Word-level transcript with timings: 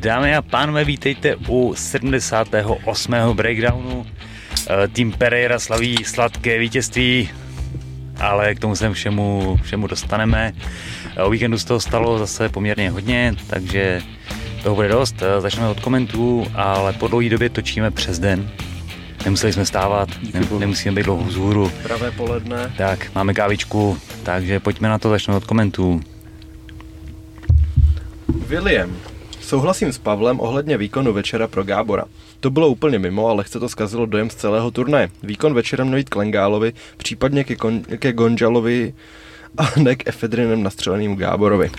Dámy 0.00 0.36
a 0.36 0.42
pánové, 0.42 0.84
vítejte 0.84 1.36
u 1.48 1.74
78. 1.76 3.34
breakdownu. 3.34 4.06
Eh, 4.70 4.88
tým 4.88 5.12
Pereira 5.12 5.58
slaví 5.58 6.04
sladké 6.04 6.58
vítězství, 6.58 7.30
ale 8.20 8.54
k 8.54 8.60
tomu 8.60 8.76
se 8.76 8.92
všemu, 8.92 9.58
všemu 9.62 9.86
dostaneme. 9.86 10.52
Eh, 11.16 11.22
o 11.22 11.30
víkendu 11.30 11.58
z 11.58 11.64
toho 11.64 11.80
stalo 11.80 12.18
zase 12.18 12.48
poměrně 12.48 12.90
hodně, 12.90 13.34
takže 13.46 14.02
toho 14.62 14.74
bude 14.74 14.88
dost. 14.88 15.22
Eh, 15.22 15.40
začneme 15.40 15.68
od 15.68 15.80
komentů, 15.80 16.46
ale 16.54 16.92
po 16.92 17.08
dlouhé 17.08 17.28
době 17.28 17.48
točíme 17.50 17.90
přes 17.90 18.18
den. 18.18 18.50
Nemuseli 19.28 19.52
jsme 19.52 19.66
stávat, 19.66 20.08
nemusíme 20.58 20.94
být 20.94 21.02
dlouho 21.02 21.24
vzhůru. 21.24 21.72
Pravé 21.82 22.10
poledne. 22.10 22.72
Tak, 22.76 23.14
máme 23.14 23.34
kávičku, 23.34 23.98
takže 24.22 24.60
pojďme 24.60 24.88
na 24.88 24.98
to, 24.98 25.10
začneme 25.10 25.36
od 25.36 25.44
komentů. 25.44 26.00
William. 28.28 28.96
Souhlasím 29.40 29.92
s 29.92 29.98
Pavlem 29.98 30.40
ohledně 30.40 30.76
výkonu 30.76 31.12
večera 31.12 31.48
pro 31.48 31.64
Gábora. 31.64 32.04
To 32.40 32.50
bylo 32.50 32.68
úplně 32.68 32.98
mimo, 32.98 33.28
ale 33.28 33.44
chce 33.44 33.60
to 33.60 33.68
zkazilo 33.68 34.06
dojem 34.06 34.30
z 34.30 34.34
celého 34.34 34.70
turnaje. 34.70 35.08
Výkon 35.22 35.54
večera 35.54 35.84
měl 35.84 35.98
jít 35.98 36.08
Klengálovi, 36.08 36.72
případně 36.96 37.44
ke, 37.44 37.54
Kon- 37.54 37.98
ke 37.98 38.12
Gonžalovi 38.12 38.94
a 39.58 39.70
ne 39.76 39.96
k 39.96 40.08
efedrinem 40.08 40.62
nastřeleným 40.62 41.16
Gáborovi. 41.16 41.70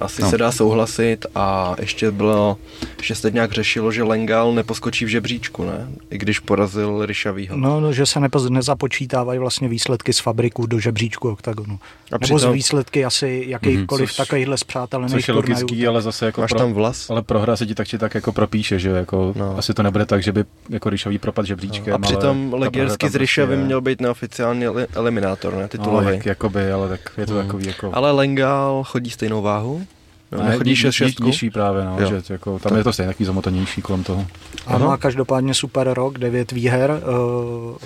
Asi 0.00 0.22
no. 0.22 0.30
se 0.30 0.38
dá 0.38 0.52
souhlasit 0.52 1.26
a 1.34 1.76
ještě 1.80 2.10
bylo, 2.10 2.56
že 3.02 3.14
se 3.14 3.30
nějak 3.30 3.52
řešilo, 3.52 3.92
že 3.92 4.02
Lengal 4.02 4.52
neposkočí 4.54 5.04
v 5.04 5.08
žebříčku, 5.08 5.64
ne? 5.64 5.88
I 6.10 6.18
když 6.18 6.38
porazil 6.38 7.06
Ryšavýho. 7.06 7.56
No, 7.56 7.80
no 7.80 7.92
že 7.92 8.06
se 8.06 8.20
nepoz, 8.20 8.50
nezapočítávají 8.50 9.38
vlastně 9.38 9.68
výsledky 9.68 10.12
z 10.12 10.18
fabriku 10.18 10.66
do 10.66 10.80
žebříčku 10.80 11.30
oktagonu. 11.30 11.78
A 12.12 12.14
Nebo 12.14 12.36
přitom... 12.36 12.40
z 12.40 12.54
výsledky 12.54 13.04
asi 13.04 13.44
jakýchkoliv 13.46 14.10
mm-hmm, 14.10 14.16
takovýchhle 14.16 14.58
zpřátelených 14.58 15.12
Což 15.12 15.28
je 15.28 15.34
logický, 15.34 15.86
ale 15.86 16.02
zase 16.02 16.26
jako 16.26 16.40
Máš 16.40 16.50
pro, 16.50 16.58
tam 16.58 16.72
vlas? 16.72 17.10
Ale 17.10 17.22
prohra 17.22 17.56
se 17.56 17.66
ti 17.66 17.74
tak 17.74 17.88
či 17.88 17.98
tak 17.98 18.14
jako 18.14 18.32
propíše, 18.32 18.78
že 18.78 18.88
jako 18.88 19.32
no. 19.36 19.58
asi 19.58 19.74
to 19.74 19.82
nebude 19.82 20.06
tak, 20.06 20.22
že 20.22 20.32
by 20.32 20.44
jako 20.68 20.90
Ryšavý 20.90 21.18
propad 21.18 21.46
žebříčkem. 21.46 21.90
No. 21.90 21.94
A 21.94 21.98
přitom 21.98 22.54
Legiersky 22.54 23.08
z 23.08 23.14
Ryšavy 23.14 23.46
prostě 23.46 23.66
měl 23.66 23.80
být 23.80 24.00
neoficiální 24.00 24.64
eliminátor, 24.94 25.54
ne? 25.54 25.68
Titulový. 25.68 26.06
No, 26.06 26.12
jak, 26.12 26.26
jakoby, 26.26 26.72
ale 26.72 26.88
tak 26.88 27.00
je 27.18 27.26
to 27.26 27.32
hmm. 27.32 27.42
takový 27.42 27.66
jako... 27.66 27.90
Ale 27.92 28.12
Lengal 28.12 28.84
chodí 28.84 29.10
stejnou 29.10 29.42
váhu? 29.42 29.86
No, 30.32 30.42
ne, 30.42 30.50
nechodí 30.50 30.76
6 30.76 30.94
6 30.94 31.20
nižší 31.20 31.50
právě, 31.50 31.84
no, 31.84 32.06
že 32.06 32.22
jako, 32.32 32.58
tam 32.58 32.70
tak. 32.70 32.78
je 32.78 32.84
to 32.84 32.92
stejně 32.92 33.08
takový 33.08 33.24
zamotanější 33.26 33.82
kolem 33.82 34.04
toho. 34.04 34.26
Ano, 34.66 34.86
má 34.86 34.96
každopádně 34.96 35.54
super 35.54 35.92
rok, 35.92 36.18
9 36.18 36.52
výher. 36.52 36.90
Uh, 36.90 37.76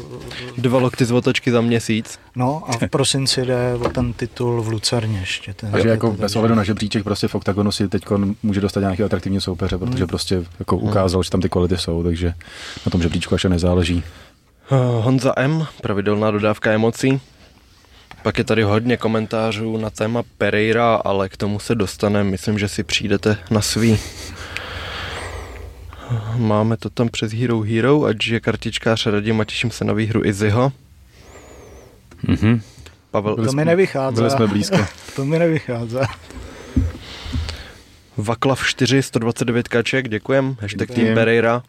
Dva 0.59 0.79
lokty 0.79 1.05
z 1.05 1.13
otočky 1.13 1.51
za 1.51 1.61
měsíc. 1.61 2.19
No 2.37 2.63
a 2.67 2.73
v 2.73 2.83
prosinci 2.91 3.47
jde 3.47 3.75
o 3.75 3.89
ten 3.89 4.13
titul 4.13 4.63
v 4.63 4.69
Lucerně 4.69 5.19
ještě. 5.19 5.55
Ten, 5.55 5.71
Takže 5.71 5.89
jako 5.89 6.11
bez 6.11 6.37
ohledu 6.37 6.55
na 6.55 6.65
žebříček 6.65 7.05
prostě 7.05 7.29
v 7.29 7.35
OKTAGONu 7.35 7.73
si 7.73 7.89
teď 7.89 8.05
může 8.43 8.61
dostat 8.61 8.81
nějaký 8.81 9.03
atraktivní 9.03 9.41
soupeře, 9.41 9.79
protože 9.79 9.99
hmm. 9.99 10.07
prostě 10.07 10.45
jako 10.59 10.77
hmm. 10.77 10.89
ukázal, 10.89 11.19
hmm. 11.19 11.25
že 11.25 11.31
tam 11.31 11.41
ty 11.41 11.49
kvality 11.49 11.77
jsou, 11.77 12.03
takže 12.03 12.35
na 12.87 12.91
tom 12.91 13.03
žebříčku 13.03 13.35
ještě 13.35 13.49
nezáleží. 13.49 14.05
Uh, 14.71 15.05
Honza 15.05 15.33
M, 15.37 15.67
pravidelná 15.83 16.31
dodávka 16.31 16.73
emocí. 16.73 17.21
Pak 18.23 18.39
je 18.39 18.45
tady 18.45 18.63
hodně 18.63 18.97
komentářů 18.97 19.77
na 19.77 19.91
téma 19.91 20.23
Pereira, 20.39 20.95
ale 20.95 21.29
k 21.29 21.37
tomu 21.37 21.59
se 21.59 21.75
dostaneme. 21.75 22.31
Myslím, 22.31 22.59
že 22.59 22.69
si 22.69 22.83
přijdete 22.83 23.37
na 23.51 23.61
svý. 23.61 23.99
Máme 26.37 26.77
to 26.77 26.91
tam 26.91 27.09
přes 27.09 27.33
Hero 27.33 27.61
Hero, 27.61 28.05
ať 28.05 28.27
je 28.27 28.41
kartičkář 28.41 29.07
radím 29.07 29.41
a 29.41 29.45
těším 29.45 29.71
se 29.71 29.85
na 29.85 29.93
výhru 29.93 30.25
Izzyho. 30.25 30.73
Mm-hmm. 32.25 32.61
Pavel, 33.11 33.37
to 33.37 33.53
mi 33.53 33.65
nevychází. 33.65 34.15
Byli 34.15 34.31
jsme 34.31 34.47
blízko. 34.47 34.87
to 35.17 35.25
mi 35.25 35.39
nevychází. 35.39 35.97
Vaklav 38.17 38.67
4, 38.67 39.03
129 39.03 39.69
kaček, 39.69 40.09
děkujem. 40.09 40.57
Hashtag 40.61 40.91
Team 40.91 41.15
Pereira. 41.15 41.63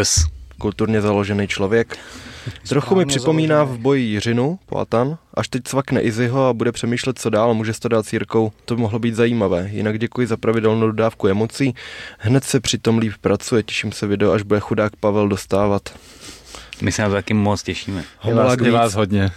Us. 0.00 0.26
Kulturně 0.58 1.00
založený 1.00 1.48
člověk. 1.48 1.98
Trochu 2.68 2.94
mi 2.94 3.06
připomíná 3.06 3.64
v 3.64 3.78
boji 3.78 4.04
Jiřinu, 4.04 4.58
Poatan, 4.66 5.18
až 5.34 5.48
teď 5.48 5.68
svakne 5.68 6.00
Izzyho 6.00 6.46
a 6.46 6.52
bude 6.52 6.72
přemýšlet, 6.72 7.18
co 7.18 7.30
dál, 7.30 7.54
může 7.54 7.74
se 7.74 7.80
to 7.80 7.88
dát 7.88 8.06
církou. 8.06 8.52
To 8.64 8.76
by 8.76 8.82
mohlo 8.82 8.98
být 8.98 9.14
zajímavé. 9.14 9.68
Jinak 9.72 9.98
děkuji 9.98 10.26
za 10.26 10.36
pravidelnou 10.36 10.86
dodávku 10.86 11.28
emocí. 11.28 11.74
Hned 12.18 12.44
se 12.44 12.60
přitom 12.60 12.98
líp 12.98 13.12
pracuje, 13.20 13.62
těším 13.62 13.92
se 13.92 14.06
video, 14.06 14.32
až 14.32 14.42
bude 14.42 14.60
chudák 14.60 14.96
Pavel 14.96 15.28
dostávat. 15.28 15.98
My 16.82 16.92
se 16.92 17.02
na 17.02 17.08
to 17.08 17.14
taky 17.14 17.34
moc 17.34 17.62
těšíme. 17.62 18.04
Je 18.24 18.34
vás, 18.34 18.56
je 18.64 18.70
vás 18.70 18.94
hodně, 18.94 19.30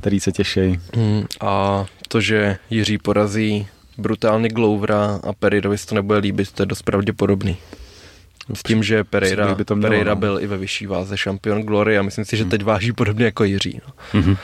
který 0.00 0.20
se 0.20 0.32
těší. 0.32 0.80
Hmm, 0.94 1.24
a 1.40 1.84
to, 2.08 2.20
že 2.20 2.58
Jiří 2.70 2.98
porazí 2.98 3.66
brutálně 3.98 4.48
Glovera 4.48 5.20
a 5.22 5.32
Perirovi 5.32 5.76
to 5.78 5.94
nebude 5.94 6.18
líbit, 6.18 6.52
to 6.52 6.62
je 6.62 6.66
dost 6.66 6.82
pravděpodobný. 6.82 7.56
S 8.52 8.62
tím, 8.62 8.82
že 8.82 9.04
Pereira, 9.04 9.54
by 9.54 9.64
to 9.64 9.76
mělo, 9.76 9.90
Pereira 9.90 10.14
no. 10.14 10.20
byl 10.20 10.38
i 10.40 10.46
ve 10.46 10.56
vyšší 10.56 10.86
váze 10.86 11.16
šampion 11.16 11.62
Glory 11.62 11.98
a 11.98 12.02
myslím 12.02 12.24
si, 12.24 12.36
že 12.36 12.44
teď 12.44 12.64
váží 12.64 12.92
podobně 12.92 13.24
jako 13.24 13.44
Jiří. 13.44 13.80
No. 13.86 14.20
Mm-hmm. 14.20 14.36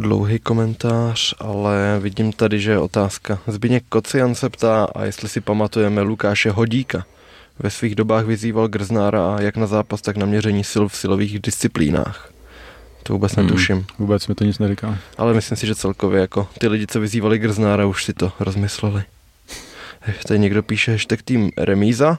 dlouhý 0.00 0.38
komentář, 0.38 1.34
ale 1.38 1.98
vidím 2.00 2.32
tady, 2.32 2.60
že 2.60 2.70
je 2.70 2.78
otázka. 2.78 3.38
Zbigněk 3.46 3.84
Kocian 3.88 4.34
se 4.34 4.48
ptá, 4.48 4.84
a 4.84 5.04
jestli 5.04 5.28
si 5.28 5.40
pamatujeme 5.40 6.00
Lukáše 6.00 6.50
Hodíka. 6.50 7.04
Ve 7.58 7.70
svých 7.70 7.94
dobách 7.94 8.24
vyzýval 8.24 8.68
Grznára 8.68 9.34
a 9.34 9.40
jak 9.40 9.56
na 9.56 9.66
zápas, 9.66 10.02
tak 10.02 10.16
na 10.16 10.26
měření 10.26 10.64
sil 10.72 10.84
v 10.88 10.96
silových 10.96 11.38
disciplínách. 11.38 12.32
To 13.02 13.12
vůbec 13.12 13.32
hmm, 13.32 13.46
netuším. 13.46 13.86
Vůbec 13.98 14.26
mi 14.28 14.34
to 14.34 14.44
nic 14.44 14.58
neříká. 14.58 14.98
Ale 15.18 15.34
myslím 15.34 15.56
si, 15.56 15.66
že 15.66 15.74
celkově 15.74 16.20
jako 16.20 16.48
ty 16.58 16.68
lidi, 16.68 16.86
co 16.86 17.00
vyzývali 17.00 17.38
Grznára, 17.38 17.86
už 17.86 18.04
si 18.04 18.12
to 18.12 18.32
rozmysleli. 18.40 19.02
Tady 20.28 20.40
někdo 20.40 20.62
píše 20.62 20.92
hashtag 20.92 21.22
tým 21.22 21.50
remíza 21.56 22.18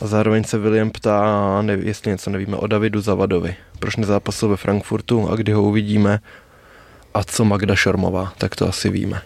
a 0.00 0.06
zároveň 0.06 0.44
se 0.44 0.58
William 0.58 0.90
ptá, 0.90 1.62
ne, 1.62 1.72
jestli 1.72 2.10
něco 2.10 2.30
nevíme 2.30 2.56
o 2.56 2.66
Davidu 2.66 3.00
Zavadovi. 3.00 3.56
Proč 3.78 3.96
nezápasil 3.96 4.48
ve 4.48 4.56
Frankfurtu 4.56 5.30
a 5.30 5.36
kdy 5.36 5.52
ho 5.52 5.62
uvidíme? 5.62 6.20
A 7.14 7.24
co 7.24 7.44
Magda 7.44 7.74
Šormová? 7.74 8.32
Tak 8.38 8.56
to 8.56 8.68
asi 8.68 8.90
víme. 8.90 9.22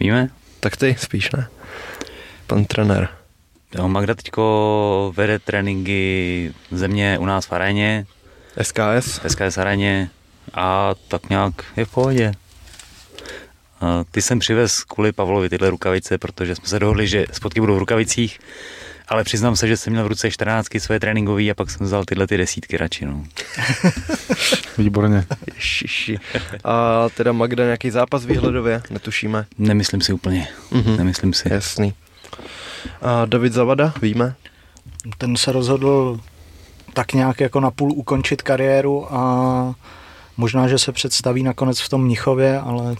Víme? 0.00 0.28
Tak 0.60 0.76
ty 0.76 0.96
spíš, 0.98 1.30
ne? 1.30 1.46
Pan 2.46 2.64
trenér. 2.64 3.08
Jo, 3.78 3.88
Magda 3.88 4.14
teďko 4.14 5.12
vede 5.16 5.38
tréninky 5.38 6.54
země 6.70 7.18
u 7.18 7.26
nás 7.26 7.46
v 7.46 7.52
aréně. 7.52 8.06
SKS? 8.62 9.20
SKS 9.28 9.58
aréně 9.58 10.10
a 10.54 10.94
tak 11.08 11.30
nějak 11.30 11.54
je 11.76 11.84
v 11.84 11.90
pohodě. 11.90 12.32
Ty 14.10 14.22
jsem 14.22 14.38
přivez 14.38 14.84
kvůli 14.84 15.12
Pavlovi 15.12 15.48
tyhle 15.48 15.70
rukavice, 15.70 16.18
protože 16.18 16.54
jsme 16.54 16.68
se 16.68 16.78
dohodli, 16.78 17.08
že 17.08 17.26
spotky 17.32 17.60
budou 17.60 17.74
v 17.74 17.78
rukavicích, 17.78 18.38
ale 19.08 19.24
přiznám 19.24 19.56
se, 19.56 19.68
že 19.68 19.76
jsem 19.76 19.92
měl 19.92 20.04
v 20.04 20.08
ruce 20.08 20.30
14 20.30 20.66
své 20.78 21.00
tréninkové 21.00 21.50
a 21.50 21.54
pak 21.54 21.70
jsem 21.70 21.86
vzal 21.86 22.04
tyhle 22.04 22.26
ty 22.26 22.36
desítky 22.36 22.76
radši. 22.76 23.06
No. 23.06 23.24
Výborně. 24.78 25.24
Ježiši. 25.54 26.18
A 26.64 27.08
teda 27.08 27.32
Magda 27.32 27.64
nějaký 27.64 27.90
zápas 27.90 28.24
výhledově? 28.24 28.82
Netušíme. 28.90 29.46
Nemyslím 29.58 30.00
si 30.00 30.12
úplně. 30.12 30.48
Mm-hmm. 30.72 30.96
Nemyslím 30.96 31.32
si. 31.32 31.52
Jasný. 31.52 31.94
A 33.02 33.24
David 33.24 33.52
Zavada, 33.52 33.94
víme? 34.02 34.34
Ten 35.18 35.36
se 35.36 35.52
rozhodl 35.52 36.20
tak 36.92 37.12
nějak 37.12 37.40
jako 37.40 37.60
napůl 37.60 37.92
ukončit 37.92 38.42
kariéru 38.42 39.14
a 39.14 39.74
možná, 40.36 40.68
že 40.68 40.78
se 40.78 40.92
představí 40.92 41.42
nakonec 41.42 41.80
v 41.80 41.88
tom 41.88 42.04
Mnichově, 42.04 42.60
ale 42.60 42.96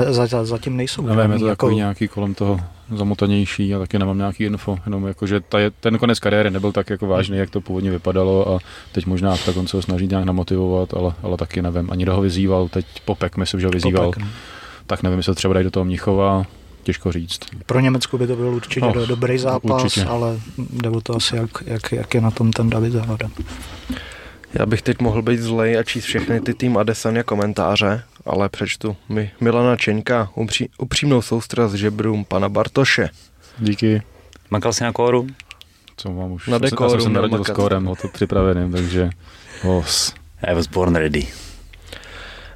za, 0.00 0.26
za, 0.26 0.44
zatím 0.44 0.76
nejsou. 0.76 1.02
Nevím, 1.02 1.32
je 1.32 1.38
to 1.38 1.46
jako... 1.46 1.48
takový 1.48 1.76
nějaký 1.76 2.08
kolem 2.08 2.34
toho 2.34 2.60
zamotanější 2.96 3.74
a 3.74 3.78
taky 3.78 3.98
nemám 3.98 4.18
nějaký 4.18 4.44
info, 4.44 4.78
jenom 4.86 5.06
jako, 5.06 5.26
že 5.26 5.40
ta 5.40 5.58
je, 5.58 5.70
ten 5.70 5.98
konec 5.98 6.18
kariéry 6.18 6.50
nebyl 6.50 6.72
tak 6.72 6.90
jako 6.90 7.06
vážný, 7.06 7.36
jak 7.36 7.50
to 7.50 7.60
původně 7.60 7.90
vypadalo 7.90 8.54
a 8.54 8.58
teď 8.92 9.06
možná 9.06 9.36
tak 9.36 9.56
on 9.56 9.66
se 9.66 9.76
ho 9.76 9.82
snaží 9.82 10.06
nějak 10.06 10.24
namotivovat, 10.24 10.94
ale, 10.94 11.12
ale 11.22 11.36
taky 11.36 11.62
nevím. 11.62 11.90
Ani 11.90 12.04
ho 12.04 12.20
vyzýval, 12.20 12.68
teď 12.68 12.86
Popek 13.04 13.36
myslím, 13.36 13.60
že 13.60 13.66
ho 13.66 13.70
vyzýval, 13.70 14.06
Popek, 14.06 14.22
no. 14.22 14.28
tak 14.86 15.02
nevím, 15.02 15.18
jestli 15.18 15.34
třeba 15.34 15.54
dají 15.54 15.64
do 15.64 15.70
toho 15.70 15.84
Mnichova, 15.84 16.44
těžko 16.82 17.12
říct. 17.12 17.40
Pro 17.66 17.80
Německu 17.80 18.18
by 18.18 18.26
to 18.26 18.36
byl 18.36 18.48
určitě 18.48 18.86
oh, 18.86 19.06
dobrý 19.06 19.38
zápas, 19.38 19.84
určitě. 19.84 20.04
ale 20.04 20.40
jde 20.70 20.90
o 20.90 21.00
to 21.00 21.16
asi, 21.16 21.36
jak, 21.36 21.50
jak, 21.66 21.92
jak 21.92 22.14
je 22.14 22.20
na 22.20 22.30
tom 22.30 22.52
ten 22.52 22.70
David 22.70 22.92
Zavada. 22.92 23.30
Já 24.54 24.66
bych 24.66 24.82
teď 24.82 25.00
mohl 25.00 25.22
být 25.22 25.40
zlej 25.40 25.78
a 25.78 25.82
číst 25.82 26.04
všechny 26.04 26.40
ty 26.40 26.54
tým 26.54 26.76
Adesanya 26.76 27.22
komentáře, 27.22 28.02
ale 28.26 28.48
přečtu 28.48 28.96
mi 29.08 29.30
Milana 29.40 29.76
Čeňka, 29.76 30.30
upří, 30.34 30.68
upřímnou 30.78 31.22
soustrast 31.22 31.74
žebrům 31.74 32.24
pana 32.24 32.48
Bartoše. 32.48 33.08
Díky. 33.58 34.02
Makal 34.50 34.72
jsi 34.72 34.84
na 34.84 34.92
kóru? 34.92 35.26
Co 35.96 36.10
mám 36.10 36.32
už? 36.32 36.46
Na 36.46 36.58
dekoru. 36.58 36.84
Já 36.84 36.90
jsem 36.90 37.00
se 37.00 37.08
narodil 37.08 37.44
s 37.44 37.50
kórem, 37.50 37.84
ho 37.84 37.96
to 37.96 38.08
připraveným, 38.08 38.72
takže 38.72 39.10
os. 39.68 40.14
I 40.42 40.54
was 40.54 40.66
born 40.66 40.94
ready. 40.96 41.26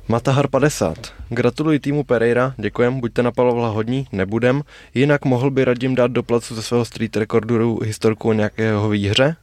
Matahar 0.09 0.49
50. 0.49 1.13
Gratuluji 1.29 1.79
týmu 1.79 2.05
Pereira, 2.05 2.55
děkujem, 2.57 3.01
buďte 3.01 3.23
na 3.23 3.33
Pavla 3.33 3.69
hodní, 3.69 4.07
nebudem. 4.13 4.63
Jinak 4.95 5.25
mohl 5.25 5.51
by 5.51 5.65
Radim 5.65 5.95
dát 5.95 6.11
do 6.11 6.23
placu 6.23 6.55
ze 6.55 6.63
svého 6.63 6.85
street 6.85 7.17
recordu 7.17 7.79
historku 7.85 8.29
o 8.29 8.33
nějakého 8.33 8.89
výhře? 8.89 9.37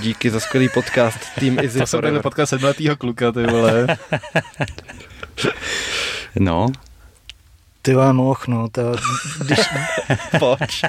Díky 0.00 0.30
za 0.30 0.40
skvělý 0.40 0.68
podcast 0.74 1.18
Team 1.40 1.58
Easy 1.58 1.78
To 1.80 1.86
jsem 1.86 2.00
byl 2.00 2.22
podcast 2.22 2.50
sedmletýho 2.50 2.96
kluka, 2.96 3.32
ty 3.32 3.42
vole. 3.46 3.86
No, 6.40 6.66
Ty 7.82 7.94
moh, 8.12 8.48
no, 8.48 8.68
to, 8.68 8.82
když, 9.44 9.60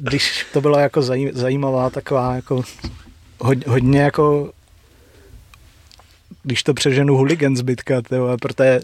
když 0.00 0.46
to 0.52 0.60
byla 0.60 0.80
jako 0.80 1.02
zaj, 1.02 1.30
zajímavá 1.34 1.90
taková 1.90 2.34
jako 2.34 2.62
hodně, 3.38 3.64
hodně 3.68 4.00
jako 4.00 4.52
když 6.42 6.62
to 6.62 6.74
přeženu 6.74 7.16
huligan 7.16 7.56
zbytka, 7.56 8.02
ty 8.02 8.18
vole, 8.18 8.36
protože 8.36 8.80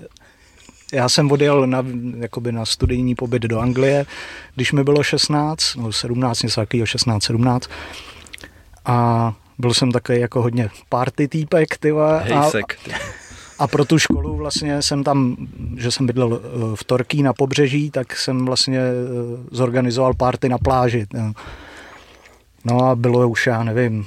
já 0.92 1.08
jsem 1.08 1.32
odjel 1.32 1.66
na, 1.66 1.84
jakoby 2.18 2.52
na 2.52 2.64
studijní 2.64 3.14
pobyt 3.14 3.42
do 3.42 3.58
Anglie, 3.58 4.06
když 4.54 4.72
mi 4.72 4.84
bylo 4.84 5.02
16, 5.02 5.74
no 5.76 5.92
17, 5.92 6.42
něco 6.42 6.60
takového, 6.60 6.86
16, 6.86 7.24
17. 7.24 7.70
A 8.84 9.34
byl 9.58 9.74
jsem 9.74 9.92
takový 9.92 10.20
jako 10.20 10.42
hodně 10.42 10.70
party 10.88 11.28
týpek, 11.28 11.78
ty 11.78 11.92
vole, 11.92 12.20
a, 12.20 12.40
Hejsek. 12.40 12.78
A 13.58 13.66
pro 13.66 13.84
tu 13.84 13.98
školu 13.98 14.36
vlastně 14.36 14.82
jsem 14.82 15.04
tam, 15.04 15.36
že 15.76 15.90
jsem 15.90 16.06
bydlel 16.06 16.40
eh, 16.42 16.76
v 16.76 16.84
Torký 16.84 17.22
na 17.22 17.32
pobřeží, 17.32 17.90
tak 17.90 18.16
jsem 18.16 18.44
vlastně 18.44 18.78
eh, 18.78 18.92
zorganizoval 19.50 20.14
party 20.14 20.48
na 20.48 20.58
pláži. 20.58 21.06
no. 22.64 22.84
A 22.84 22.94
bylo 22.94 23.28
už, 23.28 23.46
já 23.46 23.62
nevím, 23.62 24.06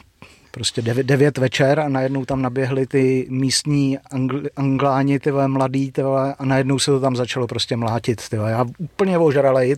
prostě 0.51 0.81
devět, 0.81 1.07
devět 1.07 1.37
večer 1.37 1.79
a 1.79 1.89
najednou 1.89 2.25
tam 2.25 2.41
naběhli 2.41 2.87
ty 2.87 3.27
místní 3.29 3.97
angl, 4.11 4.41
angláni, 4.55 5.19
ty 5.19 5.31
mladý, 5.47 5.91
ty 5.91 6.01
a 6.37 6.45
najednou 6.45 6.79
se 6.79 6.91
to 6.91 6.99
tam 6.99 7.15
začalo 7.15 7.47
prostě 7.47 7.75
mlátit. 7.75 8.29
Ty. 8.29 8.35
Já 8.35 8.65
úplně 8.77 9.17
ožralej, 9.17 9.75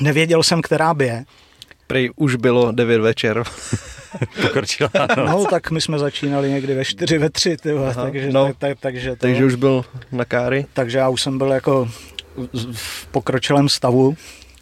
nevěděl 0.00 0.42
jsem, 0.42 0.62
která 0.62 0.94
bije. 0.94 1.24
Prej 1.86 2.10
už 2.16 2.36
bylo 2.36 2.72
9 2.72 2.98
večer. 3.00 3.44
pokročila. 4.42 4.90
No, 5.26 5.44
tak 5.50 5.70
my 5.70 5.80
jsme 5.80 5.98
začínali 5.98 6.50
někdy 6.50 6.74
ve 6.74 6.84
čtyři, 6.84 7.18
ve 7.18 7.30
tři, 7.30 7.56
ty 7.56 7.72
vole, 7.72 7.90
Aha, 7.90 8.02
takže, 8.02 8.32
no. 8.32 8.46
tak, 8.46 8.56
tak, 8.58 8.78
takže, 8.80 9.10
to, 9.10 9.16
Takže 9.16 9.44
už 9.44 9.54
byl 9.54 9.84
na 10.12 10.24
káry. 10.24 10.66
takže 10.72 10.98
já 10.98 11.08
už 11.08 11.22
jsem 11.22 11.38
byl 11.38 11.48
jako 11.52 11.88
v- 12.74 13.06
pokročilém 13.06 13.68
stavu 13.68 14.16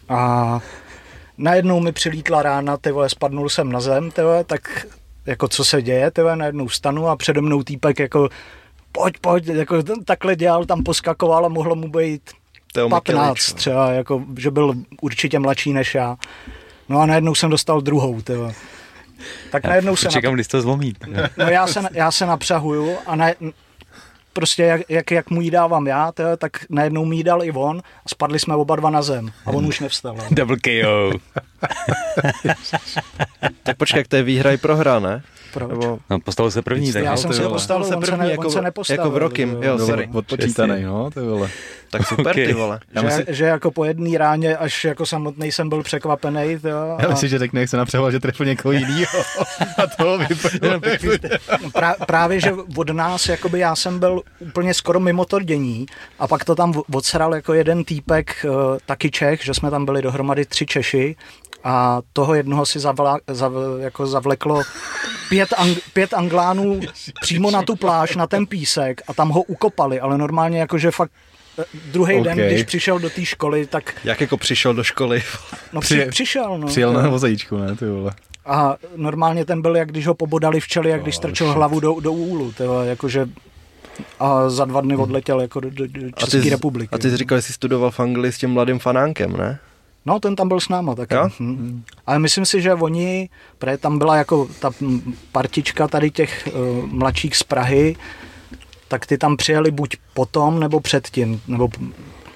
a 0.08 0.60
najednou 1.38 1.80
mi 1.80 1.92
přilítla 1.92 2.42
rána, 2.42 2.76
ty 2.76 2.90
vole, 2.92 3.08
spadnul 3.08 3.48
jsem 3.48 3.72
na 3.72 3.80
zem, 3.80 4.10
ty 4.10 4.22
vole, 4.22 4.44
tak 4.44 4.86
jako 5.26 5.48
co 5.48 5.64
se 5.64 5.82
děje, 5.82 6.10
ty 6.10 6.20
vole, 6.22 6.36
najednou 6.36 6.66
vstanu 6.66 7.08
a 7.08 7.16
přede 7.16 7.40
mnou 7.40 7.62
týpek 7.62 7.98
jako 7.98 8.28
pojď, 8.92 9.14
pojď, 9.20 9.46
jako 9.46 9.82
takhle 10.04 10.36
dělal, 10.36 10.64
tam 10.64 10.82
poskakoval 10.82 11.46
a 11.46 11.48
mohlo 11.48 11.74
mu 11.74 11.88
být 11.88 12.22
Teo 12.72 12.88
15 12.88 13.14
Mikelič, 13.18 13.48
no. 13.50 13.54
třeba, 13.56 13.92
jako, 13.92 14.22
že 14.38 14.50
byl 14.50 14.74
určitě 15.00 15.38
mladší 15.38 15.72
než 15.72 15.94
já. 15.94 16.16
No 16.88 17.00
a 17.00 17.06
najednou 17.06 17.34
jsem 17.34 17.50
dostal 17.50 17.80
druhou, 17.80 18.20
ty 18.22 18.34
vole. 18.36 18.52
Tak 19.50 19.64
najednou 19.64 19.96
se, 19.96 20.08
Čekám, 20.08 20.34
když 20.34 20.46
to 20.48 20.60
zlomí. 20.62 20.92
no 21.38 21.44
já 21.44 21.66
se, 21.66 21.80
já 21.92 22.10
se 22.10 22.26
napřahuju 22.26 22.96
a 23.06 23.16
na, 23.16 23.26
prostě 24.32 24.62
jak, 24.62 24.80
jak, 24.88 25.10
jak 25.10 25.30
mu 25.30 25.40
jí 25.40 25.50
dávám 25.50 25.86
já, 25.86 26.12
tyhle, 26.12 26.36
tak 26.36 26.52
najednou 26.70 27.04
mi 27.04 27.16
jí 27.16 27.22
dal 27.24 27.44
i 27.44 27.52
on 27.52 27.78
a 28.06 28.08
spadli 28.08 28.38
jsme 28.38 28.54
oba 28.56 28.76
dva 28.76 28.90
na 28.90 29.02
zem 29.02 29.32
a 29.46 29.50
on 29.50 29.66
už 29.66 29.80
nevstal. 29.80 30.16
no. 30.16 30.24
Double 30.30 30.56
KO. 30.56 31.10
Tak 33.62 33.76
počkej, 33.76 33.98
jak 34.00 34.08
to 34.08 34.16
je 34.16 34.22
výhra 34.22 34.52
i 34.52 34.56
prohra, 34.56 34.98
ne? 34.98 35.22
Proč? 35.52 35.70
Nebo 35.70 35.98
No, 36.10 36.20
postavil 36.20 36.50
se 36.50 36.62
první, 36.62 36.92
tak 36.92 37.04
já 37.04 37.10
no, 37.10 37.16
jsem 37.16 37.30
ty 37.30 37.36
se 37.36 37.48
postavil, 37.48 37.84
se 37.84 37.96
on, 37.96 38.02
se 38.02 38.10
první, 38.10 38.24
ne, 38.26 38.30
jako- 38.30 38.42
on 38.46 38.50
se 38.52 38.62
nepostavil. 38.62 39.00
jako 39.04 39.10
v 39.10 39.16
Rokim, 39.16 39.50
jo, 39.50 39.58
Byl 39.76 39.86
sorry. 39.86 40.08
odpočítaný, 40.12 40.82
no, 40.82 41.10
ty 41.10 41.20
vole. 41.20 41.50
Tak 41.92 42.08
super, 42.08 42.26
Ok. 42.26 42.34
ty 42.34 42.52
vole. 42.52 42.80
Já 42.94 43.00
že, 43.00 43.06
myslím, 43.06 43.24
že 43.28 43.44
jako 43.44 43.70
po 43.70 43.84
jedné 43.84 44.18
ráně, 44.18 44.56
až 44.56 44.84
jako 44.84 45.06
samotný 45.06 45.52
jsem 45.52 45.68
byl 45.68 45.82
překvapený. 45.82 46.52
Jo, 46.64 46.96
já 47.00 47.06
a 47.06 47.10
myslím, 47.10 47.28
že 47.28 47.38
řekne, 47.38 47.60
jak 47.60 47.70
se 47.70 47.76
napřehoval, 47.76 48.10
že 48.10 48.20
trefil 48.20 48.46
někoho 48.46 48.72
jiného. 48.72 49.22
A 49.82 49.86
toho 49.98 50.18
vypadlo. 50.18 50.80
pra, 51.72 51.94
právě, 52.06 52.40
že 52.40 52.52
od 52.76 52.90
nás, 52.90 53.28
jakoby 53.28 53.58
já 53.58 53.76
jsem 53.76 53.98
byl 53.98 54.22
úplně 54.38 54.74
skoro 54.74 55.00
mimo 55.00 55.24
to 55.24 55.40
dění 55.40 55.86
a 56.18 56.28
pak 56.28 56.44
to 56.44 56.54
tam 56.54 56.82
odsral 56.94 57.34
jako 57.34 57.54
jeden 57.54 57.84
týpek, 57.84 58.46
uh, 58.48 58.54
taky 58.86 59.10
Čech, 59.10 59.44
že 59.44 59.54
jsme 59.54 59.70
tam 59.70 59.84
byli 59.84 60.02
dohromady 60.02 60.44
tři 60.44 60.66
Češi 60.66 61.16
a 61.64 62.00
toho 62.12 62.34
jednoho 62.34 62.66
si 62.66 62.78
zavla, 62.80 63.18
zav, 63.30 63.52
jako 63.78 64.06
zavleklo 64.06 64.62
pět, 65.28 65.54
ang, 65.56 65.78
pět 65.92 66.14
anglánů 66.14 66.80
přímo 67.20 67.50
na 67.50 67.62
tu 67.62 67.76
pláž, 67.76 68.16
na 68.16 68.26
ten 68.26 68.46
písek 68.46 69.02
a 69.08 69.14
tam 69.14 69.28
ho 69.28 69.42
ukopali, 69.42 70.00
ale 70.00 70.18
normálně 70.18 70.60
jakože 70.60 70.90
fakt 70.90 71.10
eh, 71.12 71.31
druhý 71.92 72.14
OK. 72.16 72.24
den, 72.24 72.38
když 72.38 72.62
přišel 72.62 72.98
do 72.98 73.10
té 73.10 73.24
školy, 73.24 73.66
tak 73.66 73.94
Jak 74.04 74.20
jako 74.20 74.36
přišel 74.36 74.74
do 74.74 74.84
školy. 74.84 75.22
no, 75.72 75.80
Při- 75.80 75.96
při, 76.00 76.10
přišel. 76.10 76.58
No, 76.58 76.66
Přijel 76.66 76.92
na 76.92 77.08
vozajíčku, 77.08 77.56
ne, 77.58 77.76
ty 77.76 77.84
vole. 77.86 78.12
A 78.46 78.76
normálně 78.96 79.44
ten 79.44 79.62
byl, 79.62 79.76
jak 79.76 79.88
když 79.88 80.06
ho 80.06 80.14
pobodali 80.14 80.60
včely, 80.60 80.90
jak 80.90 81.02
když 81.02 81.14
Oh, 81.16 81.18
strčil 81.18 81.46
shit. 81.46 81.56
hlavu 81.56 81.80
do, 81.80 81.96
do 82.00 82.12
úlu, 82.12 82.52
tyhle, 82.52 82.86
jakože 82.88 83.28
a 84.20 84.50
za 84.50 84.64
dva 84.64 84.80
dny 84.80 84.96
odletěl 84.96 85.40
jako 85.40 85.60
do, 85.60 85.70
do, 85.70 85.86
do 85.86 86.06
A 86.16 86.20
České 86.20 86.40
ty, 86.40 86.50
republiky. 86.50 86.88
a 86.94 86.98
ty 86.98 87.10
jsi 87.10 87.16
říkal, 87.16 87.38
že 87.38 87.42
jsi 87.42 87.52
studoval 87.52 87.90
v 87.90 88.00
Anglii 88.00 88.32
s 88.32 88.38
tím 88.38 88.50
mladým 88.50 88.78
fanánkem, 88.78 89.32
ne? 89.36 89.58
No, 90.06 90.20
ten 90.20 90.36
tam 90.36 90.48
byl 90.48 90.60
s 90.60 90.68
náma 90.68 90.94
taky. 90.94 91.14
Jo? 91.14 91.28
Hm. 91.40 91.82
Ale 92.06 92.18
myslím 92.18 92.46
si, 92.46 92.62
že 92.62 92.74
oni, 92.74 93.28
protože 93.58 93.76
tam 93.78 93.98
byla 93.98 94.16
jako 94.16 94.48
ta 94.60 94.70
partička 95.32 95.88
tady 95.88 96.10
těch 96.10 96.48
uh, 96.54 96.86
mladších 96.86 97.36
z 97.36 97.42
Prahy, 97.42 97.96
tak 98.92 99.06
ty 99.06 99.18
tam 99.18 99.36
přijeli 99.36 99.70
buď 99.70 99.96
potom, 100.14 100.60
nebo 100.60 100.80
předtím, 100.80 101.40
nebo 101.48 101.68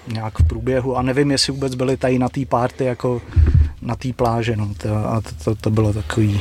nějak 0.08 0.38
v 0.38 0.49
průběhu. 0.49 0.97
A 0.97 1.03
nevím, 1.03 1.31
jestli 1.31 1.53
vůbec 1.53 1.75
byli 1.75 1.97
tady 1.97 2.19
na 2.19 2.29
té 2.29 2.47
párty 2.47 2.85
jako 2.85 3.23
na 3.82 3.97
té 3.97 4.12
pláži, 4.12 4.56
no, 4.56 4.75
to, 4.76 4.97
a 4.97 5.20
to, 5.20 5.44
to, 5.44 5.55
to 5.55 5.70
bylo 5.70 5.93
takový... 5.93 6.41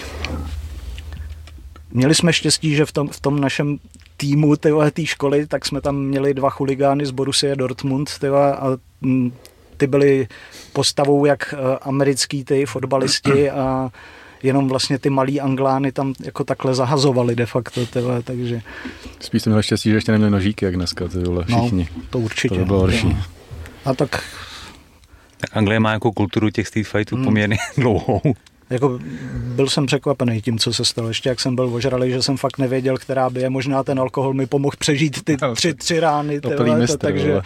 Měli 1.92 2.16
jsme 2.16 2.34
štěstí, 2.34 2.76
že 2.76 2.86
v 2.86 2.92
tom, 2.92 3.08
v 3.08 3.20
tom 3.20 3.40
našem 3.40 3.78
týmu 4.18 4.56
té 4.56 5.06
školy, 5.06 5.48
tak 5.48 5.66
jsme 5.66 5.82
tam 5.82 5.96
měli 5.96 6.34
dva 6.34 6.50
chuligány 6.50 7.06
z 7.06 7.12
Borussia 7.12 7.56
Dortmund 7.56 8.20
tyhle, 8.20 8.56
a 8.56 8.78
mm, 9.02 9.32
ty 9.78 9.88
byli 9.88 10.28
postavou 10.74 11.26
jak 11.26 11.54
eh, 11.54 11.78
americký 11.82 12.44
ty 12.44 12.66
fotbalisti 12.66 13.52
a 13.52 13.92
jenom 14.44 14.68
vlastně 14.68 15.00
ty 15.00 15.10
malí 15.10 15.42
anglány 15.42 15.92
tam 15.92 16.14
jako 16.24 16.44
takhle 16.44 16.76
zahazovali 16.76 17.36
de 17.36 17.46
facto, 17.46 17.86
tyhle, 17.86 18.22
takže 18.24 18.62
Spíš 19.20 19.42
jsem 19.44 19.52
měl 19.54 19.62
štěstí, 19.62 19.90
že 19.90 19.96
ještě 19.96 20.12
neměli 20.12 20.32
nožíky, 20.32 20.66
jak 20.66 20.76
dneska, 20.76 21.08
ty 21.08 21.18
vole, 21.18 21.44
všichni. 21.48 21.90
no, 21.98 22.02
to 22.10 22.20
určitě. 22.20 22.56
To 22.56 22.60
by 22.60 22.66
bylo 22.66 22.80
horší. 22.80 23.08
no. 23.10 23.24
A 23.86 23.94
tak 23.94 24.24
Tak 25.38 25.58
Anglie 25.58 25.80
má 25.80 25.92
jako 25.94 26.12
kulturu 26.12 26.50
těch 26.50 26.68
street 26.68 26.88
fightů 26.88 27.16
Hmm. 27.16 27.26
poměrně 27.26 27.58
dlouhou. 27.78 28.22
jako 28.70 29.00
byl 29.56 29.68
jsem 29.68 29.86
překvapený 29.86 30.42
tím, 30.42 30.60
co 30.60 30.74
se 30.74 30.86
stalo. 30.86 31.08
Ještě 31.08 31.30
jak 31.30 31.40
jsem 31.40 31.56
byl 31.56 31.74
ožralý, 31.76 32.12
že 32.12 32.22
jsem 32.22 32.38
fakt 32.38 32.58
nevěděl, 32.58 32.98
která 32.98 33.30
by 33.30 33.42
je. 33.42 33.50
Možná 33.50 33.84
ten 33.84 34.00
alkohol 34.00 34.34
mi 34.34 34.46
pomohl 34.48 34.76
přežít 34.80 35.24
ty 35.24 35.38
No, 35.42 35.56
tři, 35.56 35.74
tři 35.74 36.00
rány. 36.00 36.42
ty 36.42 36.48
opilý 36.48 36.70
vole, 36.70 36.80
mistr, 36.80 36.98
to, 36.98 37.08
takže 37.08 37.30
vole. 37.30 37.42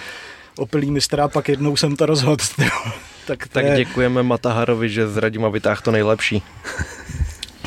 Opilý 0.60 0.92
mistr 0.92 1.20
a 1.20 1.28
pak 1.28 1.50
jednou 1.50 1.76
jsem 1.76 1.96
to 1.96 2.06
rozhodl. 2.06 2.44
Tak 3.28 3.48
to, 3.48 3.54
Tak 3.54 3.66
je, 3.66 3.76
děkujeme 3.78 4.24
Mataharovi, 4.24 4.90
že 4.90 5.08
z 5.08 5.18
Radima 5.18 5.50
vytáhl 5.50 5.82
to 5.84 5.92
nejlepší. 5.92 6.44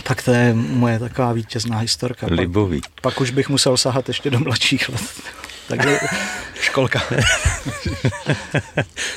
tak 0.03 0.23
to 0.23 0.31
je 0.31 0.55
moje 0.55 0.99
taková 0.99 1.33
vítězná 1.33 1.79
historka. 1.79 2.27
Pak, 2.29 2.39
Libový. 2.39 2.81
pak 3.03 3.21
už 3.21 3.31
bych 3.31 3.49
musel 3.49 3.77
sahat 3.77 4.09
ještě 4.09 4.31
do 4.31 4.39
mladších 4.41 4.89
let. 4.89 5.03
Takže 5.69 5.99
Školka. 6.61 7.01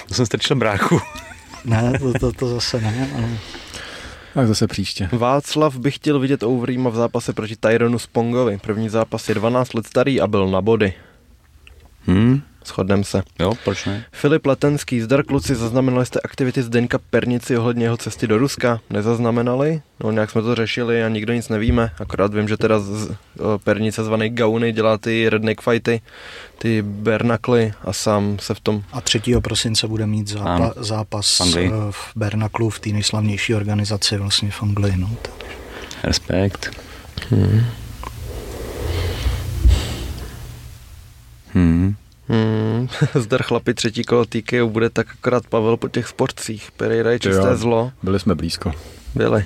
To 0.08 0.13
jsem 0.13 0.25
strčil 0.25 0.55
bráchu. 0.55 1.01
ne, 1.65 1.94
to, 2.00 2.13
to, 2.20 2.32
to 2.32 2.48
zase 2.48 2.82
ne. 2.82 3.10
Ale... 3.15 3.29
Tak 4.34 4.48
zase 4.48 4.67
příště. 4.67 5.10
Václav 5.12 5.75
by 5.77 5.91
chtěl 5.91 6.20
vidět 6.20 6.44
Overeema 6.44 6.89
v 6.89 6.96
zápase 6.96 7.34
proti 7.34 7.55
Tyronu 7.55 8.00
Spongovi. 8.00 8.58
První 8.58 8.89
zápas 8.89 9.29
je 9.29 9.36
12 9.36 9.74
let 9.74 9.88
starý 9.88 10.22
a 10.22 10.27
byl 10.27 10.48
na 10.48 10.62
body. 10.62 10.94
Hm? 12.08 12.41
Shodnem 12.65 13.03
se. 13.03 13.24
Jo, 13.39 13.53
proč 13.63 13.86
ne? 13.86 14.05
Filip 14.12 14.45
Letenský, 14.45 15.01
zdar 15.01 15.24
kluci, 15.24 15.55
zaznamenali 15.55 16.05
jste 16.05 16.19
aktivity 16.19 16.63
Zdeňka 16.63 16.98
Pernici 17.10 17.57
ohledně 17.57 17.86
jeho 17.86 17.98
cesty 17.98 18.27
do 18.27 18.38
Ruska? 18.38 18.79
Nezaznamenali? 18.89 19.81
No 20.03 20.12
nějak 20.12 20.31
jsme 20.31 20.41
to 20.41 20.55
řešili 20.55 21.03
a 21.03 21.10
nikdo 21.10 21.34
nic 21.34 21.50
nevíme, 21.50 21.91
akorát 22.00 22.34
vím, 22.34 22.48
že 22.48 22.57
teda 22.57 22.79
z, 22.79 22.84
z, 22.86 23.10
o, 23.39 23.60
Pernice 23.60 24.03
zvaný 24.03 24.29
Gauny 24.29 24.72
dělá 24.72 24.98
ty 24.98 25.29
redneck 25.29 25.62
fighty, 25.62 26.01
ty 26.57 26.81
bernakly 26.81 27.74
a 27.84 27.93
sám 27.93 28.38
se 28.39 28.53
v 28.53 28.60
tom 28.60 28.84
A 28.93 29.01
3. 29.01 29.22
prosince 29.43 29.88
bude 29.88 30.07
mít 30.07 30.27
zápa, 30.27 30.50
Ano. 30.55 30.74
zápas 30.77 31.38
V 31.38 31.41
Anglii. 31.41 31.67
eh, 31.67 31.91
v 31.91 32.12
Bernaklu, 32.15 32.69
v 32.69 32.79
té 32.79 32.89
nejslavnější 32.89 33.55
organizaci 33.55 34.17
vlastně 34.17 34.51
v 34.51 34.63
Anglii. 34.63 34.93
No. 34.98 35.10
Respekt. 36.03 36.72
Hmm. 37.29 37.62
Hmm, 41.53 41.95
zdar 43.15 43.44
chlapi 43.44 43.74
třetí 43.74 44.03
kolo 44.03 44.25
TKO 44.25 44.67
bude 44.70 44.89
tak 44.89 45.08
akorát 45.20 45.48
Pavel 45.48 45.77
po 45.77 45.89
těch 45.89 46.08
sportcích. 46.08 46.72
Pereira 46.77 47.12
je 47.12 47.20
čisté 47.20 47.48
Jo. 47.48 47.58
zlo. 47.58 47.91
Byli 48.03 48.20
jsme 48.20 48.36
blízko. 48.36 48.72
Byli. 49.15 49.46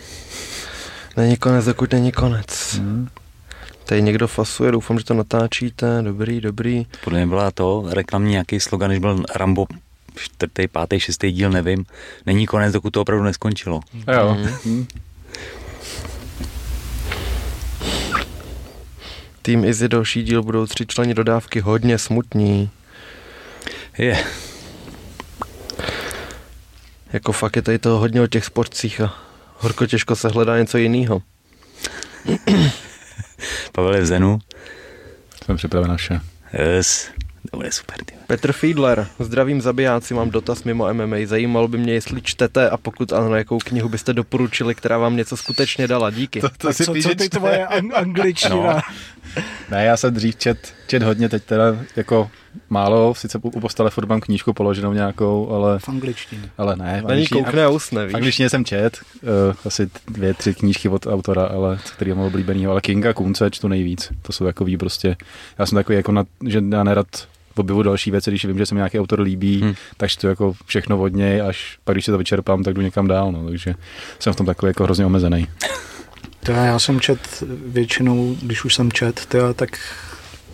Není 1.17 1.37
konec, 1.37 1.65
dokud 1.65 1.91
není 1.93 2.11
konec. 2.11 2.75
Hmm. 2.79 3.07
Tady 3.85 4.01
někdo 4.01 4.27
fasuje, 4.27 4.71
doufám, 4.71 4.99
že 4.99 5.05
to 5.05 5.13
natáčíte. 5.13 6.01
Dobrý, 6.01 6.41
dobrý. 6.41 6.85
Podle 7.03 7.19
mě 7.19 7.27
byla 7.27 7.51
to 7.51 7.85
reklamní 7.89 8.31
nějaký 8.31 8.59
slogan, 8.59 8.89
když 8.89 8.99
byl 8.99 9.23
Rambo 9.35 9.65
čtvrtý, 10.15 10.67
pátý, 10.67 10.99
šestý 10.99 11.31
díl, 11.31 11.49
nevím. 11.49 11.85
Není 12.25 12.47
konec, 12.47 12.73
dokud 12.73 12.89
to 12.89 13.01
opravdu 13.01 13.23
neskončilo. 13.23 13.79
Jo. 14.13 14.35
Mhm. 14.39 14.53
Hmm. 14.65 14.87
Tým 19.41 19.65
Izzy 19.65 19.87
další 19.87 20.23
díl 20.23 20.43
budou 20.43 20.65
tři 20.65 20.85
členi 20.85 21.13
dodávky 21.13 21.59
hodně 21.59 21.97
smutní. 21.97 22.69
Je. 23.97 24.25
Jako 27.13 27.31
fakt 27.31 27.55
je 27.55 27.61
tady 27.61 27.79
toho 27.79 27.99
hodně 27.99 28.21
o 28.21 28.27
těch 28.27 28.45
sportcích 28.45 29.01
a 29.01 29.13
horko 29.57 29.85
těžko 29.85 30.15
se 30.15 30.27
hledá 30.27 30.57
něco 30.57 30.77
jiného. 30.77 31.21
Pavel 33.71 33.95
je 33.95 34.01
v 34.01 34.05
Zenu. 34.05 34.39
Jsem 35.45 35.57
připraven 35.57 35.89
na 35.89 35.97
vše. 35.97 36.21
Yes. 36.53 37.09
To 37.51 37.57
bude 37.57 37.71
super, 37.71 37.97
ty. 38.05 38.13
Petr 38.27 38.51
Fiedler, 38.51 39.07
zdravím 39.19 39.61
zabijáci, 39.61 40.13
mám 40.13 40.29
dotaz 40.29 40.63
mimo 40.63 40.93
MMA. 40.93 41.15
Zajímalo 41.25 41.67
by 41.67 41.77
mě, 41.77 41.93
jestli 41.93 42.21
čtete 42.21 42.69
a 42.69 42.77
pokud 42.77 43.13
ano, 43.13 43.35
jakou 43.35 43.57
knihu 43.59 43.89
byste 43.89 44.13
doporučili, 44.13 44.75
která 44.75 44.97
vám 44.97 45.15
něco 45.15 45.37
skutečně 45.37 45.87
dala. 45.87 46.09
Díky. 46.09 46.41
To, 46.41 46.49
Tak 46.49 46.75
co, 46.75 46.83
co 47.03 47.15
ty 47.15 47.29
tvoje 47.29 47.65
ang- 47.65 47.91
angličtina? 47.95 48.55
No. 48.55 48.79
Ne, 49.71 49.85
já 49.85 49.97
jsem 49.97 50.13
dřív 50.13 50.35
čet, 50.35 50.73
čet 50.87 51.03
hodně, 51.03 51.29
teď 51.29 51.43
teda 51.43 51.63
jako 51.95 52.31
málo, 52.69 53.15
sice 53.15 53.39
u 53.43 53.59
postele 53.59 53.89
furt 53.89 54.05
mám 54.09 54.21
knížku 54.21 54.53
položenou 54.53 54.93
nějakou, 54.93 55.49
ale, 55.49 55.79
V 55.79 55.89
angličtině. 55.89 56.49
ale 56.57 56.75
ne. 56.75 56.83
v 56.85 56.89
Na 56.89 56.95
ní 56.95 57.01
angličtině- 57.21 57.43
koukne 57.43 57.65
a 57.65 57.69
usne, 57.69 58.05
víš. 58.05 58.13
V 58.13 58.15
angličtině 58.15 58.49
jsem 58.49 58.65
čet, 58.65 58.99
uh, 59.21 59.29
asi 59.65 59.89
dvě, 60.07 60.33
tři 60.33 60.53
knížky 60.53 60.89
od 60.89 61.07
autora, 61.07 61.43
ale 61.45 61.79
který 61.95 62.09
je 62.11 62.15
můj 62.15 62.27
oblíbený, 62.27 62.67
ale 62.67 62.81
Kinga 62.81 63.13
Kunce 63.13 63.51
čtu 63.51 63.67
nejvíc. 63.67 64.09
To 64.21 64.33
jsou 64.33 64.45
takový 64.45 64.77
prostě, 64.77 65.15
já 65.59 65.65
jsem 65.65 65.75
takový 65.75 65.95
jako, 65.95 66.11
na, 66.11 66.23
že 66.47 66.61
já 66.71 66.83
nerad 66.83 67.07
objevu 67.59 67.83
další 67.83 68.11
věci, 68.11 68.29
když 68.31 68.45
vím, 68.45 68.57
že 68.57 68.65
se 68.65 68.75
mi 68.75 68.79
nějaký 68.79 68.99
autor 68.99 69.19
líbí, 69.19 69.61
Hmm. 69.61 69.73
tak 69.97 70.09
čtu 70.09 70.27
jako 70.27 70.53
všechno 70.65 70.99
od 71.01 71.13
něj, 71.13 71.41
až 71.41 71.77
pak 71.83 71.95
když 71.95 72.05
se 72.05 72.11
to 72.11 72.17
vyčerpám, 72.17 72.63
tak 72.63 72.73
jdu 72.73 72.81
někam 72.81 73.07
dál, 73.07 73.31
no, 73.31 73.45
takže 73.47 73.75
jsem 74.19 74.33
v 74.33 74.35
tom 74.35 74.45
takový 74.45 74.69
jako 74.69 74.83
hrozně 74.83 75.05
omezený. 75.05 75.47
To 76.43 76.51
já 76.51 76.79
jsem 76.79 76.99
čet 76.99 77.43
většinou, 77.65 78.35
když 78.41 78.65
už 78.65 78.75
jsem 78.75 78.91
čet, 78.91 79.25
tyjo, 79.25 79.53
tak 79.53 79.69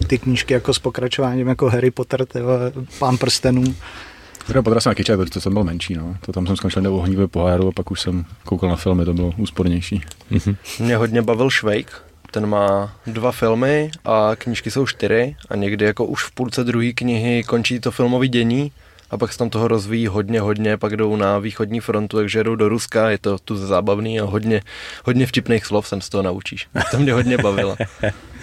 ty 0.08 0.18
knížky 0.18 0.54
jako 0.54 0.74
s 0.74 0.80
pokračováním 0.80 1.48
jako 1.48 1.70
Harry 1.70 1.92
Potter, 1.92 2.26
tyjo, 2.26 2.48
Pán 3.00 3.18
prstenů. 3.18 3.76
Teda 4.48 4.62
poté 4.62 4.82
jsem 4.82 4.90
taky 4.90 5.04
četl, 5.04 5.26
to 5.26 5.42
jsem 5.42 5.54
byl 5.54 5.64
menší, 5.64 5.94
no. 5.96 6.16
To 6.26 6.32
tam 6.32 6.48
jsem 6.48 6.56
skončil 6.56 6.82
na 6.82 6.90
ohnívě 6.90 7.28
poháru 7.28 7.68
a 7.68 7.72
pak 7.72 7.92
už 7.92 8.02
jsem 8.02 8.26
koukal 8.46 8.70
na 8.70 8.76
filmy, 8.76 9.06
to 9.06 9.14
bylo 9.14 9.34
úspornější. 9.38 10.02
Mě 10.80 10.98
hodně 10.98 11.22
bavil 11.22 11.50
Švejk, 11.50 12.02
ten 12.36 12.46
má 12.46 12.96
dva 13.08 13.32
filmy 13.32 13.92
a 14.06 14.32
knížky 14.36 14.72
jsou 14.72 14.88
čtyři 14.88 15.36
a 15.50 15.56
někdy 15.56 15.86
jako 15.86 16.06
už 16.06 16.24
v 16.24 16.32
půlce 16.32 16.64
druhé 16.64 16.94
knihy 16.94 17.44
končí 17.44 17.80
to 17.80 17.92
filmové 17.92 18.28
dění 18.28 18.72
a 19.10 19.18
pak 19.18 19.32
se 19.32 19.38
tam 19.38 19.50
toho 19.50 19.68
rozvíjí 19.68 20.08
hodně, 20.08 20.42
hodně, 20.42 20.78
pak 20.78 20.98
jdou 20.98 21.16
na 21.16 21.40
východní 21.40 21.80
frontu, 21.80 22.18
takže 22.18 22.40
jedou 22.40 22.56
do 22.56 22.70
Ruska, 22.70 23.10
je 23.10 23.18
to 23.18 23.38
tu 23.38 23.56
zábavný 23.58 24.20
a 24.20 24.24
hodně, 24.24 24.62
hodně 25.06 25.26
vtipných 25.26 25.66
slov 25.66 25.88
jsem 25.88 26.02
z 26.02 26.10
toho 26.10 26.24
naučíš. 26.24 26.68
To 26.92 27.00
mě 27.00 27.14
hodně 27.14 27.38
bavilo. 27.38 27.76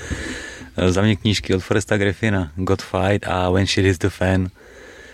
Za 0.88 1.02
mě 1.02 1.16
knížky 1.16 1.54
od 1.54 1.60
Foresta 1.60 1.96
Griffina, 1.96 2.52
God 2.56 2.82
Fight 2.82 3.28
a 3.28 3.50
When 3.50 3.66
Shit 3.66 3.86
is 3.86 3.98
the 3.98 4.08
Fan. 4.08 4.48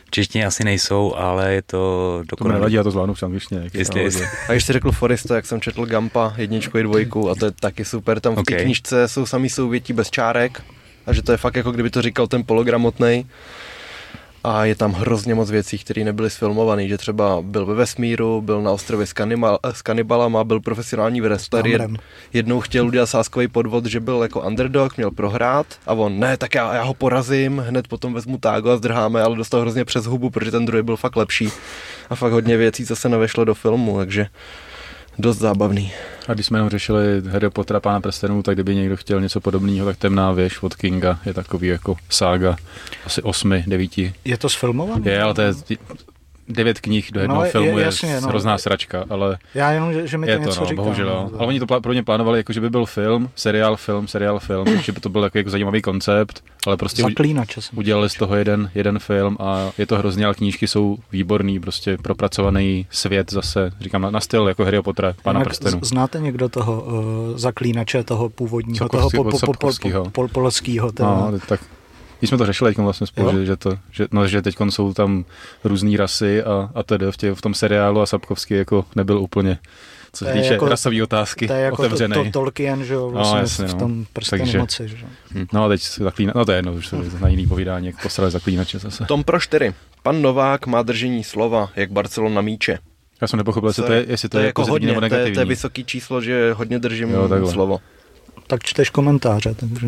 V 0.08 0.10
češtině 0.10 0.46
asi 0.46 0.64
nejsou, 0.64 1.14
ale 1.14 1.52
je 1.54 1.62
to 1.62 1.76
To 1.76 2.24
dokonalé. 2.28 2.58
nevadí, 2.58 2.74
já 2.74 2.82
to 2.82 2.90
zvládnu 2.90 3.14
v 3.14 3.22
angličtině. 3.22 3.70
Jestli, 3.74 4.02
jestli. 4.02 4.26
A 4.48 4.52
když 4.52 4.64
jsi 4.64 4.72
řekl 4.72 4.92
Foresta, 4.92 5.36
jak 5.36 5.46
jsem 5.46 5.60
četl 5.60 5.86
Gampa, 5.86 6.34
jedničku 6.36 6.78
i 6.78 6.82
dvojku 6.82 7.30
a 7.30 7.34
to 7.34 7.44
je 7.44 7.50
taky 7.50 7.84
super, 7.84 8.20
tam 8.20 8.32
v 8.36 8.42
té 8.42 8.54
Ok. 8.56 8.62
knížce 8.62 9.08
jsou 9.08 9.26
samý 9.26 9.48
souvětí 9.50 9.92
bez 9.92 10.10
čárek 10.10 10.62
a 11.06 11.12
že 11.12 11.22
to 11.22 11.32
je 11.32 11.38
fakt 11.38 11.56
jako 11.56 11.72
kdyby 11.72 11.90
to 11.90 12.02
říkal 12.02 12.26
ten 12.26 12.44
pologramotnej 12.44 13.24
a 14.44 14.64
je 14.64 14.74
tam 14.74 14.92
hrozně 14.92 15.34
moc 15.34 15.50
věcí, 15.50 15.78
které 15.78 16.04
nebyly 16.04 16.30
sfilmované, 16.30 16.88
že 16.88 16.98
třeba 16.98 17.42
byl 17.42 17.66
ve 17.66 17.74
vesmíru, 17.74 18.40
byl 18.42 18.62
na 18.62 18.70
ostrově 18.70 19.06
s, 19.06 19.12
kanibal, 19.12 19.58
s 19.64 19.82
kanibalama, 19.82 20.44
byl 20.44 20.60
profesionální 20.60 21.20
wrestler, 21.20 21.66
jed, 21.66 21.82
jednou 22.32 22.60
chtěl 22.60 22.86
udělat 22.86 23.06
sáskový 23.06 23.48
podvod, 23.48 23.86
že 23.86 24.00
byl 24.00 24.22
jako 24.22 24.40
underdog, 24.40 24.96
měl 24.96 25.10
prohrát 25.10 25.66
a 25.86 25.92
on, 25.92 26.18
ne, 26.18 26.36
tak 26.36 26.54
já, 26.54 26.74
já 26.74 26.82
ho 26.82 26.94
porazím, 26.94 27.58
hned 27.58 27.88
potom 27.88 28.14
vezmu 28.14 28.38
tágo 28.38 28.70
a 28.70 28.76
zdrháme, 28.76 29.22
ale 29.22 29.36
dostal 29.36 29.60
hrozně 29.60 29.84
přes 29.84 30.04
hubu, 30.04 30.30
protože 30.30 30.50
ten 30.50 30.66
druhý 30.66 30.82
byl 30.82 30.96
fakt 30.96 31.16
lepší. 31.16 31.48
A 32.10 32.14
fakt 32.14 32.32
hodně 32.32 32.56
věcí, 32.56 32.86
co 32.86 32.96
se 32.96 33.08
nevešlo 33.08 33.44
do 33.44 33.54
filmu, 33.54 33.98
takže 33.98 34.26
dost 35.18 35.38
zábavný. 35.38 35.92
A 36.28 36.34
když 36.34 36.46
jsme 36.46 36.58
jenom 36.58 36.70
řešili 36.70 37.22
Harry 37.30 37.50
Pottera, 37.50 37.80
Pána 37.80 38.00
prstenů, 38.00 38.42
tak 38.42 38.56
kdyby 38.56 38.74
někdo 38.74 38.96
chtěl 38.96 39.20
něco 39.20 39.40
podobného, 39.40 39.86
tak 39.86 39.96
Temná 39.96 40.32
věž 40.32 40.62
od 40.62 40.74
Kinga 40.74 41.18
je 41.26 41.34
takový 41.34 41.68
jako 41.68 41.96
sága 42.10 42.56
asi 43.06 43.22
osmi, 43.22 43.64
devíti. 43.66 44.14
Je 44.24 44.36
to 44.36 44.48
sfilmované? 44.48 45.10
Je, 45.10 45.22
ale 45.22 45.34
to 45.34 45.42
je 45.42 45.52
devět 46.48 46.80
knih 46.80 47.10
do 47.12 47.20
jednoho 47.20 47.42
No, 47.44 47.48
filmu, 47.50 47.78
je, 47.78 47.84
jasně, 47.84 48.10
je 48.10 48.20
no. 48.20 48.28
hrozná 48.28 48.58
sračka, 48.58 49.04
ale 49.10 49.38
Já 49.54 49.70
jenom, 49.70 49.92
že, 49.92 50.06
že 50.06 50.18
mi 50.18 50.30
je 50.30 50.38
to, 50.38 50.44
něco 50.44 50.60
no, 50.60 50.66
říká. 50.66 50.82
bohužel. 50.82 51.06
no, 51.06 51.30
Ale 51.38 51.48
oni 51.48 51.60
to 51.60 51.66
plá- 51.66 51.80
pro 51.80 51.92
ně 51.92 52.02
plánovali, 52.02 52.38
jako 52.38 52.52
že 52.52 52.60
by 52.60 52.70
byl 52.70 52.86
film, 52.86 53.30
seriál, 53.36 53.76
film, 53.76 54.08
seriál, 54.08 54.38
film, 54.38 54.66
že 54.82 54.92
by 54.92 55.00
to 55.00 55.08
byl 55.08 55.22
jako, 55.24 55.38
jako 55.38 55.50
zajímavý 55.50 55.82
koncept, 55.82 56.44
ale 56.66 56.76
prostě 56.76 57.02
jsem. 57.60 57.78
udělali 57.78 58.10
z 58.10 58.14
toho 58.14 58.36
jeden, 58.36 58.70
jeden 58.74 58.98
film 58.98 59.36
a 59.40 59.70
je 59.78 59.86
to 59.86 59.96
hrozně, 59.98 60.24
ale 60.24 60.34
knížky 60.34 60.68
jsou 60.68 60.96
výborný, 61.12 61.60
prostě 61.60 61.96
propracovaný 62.02 62.86
svět 62.90 63.32
zase, 63.32 63.70
říkám, 63.80 64.02
na, 64.02 64.10
na 64.10 64.20
styl 64.20 64.48
jako 64.48 64.64
Harry 64.64 64.78
Jinak 65.38 65.48
prstenů. 65.48 65.78
z- 65.82 65.88
Znáte 65.88 66.20
někdo 66.20 66.48
toho 66.48 66.80
uh, 66.80 66.92
zaklínače, 67.38 68.02
toho 68.04 68.28
původního, 68.28 68.86
Sapkovský- 68.86 69.10
toho 69.10 69.24
po, 69.24 69.30
po, 69.30 69.38
po, 69.38 69.48
po, 69.48 70.10
po, 70.10 70.10
po, 70.10 70.28
polskýho, 70.28 70.92
teda. 70.92 71.08
No, 71.08 71.32
tak 71.48 71.60
když 72.18 72.28
jsme 72.28 72.38
to 72.38 72.46
řešili 72.46 72.70
teď 72.70 72.78
vlastně 72.84 73.06
spolu, 73.06 73.30
Jo. 73.30 73.38
že, 73.38 73.46
že, 73.46 73.56
to, 73.56 73.78
že, 73.90 74.06
no, 74.12 74.28
že 74.28 74.42
teď 74.42 74.56
jsou 74.70 74.94
tam 74.94 75.24
různé 75.64 75.96
rasy 75.96 76.42
a, 76.42 76.70
a 76.74 76.82
tedy 76.82 77.06
v, 77.10 77.16
tě, 77.16 77.34
v 77.34 77.42
tom 77.42 77.54
seriálu 77.54 78.00
a 78.00 78.06
Sapkovský 78.06 78.54
jako 78.54 78.84
nebyl 78.96 79.18
úplně, 79.18 79.58
co 80.12 80.24
se 80.24 80.30
To 80.32 80.36
je 80.36 80.42
týče 80.42 80.52
jako- 80.52 80.68
rasové 80.68 81.02
otázky, 81.02 81.46
to 81.46 81.52
je 81.52 81.60
jako 81.60 81.76
to, 81.76 81.82
otevřený. 81.82 82.14
to, 82.14 82.30
Tolkien, 82.30 82.84
že 82.84 82.94
jo, 82.94 83.10
vlastně 83.10 83.30
No, 83.32 83.36
no, 83.36 83.40
jasně, 83.42 83.66
v 83.66 83.72
no. 83.72 83.78
tom 83.78 84.06
prstenu 84.12 84.42
Takže- 84.44 84.58
moci, 84.58 84.88
že 84.88 84.96
jo. 85.34 85.46
No 85.52 85.64
a 85.64 85.68
teď 85.68 85.82
se 85.82 86.04
zaklína, 86.04 86.32
no 86.36 86.44
to 86.44 86.52
je 86.52 86.58
jedno, 86.58 86.72
už 86.72 86.88
to 86.88 86.96
je 86.96 87.10
na 87.20 87.28
jiný 87.28 87.46
povídání, 87.46 87.86
jak 87.86 88.02
posrali 88.02 88.30
zaklínače 88.30 88.78
zase. 88.78 89.04
Tom 89.04 89.24
pro 89.24 89.40
čtyři. 89.40 89.74
Pan 90.02 90.22
Novák 90.22 90.66
má 90.66 90.82
držení 90.82 91.24
slova, 91.24 91.70
jak 91.76 91.90
Barcelona 91.92 92.40
míče. 92.40 92.78
Já 93.20 93.26
jsem 93.28 93.36
nepochopil, 93.36 93.68
jestli 93.70 93.82
to 93.82 93.92
je, 93.92 94.04
jestli 94.08 94.28
to 94.28 94.38
je, 94.38 94.46
jako 94.46 94.62
pozitivní 94.62 94.74
hodně, 94.74 94.86
nebo 94.86 95.00
to 95.00 95.04
je, 95.04 95.10
negativní. 95.10 95.34
to 95.34 95.40
je 95.40 95.44
vysoký 95.46 95.84
číslo, 95.84 96.20
že 96.20 96.52
hodně 96.52 96.78
držím 96.78 97.10
Jo, 97.10 97.28
takhle. 97.28 97.52
slovo. 97.52 97.80
Tak 98.46 98.62
čteš 98.64 98.90
komentáře, 98.90 99.54
takže... 99.54 99.86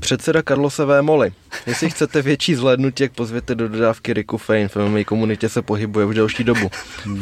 Předseda 0.00 0.42
Carlose 0.42 0.84
V. 0.84 1.02
Moli. 1.02 1.32
Jestli 1.66 1.90
chcete 1.90 2.22
větší 2.22 2.54
zhlédnutí, 2.54 3.02
jak 3.02 3.12
pozvěte 3.12 3.54
do 3.54 3.68
dodávky 3.68 4.12
Riku 4.12 4.36
Fane. 4.38 4.68
V 4.68 4.76
MMA 4.76 5.04
komunitě 5.04 5.48
se 5.48 5.62
pohybuje 5.62 6.06
už 6.06 6.14
delší 6.14 6.44
dobu. 6.44 6.70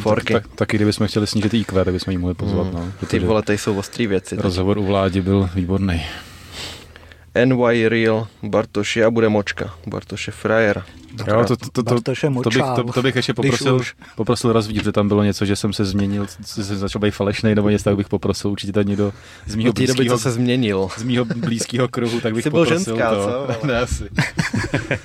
Forky. 0.01 0.33
Tak, 0.33 0.47
taky 0.55 0.77
kdybychom 0.77 1.07
chtěli 1.07 1.27
snížit 1.27 1.53
IQ, 1.53 1.83
tak 1.85 1.93
bychom 1.93 2.11
jí 2.11 2.17
mohli 2.17 2.35
pozvat. 2.35 2.67
Hmm. 2.67 2.93
No, 3.01 3.07
Ty 3.07 3.19
vole, 3.19 3.41
tady 3.41 3.57
jsou 3.57 3.77
ostrý 3.77 4.07
věci. 4.07 4.35
rozhovor 4.39 4.77
u 4.77 4.85
vládi 4.85 5.21
byl 5.21 5.49
výborný. 5.55 6.05
NY 7.45 7.87
Real, 7.89 8.27
Bartoši 8.43 9.03
a 9.03 9.09
bude 9.11 9.29
močka. 9.29 9.73
Bartoš 9.87 10.27
je 10.27 10.33
frajer. 10.33 10.83
Jo, 11.27 11.45
to, 11.47 11.57
to, 11.57 11.65
to, 11.71 11.83
to, 11.83 12.01
to, 12.43 12.49
bych, 12.49 12.63
to, 12.75 12.83
to 12.93 13.01
bych 13.01 13.15
ještě 13.15 13.33
poprosil, 13.33 13.75
už. 13.75 13.93
poprosil 14.15 14.53
rozvíjet, 14.53 14.81
protože 14.81 14.91
tam 14.91 15.07
bylo 15.07 15.23
něco, 15.23 15.45
že 15.45 15.55
jsem 15.55 15.73
se 15.73 15.85
změnil, 15.85 16.27
že 16.55 16.63
jsem 16.63 16.77
začal 16.77 16.99
být 16.99 17.11
falešný, 17.11 17.55
nebo 17.55 17.69
něco, 17.69 17.83
tak 17.83 17.95
bych 17.95 18.09
poprosil 18.09 18.51
určitě 18.51 18.73
tady 18.73 18.89
někdo 18.89 19.13
z 19.45 19.55
mýho 19.55 19.73
té 19.73 19.81
doby, 19.81 19.93
blízkého, 19.93 20.17
co 20.17 20.23
se 20.23 20.31
změnil. 20.31 20.89
z 20.97 21.03
mýho 21.03 21.25
blízkého 21.25 21.87
kruhu, 21.87 22.19
tak 22.19 22.33
bych 22.33 22.43
Jsi 22.43 22.49
byl 22.49 22.59
poprosil 22.59 22.95
ženská, 22.95 23.15
to. 23.15 23.47
co? 23.61 23.67
ne, 23.67 23.79
asi. 23.79 24.03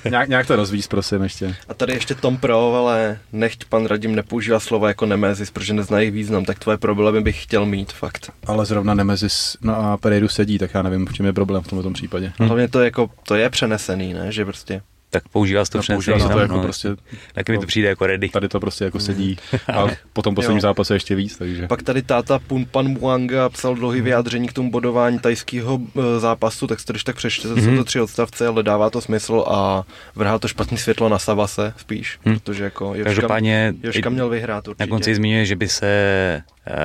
nějak, 0.09 0.29
nějak 0.29 0.47
to 0.47 0.55
rozvíjíš, 0.55 0.87
prosím, 0.87 1.23
ještě. 1.23 1.55
A 1.69 1.73
tady 1.73 1.93
ještě 1.93 2.15
Tom 2.15 2.37
Pro, 2.37 2.75
ale 2.75 3.19
nechť 3.33 3.65
pan 3.65 3.85
Radim 3.85 4.15
nepoužívá 4.15 4.59
slova 4.59 4.87
jako 4.87 5.05
Nemezis, 5.05 5.51
protože 5.51 5.73
neznají 5.73 6.03
jejich 6.03 6.13
význam, 6.13 6.45
tak 6.45 6.59
tvoje 6.59 6.77
problémy 6.77 7.21
bych 7.21 7.43
chtěl 7.43 7.65
mít, 7.65 7.91
fakt. 7.93 8.31
Ale 8.45 8.65
zrovna 8.65 8.93
Nemezis 8.93 9.57
na 9.61 9.97
Pereiru 9.97 10.27
sedí, 10.27 10.57
tak 10.57 10.73
já 10.73 10.81
nevím, 10.81 11.05
v 11.07 11.13
čem 11.13 11.25
je 11.25 11.33
problém 11.33 11.63
v 11.63 11.67
tomto 11.67 11.91
případě. 11.91 12.33
Hm. 12.39 12.45
Hlavně 12.45 12.67
to 12.67 12.79
je 12.79 12.85
jako, 12.85 13.09
to 13.23 13.35
je 13.35 13.49
přenesený, 13.49 14.13
ne, 14.13 14.31
že 14.31 14.45
prostě. 14.45 14.81
Tak 15.09 15.27
používá 15.27 15.65
se 15.65 15.71
to 15.71 15.77
No, 15.77 15.83
používá 15.95 16.19
se 16.19 16.27
to 16.27 16.33
no, 16.33 16.39
jako 16.39 16.53
no, 16.55 16.61
prostě, 16.61 16.89
Taky 17.33 17.51
mi 17.51 17.57
to 17.57 17.65
přijde 17.67 17.87
jako 17.89 18.07
ready. 18.07 18.29
tady 18.29 18.47
to 18.49 18.59
prostě 18.59 18.83
jako 18.85 18.99
sedí 18.99 19.37
a 19.73 19.87
po 20.13 20.21
tom 20.21 20.35
posledním 20.35 20.61
zápase 20.61 20.95
ještě 20.95 21.15
víc, 21.15 21.37
takže. 21.37 21.67
Pak 21.67 21.83
tady 21.83 22.01
táta 22.01 22.39
Pun, 22.39 22.65
pan 22.65 22.87
Muanga 22.87 23.49
psal 23.49 23.75
dlouhý 23.75 24.01
vyjádření 24.01 24.47
k 24.47 24.53
tomu 24.53 24.71
bodování 24.71 25.19
tajského 25.19 25.79
e, 26.17 26.19
zápasu, 26.19 26.67
tak 26.67 26.79
si 26.79 26.85
to 26.85 26.93
když 26.93 27.03
tak 27.03 27.15
přečtěte, 27.15 27.53
mm-hmm. 27.53 27.69
jsou 27.71 27.75
to 27.77 27.83
tři 27.83 28.01
odstavce, 28.01 28.47
ale 28.47 28.63
dává 28.63 28.89
to 28.89 29.01
smysl 29.01 29.43
a 29.47 29.83
vrhá 30.15 30.39
to 30.39 30.47
špatný 30.47 30.77
světlo 30.77 31.09
na 31.09 31.19
Savase 31.19 31.73
spíš, 31.77 32.19
Hm. 32.25 32.39
protože 32.39 32.63
jako 32.63 32.85
Joška, 32.85 33.03
Každopádně 33.03 33.73
Joška 33.83 34.09
měl 34.09 34.29
vyhrát 34.29 34.67
určitě. 34.67 34.83
na 34.83 34.87
konci 34.87 35.15
zmiňuje, 35.15 35.45
že 35.45 35.55
by 35.55 35.67
se 35.67 36.41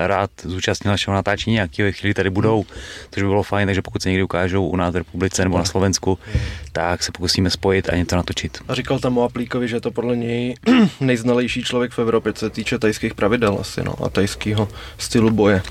rád 0.07 0.31
zúčastnil 0.43 0.93
našeho 0.93 1.15
natáčení, 1.15 1.57
jaký 1.57 1.83
ve 1.83 1.93
chvíli 1.93 2.15
tady 2.15 2.31
budou, 2.31 2.65
což 3.11 3.23
by 3.23 3.29
bylo 3.29 3.43
fajn, 3.43 3.69
takže 3.69 3.83
pokud 3.83 4.03
se 4.03 4.09
někdy 4.09 4.23
ukážou 4.23 4.67
u 4.69 4.77
nás 4.77 4.93
v 4.95 4.97
republice 4.97 5.45
nebo 5.45 5.59
na 5.59 5.65
Slovensku, 5.65 6.19
tak 6.73 7.03
se 7.03 7.13
pokusíme 7.13 7.51
spojit 7.51 7.89
a 7.89 7.97
něco 7.97 8.17
natočit. 8.17 8.59
A 8.69 8.75
říkal 8.75 8.99
tam 8.99 9.19
o 9.19 9.23
Aplíkovi, 9.25 9.69
že 9.69 9.77
je 9.77 9.81
to 9.81 9.91
podle 9.91 10.17
něj 10.17 10.55
nejznalejší 11.01 11.63
člověk 11.63 11.93
v 11.93 11.99
Evropě, 11.99 12.33
co 12.33 12.47
se 12.47 12.51
týče 12.51 12.79
tajských 12.79 13.15
pravidel 13.15 13.57
asi, 13.61 13.85
no, 13.85 14.05
a 14.05 14.09
tajského 14.09 14.69
stylu 14.99 15.31
boje. 15.31 15.63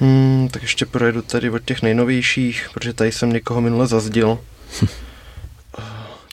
Hmm, 0.00 0.48
tak 0.52 0.62
ještě 0.62 0.86
projedu 0.86 1.22
tady 1.22 1.50
od 1.50 1.64
těch 1.64 1.82
nejnovějších, 1.82 2.68
protože 2.74 2.92
tady 2.92 3.12
jsem 3.12 3.32
někoho 3.32 3.60
minule 3.60 3.86
zazdil. 3.86 4.38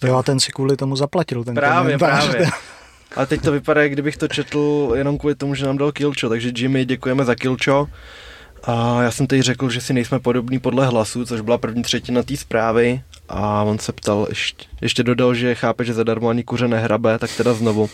Jo, 0.03 0.15
a 0.15 0.23
ten 0.23 0.39
si 0.39 0.51
kvůli 0.51 0.77
tomu 0.77 0.95
zaplatil, 0.95 1.43
ten 1.43 1.55
Právě, 1.55 1.97
komentář. 1.97 2.29
právě. 2.29 2.47
Ale 3.15 3.25
teď 3.25 3.41
to 3.41 3.51
vypadá, 3.51 3.81
jak 3.81 3.91
kdybych 3.91 4.17
to 4.17 4.27
četl 4.27 4.91
jenom 4.95 5.17
kvůli 5.17 5.35
tomu, 5.35 5.55
že 5.55 5.65
nám 5.65 5.77
dal 5.77 5.91
Kilčo, 5.91 6.29
takže 6.29 6.51
Jimmy, 6.55 6.85
děkujeme 6.85 7.25
za 7.25 7.35
Kilčo. 7.35 7.87
A 8.63 9.01
já 9.01 9.11
jsem 9.11 9.27
teď 9.27 9.41
řekl, 9.41 9.69
že 9.69 9.81
si 9.81 9.93
nejsme 9.93 10.19
podobní 10.19 10.59
podle 10.59 10.85
hlasu, 10.85 11.25
což 11.25 11.41
byla 11.41 11.57
první 11.57 11.83
třetina 11.83 12.23
té 12.23 12.37
zprávy. 12.37 13.01
A 13.29 13.63
on 13.63 13.79
se 13.79 13.91
ptal, 13.91 14.25
ještě, 14.29 14.65
ještě 14.81 15.03
dodal, 15.03 15.33
že 15.33 15.55
chápe, 15.55 15.85
že 15.85 15.93
zadarmo 15.93 16.29
ani 16.29 16.43
kuře 16.43 16.67
nehrabe, 16.67 17.19
tak 17.19 17.37
teda 17.37 17.53
znovu. 17.53 17.89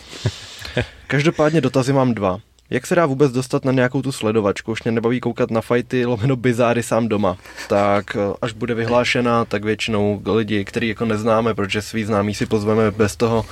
Každopádně 1.06 1.60
dotazy 1.60 1.92
mám 1.92 2.14
dva. 2.14 2.38
Jak 2.70 2.86
se 2.86 2.94
dá 2.94 3.06
vůbec 3.06 3.32
dostat 3.32 3.64
na 3.64 3.72
nějakou 3.72 4.02
tu 4.02 4.12
sledovačku? 4.12 4.72
Už 4.72 4.82
mě 4.82 4.92
nebaví 4.92 5.20
koukat 5.20 5.50
na 5.50 5.60
fajty, 5.60 6.06
lomeno 6.06 6.36
bizáry 6.36 6.82
sám 6.82 7.08
doma. 7.08 7.36
Tak 7.68 8.16
eh, 8.16 8.34
až 8.42 8.52
bude 8.52 8.74
vyhlášena, 8.74 9.44
tak 9.44 9.64
většinou 9.64 10.22
lidi, 10.26 10.64
který 10.64 10.88
jako 10.88 11.04
neznáme, 11.04 11.54
protože 11.54 11.82
svý 11.82 12.04
známí 12.04 12.34
si 12.34 12.46
pozveme 12.46 12.90
bez 12.90 13.16
toho, 13.16 13.44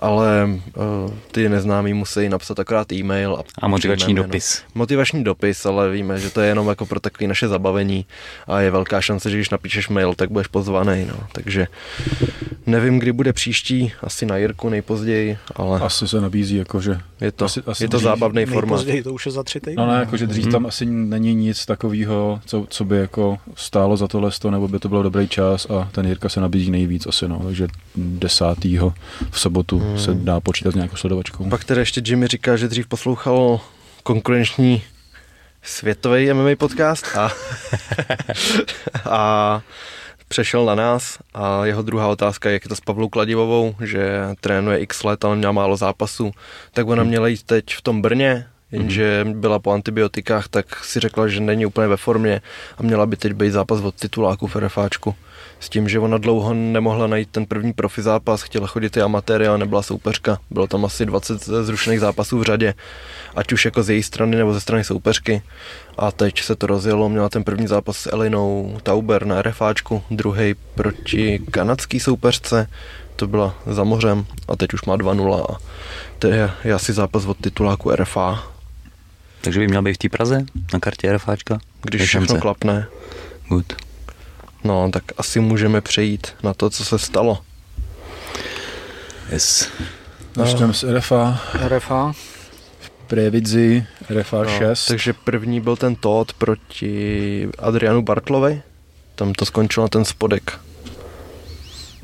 ale 0.00 0.48
uh, 0.76 1.10
ty 1.32 1.48
neznámí 1.48 1.94
musí 1.94 2.28
napsat 2.28 2.60
akorát 2.60 2.92
e-mail. 2.92 3.36
A, 3.36 3.42
a 3.62 3.68
motivační 3.68 4.14
dopis. 4.14 4.62
Motivační 4.74 5.24
dopis, 5.24 5.66
ale 5.66 5.90
víme, 5.90 6.18
že 6.18 6.30
to 6.30 6.40
je 6.40 6.48
jenom 6.48 6.68
jako 6.68 6.86
pro 6.86 7.00
takové 7.00 7.28
naše 7.28 7.48
zabavení 7.48 8.06
a 8.46 8.60
je 8.60 8.70
velká 8.70 9.00
šance, 9.00 9.30
že 9.30 9.36
když 9.36 9.50
napíšeš 9.50 9.88
mail, 9.88 10.14
tak 10.14 10.30
budeš 10.30 10.46
pozvaný. 10.46 11.04
No. 11.08 11.16
Takže 11.32 11.66
nevím, 12.66 12.98
kdy 12.98 13.12
bude 13.12 13.32
příští, 13.32 13.92
asi 14.02 14.26
na 14.26 14.36
Jirku 14.36 14.68
nejpozději, 14.68 15.38
ale 15.56 15.80
Asi 15.80 16.08
se 16.08 16.20
nabízí, 16.20 16.56
jakože 16.56 17.00
je 17.20 17.32
to, 17.32 17.44
asi- 17.44 17.62
asi 17.66 17.84
je 17.84 17.88
to 17.88 17.98
zábavný 17.98 18.46
formát. 18.54 18.70
Nejpozději 18.76 19.02
to 19.02 19.12
už 19.14 19.26
je 19.26 19.32
za 19.32 19.42
tři 19.42 19.60
týdny. 19.60 19.74
No 19.76 19.86
ne, 19.86 19.98
jakože 20.00 20.26
dřív 20.26 20.44
Mhm. 20.44 20.52
tam 20.52 20.66
asi 20.66 20.86
není 20.86 21.34
nic 21.34 21.66
takového, 21.66 22.40
co, 22.46 22.66
co 22.70 22.84
by 22.84 22.96
jako 22.96 23.38
stálo 23.54 23.96
za 23.96 24.08
tohle 24.08 24.32
sto, 24.32 24.50
nebo 24.50 24.68
by 24.68 24.78
to 24.78 24.88
byl 24.88 25.02
dobrý 25.02 25.28
čas 25.28 25.66
a 25.70 25.88
ten 25.92 26.06
Jirka 26.06 26.28
se 26.28 26.40
nabízí 26.40 26.70
nejvíc 26.70 27.06
asi, 27.06 27.28
no, 27.28 27.40
takže 27.44 27.68
desátýho 27.96 28.94
v 29.30 29.40
sobotu 29.40 29.78
Hmm. 29.78 29.98
se 29.98 30.14
dá 30.14 30.40
počítat 30.40 30.70
s 30.70 30.74
nějakou 30.74 30.96
sledovačkou. 30.96 31.48
Pak 31.48 31.64
teda 31.64 31.80
ještě 31.80 32.02
Jimmy 32.06 32.26
říká, 32.26 32.56
že 32.56 32.68
dřív 32.68 32.86
poslouchal 32.86 33.60
konkurenční 34.02 34.82
světový 35.62 36.32
MMA 36.32 36.56
podcast 36.58 37.06
a, 37.16 37.30
a 39.10 39.62
přešel 40.34 40.64
na 40.64 40.74
nás 40.74 41.18
a 41.34 41.64
jeho 41.64 41.82
druhá 41.82 42.08
otázka 42.08 42.48
je, 42.48 42.52
jak 42.52 42.64
je 42.64 42.68
to 42.68 42.76
s 42.76 42.80
Pavlou 42.80 43.08
Kladivovou, 43.08 43.74
že 43.80 44.26
trénuje 44.40 44.78
x 44.78 45.04
let, 45.04 45.24
ale 45.24 45.36
měla 45.36 45.52
málo 45.52 45.76
zápasů, 45.76 46.32
tak 46.72 46.86
ona 46.86 47.04
měla 47.04 47.28
jít 47.28 47.42
teď 47.42 47.64
v 47.74 47.82
tom 47.82 48.02
Brně, 48.02 48.46
jenže 48.72 49.26
byla 49.32 49.58
po 49.58 49.70
antibiotikách, 49.70 50.48
tak 50.48 50.84
si 50.84 51.00
řekla, 51.00 51.28
že 51.28 51.40
není 51.40 51.66
úplně 51.66 51.88
ve 51.88 51.96
formě 51.96 52.42
a 52.78 52.82
měla 52.82 53.06
by 53.06 53.16
teď 53.16 53.32
být 53.32 53.50
zápas 53.50 53.80
od 53.80 53.94
tituláku 53.94 54.46
v 54.46 54.56
RFáčku. 54.56 55.14
S 55.64 55.68
tím, 55.68 55.88
že 55.88 55.98
ona 56.00 56.18
dlouho 56.18 56.54
nemohla 56.54 57.06
najít 57.06 57.28
ten 57.30 57.46
první 57.46 57.72
profi 57.72 58.02
zápas, 58.02 58.42
chtěla 58.42 58.66
chodit 58.66 58.96
i 58.96 59.00
amatéry, 59.00 59.46
ale 59.46 59.58
nebyla 59.58 59.82
soupeřka. 59.82 60.38
Bylo 60.50 60.66
tam 60.66 60.84
asi 60.84 61.06
20 61.06 61.44
zrušených 61.44 62.00
zápasů 62.00 62.38
v 62.38 62.42
řadě, 62.42 62.74
ať 63.36 63.52
už 63.52 63.64
jako 63.64 63.82
z 63.82 63.90
její 63.90 64.02
strany 64.02 64.36
nebo 64.36 64.54
ze 64.54 64.60
strany 64.60 64.84
soupeřky. 64.84 65.42
A 65.98 66.12
teď 66.12 66.42
se 66.42 66.56
to 66.56 66.66
rozjelo, 66.66 67.08
měla 67.08 67.28
ten 67.28 67.44
první 67.44 67.66
zápas 67.66 67.96
s 67.96 68.12
Elinou 68.12 68.78
Tauber 68.82 69.26
na 69.26 69.42
RFáčku, 69.42 70.02
druhý 70.10 70.54
proti 70.74 71.40
kanadský 71.50 72.00
soupeřce, 72.00 72.68
to 73.16 73.26
byla 73.26 73.54
za 73.66 73.84
mořem 73.84 74.26
a 74.48 74.56
teď 74.56 74.74
už 74.74 74.84
má 74.84 74.96
2-0 74.96 75.46
a 75.52 75.58
to 76.18 76.26
je, 76.26 76.50
je 76.64 76.74
asi 76.74 76.92
zápas 76.92 77.24
od 77.24 77.36
tituláku 77.40 77.90
RFA, 77.90 78.44
Takže 79.40 79.60
by 79.60 79.68
měl 79.68 79.82
být 79.82 79.94
v 79.94 79.98
té 79.98 80.08
Praze 80.08 80.44
na 80.72 80.80
kartě 80.80 81.12
RFáčka. 81.12 81.58
když 81.82 82.02
všechno 82.02 82.40
klapne. 82.40 82.86
Good. 83.48 83.83
No, 84.64 84.90
tak 84.92 85.02
asi 85.18 85.40
můžeme 85.40 85.80
přejít 85.80 86.26
na 86.42 86.54
to, 86.54 86.70
co 86.70 86.84
se 86.84 86.98
stalo. 86.98 87.38
Yes. 89.32 89.68
Začneme 90.36 90.74
s 90.74 90.96
RFA, 90.98 91.40
RFA. 91.68 92.12
Previdzi, 93.06 93.86
RFA 94.10 94.42
No, 94.44 94.58
6. 94.58 94.86
takže 94.86 95.12
první 95.12 95.60
byl 95.60 95.76
ten 95.76 95.94
Todd 95.96 96.32
proti 96.32 97.48
Adrianu 97.58 98.02
Bartlovi. 98.02 98.62
Tam 99.14 99.32
to 99.32 99.44
skončilo 99.44 99.84
na 99.84 99.88
ten 99.88 100.04
spodek. 100.04 100.60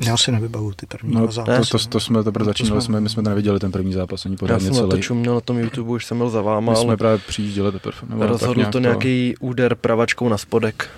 Já 0.05 0.17
si 0.17 0.31
nevybavu 0.31 0.73
ty 0.73 0.85
první 0.85 1.13
No, 1.13 1.19
dva 1.19 1.27
to, 1.27 1.31
zápasy. 1.33 1.71
to, 1.71 1.77
to, 1.77 1.99
jsme 1.99 2.23
teprve 2.23 2.45
To 2.45 2.49
začínali, 2.49 2.81
jsme- 2.81 2.85
jsme, 2.85 3.01
my 3.01 3.09
jsme 3.09 3.23
to 3.23 3.29
neviděli 3.29 3.59
ten 3.59 3.71
první 3.71 3.93
zápas 3.93 4.25
ani 4.25 4.33
Já 4.33 4.37
pořádně 4.39 4.65
jsem 4.65 4.75
na 4.75 4.81
to 4.81 4.87
celý. 4.89 5.01
čuměl 5.01 5.33
na 5.33 5.41
tom 5.41 5.57
YouTube, 5.59 5.89
už 5.91 6.05
jsem 6.05 6.17
byl 6.17 6.29
za 6.29 6.41
váma, 6.41 6.71
My 6.71 6.77
jsme 6.77 6.87
ale 6.87 6.97
právě 6.97 7.17
přijížděli 7.17 7.71
teprve. 7.71 7.97
nebo 8.09 8.21
tak 8.21 8.29
rozhodl 8.29 8.55
nějak 8.55 8.71
to 8.71 8.79
nějaký 8.79 9.35
úder 9.39 9.75
pravačkou 9.75 10.29
na 10.29 10.37
spodek. 10.37 10.89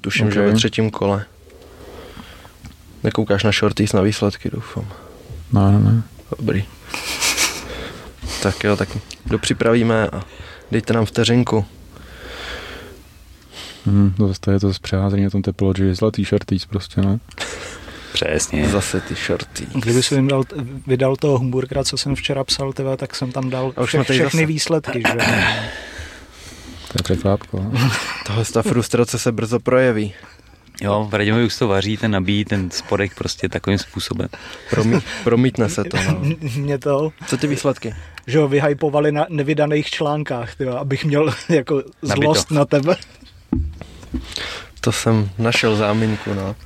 Tuším, 0.00 0.30
že 0.32 0.40
Ok. 0.40 0.46
ve 0.46 0.52
třetím 0.52 0.90
kole. 0.90 1.24
Nekoukáš 3.02 3.44
na 3.44 3.50
shorties 3.52 3.92
na 3.92 4.00
výsledky, 4.02 4.50
doufám. 4.52 4.88
No, 5.52 5.72
no, 5.72 5.78
no. 5.78 6.02
Dobrý. 6.38 6.64
tak 8.42 8.64
jo, 8.64 8.76
tak 8.76 8.88
dopřipravíme 9.26 10.06
a 10.08 10.22
dejte 10.70 10.92
nám 10.92 11.04
vteřinku. 11.06 11.64
Hmm, 13.86 14.14
to 14.16 14.28
zase 14.28 14.52
je 14.52 14.60
to 14.60 14.74
z 14.74 14.78
přeházení 14.78 15.24
na 15.24 15.30
tom 15.30 15.42
Topology, 15.42 15.94
zlatý 15.94 16.24
shirties 16.24 16.66
prostě, 16.66 17.00
no. 17.00 17.20
Přesně. 18.12 18.68
Zase 18.68 19.00
ty 19.00 19.14
shorty. 19.14 19.66
Kdyby 19.74 20.02
si 20.02 20.20
vydal, 20.20 20.42
vydal 20.86 21.16
toho 21.16 21.38
Humburgera, 21.38 21.84
co 21.84 21.96
jsem 21.98 22.14
včera 22.14 22.44
psal, 22.44 22.72
tyhle, 22.72 22.96
tak 22.96 23.14
jsem 23.14 23.32
tam 23.32 23.50
dal 23.50 23.72
A 23.76 23.80
už 23.82 23.88
vše, 23.88 23.96
jsme 23.98 24.04
tady 24.04 24.18
všechny 24.18 24.38
zase. 24.40 24.46
výsledky. 24.46 25.02
Že? 25.12 25.18
To 26.96 27.00
je 27.00 27.02
překvápko. 27.16 27.58
no. 27.60 27.90
Tahle 28.26 28.44
ta 28.44 28.62
frustrace 28.62 29.18
se 29.18 29.32
brzo 29.32 29.60
projeví. 29.60 30.14
Jo, 30.82 31.06
v 31.10 31.14
Radimovi 31.14 31.44
už 31.44 31.56
to 31.58 31.68
vaří, 31.68 31.96
ten 31.96 32.10
nabíjí 32.10 32.44
ten 32.44 32.70
spodek 32.70 33.14
prostě 33.14 33.48
takovým 33.48 33.78
způsobem. 33.78 34.28
Promí, 34.70 34.98
promítne 35.24 35.68
se 35.68 35.84
to. 35.84 35.96
No. 35.96 36.20
Mě 36.56 36.78
to, 36.78 37.12
Co 37.26 37.36
ty 37.36 37.46
výsledky? 37.46 37.94
že 38.26 38.38
ho 38.38 38.48
vyhypovali 38.48 39.12
na 39.12 39.26
nevydaných 39.28 39.90
článkách, 39.90 40.54
tyjo, 40.54 40.76
abych 40.76 41.04
měl 41.04 41.34
jako 41.48 41.74
Nabito. 42.02 42.22
zlost 42.22 42.50
na 42.50 42.64
tebe. 42.64 42.96
To 44.80 44.92
jsem 44.92 45.30
našel 45.38 45.76
záminku, 45.76 46.34
no. 46.34 46.56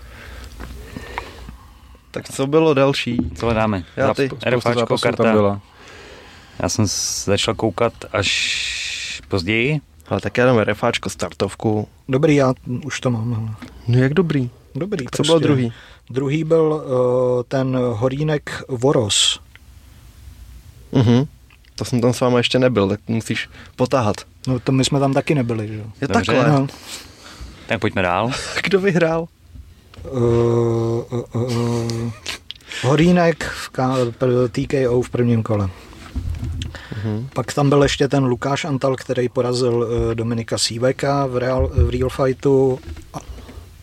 Tak 2.11 2.29
co 2.31 2.47
bylo 2.47 2.75
další? 2.75 3.17
Co 3.35 3.47
hledáme? 3.47 3.85
Já 3.97 4.15
ty. 4.15 4.31
RFáčko, 4.47 4.81
zápasů 4.81 5.03
tam 5.03 5.13
karta. 5.15 5.33
byla. 5.33 5.61
Já 6.63 6.69
jsem 6.69 6.85
začal 7.25 7.55
koukat 7.55 7.93
až 8.13 9.23
později. 9.29 9.81
Ale 10.11 10.21
tak 10.21 10.39
já 10.39 10.47
dám 10.47 10.59
refáčko 10.59 11.11
startovku. 11.11 11.89
Dobrý, 12.09 12.37
já 12.37 12.55
už 12.85 13.01
to 13.01 13.11
mám. 13.11 13.57
No 13.89 13.99
jak 13.99 14.15
dobrý. 14.15 14.51
Dobrý, 14.75 15.05
Co 15.05 15.11
prostě. 15.11 15.23
bylo 15.29 15.39
druhý? 15.39 15.73
Druhý 16.11 16.45
byl 16.45 16.63
uh, 16.73 17.43
ten 17.49 17.77
Horínek 17.93 18.63
Voros. 18.69 19.41
Mhm. 20.93 21.25
To 21.77 21.85
jsem 21.85 22.01
tam 22.01 22.13
s 22.13 22.21
váma 22.21 22.39
ještě 22.39 22.59
nebyl, 22.59 22.89
tak 22.89 23.01
musíš 23.09 23.49
potáhat. 23.77 24.17
No 24.47 24.61
to 24.61 24.73
my 24.73 24.85
jsme 24.85 25.01
tam 25.01 25.15
taky 25.15 25.35
nebyli, 25.35 25.69
že 25.69 25.75
jo. 25.75 25.85
Je 26.01 26.09
Dobře. 26.09 26.33
takhle. 26.33 26.53
No. 26.61 26.67
Tak 27.67 27.81
pojďme 27.81 28.03
dál. 28.03 28.31
Kdo 28.63 28.81
vyhrál? 28.81 29.27
Uh, 30.13 31.03
uh, 31.13 31.43
uh, 31.43 32.13
Horínek 32.83 33.45
v 33.45 33.69
K- 33.69 33.97
TKO 34.51 35.03
v 35.03 35.11
prvním 35.11 35.43
kole. 35.43 35.71
Mhm. 37.05 37.29
Pak 37.35 37.53
tam 37.53 37.69
byl 37.69 37.83
ještě 37.83 38.09
ten 38.09 38.25
Lukáš 38.25 38.65
Antal, 38.65 38.97
který 38.97 39.29
porazil 39.29 39.75
uh, 39.75 40.15
Dominika 40.15 40.59
Síveka 40.59 41.27
v 41.27 41.37
real, 41.37 41.71
v 41.75 41.91
real 41.91 42.09
fightu. 42.09 42.79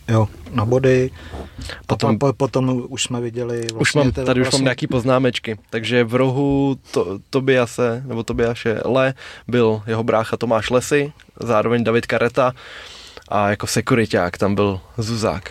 Jo, 0.08 0.28
na 0.50 0.64
body. 0.64 1.10
Potom- 1.10 1.78
Potom, 1.86 2.18
po, 2.18 2.32
potom 2.32 2.82
už 2.88 3.02
jsme 3.02 3.20
viděli 3.20 3.56
vlastně 3.60 3.78
už 3.80 3.94
mám, 3.94 4.12
tady 4.12 4.40
už 4.40 4.44
vlastně, 4.44 4.58
mám 4.58 4.64
nějaký 4.64 4.86
poznámečky. 4.86 5.58
Takže 5.70 6.04
v 6.04 6.14
rohu 6.14 6.76
to, 6.90 7.18
Tobiase, 7.30 8.02
nebo 8.06 8.22
Tobiaše 8.22 8.80
Le, 8.84 9.14
byl 9.48 9.82
jeho 9.86 10.04
brácha 10.04 10.36
Tomáš 10.36 10.70
Lesy, 10.70 11.12
zároveň 11.40 11.84
David 11.84 12.06
Kareta 12.06 12.52
a 13.28 13.50
jako 13.50 13.66
sekuriťák 13.66 14.38
tam 14.38 14.54
byl 14.54 14.80
Zuzák, 14.98 15.50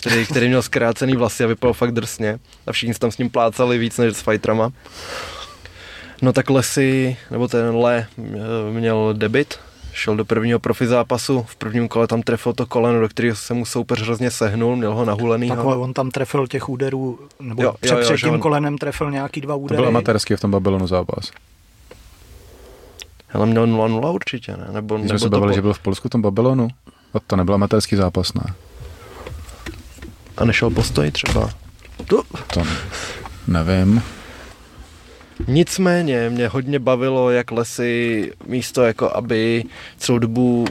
který, 0.00 0.26
který 0.26 0.48
měl 0.48 0.62
zkrácený 0.62 1.16
vlasy 1.16 1.44
a 1.44 1.46
vypadal 1.46 1.72
fakt 1.74 1.92
drsně 1.92 2.38
a 2.66 2.72
všichni 2.72 2.94
se 2.94 3.00
tam 3.00 3.10
s 3.10 3.18
ním 3.18 3.30
plácali 3.30 3.78
víc 3.78 3.98
než 3.98 4.16
s 4.16 4.20
fightrama. 4.22 4.72
No 6.22 6.32
tak 6.32 6.50
Lesy, 6.50 7.16
nebo 7.30 7.48
ten 7.48 7.76
Le 7.76 8.06
eh, 8.18 8.22
měl 8.72 9.14
debit, 9.16 9.54
šel 9.92 10.16
do 10.16 10.24
prvního 10.24 10.58
profi 10.58 10.86
zápasu, 10.86 11.42
v 11.48 11.56
prvním 11.56 11.88
kole 11.88 12.06
tam 12.06 12.22
trefil 12.22 12.52
to 12.52 12.66
koleno, 12.66 13.00
do 13.00 13.08
kterého 13.08 13.36
se 13.36 13.54
mu 13.54 13.64
soupeř 13.66 14.00
hrozně 14.02 14.30
sehnul, 14.30 14.76
měl 14.76 14.94
ho 14.94 15.04
nahulenýho. 15.04 15.56
Takhle 15.56 15.76
on 15.76 15.92
tam 15.94 16.10
trefil 16.10 16.46
těch 16.46 16.68
úderů, 16.68 17.18
nebo 17.40 17.62
Jo, 17.62 17.68
jo, 17.68 17.72
jo, 17.72 17.76
před, 17.80 17.94
jo, 17.94 18.00
před 18.00 18.16
že 18.16 18.26
tím 18.26 18.34
on- 18.34 18.40
kolenem 18.40 18.78
trefil 18.78 19.10
nějaký 19.10 19.40
dva 19.40 19.54
To 19.54 19.58
údery. 19.58 19.76
byl 19.76 19.88
amatérský 19.88 20.34
v 20.34 20.40
tom 20.40 20.50
Babylonu 20.50 20.86
zápas. 20.86 21.30
Ale 23.34 23.46
měl 23.46 23.66
0-0 23.66 24.14
určitě, 24.14 24.52
ne? 24.56 24.66
Nebo, 24.72 24.98
My 24.98 25.04
jsme 25.04 25.08
nebo 25.08 25.18
se 25.18 25.24
to 25.24 25.30
bavili, 25.30 25.50
po- 25.52 25.54
že 25.54 25.62
byl 25.62 25.72
v 25.74 25.78
Polsku 25.78 26.08
v 26.08 26.10
tom 26.10 26.22
Babylonu. 26.22 26.68
A 27.14 27.20
to 27.26 27.36
nebyl 27.36 27.54
amatérský 27.54 27.96
zápas, 27.96 28.34
ne? 28.34 28.42
A 30.36 30.44
nešel 30.44 30.70
postoj 30.70 31.10
třeba. 31.10 31.50
To. 32.06 32.22
To 32.54 32.62
nevím. 33.48 34.02
Nicméně 35.48 36.30
mě 36.30 36.48
hodně 36.48 36.78
bavilo, 36.78 37.30
jak 37.30 37.50
Lesy 37.50 38.32
místo 38.46 38.82
jako 38.82 39.16
aby 39.16 39.64
celou 39.98 40.18
dobu 40.18 40.64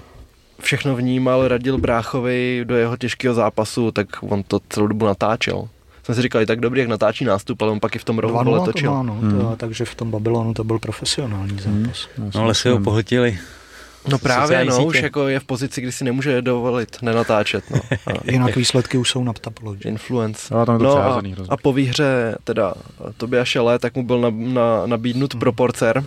všechno 0.62 0.96
vnímal, 0.96 1.48
radil 1.48 1.78
bráchovi 1.78 2.62
do 2.64 2.76
jeho 2.76 2.98
těžkého 2.98 3.36
zápasu, 3.36 3.92
tak 3.92 4.08
on 4.22 4.44
to 4.44 4.60
celou 4.70 4.88
dobu 4.88 5.06
natáčel. 5.06 5.68
Jsem 6.04 6.16
si 6.16 6.22
říkal, 6.22 6.42
je 6.42 6.48
tak 6.48 6.60
dobrý, 6.60 6.80
jak 6.80 6.90
natáčí 6.90 7.26
nástup, 7.26 7.62
ale 7.62 7.72
on 7.72 7.80
pak 7.80 7.96
i 7.96 8.00
v 8.00 8.04
tom 8.04 8.20
rohu 8.20 8.36
2-0 8.36 8.44
vole 8.44 8.60
to 8.60 8.66
točil. 8.66 8.92
má, 8.92 9.04
no, 9.04 9.14
Hmm. 9.14 9.40
to, 9.40 9.54
takže 9.58 9.86
v 9.86 9.96
tom 9.96 10.12
Babylonu 10.12 10.54
to 10.54 10.64
byl 10.64 10.80
profesionální 10.80 11.58
zápas. 11.60 12.08
No 12.36 12.42
ale 12.42 12.56
si 12.56 12.70
ho 12.70 12.80
pohltili. 12.80 13.40
No 14.08 14.20
právě, 14.20 14.66
no, 14.66 14.72
sítě. 14.76 14.86
už 14.88 15.02
jako 15.02 15.28
je 15.28 15.40
v 15.40 15.44
pozici, 15.44 15.82
kdy 15.82 15.92
si 15.92 16.04
nemůže 16.04 16.42
dovolit 16.42 16.98
nenatáčet, 17.02 17.64
no. 17.70 17.80
A 17.92 18.12
Jinak 18.32 18.56
výsledky 18.56 18.98
už 18.98 19.10
jsou 19.10 19.24
na 19.24 19.34
Tapology. 19.34 19.90
influence. 19.90 20.54
No, 20.54 20.66
tam 20.66 20.76
je 20.76 20.80
to 20.80 20.84
No 20.86 20.98
a, 20.98 21.22
a 21.50 21.58
po 21.58 21.74
výhře 21.74 22.36
teda 22.44 22.74
Tobias 23.18 23.48
Šele, 23.48 23.80
tak 23.80 23.96
mu 23.96 24.04
byl 24.04 24.20
na, 24.22 24.30
na, 24.30 24.86
nabídnut 24.86 25.36
proporcer, 25.36 26.04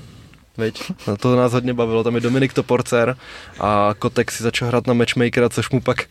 Veď, 0.56 0.82
no 1.06 1.16
to 1.16 1.36
nás 1.36 1.52
hodně 1.52 1.74
bavilo, 1.74 2.04
tam 2.04 2.14
je 2.14 2.20
Dominik 2.20 2.52
Toporcer 2.52 3.16
a 3.60 3.94
Kotek 3.98 4.30
si 4.30 4.42
začal 4.42 4.68
hrát 4.68 4.86
na 4.86 4.94
matchmakera, 4.94 5.48
což 5.48 5.70
mu 5.70 5.80
pak 5.80 6.04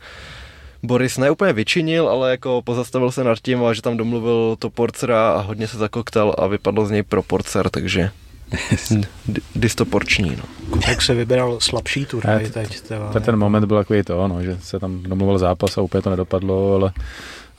Boris 0.84 1.18
ne 1.18 1.32
úplně 1.32 1.54
vyčinil, 1.54 2.10
ale 2.10 2.32
jako 2.32 2.62
pozastavil 2.62 3.12
se 3.12 3.24
nad 3.24 3.40
tím, 3.40 3.64
a 3.66 3.74
že 3.74 3.82
tam 3.82 3.98
domluvil 3.98 4.56
Toporcera 4.60 5.32
a 5.34 5.40
hodně 5.42 5.68
se 5.68 5.78
zakoktal 5.78 6.36
a 6.38 6.48
vypadlo 6.48 6.86
z 6.86 6.92
něj 6.92 7.04
proporcer, 7.04 7.70
takže 7.70 8.10
dystoporční, 9.56 10.36
no. 10.36 10.44
Jak 10.88 11.02
se 11.02 11.14
vybral 11.14 11.60
slabší 11.60 12.06
turnaj 12.06 12.44
Ne, 12.44 12.50
teď. 12.50 12.82
Teda, 12.82 13.10
Ten, 13.10 13.24
ten 13.24 13.36
moment 13.36 13.66
byl 13.66 13.78
takový 13.78 14.04
to, 14.04 14.28
no, 14.28 14.44
že 14.44 14.58
se 14.62 14.80
tam 14.80 15.04
domluvil 15.04 15.38
zápas 15.38 15.78
a 15.78 15.82
úplně 15.82 16.02
to 16.02 16.10
nedopadlo, 16.10 16.76
ale, 16.76 16.92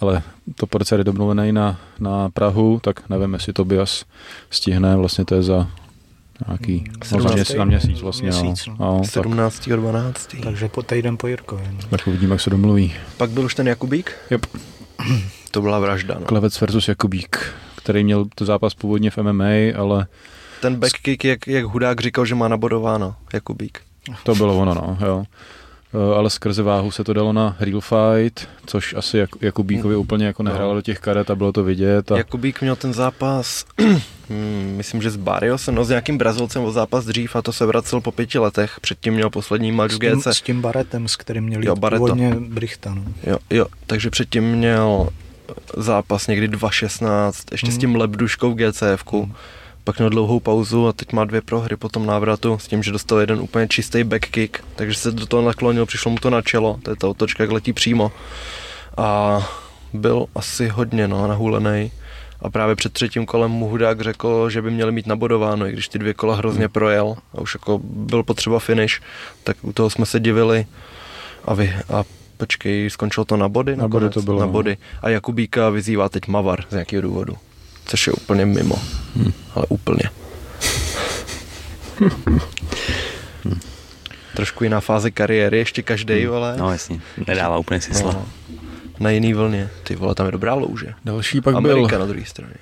ale 0.00 0.22
to 0.54 0.66
porce 0.66 0.94
je 0.96 1.04
domluvený 1.04 1.52
na, 1.52 1.80
na 2.00 2.30
Prahu, 2.30 2.80
tak 2.82 3.08
nevím, 3.10 3.34
jestli 3.34 3.52
Tobias 3.52 4.04
stihne, 4.50 4.96
vlastně 4.96 5.24
to 5.24 5.34
je 5.34 5.42
za 5.42 5.68
nějaký, 6.48 6.84
no, 6.88 7.20
za 7.20 7.30
17. 7.30 7.34
měsíc, 7.34 7.56
na 7.56 7.64
měsíc 7.64 8.00
vlastně, 8.00 8.30
Měsíc, 8.30 8.66
no. 8.66 8.76
no. 8.80 8.92
No, 8.92 9.00
tak, 9.00 9.10
17. 9.10 9.68
12. 9.68 10.36
Takže 10.42 10.68
po 10.68 10.82
týden 10.82 11.16
po 11.16 11.26
Jirkovi. 11.26 11.64
No. 11.72 11.78
tak 11.90 12.06
uvidíme, 12.06 12.34
jak 12.34 12.40
se 12.40 12.50
domluví. 12.50 12.94
Pak 13.16 13.30
byl 13.30 13.44
už 13.44 13.54
ten 13.54 13.68
Jakubík? 13.68 14.12
Yep. 14.30 14.46
To 15.50 15.60
byla 15.62 15.78
vražda, 15.78 16.16
no. 16.20 16.26
Klevec 16.26 16.60
versus 16.60 16.88
Jakubík, 16.88 17.38
který 17.76 18.04
měl 18.04 18.26
to 18.34 18.44
zápas 18.44 18.74
původně 18.74 19.10
v 19.10 19.18
MMA, 19.18 19.44
ale 19.76 20.06
Ten 20.64 20.76
backkick, 20.76 21.24
jak, 21.24 21.46
jak 21.46 21.64
Hudák 21.64 22.00
říkal, 22.00 22.24
že 22.26 22.34
má 22.34 22.48
nabodováno, 22.48 23.14
Jakubík. 23.32 23.80
to 24.22 24.34
bylo 24.34 24.58
ono, 24.58 24.74
no, 24.74 24.98
jo. 25.06 25.24
Eh, 25.94 26.16
Ale 26.16 26.30
skrze 26.30 26.62
váhu 26.62 26.90
se 26.90 27.04
to 27.04 27.12
dalo 27.12 27.32
na 27.32 27.56
Real 27.60 27.80
Fight, 27.80 28.48
což 28.66 28.94
asi 28.94 29.18
Jak- 29.18 29.30
Jakubíkovi 29.40 29.96
úplně 29.96 30.26
jako 30.26 30.42
nehrálo 30.42 30.74
do 30.74 30.82
těch 30.82 30.98
karet 31.00 31.30
a 31.30 31.34
bylo 31.34 31.52
to 31.52 31.64
vidět. 31.64 32.12
A 32.12 32.16
Jakubík 32.16 32.60
měl 32.60 32.76
ten 32.76 32.92
zápas, 32.92 33.64
hmm, 34.28 34.74
myslím, 34.76 35.02
že 35.02 35.10
s 35.10 35.16
Barriosem, 35.16 35.74
no 35.74 35.84
s 35.84 35.88
nějakým 35.88 36.18
Brazilcem 36.18 36.64
o 36.64 36.72
zápas 36.72 37.04
dřív 37.04 37.36
a 37.36 37.42
to 37.42 37.52
se 37.52 37.66
vracel 37.66 38.00
po 38.00 38.12
pěti 38.12 38.38
letech. 38.38 38.80
Předtím 38.80 39.14
měl 39.14 39.30
poslední 39.30 39.72
match 39.72 39.92
v 39.92 39.96
S 39.96 39.98
tím, 39.98 40.18
GC. 40.20 40.26
s 40.26 40.42
tím 40.42 40.60
Baretem, 40.60 41.08
s 41.08 41.16
kterým 41.16 41.44
měli 41.44 41.66
Jo, 41.66 41.76
původně 41.76 42.34
Brichta. 42.40 42.94
No. 42.94 43.04
Jo, 43.26 43.38
jo, 43.50 43.66
takže 43.86 44.10
předtím 44.10 44.44
měl 44.44 45.08
zápas 45.76 46.26
někdy 46.26 46.48
2.16, 46.48 47.32
ještě 47.52 47.66
s 47.66 47.70
Hmm. 47.70 47.80
tím 47.80 47.96
Lebduškou 47.96 48.52
v 48.52 48.54
GCFku. 48.56 49.32
Pak 49.84 49.98
měl 49.98 50.10
dlouhou 50.10 50.40
pauzu 50.40 50.88
a 50.88 50.92
teď 50.92 51.12
má 51.12 51.24
dvě 51.24 51.40
prohry 51.40 51.76
po 51.76 51.88
tom 51.88 52.06
návratu 52.06 52.58
s 52.58 52.68
tím, 52.68 52.82
že 52.82 52.92
dostal 52.92 53.18
jeden 53.18 53.40
úplně 53.40 53.68
čistý 53.68 54.04
backkick, 54.04 54.64
takže 54.76 54.98
se 54.98 55.12
do 55.12 55.26
toho 55.26 55.42
naklonil, 55.42 55.86
přišlo 55.86 56.10
mu 56.10 56.16
to 56.18 56.30
na 56.30 56.42
čelo, 56.42 56.78
to 56.82 56.90
je 56.90 56.96
ta 56.96 57.08
otočka, 57.08 57.42
jak 57.42 57.50
letí 57.50 57.72
přímo. 57.72 58.12
A 58.96 59.40
byl 59.92 60.26
asi 60.34 60.68
hodně 60.68 61.08
no, 61.08 61.28
nahulený. 61.28 61.92
A 62.40 62.50
právě 62.50 62.76
před 62.76 62.92
třetím 62.92 63.26
kolem 63.26 63.50
mu 63.50 63.68
Hudák 63.68 64.00
řekl, 64.00 64.50
že 64.50 64.62
by 64.62 64.70
měli 64.70 64.92
mít 64.92 65.06
nabodováno, 65.06 65.66
i 65.66 65.72
když 65.72 65.88
ty 65.88 65.98
dvě 65.98 66.14
kola 66.14 66.36
hrozně 66.36 66.68
projel 66.68 67.16
a 67.34 67.40
už 67.40 67.54
jako 67.54 67.80
byl 67.84 68.22
potřeba 68.22 68.58
finish, 68.58 69.00
tak 69.44 69.56
u 69.62 69.72
toho 69.72 69.90
jsme 69.90 70.06
se 70.06 70.20
divili 70.20 70.66
a, 71.44 71.54
vy, 71.54 71.74
a 71.94 72.04
počkej, 72.36 72.90
skončilo 72.90 73.24
to 73.24 73.36
na 73.36 73.48
body? 73.48 73.76
Na 73.76 73.88
body 73.88 74.10
to 74.10 74.22
bylo, 74.22 74.40
Na 74.40 74.46
no. 74.46 74.52
body. 74.52 74.76
A 75.02 75.08
Jakubíka 75.08 75.70
vyzývá 75.70 76.08
teď 76.08 76.28
Mavar 76.28 76.64
z 76.68 76.72
nějakého 76.72 77.02
důvodu, 77.02 77.36
což 77.86 78.06
je 78.06 78.12
úplně 78.12 78.46
mimo. 78.46 78.76
Hmm. 79.16 79.32
Ale 79.54 79.66
úplně. 79.68 80.02
Trošku 84.36 84.64
jiná 84.64 84.80
fáze 84.80 85.10
kariéry, 85.10 85.58
ještě 85.58 85.82
každý, 85.82 86.26
ale 86.26 86.56
No 86.56 86.72
jasně, 86.72 87.00
nedává 87.26 87.58
úplně 87.58 87.80
smysl. 87.80 88.04
no, 88.04 88.26
na 89.00 89.10
jiný 89.10 89.34
vlně. 89.34 89.70
Ty 89.82 89.96
vole, 89.96 90.14
tam 90.14 90.26
je 90.26 90.32
dobrá 90.32 90.54
louže. 90.54 90.86
další 91.04 91.40
pak 91.40 91.54
Amerika 91.54 91.88
byl 91.88 91.98
na 91.98 92.06
druhé 92.06 92.24
straně. 92.26 92.54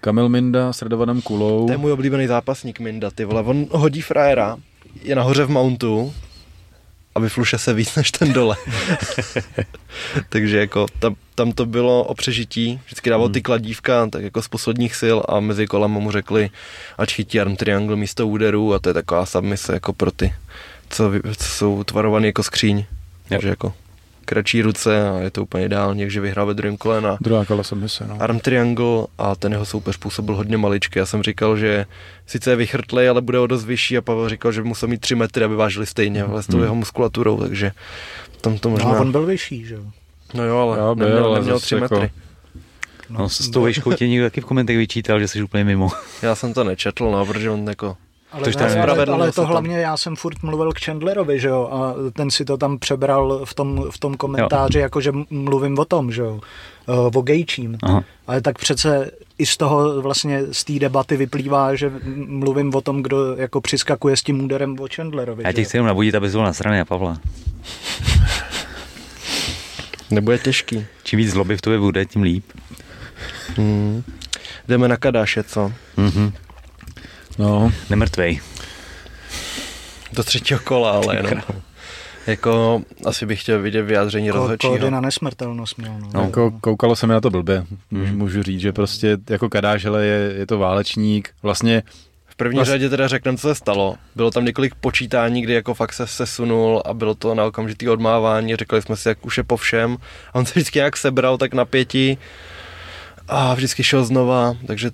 Kamil 0.00 0.28
Minda 0.28 0.72
s 0.72 0.82
Radovanem 0.82 1.22
Kulou. 1.22 1.66
To 1.66 1.72
je 1.72 1.78
můj 1.78 1.92
oblíbený 1.92 2.26
zápasník 2.26 2.80
Minda, 2.80 3.10
ty 3.10 3.24
vole. 3.24 3.42
On 3.42 3.66
hodí 3.70 4.00
frajera, 4.00 4.56
je 5.02 5.14
nahoře 5.16 5.44
v 5.44 5.50
mountu 5.50 6.12
a 7.18 7.20
vyfluše 7.20 7.58
se 7.58 7.74
víc 7.74 7.94
než 7.94 8.10
ten 8.10 8.32
dole. 8.32 8.56
Takže 10.28 10.58
jako 10.58 10.86
tam, 10.98 11.14
tam 11.34 11.52
to 11.52 11.66
bylo 11.66 12.04
o 12.04 12.14
přežití, 12.14 12.80
vždycky 12.86 13.10
dával 13.10 13.28
ty 13.28 13.42
kladívka 13.42 14.06
tak 14.06 14.22
jako 14.22 14.42
z 14.42 14.48
posledních 14.48 14.94
sil 15.02 15.18
a 15.28 15.40
mezi 15.40 15.66
kolama 15.66 16.00
mu 16.00 16.10
řekli, 16.10 16.50
ať 16.98 17.12
chytí 17.12 17.40
arm 17.40 17.56
triangle 17.56 17.96
místo 17.96 18.26
úderů 18.26 18.74
a 18.74 18.78
to 18.78 18.90
je 18.90 18.94
taková 18.94 19.26
submise 19.26 19.72
jako 19.72 19.92
pro 19.92 20.10
ty, 20.10 20.34
co, 20.90 21.10
co 21.36 21.44
jsou 21.44 21.84
tvarovaný 21.84 22.26
jako 22.26 22.42
skříň. 22.42 22.84
Takže 23.28 23.48
jako 23.48 23.72
kratší 24.28 24.62
ruce 24.62 25.08
a 25.10 25.18
je 25.18 25.30
to 25.30 25.42
úplně 25.42 25.64
ideální, 25.64 26.02
takže 26.02 26.20
vyhrál 26.20 26.46
ve 26.46 26.54
druhém 26.54 26.76
kole 26.76 27.00
na 27.00 27.18
Druhá 27.20 27.44
kola 27.44 27.62
jsem 27.62 27.88
se, 27.88 28.06
no. 28.06 28.16
arm 28.20 28.40
triangle 28.40 29.06
a 29.18 29.34
ten 29.36 29.52
jeho 29.52 29.64
soupeř 29.66 29.96
působil 29.96 30.34
hodně 30.36 30.56
maličký. 30.56 30.98
Já 30.98 31.06
jsem 31.06 31.22
říkal, 31.22 31.56
že 31.56 31.86
sice 32.26 32.50
je 32.50 32.56
vychrtlej, 32.56 33.08
ale 33.08 33.20
bude 33.20 33.38
o 33.38 33.46
dost 33.46 33.64
vyšší 33.64 33.96
a 33.98 34.02
Pavel 34.02 34.28
říkal, 34.28 34.52
že 34.52 34.62
by 34.62 34.68
musel 34.68 34.88
mít 34.88 35.00
3 35.00 35.14
metry, 35.14 35.44
aby 35.44 35.56
vážili 35.56 35.86
stejně, 35.86 36.22
ale 36.22 36.42
s 36.42 36.46
tou 36.46 36.60
jeho 36.62 36.74
muskulaturou, 36.74 37.36
takže 37.40 37.72
tam 38.40 38.58
to 38.58 38.68
No 38.68 38.74
možná... 38.74 38.90
a 38.90 39.00
on 39.00 39.12
byl 39.12 39.26
vyšší, 39.26 39.64
že 39.64 39.74
jo. 39.74 39.82
No 40.34 40.44
jo, 40.44 40.56
ale 40.58 40.78
Jo, 40.78 40.94
byl, 40.94 41.06
neměl, 41.06 41.24
ale 41.26 41.38
neměl 41.38 41.54
zase 41.58 41.66
3 41.66 41.74
jako- 41.74 41.94
metry. 41.94 42.10
No, 43.10 43.28
s 43.28 43.50
tou 43.50 43.64
výškou 43.64 43.92
tě 43.92 44.08
někdo 44.08 44.26
taky 44.26 44.40
v 44.40 44.44
komentech 44.44 44.76
vyčítal, 44.76 45.20
že 45.20 45.28
jsi 45.28 45.42
úplně 45.42 45.64
mimo. 45.64 45.88
Já 46.22 46.34
jsem 46.34 46.54
to 46.54 46.64
nečetl, 46.64 47.10
no, 47.10 47.26
protože 47.26 47.50
on 47.50 47.68
jako... 47.68 47.96
Ale, 48.32 48.44
Tož 48.44 48.56
ne, 48.56 48.62
tam 48.74 48.90
ale, 48.90 49.04
ale 49.04 49.26
to 49.32 49.40
tam- 49.40 49.50
hlavně 49.50 49.78
já 49.78 49.96
jsem 49.96 50.16
furt 50.16 50.42
mluvil 50.42 50.72
k 50.72 50.80
Chandlerovi, 50.84 51.40
že 51.40 51.48
jo, 51.48 51.68
a 51.72 51.94
ten 52.12 52.30
si 52.30 52.44
to 52.44 52.56
tam 52.56 52.78
přebral 52.78 53.40
v 53.44 53.54
tom, 53.54 53.84
v 53.90 53.98
tom 53.98 54.14
komentáři, 54.16 54.78
jako 54.78 55.00
že 55.00 55.10
m- 55.10 55.24
mluvím 55.30 55.78
o 55.78 55.84
tom, 55.84 56.12
že 56.12 56.22
jo, 56.22 56.40
eh, 56.88 56.92
o 57.18 57.22
gejčím. 57.22 57.78
Aha. 57.82 58.04
Ale 58.26 58.40
tak 58.40 58.58
přece 58.58 59.10
i 59.38 59.46
z 59.46 59.56
toho 59.56 60.02
vlastně 60.02 60.42
z 60.52 60.64
té 60.64 60.72
debaty 60.78 61.16
vyplývá, 61.16 61.74
že 61.74 61.92
mluvím 62.26 62.74
o 62.74 62.80
tom, 62.80 63.02
kdo 63.02 63.36
jako 63.36 63.60
přiskakuje 63.60 64.16
s 64.16 64.22
tím 64.22 64.44
úderem 64.44 64.76
o 64.80 64.86
Chandlerovi. 64.96 65.42
Já 65.46 65.52
tě 65.52 65.64
chci 65.64 65.76
jenom 65.76 65.86
nabudit, 65.86 66.14
abys 66.14 66.32
byl 66.32 66.42
na 66.42 66.52
straně 66.52 66.84
Pavla. 66.84 67.18
Nebude 70.10 70.38
těžký. 70.38 70.86
Čím 71.04 71.16
víc 71.18 71.30
zloby 71.30 71.56
v 71.56 71.60
tobě 71.60 71.78
bude, 71.78 72.04
tím 72.06 72.22
líp. 72.22 72.44
Hmm. 73.56 74.02
Jdeme 74.68 74.88
na 74.88 74.96
Kadáše, 74.96 75.42
co? 75.42 75.72
Mhm. 75.96 76.32
No. 77.38 77.72
Nemrtvej. 77.90 78.40
Do 80.12 80.22
třetího 80.24 80.60
kola, 80.60 80.90
ale 80.90 81.16
jenom. 81.16 81.32
Jako, 82.26 82.82
asi 83.04 83.26
bych 83.26 83.40
chtěl 83.42 83.62
vidět 83.62 83.82
vyjádření 83.82 84.30
Ko- 84.30 84.34
rozhodčího. 84.34 84.72
kódy 84.78 84.90
na 84.90 85.00
nesmrtelnost 85.00 85.78
měl. 85.78 85.92
No. 86.00 86.08
No. 86.14 86.22
Jako 86.22 86.50
koukalo 86.60 86.96
se 86.96 87.06
mi 87.06 87.12
na 87.12 87.20
to 87.20 87.30
blbě, 87.30 87.64
můžu, 87.90 88.04
Hmm. 88.04 88.16
můžu 88.18 88.42
říct, 88.42 88.60
že 88.60 88.72
prostě 88.72 89.16
jako 89.30 89.48
Kadážele 89.48 90.06
je, 90.06 90.34
je 90.38 90.46
to 90.46 90.58
válečník, 90.58 91.30
vlastně 91.42 91.82
V 92.26 92.36
první 92.38 92.56
Vlastně- 92.56 92.72
řadě 92.72 92.88
teda 92.88 93.08
řekneme, 93.08 93.38
co 93.38 93.48
se 93.48 93.54
stalo. 93.54 93.94
Bylo 94.16 94.30
tam 94.30 94.44
několik 94.44 94.74
počítání, 94.74 95.42
kdy 95.42 95.52
jako 95.52 95.74
fakt 95.74 95.92
se 95.92 96.06
sesunul 96.06 96.82
a 96.84 96.94
bylo 96.94 97.14
to 97.14 97.34
na 97.34 97.44
okamžitý 97.44 97.88
odmávání. 97.88 98.56
Řekli 98.56 98.82
jsme 98.82 98.96
si, 98.96 99.08
jak 99.08 99.26
už 99.26 99.36
je 99.38 99.44
po 99.44 99.56
všem. 99.56 99.96
A 100.32 100.34
on 100.34 100.46
se 100.46 100.52
vždycky 100.54 100.78
nějak 100.78 100.96
sebral 100.96 101.38
tak 101.38 101.54
napětí 101.54 102.18
a 103.28 103.54
vždycky 103.54 103.84
šel 103.84 104.04
znova. 104.04 104.56
Takže 104.66 104.90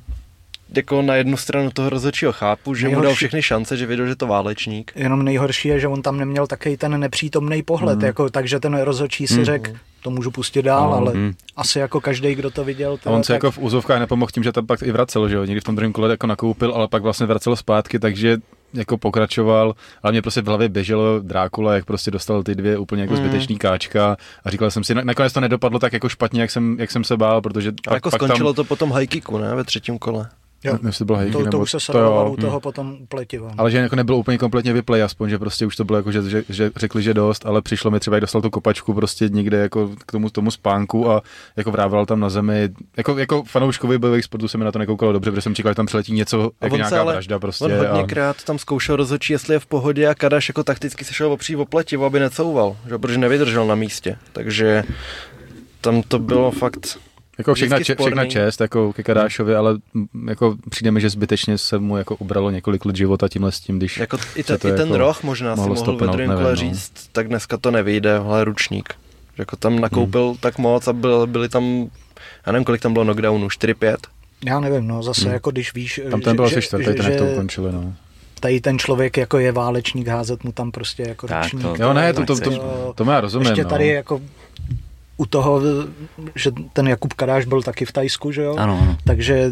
jako 0.76 1.02
na 1.02 1.14
jednu 1.14 1.36
stranu 1.36 1.70
toho 1.70 1.90
rozhodčího 1.90 2.32
chápu, 2.32 2.74
že 2.74 2.86
mu 2.88 2.92
dal 2.94 3.00
Nejhorší- 3.02 3.16
všechny 3.16 3.42
šance, 3.42 3.76
že 3.76 3.86
věděl, 3.86 4.06
že 4.06 4.12
je 4.12 4.16
to 4.16 4.26
válečník. 4.26 4.92
Jenom 4.96 5.22
nejhorší 5.22 5.68
je, 5.68 5.80
že 5.80 5.88
on 5.88 6.02
tam 6.02 6.16
neměl 6.18 6.46
takový 6.46 6.76
ten 6.76 7.00
nepřítomný 7.00 7.62
pohled, 7.62 7.96
Mhm. 7.98 8.06
jako, 8.06 8.30
takže 8.30 8.60
ten 8.60 8.74
rozhodčí 8.80 9.26
si 9.26 9.34
Mhm. 9.34 9.44
řekl, 9.44 9.70
to 10.02 10.10
můžu 10.10 10.30
pustit 10.30 10.62
dál, 10.62 10.90
No, 10.90 10.96
ale 10.96 11.12
mhm. 11.14 11.32
asi 11.56 11.78
jako 11.78 12.00
každý, 12.00 12.34
kdo 12.34 12.50
to 12.50 12.64
viděl. 12.64 12.92
A 12.92 12.96
teda, 12.96 13.14
on 13.16 13.22
se 13.22 13.32
tak- 13.32 13.34
jako 13.42 13.50
v 13.50 13.58
úzovkách 13.58 13.98
nepomohl 14.00 14.30
tím, 14.34 14.42
že 14.42 14.52
tam 14.52 14.66
pak 14.66 14.82
i 14.82 14.92
vracel, 14.92 15.28
že 15.28 15.34
jo, 15.34 15.44
někdy 15.44 15.60
v 15.60 15.64
tom 15.64 15.76
druhém 15.76 15.92
kole 15.92 16.10
jako 16.10 16.26
nakoupil, 16.26 16.72
ale 16.74 16.88
pak 16.88 17.02
vlastně 17.02 17.26
vracel 17.26 17.56
zpátky, 17.56 17.98
takže 17.98 18.36
jako 18.74 18.98
pokračoval, 18.98 19.74
ale 20.02 20.12
mě 20.12 20.22
prostě 20.22 20.42
v 20.42 20.46
hlavě 20.46 20.68
běželo 20.68 21.20
Drákula, 21.20 21.74
jak 21.74 21.84
prostě 21.84 22.10
dostal 22.10 22.42
ty 22.42 22.54
dvě 22.54 22.78
úplně 22.78 23.02
jako 23.02 23.14
Mm. 23.14 23.18
zbytečný 23.20 23.58
káčka 23.58 24.16
a 24.44 24.50
říkal 24.50 24.70
jsem 24.70 24.84
si, 24.84 24.94
na- 24.94 25.04
nakonec 25.04 25.32
to 25.32 25.40
nedopadlo 25.40 25.78
tak 25.78 25.92
jako 25.92 26.08
špatně, 26.08 26.40
jak 26.40 26.50
jsem, 26.50 26.76
jak 26.80 26.90
jsem 26.90 27.04
se 27.04 27.16
bál, 27.16 27.40
protože 27.40 27.68
A 27.68 27.72
pak, 27.84 27.94
jako 27.94 28.10
pak 28.10 28.20
skončilo 28.20 28.52
tam, 28.52 28.54
to 28.56 28.64
potom 28.68 28.92
high 28.92 29.06
kicku, 29.06 29.38
ne? 29.38 29.54
Ve 29.54 29.64
třetím 29.64 29.98
kole. 29.98 30.28
Jo. 30.64 30.72
nevím, 30.72 30.92
to 30.98 31.04
bylo 31.04 31.18
hejky, 31.18 31.32
to, 31.32 31.38
to 31.38 31.44
nebo 31.44 31.58
už 31.58 31.70
se 31.70 31.98
jo, 31.98 32.30
u 32.32 32.36
toho 32.36 32.60
potom 32.60 32.96
upletiva. 33.00 33.50
ale 33.58 33.70
že 33.70 33.78
jako 33.78 33.96
nebylo 33.96 34.18
úplně 34.18 34.38
kompletně 34.38 34.72
vyplay 34.72 35.02
aspoň, 35.02 35.30
že 35.30 35.38
prostě 35.38 35.66
už 35.66 35.76
to 35.76 35.84
bylo 35.84 35.96
jako, 35.96 36.12
že, 36.12 36.22
že, 36.22 36.44
že 36.48 36.70
řekli, 36.76 37.02
že 37.02 37.14
dost, 37.14 37.46
ale 37.46 37.62
přišlo 37.62 37.90
mi 37.90 38.00
třeba, 38.00 38.16
jak 38.16 38.20
dostal 38.20 38.42
tu 38.42 38.50
kopačku 38.50 38.94
prostě 38.94 39.28
někde 39.28 39.56
jako 39.58 39.90
k 40.06 40.12
tomu, 40.12 40.30
tomu 40.30 40.50
spánku 40.50 41.10
a 41.10 41.22
jako 41.56 41.70
vrával 41.70 42.06
tam 42.06 42.20
na 42.20 42.28
zemi. 42.30 42.68
Jako, 42.96 43.18
jako 43.18 43.42
fanouškovi 43.42 43.98
bojových 43.98 44.24
sportů 44.24 44.48
se 44.48 44.58
mi 44.58 44.64
na 44.64 44.72
to 44.72 44.78
nekoukalo 44.78 45.12
dobře, 45.12 45.30
protože 45.30 45.42
jsem 45.42 45.54
čekal, 45.54 45.70
že 45.70 45.76
tam 45.76 45.86
přiletí 45.86 46.12
něco, 46.12 46.50
A 46.60 46.64
jako 46.66 46.76
nějaká 46.76 47.00
ale- 47.00 47.12
vražda 47.12 47.38
prostě. 47.38 47.64
On 47.64 47.72
a, 47.72 47.92
hodněkrát 47.92 48.44
tam 48.44 48.58
zkoušel 48.58 48.96
rozhodčí, 48.96 49.32
jestli 49.32 49.54
je 49.54 49.58
v 49.58 49.66
pohodě 49.66 50.08
a 50.08 50.14
Kadaš 50.14 50.48
jako 50.48 50.64
takticky 50.64 51.04
se 51.04 51.14
šel 51.14 51.32
opřít 51.32 51.56
o 51.56 51.64
pletivo, 51.64 52.04
aby 52.04 52.20
necouval, 52.20 52.76
že? 52.88 52.98
protože 52.98 53.18
nevydržel 53.18 53.66
na 53.66 53.74
místě. 53.74 54.16
Takže 54.32 54.84
tam 55.80 56.02
to 56.02 56.18
bylo 56.18 56.50
fakt 56.50 56.98
Jako 57.38 57.54
všechna, 57.54 57.82
če, 57.82 57.94
všechna 58.00 58.26
čest 58.26 58.60
jako 58.60 58.92
ke 58.92 59.02
Kadášovi, 59.02 59.54
ale 59.54 59.76
mm, 59.94 60.28
jako 60.28 60.56
přijde 60.70 60.90
mi, 60.90 61.00
že 61.00 61.10
zbytečně 61.10 61.58
se 61.58 61.78
mu 61.78 61.96
jako 61.96 62.16
ubralo 62.16 62.50
několik 62.50 62.84
let 62.84 62.96
života 62.96 63.28
tímhle 63.28 63.52
s 63.52 63.60
tím, 63.60 63.78
když 63.78 63.98
Jako 63.98 64.18
i, 64.34 64.42
ten, 64.44 64.58
to 64.58 64.68
i 64.68 64.72
ten 64.72 64.80
jako 64.80 64.98
roh 64.98 65.22
možná 65.22 65.56
si 65.56 65.60
mohlo 65.60 65.74
mohl 65.74 65.80
ve 65.80 65.84
stopnout, 65.96 66.12
druhém 66.16 66.30
kole 66.38 66.52
nevím, 66.52 66.66
no. 66.68 66.74
říct, 66.74 66.92
tak 67.12 67.28
dneska 67.28 67.56
to 67.56 67.70
nevyjde, 67.70 68.16
ale 68.16 68.44
ručník. 68.44 68.94
Jako 69.38 69.56
tam 69.56 69.80
nakoupil 69.80 70.26
Hmm. 70.26 70.36
tak 70.36 70.58
moc 70.58 70.88
a 70.88 70.92
byl, 70.92 71.26
byli 71.26 71.48
tam, 71.48 71.90
já 72.46 72.52
nevím, 72.52 72.64
kolik 72.64 72.80
tam 72.80 72.92
bylo 72.92 73.04
knockdownů, 73.04 73.48
4-5. 73.48 73.96
Já 74.44 74.60
nevím, 74.60 74.86
no 74.86 75.02
zase 75.02 75.22
Hmm. 75.22 75.32
jako 75.32 75.50
když 75.50 75.74
víš, 75.74 76.00
tam 76.10 76.20
ten 76.20 76.36
byl 76.36 76.44
asi 76.44 76.62
čtvrtý, 76.62 76.84
ten 76.84 77.06
jak 77.06 77.16
to 77.16 77.26
ukončili, 77.26 77.72
no. 77.72 77.94
tady 78.40 78.60
ten 78.60 78.78
člověk 78.78 79.16
jako 79.16 79.38
je 79.38 79.52
válečník, 79.52 80.08
házet 80.08 80.44
mu 80.44 80.52
tam 80.52 80.70
prostě 80.70 81.02
jako 81.08 81.26
Tak, 81.28 81.42
ručník. 81.44 81.62
to- 81.62 81.76
Jo, 81.82 81.92
ne, 81.92 82.12
to, 82.12 82.24
to, 82.26 82.34
nechceš, 82.34 82.58
to, 82.58 82.92
to 83.04 83.10
já 83.10 83.20
rozumím, 83.20 83.46
Ještě 83.48 83.64
no. 83.64 83.70
tady 83.70 83.86
jako 83.88 84.20
u 85.16 85.26
toho, 85.26 85.60
že 86.34 86.50
ten 86.72 86.88
Jakub 86.88 87.12
Kadáš 87.12 87.44
byl 87.44 87.62
taky 87.62 87.84
v 87.84 87.92
Tajsku, 87.92 88.32
že 88.32 88.42
jo? 88.42 88.56
Ano, 88.56 88.78
ano. 88.82 88.96
Takže 89.04 89.50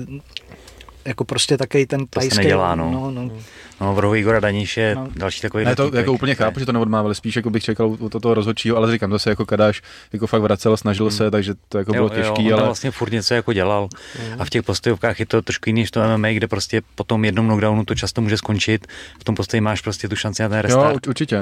jako 1.05 1.25
prostě 1.25 1.59
taky 1.59 1.87
ten 1.87 2.01
To 2.01 2.07
se 2.07 2.09
tajský... 2.21 2.39
nedělá, 2.39 2.75
no. 2.75 2.91
no, 2.91 3.11
no. 3.11 3.31
No, 3.83 3.95
v 3.95 3.99
rohu 3.99 4.15
Igora 4.15 4.41
Daniš 4.41 4.77
je 4.77 4.95
No. 4.95 5.09
další 5.17 5.41
takový 5.41 5.65
Ne, 5.65 5.77
to 5.77 5.85
týpek. 5.85 5.99
jako 5.99 6.13
úplně 6.13 6.35
chápu, 6.35 6.61
že 6.61 6.67
to 6.67 6.73
neodmávali, 6.73 7.15
spíš 7.15 7.37
jako 7.37 7.51
bych 7.51 7.65
čekal 7.65 7.87
u 7.89 7.95
u 8.01 8.09
toho 8.09 8.35
rozhodčího, 8.35 8.77
ale 8.77 8.93
říkám, 8.93 9.11
to 9.11 9.19
se 9.19 9.31
jako 9.31 9.47
Kadáš 9.47 9.83
jako 10.13 10.27
fakt 10.27 10.43
vracel, 10.43 10.77
snažil 10.77 11.11
se, 11.11 11.31
takže 11.31 11.55
to 11.69 11.79
jako 11.79 11.93
bylo 11.93 12.09
Hmm. 12.09 12.19
jo, 12.19 12.23
těžký, 12.25 12.43
jo, 12.45 12.47
on 12.49 12.51
tam 12.51 12.59
ale 12.59 12.67
vlastně 12.69 12.91
furt 12.91 13.13
něco 13.13 13.35
jako 13.35 13.53
dělal 13.53 13.89
a 14.39 14.45
v 14.45 14.51
těch 14.51 14.63
postojovkách 14.63 15.21
je 15.21 15.27
to 15.27 15.43
trošku 15.43 15.69
jiný 15.69 15.81
než 15.81 15.91
to 15.91 16.01
MMA, 16.03 16.29
kde 16.29 16.49
prostě 16.49 16.83
po 16.95 17.05
tom 17.05 17.25
jednom 17.25 17.47
knockdownu 17.47 17.85
to 17.85 17.95
často 17.95 18.21
může 18.21 18.37
skončit, 18.37 18.87
v 19.21 19.25
tom 19.25 19.35
postoji 19.35 19.61
máš 19.61 19.81
prostě 19.81 20.09
tu 20.09 20.17
šanci 20.17 20.43
na 20.43 20.49
ten 20.49 20.57
jo, 20.59 20.63
restart. 20.63 20.95
ur- 20.97 21.09
určitě. 21.09 21.37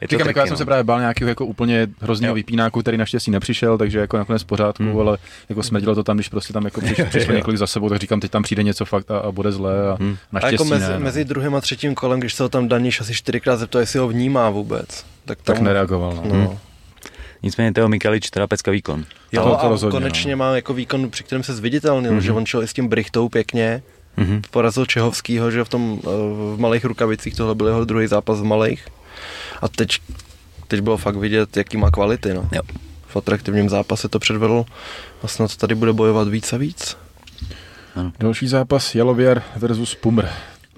Je 0.00 0.08
Říkám, 0.10 0.26
jako 0.26 0.38
já 0.38 0.46
jsem 0.46 0.52
no. 0.52 0.56
se 0.58 0.64
právě 0.64 0.84
bál 0.84 1.00
nějakého 1.00 1.28
jako 1.28 1.46
úplně 1.46 1.86
hrozného 2.00 2.30
Jo. 2.30 2.34
vypínáku, 2.34 2.80
který 2.80 2.96
naštěstí 2.96 3.30
nepřišel, 3.30 3.78
takže 3.78 3.98
jako 3.98 4.16
nakonec 4.18 4.44
pořádku, 4.44 4.82
Hmm. 4.82 4.98
ale 4.98 5.18
jako 5.48 5.62
smrdilo 5.62 5.94
to 5.94 6.02
tam, 6.02 6.16
když 6.16 6.28
prostě 6.28 6.52
tam 6.52 6.64
jako 6.64 6.80
přišlo, 6.80 7.04
přišlo 7.04 7.34
několik 7.34 7.58
za 7.58 7.66
sebou, 7.66 7.88
tak 7.88 7.98
říkám, 7.98 8.20
teď 8.20 8.30
tam 8.30 8.42
přijde 8.42 8.62
něco 8.62 8.84
fakt 8.84 9.10
a, 9.10 9.18
a 9.18 9.30
bude 9.32 9.52
zlé 9.52 9.88
a 9.90 9.96
Hmm. 10.00 10.12
A 10.12 10.16
naštěstí 10.32 10.54
jako 10.54 10.64
mezi, 10.64 10.92
ne, 10.92 10.98
mezi 10.98 11.24
druhým 11.24 11.54
a 11.54 11.60
třetím 11.60 11.85
kolem, 11.94 12.20
když 12.20 12.34
se 12.34 12.42
ho 12.42 12.48
tam 12.48 12.68
Daniš 12.68 13.00
asi 13.00 13.14
čtyřikrát 13.14 13.56
zeptal, 13.56 13.80
jestli 13.80 13.98
ho 13.98 14.08
vnímá 14.08 14.50
vůbec. 14.50 15.04
Tak, 15.24 15.38
tak 15.42 15.56
tam- 15.56 15.64
nereagoval. 15.64 16.20
No. 16.24 16.34
No. 16.34 16.58
Nicméně 17.42 17.72
Teo 17.72 17.88
Mikalič 17.88 18.30
teda 18.30 18.46
pecka 18.46 18.70
výkon. 18.70 19.04
Jo, 19.32 19.42
To- 19.42 19.48
to 19.50 19.60
a 19.64 19.68
rozhodně, 19.68 19.98
konečně 19.98 20.30
no. 20.32 20.36
má 20.38 20.54
jako 20.56 20.74
výkon, 20.74 21.10
při 21.10 21.24
kterém 21.24 21.42
se 21.42 21.54
zviditelnil, 21.54 22.12
Mhm. 22.12 22.20
že 22.20 22.32
on 22.32 22.46
šel 22.46 22.62
i 22.62 22.68
s 22.68 22.72
tím 22.72 22.88
Brichtou 22.88 23.28
pěkně, 23.28 23.82
Mhm. 24.16 24.42
porazil 24.50 24.86
Čehovskýho, 24.86 25.50
že 25.50 25.64
v 25.64 25.68
tom 25.68 26.00
eh, 26.02 26.06
v 26.06 26.56
malých 26.58 26.84
rukavicích, 26.84 27.36
tohle 27.36 27.54
byl 27.54 27.66
jeho 27.66 27.84
druhý 27.84 28.06
zápas 28.06 28.40
v 28.40 28.44
malých. 28.44 28.86
A 29.62 29.68
teď, 29.68 29.88
teď 30.68 30.80
bylo 30.80 30.96
fakt 30.96 31.16
vidět, 31.16 31.56
jaký 31.56 31.76
má 31.76 31.90
kvality. 31.90 32.34
No. 32.34 32.48
Jo. 32.52 32.62
V 33.06 33.16
atraktivním 33.16 33.68
zápase 33.68 34.08
to 34.08 34.18
předvedl 34.18 34.64
a 35.22 35.28
snad 35.28 35.56
tady 35.56 35.74
bude 35.74 35.92
bojovat 35.92 36.28
víc 36.28 36.52
a 36.52 36.56
víc. 36.56 36.96
Další 38.18 38.48
zápas 38.48 38.94
Jalověr 38.94 39.42
versus 39.56 39.94
Pumr. 39.94 40.24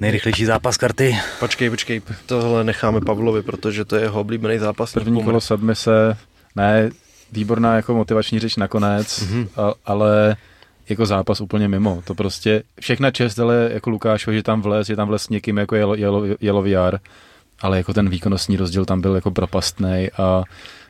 Nejrychlejší 0.01 0.45
zápas 0.45 0.77
karty. 0.77 1.17
Počkej, 1.41 1.71
počkej, 1.71 2.03
tohle 2.27 2.65
necháme 2.65 3.01
Pavlovi, 3.01 3.43
protože 3.43 3.85
to 3.85 3.97
je 3.97 4.03
jeho 4.03 4.21
oblíbený 4.21 4.59
zápas. 4.59 4.93
První 4.93 5.23
kolo 5.25 5.41
submise, 5.41 6.17
ne, 6.57 6.91
výborná 7.33 7.77
jako 7.77 7.95
motivační 7.95 8.39
řeč 8.39 8.57
nakonec, 8.57 9.21
Mhm. 9.21 9.49
a, 9.57 9.73
ale 9.87 10.37
jako 10.89 11.07
zápas 11.07 11.41
úplně 11.41 11.69
mimo. 11.69 12.03
To 12.05 12.15
prostě 12.15 12.63
všechna 12.81 13.11
čest, 13.11 13.39
ale 13.39 13.71
jako 13.73 13.91
Lukášovi, 13.91 14.37
že 14.37 14.43
tam 14.43 14.63
vlez, 14.63 14.87
že 14.87 14.97
tam 14.97 15.09
vlez 15.09 15.23
s 15.23 15.29
někým 15.29 15.59
jako 15.59 15.75
Jelo, 15.77 15.95
Jelo, 15.95 16.23
Jeloviar, 16.41 16.99
ale 17.61 17.77
jako 17.77 17.95
ten 17.95 18.09
výkonnostní 18.09 18.57
rozdíl 18.57 18.85
tam 18.85 19.01
byl 19.01 19.15
jako 19.15 19.31
propastný 19.31 20.09
a 20.19 20.43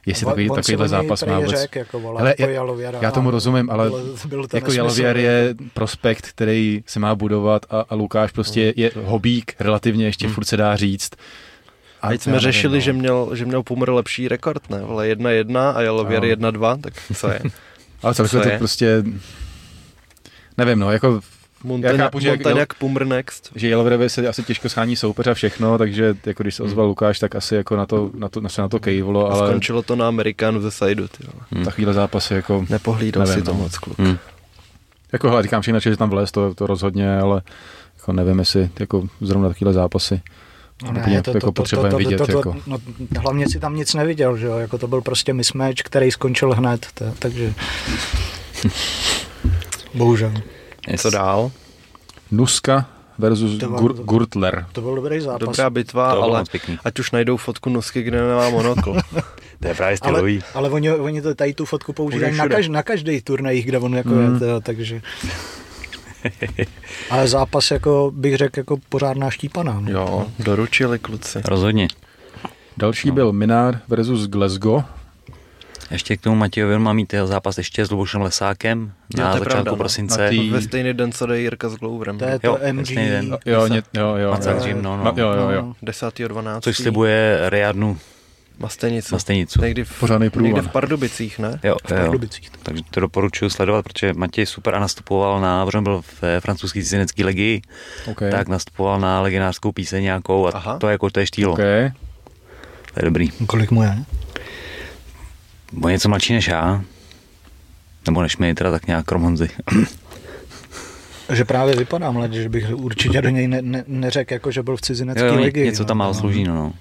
jestli 0.09 0.27
On- 0.27 0.31
takový, 0.33 0.51
on 0.51 0.57
si 0.57 0.63
takovýhle 0.63 0.89
zápas 0.89 1.25
má 1.25 1.39
vůbec... 1.41 1.61
řek, 1.61 1.77
jako 1.77 2.01
volá, 2.01 2.19
Hele, 2.19 2.31
jako 2.31 2.43
já- 2.43 2.49
Jalověra 2.51 2.99
Já 3.03 3.11
tomu 3.11 3.31
rozumím, 3.31 3.71
ale 3.71 3.89
byl, 3.91 4.17
byl 4.29 4.47
to 4.47 4.57
jako 4.57 4.67
nesmysl. 4.67 4.77
Jalovier 4.77 5.17
je 5.17 5.55
prospekt, 5.75 6.29
který 6.29 6.83
se 6.87 7.01
má 7.01 7.15
budovat 7.15 7.67
a, 7.71 7.85
a 7.89 7.95
Lukáš 7.95 8.33
prostě 8.33 8.61
je, 8.61 8.73
je 8.77 8.91
hobík, 9.05 9.55
relativně 9.61 10.05
ještě 10.07 10.27
Hmm. 10.27 10.35
furt 10.35 10.45
se 10.45 10.57
dá 10.57 10.77
říct. 10.77 11.11
A 12.03 12.09
teď 12.09 12.23
jsme 12.23 12.33
nevím, 12.33 12.43
řešili, 12.43 12.75
no. 12.79 12.81
že 12.81 12.93
měl, 12.93 13.31
že 13.35 13.45
měl 13.45 13.63
Pumr 13.63 13.91
lepší 13.91 14.29
rekord, 14.29 14.71
ne? 14.71 14.81
Ale 14.89 15.09
1-1 15.15 15.73
a 15.77 15.81
Jalověr 15.83 16.23
No. 16.39 16.51
1-2, 16.51 16.81
tak 16.81 16.95
co 17.17 17.29
je? 17.31 17.41
Ale 18.03 18.15
celkově 18.15 18.41
Co 18.43 18.49
to 18.49 18.53
je? 18.53 18.59
prostě... 18.59 19.05
Nevím, 20.59 20.79
no, 20.79 20.93
jako 20.93 21.21
Montaňák, 21.65 22.01
chápu, 22.01 22.21
že 22.21 22.29
jak- 22.29 22.45
Montaňák 22.45 22.75
Pumr 22.75 23.07
next. 23.07 23.51
že 23.55 23.75
se 24.07 24.29
asi 24.29 24.43
těžko 24.43 24.69
schání 24.69 24.97
soupeř 24.97 25.27
a 25.27 25.35
všechno, 25.35 25.79
takže 25.79 26.15
jako 26.27 26.43
když 26.43 26.55
se 26.55 26.63
ozval 26.63 26.87
Lukáš, 26.87 27.19
tak 27.19 27.35
asi 27.35 27.55
jako 27.55 27.77
na 27.77 27.87
to, 27.87 28.11
na 28.15 28.29
to, 28.29 28.41
na 28.41 28.49
se 28.49 28.63
na 28.63 28.69
to 28.69 28.81
kejvlo, 28.81 29.31
A 29.31 29.35
ale 29.35 29.49
skončilo 29.49 29.83
to 29.83 29.97
na 29.97 30.09
Amerikánu 30.09 30.61
ze 30.61 30.71
Saidu, 30.71 31.09
ty. 31.09 31.25
Hmm. 31.51 31.65
takovýhle 31.65 31.95
zápasy 31.95 32.35
jako, 32.35 32.67
Nepohlídal 32.69 33.27
Nevím, 33.27 33.41
si 33.41 33.45
to 33.45 33.53
no. 33.53 33.59
moc, 33.59 33.79
kluk. 33.79 33.99
Hmm. 33.99 34.19
jako 35.13 35.29
hele, 35.29 35.43
říkám 35.43 35.63
všechno, 35.63 35.81
že 35.81 35.97
tam 35.97 36.11
vlez, 36.11 36.33
to, 36.33 36.55
to 36.55 36.67
rozhodně, 36.67 37.19
ale 37.19 37.43
jako 37.99 38.13
nevím, 38.13 38.39
jestli 38.39 38.71
jako 38.81 39.09
zrovna 39.21 39.49
takovýhle 39.49 39.73
zápasy 39.73 40.23
No 40.83 40.91
úplně 40.91 41.23
jako 41.35 41.53
potřebujeme 41.53 41.99
vidět, 41.99 42.29
jako. 42.29 42.57
No, 42.67 42.79
hlavně 43.21 43.49
si 43.49 43.61
tam 43.61 43.77
nic 43.77 43.95
neviděl, 43.95 44.37
že 44.37 44.47
jo, 44.47 44.59
jako 44.59 44.79
to 44.79 44.89
byl 44.89 45.01
prostě 45.01 45.33
mismatch, 45.33 45.83
který 45.83 46.11
skončil 46.11 46.55
hned, 46.55 46.87
to, 46.95 47.05
takže... 47.19 47.55
Bohužel. 49.95 50.33
Yes. 50.89 51.03
Co 51.03 51.11
dál? 51.11 51.51
Nuska 52.31 52.87
versus 53.19 53.59
To 53.59 53.69
byl- 53.69 53.79
Gur, 53.79 53.93
Gurtler. 53.95 54.67
To 54.73 54.81
byl 54.81 54.95
dobrý 54.95 55.21
zápas. 55.21 55.41
Dobrá 55.41 55.71
bitva, 55.71 56.15
To 56.15 56.23
ale 56.23 56.45
pěkný. 56.51 56.79
ať 56.85 56.99
už 56.99 57.11
najdou 57.11 57.37
fotku 57.37 57.71
Nusky, 57.71 58.03
kde 58.03 58.23
nemá 58.23 58.51
monokl. 58.51 58.97
To 59.61 59.69
je 59.69 59.75
právě 59.75 59.91
ale, 59.91 59.97
stylový. 59.97 60.43
ale 60.55 60.71
oni, 60.71 60.91
oni 60.93 61.23
to, 61.23 61.35
tady 61.35 61.55
tu 61.55 61.65
fotku 61.65 61.93
používají 61.93 62.37
na, 62.37 62.49
kaž, 62.49 62.69
na 62.69 62.83
každý 62.83 63.21
turnaj, 63.21 63.63
kde 63.63 63.79
on 63.79 63.95
jako 63.95 64.09
Mm. 64.09 64.35
je, 64.35 64.39
to, 64.41 64.61
takže... 64.61 65.03
Ale 67.11 67.29
zápas, 67.29 67.71
jako 67.71 68.13
bych 68.15 68.37
řekl, 68.37 68.61
jako 68.61 68.77
pořádná 68.89 69.31
štípaná. 69.31 69.81
no. 69.81 69.91
jo, 69.91 70.27
doručili 70.39 70.99
kluci. 70.99 71.39
Rozhodně. 71.45 71.89
Další 72.77 73.11
byl 73.11 73.33
Minár 73.33 73.81
versus 73.89 74.27
Glasgow. 74.27 74.83
Ještě 75.91 76.17
k 76.17 76.21
tomu 76.21 76.37
Matějovi 76.37 76.79
má 76.79 76.93
mít 76.93 77.13
jeho 77.13 77.27
zápas 77.27 77.59
ještě 77.59 77.85
s 77.87 77.91
Lubošem 77.91 78.21
Lesákem 78.23 78.93
Jo, 79.17 79.25
na 79.25 79.31
to 79.31 79.37
je 79.37 79.39
začátku 79.39 79.51
pravda, 79.53 79.71
no. 79.71 79.77
prosince. 79.77 80.23
Na 80.25 80.31
tý- 80.31 80.51
Ve 80.51 80.63
stejný 80.63 80.95
den, 80.95 81.13
co 81.13 81.27
jde 81.27 81.41
Jirka 81.41 81.69
s 81.69 81.75
Gloverem. 81.75 82.19
To 82.19 82.25
je 82.25 82.41
Jo, 82.43 82.59
to 82.63 82.73
MG... 82.73 82.85
stejný 82.87 83.09
den. 83.09 83.39
Jo, 83.47 83.67
ně, 83.67 83.83
jo, 83.95 84.15
jo. 84.17 84.31
Macek 84.31 84.57
jo. 84.57 84.65
Gym, 84.65 84.83
no, 84.83 84.97
no. 84.97 85.05
No, 85.05 85.13
jo, 85.17 85.33
jo, 85.33 85.51
jo. 85.51 85.63
No. 85.63 85.75
10.12. 85.93 86.61
Což 86.61 86.77
slibuje 86.77 87.41
Riadnu 87.49 87.99
Mastenicu. 88.59 89.15
na 89.15 89.19
stejnicu. 89.19 89.61
Někdy 89.63 89.85
v, 89.85 90.01
Pořádný 90.01 90.31
průvan. 90.31 90.45
někde 90.53 90.69
v 90.69 90.73
Pardubicích, 90.73 91.39
ne? 91.39 91.61
Jo, 91.65 91.77
v 91.87 91.91
jo. 91.91 91.97
Pardubicích. 91.97 92.51
Takže 92.63 92.83
to 92.91 93.01
doporučuji 93.01 93.51
sledovat, 93.51 93.83
protože 93.83 94.13
Matěj 94.15 94.47
super 94.47 94.75
a 94.75 94.79
nastupoval 94.81 95.41
na, 95.41 95.67
protože 95.67 95.81
byl 95.81 96.03
v 96.03 96.41
francouzské 96.41 96.83
cizinecké 96.83 97.25
legii, 97.25 97.63
Okay. 98.11 98.31
tak 98.31 98.49
nastupoval 98.49 99.01
na 99.01 99.21
legendářskou 99.21 99.73
píseň 99.73 100.03
nějakou 100.03 100.47
a 100.47 100.51
Aha. 100.55 100.79
to 100.79 100.89
je 100.89 100.93
jako 100.93 101.11
to 101.11 101.21
je 101.21 101.27
štýlo. 101.27 101.53
Okay. 101.53 101.91
To 102.95 103.01
je 103.01 103.05
dobrý. 103.05 103.31
Kolik 103.31 103.71
mu 103.71 103.83
je? 103.83 103.99
Bo 105.73 105.89
něco 105.89 106.09
mladší 106.09 106.33
než 106.33 106.47
já. 106.49 106.83
Nebo 108.07 108.23
než 108.23 108.37
my, 108.37 108.55
teda 108.55 108.71
tak 108.71 108.87
nějak 108.87 109.07
krom 109.07 109.23
Honzy. 109.23 109.49
Že 111.33 111.45
právě 111.45 111.77
vypadá 111.77 112.11
mladě, 112.11 112.43
že 112.43 112.49
bych 112.49 112.71
určitě 112.75 113.23
do 113.23 113.29
něj 113.29 113.49
ne, 113.49 113.63
ne, 113.63 113.85
neřekl, 113.87 114.33
jako 114.33 114.51
že 114.51 114.63
byl 114.63 114.77
v 114.77 114.81
cizinecké 114.81 115.27
Jo, 115.27 115.35
jo, 115.35 115.41
ligi. 115.41 115.65
něco 115.65 115.85
tam 115.85 115.97
málo 115.97 116.15
slouží, 116.15 116.45
no. 116.45 116.55
no. 116.55 116.73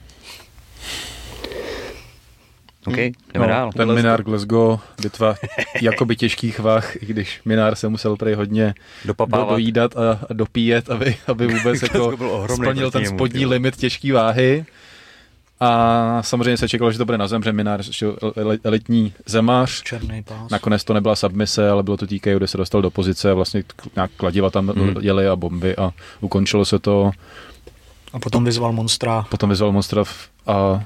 OK, 2.85 2.97
jdeme 2.97 3.13
No, 3.37 3.47
dál. 3.47 3.71
ten 3.71 3.93
Minár 3.93 4.23
Glasgow, 4.23 4.79
bitva 5.01 5.35
jakoby 5.81 6.15
těžkých 6.15 6.59
vah, 6.59 6.95
i 7.03 7.05
když 7.05 7.41
Minár 7.45 7.75
se 7.75 7.87
musel 7.89 8.15
prej 8.15 8.33
hodně 8.33 8.65
do, 9.05 9.07
Dopapávat. 9.07 9.49
dojídat 9.49 9.97
a, 9.97 10.19
a 10.29 10.33
dopíjet, 10.33 10.89
aby, 10.89 11.15
aby 11.27 11.47
vůbec 11.47 11.81
jako 11.83 12.17
splnil 12.53 12.91
ten 12.91 13.05
spodní 13.05 13.45
limit 13.45 13.75
těžké 13.75 14.13
váhy. 14.13 14.65
A 15.59 16.23
samozřejmě 16.23 16.57
se 16.57 16.69
čekalo, 16.69 16.91
že 16.91 16.97
to 16.97 17.05
bude 17.05 17.17
na 17.17 17.27
zem, 17.27 17.43
že 17.43 17.53
Minár 17.53 17.81
elitní 18.63 19.13
zemář. 19.25 19.83
Černý 19.83 20.23
pás. 20.23 20.51
Nakonec 20.51 20.83
to 20.83 20.93
nebyla 20.93 21.15
submise, 21.15 21.69
ale 21.69 21.83
bylo 21.83 21.97
to 21.97 22.07
TKO, 22.07 22.37
kde 22.37 22.47
se 22.47 22.57
dostal 22.57 22.81
do 22.81 22.91
pozice 22.91 23.31
a 23.31 23.33
vlastně 23.33 23.63
nějak 23.95 24.11
kladiva 24.17 24.49
tam 24.49 24.67
Hmm. 24.67 24.93
jeli 24.99 25.27
a 25.27 25.35
bomby 25.35 25.75
a 25.75 25.91
ukončilo 26.21 26.65
se 26.65 26.79
to. 26.79 27.11
A 28.13 28.19
potom 28.19 28.43
vyzval 28.45 28.71
Monstra. 28.71 29.25
Potom 29.29 29.49
vyzval 29.49 29.71
Monstra 29.71 30.03
a 30.47 30.83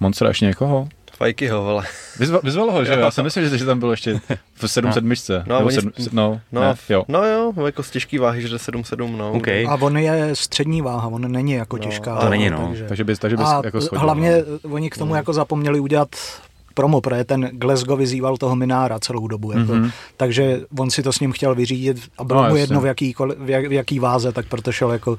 Monstra 0.00 0.28
ještě 0.28 0.44
někoho? 0.44 0.88
Fajkyho, 1.16 1.62
vole. 1.64 1.84
Vyzval, 2.18 2.40
vyzval 2.44 2.70
ho, 2.70 2.84
že 2.84 2.92
jo? 2.92 2.98
Já 3.00 3.10
jsem 3.10 3.24
myslel, 3.24 3.48
že, 3.48 3.58
že 3.58 3.64
tam 3.64 3.78
byl 3.78 3.90
ještě 3.90 4.20
v 4.54 4.66
7 4.68 4.88
No. 4.88 4.94
sedmičce. 4.94 5.44
No, 5.46 5.54
Nebo 5.56 5.66
oni- 5.66 5.74
sedm, 5.74 5.92
no, 6.12 6.40
No, 6.52 6.60
ne, 6.60 6.74
jo. 6.88 7.04
no 7.08 7.24
jo, 7.24 7.52
jako 7.66 7.82
z 7.82 7.90
těžký 7.90 8.18
váhy, 8.18 8.42
že 8.42 8.48
jde 8.48 8.56
7-7, 8.58 9.16
no. 9.16 9.32
OK. 9.32 9.48
A 9.48 9.78
on 9.80 9.96
je 9.98 10.30
střední 10.36 10.82
váha, 10.82 11.08
on 11.08 11.32
není 11.32 11.52
jako 11.52 11.76
No, 11.76 11.82
těžká. 11.82 12.16
to 12.16 12.28
není, 12.28 12.50
no. 12.50 12.74
Takže 12.88 13.04
bys, 13.04 13.18
takže 13.18 13.36
bys 13.36 13.46
A 13.46 13.60
jako 13.64 13.80
schodil, 13.80 14.00
hlavně 14.02 14.44
no. 14.64 14.74
oni 14.74 14.90
k 14.90 14.98
tomu 14.98 15.14
jako 15.14 15.32
zapomněli 15.32 15.80
udělat 15.80 16.08
promo, 16.76 17.00
protože 17.00 17.24
ten 17.24 17.50
Glasgow 17.52 17.98
vyzýval 17.98 18.36
toho 18.36 18.56
Minára 18.56 18.98
celou 18.98 19.28
dobu. 19.28 19.52
Jako, 19.52 19.72
Mhm. 19.74 19.90
Takže 20.16 20.60
on 20.78 20.90
si 20.90 21.02
to 21.02 21.12
s 21.12 21.20
ním 21.20 21.32
chtěl 21.32 21.54
vyřídit 21.54 21.96
a 22.18 22.24
bylo 22.24 22.42
No, 22.42 22.48
mu 22.48 22.56
jedno 22.56 22.80
v 22.80 22.86
jaký, 22.86 23.14
v, 23.38 23.50
jak, 23.50 23.66
v 23.68 23.72
jaký 23.72 23.98
váze, 23.98 24.32
tak 24.32 24.46
proto 24.46 24.72
šel 24.72 24.92
jako 24.92 25.16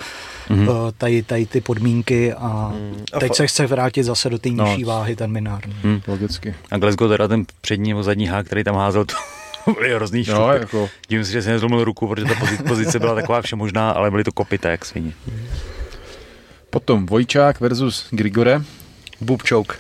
Mhm. 0.50 0.68
uh, 0.68 0.76
tady, 0.98 1.24
tady 1.24 1.46
ty 1.46 1.62
podmínky 1.62 2.34
a 2.34 2.72
Mm. 2.76 3.04
A 3.14 3.20
teď 3.20 3.32
fa- 3.32 3.36
se 3.36 3.48
chce 3.48 3.68
vrátit 3.68 4.04
zase 4.04 4.30
do 4.30 4.38
té 4.40 4.50
No. 4.50 4.66
nižší 4.66 4.84
váhy 4.84 5.16
ten 5.16 5.32
Minár. 5.32 5.68
no. 5.68 5.74
Hm. 5.84 6.02
Logicky. 6.08 6.56
A 6.72 6.78
Glasgow 6.78 7.10
teda 7.10 7.28
ten 7.28 7.46
přední 7.62 7.90
nebo 7.90 8.04
zadní 8.04 8.28
hák, 8.28 8.46
který 8.46 8.64
tam 8.64 8.76
házel, 8.76 9.06
to, 9.06 9.16
byly 9.80 9.94
hrozný. 9.96 10.24
Jo, 10.28 10.48
jako, 10.48 10.90
Dívím 11.10 11.26
si, 11.26 11.32
že 11.32 11.42
jsem 11.42 11.52
nezlomil 11.52 11.84
ruku, 11.84 12.08
protože 12.08 12.26
ta 12.26 12.36
pozice, 12.40 12.64
pozice 12.68 13.00
byla 13.00 13.16
taková 13.16 13.42
všemožná, 13.42 13.92
ale 13.92 14.12
byly 14.12 14.24
to 14.24 14.32
kopité 14.32 14.72
jak 14.72 14.86
svině. 14.86 15.14
potom 16.70 17.06
Vojčák 17.06 17.60
versus 17.60 18.08
Grigore. 18.12 18.62
Choke. 19.50 19.76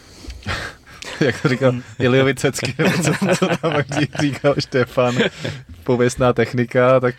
jak 1.25 1.41
to 1.41 1.49
říkal 1.49 1.73
Iliovicecký, 1.99 2.73
nebo 2.77 2.89
co 3.03 3.11
to 3.39 3.57
tam 3.61 3.73
říkal 4.21 4.55
Štefan, 4.59 5.15
pověstná 5.83 6.33
technika, 6.33 6.99
tak 6.99 7.15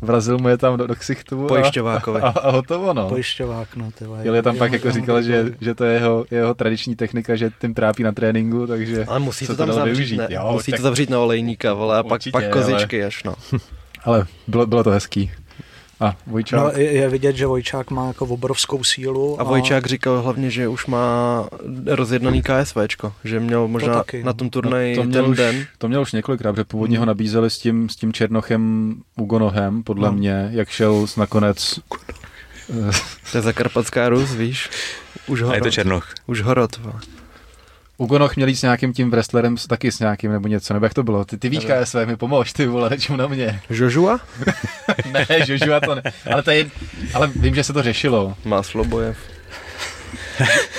vrazil 0.00 0.38
mu 0.38 0.48
je 0.48 0.58
tam 0.58 0.76
do, 0.76 0.86
do 0.86 0.94
ksichtu 0.94 1.44
a, 1.44 1.48
Pojišťovákovi. 1.48 2.20
a, 2.20 2.26
a 2.28 2.50
hotovo, 2.50 2.92
no. 2.92 3.08
Pojišťovák, 3.08 3.76
no 3.76 3.90
ty 3.98 4.04
vole. 4.04 4.20
Ili 4.24 4.42
tam 4.42 4.56
pak 4.56 4.72
jako 4.72 4.90
říkal, 4.90 5.22
že, 5.22 5.44
že 5.60 5.74
to 5.74 5.84
je 5.84 5.94
jeho, 5.94 6.24
jeho 6.30 6.54
tradiční 6.54 6.96
technika, 6.96 7.36
že 7.36 7.50
tím 7.60 7.74
trápí 7.74 8.02
na 8.02 8.12
tréninku, 8.12 8.66
takže 8.66 9.04
Ale 9.08 9.18
musí 9.18 9.46
to 9.46 9.56
tam 9.56 9.72
zavřít, 9.72 9.94
využít. 9.94 10.16
ne, 10.16 10.26
Jo, 10.30 10.48
musí 10.52 10.70
tak- 10.70 10.78
to 10.80 10.82
zavřít 10.82 11.10
na 11.10 11.18
olejníka, 11.20 11.74
vole, 11.74 11.98
a 11.98 12.02
pak, 12.02 12.12
Určitě, 12.12 12.30
pak 12.32 12.44
ale- 12.44 12.52
kozičky 12.52 13.04
až, 13.04 13.24
no. 13.24 13.34
Ale 14.04 14.26
bylo, 14.48 14.66
bylo 14.66 14.84
to 14.84 14.90
hezký. 14.90 15.30
A 16.00 16.16
Vojčák, 16.26 16.60
No, 16.60 16.70
je, 16.80 16.92
je 16.92 17.08
vidět, 17.08 17.36
že 17.36 17.46
Vojčák 17.46 17.90
má 17.90 18.06
jako 18.06 18.26
obrovskou 18.26 18.84
sílu. 18.84 19.40
A 19.40 19.44
Vojčák 19.44 19.86
říkal 19.86 20.22
hlavně, 20.22 20.50
že 20.50 20.68
už 20.68 20.86
má 20.86 21.44
rozjednaný 21.86 22.42
KSVčko, 22.42 23.12
že 23.24 23.40
měl 23.40 23.68
možná 23.68 23.94
taky, 23.94 24.18
na 24.22 24.26
no. 24.26 24.34
tom 24.34 24.50
turnaji 24.50 24.96
to 24.96 25.04
měl, 25.04 25.22
ten 25.22 25.30
už, 25.30 25.36
den. 25.36 25.66
to 25.78 25.88
měl 25.88 26.02
už 26.02 26.12
několikrát, 26.12 26.52
protože 26.52 26.64
původně 26.64 26.98
ho 26.98 27.04
nabízeli 27.04 27.50
s 27.50 27.58
tím, 27.58 27.88
s 27.88 27.96
tím 27.96 28.12
Černochem 28.12 28.94
Ugonohem, 29.16 29.82
podle 29.82 30.08
No. 30.08 30.14
mě, 30.14 30.48
jak 30.52 30.68
šel 30.68 31.06
nakonec 31.16 31.78
To 33.32 33.38
je 33.38 33.42
zakarpatská 33.42 34.08
Rus, 34.08 34.34
víš? 34.34 34.70
Už 35.26 35.40
A 35.42 35.44
je 35.44 35.48
horot. 35.48 35.62
to 35.62 35.70
Černoch. 35.70 36.14
Už 36.26 36.40
horot, 36.42 36.76
vole. 36.78 37.00
Ugonoch 38.00 38.36
měl 38.36 38.48
jít 38.48 38.56
s 38.56 38.62
nějakým 38.62 38.92
tím 38.92 39.10
wrestlerem, 39.10 39.56
s- 39.56 39.66
taky 39.66 39.92
s 39.92 40.00
nějakým 40.00 40.32
nebo 40.32 40.48
něco, 40.48 40.74
nebo 40.74 40.86
jak 40.86 40.94
to 40.94 41.02
bylo? 41.02 41.24
Ty, 41.24 41.36
ty 41.38 41.48
víš 41.48 41.64
KSV, 41.64 41.94
mi 42.06 42.16
pomož, 42.16 42.52
ty 42.52 42.66
vole, 42.66 42.90
nečum 42.90 43.16
na 43.16 43.26
mě. 43.26 43.60
Jožua? 43.70 44.20
ne, 45.12 45.26
Jožua 45.46 45.80
to 45.80 45.94
ne. 45.94 46.02
Ale, 46.32 46.42
to 46.42 46.50
je, 46.50 46.66
ale 47.14 47.26
vím, 47.26 47.54
že 47.54 47.64
se 47.64 47.72
to 47.72 47.82
řešilo. 47.82 48.34
Má 48.44 48.62
slobojev. 48.62 49.16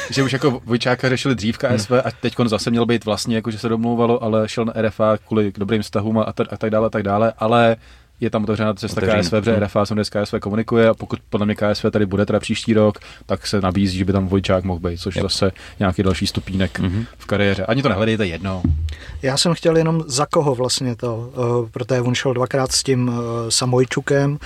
Že 0.10 0.24
už 0.24 0.34
jako 0.34 0.62
Vojčáka 0.66 1.10
řešili 1.10 1.36
dřív 1.36 1.58
KSV 1.58 1.92
a 1.92 2.12
teď 2.22 2.36
zase 2.46 2.70
měl 2.72 2.86
být 2.86 3.06
vlastně, 3.06 3.36
jako 3.36 3.52
že 3.52 3.60
se 3.60 3.70
domlouvalo, 3.70 4.24
ale 4.24 4.50
šel 4.50 4.66
na 4.66 4.74
RFA 4.82 5.18
kvůli 5.28 5.52
dobrým 5.58 5.82
vztahům 5.82 6.18
a, 6.18 6.22
a 6.24 6.58
tak 6.58 6.70
dále, 6.70 6.88
a 6.88 6.90
tak 6.90 7.04
dále, 7.04 7.34
ale 7.38 7.76
je 8.22 8.30
tam 8.30 8.44
otevřená 8.44 8.74
cesta 8.74 8.98
Otevřený. 9.02 9.22
KSV, 9.24 9.30
protože 9.32 9.52
Hmm. 9.52 9.64
RFA 9.64 9.86
se 9.86 9.94
dnes 9.94 10.10
KSV 10.10 10.34
komunikuje 10.42 10.90
a 10.90 10.94
pokud 10.94 11.20
podle 11.30 11.46
mě 11.46 11.56
KSV 11.56 11.86
tady 11.92 12.06
bude 12.06 12.26
teda 12.26 12.40
příští 12.40 12.74
rok, 12.74 13.00
tak 13.26 13.48
se 13.48 13.62
nabízí, 13.62 13.98
že 13.98 14.06
by 14.06 14.14
tam 14.14 14.28
Vojčák 14.28 14.64
mohl 14.64 14.80
být, 14.80 14.98
což 15.02 15.16
je 15.16 15.22
zase 15.22 15.52
nějaký 15.80 16.04
další 16.04 16.28
stupínek 16.28 16.80
Mhm. 16.80 17.06
v 17.18 17.26
kariéře. 17.26 17.66
Ani 17.66 17.82
to 17.82 17.90
nehledejte 17.90 18.28
jedno. 18.28 18.62
Já 19.22 19.38
jsem 19.38 19.54
chtěl 19.54 19.78
jenom 19.78 20.04
za 20.08 20.26
koho 20.26 20.56
vlastně 20.56 20.96
to, 20.96 21.16
uh, 21.62 21.70
protože 21.70 22.02
on 22.02 22.16
šel 22.16 22.34
dvakrát 22.34 22.72
s 22.72 22.84
tím 22.84 23.08
uh, 23.08 23.16
Samojčukem 23.50 24.38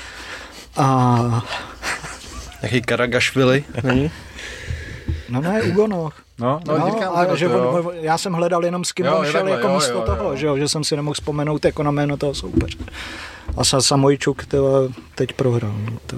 a 0.78 1.46
Jaký 2.62 2.82
Karagašvili, 2.82 3.64
není? 3.84 4.12
no 5.30 5.42
ne, 5.42 5.62
Ugonoch. 5.62 6.14
No, 6.40 6.60
no, 6.68 6.78
No, 6.78 6.86
říkám, 6.92 7.14
a 7.16 7.26
to, 7.26 7.36
že 7.36 7.48
on, 7.48 7.86
on, 7.88 7.94
já 8.02 8.18
jsem 8.18 8.34
hledal 8.34 8.66
jenom 8.66 8.84
s 8.86 8.92
kým 8.92 9.06
Jo, 9.06 9.16
on 9.18 9.26
je 9.26 9.32
šel 9.32 9.40
takhle, 9.42 9.52
jako 9.58 9.68
jo, 9.68 9.76
místo 9.76 9.94
jo, 9.94 10.02
toho, 10.02 10.24
jo. 10.24 10.36
Že, 10.36 10.46
jo, 10.48 10.58
že 10.58 10.68
jsem 10.68 10.84
si 10.84 10.96
nemohl 10.96 11.14
vzpomenout 11.14 11.66
jako 11.66 11.84
na 11.84 11.92
jméno 11.92 12.18
toho 12.18 12.34
soupeře. 12.34 12.78
A 13.58 13.62
Sa- 13.64 13.82
Samojčuk 13.82 14.46
tyhle, 14.46 14.90
teď 15.16 15.34
prohrál. 15.34 15.76
No, 15.92 15.98
to, 16.08 16.16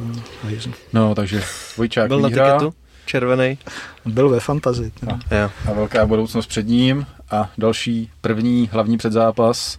no, 0.94 1.16
takže 1.16 1.44
Vojčák 1.78 2.08
Byl 2.08 2.20
na 2.20 2.28
výhra 2.30 2.52
tiketu? 2.58 2.74
Červený? 3.06 3.58
Byl 4.06 4.30
ve 4.30 4.40
fantazii. 4.40 4.92
teda. 5.00 5.20
Jo. 5.32 5.50
a 5.70 5.74
velká 5.74 6.06
budoucnost 6.06 6.46
před 6.48 6.68
ním 6.68 7.06
a 7.32 7.50
další 7.58 8.12
první 8.22 8.70
hlavní 8.74 8.98
předzápas 8.98 9.78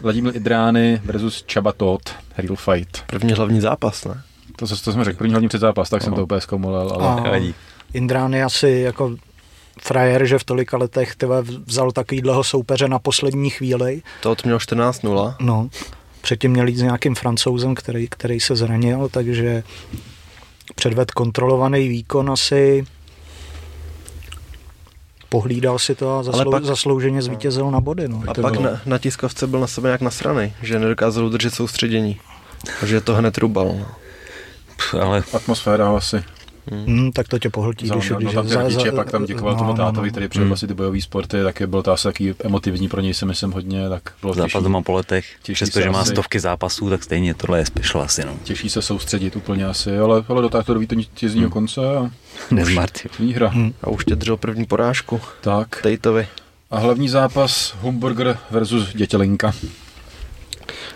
Vladimír 0.00 0.36
Idrány 0.36 1.00
versus 1.04 1.44
Chabatot, 1.52 2.00
Real 2.38 2.56
Fight. 2.56 3.02
První 3.06 3.32
hlavní 3.32 3.60
zápas, 3.60 4.04
ne? 4.04 4.22
To, 4.56 4.66
co, 4.66 4.76
to 4.76 4.92
jsme 4.92 5.04
řekli, 5.04 5.18
první 5.18 5.32
hlavní 5.32 5.48
předzápas, 5.48 5.90
tak 5.90 6.02
jsem 6.02 6.08
Ano. 6.12 6.16
to 6.16 6.22
úplně 6.24 6.40
zkomolel, 6.40 6.90
ale... 6.92 7.08
A 7.08 7.20
Nevadí. 7.24 7.54
Indrán 7.92 8.34
je 8.34 8.44
asi 8.44 8.68
jako 8.70 9.16
frajer, 9.82 10.26
že 10.26 10.38
v 10.38 10.44
tolika 10.44 10.76
letech 10.76 11.16
tyhle 11.16 11.42
vzal 11.66 11.90
takovýhleho 11.92 12.44
soupeře 12.44 12.88
na 12.88 12.98
poslední 12.98 13.50
chvíli. 13.50 14.02
To 14.22 14.36
měl 14.44 14.58
14-0. 14.58 15.34
No, 15.40 15.68
předtím 16.20 16.50
měl 16.50 16.68
jít 16.68 16.76
s 16.76 16.82
nějakým 16.82 17.14
francouzem, 17.14 17.74
který, 17.74 18.08
který 18.08 18.40
se 18.40 18.56
zranil, 18.56 19.08
takže 19.08 19.62
předved 20.74 21.10
kontrolovaný 21.10 21.88
výkon 21.88 22.30
asi 22.30 22.84
pohlídal 25.28 25.78
si 25.78 25.94
to 25.94 26.18
a 26.18 26.22
zaslou, 26.22 26.50
pak- 26.50 26.64
zaslouženě 26.64 27.22
zvítězil 27.22 27.70
na 27.70 27.80
body. 27.80 28.08
No. 28.08 28.22
A 28.28 28.34
pak 28.34 28.52
bylo. 28.52 28.64
na, 28.64 28.80
na 28.86 28.98
tiskovce 28.98 29.46
byl 29.46 29.60
na 29.60 29.66
sebe 29.66 29.88
nějak 29.88 30.00
nasranej, 30.00 30.52
že 30.62 30.78
nedokázal 30.78 31.24
udržet 31.24 31.54
soustředění. 31.54 32.20
A 32.82 32.86
že 32.86 33.00
to 33.00 33.14
hned 33.14 33.38
rubal. 33.38 33.74
No. 33.78 33.86
Pff, 34.76 34.94
ale 34.94 35.22
Atmosféra 35.32 35.96
asi. 35.96 36.24
Hmm, 36.70 37.12
tak 37.12 37.28
to 37.28 37.38
tě 37.38 37.50
pohltí, 37.50 37.86
Za, 37.86 37.94
když, 37.94 38.10
no, 38.10 38.16
když 38.16 38.26
no, 38.26 38.32
tam 38.42 38.46
ty 38.48 38.54
rodiče, 38.54 38.92
pak 38.92 39.10
tam 39.10 39.24
děkoval 39.24 39.52
no, 39.52 39.58
tomu 39.58 39.70
no, 39.70 39.76
tátovi, 39.76 40.06
no. 40.08 40.10
který 40.12 40.28
přijel 40.28 40.42
Hmm. 40.42 40.48
vlastně 40.50 40.68
ty 40.68 40.74
bojové 40.74 41.00
sporty, 41.00 41.42
tak 41.42 41.60
je 41.60 41.66
byl 41.66 41.82
to 41.82 41.92
asi 41.92 42.02
taky 42.04 42.34
emotivní 42.44 42.88
pro 42.88 43.00
něj, 43.00 43.14
si 43.14 43.26
myslím 43.26 43.52
hodně, 43.52 43.88
tak 43.88 44.02
bylo 44.20 44.34
zápas 44.34 44.52
těžší, 44.52 44.62
doma 44.64 44.82
po 44.82 44.92
letech, 44.92 45.26
těší 45.42 45.54
přestože 45.54 45.90
má 45.90 46.00
asi. 46.00 46.10
stovky 46.10 46.40
zápasů, 46.40 46.90
tak 46.90 47.04
stejně 47.04 47.34
tohle 47.34 47.58
je 47.58 47.66
special 47.66 48.02
asi, 48.02 48.24
no. 48.24 48.32
těžší 48.44 48.70
se 48.70 48.82
soustředit 48.82 49.36
úplně 49.36 49.66
asi, 49.66 49.98
ale, 49.98 50.24
ale 50.28 50.42
dotáhl 50.42 50.64
to 50.64 50.74
do 50.74 50.80
Hmm. 51.40 51.50
konce 51.50 51.80
a 51.96 52.10
Nezmart. 52.50 53.18
výhra. 53.18 53.48
Hmm. 53.48 53.72
A 53.82 53.88
už 53.88 54.04
držel 54.04 54.36
první 54.36 54.64
porážku. 54.66 55.20
Tak. 55.40 55.80
Tejtovi. 55.82 56.28
A 56.70 56.78
hlavní 56.78 57.08
zápas 57.08 57.74
Humburger 57.80 58.38
versus 58.50 58.94
Dětělinka. 58.94 59.52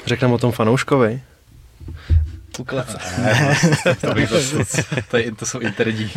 Řekneme 0.06 0.35
o 0.35 0.38
tom 0.38 0.52
fanouškovi. 0.52 1.22
Uklec. 2.59 2.97
to, 4.01 4.15
bych 4.15 4.29
zase, 4.29 4.85
to, 5.11 5.17
je, 5.17 5.33
to 5.33 5.47
jsou 5.47 5.59
interní, 5.59 6.11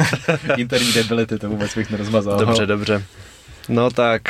interní 0.57 0.93
debility, 0.93 1.39
to 1.39 1.49
vůbec 1.49 1.75
bych 1.75 1.89
nerozmazal. 1.91 2.39
Dobře, 2.39 2.65
dobře. 2.65 3.03
No 3.69 3.89
tak, 3.89 4.21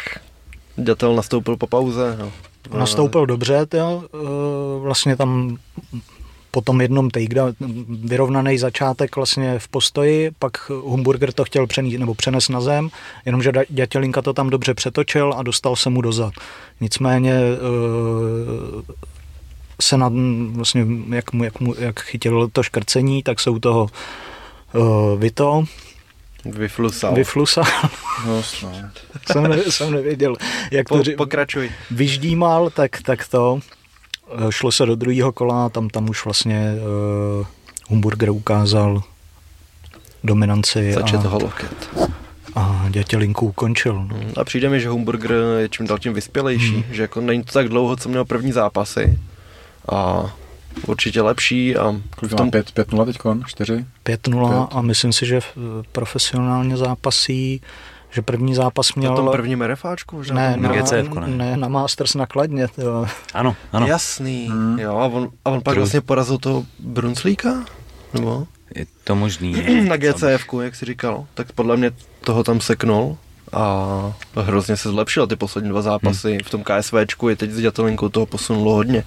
Dětel 0.78 1.16
nastoupil 1.16 1.58
po 1.58 1.68
pauze. 1.68 2.18
No. 2.20 2.32
Nastoupil 2.80 3.26
dobře, 3.26 3.66
tyjo, 3.66 4.04
eh, 4.14 4.18
vlastně 4.80 5.16
tam 5.16 5.58
po 6.52 6.62
tom 6.62 6.82
jednom 6.82 7.10
takedown, 7.10 7.54
vyrovnaný 8.04 8.58
začátek 8.58 9.16
vlastně 9.16 9.60
v 9.60 9.68
postoji, 9.68 10.32
pak 10.40 10.70
Humburger 10.70 11.34
to 11.34 11.44
chtěl 11.44 11.68
přenést, 11.68 12.00
nebo 12.00 12.16
přenes 12.16 12.50
na 12.50 12.62
zem, 12.62 12.90
jenomže 13.26 13.52
Dětělinka 13.70 14.22
to 14.22 14.34
tam 14.34 14.50
dobře 14.50 14.74
přetočil 14.74 15.34
a 15.38 15.44
dostal 15.44 15.76
se 15.76 15.90
mu 15.90 16.02
dozad. 16.02 16.34
Nicméně 16.82 17.34
eh, 17.34 18.94
se 19.82 19.98
na, 19.98 20.12
vlastně, 20.52 20.86
jak, 21.10 21.34
mu, 21.34 21.44
jak, 21.44 21.60
mu, 21.60 21.76
jak 21.80 22.00
chytil 22.00 22.50
to 22.54 22.64
škrcení, 22.64 23.24
tak 23.24 23.40
se 23.40 23.50
u 23.50 23.60
toho 23.60 23.90
uh, 24.74 25.20
Vito 25.20 25.64
Vyflusal. 26.46 27.14
vyflusal. 27.16 27.64
No, 28.28 28.44
jsem, 29.32 29.44
ne, 29.44 29.58
jsem 29.70 29.92
nevěděl, 29.92 30.36
jak 30.72 30.90
to 30.90 30.96
po, 30.98 31.04
ři- 31.04 31.16
pokračuj. 31.16 31.72
vyždímal, 31.92 32.70
tak, 32.70 33.02
tak 33.02 33.28
to 33.28 33.60
eh, 34.32 34.52
šlo 34.52 34.72
se 34.72 34.86
do 34.86 34.96
druhého 34.96 35.32
kola, 35.32 35.70
tam, 35.70 35.90
tam 35.90 36.10
už 36.10 36.26
vlastně 36.26 36.74
uh, 37.40 37.46
Humburger 37.90 38.30
ukázal 38.30 39.04
dominanci 40.24 40.94
Začet 40.94 41.26
a, 41.26 41.28
ho 41.28 41.40
loket. 41.40 41.90
a 42.56 42.86
Dětělinku 42.90 43.46
ukončil. 43.48 43.94
No. 43.94 44.18
A 44.38 44.44
přijde 44.44 44.70
mi, 44.70 44.80
že 44.80 44.90
Humburger 44.90 45.36
je 45.60 45.70
čím 45.70 45.88
dál 45.88 46.00
tím 46.00 46.14
vyspělejší, 46.14 46.86
že 46.92 47.02
jako 47.02 47.22
není 47.22 47.44
to 47.44 47.52
tak 47.52 47.70
dlouho, 47.70 47.96
co 47.96 48.10
měl 48.10 48.26
první 48.26 48.52
zápasy. 48.52 49.20
A 49.92 50.32
určitě 50.88 51.22
lepší 51.22 51.78
a 51.78 51.96
Kolik 52.16 52.36
tom 52.36 52.52
5, 52.52 52.72
5 52.72 52.92
0 52.92 53.06
teďkon? 53.06 53.44
4? 53.46 53.86
5-0 54.06 54.68
a 54.72 54.82
myslím 54.82 55.14
si, 55.14 55.26
že 55.26 55.38
eh, 55.38 55.62
profesionálně 55.92 56.78
zápasí, 56.78 57.62
že 58.12 58.22
první 58.22 58.56
zápas 58.56 58.96
měl... 58.96 59.12
na 59.12 59.16
tom 59.16 59.32
prvním 59.32 59.62
RFáčku? 59.62 60.24
Že 60.24 60.34
ne, 60.34 60.58
na, 60.58 60.70
GCF, 60.70 61.14
ne? 61.14 61.28
ne, 61.28 61.58
na 61.58 61.68
Masters 61.68 62.16
na 62.16 62.26
Kladně. 62.26 62.68
Jo. 62.78 63.08
Ano, 63.34 63.56
ano. 63.72 63.88
Jasný. 63.88 64.48
Hmm. 64.52 64.80
Jo, 64.80 64.98
a 64.98 65.06
on, 65.06 65.30
a 65.46 65.50
on 65.50 65.62
pak 65.62 65.74
True. 65.74 65.82
vlastně 65.82 66.02
porazil 66.02 66.38
toho 66.38 66.66
Brunslíka? 66.80 67.66
Nebo? 68.14 68.48
Je 68.76 68.86
to 69.04 69.16
možný. 69.16 69.54
na 69.88 69.98
GCF, 69.98 70.54
jak 70.62 70.76
jsi 70.76 70.86
říkal. 70.86 71.26
Tak 71.34 71.52
podle 71.52 71.78
mě 71.78 71.92
toho 72.22 72.44
tam 72.44 72.62
seknul 72.62 73.18
a 73.54 74.14
hrozně 74.36 74.78
se 74.78 74.90
zlepšil 74.90 75.28
ty 75.28 75.36
poslední 75.36 75.70
dva 75.70 75.82
zápasy. 75.82 76.30
Hmm. 76.30 76.40
V 76.40 76.50
tom 76.50 76.64
KSVčku 76.64 77.30
je 77.30 77.36
teď 77.36 77.52
s 77.52 77.62
Dětelinkou 77.62 78.10
toho 78.10 78.26
posunulo 78.26 78.74
hodně. 78.74 79.04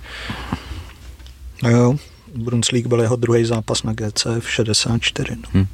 No 1.62 1.70
jo, 1.70 1.96
Brunslík 2.34 2.86
byl 2.86 3.00
jeho 3.00 3.16
druhý 3.16 3.44
zápas 3.44 3.82
na 3.82 3.92
GCF 3.92 4.50
64. 4.50 5.36
No. 5.36 5.42
Hm. 5.54 5.66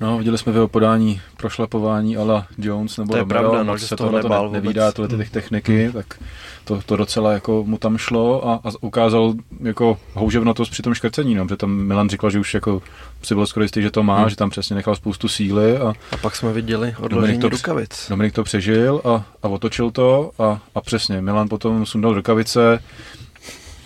No, 0.00 0.18
viděli 0.18 0.38
jsme 0.38 0.52
v 0.52 0.54
jeho 0.54 0.68
podání 0.68 1.20
prošlapování 1.36 2.16
ala 2.16 2.46
Jones 2.58 2.96
nebo 2.96 3.10
To 3.12 3.16
je 3.16 3.20
Romero, 3.22 3.40
pravda, 3.40 3.62
no, 3.62 3.76
že 3.76 3.86
se 3.86 3.96
toho 3.96 4.08
tohle 4.08 4.22
to 4.22 4.28
nebál 4.28 4.50
ne, 4.50 4.60
nevídá, 4.60 4.92
tyhle 4.92 5.08
ty 5.08 5.30
techniky, 5.30 5.90
tak 5.92 6.20
to, 6.64 6.80
to 6.86 6.96
docela 6.96 7.32
jako 7.32 7.64
mu 7.66 7.78
tam 7.78 7.98
šlo 7.98 8.48
a, 8.48 8.54
a 8.54 8.70
ukázal 8.80 9.34
jako 9.60 9.98
houževnatost 10.14 10.70
při 10.72 10.82
tom 10.82 10.94
škrcení, 10.94 11.34
no, 11.34 11.44
protože 11.44 11.56
tam 11.56 11.70
Milan 11.70 12.08
říkal, 12.08 12.30
že 12.30 12.38
už 12.40 12.54
jako 12.54 12.82
si 13.22 13.34
byl 13.34 13.46
skoro 13.46 13.64
jistý, 13.64 13.82
že 13.82 13.90
to 13.90 14.02
má, 14.02 14.18
Hmm. 14.20 14.28
že 14.28 14.36
tam 14.36 14.50
přesně 14.50 14.76
nechal 14.76 14.96
spoustu 14.96 15.28
síly 15.28 15.78
a 15.78 15.92
A 16.12 16.16
pak 16.16 16.36
jsme 16.36 16.52
viděli 16.52 16.80
Dominik 16.86 17.00
odložení 17.12 17.38
to- 17.40 17.48
rukavic. 17.48 18.06
Dominik 18.10 18.34
to 18.34 18.44
přežil 18.44 19.00
a, 19.04 19.24
a 19.42 19.48
otočil 19.48 19.90
to 19.90 20.30
a, 20.38 20.60
a 20.74 20.80
přesně, 20.80 21.20
Milan 21.20 21.48
potom 21.48 21.86
sundal 21.86 22.14
rukavice. 22.14 22.82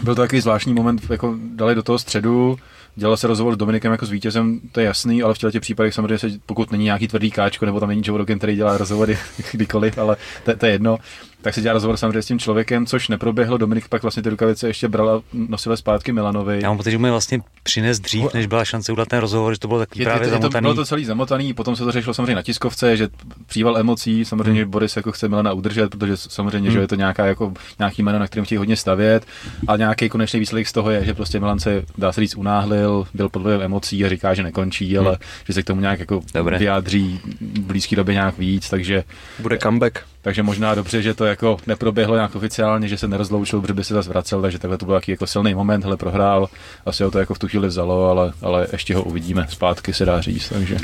Byl 0.02 0.14
to 0.14 0.20
takový 0.20 0.40
zvláštní 0.40 0.74
moment, 0.74 1.02
jako 1.10 1.34
dali 1.54 1.74
do 1.74 1.82
toho 1.82 1.98
středu, 1.98 2.58
dělal 2.96 3.16
se 3.16 3.26
rozhovor 3.26 3.54
s 3.54 3.56
Dominikem 3.56 3.92
jako 3.92 4.06
s 4.06 4.10
vítězem, 4.10 4.60
to 4.72 4.80
je 4.80 4.86
jasný, 4.86 5.22
ale 5.22 5.34
v 5.34 5.38
těch 5.38 5.60
případech 5.60 5.94
samozřejmě, 5.94 6.18
se, 6.18 6.30
pokud 6.46 6.72
není 6.72 6.84
nějaký 6.84 7.08
tvrdý 7.08 7.30
káčko, 7.30 7.66
nebo 7.66 7.80
tam 7.80 7.88
není 7.88 8.02
Joe 8.04 8.18
Rogan, 8.18 8.38
který 8.38 8.56
dělá 8.56 8.78
rozhovory 8.78 9.18
kdykoliv, 9.52 9.98
ale 9.98 10.16
to, 10.44 10.56
to 10.56 10.66
je 10.66 10.72
jedno, 10.72 10.98
tak 11.42 11.54
se 11.54 11.60
dělá 11.60 11.72
rozhovor 11.72 11.96
samozřejmě 11.96 12.22
s 12.22 12.26
tím 12.26 12.38
člověkem, 12.38 12.86
což 12.86 13.08
neproběhlo. 13.08 13.56
Dominik 13.58 13.88
pak 13.88 14.02
vlastně 14.02 14.22
ty 14.22 14.30
rukavice 14.30 14.66
ještě 14.66 14.88
bral 14.88 15.08
a 15.10 15.22
nosil 15.32 15.72
je 15.72 15.76
zpátky 15.76 16.12
Milanovi. 16.12 16.58
Já 16.62 16.68
mám 16.68 16.76
pocit, 16.76 16.90
že 16.90 16.98
mi 16.98 17.10
vlastně 17.10 17.40
přines 17.62 18.00
dřív, 18.00 18.34
než 18.34 18.46
byla 18.46 18.64
šance 18.64 18.92
udělat 18.92 19.08
ten 19.08 19.18
rozhovor, 19.18 19.52
že 19.54 19.58
to 19.60 19.68
bylo 19.68 19.80
takový 19.80 20.00
Je, 20.00 20.06
právě 20.06 20.26
je 20.26 20.30
to, 20.30 20.36
zamotaný. 20.36 20.62
bylo 20.62 20.74
to 20.74 20.84
celý 20.84 21.04
zamotaný, 21.04 21.54
potom 21.54 21.76
se 21.76 21.84
to 21.84 21.92
řešilo 21.92 22.14
samozřejmě 22.14 22.34
na 22.34 22.42
tiskovce, 22.42 22.96
že 22.96 23.08
příval 23.46 23.78
emocí, 23.78 24.24
samozřejmě 24.24 24.62
Hmm. 24.62 24.70
Boris 24.70 24.96
jako 24.96 25.12
chce 25.12 25.28
Milana 25.28 25.52
udržet, 25.52 25.90
protože 25.90 26.16
samozřejmě, 26.16 26.70
že 26.70 26.78
je 26.78 26.88
to 26.88 26.94
nějaká 26.94 27.26
jako, 27.26 27.52
nějaký 27.78 28.02
jméno, 28.02 28.18
na 28.18 28.26
kterém 28.26 28.44
chtějí 28.44 28.56
hodně 28.58 28.76
stavět 28.76 29.26
a 29.68 29.76
nějaký 29.76 30.08
konečný 30.08 30.40
výsledek 30.40 30.68
z 30.68 30.72
toho 30.72 30.90
je, 30.90 31.04
že 31.04 31.14
prostě 31.14 31.40
Milan 31.40 31.58
se, 31.60 31.82
dá 31.98 32.12
se 32.12 32.20
říct, 32.20 32.34
unáhlil, 32.36 33.06
byl 33.14 33.28
pod 33.28 33.42
vlivem 33.42 33.62
emocí 33.62 34.04
a 34.04 34.08
říká, 34.08 34.34
že 34.34 34.42
nekončí, 34.42 34.98
ale 34.98 35.18
že 35.46 35.52
se 35.52 35.62
k 35.62 35.66
tomu 35.66 35.80
nějak 35.80 36.00
jako 36.00 36.20
Dobré. 36.34 36.58
vyjádří 36.58 37.20
v 37.40 37.60
blízké 37.60 37.96
době 37.96 38.14
nějak 38.14 38.38
víc, 38.38 38.70
takže 38.70 39.04
Bude 39.38 39.58
comeback. 39.58 39.98
Takže 40.28 40.42
možná 40.42 40.74
dobře, 40.74 41.02
že 41.02 41.14
to 41.14 41.24
jako 41.24 41.56
neproběhlo 41.66 42.16
nějak 42.16 42.36
oficiálně, 42.36 42.88
že 42.88 42.98
se 42.98 43.08
nerozloučil, 43.08 43.60
protože 43.60 43.74
by 43.74 43.84
se 43.84 43.94
zase 43.94 44.08
vracel, 44.08 44.42
takže 44.42 44.58
takhle 44.58 44.78
to 44.78 44.86
byl 44.86 45.00
jako 45.06 45.26
silný 45.26 45.54
moment, 45.54 45.84
hele 45.84 45.96
prohrál, 45.96 46.48
asi 46.86 47.04
ho 47.04 47.10
to 47.10 47.18
jako 47.18 47.34
v 47.34 47.38
tu 47.38 47.48
chvíli 47.48 47.68
vzalo, 47.68 48.10
ale, 48.10 48.32
ale 48.42 48.66
ještě 48.72 48.94
ho 48.96 49.02
uvidíme 49.02 49.46
zpátky, 49.48 49.92
se 49.92 50.04
dá 50.04 50.20
říct, 50.20 50.48
takže, 50.48 50.76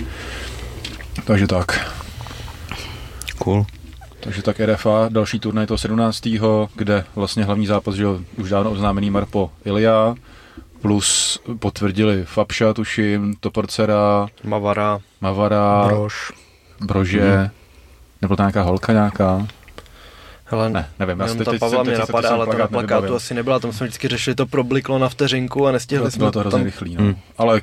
takže 1.24 1.46
tak. 1.46 1.92
Cool. 3.38 3.66
Takže 4.20 4.42
tak 4.42 4.60
RFA, 4.60 5.08
další 5.08 5.38
turnaj 5.40 5.66
toho 5.66 5.78
17. 5.78 6.28
kde 6.74 7.04
vlastně 7.14 7.44
hlavní 7.44 7.66
zápas, 7.66 7.94
že 7.94 8.06
už 8.36 8.50
dávno 8.50 8.70
oznámený 8.70 9.10
Marpo 9.10 9.50
Ilia, 9.64 10.14
plus 10.82 11.38
potvrdili 11.58 12.24
Fabša, 12.24 12.72
tuším, 12.72 13.34
Toporcera, 13.40 14.26
Mavara. 14.44 14.98
Mavara, 15.20 15.84
Brož. 15.86 16.32
Brože, 16.80 17.20
Mhm. 17.36 17.50
Nebo 18.24 18.36
to 18.36 18.42
nějaká 18.42 18.62
holka 18.62 18.92
nějaká? 18.92 19.46
Hele, 20.44 20.70
Ne, 20.70 20.88
nevím, 20.98 21.20
já 21.20 21.28
si 21.28 21.38
ta 21.44 21.50
teď- 21.50 21.60
Pavla 21.60 21.78
teď- 21.78 21.86
mě 21.88 21.96
teď- 21.96 22.06
teď 22.06 22.14
napadá, 22.14 22.28
ale 22.34 22.46
to 22.46 22.52
na 22.52 22.56
plakát 22.68 22.70
plakátu 22.70 23.14
asi 23.14 23.34
nebyla, 23.34 23.58
tam 23.58 23.72
jsme 23.72 23.86
vždycky 23.86 24.08
řešili 24.08 24.34
to 24.36 24.46
probliklo 24.46 24.98
na 24.98 25.08
vteřinku 25.08 25.66
a 25.66 25.72
nestihli 25.72 26.02
Bylo, 26.02 26.10
jsme 26.10 26.18
bylo 26.18 26.32
to 26.32 26.38
hrozně 26.40 26.58
tam... 26.58 26.64
rychlý, 26.64 26.94
no. 26.96 27.02
Hmm. 27.02 27.16
Ale 27.38 27.60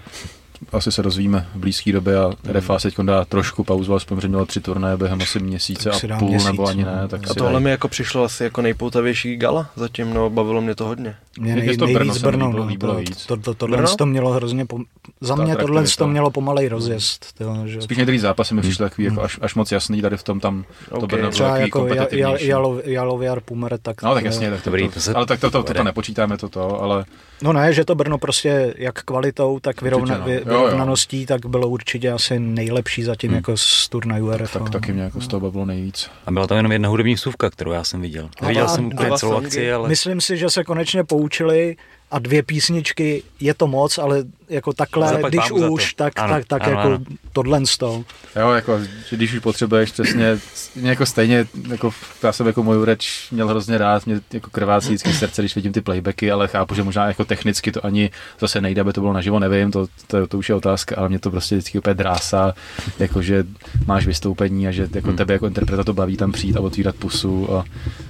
asi 0.72 0.92
se 0.92 1.04
dozvíme 1.04 1.48
v 1.56 1.60
blízké 1.60 1.92
době 1.92 2.18
a 2.18 2.32
RFA 2.52 2.80
se 2.80 2.92
teď 2.92 3.06
dá 3.06 3.26
trošku 3.26 3.64
pauzu, 3.64 3.96
aspoň 3.96 4.22
že 4.22 4.28
mělo 4.28 4.46
tři 4.46 4.62
turnaje 4.62 4.98
během 4.98 5.22
asi 5.22 5.40
měsíce 5.40 5.90
Tak 5.90 6.12
a 6.12 6.18
půl, 6.18 6.30
měsíc, 6.30 6.48
nebo 6.48 6.68
ani 6.68 6.84
no. 6.84 6.92
ne. 6.92 7.08
Tak 7.08 7.32
A 7.32 7.34
tohle 7.34 7.60
mi 7.60 7.70
jako 7.70 7.88
přišlo 7.88 8.24
asi 8.24 8.44
jako 8.44 8.62
nejpoutavější 8.62 9.36
gala 9.38 9.70
zatím, 9.76 10.14
no 10.14 10.30
bavilo 10.30 10.62
mě 10.62 10.76
to 10.76 10.86
hodně. 10.86 11.16
Mě 11.40 11.56
nej, 11.56 11.78
to 11.78 11.86
nejvíc 11.86 12.18
Brno, 12.18 12.52
líbilo- 12.52 12.58
no, 12.58 12.66
líbilo 12.66 12.94
to, 12.94 13.00
víc. 13.00 13.26
to, 13.26 13.38
to, 13.38 13.54
tohle 13.54 13.78
Brno? 13.78 13.96
to 13.96 14.06
mělo 14.06 14.32
hrozně, 14.32 14.66
pom... 14.66 14.84
za 15.22 15.36
mě 15.36 15.56
tohle 15.56 15.84
to 15.98 16.08
mělo 16.08 16.32
pomalej 16.32 16.68
rozjezd. 16.68 17.38
To, 17.38 17.56
že... 17.66 17.82
Spíš 17.82 17.98
některý 17.98 18.20
zápasy 18.20 18.54
mi 18.54 18.62
přišly 18.62 18.86
takový 18.86 19.06
jako 19.06 19.22
až, 19.22 19.40
až 19.42 19.56
moc 19.56 19.72
jasný, 19.72 20.02
tady 20.02 20.18
v 20.18 20.24
tom 20.24 20.40
tam 20.40 20.66
to 20.90 20.96
Ok. 20.96 21.06
Brno 21.06 21.22
bylo 21.22 21.32
Třeba 21.32 21.50
takový 21.50 21.66
jako 21.66 21.80
ja, 21.80 21.94
ja, 21.94 21.96
kompetitivnější. 21.96 22.48
Jalov, 22.48 22.82
Jaloviar 22.86 23.42
Pumer, 23.42 23.78
tak... 23.78 24.02
No 24.02 24.14
tak 24.14 24.26
jasně, 24.26 24.52
tak 24.52 24.64
to, 24.64 24.72
ale 25.16 25.26
tak 25.26 25.40
to, 25.40 25.52
to, 25.52 25.64
to, 25.64 25.74
to 25.74 25.84
nepočítáme 25.84 26.38
to, 26.38 26.50
to, 26.50 26.82
ale 26.82 27.06
No 27.42 27.54
ne, 27.54 27.74
že 27.74 27.86
to 27.86 27.96
Brno 27.96 28.18
prostě 28.18 28.74
jak 28.78 29.04
kvalitou, 29.04 29.60
tak 29.60 29.82
vyrovna, 29.82 30.18
no. 30.18 30.26
vy, 30.26 30.42
Jo, 30.52 30.64
vyrovnaností, 30.64 31.26
tak 31.26 31.46
bylo 31.46 31.68
určitě 31.68 32.12
asi 32.12 32.40
nejlepší 32.40 33.04
zatím 33.04 33.30
Hmm. 33.30 33.36
jako 33.36 33.58
z 33.58 33.90
turnaju 33.90 34.32
RFA. 34.38 34.60
tak, 34.60 34.70
taky 34.70 34.94
mě 34.94 35.02
jako 35.04 35.22
z 35.22 35.28
toho 35.28 35.40
bavilo 35.40 35.66
nejvíc. 35.66 36.10
A 36.26 36.32
byla 36.32 36.48
tam 36.48 36.58
jenom 36.58 36.72
jedna 36.72 36.90
hudební 36.90 37.16
vstupka, 37.16 37.50
kterou 37.50 37.72
já 37.72 37.84
jsem 37.84 38.02
viděl. 38.02 38.30
A 38.42 38.48
Viděl 38.48 38.66
dva- 38.66 38.76
jsem 38.76 38.86
úplně 38.86 39.12
celou 39.18 39.36
akci, 39.38 39.72
ale 39.74 39.90
Myslím 39.90 40.22
si, 40.22 40.38
že 40.38 40.50
se 40.50 40.64
konečně 40.64 41.04
poučili 41.04 41.76
a 42.12 42.20
dvě 42.20 42.44
písničky 42.44 43.24
je 43.40 43.54
to 43.54 43.68
moc, 43.68 43.98
ale 43.98 44.24
jako 44.52 44.74
takhle, 44.74 45.08
Zaplať 45.08 45.34
když 45.34 45.52
už, 45.52 45.94
tak, 45.94 46.14
Ano, 46.16 46.34
tak, 46.34 46.46
tak 46.46 46.62
ano, 46.62 46.72
jako 46.72 46.88
ano. 46.88 47.00
tohle 47.34 47.66
z 47.66 47.78
toho. 47.78 48.04
Jo, 48.40 48.50
jako, 48.50 48.80
že 49.10 49.16
když 49.16 49.34
už 49.34 49.40
potřebuješ 49.40 49.92
přesně, 49.92 50.38
mě 50.76 50.90
jako 50.90 51.06
stejně, 51.06 51.46
jako, 51.70 51.92
já 52.24 52.32
jsem 52.32 52.48
jako 52.48 52.64
můj 52.64 52.86
reč 52.86 53.28
měl 53.32 53.48
hrozně 53.48 53.78
rád, 53.78 54.06
mě 54.06 54.20
jako 54.34 54.50
krvácí 54.50 54.88
vždycky 54.88 55.14
srdce, 55.14 55.42
když 55.42 55.56
vidím 55.56 55.72
ty 55.74 55.82
playbacky, 55.82 56.32
ale 56.32 56.48
chápu, 56.48 56.76
že 56.76 56.84
možná 56.84 57.08
jako 57.08 57.26
technicky 57.26 57.72
to 57.72 57.86
ani 57.86 58.10
zase 58.40 58.62
nejde, 58.62 58.82
aby 58.82 58.94
to 58.94 59.02
bylo 59.02 59.14
naživo, 59.14 59.40
nevím, 59.40 59.72
to, 59.72 59.88
to, 60.08 60.28
to 60.28 60.38
už 60.38 60.50
je 60.50 60.56
otázka, 60.56 60.96
ale 60.98 61.10
mě 61.10 61.20
to 61.20 61.32
prostě 61.32 61.56
vždycky 61.56 61.78
úplně 61.78 61.94
drásá, 61.94 62.54
jako 63.00 63.22
že 63.22 63.44
máš 63.86 64.06
vystoupení 64.06 64.68
a 64.68 64.72
že 64.72 64.88
jako 64.96 65.08
Hmm. 65.08 65.18
tebe 65.18 65.34
jako 65.34 65.48
interpreta 65.48 65.84
to 65.84 65.94
baví 65.94 66.18
tam 66.18 66.32
přijít 66.32 66.58
a 66.58 66.60
otvírat 66.62 66.96
pusu 66.96 67.54
a 67.56 67.64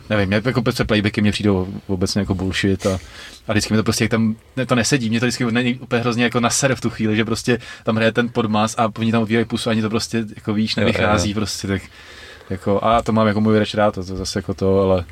nevím, 0.10 0.28
mě, 0.28 0.42
jako 0.46 0.64
se 0.72 0.86
playbacky 0.86 1.22
mě 1.22 1.32
přijdou 1.32 1.68
obecně 1.88 2.20
jako 2.20 2.36
bullshit 2.36 2.86
a, 2.86 3.00
a 3.48 3.52
vždycky 3.54 3.74
mi 3.74 3.78
to 3.78 3.84
prostě 3.84 4.04
jak 4.04 4.12
tam 4.12 4.36
ne, 4.58 4.66
to 4.66 4.76
nesedí, 4.76 5.10
mě 5.10 5.20
to 5.20 5.26
vždycky 5.26 5.46
není 5.52 5.76
úplně 5.76 6.02
hrozně 6.02 6.24
jako 6.32 6.40
na 6.40 6.50
sere 6.50 6.76
v 6.76 6.82
tu 6.82 6.90
chvíli, 6.90 7.16
že 7.16 7.26
prostě 7.26 7.58
tam 7.84 7.96
hraje 7.96 8.12
ten 8.12 8.30
podmas 8.30 8.76
a 8.78 8.90
oni 9.00 9.12
tam 9.12 9.22
otvírají 9.22 9.46
pusu, 9.46 9.70
ani 9.70 9.82
to 9.82 9.90
prostě 9.90 10.26
jako 10.36 10.54
víš, 10.54 10.78
Jo, 10.78 10.82
jo, 10.82 10.86
nevychází 10.88 11.30
jo. 11.30 11.34
prostě, 11.36 11.68
tak 11.68 11.82
jako, 12.50 12.84
a 12.84 13.02
to 13.02 13.12
mám 13.12 13.28
jako 13.28 13.42
můj 13.42 13.60
reč 13.60 13.74
rád, 13.74 13.94
to, 13.96 14.04
to 14.04 14.16
zase 14.16 14.40
jako 14.40 14.54
to, 14.54 14.80
ale, 14.82 15.06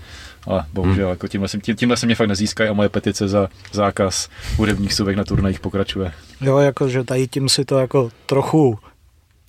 ale 0.48 0.66
bohužel, 0.74 1.06
Hmm. 1.06 1.10
jako 1.10 1.28
tímhle, 1.28 1.48
se, 1.48 1.58
tím, 1.58 1.76
tímhle 1.76 1.98
se 1.98 2.06
mě 2.06 2.16
fakt 2.16 2.28
nezískají 2.28 2.70
a 2.70 2.74
moje 2.74 2.90
petice 2.90 3.28
za 3.28 3.48
zákaz 3.72 4.30
hudebních 4.58 4.94
suvek 4.94 5.16
na 5.16 5.24
turnajích 5.24 5.60
pokračuje. 5.60 6.12
Jo, 6.42 6.58
jako, 6.58 6.90
že 6.90 7.04
tady 7.04 7.28
tím 7.28 7.50
si 7.50 7.66
to 7.66 7.80
jako 7.80 8.10
trochu, 8.26 8.80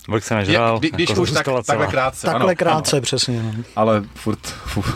vlk 0.09 0.23
se 0.23 0.35
nažral, 0.35 0.79
kdy, 0.79 0.91
když 0.91 1.09
jako 1.09 1.21
už 1.21 1.31
tak, 1.31 1.47
takhle 1.65 1.87
krátce, 1.87 2.27
takhle 2.27 2.45
ano, 2.45 2.55
krátce 2.55 2.95
ano, 2.95 3.01
přesně. 3.01 3.43
No. 3.43 3.63
ale 3.75 4.03
furt, 4.15 4.39
furt, 4.47 4.95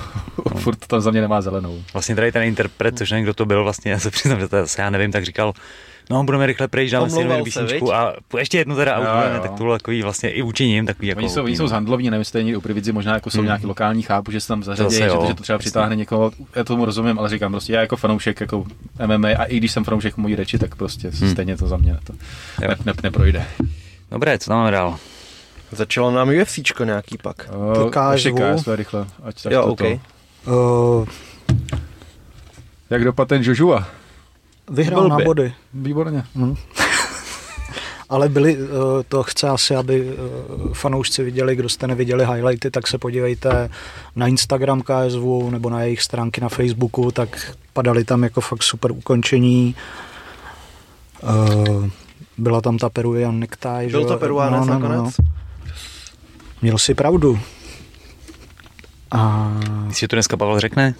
furt 0.59 0.75
to 0.75 0.87
tam 0.87 1.01
za 1.01 1.11
mě 1.11 1.21
nemá 1.21 1.41
zelenou. 1.41 1.83
Vlastně 1.93 2.15
tady 2.15 2.31
ten 2.31 2.43
interpret, 2.43 2.97
což 2.97 3.11
nevím, 3.11 3.23
kdo 3.23 3.33
to 3.33 3.45
byl, 3.45 3.63
vlastně 3.63 3.91
já 3.91 3.99
se 3.99 4.11
přiznám, 4.11 4.39
že 4.39 4.47
to 4.47 4.57
zase 4.61 4.81
já 4.81 4.89
nevím, 4.89 5.11
tak 5.11 5.25
říkal, 5.25 5.53
no 6.09 6.23
budeme 6.23 6.45
rychle 6.45 6.67
pryč, 6.67 6.91
dáme 6.91 7.09
si 7.09 7.19
jenom 7.19 7.37
se, 7.37 7.43
písničku 7.43 7.93
a 7.93 8.13
ještě 8.37 8.57
jednu 8.57 8.75
teda 8.75 8.93
a 8.95 8.99
Jo, 8.99 9.03
úplně, 9.19 9.35
jo. 9.35 9.41
tak 9.41 9.51
to 9.51 9.57
bylo 9.63 9.77
takový 9.77 10.03
vlastně 10.03 10.29
i 10.29 10.41
vůči 10.41 10.65
ním, 10.67 10.85
takový 10.85 11.07
jako 11.07 11.19
Oni 11.19 11.29
jsou, 11.29 11.43
oni 11.43 11.55
jsou 11.57 11.63
no. 11.63 11.67
z 11.69 11.71
handlovní, 11.71 12.09
nevím, 12.09 12.21
jestli 12.21 12.55
u 12.55 12.61
Prividzi 12.61 12.91
možná 12.91 13.13
jako 13.13 13.29
jsou 13.29 13.37
Hmm. 13.37 13.45
nějaký 13.45 13.65
lokální, 13.65 14.01
chápu, 14.01 14.31
že 14.31 14.41
se 14.41 14.47
tam 14.47 14.63
zařadí, 14.63 14.95
že, 14.95 15.07
to, 15.09 15.25
že 15.27 15.33
to 15.33 15.43
třeba 15.43 15.55
jasně. 15.55 15.57
přitáhne 15.57 15.95
někoho, 15.95 16.31
já 16.55 16.63
tomu 16.63 16.85
rozumím, 16.85 17.19
ale 17.19 17.29
říkám 17.29 17.51
prostě, 17.51 17.73
já 17.73 17.81
jako 17.81 17.95
fanoušek 17.95 18.41
jako 18.41 18.65
MMA 19.07 19.27
a 19.27 19.43
i 19.43 19.57
když 19.57 19.71
jsem 19.71 19.83
fanoušek 19.83 20.17
mojí 20.17 20.35
reči, 20.35 20.57
tak 20.59 20.75
prostě 20.75 21.11
Hmm. 21.19 21.31
stejně 21.31 21.57
to 21.57 21.67
za 21.67 21.77
mě 21.77 21.97
to 22.03 22.13
ne, 22.61 22.75
ne, 22.85 22.93
neprojde. 23.03 23.45
Dobré, 24.11 24.37
co 24.39 24.49
tam 24.49 24.57
máme 24.59 24.71
dál? 24.71 24.97
Začalo 25.71 26.11
nám 26.11 26.29
UFCčko 26.41 26.83
nějaký 26.83 27.17
pak. 27.17 27.49
Uh, 27.83 27.89
KSV. 27.89 28.13
ještě 28.13 28.31
KSV 28.31 28.67
rychle, 28.75 29.05
ať 29.23 29.43
tak 29.43 29.51
Jo, 29.53 29.61
to, 29.63 29.67
OK. 29.71 29.77
to. 30.45 30.97
Uh, 31.01 31.07
Jak 32.89 33.03
dopadl 33.03 33.27
ten 33.27 33.41
Joshua? 33.45 33.87
Vyhrál 34.69 35.07
na 35.09 35.17
body. 35.19 35.53
Výborně. 35.73 36.23
Hm. 36.35 36.55
Ale 38.09 38.29
byli, 38.29 38.57
uh, 38.57 38.69
to 39.07 39.23
chce 39.23 39.49
asi, 39.49 39.75
aby 39.75 40.01
uh, 40.13 40.73
fanoušci 40.73 41.23
viděli, 41.23 41.55
kdo 41.55 41.69
jste 41.69 41.87
neviděli 41.87 42.25
highlighty, 42.25 42.71
tak 42.71 42.87
se 42.87 42.97
podívejte 42.97 43.69
na 44.15 44.27
Instagram 44.27 44.81
KSV 44.81 45.49
nebo 45.49 45.69
na 45.69 45.83
jejich 45.83 46.01
stránky 46.01 46.41
na 46.41 46.49
Facebooku, 46.49 47.11
tak 47.11 47.55
padaly 47.73 48.03
tam 48.03 48.23
jako 48.23 48.41
fakt 48.41 48.63
super 48.63 48.91
ukončení. 48.91 49.75
Uh, 51.23 51.89
byla 52.37 52.61
tam 52.61 52.77
ta 52.77 52.89
Peruvian 52.89 53.45
že 53.81 53.89
Byl 53.91 54.01
jo? 54.01 54.07
to 54.07 54.17
Peruánec 54.17 54.59
No, 54.67 54.73
no, 54.73 54.79
no, 54.79 54.89
nakonec? 54.89 55.17
no. 55.17 55.25
Měl 56.61 56.77
si 56.77 56.93
pravdu. 56.93 57.39
A 59.11 59.51
Jestli 59.87 60.07
to 60.07 60.15
dneska 60.15 60.37
Pavel 60.37 60.59
řekne? 60.59 60.95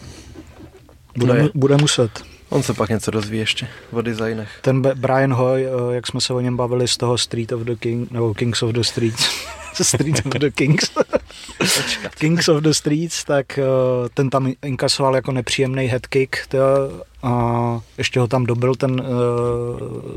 bude, 1.18 1.50
bude 1.54 1.78
muset. 1.78 2.35
On 2.50 2.64
se 2.64 2.74
pak 2.74 2.90
něco 2.90 3.12
dozví 3.12 3.38
ještě 3.38 3.68
o 3.92 4.02
designech. 4.02 4.50
Ten 4.62 4.82
Brian 4.82 5.34
Hoy, 5.34 5.66
eh, 5.66 5.96
jak 5.96 6.08
jsme 6.08 6.22
se 6.22 6.34
o 6.34 6.40
něm 6.40 6.58
bavili 6.58 6.88
z 6.88 6.98
toho 6.98 7.18
Street 7.18 7.52
of 7.52 7.62
the 7.62 7.76
King, 7.76 8.12
nebo 8.12 8.34
Kings 8.34 8.64
of 8.64 8.72
the 8.72 8.82
Streets, 8.82 9.30
Street 9.82 10.26
of 10.26 10.34
the 10.34 10.52
Kings, 10.52 10.92
Kings 12.18 12.48
of 12.48 12.64
the 12.64 12.72
Streets, 12.72 13.24
tak 13.24 13.58
eh, 13.58 13.64
ten 14.14 14.30
tam 14.30 14.52
inkasoval 14.66 15.16
jako 15.16 15.32
nepříjemný 15.32 15.86
headkick 15.86 16.36
a 17.26 17.82
ještě 17.98 18.20
ho 18.20 18.28
tam 18.28 18.46
dobil 18.46 18.76
ten 18.76 18.92
uh, 18.92 19.08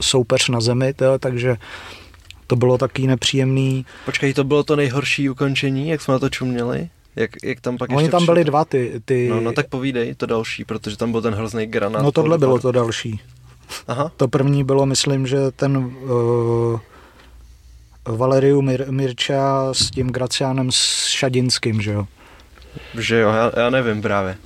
soupeř 0.01 0.49
na 0.49 0.61
zemi, 0.61 0.95
to, 0.95 1.19
takže 1.19 1.57
to 2.47 2.57
bylo 2.57 2.79
taky 2.79 3.07
nepříjemný. 3.07 3.87
Počkej, 4.05 4.35
to 4.35 4.45
bylo 4.45 4.63
to 4.63 4.77
nejhorší 4.77 5.31
ukončení, 5.31 5.89
jak 5.89 6.01
jsme 6.01 6.13
na 6.13 6.19
to 6.19 6.29
čuměli? 6.29 6.89
Jak, 7.19 7.31
jak 7.45 7.61
tam 7.61 7.79
pak 7.79 7.91
Oni 7.91 7.99
ještě 8.03 8.11
tam 8.11 8.19
přišel- 8.21 8.35
byli 8.35 8.45
dva 8.45 8.65
ty, 8.65 8.93
ty 9.05 9.29
No, 9.31 9.41
no 9.41 9.53
tak 9.53 9.69
povídej 9.69 10.15
to 10.15 10.27
další, 10.27 10.65
protože 10.65 10.97
tam 10.97 11.13
byl 11.13 11.23
ten 11.23 11.35
hrozný 11.35 11.67
granát. 11.67 12.03
no 12.03 12.13
tohle 12.13 12.39
bylo 12.39 12.59
to 12.59 12.73
další. 12.73 13.21
Aha, 13.89 14.13
To 14.17 14.29
první 14.29 14.65
bylo, 14.65 14.87
myslím, 14.87 15.27
že 15.27 15.39
ten 15.57 15.77
uh, 15.77 16.81
Valeriu 18.17 18.61
Mir- 18.63 18.91
Mirča 18.93 19.69
s 19.75 19.91
tím 19.91 20.07
Graciánem 20.11 20.69
Šadinským, 21.07 21.81
že 21.83 21.93
jo? 21.93 22.07
Že 22.99 23.17
jo, 23.19 23.29
já, 23.29 23.53
já 23.57 23.71
nevím 23.71 24.03
právě. 24.03 24.37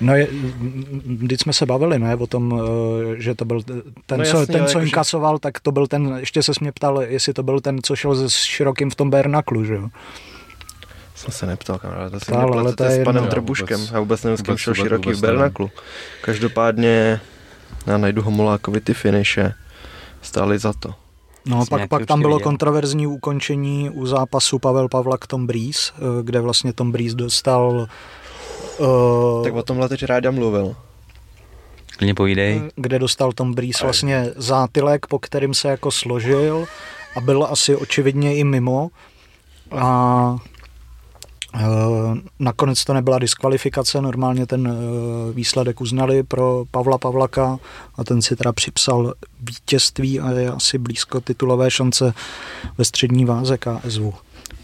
No, 0.00 0.14
je, 0.16 0.28
když 1.04 1.40
jsme 1.40 1.52
se 1.52 1.66
bavili, 1.66 1.98
ne, 1.98 2.16
o 2.16 2.26
tom, 2.26 2.60
eh, 2.62 3.20
že 3.22 3.34
to 3.34 3.44
byl 3.44 3.62
ten, 4.06 4.18
No 4.18 4.24
co, 4.24 4.38
jasně, 4.38 4.52
ten, 4.54 4.66
co 4.66 4.80
inkasoval, 4.80 5.38
tak 5.38 5.60
to 5.60 5.72
byl 5.72 5.86
ten, 5.86 6.16
ještě 6.20 6.42
se 6.42 6.52
mě 6.60 6.72
ptal, 6.72 7.02
jestli 7.02 7.32
to 7.32 7.42
byl 7.42 7.60
ten, 7.60 7.78
co 7.82 7.96
šel 7.96 8.28
s 8.28 8.34
širokým 8.36 8.90
v 8.90 8.94
tom 8.94 9.10
Bernaklu, 9.10 9.64
že 9.64 9.74
jo? 9.74 9.88
Jsem 11.18 11.32
se 11.32 11.46
neptal, 11.46 11.78
kamaráde, 11.78 12.10
to 12.10 12.20
si 12.20 12.30
mě 12.32 12.40
ale 12.40 12.72
to 12.74 12.84
je 12.84 12.90
s 12.90 13.04
panem 13.04 13.22
jedno. 13.24 13.30
Trbuškem. 13.30 13.80
Vůbec- 13.80 13.92
Já 13.92 14.00
vůbec 14.00 14.22
nevím, 14.22 14.36
s 14.38 14.42
kým 14.42 14.56
šel 14.56 14.74
široký 14.74 15.12
v. 15.12 15.20
Bernaklu. 15.20 15.70
Každopádně 16.20 17.20
já 17.86 17.98
najdu 17.98 18.22
Homolákovi 18.22 18.80
ty 18.80 18.94
finiše. 18.94 19.54
Stály 20.22 20.58
za 20.58 20.72
to. 20.72 20.94
No, 21.46 21.66
Jsem 21.66 21.78
pak, 21.78 21.88
pak 21.88 22.06
tam 22.06 22.20
bylo 22.20 22.36
viděl. 22.36 22.44
kontroverzní 22.44 23.06
ukončení 23.06 23.90
u 23.90 24.06
zápasu 24.06 24.58
Pavel 24.58 24.88
Pavlak 24.88 25.26
Tom 25.26 25.46
Breeze, 25.46 25.92
eh, 25.96 26.00
kde 26.22 26.40
vlastně 26.40 26.72
Tom 26.72 26.92
Breeze 26.92 27.16
dostal 27.16 27.86
uh, 28.78 29.44
Tak 29.44 29.54
o 29.54 29.62
tomhle 29.62 29.88
teď 29.88 30.02
ráda 30.04 30.30
mluvil. 30.30 30.76
Klidně 31.96 32.14
povídej. 32.14 32.62
kde 32.76 32.98
dostal 32.98 33.32
Tom 33.32 33.54
Breeze 33.54 33.84
vlastně 33.84 34.30
zátylek, 34.36 35.06
po 35.06 35.18
kterým 35.18 35.54
se 35.54 35.68
jako 35.68 35.90
složil 35.90 36.64
a 37.16 37.20
byl 37.20 37.46
asi 37.50 37.76
očividně 37.76 38.36
i 38.36 38.44
mimo. 38.44 38.88
A 39.70 40.36
nakonec 42.38 42.84
to 42.84 42.94
nebyla 42.94 43.18
diskvalifikace, 43.18 44.02
normálně 44.02 44.46
ten 44.46 44.66
e, 44.66 44.72
výsledek 45.32 45.80
uznali 45.80 46.22
pro 46.22 46.64
Pavla 46.70 46.98
Pavlaka 46.98 47.58
a 47.94 48.04
ten 48.04 48.22
si 48.22 48.36
teda 48.36 48.52
připsal 48.52 49.14
vítězství 49.40 50.20
a 50.20 50.30
je 50.30 50.50
asi 50.50 50.78
blízko 50.78 51.20
titulové 51.20 51.70
šance 51.70 52.14
ve 52.78 52.84
střední 52.84 53.24
váze 53.24 53.58
KSV. 53.58 54.02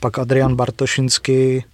Pak 0.01 0.19
Adrian 0.19 0.57
Bartošinsky 0.57 1.65
e, 1.65 1.67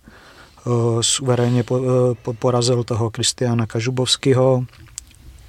suverénně 1.00 1.62
po, 1.62 1.80
po, 2.22 2.32
porazil 2.32 2.84
toho 2.84 3.10
Kristiana 3.10 3.66
Kažubovského 3.66 4.64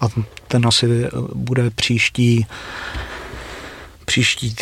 a 0.02 0.08
ten 0.48 0.68
asi 0.68 1.06
eh, 1.06 1.10
bude 1.34 1.70
příští 1.70 2.46
příští, 4.12 4.56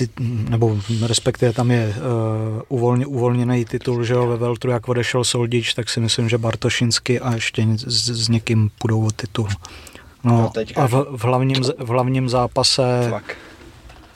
nebo 0.50 0.78
respektive 1.02 1.54
tam 1.54 1.72
je 1.72 1.88
uh, 1.88 2.62
uvolně, 2.68 3.06
uvolněný 3.06 3.66
titul, 3.66 4.04
že 4.04 4.14
jo, 4.14 4.28
ve 4.28 4.38
Veltru, 4.38 4.72
jak 4.72 4.88
odešel 4.90 5.24
Soldič, 5.24 5.74
tak 5.74 5.90
si 5.90 6.00
myslím, 6.00 6.30
že 6.30 6.38
Bartošinsky 6.38 7.20
a 7.20 7.34
ještě 7.34 7.68
s, 7.78 8.10
s 8.10 8.30
někým 8.30 8.70
půjdou 8.80 9.06
o 9.06 9.12
titul. 9.12 9.48
No, 10.24 10.38
No, 10.38 10.50
teďka- 10.50 10.82
a 10.82 10.88
v, 10.88 11.06
v, 11.18 11.24
hlavním, 11.24 11.64
v 11.80 11.88
hlavním 11.88 12.30
zápase 12.30 13.08
Fakt. 13.10 13.38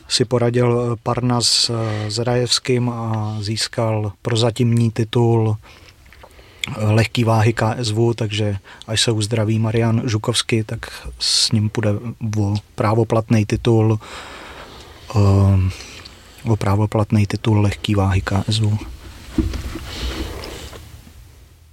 si 0.07 0.25
poradil 0.25 0.69
eh, 0.93 0.99
Parnas 1.03 1.69
eh, 1.73 2.11
s 2.11 2.19
Rajevským 2.19 2.89
a 2.89 3.37
získal 3.41 4.11
prozatímní 4.21 4.91
titul 4.91 5.57
eh, 5.57 6.85
lehký 6.85 7.23
váhy 7.23 7.53
KSV, 7.53 7.97
takže 8.15 8.57
až 8.87 9.01
se 9.01 9.11
uzdraví 9.11 9.59
Marian 9.59 10.01
Žukovský, 10.05 10.63
tak 10.63 10.79
s 11.19 11.51
ním 11.51 11.69
půjde 11.69 11.89
o 12.39 12.55
právoplatný 12.75 13.45
titul 13.45 13.99
eh, 14.01 14.32
o 16.45 16.55
právoplatný 16.55 17.27
titul 17.27 17.61
lehký 17.61 17.95
váhy 17.95 18.21
KSV. 18.21 18.63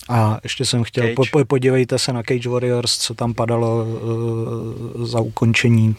A 0.08 0.40
ještě 0.42 0.64
jsem 0.64 0.84
chtěl, 0.84 1.04
Cage. 1.04 1.30
po, 1.32 1.44
podívejte 1.44 1.98
se 1.98 2.12
na 2.12 2.22
Cage 2.22 2.48
Warriors, 2.48 2.98
co 2.98 3.14
tam 3.14 3.34
padalo 3.34 3.84
uh, 3.84 5.04
za 5.06 5.20
ukončení 5.20 5.96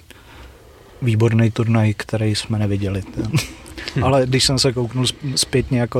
výborný 1.01 1.51
turnaj, 1.51 1.93
který 1.97 2.35
jsme 2.35 2.59
neviděli. 2.59 3.03
Ale 4.03 4.25
když 4.25 4.45
jsem 4.45 4.59
se 4.59 4.73
kouknul 4.73 5.05
zpětně 5.35 5.79
jako... 5.79 5.99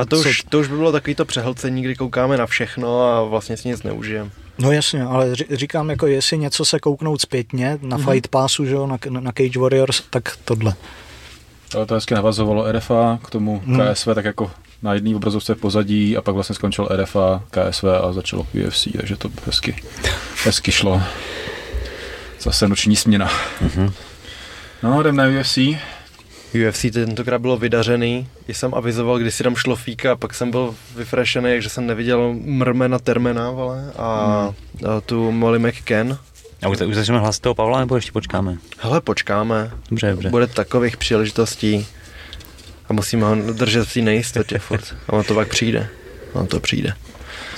A 0.00 0.04
to 0.04 0.18
už, 0.18 0.42
to 0.48 0.58
už 0.58 0.68
by 0.68 0.76
bylo 0.76 0.92
takový 0.92 1.14
to 1.14 1.24
přehlcení, 1.24 1.82
kdy 1.82 1.94
koukáme 1.94 2.36
na 2.36 2.46
všechno 2.46 3.02
a 3.02 3.22
vlastně 3.22 3.56
si 3.56 3.68
nic 3.68 3.82
neužijeme. 3.82 4.30
No 4.58 4.72
jasně, 4.72 5.02
ale 5.02 5.34
říkám, 5.50 5.90
jako 5.90 6.06
jestli 6.06 6.38
něco 6.38 6.64
se 6.64 6.80
kouknout 6.80 7.20
zpětně 7.20 7.78
na 7.82 7.98
mm-hmm. 7.98 8.12
Fight 8.12 8.28
Passu, 8.28 8.64
že 8.64 8.74
jo, 8.74 8.86
na, 8.86 8.98
na 9.20 9.32
Cage 9.32 9.58
Warriors, 9.58 10.02
tak 10.10 10.36
tohle. 10.44 10.74
Ale 11.74 11.86
to 11.86 11.94
hezky 11.94 12.14
navazovalo 12.14 12.72
RFA 12.72 13.18
k 13.24 13.30
tomu 13.30 13.62
Hmm. 13.66 13.80
KSV, 13.80 14.08
tak 14.14 14.24
jako 14.24 14.50
na 14.82 14.94
jedné 14.94 15.16
obrazovce 15.16 15.54
v 15.54 15.58
pozadí 15.58 16.16
a 16.16 16.22
pak 16.22 16.34
vlastně 16.34 16.54
skončil 16.54 16.88
RFA, 17.02 17.42
KSV 17.50 17.84
a 17.84 18.12
začalo 18.12 18.46
UFC, 18.66 18.88
takže 18.96 19.16
to 19.16 19.28
hezky, 19.46 19.76
hezky 20.44 20.72
šlo. 20.72 21.02
Zase 22.40 22.68
noční 22.68 22.96
směna. 22.96 23.30
Mhm. 23.60 23.92
No, 24.82 25.00
jdem 25.00 25.16
na 25.16 25.24
UFC. 25.40 25.58
UFC 26.68 26.84
tentokrát 26.92 27.38
bylo 27.40 27.56
vydařený, 27.56 28.28
i 28.48 28.54
jsem 28.54 28.74
avizoval, 28.74 29.18
když 29.18 29.34
si 29.34 29.42
dám 29.44 29.56
šlofíka, 29.56 30.12
a 30.12 30.16
pak 30.16 30.34
jsem 30.34 30.50
byl 30.50 30.74
vyfrešený, 30.96 31.62
že 31.62 31.68
jsem 31.68 31.86
neviděl 31.86 32.34
Mrmena 32.40 32.98
Termena, 32.98 33.50
vole, 33.50 33.92
a, 33.96 34.02
a 34.04 35.00
tu 35.06 35.32
Molly 35.32 35.58
McCann. 35.58 36.18
A 36.62 36.68
už, 36.68 36.80
už 36.80 36.94
začneme 36.94 37.20
hlasit 37.20 37.40
toho 37.42 37.54
Pavla, 37.54 37.78
nebo 37.80 37.94
ještě 37.96 38.12
počkáme? 38.12 38.56
Hele, 38.78 39.00
počkáme, 39.00 39.70
Dobře, 39.90 40.10
dobře. 40.10 40.30
bude 40.30 40.46
takových 40.46 40.96
příležitostí 40.96 41.86
a 42.88 42.92
musíme 42.92 43.24
ho 43.26 43.52
držet 43.52 43.88
v 43.88 43.94
té 43.94 44.00
nejistotě 44.00 44.58
furt. 44.58 44.94
A 45.08 45.12
on 45.12 45.24
to 45.24 45.34
pak 45.34 45.48
přijde. 45.48 45.88
On 46.32 46.46
to 46.46 46.60
přijde. 46.60 46.92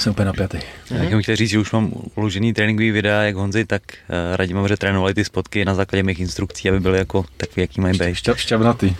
Jsem 0.01 0.11
úplně 0.11 0.27
napjatý. 0.27 0.59
Já 0.91 1.17
bych 1.17 1.23
chtěl 1.23 1.37
říct, 1.37 1.51
že 1.51 1.59
už 1.59 1.73
mám 1.73 1.93
uložený 2.15 2.53
tréninkový 2.53 2.91
videa, 2.91 3.23
jak 3.23 3.37
Honzi, 3.37 3.65
tak 3.65 3.83
uh, 3.93 4.37
Radim 4.37 4.57
Mavře 4.57 4.77
trénovali 4.77 5.15
ty 5.15 5.25
spotky 5.25 5.65
na 5.65 5.75
základě 5.75 6.03
mých 6.03 6.21
instrukcí, 6.21 6.69
aby 6.69 6.81
byly 6.81 6.99
jako 6.99 7.25
takový, 7.37 7.63
jaký 7.63 7.81
mají 7.81 7.99
být. 7.99 8.15
Šťa, 8.15 8.35
šťavnatý. 8.35 8.97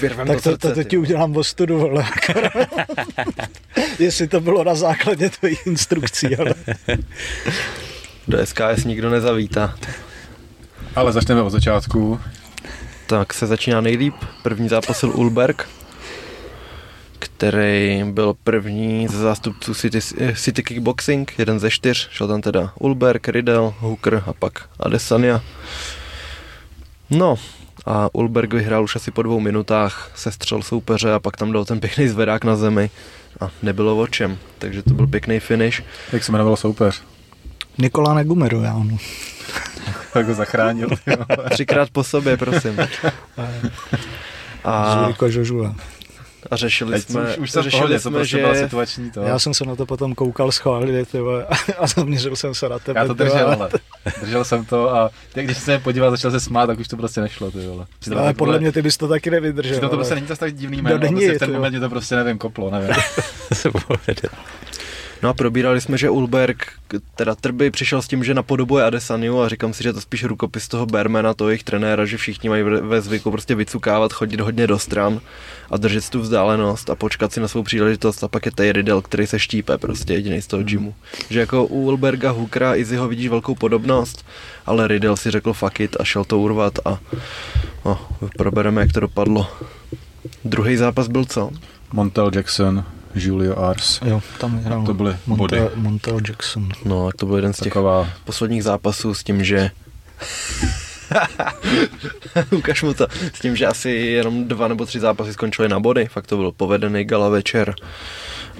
Vyrvem 0.00 0.26
Tak 0.26 0.36
to, 0.36 0.42
srdce, 0.42 0.68
to, 0.68 0.74
to 0.74 0.84
ti 0.84 0.98
udělám 0.98 1.32
v 1.32 1.42
studu, 1.42 1.78
vole. 1.78 2.04
jestli 3.98 4.28
to 4.28 4.40
bylo 4.40 4.64
na 4.64 4.74
základě 4.74 5.30
tvojich 5.30 5.66
instrukcí, 5.66 6.36
ale... 6.36 6.54
Do 8.28 8.46
SKS 8.46 8.84
nikdo 8.84 9.10
nezavítá. 9.10 9.74
Ale 10.96 11.12
začneme 11.12 11.42
od 11.42 11.50
začátku. 11.50 12.20
Tak 13.06 13.34
se 13.34 13.46
začíná 13.46 13.80
nejlíp. 13.80 14.14
První 14.42 14.68
zápasil 14.68 15.10
Ulberg, 15.14 15.68
který 17.18 18.04
byl 18.04 18.34
první 18.44 19.08
ze 19.08 19.18
zástupců 19.18 19.74
City, 19.74 20.00
City 20.34 20.62
Kickboxing, 20.62 21.34
jeden 21.38 21.60
ze 21.60 21.70
čtyř. 21.70 22.08
Šel 22.10 22.28
tam 22.28 22.40
teda 22.40 22.72
Ulberg, 22.78 23.28
Riddle, 23.28 23.72
Hooker 23.78 24.22
a 24.26 24.32
pak 24.32 24.68
Adesanya. 24.80 25.40
No, 27.10 27.36
a 27.86 28.08
Ulberg 28.12 28.52
vyhrál 28.52 28.84
už 28.84 28.96
asi 28.96 29.10
po 29.10 29.22
dvou 29.22 29.40
minutách, 29.40 30.10
sestřel 30.14 30.62
soupeře 30.62 31.12
a 31.12 31.18
pak 31.18 31.36
tam 31.36 31.52
dal 31.52 31.64
ten 31.64 31.80
pěkný 31.80 32.08
zvedák 32.08 32.44
na 32.44 32.56
zemi 32.56 32.90
a 33.40 33.50
nebylo 33.62 33.98
o 33.98 34.06
čem, 34.06 34.38
takže 34.58 34.82
to 34.82 34.94
byl 34.94 35.06
pěkný 35.06 35.40
finish. 35.40 35.82
Jak 36.12 36.24
se 36.24 36.32
jmenoval 36.32 36.56
soupeř? 36.56 37.02
Nikola 37.78 38.14
Negumeru, 38.14 38.62
já 38.62 38.74
mu. 38.74 38.98
Tak 40.12 40.26
ho 40.26 40.34
zachránil. 40.34 40.88
Třikrát 41.50 41.90
po 41.90 42.04
sobě, 42.04 42.36
prosím. 42.36 42.78
A, 44.64 45.00
Zuriko 45.02 45.26
Jožua. 45.26 45.74
A 46.50 46.56
řešili 46.56 46.92
Teď 46.92 47.02
jsme, 47.02 47.30
už, 47.30 47.38
už 47.38 47.50
řešili 47.50 47.70
pohodě, 47.70 47.94
to 47.94 48.00
jsme, 48.00 48.10
prostě 48.10 48.36
že 48.36 48.38
byla 48.38 48.54
situační 48.54 49.10
to. 49.10 49.22
Já 49.22 49.38
jsem 49.38 49.54
se 49.54 49.64
na 49.64 49.76
to 49.76 49.86
potom 49.86 50.14
koukal 50.14 50.52
schválně, 50.52 51.04
ty 51.04 51.20
vole, 51.20 51.46
a 51.78 51.86
zaměřil 51.86 52.36
jsem 52.36 52.54
se 52.54 52.68
na 52.68 52.78
tebe. 52.78 53.00
Já 53.00 53.06
to 53.06 53.14
držel, 53.14 53.48
ale 53.48 53.70
držel 54.20 54.44
jsem 54.44 54.64
to 54.64 54.94
a 54.94 55.10
teď, 55.32 55.44
když 55.44 55.58
se 55.58 55.78
podíval, 55.78 56.10
začal 56.10 56.30
se 56.30 56.40
smát, 56.40 56.66
tak 56.66 56.78
už 56.78 56.88
to 56.88 56.96
prostě 56.96 57.20
nešlo, 57.20 57.50
ty 57.50 57.66
vole. 57.66 57.86
Přitom 57.98 58.18
Ale 58.18 58.26
tak, 58.28 58.36
podle 58.36 58.58
mě 58.58 58.72
ty 58.72 58.82
bys 58.82 58.96
to 58.96 59.08
taky 59.08 59.30
nevydržel. 59.30 59.72
Přitom 59.72 59.88
to 59.88 59.94
ale- 59.94 59.98
prostě 59.98 60.14
není 60.14 60.26
zase 60.26 60.40
tak 60.40 60.54
divný 60.54 60.76
No, 60.76 60.82
jméno, 60.82 60.96
no, 60.96 61.02
není, 61.02 61.14
prostě 61.14 61.34
v 61.34 61.38
ten 61.38 61.52
moment 61.52 61.70
mě 61.70 61.80
to 61.80 61.88
prostě 61.90 62.16
nevím, 62.16 62.38
koplo, 62.38 62.70
nevím. 62.70 62.90
No 65.22 65.28
a 65.28 65.32
probírali 65.32 65.80
jsme, 65.80 65.98
že 65.98 66.10
Ulberg, 66.10 66.72
teda 67.16 67.34
Trby, 67.34 67.70
přišel 67.70 68.02
s 68.02 68.08
tím, 68.08 68.24
že 68.24 68.34
napodobuje 68.34 68.84
Adesaniu 68.84 69.40
a 69.40 69.48
říkám 69.48 69.72
si, 69.72 69.82
že 69.82 69.92
to 69.92 70.00
spíš 70.00 70.24
rukopis 70.24 70.68
toho 70.68 70.86
Bermana, 70.86 71.34
toho 71.34 71.50
jejich 71.50 71.64
trenéra, 71.64 72.04
že 72.04 72.16
všichni 72.16 72.48
mají 72.48 72.62
ve- 72.62 73.00
zvyku 73.00 73.30
prostě 73.30 73.54
vycukávat, 73.54 74.12
chodit 74.12 74.40
hodně 74.40 74.66
do 74.66 74.78
stran 74.78 75.20
a 75.70 75.76
držet 75.76 76.08
tu 76.10 76.20
vzdálenost 76.20 76.90
a 76.90 76.94
počkat 76.94 77.32
si 77.32 77.40
na 77.40 77.48
svou 77.48 77.62
příležitost 77.62 78.24
a 78.24 78.28
pak 78.28 78.46
je 78.46 78.52
tady 78.52 78.72
Riddle, 78.72 79.02
který 79.02 79.26
se 79.26 79.38
štípe 79.38 79.78
prostě 79.78 80.12
jediný 80.12 80.42
z 80.42 80.46
toho 80.46 80.62
gymu. 80.62 80.94
Že 81.30 81.40
jako 81.40 81.64
u 81.66 81.84
Ulberga, 81.84 82.30
Hookera, 82.30 82.74
Izzyho 82.74 83.08
vidíš 83.08 83.28
velkou 83.28 83.54
podobnost, 83.54 84.26
ale 84.66 84.88
Riddle 84.88 85.16
si 85.16 85.30
řekl 85.30 85.52
fuck 85.52 85.80
it 85.80 85.96
a 86.00 86.04
šel 86.04 86.24
to 86.24 86.38
urvat 86.38 86.78
a 86.84 86.98
no, 87.84 87.98
probereme, 88.36 88.80
jak 88.80 88.92
to 88.92 89.00
dopadlo. 89.00 89.46
Druhý 90.44 90.76
zápas 90.76 91.08
byl 91.08 91.24
co? 91.24 91.50
Montel 91.92 92.30
Jackson, 92.34 92.84
Julio 93.14 93.58
Ars. 93.58 94.00
Jo, 94.04 94.22
tam 94.38 94.58
hrál 94.58 94.86
To 94.86 94.94
byly 94.94 95.16
body. 95.26 95.56
Montel, 95.58 95.70
Montel 95.74 96.18
Jackson. 96.28 96.68
No, 96.84 97.06
tak 97.06 97.16
to 97.16 97.26
byl 97.26 97.36
jeden 97.36 97.52
z 97.52 97.56
těch 97.56 97.72
Taková, 97.72 98.08
posledních 98.24 98.64
zápasů 98.64 99.14
s 99.14 99.24
tím, 99.24 99.44
že 99.44 99.70
ukaž 102.50 102.82
mu 102.82 102.94
to, 102.94 103.06
s 103.34 103.40
tím, 103.40 103.56
že 103.56 103.66
asi 103.66 103.90
jenom 103.90 104.48
dva 104.48 104.68
nebo 104.68 104.86
tři 104.86 105.00
zápasy 105.00 105.32
skončily 105.32 105.68
na 105.68 105.80
body, 105.80 106.06
fakt 106.06 106.26
to 106.26 106.36
byl 106.36 106.52
povedený 106.52 107.04
gala 107.04 107.28
večer 107.28 107.74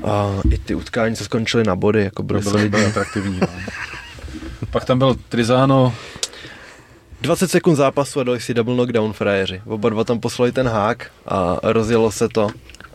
a 0.04 0.28
i 0.50 0.58
ty 0.58 0.74
utkání 0.74 1.16
se 1.16 1.24
skončily 1.24 1.64
na 1.64 1.76
body, 1.76 2.04
jako 2.04 2.22
byly 2.22 2.42
to 2.42 2.50
bylo, 2.50 2.68
bylo 2.68 2.70
solidní. 2.70 2.90
atraktivní. 2.90 3.38
No. 3.40 3.48
Pak 4.70 4.84
tam 4.84 4.98
byl 4.98 5.16
Trizano, 5.28 5.94
20 7.20 7.50
sekund 7.50 7.76
zápasu 7.76 8.20
a 8.20 8.24
dali 8.24 8.40
si 8.40 8.54
double 8.54 8.74
knockdown 8.74 9.12
frajeři. 9.12 9.62
Oba 9.66 9.88
dva 9.88 10.04
tam 10.04 10.20
poslali 10.20 10.52
ten 10.52 10.68
hák 10.68 11.10
a 11.26 11.58
rozjelo 11.62 12.12
se 12.12 12.28
to. 12.28 12.48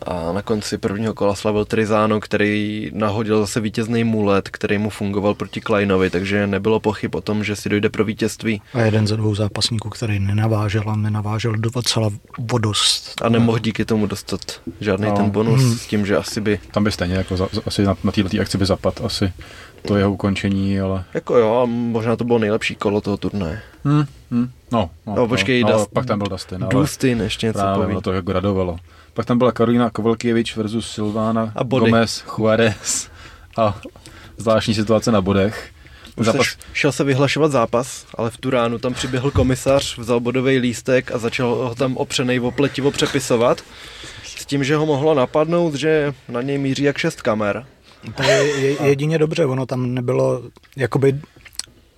A 0.05 0.31
na 0.31 0.41
konci 0.41 0.77
prvního 0.77 1.13
kola 1.13 1.35
slavil 1.35 1.65
Trizano, 1.65 2.19
který 2.19 2.91
nahodil 2.93 3.39
zase 3.39 3.59
vítězný 3.59 4.03
mulet, 4.03 4.49
který 4.49 4.77
mu 4.77 4.89
fungoval 4.89 5.33
proti 5.33 5.61
Kleinovi, 5.61 6.09
takže 6.09 6.47
nebylo 6.47 6.79
pochyb 6.79 7.15
o 7.15 7.21
tom, 7.21 7.43
že 7.43 7.55
si 7.55 7.69
dojde 7.69 7.89
pro 7.89 8.05
vítězství. 8.05 8.61
A 8.73 8.81
jeden 8.81 9.07
ze 9.07 9.17
dvou 9.17 9.35
zápasníků, 9.35 9.89
který 9.89 10.19
nenavážel 10.19 10.83
a 10.87 10.95
nenavážel 10.95 11.53
docela 11.57 12.09
vodost. 12.39 13.21
A 13.21 13.29
nemohl 13.29 13.59
díky 13.59 13.85
tomu 13.85 14.05
dostat 14.07 14.41
žádný 14.79 15.05
no. 15.05 15.15
ten 15.15 15.29
bonus 15.29 15.61
hmm. 15.61 15.75
s 15.75 15.87
tím, 15.87 16.05
že 16.05 16.17
asi 16.17 16.41
by... 16.41 16.59
Tam 16.71 16.83
by 16.83 16.91
stejně 16.91 17.15
jako 17.15 17.37
za, 17.37 17.47
asi 17.65 17.83
na, 17.83 17.95
na 18.03 18.11
této 18.11 18.41
akci 18.41 18.57
by 18.57 18.65
zapad 18.65 19.01
asi 19.03 19.33
to 19.87 19.97
jeho 19.97 20.11
ukončení, 20.11 20.79
ale... 20.79 21.03
Jako 21.13 21.37
jo, 21.37 21.61
a 21.61 21.65
možná 21.65 22.15
to 22.15 22.23
bylo 22.23 22.39
nejlepší 22.39 22.75
kolo 22.75 23.01
toho 23.01 23.17
turnaje. 23.17 23.61
Hmm, 23.83 24.03
hmm, 24.31 24.49
no, 24.71 24.89
no, 25.07 25.15
no, 25.15 25.27
počkej, 25.27 25.63
no, 25.63 25.71
Dust, 25.71 25.79
no, 25.79 25.85
pak 25.93 26.05
tam 26.05 26.19
byl 26.19 26.27
Dustin. 26.27 26.65
Dustin 26.69 27.21
ještě 27.21 27.47
něco 27.47 27.59
právě, 27.59 27.83
poví. 27.83 27.93
No, 27.93 28.01
to 28.01 28.11
jako 28.11 28.31
gradovalo. 28.31 28.77
Pak 29.13 29.25
tam 29.25 29.37
byla 29.37 29.51
Karolina 29.51 29.89
Kovalkiewicz 29.89 30.55
versus 30.55 30.91
Silvana 30.91 31.51
A 31.55 31.63
body. 31.63 31.85
Gomez, 31.85 32.23
Juarez 32.37 33.09
a 33.57 33.81
zvláštní 34.37 34.73
situace 34.73 35.11
na 35.11 35.21
bodech. 35.21 35.69
Zápas... 36.17 36.47
Šel 36.73 36.91
se 36.91 37.03
vyhlašovat 37.03 37.51
zápas, 37.51 38.05
ale 38.17 38.29
v 38.29 38.37
tu 38.37 38.49
ránu 38.49 38.79
tam 38.79 38.93
přiběhl 38.93 39.31
komisař, 39.31 39.97
vzal 39.97 40.19
bodový 40.19 40.57
lístek 40.57 41.11
a 41.11 41.17
začal 41.17 41.55
ho 41.55 41.75
tam 41.75 41.97
opřenej 41.97 42.39
opletivo 42.39 42.91
přepisovat. 42.91 43.61
S 44.23 44.45
tím, 44.45 44.63
že 44.63 44.75
ho 44.75 44.85
mohlo 44.85 45.13
napadnout, 45.13 45.75
že 45.75 46.13
na 46.29 46.41
něj 46.41 46.57
míří 46.57 46.83
jak 46.83 46.97
šest 46.97 47.21
kamer. 47.21 47.65
To 48.15 48.23
je 48.23 48.83
jedině 48.83 49.17
dobře, 49.17 49.45
ono 49.45 49.65
tam 49.65 49.93
nebylo, 49.93 50.41
jakoby 50.75 51.19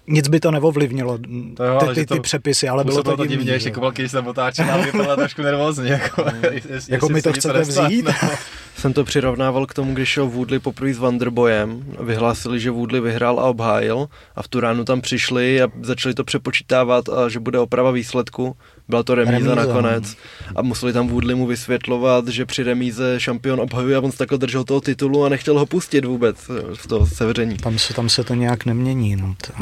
nic 0.08 0.28
by 0.28 0.40
to 0.40 0.52
neovlivnilo, 0.52 1.18
To 1.58 1.64
jo, 1.64 1.80
ty, 1.80 1.88
ty, 1.88 1.96
že 2.02 2.06
to- 2.06 2.14
ty 2.14 2.20
přepisy, 2.20 2.68
ale 2.70 2.84
bylo 2.84 3.04
to 3.04 3.26
divný. 3.26 3.48
ještě 3.48 3.70
jo. 3.70 3.76
Kovalkiewicz 3.76 4.12
se 4.12 4.20
otáčel 4.20 4.66
a 4.72 4.78
vypadala 4.78 5.16
trošku 5.16 5.42
nervózně. 5.42 5.92
Jako, 5.92 6.26
jestli- 6.52 6.94
Jako 6.94 7.06
jestli 7.06 7.14
mi 7.14 7.22
to 7.22 7.34
chcete 7.34 7.58
nestane. 7.60 7.88
vzít? 7.90 8.10
Jsem 8.78 8.94
to 8.94 9.04
přirovnával 9.04 9.66
k 9.66 9.74
tomu, 9.74 9.94
když 9.94 10.10
šel 10.10 10.28
Woodley 10.28 10.60
poprvé 10.60 10.94
s 10.94 10.98
Wonderboyem. 10.98 11.84
Vyhlásili, 12.00 12.60
že 12.60 12.72
Woodley 12.72 13.02
vyhrál 13.02 13.40
a 13.40 13.44
obhájil 13.44 14.08
a 14.36 14.44
v 14.44 14.48
tu 14.48 14.60
ránu 14.60 14.84
tam 14.86 15.02
přišli 15.02 15.62
a 15.62 15.68
začali 15.82 16.16
to 16.16 16.24
přepočítávat 16.24 17.10
a 17.10 17.30
že 17.30 17.40
bude 17.40 17.60
oprava 17.60 17.92
výsledku. 17.92 18.56
Byla 18.90 19.04
to 19.04 19.16
remíza, 19.16 19.34
Remíza, 19.38 19.56
nakonec 19.56 20.16
a 20.56 20.62
museli 20.62 20.94
tam 20.94 21.08
Woodley 21.08 21.36
mu 21.36 21.48
vysvětlovat, 21.48 22.28
že 22.28 22.46
při 22.46 22.64
remíze 22.64 23.20
šampion 23.20 23.60
obhajuje 23.62 23.96
a 23.96 24.00
on 24.00 24.12
se 24.12 24.18
takhle 24.18 24.38
držel 24.38 24.64
toho 24.64 24.82
titulu 24.82 25.26
a 25.26 25.30
nechtěl 25.30 25.60
ho 25.60 25.66
pustit 25.66 26.06
vůbec 26.06 26.38
eh, 26.50 26.76
v 26.76 26.88
to 26.88 27.06
sevření. 27.06 27.58
Tam 27.58 27.78
se, 27.80 27.94
tam 27.94 28.10
se 28.10 28.24
to 28.24 28.34
nějak 28.34 28.66
nemění. 28.66 29.16
No. 29.16 29.36
To, 29.48 29.54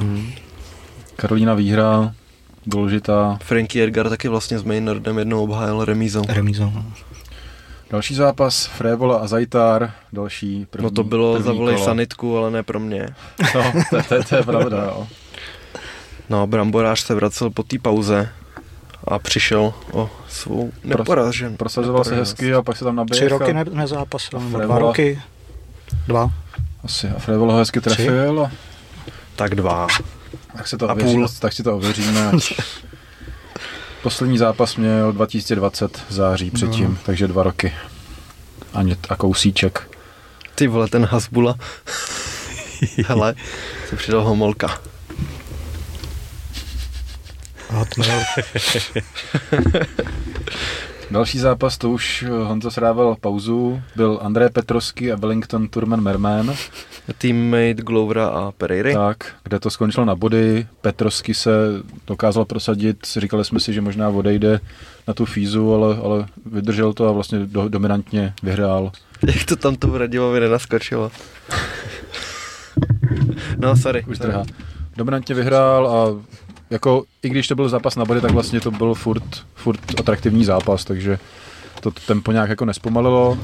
Karolína 1.15 1.53
výhra, 1.53 2.13
důležitá. 2.65 3.39
Frankie 3.43 3.83
Edgar 3.83 4.09
taky 4.09 4.27
vlastně 4.27 4.59
s 4.59 4.63
Maynardem 4.63 5.17
jednou 5.17 5.43
obhájil 5.43 5.85
remízou. 5.85 6.21
remízou. 6.27 6.71
no. 6.75 6.85
Další 7.91 8.15
zápas, 8.15 8.65
Frévola 8.65 9.17
a 9.17 9.27
Zajtar, 9.27 9.91
další 10.13 10.65
první 10.69 10.83
No 10.83 10.91
to 10.91 11.03
bylo 11.03 11.33
první 11.33 11.45
za 11.45 11.51
volej 11.53 11.75
kolo. 11.75 11.85
sanitku, 11.85 12.37
ale 12.37 12.51
ne 12.51 12.63
pro 12.63 12.79
mě. 12.79 13.07
No, 13.55 13.63
to, 13.89 13.97
to, 14.09 14.23
to 14.29 14.35
je 14.35 14.43
pravda, 14.43 14.83
jo. 14.83 15.07
No, 16.29 16.47
Bramborář 16.47 16.99
se 16.99 17.15
vracel 17.15 17.49
po 17.49 17.63
té 17.63 17.79
pauze 17.79 18.29
a 19.07 19.19
přišel 19.19 19.73
o 19.91 20.09
svou 20.29 20.71
neporažen. 20.83 21.57
Prosazoval 21.57 22.03
se 22.03 22.15
hezky 22.15 22.53
a 22.53 22.61
pak 22.61 22.77
se 22.77 22.83
tam 22.85 22.95
naběhl. 22.95 23.19
Tři 23.19 23.27
roky 23.27 23.53
ne, 23.53 23.65
nezápasil, 23.71 24.39
nebo 24.39 24.57
dva 24.57 24.79
roky. 24.79 25.21
Dva. 26.07 26.31
Asi 26.83 27.07
a 27.09 27.19
Frévola 27.19 27.53
ho 27.53 27.59
hezky 27.59 27.81
trefil 27.81 28.41
a 28.45 28.51
Tak 29.35 29.55
dva. 29.55 29.87
tak, 30.57 30.67
se 30.67 30.77
to 30.77 30.89
A 30.89 30.93
ověříme, 30.93 31.13
půl. 31.27 31.27
tak 31.39 31.53
si 31.53 31.63
to 31.63 31.75
ověříme. 31.75 32.31
Poslední 34.03 34.37
zápas 34.37 34.75
měl 34.75 35.11
2020 35.11 36.01
září 36.09 36.51
předtím, 36.51 36.89
No. 36.89 36.97
takže 37.05 37.27
dva 37.27 37.43
roky. 37.43 37.73
A, 38.73 38.81
ně, 38.81 38.97
a 39.09 39.15
kousíček. 39.15 39.89
Ty 40.55 40.67
vole, 40.67 40.87
ten 40.87 41.05
Hasbula. 41.05 41.55
Hele, 43.07 43.35
se 43.89 43.95
přidal 43.95 44.23
homolka. 44.23 44.79
Hotmail. 47.73 48.19
Další 51.11 51.39
zápas, 51.39 51.77
to 51.77 51.89
už 51.89 52.23
eh, 52.23 52.29
Honza 52.29 52.71
srával 52.71 53.17
pauzu, 53.21 53.81
byl 53.95 54.19
André 54.21 54.49
Petrovský 54.49 55.11
a 55.11 55.15
Wellington 55.15 55.67
Turman 55.67 56.01
Merman, 56.01 56.53
Teammate 57.17 57.73
Glovera 57.73 58.27
a 58.27 58.51
Pereiry. 58.51 58.93
tak, 58.93 59.35
kde 59.43 59.59
to 59.59 59.69
skončilo 59.69 60.05
na 60.05 60.15
body. 60.15 60.67
Petrovský 60.81 61.33
se 61.33 61.51
dokázal 62.07 62.45
prosadit, 62.45 62.97
říkali 63.17 63.45
jsme 63.45 63.59
si, 63.59 63.73
že 63.73 63.81
možná 63.81 64.09
odejde 64.09 64.59
na 65.07 65.13
tu 65.13 65.25
fízu, 65.25 65.73
ale, 65.73 65.97
ale 66.03 66.25
vydržel 66.45 66.93
to 66.93 67.07
a 67.07 67.11
vlastně 67.11 67.39
do, 67.39 67.69
dominantně 67.69 68.33
vyhrál. 68.43 68.91
Jak 69.27 69.45
to 69.45 69.55
tam 69.55 69.75
to 69.75 69.97
Radivovi 69.97 70.39
nenaskočilo. 70.39 71.11
no, 73.57 73.77
sorry. 73.77 74.03
Už 74.07 74.17
trhá. 74.17 74.43
Dominantně 74.97 75.35
vyhrál 75.35 75.87
a 75.87 76.23
jako, 76.73 77.03
i 77.23 77.29
když 77.29 77.47
to 77.47 77.55
byl 77.55 77.69
zápas 77.69 77.95
na 77.95 78.05
body, 78.05 78.21
tak 78.21 78.31
vlastně 78.31 78.59
to 78.61 78.71
byl 78.71 78.93
furt, 78.93 79.23
furt 79.55 79.99
atraktivní 79.99 80.45
zápas, 80.45 80.85
takže 80.85 81.19
to 81.81 81.91
tempo 81.91 82.31
nějak 82.31 82.49
jako 82.49 82.65
nespomalilo. 82.65 83.37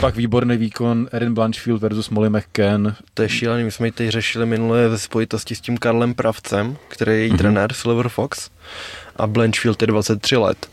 Pak 0.00 0.16
výborný 0.16 0.56
výkon 0.56 1.08
Erin 1.12 1.34
Blanchfield 1.34 1.82
versus 1.82 2.10
Molly 2.10 2.30
McCann. 2.30 2.94
To 3.14 3.22
je 3.22 3.28
šílený, 3.28 3.64
my 3.64 3.70
jsme 3.70 3.86
ji 3.86 3.92
teď 3.92 4.08
řešili 4.08 4.46
minule 4.46 4.88
ve 4.88 4.98
spojitosti 4.98 5.54
s 5.54 5.60
tím 5.60 5.78
Karlem 5.78 6.14
Pravcem, 6.14 6.76
který 6.88 7.12
je 7.12 7.18
její 7.18 7.28
Mhm. 7.30 7.38
trenér 7.38 7.72
Silver 7.72 8.08
Fox. 8.08 8.50
A 9.16 9.26
Blanchfield 9.26 9.82
je 9.82 9.86
23 9.86 10.36
let. 10.36 10.66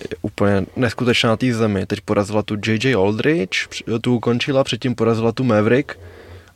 Je 0.00 0.16
úplně 0.22 0.66
neskutečná 0.76 1.36
té 1.36 1.54
zemi. 1.54 1.86
Teď 1.86 2.00
porazila 2.00 2.42
tu 2.42 2.56
JJ 2.66 2.94
Aldridge, 2.94 3.68
tu 4.00 4.14
ukončila, 4.16 4.64
předtím 4.64 4.94
porazila 4.94 5.32
tu 5.32 5.44
Maverick. 5.44 5.92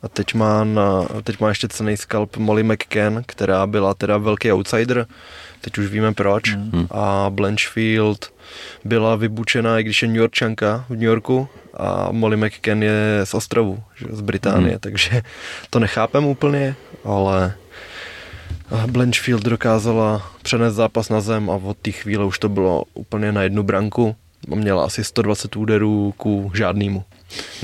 A 0.03 0.07
teď 0.07 0.33
má, 0.33 0.63
na, 0.63 1.03
teď 1.23 1.39
má 1.39 1.49
ještě 1.49 1.67
cený 1.67 1.97
skalp 1.97 2.37
Molly 2.37 2.63
McCann, 2.63 3.21
která 3.25 3.67
byla 3.67 3.93
teda 3.93 4.17
velký 4.17 4.51
outsider. 4.51 5.05
Teď 5.61 5.77
už 5.77 5.87
víme 5.87 6.13
proč. 6.13 6.55
Mhm. 6.55 6.87
A 6.91 7.25
Blanchfield 7.29 8.33
byla 8.85 9.15
vybučená, 9.15 9.79
i 9.79 9.83
když 9.83 10.01
je 10.01 10.07
New 10.07 10.17
Yorkčanka 10.17 10.85
v 10.89 10.93
New 10.93 11.01
Yorku 11.03 11.47
a 11.73 12.07
Molly 12.11 12.37
McCann 12.37 12.83
je 12.83 13.21
z 13.23 13.33
ostrovu, 13.33 13.83
že, 13.95 14.05
z 14.09 14.21
Británie, 14.21 14.71
Mhm. 14.71 14.79
takže 14.79 15.21
to 15.69 15.79
nechápem 15.79 16.25
úplně, 16.25 16.75
ale 17.03 17.53
Blanchfield 18.87 19.43
dokázala 19.43 20.31
přenést 20.41 20.73
zápas 20.75 21.09
na 21.09 21.21
zem 21.21 21.49
a 21.49 21.53
od 21.55 21.77
té 21.77 21.91
chvíle 21.91 22.25
už 22.25 22.39
to 22.39 22.49
bylo 22.49 22.83
úplně 22.93 23.31
na 23.31 23.43
jednu 23.43 23.63
branku. 23.63 24.15
Měla 24.47 24.85
asi 24.85 25.03
120 25.03 25.55
úderů 25.55 26.13
ku 26.17 26.51
žádnému. 26.53 27.03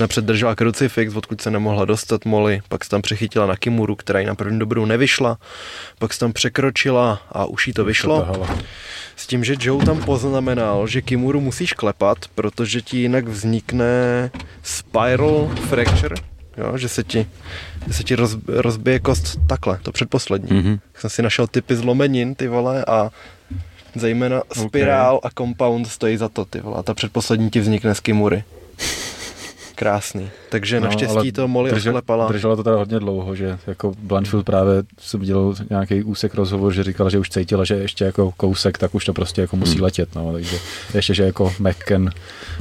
Napřed 0.00 0.24
držela 0.24 0.54
krucifix, 0.54 1.14
odkud 1.14 1.40
se 1.40 1.50
nemohla 1.50 1.84
dostat 1.84 2.24
Molly, 2.24 2.62
pak 2.68 2.84
se 2.84 2.90
tam 2.90 3.02
přechytila 3.02 3.46
na 3.46 3.56
Kimuru, 3.56 3.96
která 3.96 4.20
jí 4.20 4.26
na 4.26 4.34
první 4.34 4.58
dobrou 4.58 4.84
nevyšla, 4.84 5.38
pak 5.98 6.12
se 6.12 6.20
tam 6.20 6.32
překročila 6.32 7.22
a 7.32 7.44
už 7.44 7.66
jí 7.66 7.72
to 7.72 7.84
vyšlo. 7.84 8.46
S 9.16 9.26
tím, 9.26 9.44
že 9.44 9.54
Joe 9.60 9.84
tam 9.84 10.02
poznamenal, 10.02 10.86
že 10.86 11.02
Kimuru 11.02 11.40
musíš 11.40 11.72
klepat, 11.72 12.18
protože 12.34 12.80
ti 12.80 12.98
jinak 12.98 13.28
vznikne 13.28 14.30
spiral 14.62 15.50
fracture, 15.68 16.16
jo, 16.56 16.78
že 16.78 16.88
se 16.88 17.04
ti, 17.04 17.26
že 17.86 17.92
se 17.92 18.02
ti 18.02 18.14
roz, 18.14 18.36
rozbije 18.48 19.00
kost 19.00 19.38
takhle, 19.46 19.78
to 19.82 19.92
předposlední. 19.92 20.48
Mm-hmm. 20.48 20.64
Mhm. 20.64 20.78
Jsem 20.94 21.10
si 21.10 21.22
našel 21.22 21.46
typy 21.46 21.76
zlomenin, 21.76 22.34
ty 22.34 22.48
vole, 22.48 22.84
a 22.84 23.10
zejména 23.94 24.42
spirál 24.52 25.20
a 25.22 25.30
compound 25.30 25.86
stojí 25.86 26.16
za 26.16 26.28
to, 26.28 26.44
ty 26.44 26.60
vole, 26.60 26.78
a 26.78 26.82
ta 26.82 26.94
předposlední 26.94 27.50
ti 27.50 27.60
vznikne 27.60 27.94
z 27.94 28.00
Kimury. 28.00 28.44
Krásný. 29.74 30.30
Takže 30.50 30.80
no, 30.80 30.86
naštěstí 30.86 31.32
to 31.32 31.48
Molly 31.48 31.72
odklepala. 31.72 32.28
Držela 32.28 32.56
to 32.56 32.64
teda 32.64 32.76
hodně 32.76 32.98
dlouho, 32.98 33.34
že 33.34 33.58
jako 33.66 33.92
Blanchfield 33.98 34.46
právě 34.46 34.82
jsem 34.98 35.20
viděl 35.20 35.54
nějaký 35.70 36.02
úsek 36.02 36.34
rozhovor, 36.34 36.72
že 36.72 36.84
říkala, 36.84 37.10
že 37.10 37.18
už 37.18 37.30
cítila, 37.30 37.64
že 37.64 37.74
ještě 37.74 38.04
jako 38.04 38.32
kousek, 38.36 38.78
tak 38.78 38.94
už 38.94 39.04
to 39.04 39.12
prostě 39.12 39.40
jako 39.40 39.56
musí 39.56 39.74
Hmm. 39.74 39.82
letět, 39.82 40.14
no, 40.14 40.32
takže 40.32 40.58
ještě, 40.94 41.14
že 41.14 41.22
jako 41.22 41.52
McKen 41.58 42.10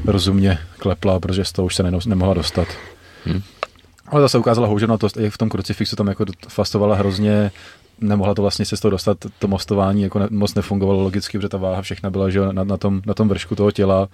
rozumně 0.05 0.57
klepla, 0.78 1.20
protože 1.20 1.45
z 1.45 1.51
toho 1.51 1.66
už 1.66 1.76
se 1.76 1.84
nemohla 2.05 2.34
dostat. 2.34 2.68
Hmm. 3.26 3.41
Ale 4.07 4.22
zase 4.22 4.38
ukázala 4.38 4.68
houževnatost, 4.68 5.18
i 5.18 5.30
v 5.30 5.38
tom 5.38 5.49
krucifixu 5.49 5.95
tam 5.95 6.07
jako 6.07 6.26
fastovala 6.47 6.95
hrozně, 6.95 7.51
nemohla 8.01 8.34
to 8.34 8.41
vlastně 8.41 8.66
se 8.66 8.78
z 8.78 8.80
toho 8.80 8.89
dostat, 8.89 9.18
to 9.39 9.47
mostování 9.47 10.01
jako 10.03 10.20
ne, 10.20 10.28
moc 10.30 10.53
nefungovalo 10.53 11.01
logicky, 11.01 11.38
protože 11.38 11.49
ta 11.49 11.57
váha 11.57 11.82
všechna 11.82 12.09
byla 12.09 12.30
že 12.30 12.39
na, 12.39 12.64
na, 12.64 12.78
tom, 12.78 13.01
na 13.05 13.14
tom 13.14 13.30
vršku 13.30 13.55
toho 13.55 13.72
těla. 13.72 14.07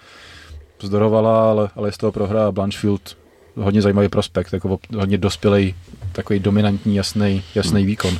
Vzdorovala, 0.82 1.50
ale, 1.50 1.70
ale 1.76 1.92
z 1.92 1.98
toho 1.98 2.12
prohrála 2.12 2.52
Blanchfield 2.52 3.18
hodně 3.56 3.82
zajímavý 3.82 4.10
prospekt, 4.10 4.54
jako 4.54 4.80
hodně 4.98 5.18
dospělej, 5.18 5.76
takový 6.12 6.40
dominantní, 6.40 6.96
jasný, 6.96 7.44
jasný 7.56 7.86
výkon. 7.86 8.20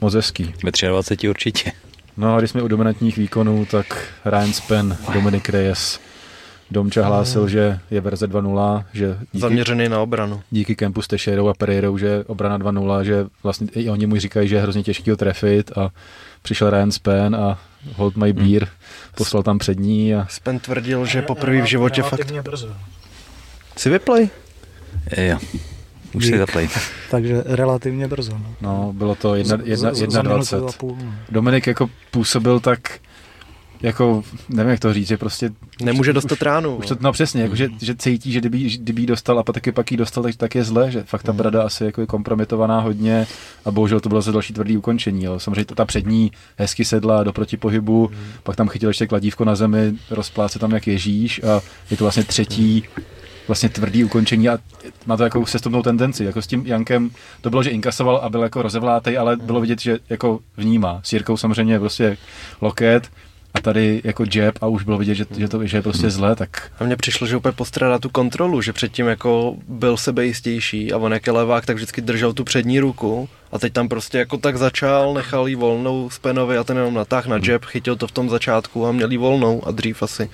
Moc 0.00 0.14
hezký. 0.14 0.54
Ve 0.64 0.88
23 0.88 1.28
určitě. 1.28 1.72
No 2.16 2.34
a 2.34 2.38
když 2.38 2.50
jsme 2.50 2.62
u 2.62 2.68
dominantních 2.68 3.16
výkonů, 3.16 3.66
tak 3.70 4.06
Ryan 4.24 4.52
Spen, 4.52 4.96
Dominik 5.14 5.48
Reyes, 5.48 6.00
Domča 6.70 7.06
hlásil, 7.06 7.48
že 7.48 7.78
je 7.90 8.00
verze 8.00 8.26
2.0, 8.26 8.84
že 8.92 9.18
díky, 9.32 9.38
Zaměřený 9.40 9.88
na 9.88 10.00
obranu. 10.00 10.42
díky 10.50 10.76
kempu 10.76 11.02
s 11.02 11.08
Teixeirou 11.08 11.48
a 11.48 11.54
Pereirou, 11.54 11.98
že 11.98 12.24
obrana 12.26 12.58
2.0, 12.58 13.00
že 13.00 13.26
vlastně 13.42 13.68
i 13.74 13.88
oni 13.88 14.06
mu 14.06 14.16
říkají, 14.18 14.48
že 14.48 14.56
je 14.56 14.62
hrozně 14.62 14.82
těžký 14.82 15.10
ho 15.10 15.16
trefit 15.16 15.78
a 15.78 15.90
přišel 16.42 16.70
Ryan 16.70 16.90
Spen 16.92 17.36
a 17.36 17.58
hold 17.96 18.16
my 18.16 18.32
beer, 18.32 18.68
poslal 19.16 19.42
tam 19.42 19.58
přední 19.58 20.14
a 20.14 20.26
Spen 20.30 20.58
tvrdil, 20.58 21.06
že 21.06 21.22
poprvé 21.22 21.62
v 21.62 21.64
životě 21.64 22.02
fakt... 22.02 22.12
Relativně 22.12 22.42
brzo. 22.42 22.76
Si 23.76 23.90
vyplay? 23.90 24.28
Jo. 25.16 25.38
Už 26.14 26.26
si 26.26 26.38
zaplej. 26.38 26.68
Takže 27.10 27.42
relativně 27.46 28.08
brzo. 28.08 28.32
No. 28.38 28.54
no, 28.60 28.92
bylo 28.92 29.14
to 29.14 29.34
jedna, 29.34 29.58
jedna, 29.64 29.90
Za- 29.90 29.94
za 29.94 30.00
jedna 30.04 30.22
minutu 30.22 30.36
20. 30.38 30.56
a 30.68 30.72
půl, 30.72 30.96
no. 31.04 31.12
Dominik 31.28 31.66
jako 31.66 31.90
působil 32.10 32.60
tak 32.60 32.78
jako, 33.82 34.22
nevím 34.48 34.70
jak 34.70 34.80
to 34.80 34.94
říct, 34.94 35.08
že 35.08 35.16
prostě 35.16 35.50
Nemůže 35.82 36.12
dostat 36.12 36.42
ránu. 36.42 36.76
Už 36.76 36.86
to, 36.86 36.96
no 37.00 37.12
přesně, 37.12 37.42
jako, 37.42 37.56
že, 37.56 37.68
že 37.82 37.94
cítí, 37.94 38.32
že 38.32 38.40
kdyby, 38.40 38.58
kdyby 38.58 39.06
dostal 39.06 39.38
a 39.38 39.42
pak 39.42 39.54
taky 39.54 39.72
pak 39.72 39.90
jí 39.90 39.96
dostal, 39.96 40.22
tak, 40.22 40.36
tak 40.36 40.54
je 40.54 40.64
zle, 40.64 40.90
že 40.90 41.02
fakt 41.02 41.22
ta 41.22 41.32
brada 41.32 41.62
asi 41.62 41.84
jako 41.84 42.00
je 42.00 42.06
kompromitovaná 42.06 42.80
hodně 42.80 43.26
a 43.64 43.70
bohužel 43.70 44.00
to 44.00 44.08
bylo 44.08 44.22
za 44.22 44.32
další 44.32 44.52
tvrdý 44.52 44.76
ukončení. 44.76 45.24
Jo. 45.24 45.38
Samozřejmě 45.38 45.64
ta 45.64 45.84
přední 45.84 46.32
hezky 46.58 46.84
sedla 46.84 47.24
do 47.24 47.32
protipohybu, 47.32 48.10
pak 48.42 48.56
tam 48.56 48.68
chytil 48.68 48.90
ještě 48.90 49.06
kladívko 49.06 49.44
na 49.44 49.54
zemi, 49.54 49.92
rozpláce 50.10 50.58
tam 50.58 50.70
jak 50.70 50.86
ježíš 50.86 51.42
a 51.42 51.60
je 51.90 51.96
to 51.96 52.04
vlastně 52.04 52.24
třetí 52.24 52.84
vlastně 53.48 53.68
tvrdý 53.68 54.04
ukončení 54.04 54.48
a 54.48 54.58
má 55.06 55.16
to 55.16 55.24
jako 55.24 55.46
sestupnou 55.46 55.82
tendenci. 55.82 56.24
Jako 56.24 56.42
s 56.42 56.46
tím 56.46 56.66
Jankem 56.66 57.10
to 57.40 57.50
bylo, 57.50 57.62
že 57.62 57.70
inkasoval 57.70 58.16
a 58.16 58.28
byl 58.28 58.42
jako 58.42 58.62
rozevlátej, 58.62 59.18
ale 59.18 59.36
bylo 59.36 59.60
vidět, 59.60 59.80
že 59.80 59.98
jako 60.10 60.38
vnímá. 60.56 61.00
S 61.02 61.12
Jirkou 61.12 61.36
samozřejmě 61.36 61.78
prostě 61.78 62.16
loket 62.60 63.10
a 63.56 63.60
tady 63.60 64.00
jako 64.04 64.24
jab 64.34 64.54
a 64.60 64.66
už 64.66 64.82
bylo 64.82 64.98
vidět, 64.98 65.14
že, 65.14 65.26
že 65.36 65.48
to 65.48 65.66
že 65.66 65.76
je 65.76 65.82
prostě 65.82 66.10
zle, 66.10 66.36
tak 66.36 66.72
A 66.78 66.84
mně 66.84 66.96
přišlo, 66.96 67.26
že 67.26 67.36
úplně 67.36 67.52
postrádá 67.52 67.98
tu 67.98 68.08
kontrolu, 68.08 68.62
že 68.62 68.72
předtím 68.72 69.06
jako 69.06 69.56
byl 69.68 69.96
sebejistější 69.96 70.92
a 70.92 70.98
on 70.98 71.12
jak 71.12 71.26
je 71.26 71.32
levák, 71.32 71.66
tak 71.66 71.76
vždycky 71.76 72.00
držel 72.00 72.32
tu 72.32 72.44
přední 72.44 72.80
ruku 72.80 73.28
a 73.52 73.58
teď 73.58 73.72
tam 73.72 73.88
prostě 73.88 74.18
jako 74.18 74.36
tak 74.36 74.56
začal, 74.56 75.14
nechal 75.14 75.48
jí 75.48 75.54
volnou 75.54 76.10
Spenovi 76.10 76.58
a 76.58 76.64
ten 76.64 76.76
jenom 76.76 76.94
natáh 76.94 77.26
na 77.26 77.38
jab, 77.42 77.64
chytil 77.64 77.96
to 77.96 78.06
v 78.06 78.12
tom 78.12 78.28
začátku 78.28 78.86
a 78.86 78.92
měl 78.92 79.10
jí 79.10 79.16
volnou 79.16 79.66
a 79.66 79.70
dřív 79.70 80.02
asi 80.02 80.30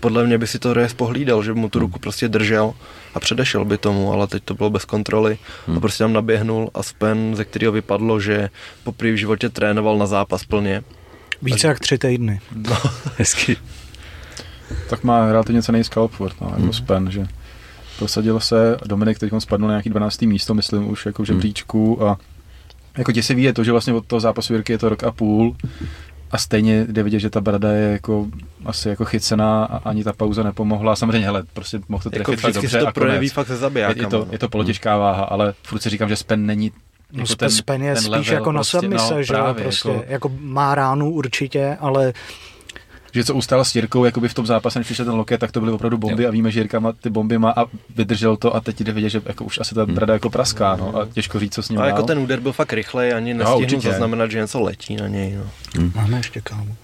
podle 0.00 0.26
mě 0.26 0.38
by 0.38 0.46
si 0.46 0.58
to 0.58 0.74
Reyes 0.74 0.94
pohlídal, 0.94 1.42
že 1.42 1.54
by 1.54 1.60
mu 1.60 1.68
tu 1.68 1.78
ruku 1.78 1.98
prostě 1.98 2.28
držel 2.28 2.74
a 3.14 3.20
předešel 3.20 3.64
by 3.64 3.78
tomu, 3.78 4.12
ale 4.12 4.26
teď 4.26 4.42
to 4.44 4.54
bylo 4.54 4.70
bez 4.70 4.84
kontroly 4.84 5.38
a 5.76 5.80
prostě 5.80 6.04
tam 6.04 6.12
naběhnul 6.12 6.70
a 6.74 6.82
Spen, 6.82 7.36
ze 7.36 7.44
kterého 7.44 7.72
vypadlo, 7.72 8.20
že 8.20 8.50
poprvé 8.84 9.12
v 9.12 9.16
životě 9.16 9.48
trénoval 9.48 9.98
na 9.98 10.06
zápas 10.06 10.44
plně. 10.44 10.82
Více 11.42 11.66
jak 11.66 11.80
tři 11.80 11.98
týdny. 11.98 12.40
Hezky. 13.18 13.56
tak 14.90 15.04
má 15.04 15.32
relativně 15.32 15.62
cený 15.62 15.84
scalpford, 15.84 16.40
no, 16.40 16.46
jako 16.48 16.62
Hmm. 16.62 16.72
Spen, 16.72 17.10
že 17.10 17.26
prosadil 17.98 18.40
se, 18.40 18.76
Dominik 18.86 19.18
teď 19.18 19.32
spadnul 19.38 19.68
na 19.68 19.72
nějaký 19.74 19.90
12. 19.90 20.22
místo, 20.22 20.54
myslím 20.54 20.88
už 20.90 21.06
jako 21.06 21.22
v 21.22 21.28
Hmm. 21.28 21.34
žebříčku 21.36 22.06
a 22.06 22.18
jako 22.98 23.12
děsivý 23.12 23.42
je 23.42 23.52
to, 23.52 23.64
že 23.64 23.70
vlastně 23.72 23.92
od 23.92 24.06
toho 24.06 24.20
zápasu 24.20 24.52
Jirky 24.52 24.72
je 24.72 24.78
to 24.78 24.88
rok 24.88 25.04
a 25.04 25.10
půl 25.12 25.56
a 26.30 26.38
stejně 26.38 26.84
jde 26.88 27.02
vidět, 27.02 27.20
že 27.20 27.30
ta 27.30 27.40
brada 27.40 27.72
je 27.72 27.92
jako 27.92 28.26
asi 28.64 28.88
jako 28.88 29.04
chycená 29.04 29.64
a 29.64 29.76
ani 29.88 30.04
ta 30.04 30.12
pauza 30.12 30.42
nepomohla. 30.42 30.96
Samozřejmě, 30.96 31.26
hele, 31.26 31.42
prostě 31.52 31.80
mohl 31.88 32.02
to 32.02 32.10
Jako 32.12 32.24
trefit 32.32 32.40
fakt 32.40 32.50
vždycky 32.50 32.66
dobře 32.66 32.78
se 32.78 32.82
to 32.82 32.88
a 32.88 32.92
projeví 32.92 33.18
konec. 33.18 33.32
fakt 33.32 33.46
se 33.46 33.52
Je, 33.52 33.56
zabijákama. 33.56 34.02
je, 34.02 34.10
to, 34.10 34.18
no. 34.18 34.32
je 34.32 34.38
to 34.38 34.48
polotěžká 34.48 34.96
váha, 34.96 35.22
ale 35.24 35.54
furt 35.62 35.80
si 35.80 35.90
říkám, 35.90 36.08
že 36.08 36.16
Spen 36.16 36.46
není 36.46 36.72
No, 37.12 37.20
jako 37.22 37.34
ten, 37.36 37.50
Spen 37.50 37.82
je 37.82 37.94
ten 37.94 38.02
spíš 38.02 38.10
level 38.10 38.34
jako 38.34 38.52
na 38.52 38.58
prostě, 38.58 38.78
submise, 38.78 39.14
no, 39.14 39.22
že 39.22 39.32
právě, 39.32 39.62
prostě, 39.64 39.88
jako- 39.88 40.00
jako... 40.00 40.12
jako 40.12 40.30
má 40.40 40.74
ránu 40.74 41.10
určitě, 41.10 41.76
ale 41.80 42.12
že 43.14 43.24
co 43.24 43.34
ustál 43.34 43.64
s 43.64 43.74
Jirkou 43.74 44.04
jakoby 44.04 44.28
v 44.28 44.34
tom 44.34 44.46
zápase, 44.46 44.78
než 44.78 44.86
přišel 44.86 45.04
ten 45.04 45.14
loket, 45.14 45.40
tak 45.40 45.52
to 45.52 45.60
byly 45.60 45.72
opravdu 45.72 45.98
bomby 45.98 46.22
Jo. 46.22 46.28
a 46.28 46.32
víme, 46.32 46.50
že 46.50 46.60
Jirka 46.60 46.80
má 46.80 46.92
ty 46.92 47.10
bomby 47.10 47.38
má 47.38 47.50
a 47.56 47.64
vydržel 47.96 48.36
to 48.36 48.56
a 48.56 48.60
teď 48.60 48.80
jde 48.80 48.92
vidět, 48.92 49.10
že 49.10 49.22
jako 49.26 49.44
už 49.44 49.58
asi 49.58 49.74
ta 49.74 49.86
brada 49.86 50.12
jako 50.12 50.30
praská, 50.30 50.76
no, 50.76 50.96
a 50.96 51.06
těžko 51.06 51.40
říct, 51.40 51.54
co 51.54 51.62
s 51.62 51.68
ním 51.68 51.80
A 51.80 51.86
jako 51.86 52.02
ten 52.02 52.18
úder 52.18 52.40
byl 52.40 52.52
fakt 52.52 52.72
rychlej, 52.72 53.12
ani 53.14 53.34
nestihnul 53.34 53.62
určitě. 53.62 53.90
zaznamenat, 53.90 54.30
že 54.30 54.38
něco 54.38 54.60
letí 54.60 54.96
na 54.96 55.08
něj. 55.08 55.34
No. 55.36 55.44
máme 55.94 56.16
ještě 56.16 56.40
kámo. 56.40 56.76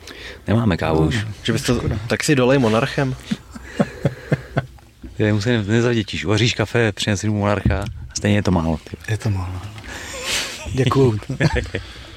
Nemáme 0.49 0.77
kávu 0.77 1.07
už. 1.07 1.27
Že 1.43 1.53
bys 1.53 1.63
to, 1.63 1.81
tak 2.07 2.25
si 2.25 2.35
dolej 2.35 2.59
monarchem. 2.59 3.15
Ty 5.17 5.33
musím 5.33 5.67
nezavděčíš. 5.67 6.25
Uvaříš 6.25 6.55
kafe, 6.55 6.93
přineseš 6.93 7.31
mu 7.31 7.39
monarcha 7.39 7.81
a 7.81 7.85
stejně 8.15 8.39
je 8.39 8.43
to 8.43 8.51
málo. 8.51 8.79
Ty. 8.91 8.97
Je 9.13 9.19
to 9.19 9.31
málo. 9.31 9.53
Děkuju. 10.75 11.19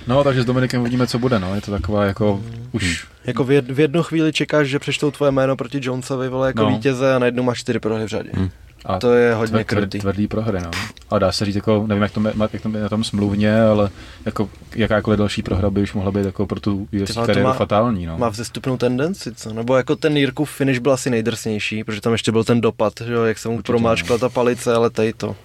No, 0.07 0.23
takže 0.23 0.41
s 0.41 0.45
Dominikem 0.45 0.81
uvidíme, 0.81 1.07
co 1.07 1.19
bude, 1.19 1.39
no, 1.39 1.55
je 1.55 1.61
to 1.61 1.71
taková 1.71 2.05
jako 2.05 2.43
už, 2.71 3.07
Jako 3.25 3.43
v, 3.43 3.51
jed, 3.51 3.71
v 3.71 3.79
jednu 3.79 4.03
chvíli 4.03 4.33
čekáš, 4.33 4.67
že 4.67 4.79
přečtou 4.79 5.11
tvoje 5.11 5.31
jméno 5.31 5.55
proti 5.55 5.79
Jonesovi, 5.81 6.29
vole, 6.29 6.47
jako 6.47 6.61
No. 6.61 6.69
no. 6.69 6.75
vítěze 6.75 7.15
a 7.15 7.19
najednou 7.19 7.43
máš 7.43 7.59
čtyři 7.59 7.79
prohry 7.79 8.03
v 8.05 8.07
řadě. 8.07 8.29
Hmm. 8.33 8.49
a 8.85 8.99
To 8.99 9.13
je 9.13 9.33
hodně 9.33 9.57
tvr- 9.57 9.61
tvr- 9.61 9.65
krutý. 9.65 9.99
tvrdý 9.99 10.27
prohry, 10.27 10.59
no. 10.63 10.71
A 11.09 11.19
dá 11.19 11.31
se 11.31 11.45
říct, 11.45 11.55
jako, 11.55 11.83
nevím, 11.87 12.03
jak 12.03 12.11
to, 12.11 12.21
jak 12.53 12.61
to 12.61 12.69
je 12.77 12.83
na 12.83 12.89
tom 12.89 13.03
smluvně, 13.03 13.61
ale 13.61 13.89
jako 14.25 14.49
jakákoliv 14.75 15.17
další 15.17 15.41
prohra 15.43 15.69
by 15.69 15.81
už 15.81 15.93
mohla 15.93 16.11
být 16.11 16.25
jako 16.25 16.47
pro 16.47 16.59
tu 16.59 16.87
UFC 17.03 17.13
kariéru 17.15 17.43
má- 17.47 17.53
fatální, 17.53 18.05
no. 18.05 18.17
Má 18.17 18.29
vzestupnou 18.29 18.77
tendenci, 18.77 19.35
co? 19.35 19.53
Nebo 19.53 19.77
jako 19.77 19.95
ten 19.95 20.17
Jirkův 20.17 20.51
finish 20.51 20.79
byl 20.79 20.91
asi 20.91 21.09
nejdrsnější, 21.09 21.83
protože 21.83 22.01
tam 22.01 22.11
ještě 22.13 22.31
byl 22.31 22.43
ten 22.43 22.61
dopad, 22.61 22.93
že 23.05 23.13
jo, 23.13 23.23
jak 23.23 23.37
se 23.37 23.49
mu 23.49 23.55
Určitě, 23.55 23.67
promáčkla 23.67 24.17
ta 24.17 24.29
palice, 24.29 24.73
ale 24.75 24.89
tady 24.89 25.13
to. 25.13 25.35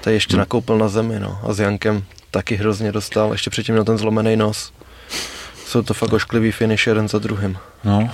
Tady 0.00 0.16
ještě 0.16 0.34
Hmm. 0.34 0.38
nakoupil 0.40 0.78
na 0.78 0.88
zemi, 0.88 1.20
no. 1.20 1.38
A 1.42 1.52
s 1.52 1.60
Jankem 1.60 2.04
taky 2.36 2.56
hrozně 2.56 2.92
dostal, 2.92 3.32
ještě 3.32 3.50
předtím 3.50 3.74
měl 3.74 3.84
ten 3.84 3.98
zlomený 3.98 4.36
nos. 4.36 4.72
Jsou 5.66 5.82
to 5.82 5.94
fakt 5.94 6.12
ošklivý 6.12 6.52
finish 6.52 6.86
jeden 6.86 7.08
za 7.08 7.18
druhým. 7.18 7.58
No, 7.84 8.10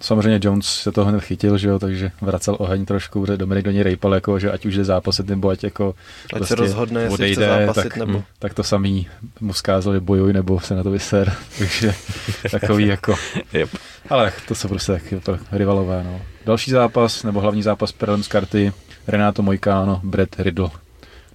samozřejmě 0.00 0.40
Jones 0.42 0.66
se 0.66 0.92
toho 0.92 1.10
hned 1.10 1.24
chytil, 1.24 1.58
že 1.58 1.68
jo, 1.68 1.78
takže 1.78 2.10
vracel 2.20 2.56
oheň 2.58 2.84
trošku, 2.86 3.20
protože 3.20 3.36
Dominik 3.36 3.64
do 3.64 3.70
něj 3.70 3.82
rejpal, 3.82 4.14
jako, 4.14 4.38
že 4.38 4.50
ať 4.52 4.66
už 4.66 4.76
jde 4.76 4.84
zápasit, 4.84 5.26
nebo 5.28 5.48
ať 5.48 5.64
jako 5.64 5.94
Ať 6.40 6.48
se 6.48 6.54
rozhodne, 6.54 7.02
jestli 7.02 7.32
chce 7.32 7.46
zápasit, 7.46 7.82
tak, 7.82 7.96
nebo- 7.96 8.22
tak 8.38 8.54
to 8.54 8.62
samý 8.62 9.08
mu 9.40 9.52
zkázal, 9.52 9.94
že 9.94 10.00
bojuj, 10.00 10.32
nebo 10.32 10.60
se 10.60 10.74
na 10.74 10.82
to 10.82 10.90
vyser, 10.90 11.34
takže 11.58 11.94
takový 12.50 12.86
jako, 12.86 13.14
Yep. 13.52 13.70
ale 14.10 14.32
to 14.48 14.54
jsou 14.54 14.68
prostě 14.68 14.92
taky 14.92 15.20
to 15.20 15.38
rivalové, 15.52 16.02
no. 16.04 16.20
Další 16.46 16.70
zápas, 16.70 17.22
nebo 17.22 17.40
hlavní 17.40 17.62
zápas 17.62 17.92
Perlem 17.92 18.22
z 18.22 18.28
karty, 18.28 18.72
Renato 19.08 19.42
Mojkano, 19.42 20.00
Brett 20.04 20.40
Riddle. 20.40 20.70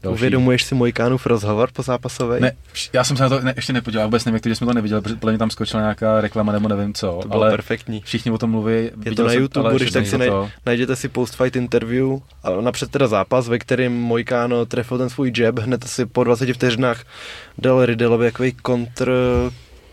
Další. 0.04 0.18
Uvědomuješ 0.20 0.64
si 0.64 0.76
Mojkánův 0.76 1.26
rozhovor 1.26 1.70
po 1.74 1.82
zápasové? 1.82 2.40
Ne, 2.40 2.52
já 2.94 3.04
jsem 3.04 3.18
se 3.18 3.24
na 3.24 3.30
to 3.30 3.40
ne, 3.42 3.54
ještě 3.56 3.74
nepodíval, 3.74 4.08
vůbec 4.08 4.26
nevím, 4.26 4.40
že 4.46 4.56
jsme 4.56 4.68
to 4.68 4.74
neviděli, 4.74 5.02
protože 5.02 5.16
podle 5.16 5.32
mě 5.32 5.40
tam 5.40 5.50
skočila 5.50 5.82
nějaká 5.82 6.22
reklama 6.22 6.52
nebo 6.52 6.68
nevím 6.68 6.94
co, 6.94 7.20
To 7.22 7.28
bylo 7.28 7.42
ale 7.42 7.52
perfektní. 7.52 8.02
všichni 8.06 8.32
o 8.32 8.38
tom 8.38 8.50
mluví. 8.52 8.90
Je 9.06 9.16
to 9.16 9.28
na 9.28 9.34
YouTube, 9.34 9.76
když 9.76 9.92
tak 9.92 10.08
si 10.08 10.18
ne... 10.18 10.30
nej, 10.30 10.50
najděte 10.66 10.96
si 10.96 11.10
post-fight 11.10 11.56
interview 11.56 12.08
a 12.44 12.62
napřed 12.62 12.92
teda 12.92 13.08
zápas, 13.08 13.48
ve 13.48 13.60
kterém 13.60 13.94
Mojkáno 13.94 14.66
trefil 14.66 14.98
ten 14.98 15.10
svůj 15.10 15.32
jab, 15.38 15.60
hned 15.60 15.86
asi 15.86 16.06
po 16.06 16.24
20 16.24 16.54
vteřinách 16.54 17.04
dal 17.58 17.86
Riddleovi 17.86 18.32
takový 18.32 18.52
kontr, 18.52 19.12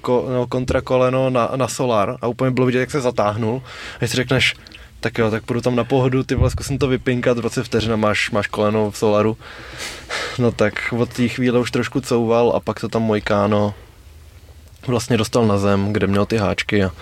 ko, 0.01 0.27
no, 0.33 0.47
kontrakoleno 0.47 1.31
na, 1.31 1.51
na 1.57 1.69
Solar 1.69 2.17
a 2.21 2.27
úplně 2.27 2.51
bylo 2.51 2.67
vidět, 2.67 2.81
jak 2.81 2.91
se 2.91 3.01
zatáhnul. 3.01 3.63
A 3.95 3.99
když 3.99 4.11
si 4.11 4.17
řekneš, 4.17 4.55
tak 5.01 5.19
jo, 5.19 5.31
tak 5.31 5.45
půjdu 5.45 5.61
tam 5.61 5.77
na 5.77 5.85
pohodu, 5.85 6.23
ty 6.23 6.35
vole, 6.35 6.51
zkusím 6.51 6.79
to 6.79 6.89
vypinkat, 6.89 7.37
20 7.37 7.65
vteřin 7.65 7.93
a 7.93 7.97
máš, 7.97 8.31
máš 8.31 8.47
koleno 8.47 8.91
v 8.91 8.99
Solaru. 8.99 9.37
No 10.39 10.53
tak 10.53 10.75
od 10.99 11.09
té 11.09 11.29
chvíle 11.29 11.59
už 11.59 11.71
trošku 11.71 12.01
couval 12.01 12.53
a 12.57 12.61
pak 12.61 12.81
to 12.81 12.89
tam 12.89 13.03
Mojkáno 13.03 13.75
vlastně 14.87 15.17
dostal 15.17 15.47
na 15.47 15.59
zem, 15.59 15.93
kde 15.93 16.07
měl 16.07 16.27
ty 16.27 16.37
háčky 16.37 16.85
a, 16.85 16.93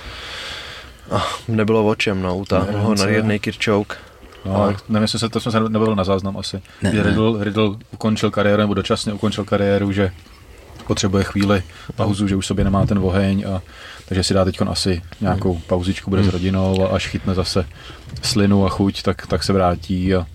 a 1.11 1.27
nebylo 1.49 1.87
o 1.87 1.95
čem, 1.95 2.23
no, 2.23 2.37
utáhl 2.37 2.79
ho 2.79 2.95
na 2.95 3.07
jedný 3.07 3.39
kirčouk. 3.39 3.97
No, 4.45 4.57
ale 4.57 4.77
nevím, 4.89 5.03
jestli 5.03 5.19
se 5.19 5.29
to 5.29 5.41
jsme 5.41 5.53
se 5.53 5.61
nebyl 5.61 5.95
na 5.95 6.05
záznam 6.05 6.37
asi. 6.37 6.61
Ne, 6.83 6.93
ne. 6.93 7.03
Riddle, 7.03 7.45
Riddle 7.45 7.71
ukončil 7.91 8.31
kariéru, 8.31 8.61
nebo 8.61 8.75
dočasně 8.75 9.13
ukončil 9.13 9.45
kariéru, 9.45 9.93
že 9.93 10.13
potřebuje 10.87 11.24
chvíli 11.24 11.62
pauzu, 11.95 12.28
že 12.28 12.37
už 12.37 12.47
sobě 12.47 12.64
nemá 12.64 12.87
ten 12.87 12.99
oheň 12.99 13.45
a 13.49 13.62
takže 14.09 14.22
si 14.24 14.34
dá 14.34 14.45
teď 14.45 14.59
asi 14.70 15.03
nějakou 15.20 15.61
pauzičku, 15.66 16.11
bude 16.11 16.24
s 16.24 16.28
rodinou 16.28 16.84
a 16.84 16.95
až 16.95 17.07
chytne 17.07 17.34
zase 17.34 17.66
slinu 18.22 18.66
a 18.66 18.68
chuť, 18.68 19.03
tak, 19.03 19.26
tak 19.26 19.43
se 19.43 19.53
vrátí 19.53 20.14
a 20.14 20.26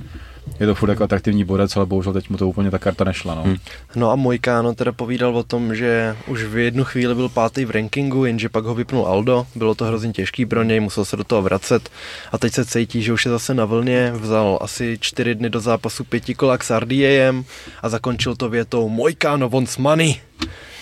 je 0.62 0.68
to 0.68 0.76
furt 0.76 0.90
jako 0.90 1.04
atraktivní 1.04 1.44
bodec, 1.44 1.78
ale 1.78 1.86
bohužel 1.86 2.14
teď 2.14 2.30
mu 2.30 2.38
to 2.38 2.48
úplně 2.48 2.72
ta 2.72 2.80
karta 2.80 3.04
nešla. 3.04 3.36
No. 3.36 3.44
Hmm. 3.44 3.56
No 3.96 4.12
a 4.12 4.16
Mojkáno 4.16 4.74
teda 4.74 4.92
povídal 4.92 5.38
o 5.38 5.44
tom, 5.44 5.76
že 5.76 6.16
už 6.28 6.44
v 6.44 6.58
jednu 6.58 6.84
chvíli 6.84 7.16
byl 7.16 7.30
pátý 7.30 7.66
v 7.66 7.72
rankingu, 7.72 8.26
jenže 8.26 8.50
pak 8.50 8.64
ho 8.64 8.76
vypnul 8.76 9.06
Aldo, 9.06 9.48
bylo 9.56 9.76
to 9.76 9.86
hrozně 9.86 10.14
těžký 10.14 10.46
pro 10.46 10.64
něj, 10.64 10.80
musel 10.80 11.06
se 11.06 11.18
do 11.18 11.24
toho 11.24 11.42
vracet 11.42 11.90
a 12.32 12.38
teď 12.38 12.54
se 12.54 12.66
cítí, 12.66 13.02
že 13.02 13.14
už 13.14 13.26
je 13.26 13.32
zase 13.32 13.54
na 13.54 13.66
vlně, 13.66 14.12
vzal 14.16 14.60
asi 14.62 14.98
čtyři 15.02 15.36
dny 15.36 15.50
do 15.50 15.60
zápasu 15.60 16.04
pětikolák 16.04 16.64
s 16.64 16.80
RDAem 16.80 17.44
a 17.82 17.90
zakončil 17.90 18.36
to 18.36 18.50
větou 18.50 18.90
Mojkáno 18.90 19.50
wants 19.50 19.78
money, 19.78 20.16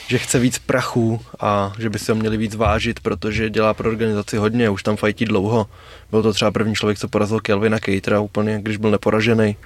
že 0.10 0.18
chce 0.18 0.40
víc 0.40 0.60
prachu 0.60 1.22
a 1.40 1.74
že 1.80 1.90
by 1.90 2.00
se 2.00 2.12
ho 2.12 2.16
měli 2.16 2.38
víc 2.38 2.56
vážit, 2.56 3.00
protože 3.00 3.50
dělá 3.50 3.74
pro 3.74 3.90
organizaci 3.90 4.38
hodně, 4.38 4.70
už 4.70 4.84
tam 4.84 4.96
fajtí 4.96 5.26
dlouho. 5.26 5.68
Byl 6.12 6.24
to 6.24 6.34
třeba 6.34 6.52
první 6.52 6.76
člověk, 6.76 7.00
co 7.00 7.08
porazil 7.08 7.40
Kelvina 7.40 7.80
Catera 7.80 8.20
úplně, 8.20 8.60
když 8.62 8.78
byl 8.78 8.92
neporažený. 8.92 9.58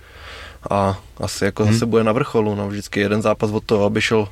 A 0.69 0.99
asi 1.17 1.45
jako 1.45 1.63
Hmm. 1.63 1.73
zase 1.73 1.85
bude 1.85 2.03
na 2.03 2.11
vrcholu, 2.11 2.55
no 2.55 2.67
vždycky 2.67 2.99
jeden 2.99 3.21
zápas 3.21 3.51
od 3.51 3.63
toho, 3.63 3.85
aby 3.85 4.01
šel 4.01 4.27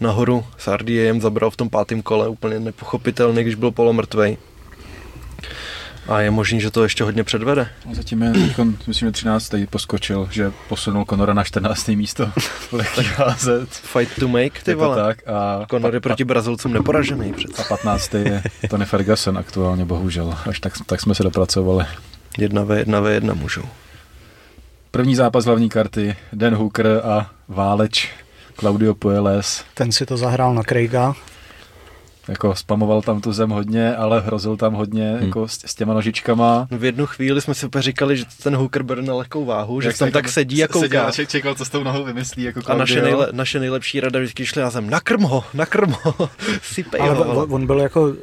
nahoru 0.00 0.44
s 0.58 0.76
RDAem, 0.76 1.20
zabral 1.20 1.50
v 1.50 1.56
tom 1.56 1.68
pátém 1.68 2.02
kole, 2.02 2.28
úplně 2.28 2.60
nepochopitelný, 2.60 3.42
když 3.42 3.54
byl 3.54 3.70
polomrtvej. 3.70 4.36
A 6.10 6.20
je 6.20 6.30
možný, 6.30 6.60
že 6.60 6.70
to 6.70 6.82
ještě 6.82 7.04
hodně 7.04 7.24
předvede. 7.24 7.68
A 7.90 7.94
zatím 7.94 8.22
je, 8.22 8.30
teďkon, 8.30 8.76
myslím, 8.86 9.08
že 9.08 9.12
13. 9.12 9.54
poskočil, 9.70 10.28
že 10.30 10.52
posunul 10.68 11.04
Conora 11.04 11.34
na 11.34 11.44
14. 11.44 11.88
místo 11.88 12.26
v 12.36 12.72
lehký 12.72 13.02
házet. 13.02 13.68
Fight 13.70 14.18
to 14.20 14.28
make, 14.28 14.62
ty 14.62 14.74
vole. 14.74 14.96
tak. 14.96 15.18
A, 15.28 15.66
Conor 15.70 15.94
je 15.94 16.00
proti 16.00 16.24
Brazilcům 16.24 16.72
neporažený 16.72 17.30
a 17.30 17.36
přece. 17.36 17.64
15. 17.68 18.14
je 18.14 18.42
Tony 18.70 18.84
Ferguson 18.84 19.38
aktuálně, 19.38 19.84
bohužel. 19.84 20.34
Až 20.48 20.60
tak, 20.60 20.72
tak 20.86 21.00
jsme 21.00 21.14
se 21.14 21.22
dopracovali. 21.22 21.84
Jedna 22.38 22.64
ve 22.64 22.78
jedna 22.78 23.00
ve 23.00 23.12
jedna 23.12 23.34
můžou. 23.34 23.62
První 24.90 25.14
zápas 25.14 25.44
hlavní 25.44 25.68
karty, 25.68 26.16
Dan 26.32 26.54
Hooker 26.54 26.86
a 27.04 27.30
Váleč, 27.48 28.08
Claudio 28.60 28.94
Pueles. 28.94 29.64
Ten 29.74 29.92
si 29.92 30.06
to 30.06 30.16
zahrál 30.16 30.54
na 30.54 30.62
Craiga. 30.62 31.14
Jako 32.30 32.54
spamoval 32.54 33.02
tam 33.02 33.20
tu 33.20 33.32
zem 33.32 33.50
hodně, 33.50 33.96
ale 33.96 34.20
hrozil 34.20 34.56
tam 34.56 34.74
hodně 34.74 35.10
Hmm. 35.10 35.26
jako 35.26 35.48
s, 35.48 35.58
s 35.66 35.74
těma 35.74 35.94
nožičkama. 35.94 36.68
V 36.70 36.84
jednu 36.84 37.06
chvíli 37.06 37.40
jsme 37.40 37.54
si 37.54 37.66
úplně 37.66 37.82
říkali, 37.82 38.16
že 38.16 38.24
ten 38.42 38.56
Hooker 38.56 38.82
bere 38.82 39.02
na 39.02 39.14
lehkou 39.14 39.44
váhu, 39.44 39.80
že 39.80 39.98
tam 39.98 40.10
tak 40.10 40.28
sedí 40.28 40.64
a 40.64 40.68
kouká. 40.68 41.10
čekal, 41.26 41.54
co 41.54 41.64
s 41.64 41.70
tou 41.70 41.84
nohou 41.84 42.04
vymyslí. 42.04 42.42
Jako 42.42 42.60
A 42.66 42.74
naše, 42.74 43.02
nejle, 43.02 43.28
naše 43.32 43.60
nejlepší 43.60 44.00
rada 44.00 44.18
vždycky 44.20 44.46
šli 44.46 44.62
na 44.62 44.70
zem. 44.70 44.90
Nakrm 44.90 45.22
ho, 45.22 45.44
nakrm 45.54 45.94
ho, 46.02 46.14
sypej 46.62 47.00
Ale 47.00 47.14
ho. 47.14 47.46
on 47.46 47.66
byl 47.66 47.78
jako, 47.80 48.14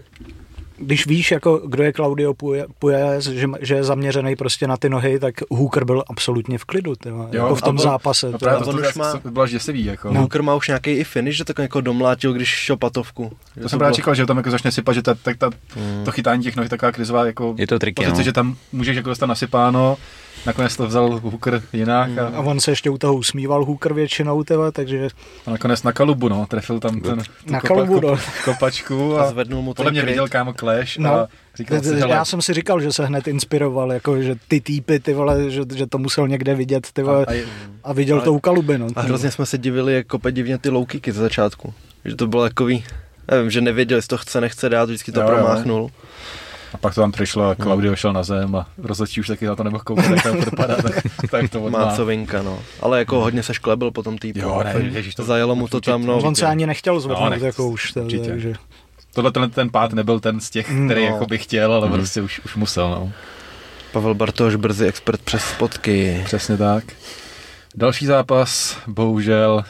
když 0.77 1.07
víš, 1.07 1.31
jako, 1.31 1.57
kdo 1.57 1.83
je 1.83 1.93
Claudio 1.93 2.33
Puelles, 2.79 3.25
že, 3.25 3.47
že 3.61 3.75
je 3.75 3.83
zaměřený 3.83 4.35
prostě 4.35 4.67
na 4.67 4.77
ty 4.77 4.89
nohy, 4.89 5.19
tak 5.19 5.35
Hooker 5.49 5.85
byl 5.85 6.03
absolutně 6.09 6.57
v 6.57 6.65
klidu, 6.65 6.95
tyma, 6.95 7.27
Jo, 7.31 7.43
jako 7.43 7.55
v 7.55 7.63
a 7.63 7.65
tom 7.65 7.75
on- 7.75 7.81
zápase. 7.83 8.27
A 8.27 8.31
to- 8.31 8.37
právě 8.37 8.57
on 8.65 8.75
to, 8.75 8.81
už 8.81 8.93
to, 8.93 8.99
má- 8.99 9.11
to, 9.11 9.19
to 9.19 9.31
bylo 9.31 9.43
až 9.43 9.51
děsivý. 9.51 9.85
Jako. 9.85 10.13
No. 10.13 10.19
Hooker 10.19 10.41
má 10.43 10.55
už 10.55 10.67
nějaký 10.67 10.91
i 10.91 11.03
finish, 11.03 11.35
že 11.37 11.45
to 11.45 11.61
jako 11.61 11.81
domlátil, 11.81 12.33
když 12.33 12.47
šel 12.49 12.77
patovku. 12.77 13.31
Že 13.55 13.61
To 13.61 13.69
jsem 13.69 13.79
právě 13.79 13.95
čekal, 13.95 14.15
že 14.15 14.25
tam 14.25 14.37
jako 14.37 14.51
začne 14.51 14.71
sypat, 14.71 14.95
že 14.95 15.01
ta, 15.01 15.13
tak 15.15 15.37
ta, 15.37 15.49
Mm. 15.75 16.05
to 16.05 16.11
chytání 16.11 16.43
těch 16.43 16.55
noh 16.55 16.65
je 16.65 16.69
taková 16.69 16.91
krizová 16.91 17.25
jako 17.25 17.55
Je 17.57 17.67
to 17.67 17.79
triky, 17.79 18.03
pozice, 18.03 18.17
no. 18.17 18.23
že 18.23 18.31
tam 18.33 18.55
můžeš 18.71 18.95
jako 18.95 19.09
dostat 19.09 19.25
nasypáno, 19.25 19.97
nakonec 20.45 20.75
to 20.77 20.87
vzal 20.87 21.19
Hooker 21.23 21.61
jinak 21.73 22.17
A 22.17 22.27
a, 22.27 22.39
on 22.39 22.59
se 22.59 22.71
ještě 22.71 22.89
u 22.89 22.97
toho 22.97 23.15
usmíval 23.15 23.65
Hooker 23.65 23.93
většinou, 23.93 24.43
tyva, 24.43 24.71
takže 24.71 25.07
a 25.45 25.51
nakonec 25.51 25.83
na 25.83 25.91
kalubu, 25.91 26.29
no, 26.29 26.45
trefil 26.45 26.79
tam 26.79 26.99
ten, 27.01 27.19
tu 27.45 27.53
Na 27.53 27.61
kalubu, 27.61 27.99
no. 28.01 28.17
kopačku 28.45 29.17
A 29.17 29.23
a, 29.23 29.27
zvednul 29.29 29.61
mu 29.61 29.73
podle 29.73 29.91
mě 29.91 30.01
kryt. 30.01 30.09
viděl 30.11 30.27
kámo 30.27 30.53
Clash 30.53 30.97
No. 30.97 31.13
a 31.13 31.27
říkal 31.55 31.83
si, 31.83 31.95
hele, 31.95 32.15
já 32.15 32.25
jsem 32.25 32.41
si 32.41 32.53
říkal, 32.53 32.81
že 32.81 32.91
se 32.93 33.05
hned 33.05 33.27
inspiroval, 33.27 33.93
jako, 33.93 34.21
že 34.21 34.35
ty 34.47 34.61
týpy, 34.61 34.99
ty 34.99 35.13
vole, 35.13 35.51
že, 35.51 35.61
že 35.75 35.87
to 35.87 35.97
musel 35.97 36.27
někde 36.27 36.55
vidět, 36.55 36.87
ty 36.93 37.03
vole, 37.03 37.25
a, 37.25 37.31
a, 37.31 37.45
a 37.83 37.93
viděl 37.93 38.15
ale- 38.15 38.25
to 38.25 38.33
u 38.33 38.39
Kaluby, 38.39 38.77
no. 38.77 38.87
A 38.95 39.01
hrozně 39.01 39.31
jsme 39.31 39.45
se 39.45 39.57
divili, 39.57 39.93
jak 39.93 40.07
kope 40.07 40.31
divně 40.31 40.57
ty 40.57 40.69
low 40.69 40.85
kicky 40.85 41.11
ze 41.11 41.21
začátku. 41.21 41.73
Že 42.05 42.15
to 42.15 42.27
bylo 42.27 42.43
takový, 42.43 42.83
nevím, 43.31 43.51
že 43.51 43.61
nevěděl, 43.61 43.97
jestli 43.97 44.07
to 44.07 44.17
chce, 44.17 44.41
nechce 44.41 44.69
dát, 44.69 44.85
vždycky 44.85 45.11
to 45.11 45.21
Jo, 45.21 45.27
jo. 45.65 45.89
A 46.73 46.77
pak 46.77 46.95
to 46.95 47.01
tam 47.01 47.11
přišlo 47.11 47.49
a 47.49 47.55
Claudio 47.55 47.95
šel 47.95 48.13
na 48.13 48.23
zem 48.23 48.55
a 48.55 48.67
rozhodčí 48.83 49.19
už 49.21 49.27
taky 49.27 49.45
na 49.45 49.55
to 49.55 49.63
nemohl 49.63 49.83
koukat, 49.83 50.05
jak 50.09 50.23
tam 50.23 50.37
propadá, 50.41 50.75
tak, 50.75 50.93
tak 51.31 51.49
to 51.49 51.61
odmá. 51.63 51.79
Mácovinka, 51.85 52.41
no. 52.41 52.59
Ale 52.81 52.99
jako 52.99 53.19
hodně 53.21 53.43
se 53.43 53.53
šklebil 53.53 53.91
potom 53.91 54.17
týpku. 54.17 54.39
Jo, 54.41 54.61
ne, 54.63 54.73
ježiš, 54.91 55.15
to- 55.15 55.23
Zajelo 55.23 55.55
mu 55.55 55.67
to 55.67 55.81
tam, 55.81 56.05
no. 56.05 56.17
On 56.17 56.35
se 56.35 56.45
ani 56.45 56.67
nechtěl 56.67 56.93
No, 56.93 56.99
zvednout, 56.99 57.29
nechce, 57.29 57.45
jako 57.45 57.67
už, 57.69 57.95
určitě. 57.95 58.29
takže... 58.29 58.53
Tohle 59.13 59.31
ten, 59.31 59.49
ten 59.49 59.69
pád 59.69 59.93
nebyl 59.93 60.19
ten 60.19 60.39
z 60.39 60.49
těch, 60.49 60.65
který 60.65 61.01
No. 61.07 61.13
jako 61.13 61.25
by 61.25 61.37
chtěl, 61.37 61.73
ale 61.73 61.89
prostě 61.89 62.21
už, 62.21 62.39
už 62.45 62.55
musel, 62.55 62.89
no. 62.89 63.11
Pavel 63.91 64.13
Bartoš, 64.13 64.55
brzy 64.55 64.87
expert 64.87 65.21
přes 65.21 65.43
spotky. 65.43 66.21
Přesně 66.25 66.57
tak. 66.57 66.83
Další 67.75 68.05
zápas, 68.05 68.77
bohužel, 68.87 69.63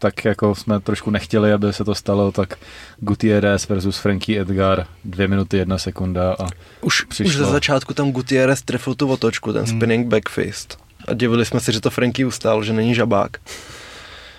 tak 0.00 0.24
jako 0.24 0.54
jsme 0.54 0.80
trošku 0.80 1.10
nechtěli, 1.10 1.52
aby 1.52 1.72
se 1.72 1.84
to 1.84 1.94
stalo, 1.94 2.32
tak 2.32 2.54
Gutierrez 2.98 3.68
versus 3.68 3.98
Frankie 3.98 4.40
Edgar, 4.40 4.86
dvě 5.04 5.28
minuty, 5.28 5.56
jedna 5.56 5.78
sekunda 5.78 6.36
a 6.38 6.46
Už, 6.80 7.04
Přišlo. 7.04 7.28
už 7.28 7.36
ze 7.36 7.44
začátku 7.44 7.94
tam 7.94 8.12
Gutierrez 8.12 8.62
trefil 8.62 8.94
tu 8.94 9.08
otočku, 9.08 9.52
ten 9.52 9.66
spinning 9.66 10.06
backfist. 10.06 10.78
A 11.08 11.14
divili 11.14 11.44
jsme 11.44 11.60
se, 11.60 11.72
že 11.72 11.80
to 11.80 11.90
Frankie 11.90 12.26
ustál, 12.26 12.64
že 12.64 12.72
není 12.72 12.94
žabák. 12.94 13.36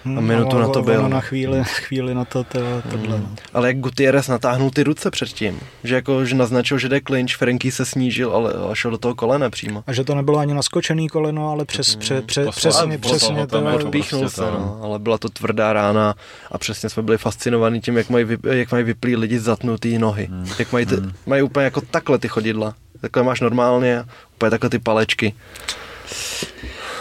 Hm, 0.06 0.18
A 0.18 0.22
minutu 0.22 0.50
ono- 0.56 0.60
na 0.68 0.74
to 0.74 0.82
byl. 0.82 1.10
na 1.10 1.22
chvíli, 1.22 1.64
chvíli 1.64 2.14
na 2.16 2.26
to, 2.26 2.44
to 2.44 2.60
tohle. 2.92 3.20
no. 3.20 3.30
Ale 3.54 3.68
jak 3.68 3.78
Gutierrez 3.80 4.28
natáhnul 4.28 4.70
ty 4.72 4.84
ruce 4.84 5.12
předtím, 5.12 5.60
že 5.84 5.96
jako, 5.96 6.26
že 6.26 6.36
naznačil, 6.36 6.78
že 6.78 6.90
jde 6.90 7.02
clinch, 7.08 7.36
Frankie 7.36 7.72
se 7.72 7.86
snížil, 7.86 8.32
ale 8.32 8.54
ale 8.54 8.76
šel 8.76 8.92
do 8.92 8.98
toho 8.98 9.16
kolena 9.16 9.50
přímo. 9.50 9.84
A 9.88 9.94
že 9.94 10.04
to 10.04 10.16
nebylo 10.16 10.38
ani 10.40 10.54
naskočený 10.54 11.10
koleno, 11.10 11.50
ale 11.52 11.66
přes, 11.66 11.96
pře, 11.96 12.22
pře, 12.22 12.46
Poslal- 12.46 12.52
přesně, 12.52 12.98
poslal 12.98 13.18
přesně 13.20 13.48
to, 13.48 13.58
jako 13.62 13.90
Píchnul 13.92 14.22
prostě 14.22 14.36
se, 14.36 14.42
to, 14.42 14.52
no, 14.52 14.80
ale 14.84 15.00
byla 15.00 15.18
to 15.18 15.30
tvrdá 15.30 15.74
rána 15.74 16.16
a 16.52 16.58
přesně 16.58 16.90
jsme 16.90 17.04
byli 17.04 17.18
fascinovaní 17.18 17.82
tím, 17.82 17.98
jak 17.98 18.10
mají, 18.10 18.26
jak 18.52 18.72
mají 18.72 18.84
vyplý 18.84 19.16
lidi 19.16 19.40
zatnutý 19.40 19.98
nohy. 19.98 20.26
Hmm. 20.32 20.48
Jak 20.60 20.72
mají, 20.72 20.86
ty, 20.86 20.96
mají 21.26 21.42
úplně 21.42 21.64
jako 21.64 21.82
takhle 21.82 22.18
ty 22.18 22.28
chodidla. 22.28 22.74
Takhle 23.02 23.24
máš 23.24 23.42
normálně, 23.42 24.04
úplně 24.36 24.50
takhle 24.50 24.70
ty 24.70 24.80
palečky. 24.80 25.34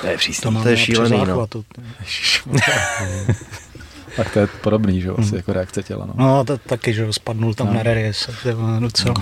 To 0.01 0.07
je 0.07 0.17
přísný. 0.17 0.53
to, 0.55 0.63
to 0.63 0.69
je 0.69 0.77
šílený, 0.77 1.19
no. 1.29 1.47
tak 4.17 4.33
to 4.33 4.39
je 4.39 4.47
podobný, 4.47 5.01
že 5.01 5.09
jo, 5.09 5.17
asi 5.19 5.37
jako 5.37 5.53
reakce 5.53 5.83
těla, 5.83 6.07
no. 6.07 6.15
No, 6.17 6.45
to, 6.45 6.59
taky, 6.59 6.93
že 6.95 7.03
jo, 7.03 7.13
spadnul 7.13 7.55
tam 7.55 7.67
No. 7.67 7.73
na 7.73 7.83
Reries, 7.83 8.31
docela. 8.81 9.15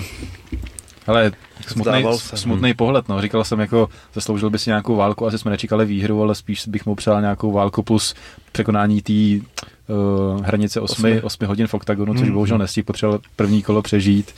Ale 1.07 1.33
smutný, 1.67 2.05
se. 2.17 2.37
smutný 2.37 2.75
pohled, 2.75 3.09
no. 3.09 3.23
Říkal 3.23 3.45
jsem 3.45 3.61
jako, 3.61 3.89
zasloužil 4.15 4.51
by 4.51 4.59
si 4.59 4.71
nějakou 4.71 4.97
válku, 4.97 5.27
asi 5.27 5.39
jsme 5.39 5.51
nečekali 5.51 5.87
výhru, 5.87 6.23
ale 6.23 6.35
spíš 6.35 6.69
bych 6.69 6.87
mu 6.87 6.95
přál 6.95 7.21
nějakou 7.21 7.53
válku 7.53 7.83
plus 7.83 8.15
překonání 8.53 9.03
té 9.03 9.13
uh, 9.13 10.47
hranice 10.47 10.81
8, 10.81 10.93
Osmi. 10.93 11.23
8 11.23 11.47
hodin 11.47 11.67
v 11.67 11.75
oktagonu, 11.75 12.13
což 12.15 12.23
Mhm. 12.23 12.33
bohužel 12.33 12.59
nestihl, 12.59 12.85
potřeboval 12.85 13.21
první 13.37 13.63
kolo 13.63 13.83
přežít. 13.83 14.35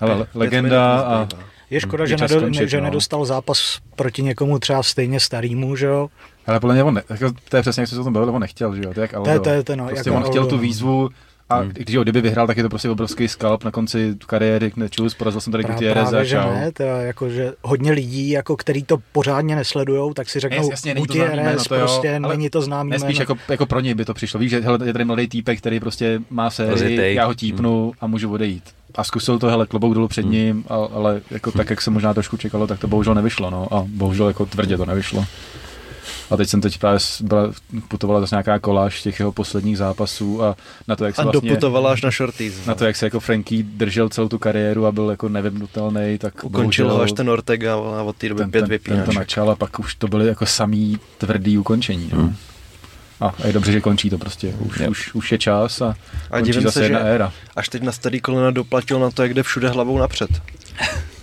Ale 0.00 0.26
legenda 0.34 1.00
a 1.00 1.24
zbývá. 1.24 1.42
Je 1.70 1.80
škoda, 1.80 2.04
Je 2.04 2.08
že, 2.08 2.16
nedo, 2.16 2.40
skončit, 2.40 2.68
že 2.68 2.78
no. 2.78 2.84
nedostal 2.84 3.24
zápas 3.24 3.78
proti 3.96 4.22
někomu 4.22 4.58
třeba 4.58 4.82
stejně 4.82 5.20
starýmu, 5.20 5.76
že 5.76 5.86
jo? 5.86 6.08
ale 6.46 6.60
podle 6.60 6.74
mě 6.74 6.84
on 6.84 6.94
ne, 6.94 7.02
jako, 7.10 7.30
to 7.48 7.56
je 7.56 7.62
přesně, 7.62 7.80
jak 7.80 7.88
jsi 7.88 7.94
se 7.94 8.00
o 8.00 8.04
tom 8.04 8.12
bavil, 8.12 8.30
on 8.30 8.40
nechtěl, 8.40 8.74
že 8.76 8.82
jo, 8.84 8.94
to 8.94 9.00
je 9.00 9.02
jak 9.02 9.10
To 9.10 9.16
je, 9.16 9.32
Aldo. 9.32 9.40
to 9.44 9.50
je, 9.50 9.62
to 9.62 9.72
je, 9.72 9.76
no, 9.76 9.86
Prostě 9.86 10.10
jako 10.10 10.16
on 10.24 10.30
chtěl 10.30 10.42
Aldo, 10.42 10.50
tu 10.50 10.56
no. 10.56 10.62
výzvu 10.62 11.08
a 11.50 11.56
Hmm. 11.60 11.70
když 11.72 11.96
ho 11.96 12.02
kdyby 12.02 12.20
vyhrál, 12.20 12.46
tak 12.46 12.56
je 12.56 12.62
to 12.62 12.68
prostě 12.68 12.90
obrovský 12.90 13.28
skalp 13.28 13.64
na 13.64 13.70
konci 13.70 14.14
kariéry, 14.26 14.72
nečus, 14.76 15.14
porazil 15.14 15.40
jsem 15.40 15.50
tady 15.52 15.64
Gutierreza, 15.64 16.10
právě, 16.10 16.26
že 16.26 16.36
ne, 16.36 16.72
to 16.72 16.82
je 16.82 16.88
jako, 17.06 17.28
že 17.30 17.52
hodně 17.62 17.92
lidí, 17.92 18.30
jako, 18.30 18.56
který 18.56 18.82
to 18.82 18.98
pořádně 19.12 19.56
nesledujou, 19.56 20.14
tak 20.14 20.28
si 20.30 20.40
řeknou, 20.40 20.58
Jas- 20.62 20.70
jasně, 20.70 20.94
není 20.94 21.06
to 21.06 21.12
známý 21.12 21.28
jméno, 21.30 21.42
Gutierrez, 21.42 21.66
to 21.68 21.74
jo, 21.74 21.80
prostě 21.80 22.20
ale 22.24 22.36
není 22.36 22.50
to 22.50 22.62
známý 22.62 22.90
Ne, 22.90 22.98
spíš 22.98 23.18
jméno. 23.18 23.22
jako, 23.22 23.36
jako 23.52 23.66
pro 23.66 23.80
něj 23.80 23.94
by 23.94 24.04
to 24.04 24.14
přišlo. 24.14 24.40
Víš, 24.40 24.50
že 24.50 24.60
hele, 24.60 24.78
je 24.84 24.92
tady 24.92 25.04
mladý 25.04 25.28
týpek, 25.28 25.58
který 25.58 25.80
prostě 25.80 26.20
má 26.30 26.50
sérii, 26.50 26.70
Rozjetej. 26.70 27.14
já 27.14 27.26
ho 27.26 27.34
típnu 27.34 27.92
a 28.00 28.06
můžu 28.06 28.32
odejít. 28.32 28.64
A 28.94 29.04
zkusil 29.04 29.38
to, 29.38 29.46
hele, 29.48 29.66
klobouk 29.66 29.94
dolů 29.94 30.08
před 30.08 30.22
ním, 30.26 30.64
a- 30.68 30.74
ale 30.94 31.20
jako 31.30 31.52
tak, 31.52 31.70
jak 31.70 31.80
se 31.80 31.90
možná 31.90 32.14
trošku 32.14 32.36
čekalo, 32.36 32.66
tak 32.66 32.78
to 32.78 32.88
bohužel 32.88 33.14
nevyšlo, 33.14 33.50
no. 33.50 33.74
A 33.74 33.84
bohužel 33.86 34.28
jako 34.28 34.46
tvrdě 34.46 34.76
to 34.76 34.86
nevyšlo. 34.86 35.24
A 36.30 36.36
teď 36.36 36.48
jsem 36.48 36.60
teď 36.60 36.78
právě 36.78 36.98
byla, 37.20 37.52
putovala 37.88 38.20
zase 38.20 38.34
nějaká 38.34 38.58
koláž 38.58 39.02
těch 39.02 39.18
jeho 39.20 39.32
posledních 39.32 39.78
zápasů 39.78 40.42
a 40.42 40.56
na 40.88 40.96
to, 40.96 41.04
jak 41.04 41.14
se 41.16 41.22
A 41.22 41.24
vlastně... 41.24 41.50
doputovala 41.50 41.92
až 41.92 42.02
na 42.02 42.10
shorties. 42.10 42.66
Na 42.66 42.74
to, 42.74 42.84
jak 42.84 42.96
se 42.96 43.06
jako 43.06 43.20
Frankie 43.20 43.62
držel 43.62 44.08
celou 44.08 44.28
tu 44.28 44.38
kariéru 44.38 44.86
a 44.86 44.92
byl 44.92 45.10
jako 45.10 45.28
nevymnutelný, 45.28 46.18
tak 46.18 46.44
Ukončil 46.44 46.84
ho 46.84 46.88
bohužel 46.90 47.04
až 47.04 47.12
ten 47.12 47.30
Ortega 47.30 47.74
a 47.74 48.02
od 48.02 48.16
té 48.16 48.28
doby 48.28 48.38
ten, 48.40 48.50
pět 48.50 48.60
ten, 48.60 48.68
ten 48.68 48.78
to 48.78 48.90
vypínaček. 48.90 49.14
načal 49.14 49.50
a 49.50 49.56
pak 49.56 49.78
už 49.78 49.94
to 49.94 50.08
byly 50.08 50.26
jako 50.26 50.46
samý 50.46 50.98
tvrdý 51.18 51.58
ukončení. 51.58 52.10
No. 52.14 52.32
A 53.20 53.34
je 53.46 53.52
dobře, 53.52 53.72
že 53.72 53.80
končí 53.80 54.10
to 54.10 54.18
prostě. 54.18 54.54
Už, 54.58 54.80
Jo. 54.80 54.90
už, 54.90 55.14
už 55.14 55.32
je 55.32 55.38
čas 55.38 55.80
a, 55.80 55.94
A 56.30 56.36
končí 56.38 56.46
divím 56.52 56.62
zase 56.62 56.78
se, 56.78 56.84
jedna 56.84 56.98
že 56.98 57.04
éra. 57.04 57.32
až 57.56 57.68
teď 57.68 57.82
na 57.82 57.92
starý 57.92 58.20
kolena 58.20 58.50
doplatil 58.50 59.00
na 59.00 59.10
to, 59.10 59.22
jak 59.22 59.34
jde 59.34 59.42
všude 59.42 59.68
hlavou 59.68 59.98
napřed. 59.98 60.30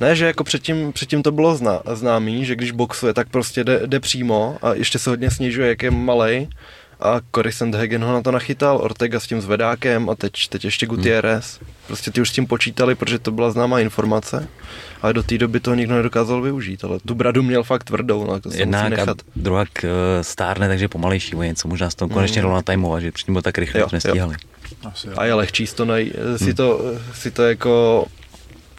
Ne, 0.02 0.16
že 0.16 0.26
jako 0.26 0.44
předtím, 0.44 0.94
předtím 0.94 1.24
to 1.24 1.32
bylo 1.32 1.56
zná, 1.56 1.82
známý, 1.94 2.46
že 2.46 2.56
když 2.56 2.72
boxuje, 2.72 3.14
tak 3.14 3.30
prostě 3.30 3.64
jde, 3.64 3.82
jde 3.86 4.00
přímo 4.00 4.58
a 4.62 4.74
ještě 4.74 5.00
se 5.00 5.10
hodně 5.10 5.32
snižuje, 5.32 5.68
jak 5.70 5.84
je 5.84 5.92
malej. 5.92 6.48
A 7.00 7.20
Cory 7.36 7.52
Sandhagen 7.52 8.04
ho 8.04 8.14
na 8.14 8.22
to 8.22 8.32
nachytal, 8.32 8.78
Ortega 8.78 9.20
s 9.20 9.28
tím 9.28 9.42
zvedákem 9.42 10.10
a 10.10 10.16
teď, 10.16 10.48
teď 10.50 10.66
ještě 10.66 10.86
Gutierrez. 10.86 11.60
Prostě 11.88 12.12
ty 12.12 12.22
už 12.22 12.30
s 12.30 12.32
tím 12.32 12.48
počítali, 12.48 12.96
protože 12.96 13.20
to 13.20 13.32
byla 13.32 13.52
známá 13.52 13.80
informace, 13.80 14.48
ale 15.02 15.14
do 15.14 15.24
té 15.24 15.38
doby 15.38 15.60
toho 15.60 15.76
nikdo 15.76 15.96
nedokázal 15.96 16.42
využít, 16.42 16.84
ale 16.84 17.00
tu 17.00 17.16
bradu 17.16 17.44
měl 17.44 17.64
fakt 17.64 17.84
tvrdou, 17.84 18.26
no, 18.26 18.40
to 18.40 18.50
se 18.50 18.56
musí 18.56 18.60
Jednak 18.60 18.86
a 18.86 18.90
nechat. 18.90 19.18
druhá 19.36 19.62
uh, 19.62 19.90
stárne, 20.22 20.68
takže 20.68 20.88
pomalejší 20.88 21.36
o 21.36 21.44
něco. 21.44 21.68
Možná 21.68 21.90
se 21.90 21.96
to 21.98 22.08
konečně 22.10 22.42
dalo 22.42 22.54
natajmovat, 22.54 23.02
že 23.02 23.12
předtím 23.12 23.34
bylo 23.34 23.42
tak 23.42 23.58
rychle, 23.58 23.80
Jo, 23.82 23.88
že 23.92 24.00
jsme 24.02 24.10
jo. 24.10 24.14
stíhali. 24.14 24.36
Asi, 24.86 25.08
A 25.18 25.26
je 25.26 25.34
lehčí 25.34 25.68
si 25.68 25.76
to, 25.76 25.86
nej, 25.86 26.12
si, 26.38 26.54
to, 26.54 26.82
si 27.14 27.32
to 27.32 27.44
jako 27.44 28.06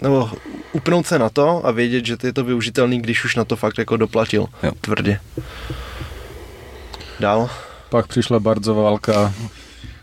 nebo 0.02 0.30
upnout 0.72 1.06
se 1.06 1.18
na 1.18 1.28
to 1.30 1.66
a 1.66 1.70
vědět, 1.70 2.06
že 2.06 2.16
je 2.22 2.32
to 2.32 2.44
využitelný, 2.44 3.00
když 3.02 3.24
už 3.24 3.36
na 3.36 3.44
to 3.44 3.56
fakt 3.56 3.78
jako 3.78 3.96
doplatil 3.96 4.46
Jo. 4.62 4.72
tvrdě. 4.80 5.20
Dál. 7.20 7.50
Pak 7.88 8.06
přišla 8.06 8.40
Bardzova 8.40 8.82
válka 8.82 9.34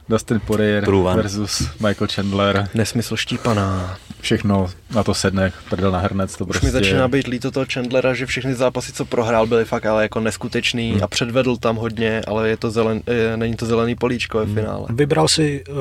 Dustin 0.09 0.39
Poirier 0.39 0.85
Průvan. 0.85 1.15
versus 1.15 1.69
Michael 1.79 2.07
Chandler. 2.15 2.69
Nesmysl 2.73 3.15
štípaná. 3.17 3.97
Všechno 4.25 4.67
na 4.95 5.03
to 5.03 5.13
sedne, 5.13 5.51
prdel 5.69 5.91
na 5.91 5.99
hrnec, 5.99 6.37
to 6.37 6.43
Už 6.45 6.47
prostě... 6.47 6.65
mi 6.65 6.71
začíná 6.71 7.07
být 7.07 7.27
líto 7.27 7.51
toho 7.51 7.65
Chandlera, 7.73 8.13
že 8.13 8.25
všechny 8.25 8.55
zápasy, 8.55 8.93
co 8.93 9.05
prohrál, 9.05 9.47
byly 9.47 9.65
fakt 9.65 9.85
ale 9.85 10.01
jako 10.03 10.19
neskutečný 10.19 10.91
Hmm. 10.91 11.03
a 11.03 11.07
předvedl 11.07 11.57
tam 11.57 11.75
hodně, 11.75 12.21
ale 12.27 12.49
je 12.49 12.57
to 12.57 12.71
zelen, 12.71 13.01
je, 13.07 13.37
není 13.37 13.55
to 13.55 13.65
zelený 13.65 13.95
políčko 13.95 14.37
ve 14.37 14.45
finále. 14.45 14.85
Vybral 14.89 15.27
si 15.27 15.63
uh, 15.69 15.75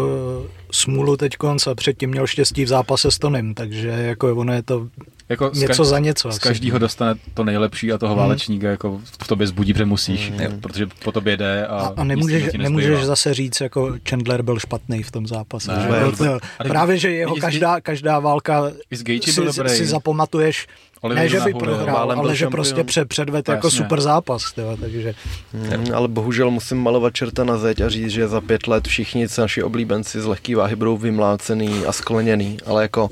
smůlu 0.72 1.16
teď 1.16 1.36
konc 1.36 1.66
a 1.66 1.74
předtím 1.74 2.10
měl 2.10 2.26
štěstí 2.26 2.64
v 2.64 2.68
zápase 2.68 3.10
s 3.10 3.18
Tonym, 3.18 3.54
takže 3.54 3.88
jako 3.88 4.34
ono 4.36 4.52
je 4.52 4.62
to 4.62 4.88
jako 5.28 5.50
z 5.52 5.60
něco 5.60 5.82
kaž- 5.82 5.86
za 5.86 5.98
něco. 5.98 6.32
Z 6.32 6.38
každého 6.38 6.78
dostane 6.78 7.14
to 7.34 7.44
nejlepší 7.44 7.92
a 7.92 7.98
toho 7.98 8.14
Mhm. 8.14 8.18
válečníka 8.24 8.68
jako 8.68 9.00
v 9.22 9.26
tobě 9.26 9.46
zbudí, 9.46 9.72
protože 9.72 9.84
musíš, 9.84 10.30
Mhm. 10.30 10.60
protože 10.60 10.86
po 11.04 11.12
tobě 11.12 11.36
jde 11.36 11.66
a, 11.66 11.76
A, 11.76 11.86
a 11.96 12.04
nic 12.04 12.08
nemůžeš, 12.08 12.52
nemůžeš 12.52 13.04
zase 13.04 13.34
říct, 13.34 13.60
jako 13.60 13.94
Chandler 14.08 14.42
byl 14.42 14.58
špatný 14.58 15.02
v 15.02 15.10
tom 15.10 15.26
zápase. 15.26 15.72
Ne, 15.76 15.82
že? 15.82 15.88
ne, 15.92 15.98
Byl 15.98 16.12
to, 16.12 16.24
ale- 16.24 16.40
právě, 16.68 16.98
že 16.98 17.10
jeho 17.10 17.36
každá, 17.36 17.80
každá 17.80 18.18
válka 18.18 18.70
si, 18.94 19.04
si 19.68 19.86
zapamatuješ, 19.86 20.66
Oliver 21.00 21.22
ne, 21.24 21.28
že 21.28 21.40
by 21.40 21.52
nahoru, 21.52 21.58
prohrál, 21.58 22.12
ale 22.12 22.36
že 22.36 22.46
prostě 22.46 22.84
před, 22.84 23.08
předved 23.08 23.48
No, 23.48 23.54
jako 23.54 23.66
jasně. 23.66 23.76
super 23.78 24.00
zápas. 24.00 24.52
Tyjo, 24.52 24.76
takže 24.80 25.14
Hmm, 25.52 25.94
ale 25.94 26.08
bohužel 26.08 26.50
musím 26.50 26.78
malovat 26.78 27.14
čerta 27.14 27.44
na 27.44 27.56
zeď 27.56 27.80
a 27.80 27.88
říct, 27.88 28.10
že 28.10 28.28
za 28.28 28.40
pět 28.40 28.66
let 28.66 28.88
všichni 28.88 29.26
naši 29.38 29.62
oblíbenci 29.62 30.20
z 30.20 30.24
lehké 30.26 30.56
váhy 30.56 30.76
budou 30.76 30.96
vymlácený 30.96 31.86
a 31.86 31.92
skleněný, 31.92 32.56
ale 32.66 32.82
jako 32.82 33.10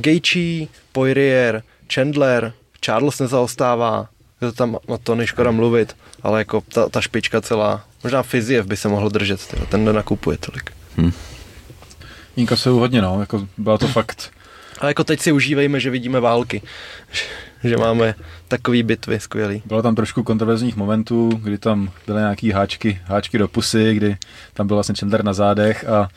Gaethje, 0.00 0.66
Poirier, 0.92 1.62
Chandler, 1.94 2.52
Charles 2.80 3.18
nezaostává, 3.18 4.08
je 4.40 4.48
to 4.48 4.52
tam 4.52 4.78
o 4.86 4.98
to 4.98 5.14
neškoda 5.14 5.50
mluvit, 5.50 5.96
ale 6.22 6.38
jako 6.38 6.60
ta, 6.60 6.88
ta 6.88 7.00
špička 7.00 7.40
celá, 7.40 7.84
možná 8.04 8.22
Fiziev 8.22 8.66
by 8.66 8.76
se 8.76 8.88
mohl 8.88 9.08
držet, 9.08 9.46
tyjo, 9.46 9.66
ten 9.66 9.84
nenakupuje 9.84 10.38
tolik. 10.38 10.72
Inka 12.36 12.56
jsou 12.56 12.78
hodně, 12.78 13.02
no, 13.02 13.20
jako 13.20 13.48
byla 13.58 13.78
to 13.78 13.88
fakt, 13.88 14.30
A 14.80 14.88
jako 14.88 15.04
teď 15.04 15.20
si 15.20 15.32
užívejme, 15.32 15.80
že 15.80 15.90
vidíme 15.90 16.20
války, 16.20 16.62
že 17.64 17.76
máme 17.76 18.14
takové 18.48 18.82
bitvy 18.82 19.20
skvělý. 19.20 19.62
bylo 19.66 19.82
tam 19.82 19.94
trošku 19.94 20.22
kontroverzních 20.22 20.76
momentů, 20.76 21.28
kdy 21.28 21.58
tam 21.58 21.90
byly 22.06 22.20
nějaký 22.20 22.50
háčky, 22.50 23.00
háčky 23.04 23.38
do 23.38 23.48
pusy, 23.48 23.94
kdy 23.94 24.16
tam 24.52 24.66
byl 24.66 24.76
vlastně 24.76 24.94
Chandler 25.00 25.24
na 25.24 25.32
zádech 25.32 25.84
a 25.84 26.08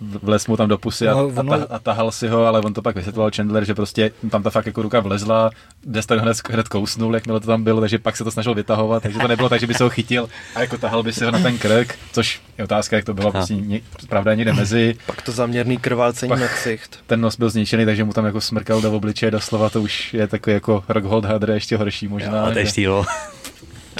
vlez 0.00 0.46
mu 0.46 0.56
tam 0.56 0.68
do 0.68 0.78
pusy 0.78 1.08
a, 1.08 1.14
No, 1.14 1.18
a, 1.36 1.40
ono- 1.40 1.58
ta, 1.58 1.74
a 1.74 1.78
tahal 1.78 2.10
si 2.12 2.28
ho, 2.28 2.46
ale 2.46 2.60
on 2.60 2.74
to 2.74 2.82
pak 2.82 2.96
vysvětloval 2.96 3.30
Chandler, 3.36 3.64
že 3.64 3.74
prostě 3.74 4.10
tam 4.30 4.42
ta 4.42 4.50
fakt 4.50 4.66
jako 4.66 4.82
ruka 4.82 5.00
vlezla, 5.00 5.50
Destin 5.86 6.18
hned, 6.18 6.36
hned 6.50 6.68
kousnul, 6.68 7.14
jakmile 7.14 7.40
to 7.40 7.46
tam 7.46 7.64
bylo, 7.64 7.80
takže 7.80 7.98
pak 7.98 8.16
se 8.16 8.24
to 8.24 8.30
snažil 8.30 8.54
vytahovat, 8.54 9.02
takže 9.02 9.18
to 9.18 9.28
nebylo 9.28 9.48
tak, 9.48 9.60
že 9.60 9.66
by 9.66 9.74
se 9.74 9.84
ho 9.84 9.90
chytil 9.90 10.28
a 10.54 10.60
jako 10.60 10.78
tahal 10.78 11.02
by 11.02 11.12
si 11.12 11.24
ho 11.24 11.30
na 11.30 11.38
ten 11.38 11.58
krk, 11.58 11.94
což 12.12 12.40
je 12.58 12.64
otázka, 12.64 12.96
jak 12.96 13.04
to 13.04 13.14
bylo, 13.14 13.32
prostě 13.32 13.54
ně, 13.54 13.80
pravda 14.08 14.34
někde 14.34 14.52
mezi, 14.52 14.96
Pak 15.06 15.22
to 15.22 15.32
zaměrný 15.32 15.78
krvácení 15.78 16.28
Pak- 16.28 16.40
na 16.40 16.48
ksicht. 16.48 16.98
ten 17.06 17.20
nos 17.20 17.36
byl 17.38 17.50
zničený, 17.50 17.84
takže 17.84 18.04
mu 18.04 18.12
tam 18.12 18.24
jako 18.26 18.40
smrkal 18.40 18.80
do 18.80 18.92
obličeje 18.92 19.30
doslova, 19.30 19.70
to 19.70 19.82
už 19.82 20.14
je 20.14 20.26
takový 20.26 20.54
jako 20.54 20.84
Rockhold 20.88 21.24
Hadr 21.24 21.50
ještě 21.50 21.76
horší 21.76 22.08
možná. 22.08 22.44
A 22.44 22.50
to 22.52 22.58
je 22.58 22.64
že- 22.64 22.70
štílo. 22.70 23.04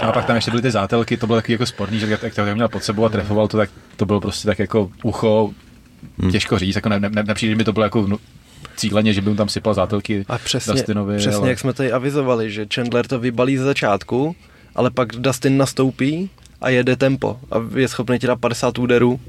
a 0.02 0.12
pak 0.12 0.24
tam 0.24 0.36
ještě 0.36 0.50
byly 0.50 0.62
ty 0.62 0.70
zátelky, 0.70 1.16
to 1.16 1.26
bylo 1.26 1.38
takový 1.38 1.52
jako 1.52 1.66
sporný, 1.66 1.98
že 1.98 2.06
jak 2.06 2.22
jak 2.22 2.34
to 2.34 2.44
měl 2.54 2.68
pod 2.68 2.84
sebou 2.84 3.04
a 3.04 3.08
trefoval 3.08 3.48
to, 3.48 3.56
tak 3.56 3.70
to 3.96 4.06
bylo 4.06 4.20
prostě 4.20 4.46
tak 4.48 4.58
jako 4.58 4.90
ucho, 5.02 5.50
Hmm. 6.18 6.30
těžko 6.30 6.58
říct, 6.58 6.74
jako 6.76 6.88
ne, 6.88 7.00
ne, 7.00 7.08
ne, 7.10 7.22
nepřijde 7.22 7.54
mi 7.54 7.64
to 7.64 7.72
bylo 7.72 7.84
jako 7.84 8.06
nu- 8.06 8.18
cíleně, 8.76 9.12
že 9.12 9.20
by 9.20 9.30
mu 9.30 9.36
tam 9.36 9.48
sypal 9.48 9.74
zátelky 9.74 10.24
A 10.28 10.38
přesně, 10.38 10.72
Dustinovi, 10.72 11.16
přesně 11.16 11.36
ale- 11.36 11.48
jak 11.48 11.58
jsme 11.58 11.72
tady 11.72 11.92
avizovali, 11.92 12.50
že 12.50 12.66
Chandler 12.74 13.06
to 13.06 13.18
vybalí 13.18 13.56
ze 13.56 13.64
začátku, 13.64 14.36
ale 14.74 14.90
pak 14.90 15.08
Dustin 15.12 15.56
nastoupí 15.56 16.30
a 16.60 16.68
jede 16.68 16.96
tempo 16.96 17.38
a 17.50 17.56
je 17.78 17.88
schopný 17.88 18.18
ti 18.18 18.26
dát 18.26 18.36
50 18.40 18.78
úderů 18.78 19.20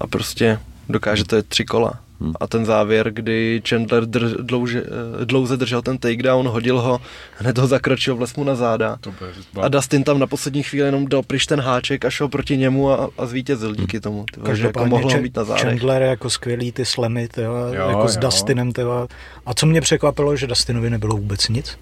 a 0.00 0.06
prostě 0.06 0.58
dokáže 0.88 1.24
to 1.24 1.36
je 1.36 1.42
tři 1.42 1.64
kola. 1.64 2.00
Hmm. 2.20 2.32
A 2.40 2.46
ten 2.46 2.64
závěr, 2.64 3.10
kdy 3.10 3.62
Chandler 3.68 4.06
drž, 4.06 4.32
dlouže, 4.40 4.82
eh, 5.22 5.24
dlouze 5.24 5.56
držel 5.56 5.82
ten 5.82 5.98
takedown, 5.98 6.48
hodil 6.48 6.80
ho, 6.80 7.00
hned 7.36 7.58
ho 7.58 7.66
zakročil, 7.66 8.16
vles 8.16 8.34
mu 8.36 8.44
na 8.44 8.54
záda. 8.54 8.98
To 9.00 9.12
A 9.60 9.68
Dustin 9.68 10.04
tam 10.04 10.18
na 10.18 10.26
poslední 10.26 10.62
chvíli 10.62 10.86
jenom 10.86 11.06
dal 11.06 11.22
pryč 11.22 11.46
ten 11.46 11.60
háček 11.60 12.04
a 12.04 12.10
šel 12.10 12.28
proti 12.28 12.56
němu 12.56 12.90
a, 12.90 13.10
a 13.18 13.26
zvítězil 13.26 13.74
díky 13.74 14.00
tomu. 14.00 14.24
Tyvo, 14.34 14.46
že 14.46 14.50
jako 14.50 14.50
každopádně 14.50 14.90
mohl 14.90 15.04
ho 15.04 15.10
Ch- 15.10 15.22
mít 15.22 15.36
na 15.36 15.44
zádech. 15.44 15.62
Chandler 15.62 16.02
je 16.02 16.08
jako 16.08 16.30
skvělý 16.30 16.72
ty 16.72 16.84
slemy, 16.84 17.28
tyjo, 17.28 17.54
Jo, 17.56 17.88
jako 17.88 18.08
s 18.08 18.14
jo. 18.14 18.20
Dustinem. 18.20 18.72
Tyjo. 18.72 19.08
A 19.46 19.54
co 19.54 19.66
mě 19.66 19.80
překvapilo, 19.80 20.36
že 20.36 20.46
Dustinovi 20.46 20.90
nebylo 20.90 21.16
vůbec 21.16 21.48
nic. 21.48 21.78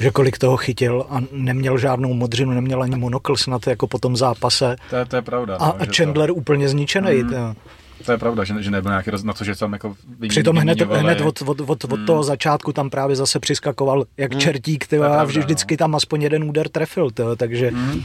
Že 0.00 0.10
kolik 0.10 0.38
toho 0.38 0.56
chytil 0.56 1.06
a 1.10 1.18
neměl 1.32 1.78
žádnou 1.78 2.12
modřinu, 2.14 2.52
neměl 2.52 2.82
ani 2.82 2.96
monokl 2.96 3.36
snad 3.36 3.66
jako 3.66 3.86
po 3.86 3.98
tom 3.98 4.16
zápase. 4.16 4.76
to, 4.90 4.96
je, 4.96 5.04
to 5.04 5.16
je 5.16 5.22
pravda. 5.22 5.56
A, 5.56 5.66
no, 5.66 5.82
a 5.82 5.86
Chandler 5.96 6.30
úplně 6.30 6.68
zničený. 6.68 7.22
Mm. 7.22 7.54
To, 7.98 8.04
to, 8.04 8.12
je 8.12 8.18
pravda, 8.18 8.44
že, 8.44 8.54
že 8.62 8.70
nebyl 8.70 8.90
nějaký 8.90 9.10
roz, 9.10 9.22
na 9.24 9.32
to, 9.32 9.44
že 9.44 9.56
tam 9.56 9.72
jako 9.72 9.96
vymě- 10.18 10.28
Přitom 10.28 10.56
hned, 10.56 10.80
hned 10.80 11.20
od, 11.20 11.42
od, 11.42 11.60
od, 11.60 11.84
od 11.84 11.92
Hmm. 11.92 12.06
toho 12.06 12.22
začátku 12.22 12.72
tam 12.72 12.90
právě 12.90 13.16
zase 13.16 13.40
přiskakoval 13.40 14.04
jak 14.16 14.32
Hmm. 14.32 14.40
čertík, 14.40 14.86
To 14.86 14.90
tyjo, 14.90 15.02
a 15.02 15.24
vždy, 15.24 15.40
vždycky 15.40 15.74
no. 15.74 15.78
tam 15.78 15.94
aspoň 15.94 16.22
jeden 16.22 16.44
úder 16.44 16.68
trefil, 16.68 17.10
tyjo, 17.10 17.36
takže 17.36 17.70
Mhm. 17.70 18.02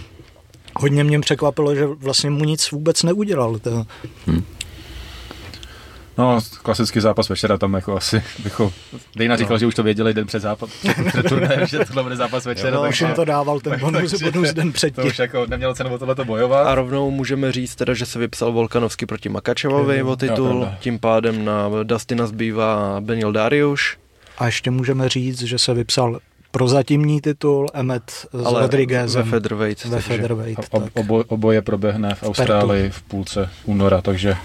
hodně 0.79 1.03
mě 1.03 1.19
překvapilo, 1.19 1.75
že 1.75 1.85
vlastně 1.85 2.29
mu 2.29 2.43
nic 2.43 2.71
vůbec 2.71 3.03
neudělal. 3.03 3.59
Tyjo. 3.59 3.85
No, 6.17 6.39
klasický 6.63 6.99
zápas 6.99 7.29
večera 7.29 7.57
tam 7.57 7.73
jako 7.73 7.97
asi, 7.97 8.23
jako, 8.43 8.73
Dejna 9.15 9.35
říkal, 9.35 9.57
že 9.57 9.65
už 9.65 9.75
to 9.75 9.83
věděli 9.83 10.13
den 10.13 10.27
před 10.27 10.39
zápas, 10.39 10.69
před 11.07 11.29
turnajem, 11.29 11.67
že 11.67 11.79
tohle 11.79 12.03
bude 12.03 12.15
zápas 12.15 12.45
večera, 12.45 12.69
Jo, 12.69 12.81
Už 12.81 12.87
takže 12.87 13.05
jim 13.05 13.13
to 13.15 13.25
dával 13.25 13.59
ten 13.59 13.79
bonus, 13.79 14.11
takže- 14.11 14.31
bonus 14.31 14.53
den 14.53 14.67
to 14.67 14.73
předtím. 14.73 15.05
už 15.05 15.19
jako 15.19 15.45
nemělo 15.45 15.73
cenu 15.73 15.93
o 15.93 15.97
tohleto 15.97 16.25
bojovat. 16.25 16.67
A 16.67 16.75
rovnou 16.75 17.11
můžeme 17.11 17.51
říct 17.51 17.75
teda, 17.75 17.93
že 17.93 18.05
se 18.05 18.19
vypsal 18.19 18.51
Volkanovský 18.51 19.05
proti 19.05 19.29
Makačevovi 19.29 19.97
Jo, 19.97 20.07
o 20.07 20.15
titul, 20.15 20.59
pravda. 20.59 20.77
tím 20.79 20.99
pádem 20.99 21.45
na 21.45 21.69
Dustina 21.83 22.27
zbývá 22.27 23.01
Benil 23.01 23.31
Darius, 23.31 23.81
A 24.37 24.45
ještě 24.45 24.71
můžeme 24.71 25.09
říct, 25.09 25.41
že 25.41 25.57
se 25.59 25.73
vypsal 25.73 26.19
prozatímní 26.51 27.21
titul 27.21 27.67
Emmet 27.73 28.03
s 28.33 28.45
ale 28.45 28.61
Rodriguezem 28.61 29.23
ve 29.23 29.29
featherweight. 29.29 29.85
ve 29.85 30.01
featherweight. 30.01 30.69
Tak. 30.69 30.83
obo, 30.93 31.23
oboje 31.27 31.61
proběhne 31.61 32.15
v 32.15 32.23
Austrálii 32.23 32.89
v 32.89 33.01
půlce 33.01 33.49
února, 33.65 34.01
takže 34.01 34.35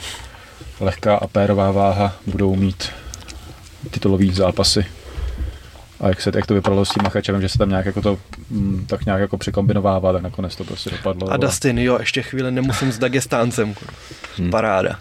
lehká 0.80 1.16
a 1.16 1.26
pérová 1.26 1.70
váha 1.70 2.16
budou 2.26 2.56
mít 2.56 2.90
titulový 3.90 4.30
zápasy. 4.34 4.86
A 6.00 6.08
jak, 6.08 6.20
se, 6.20 6.32
jak 6.34 6.46
to 6.46 6.54
vypadalo 6.54 6.84
s 6.84 6.88
tím 6.88 7.02
Machačevem, 7.02 7.42
že 7.42 7.48
se 7.48 7.58
tam 7.58 7.68
nějak 7.68 7.86
jako 7.86 8.02
to 8.02 8.18
mm, 8.50 8.84
tak 8.88 9.06
nějak 9.06 9.20
jako 9.20 9.38
překombinovává, 9.38 10.12
tak 10.12 10.22
nakonec 10.22 10.56
to 10.56 10.64
prostě 10.64 10.90
dopadlo. 10.90 11.30
A 11.30 11.36
Dustin, 11.36 11.78
jo, 11.78 11.96
ještě 12.00 12.22
chvíli 12.22 12.50
nemusím 12.50 12.92
s 12.92 12.98
Dagestáncem. 12.98 13.74
Hmm. 14.38 14.50
Paráda. 14.50 14.98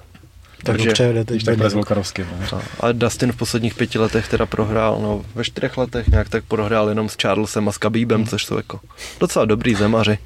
Tak 0.64 0.78
takže- 0.78 0.90
takhle 0.90 1.40
s 1.40 1.44
Benil. 1.44 1.70
Volkarovským. 1.70 2.28
No. 2.52 2.62
A- 2.80 2.92
Dustin 2.92 3.32
v 3.32 3.36
posledních 3.36 3.76
pěti 3.76 4.00
letech 4.00 4.28
teda 4.28 4.46
prohrál, 4.46 5.00
no 5.02 5.26
ve 5.36 5.44
čtyřech 5.44 5.78
letech 5.78 6.08
nějak 6.08 6.30
tak 6.30 6.44
prohrál 6.44 6.90
jenom 6.90 7.10
s 7.10 7.16
Charlesem 7.22 7.70
a 7.70 7.72
s 7.72 7.78
Khabibem, 7.78 8.26
což 8.28 8.46
jsou 8.46 8.58
jako 8.58 8.80
docela 9.20 9.46
dobrý 9.46 9.76
zemaři. 9.76 10.18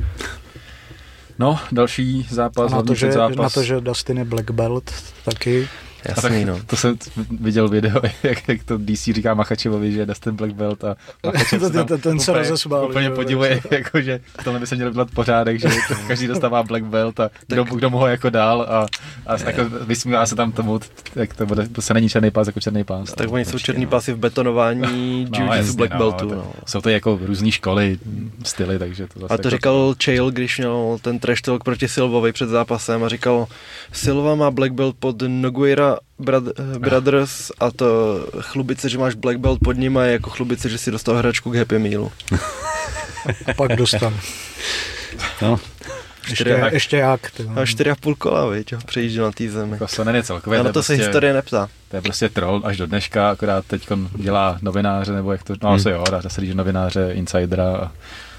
No, 1.39 1.59
další 1.71 2.27
zápas, 2.29 2.71
na 2.71 2.83
to, 2.83 2.95
že, 2.95 3.11
na 3.37 3.49
to, 3.49 3.63
že 3.63 3.81
Dustin 3.81 4.17
je 4.17 4.25
black 4.25 4.51
belt 4.51 4.91
taky. 5.25 5.69
Jasný, 6.05 6.45
no. 6.45 6.59
To 6.67 6.75
jsem 6.75 6.95
viděl 7.39 7.69
video, 7.69 8.01
jak, 8.23 8.47
jak 8.47 8.63
to 8.63 8.77
DC 8.77 9.03
říká 9.03 9.33
Machačevovi, 9.33 9.91
že 9.91 9.99
je 9.99 10.05
Dustin 10.05 10.35
Black 10.35 10.53
Belt 10.53 10.83
a 10.83 10.95
Machačev 11.25 11.61
Ten- 11.61 11.71
tam 11.71 11.85
ten- 11.87 11.99
ten 12.01 12.19
se 12.19 12.31
úplně- 12.31 12.43
rozesmál, 12.49 12.85
Úplně 12.89 13.09
podivuje, 13.09 13.61
jako, 13.71 14.01
že 14.01 14.19
v 14.39 14.43
tomhle 14.43 14.59
by 14.59 14.67
se 14.67 14.75
měl 14.75 14.91
dělat 14.91 15.07
pořádek, 15.13 15.59
že 15.59 15.67
každý 16.07 16.27
dostává 16.27 16.63
Black 16.63 16.83
Belt 16.83 17.19
a 17.19 17.29
kdo, 17.47 17.63
kdo 17.63 17.89
mu 17.89 17.97
ho 17.97 18.07
jako 18.07 18.29
dál 18.29 18.61
a, 18.61 18.85
a 19.27 19.37
jako 19.45 19.65
vysmívá 19.85 20.25
se 20.25 20.35
tam 20.35 20.51
tomu, 20.51 20.79
jak 21.15 21.33
to 21.33 21.45
bude, 21.45 21.67
to 21.67 21.81
se 21.81 21.93
není 21.93 22.09
černý 22.09 22.31
pás 22.31 22.47
jako 22.47 22.59
černý 22.59 22.83
pás. 22.83 23.13
Tak 23.13 23.31
oni 23.31 23.45
jsou 23.45 23.59
černý 23.59 23.83
no. 23.85 23.89
pásy 23.91 24.13
v 24.13 24.17
betonování 24.17 25.27
No, 25.39 25.53
jasně, 25.53 25.73
black 25.73 25.91
no, 25.93 25.97
beltu. 25.97 26.43
Jsou 26.67 26.81
to 26.81 26.89
jako 26.89 27.19
různé 27.25 27.51
školy, 27.51 27.97
styly, 28.43 28.79
takže 28.79 29.07
to 29.07 29.19
zase 29.19 29.33
A 29.33 29.37
to 29.37 29.47
jako, 29.47 29.49
říkal 29.49 29.95
Chael, 30.05 30.31
když 30.31 30.57
měl 30.57 30.97
ten 31.01 31.19
trash 31.19 31.41
talk 31.41 31.63
proti 31.63 31.87
Silvovi 31.87 32.31
před 32.33 32.49
zápasem 32.49 33.03
a 33.03 33.09
říkal, 33.09 33.47
Silva 33.93 34.35
má 34.35 34.51
black 34.51 34.71
belt 34.73 34.95
pod 34.99 35.15
Nogueira 35.27 35.90
Brad- 36.19 36.79
Brothers 36.79 37.51
a 37.59 37.71
to 37.71 38.19
chlubice, 38.41 38.89
že 38.89 38.97
máš 38.97 39.15
black 39.15 39.37
belt 39.37 39.59
pod 39.63 39.73
ním 39.77 39.95
je 39.95 40.11
jako 40.11 40.29
chlubice, 40.29 40.69
že 40.69 40.77
si 40.77 40.91
dostal 40.91 41.15
hračku 41.15 41.51
k 41.51 41.55
Happy 41.55 41.79
Mealu. 41.79 42.11
A 43.47 43.53
pak 43.53 43.75
dostan. 43.75 44.19
No, 45.41 45.59
Ještě, 46.29 46.35
Čtyři- 46.43 46.73
ještě 46.73 46.97
jak. 46.97 47.31
Ty. 47.31 47.49
A 47.55 47.65
čtyři 47.65 47.89
a 47.91 47.95
půl 47.95 48.15
kola, 48.15 48.47
viď, 48.49 48.71
jo, 48.71 48.79
přejížděl 48.85 49.25
na 49.25 49.31
té 49.31 49.49
zemi. 49.49 49.71
jako 49.71 49.87
Sonnen 49.87 50.15
je 50.15 50.23
celkově, 50.23 50.59
A 50.59 50.63
to 50.63 50.73
to 50.73 50.83
se 50.83 50.93
prostě- 50.93 51.03
historie 51.05 51.33
neptá. 51.33 51.69
To 51.89 51.95
je 51.95 52.01
prostě 52.01 52.29
troll 52.29 52.61
až 52.65 52.77
do 52.77 52.87
dneška, 52.87 53.29
akorát 53.31 53.65
teď 53.65 53.87
dělá 54.15 54.57
novináře, 54.61 55.11
nebo 55.11 55.31
jak 55.31 55.43
to, 55.43 55.53
no 55.63 55.69
asi 55.69 55.89
jo, 55.89 56.03
dá 56.11 56.21
se 56.29 56.41
říct, 56.41 56.49
že 56.49 56.55
novináře, 56.55 57.09
insidera 57.13 57.75
a 57.75 57.91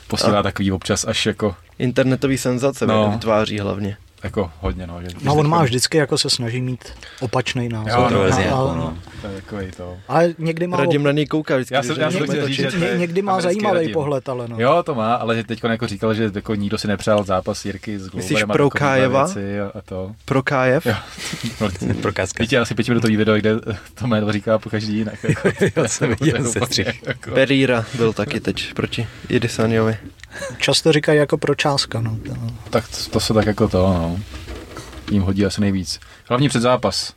posílá 0.08 0.38
A- 0.40 0.42
takový 0.42 0.72
občas 0.72 1.04
až 1.08 1.26
jako, 1.26 1.54
Internetový 1.78 2.38
senzace 2.38 2.86
no. 2.86 3.10
vytváří 3.10 3.58
hlavně. 3.58 3.96
Jako 4.22 4.50
hodně, 4.60 4.86
no. 4.86 5.02
Že, 5.02 5.08
No 5.22 5.34
on 5.34 5.48
má 5.48 5.62
vždycky 5.62 5.98
jako 5.98 6.18
se 6.18 6.30
snaží 6.30 6.60
mít 6.62 6.84
opačný 7.20 7.68
názor. 7.68 7.90
Jo, 7.92 8.08
no, 8.10 8.20
A- 8.22 8.40
jako, 8.40 8.68
a- 8.70 8.74
no. 8.76 8.98
To 9.22 9.26
je 9.28 9.34
takový 9.42 9.66
to. 9.76 9.96
Ale 10.08 10.34
někdy 10.38 10.66
má, 10.66 10.76
Radim 10.76 11.02
na 11.02 11.12
něj 11.12 11.26
kouká 11.26 11.56
vždycky. 11.56 11.74
Já 11.74 11.82
jsem- 11.82 11.96
já 12.00 12.10
jsem 12.10 12.26
říct, 12.46 12.56
že- 12.56 12.78
ně, 12.78 12.90
někdy 12.96 13.22
má 13.22 13.40
zajímavý 13.40 13.76
Radim. 13.76 13.92
pohled, 13.92 14.28
ale 14.28 14.48
no. 14.48 14.56
Jo, 14.60 14.82
to 14.82 14.94
má, 14.94 15.14
ale 15.14 15.36
že 15.36 15.44
teď 15.44 15.64
jako 15.64 15.86
říkal, 15.86 16.14
že 16.14 16.30
jako 16.34 16.54
nikdo 16.54 16.78
si 16.78 16.88
nepřál 16.88 17.24
zápas 17.24 17.64
Jirky 17.64 17.98
s 17.98 18.02
Myslíš 18.12 18.28
Gloverem 18.30 18.50
a 18.50 18.54
pro 18.54 18.70
Kájeva? 18.70 19.22
A, 19.74 19.80
to. 19.84 20.12
Pro 20.24 20.42
Kájev? 20.42 20.86
Jo. 20.86 20.94
No, 21.60 21.68
Prokázka. 22.02 22.42
Víte, 22.44 22.58
asi 22.58 22.74
pětiminutový 22.74 23.16
video, 23.16 23.36
kde 23.36 23.54
to 23.94 24.06
jméno 24.06 24.32
říká 24.32 24.58
po 24.58 24.70
každý 24.70 24.94
jinak. 24.96 25.24
Jako, 25.24 25.48
Jo, 25.80 25.88
jsem 25.88 26.14
viděl 26.20 26.44
střih. 26.44 27.02
Jako, 27.06 27.30
Pereira 27.30 27.84
byl 27.96 28.12
taky 28.12 28.40
teď 28.40 28.74
proti 28.74 29.06
Idisaniovi. 29.28 29.96
Často 30.58 30.92
říkají 30.92 31.18
jako 31.18 31.38
pro 31.38 31.54
čáska. 31.54 32.00
No. 32.00 32.18
tak 32.70 32.84
to, 32.88 33.10
to 33.10 33.20
se 33.20 33.34
tak 33.34 33.46
jako 33.46 33.68
to, 33.68 33.78
no. 33.78 34.18
Jím 35.10 35.22
hodí 35.22 35.46
asi 35.46 35.60
nejvíc. 35.60 36.00
Hlavní 36.28 36.48
předzápas. 36.48 37.12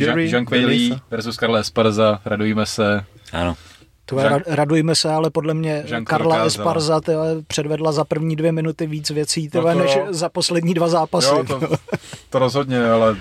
Jerry 0.00 0.22
Jean, 0.22 0.32
Jean 0.32 0.46
Quayle 0.46 1.00
versus 1.10 1.36
Karla 1.36 1.58
Esparza, 1.58 2.20
radujeme 2.24 2.66
se. 2.66 3.04
Ano. 3.32 3.56
To 4.04 4.20
je, 4.20 4.26
Jean- 4.30 4.42
radujme 4.46 4.94
se, 4.94 5.10
ale 5.10 5.30
podle 5.30 5.54
mě 5.54 5.82
Jean-Claude 5.86 6.04
Karla 6.04 6.36
dokázal. 6.36 6.46
Esparza 6.46 7.00
tyhle, 7.00 7.42
předvedla 7.46 7.92
za 7.92 8.04
první 8.04 8.36
dvě 8.36 8.52
minuty 8.52 8.86
víc 8.86 9.10
věcí 9.10 9.48
tyhle, 9.50 9.74
No 9.74 9.80
to 9.80 9.86
než 9.86 9.98
za 10.10 10.28
poslední 10.28 10.74
dva 10.74 10.88
zápasy. 10.88 11.28
Jo, 11.28 11.44
to, 11.44 11.60
to 12.30 12.38
rozhodně, 12.38 12.90
ale, 12.90 13.16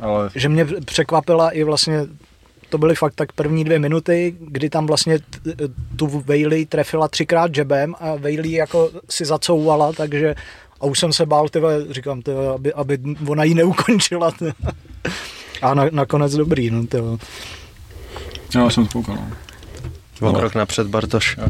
ale 0.00 0.30
Že 0.34 0.48
mě 0.48 0.64
překvapila 0.84 1.50
i 1.50 1.64
vlastně 1.64 2.06
to 2.72 2.78
byly 2.78 2.94
fakt 2.94 3.14
tak 3.14 3.32
první 3.32 3.64
dvě 3.64 3.78
minuty, 3.78 4.36
kdy 4.40 4.70
tam 4.70 4.86
vlastně 4.86 5.18
tu 5.96 6.22
Bailey 6.26 6.66
trefila 6.66 7.08
třikrát 7.08 7.56
jabem 7.56 7.94
a 8.00 8.16
Bailey 8.16 8.52
jako 8.52 8.90
si 9.10 9.24
zacouvala, 9.24 9.92
takže 9.92 10.34
a 10.80 10.86
už 10.86 10.98
jsem 10.98 11.12
se 11.12 11.26
bál, 11.26 11.48
tyhle, 11.48 11.84
říkám, 11.90 12.22
tyhle, 12.22 12.54
aby, 12.54 12.72
aby 12.72 12.98
ona 13.28 13.44
ji 13.44 13.54
neukončila. 13.54 14.30
Tyhle. 14.30 14.54
A 15.62 15.74
na, 15.74 15.84
nakonec 15.90 16.34
dobrý, 16.34 16.70
no, 16.70 16.86
tyhle. 16.86 17.18
no, 18.54 18.70
jsem 18.70 18.86
spoukal. 18.86 19.18
No. 20.20 20.30
O 20.30 20.32
krok 20.32 20.54
napřed 20.54 20.86
Bartoš. 20.86 21.36
Jo. 21.36 21.48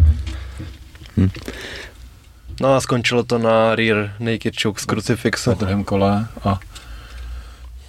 No 2.61 2.75
a 2.75 2.81
skončilo 2.81 3.23
to 3.23 3.39
na 3.39 3.75
rear 3.75 4.13
naked 4.21 4.55
choke 4.63 4.81
z 4.81 4.85
krucifixu. 4.85 5.51
Na 5.51 5.55
druhém 5.55 5.85
kole 5.85 6.27
a, 6.45 6.61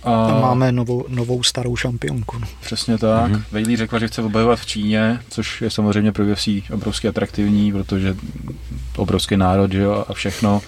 A 0.03 0.25
a 0.25 0.39
máme 0.41 0.71
novou, 0.71 1.05
novou 1.07 1.43
starou 1.43 1.75
šampionku. 1.75 2.39
No. 2.39 2.47
Přesně 2.61 2.97
tak. 2.97 3.31
Mm-hmm. 3.31 3.43
Bailey 3.51 3.75
řekla, 3.75 3.99
že 3.99 4.07
chce 4.07 4.21
obhajovat 4.21 4.59
v 4.59 4.65
Číně, 4.65 5.19
což 5.29 5.61
je 5.61 5.69
samozřejmě 5.69 6.11
pro 6.11 6.25
UFC 6.25 6.47
obrovsky 6.73 7.07
atraktivní, 7.07 7.71
protože 7.71 8.15
obrovský 8.95 9.37
národ 9.37 9.71
že 9.71 9.81
jo, 9.81 10.05
a 10.07 10.13
všechno. 10.13 10.61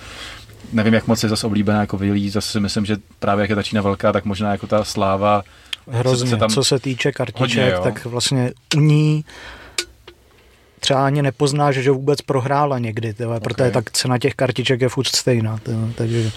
Nevím, 0.74 0.94
jak 0.94 1.08
moc 1.08 1.24
je 1.24 1.30
zase 1.30 1.48
oblíbená 1.48 1.80
jako 1.80 1.98
Bailey, 1.98 2.30
zase 2.30 2.52
si 2.52 2.60
myslím, 2.60 2.86
že 2.86 2.98
právě 3.20 3.44
jak 3.44 3.50
je 3.50 3.56
ta 3.56 3.64
Čína 3.64 3.82
velká, 3.82 4.12
tak 4.12 4.26
možná 4.26 4.52
jako 4.52 4.68
ta 4.68 4.84
sláva 4.84 5.44
Hrozně, 5.88 6.30
se 6.30 6.38
tam- 6.38 6.50
co 6.50 6.64
se 6.64 6.80
týče 6.80 7.12
kartiček, 7.12 7.74
Hodně, 7.76 7.84
tak 7.84 8.06
vlastně 8.06 8.52
u 8.78 8.80
ní 8.80 9.26
třeba 10.80 11.06
ani 11.06 11.22
nepoznáš, 11.22 11.76
že 11.76 11.92
vůbec 11.92 12.22
prohrála 12.22 12.80
někdy, 12.80 13.14
tyhle, 13.14 13.40
protože 13.40 13.72
tak 13.72 13.92
cena 13.92 14.18
těch 14.18 14.36
kartiček 14.36 14.82
je 14.82 14.90
furt 14.90 15.08
stejná. 15.08 15.58
Tyhle, 15.58 15.88
takže. 15.96 16.32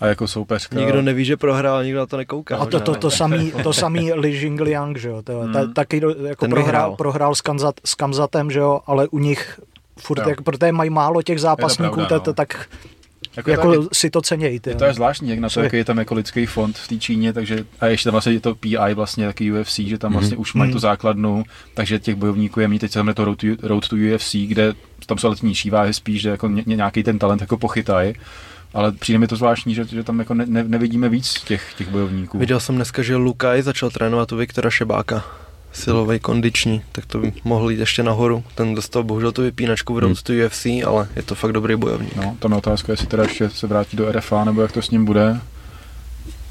A 0.00 0.06
jako 0.06 0.28
soupeřka. 0.28 0.76
Nikdo 0.80 1.02
neví, 1.02 1.24
že 1.24 1.36
prohrál, 1.36 1.84
nikdo 1.84 1.98
na 1.98 2.06
to 2.06 2.16
nekouká. 2.16 2.56
A 2.56 2.66
to, 2.66 2.80
to, 2.80 2.94
to, 2.94 3.10
samý, 3.10 3.52
to 3.62 3.72
samý 3.72 4.12
Li 4.12 4.30
Jingliang, 4.30 4.96
že 4.98 5.08
jo, 5.08 5.22
ta, 5.22 5.32
Hmm. 5.32 5.74
taky 5.74 6.00
do, 6.00 6.10
jako 6.10 6.44
Ten 6.44 6.50
prohrál, 6.50 6.96
prohrál 6.96 7.34
s, 7.34 7.40
Kamzat, 7.40 7.74
s 7.84 7.94
Kamzatem, 7.94 8.50
že 8.50 8.58
jo, 8.58 8.80
ale 8.86 9.08
u 9.08 9.18
nich 9.18 9.60
furt, 9.98 10.18
Jo. 10.18 10.28
jak, 10.28 10.42
protože 10.42 10.72
mají 10.72 10.90
málo 10.90 11.22
těch 11.22 11.40
zápasníků, 11.40 11.94
pravda, 11.94 12.18
to, 12.18 12.30
no. 12.30 12.34
tak 12.34 12.68
jako, 13.36 13.50
jako 13.50 13.72
jako 13.74 13.88
si 13.92 14.10
to 14.10 14.22
cenějí. 14.22 14.60
Ty, 14.60 14.70
je, 14.70 14.76
to 14.76 14.84
je 14.84 14.94
zvláštní, 14.94 15.30
jak 15.30 15.38
na 15.38 15.48
to, 15.48 15.60
jaký 15.60 15.76
je 15.76 15.84
tam 15.84 15.98
jako 15.98 16.14
lidský 16.14 16.46
fond 16.46 16.78
v 16.78 16.88
té 16.88 16.96
Číně, 16.96 17.32
takže 17.32 17.64
a 17.80 17.86
ještě 17.86 18.04
tam 18.04 18.12
vlastně 18.12 18.32
je 18.32 18.40
to 18.40 18.54
PI 18.54 18.76
vlastně 18.94 19.26
taky 19.26 19.52
UFC, 19.52 19.78
že 19.78 19.98
tam 19.98 20.12
vlastně 20.12 20.36
už 20.36 20.54
mají 20.54 20.68
Mhm. 20.68 20.72
tu 20.72 20.78
základnu, 20.78 21.44
takže 21.74 21.98
těch 21.98 22.14
bojovníků 22.14 22.60
je 22.60 22.68
mít 22.68 22.78
teď 22.78 22.90
se 22.92 22.98
tam 22.98 23.08
je 23.08 23.14
to 23.14 23.24
Road 23.24 23.38
to, 23.38 23.46
Road 23.68 23.88
to 23.88 23.96
UFC, 23.96 24.34
kde 24.46 24.72
tam 25.06 25.18
jsou 25.18 25.26
ale 25.28 25.36
nižší 25.42 25.70
váhy 25.70 25.94
spíš, 25.94 26.22
že 26.22 26.28
jako 26.28 26.48
ně, 26.48 26.62
nějaký 26.66 27.02
ten 27.02 27.18
talent 27.18 27.40
jako 27.40 27.56
pochytaj, 27.58 28.14
ale 28.74 28.92
přijde 28.92 29.18
mi 29.18 29.26
to 29.26 29.36
zvláštní, 29.36 29.74
že, 29.74 29.84
že 29.84 30.02
tam 30.02 30.18
jako 30.18 30.34
ne, 30.34 30.44
ne, 30.46 30.64
nevidíme 30.64 31.08
víc 31.08 31.32
těch, 31.32 31.74
těch 31.78 31.88
bojovníků. 31.88 32.38
Viděl 32.38 32.60
jsem 32.60 32.74
dneska, 32.74 33.02
že 33.02 33.16
Lukaj 33.16 33.62
začal 33.62 33.90
trénovat 33.90 34.32
u 34.32 34.36
Viktora 34.36 34.70
Šebáka. 34.70 35.24
Silový, 35.72 36.18
kondiční, 36.18 36.82
tak 36.92 37.06
to 37.06 37.18
by 37.18 37.32
mohl 37.44 37.70
jít 37.70 37.78
ještě 37.80 38.02
nahoru. 38.02 38.44
Ten 38.54 38.74
dostal 38.74 39.02
bohužel 39.02 39.32
tu 39.32 39.42
vypínačku 39.42 39.94
v 39.94 39.98
Road 39.98 40.22
to 40.22 40.32
UFC, 40.46 40.66
ale 40.86 41.08
je 41.16 41.22
to 41.22 41.34
fakt 41.34 41.52
dobrý 41.52 41.76
bojovník. 41.76 42.16
No, 42.16 42.36
tam 42.38 42.52
je 42.52 42.58
otázka, 42.58 42.92
jestli 42.92 43.06
teda 43.06 43.22
ještě 43.22 43.50
se 43.50 43.66
vrátí 43.66 43.96
do 43.96 44.12
RFA, 44.12 44.44
nebo 44.44 44.62
jak 44.62 44.72
to 44.72 44.82
s 44.82 44.90
ním 44.90 45.04
bude. 45.04 45.40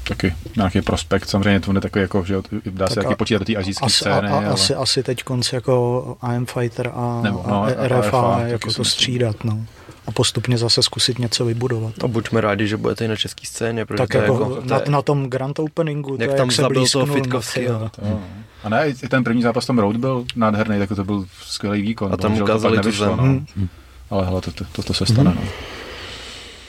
Taky 0.08 0.34
nějaký 0.56 0.82
prospekt, 0.82 1.28
samozřejmě 1.28 1.60
to 1.60 1.66
bude 1.66 1.80
takový 1.80 2.02
jako, 2.02 2.24
že 2.24 2.36
dá 2.70 2.88
se 2.88 2.94
Tak 2.94 3.04
taky 3.04 3.14
a- 3.14 3.16
počítat 3.16 3.38
do 3.38 3.44
té 3.44 3.56
azijské 3.56 3.86
Asi, 3.86 3.96
scény, 3.96 4.28
a, 4.28 4.34
a, 4.34 4.36
ale... 4.36 4.46
asi, 4.46 4.74
asi 4.74 5.02
teď 5.02 5.22
konci 5.22 5.54
jako 5.54 6.16
AM 6.20 6.46
Fighter 6.46 6.92
a, 6.94 7.20
Nebo, 7.22 7.46
a 7.46 7.50
no, 7.50 7.62
a 7.62 7.70
RFA, 7.88 8.00
RFA, 8.00 8.36
taky 8.38 8.50
jako 8.52 8.70
si 8.70 8.76
to 8.76 8.84
střídat. 8.84 9.44
No. 9.44 9.66
A 10.06 10.12
postupně 10.12 10.58
zase 10.58 10.82
zkusit 10.82 11.18
něco 11.18 11.44
vybudovat. 11.44 11.94
A 12.04 12.08
buďme 12.08 12.40
rádi, 12.40 12.66
že 12.68 12.76
budete 12.76 13.04
i 13.04 13.08
na 13.08 13.16
české 13.16 13.46
scéně, 13.46 13.86
protože 13.86 13.98
tak 13.98 14.08
to 14.10 14.16
je 14.16 14.22
jako, 14.22 14.32
jako, 14.34 14.54
to 14.54 14.68
na, 14.68 14.76
je, 14.76 14.90
na 14.90 15.02
tom 15.02 15.30
Grand 15.30 15.58
Openingu, 15.58 16.16
to 16.16 16.22
Jak 16.22 16.30
je, 16.30 16.36
tam 16.36 16.46
jak 16.48 16.56
se 16.56 16.62
zabil 16.62 16.86
toho 16.92 17.06
blízknul, 17.06 17.42
no. 17.68 17.88
To, 17.88 18.00
jo. 18.06 18.20
a 18.64 18.68
ne, 18.68 18.88
i 18.88 18.94
ten 19.08 19.24
první 19.24 19.42
zápas 19.42 19.66
tam 19.66 19.78
Road 19.78 19.96
byl 19.96 20.24
nádherný, 20.36 20.78
tak 20.78 20.88
to 20.88 21.04
byl 21.04 21.26
skvělý 21.42 21.82
výkon. 21.82 22.12
A 22.12 22.16
tam 22.16 22.30
Bohužel 22.30 22.46
to 22.46 22.52
ukázali 22.52 22.76
nevyšlo, 22.76 23.06
zem. 23.06 23.16
no. 23.16 23.22
Hmm. 23.22 23.68
Ale 24.10 24.24
hele, 24.26 24.40
to, 24.40 24.52
to, 24.52 24.64
to, 24.72 24.82
to 24.82 24.94
se 24.94 25.06
stane, 25.06 25.34
no. 25.34 25.42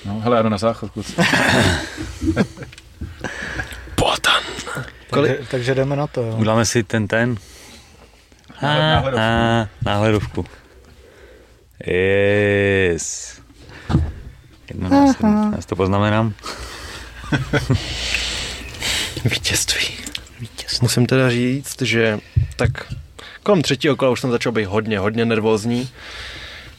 No, 0.06 0.20
hele, 0.20 0.38
já 0.38 0.44
jdu 0.44 0.50
na 0.50 0.58
záchod, 0.58 0.92
kluci. 0.92 1.14
Potan. 3.96 4.44
Takže, 5.10 5.40
takže 5.52 5.76
jdeme 5.76 5.96
na 5.96 6.08
to. 6.08 6.22
Jo. 6.22 6.36
Uděláme 6.38 6.66
si 6.66 6.84
ten 6.84 7.08
ten. 7.08 7.36
A, 8.62 8.66
Náhledovku. 8.78 9.20
a, 9.20 9.68
náhledovku. 9.86 10.46
Yes. 11.84 13.42
Jedno 14.70 14.90
Já 15.56 15.62
si 15.62 15.68
to 15.68 15.76
poznamenám. 15.76 16.34
Vítězství. 19.26 19.88
Vítězství. 20.40 20.80
Musím 20.86 21.06
teda 21.06 21.30
říct, 21.30 21.82
že 21.82 22.20
tak 22.56 22.94
kolem 23.44 23.62
třetího 23.62 23.96
kola 23.96 24.12
už 24.12 24.22
jsem 24.22 24.32
začal 24.32 24.52
být 24.52 24.66
hodně, 24.66 25.00
hodně 25.00 25.26
nervózní. 25.26 25.90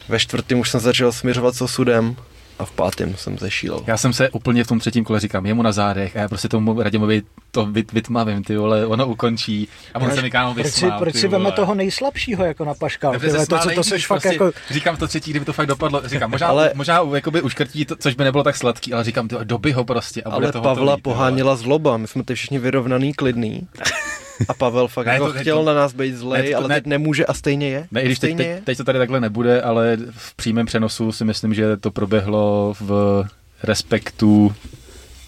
Ve 0.07 0.19
čtvrtém 0.19 0.59
už 0.59 0.69
jsem 0.69 0.79
začal 0.79 1.11
směřovat 1.11 1.55
s 1.55 1.61
osudem 1.61 2.15
a 2.59 2.65
v 2.65 2.71
pátém 2.71 3.15
jsem 3.15 3.37
zešílel. 3.37 3.83
Já 3.87 3.97
jsem 3.97 4.13
se 4.13 4.29
úplně 4.29 4.63
v 4.63 4.67
tom 4.67 4.79
třetím 4.79 5.03
kole 5.03 5.19
říkám, 5.19 5.45
jemu 5.45 5.61
na 5.61 5.71
zádech 5.71 6.15
a 6.15 6.19
já 6.19 6.27
prostě 6.27 6.49
tomu 6.49 6.81
Radimovi 6.81 7.23
to 7.51 7.65
vyt, 7.65 7.91
vytmavím, 7.91 8.43
ty 8.43 8.57
vole, 8.57 8.85
ono 8.85 9.07
ukončí 9.07 9.67
a 9.93 9.99
on 9.99 10.11
se 10.11 10.21
mi 10.21 10.31
kámo 10.31 10.53
Proč 10.53 10.65
si, 10.65 10.71
vysmál, 10.85 10.99
proč 10.99 11.13
ty 11.13 11.19
si 11.19 11.27
veme 11.27 11.51
toho 11.51 11.75
nejslabšího 11.75 12.45
jako 12.45 12.65
na 12.65 12.73
paškal? 12.73 13.13
Se 13.13 13.19
Tyhle, 13.19 13.47
to, 13.47 13.59
co, 13.59 13.69
to 13.69 13.83
seš 13.83 14.07
fakt 14.07 14.21
prostě, 14.21 14.35
jako... 14.43 14.51
Říkám 14.69 14.95
v 14.95 14.99
to 14.99 15.07
třetí, 15.07 15.31
kdyby 15.31 15.45
to 15.45 15.53
fakt 15.53 15.67
dopadlo, 15.67 16.01
říkám, 16.05 16.31
možná, 16.31 16.47
Ale- 16.47 16.71
možná 16.75 17.01
jakoby 17.13 17.41
uškrtí 17.41 17.85
to, 17.85 17.95
což 17.95 18.15
by 18.15 18.23
nebylo 18.23 18.43
tak 18.43 18.57
sladký, 18.57 18.93
ale 18.93 19.03
říkám, 19.03 19.27
ty 19.27 19.35
doby 19.43 19.71
ho 19.71 19.85
prostě 19.85 20.21
a 20.23 20.29
bude 20.29 20.45
Ale 20.45 20.51
to 20.51 20.61
Pavla 20.61 20.91
hotový, 20.91 20.95
ty 20.95 21.01
poháněla 21.01 21.55
zloba, 21.55 21.97
my 21.97 22.07
jsme 22.07 22.23
ty 22.23 22.35
všichni 22.35 22.59
vyrovnaný, 22.59 23.13
klidný. 23.13 23.67
A 24.49 24.53
Pavel 24.53 24.87
fakt 24.87 25.05
Ne, 25.05 25.13
jako 25.13 25.33
to- 25.33 25.39
chtěl 25.39 25.57
to- 25.57 25.63
na 25.65 25.73
nás 25.73 25.93
být 25.93 26.15
zlej, 26.15 26.43
ne, 26.43 26.49
to- 26.49 26.57
ale 26.57 26.67
ne. 26.67 26.75
teď 26.75 26.85
nemůže 26.85 27.25
a 27.25 27.33
stejně 27.33 27.69
je. 27.69 27.87
Ne, 27.91 28.01
i 28.01 28.05
když 28.05 28.19
teď, 28.19 28.29
stejně 28.33 28.37
teď, 28.37 28.47
je. 28.47 28.61
teď 28.61 28.77
to 28.77 28.83
tady 28.83 28.99
takhle 28.99 29.19
nebude, 29.19 29.61
ale 29.61 29.97
v 30.11 30.35
přímém 30.35 30.65
přenosu 30.65 31.11
si 31.11 31.25
myslím, 31.25 31.53
že 31.53 31.77
to 31.77 31.91
proběhlo 31.91 32.73
v 32.79 33.23
respektu, 33.63 34.55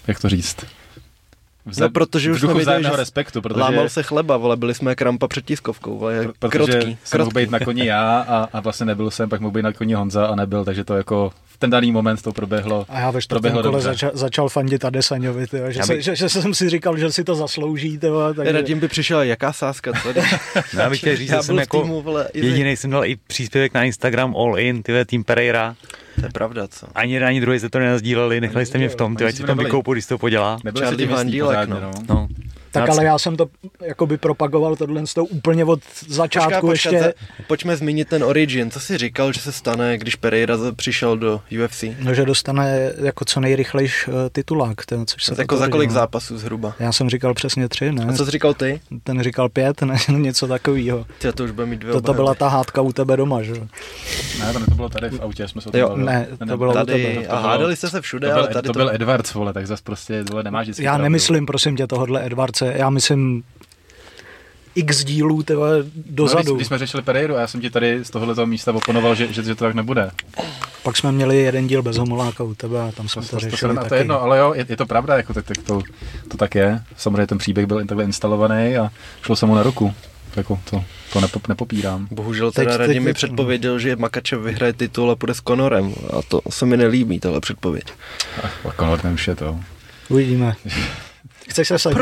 jak 0.06 0.20
to 0.20 0.28
říct? 0.28 0.56
V 1.66 1.78
No, 1.80 1.90
protože 1.90 2.32
už 2.32 2.40
jsme 2.40 2.54
vzájemného 2.54 2.94
že 2.94 3.00
respektu, 3.00 3.42
protože, 3.42 3.60
Lámal 3.60 3.88
se 3.88 4.02
chleba, 4.02 4.36
vole, 4.36 4.56
byli 4.56 4.74
jsme 4.74 4.90
jak 4.90 5.00
rampa 5.02 5.28
před 5.28 5.44
tiskovkou, 5.44 5.98
vole, 5.98 6.14
jak 6.14 6.28
protože 6.38 6.50
krotký, 6.58 6.98
jsem 7.04 7.18
mohl 7.20 7.30
krotký. 7.30 7.34
být 7.46 7.50
na 7.50 7.58
koni 7.58 7.86
já 7.86 8.18
a, 8.28 8.48
a 8.52 8.60
vlastně 8.60 8.86
nebyl 8.86 9.10
jsem, 9.10 9.28
pak 9.28 9.40
mohl 9.40 9.52
být 9.52 9.62
na 9.62 9.72
koni 9.72 9.94
Honza 9.94 10.26
a 10.26 10.34
nebyl, 10.34 10.64
takže 10.64 10.84
to 10.84 10.94
jako 10.96 11.32
ten 11.60 11.70
daný 11.70 11.92
moment 11.92 12.22
to 12.22 12.32
proběhlo. 12.32 12.86
A 12.88 13.00
já 13.00 13.10
ve 13.10 13.22
čtvrtém 13.22 13.52
kole 13.52 13.62
dobře. 13.62 13.80
začal, 13.80 14.10
začal 14.14 14.48
fandit 14.48 14.84
Adesaňovi, 14.84 15.46
tyjo, 15.46 15.70
že, 15.70 15.78
Já 15.78 15.86
se, 15.86 16.02
že, 16.02 16.16
že, 16.16 16.28
jsem 16.28 16.54
si 16.54 16.70
říkal, 16.70 16.96
že 16.98 17.12
si 17.12 17.24
to 17.24 17.34
zaslouží. 17.34 17.98
Tyjo, 17.98 18.34
takže... 18.36 18.52
Radim 18.52 18.80
by 18.80 18.88
přišel, 18.88 19.22
jaká 19.22 19.52
sázka, 19.52 19.92
co? 20.02 20.08
No, 20.74 20.80
já 20.80 20.90
bych 20.90 20.98
chtěl 20.98 21.16
říct, 21.16 21.30
Já 21.30 21.36
že 21.36 21.42
jsem 21.42 21.58
jako 21.58 21.82
týmu, 21.82 22.02
vole, 22.02 22.28
jediný 22.34 22.76
jsem 22.76 22.90
dal 22.90 23.04
i 23.04 23.16
příspěvek 23.16 23.74
na 23.74 23.84
Instagram 23.84 24.36
All 24.36 24.58
In, 24.58 24.82
tyhle 24.82 25.04
tým 25.04 25.24
Pereira. 25.24 25.76
To 26.20 26.26
je 26.26 26.30
pravda, 26.32 26.68
co? 26.68 26.86
Ani 26.94 27.12
jeden, 27.14 27.28
ani 27.28 27.40
druhý 27.40 27.58
jste 27.58 27.68
to 27.68 27.78
nenazdíleli, 27.78 28.40
nechali 28.40 28.66
jste 28.66 28.78
mě 28.78 28.88
v 28.88 28.94
tom, 28.96 29.16
ty 29.16 29.24
ať 29.24 29.34
si 29.34 29.42
nebyli- 29.42 29.64
vykoupu, 29.64 29.92
když 29.92 30.06
to 30.06 30.18
podělá. 30.18 30.58
Nebyl 30.64 30.82
Charlie 30.82 31.06
tím 31.06 31.16
Van 31.16 31.26
jistý 31.26 31.32
Dílek, 31.36 31.56
pořádně, 31.56 31.74
no. 31.74 31.90
No. 32.08 32.28
Tak 32.72 32.88
ale 32.90 33.04
já 33.04 33.18
jsem 33.18 33.36
to 33.36 33.46
jakoby 33.82 34.16
propagoval 34.18 34.76
tohle 34.76 35.06
z 35.06 35.14
toho 35.14 35.24
úplně 35.24 35.64
od 35.64 35.80
začátku 36.08 36.66
Počkat, 36.66 36.92
ještě. 36.92 37.06
za- 37.08 37.12
pojďme 37.46 37.76
zmínit 37.76 38.08
ten 38.08 38.24
Origin. 38.24 38.70
Co 38.70 38.80
jsi 38.80 38.98
říkal, 38.98 39.32
že 39.32 39.40
se 39.40 39.52
stane, 39.52 39.98
když 39.98 40.14
Pereira 40.16 40.56
přišel 40.76 41.16
do 41.18 41.40
UFC? 41.64 41.84
No, 42.00 42.14
že 42.14 42.24
dostane 42.24 42.92
jako 43.02 43.24
co 43.24 43.40
nejrychlejš 43.40 44.08
uh, 44.08 44.14
titulák, 44.32 44.86
ten, 44.86 45.06
což 45.06 45.24
se 45.24 45.34
To 45.34 45.40
jako 45.40 45.56
za 45.56 45.68
kolik 45.68 45.90
zápasů 45.90 46.38
zhruba? 46.38 46.74
Já 46.78 46.92
jsem 46.92 47.10
říkal 47.10 47.34
přesně 47.34 47.68
tři, 47.68 47.92
ne? 47.92 48.04
A 48.08 48.12
co 48.12 48.24
jsi 48.24 48.30
říkal 48.30 48.54
ty? 48.54 48.80
Ten 49.04 49.22
říkal 49.22 49.48
pět, 49.48 49.82
ne? 49.82 49.96
něco 50.18 50.46
takového. 50.46 51.06
Ty 51.18 51.32
to 51.32 51.44
už 51.44 51.50
bude 51.50 51.66
mít 51.66 51.80
dvě 51.80 52.00
To, 52.00 52.14
byla 52.14 52.34
ta 52.34 52.48
hádka 52.48 52.80
u 52.80 52.92
tebe 52.92 53.16
doma, 53.16 53.42
že? 53.42 53.52
jo? 53.52 53.66
Ne, 54.40 54.52
to, 54.52 54.58
ne, 54.58 54.66
to 54.66 54.74
bylo 54.74 54.88
tady 54.88 55.08
v 55.10 55.20
autě, 55.22 55.48
jsme 55.48 55.60
se 55.60 55.68
o 55.68 55.72
tom 55.72 55.80
Jo, 55.80 55.96
ne, 55.96 56.28
to 56.48 56.56
bylo 56.56 56.70
u 56.70 56.74
Tady, 56.74 56.92
tebe. 56.92 57.26
to 57.26 57.32
a 57.32 57.36
bylo- 57.36 57.48
hádali 57.48 57.76
jste 57.76 57.90
se 57.90 58.00
všude, 58.00 58.28
To 58.28 58.34
byl, 58.34 58.42
ale 58.44 58.54
tady 58.54 58.66
to 58.66 58.72
to... 58.72 58.78
byl 58.78 58.90
Edwards, 58.94 59.34
vole, 59.34 59.52
tak 59.52 59.66
zase 59.66 59.82
prostě, 59.82 60.22
vole, 60.30 60.42
nemáš 60.42 60.68
Já 60.78 60.98
nemyslím, 60.98 61.46
prosím 61.46 61.76
tě, 61.76 61.86
tohodle 61.86 62.24
Edvardce. 62.62 62.78
Já 62.80 62.90
myslím 62.90 63.42
x 64.74 65.04
dílů 65.04 65.42
tyhle 65.42 65.78
No, 65.78 65.84
dozadu. 66.06 66.42
když, 66.42 66.54
když, 66.56 66.66
jsme 66.66 66.78
řešili 66.78 67.02
Pereiru 67.02 67.36
a 67.36 67.40
já 67.40 67.46
jsem 67.46 67.60
ti 67.60 67.70
tady 67.70 68.04
z 68.04 68.10
tohohle 68.10 68.46
místa 68.46 68.72
oponoval, 68.72 69.14
že, 69.14 69.32
že, 69.32 69.42
že, 69.42 69.54
to 69.54 69.64
tak 69.64 69.74
nebude. 69.74 70.10
Pak 70.82 70.96
jsme 70.96 71.12
měli 71.12 71.36
jeden 71.36 71.66
díl 71.66 71.82
bez 71.82 71.96
homoláka 71.96 72.44
u 72.44 72.54
tebe 72.54 72.80
a 72.88 72.92
tam 72.92 73.08
jsme 73.08 73.22
To, 73.22 73.28
to, 73.28 73.36
to, 73.36 73.40
to, 73.40 73.46
to, 73.46 73.50
řešili 73.50 73.74
to, 73.74 73.80
to 73.80 73.84
taky. 73.84 73.94
je 73.94 74.00
jedno, 74.00 74.22
ale 74.22 74.38
jo, 74.38 74.52
je, 74.54 74.66
je 74.68 74.76
to 74.76 74.86
pravda, 74.86 75.16
jako, 75.16 75.34
tak, 75.34 75.46
tak 75.46 75.56
to, 75.58 75.82
to, 76.28 76.36
tak 76.36 76.54
je. 76.54 76.82
Samozřejmě 76.96 77.26
ten 77.26 77.38
příběh 77.38 77.66
byl 77.66 77.86
takhle 77.86 78.04
instalovaný 78.04 78.76
a 78.76 78.90
šlo 79.22 79.36
se 79.36 79.46
mu 79.46 79.54
na 79.54 79.62
ruku. 79.62 79.94
Jako 80.36 80.60
to, 80.70 80.84
to 81.12 81.20
nepo, 81.20 81.40
nepopírám. 81.48 82.08
Bohužel 82.10 82.52
Teď- 82.52 82.54
teda 82.64 82.78
teď- 82.78 82.86
Radim 82.86 83.02
mi 83.02 83.08
teď- 83.10 83.16
předpověděl, 83.16 83.78
že 83.78 83.96
Makačev 83.96 84.40
vyhraje 84.40 84.72
titul 84.72 85.10
a 85.10 85.16
půjde 85.16 85.34
s 85.34 85.40
Conorem. 85.48 85.94
A 86.18 86.22
to 86.28 86.40
se 86.50 86.66
mi 86.66 86.76
nelíbí, 86.76 87.20
tahle 87.20 87.40
předpověď. 87.40 87.84
A 88.64 88.72
Conor 88.78 89.00
už 89.14 89.28
je 89.28 89.34
to. 89.34 89.60
Uvidíme. 90.08 90.54
Chceš 91.50 91.68
se 91.68 91.78
sadit? 91.78 91.98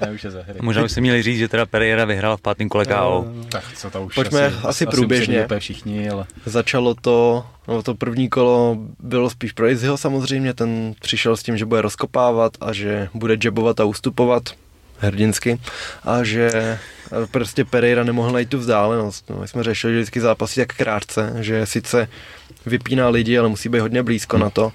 Ne, 0.00 0.10
už 0.14 0.24
je 0.24 0.30
za 0.30 0.42
hry. 0.42 0.58
Možná 0.62 0.82
byste 0.82 1.00
měli 1.00 1.22
říct, 1.22 1.38
že 1.38 1.48
teda 1.48 1.66
Pereira 1.66 2.04
vyhrál 2.04 2.36
v 2.36 2.40
pátém 2.40 2.68
kole 2.68 2.84
KO. 2.84 3.26
Tak 3.48 3.64
co 3.76 3.90
to 3.90 4.02
už 4.02 4.14
Pojďme 4.14 4.52
asi 4.64 4.86
průběžně. 4.86 5.34
musí 5.34 5.44
úplně 5.44 5.60
všichni, 5.60 6.10
ale 6.10 6.26
Začalo 6.46 6.94
to, 6.94 7.46
no 7.68 7.82
to 7.82 7.94
první 7.94 8.28
kolo 8.28 8.76
bylo 8.98 9.30
spíš 9.30 9.52
pro 9.52 9.68
Izzyho 9.68 9.96
samozřejmě, 9.96 10.54
ten 10.54 10.94
přišel 11.00 11.36
s 11.36 11.42
tím, 11.42 11.56
že 11.56 11.64
bude 11.64 11.82
rozkopávat 11.82 12.52
a 12.60 12.72
že 12.72 13.08
bude 13.14 13.36
jabovat 13.44 13.80
a 13.80 13.84
ustupovat 13.84 14.42
hrdinsky 14.98 15.58
a 16.04 16.24
že 16.24 16.78
prostě 17.30 17.64
Pereira 17.64 18.04
nemohl 18.04 18.32
najít 18.32 18.48
tu 18.48 18.58
vzdálenost. 18.58 19.30
No, 19.30 19.36
my 19.40 19.48
jsme 19.48 19.62
řešili, 19.62 19.92
že 19.92 19.98
vždycky 19.98 20.20
zápasí 20.20 20.60
tak 20.60 20.76
krátce, 20.76 21.32
že 21.40 21.66
sice 21.66 22.08
vypíná 22.66 23.08
lidi, 23.08 23.38
ale 23.38 23.48
musí 23.48 23.68
být 23.68 23.80
hodně 23.80 24.02
blízko 24.02 24.38
na 24.38 24.50
to. 24.50 24.72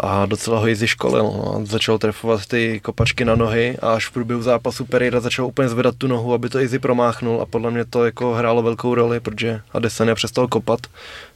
A 0.00 0.26
docela 0.26 0.58
ho 0.58 0.68
Izzy 0.68 0.86
školil. 0.86 1.22
No. 1.22 1.54
a 1.56 1.64
Začal 1.64 1.98
trefovat 1.98 2.46
ty 2.46 2.80
kopačky 2.80 3.24
na 3.24 3.34
nohy 3.34 3.78
a 3.82 3.92
až 3.92 4.06
v 4.06 4.12
průběhu 4.12 4.42
zápasu 4.42 4.84
Pereira 4.84 5.20
začal 5.20 5.46
úplně 5.46 5.68
zvedat 5.68 5.94
tu 5.96 6.06
nohu, 6.06 6.34
aby 6.34 6.48
to 6.48 6.60
Izzy 6.60 6.78
promáchnul 6.78 7.40
a 7.40 7.46
podle 7.46 7.70
mě 7.70 7.84
to 7.84 8.04
jako 8.04 8.34
hrálo 8.34 8.62
velkou 8.62 8.94
roli, 8.94 9.20
protože 9.20 9.60
Adesanya 9.72 10.14
přestal 10.14 10.48
kopat, 10.48 10.80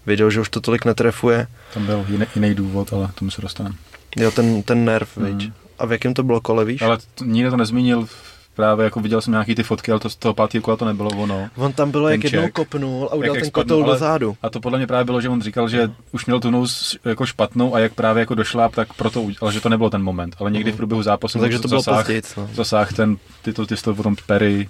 věděl, 0.07 0.31
že 0.31 0.41
už 0.41 0.49
to 0.49 0.61
tolik 0.61 0.85
netrefuje. 0.85 1.47
tam 1.75 1.87
byl 1.87 2.05
jiný, 2.09 2.27
jiný 2.35 2.55
důvod, 2.55 2.93
ale 2.93 3.09
tomu 3.15 3.31
se 3.31 3.43
dostaneme. 3.43 3.75
Jo, 4.17 4.31
ten, 4.31 4.63
ten 4.63 4.85
nerv, 4.85 5.17
viď. 5.17 5.51
A 5.79 5.87
v 5.87 5.93
jakém 5.93 6.15
to 6.15 6.23
bylo 6.23 6.41
kole, 6.41 6.65
víš? 6.65 6.83
Ale 6.83 6.99
nikdo 7.25 7.51
to 7.51 7.57
nezmínil, 7.57 8.09
právě 8.57 8.85
jako 8.85 9.01
viděl 9.01 9.21
jsem 9.21 9.33
nějaký 9.33 9.55
ty 9.55 9.63
fotky, 9.63 9.91
ale 9.91 10.01
to 10.01 10.11
z 10.11 10.17
toho 10.17 10.35
pátého 10.35 10.63
kola 10.63 10.77
to 10.77 10.85
nebylo 10.85 11.11
ono. 11.11 11.49
On 11.57 11.73
tam 11.73 11.91
bylo, 11.91 12.09
jak 12.09 12.21
ten 12.21 12.27
jednou 12.33 12.47
Čech, 12.47 12.53
kopnul 12.53 13.09
a 13.13 13.15
udělal 13.15 13.37
jak 13.37 13.45
ten 13.45 13.51
kotel 13.51 13.83
do 13.83 13.97
zádu. 13.97 14.37
A 14.43 14.51
to 14.51 14.61
podle 14.61 14.79
mě 14.79 14.87
právě 14.87 15.05
bylo, 15.05 15.21
že 15.21 15.29
on 15.29 15.43
říkal, 15.43 15.69
že 15.69 15.91
už 16.13 16.27
měl 16.27 16.41
tu 16.41 16.51
nous 16.51 16.99
jako 17.05 17.27
špatnou 17.27 17.75
a 17.75 17.79
jak 17.79 17.95
právě 17.95 18.21
jako 18.21 18.35
došláp, 18.35 18.75
tak 18.75 18.93
proto, 18.93 19.23
udělal, 19.23 19.39
ale 19.41 19.53
že 19.53 19.61
to 19.61 19.69
nebyl 19.69 19.91
ten 19.91 20.03
moment. 20.03 20.37
Ale 20.39 20.51
někdy 20.51 20.73
v 20.73 20.77
průběhu 20.77 21.03
zápasu 21.03 21.39
No, 21.39 21.45
takže 21.45 21.59
to 21.59 21.69
bylo 21.69 21.81
zasáh, 21.81 22.05
později. 22.05 22.23
No. 22.37 22.49
zasáh 22.55 22.93
ten, 22.93 23.17
ty 23.43 23.53
to, 23.53 23.67
ty 23.67 23.77
to 23.77 23.95
potom 23.95 24.17
Perry, 24.27 24.69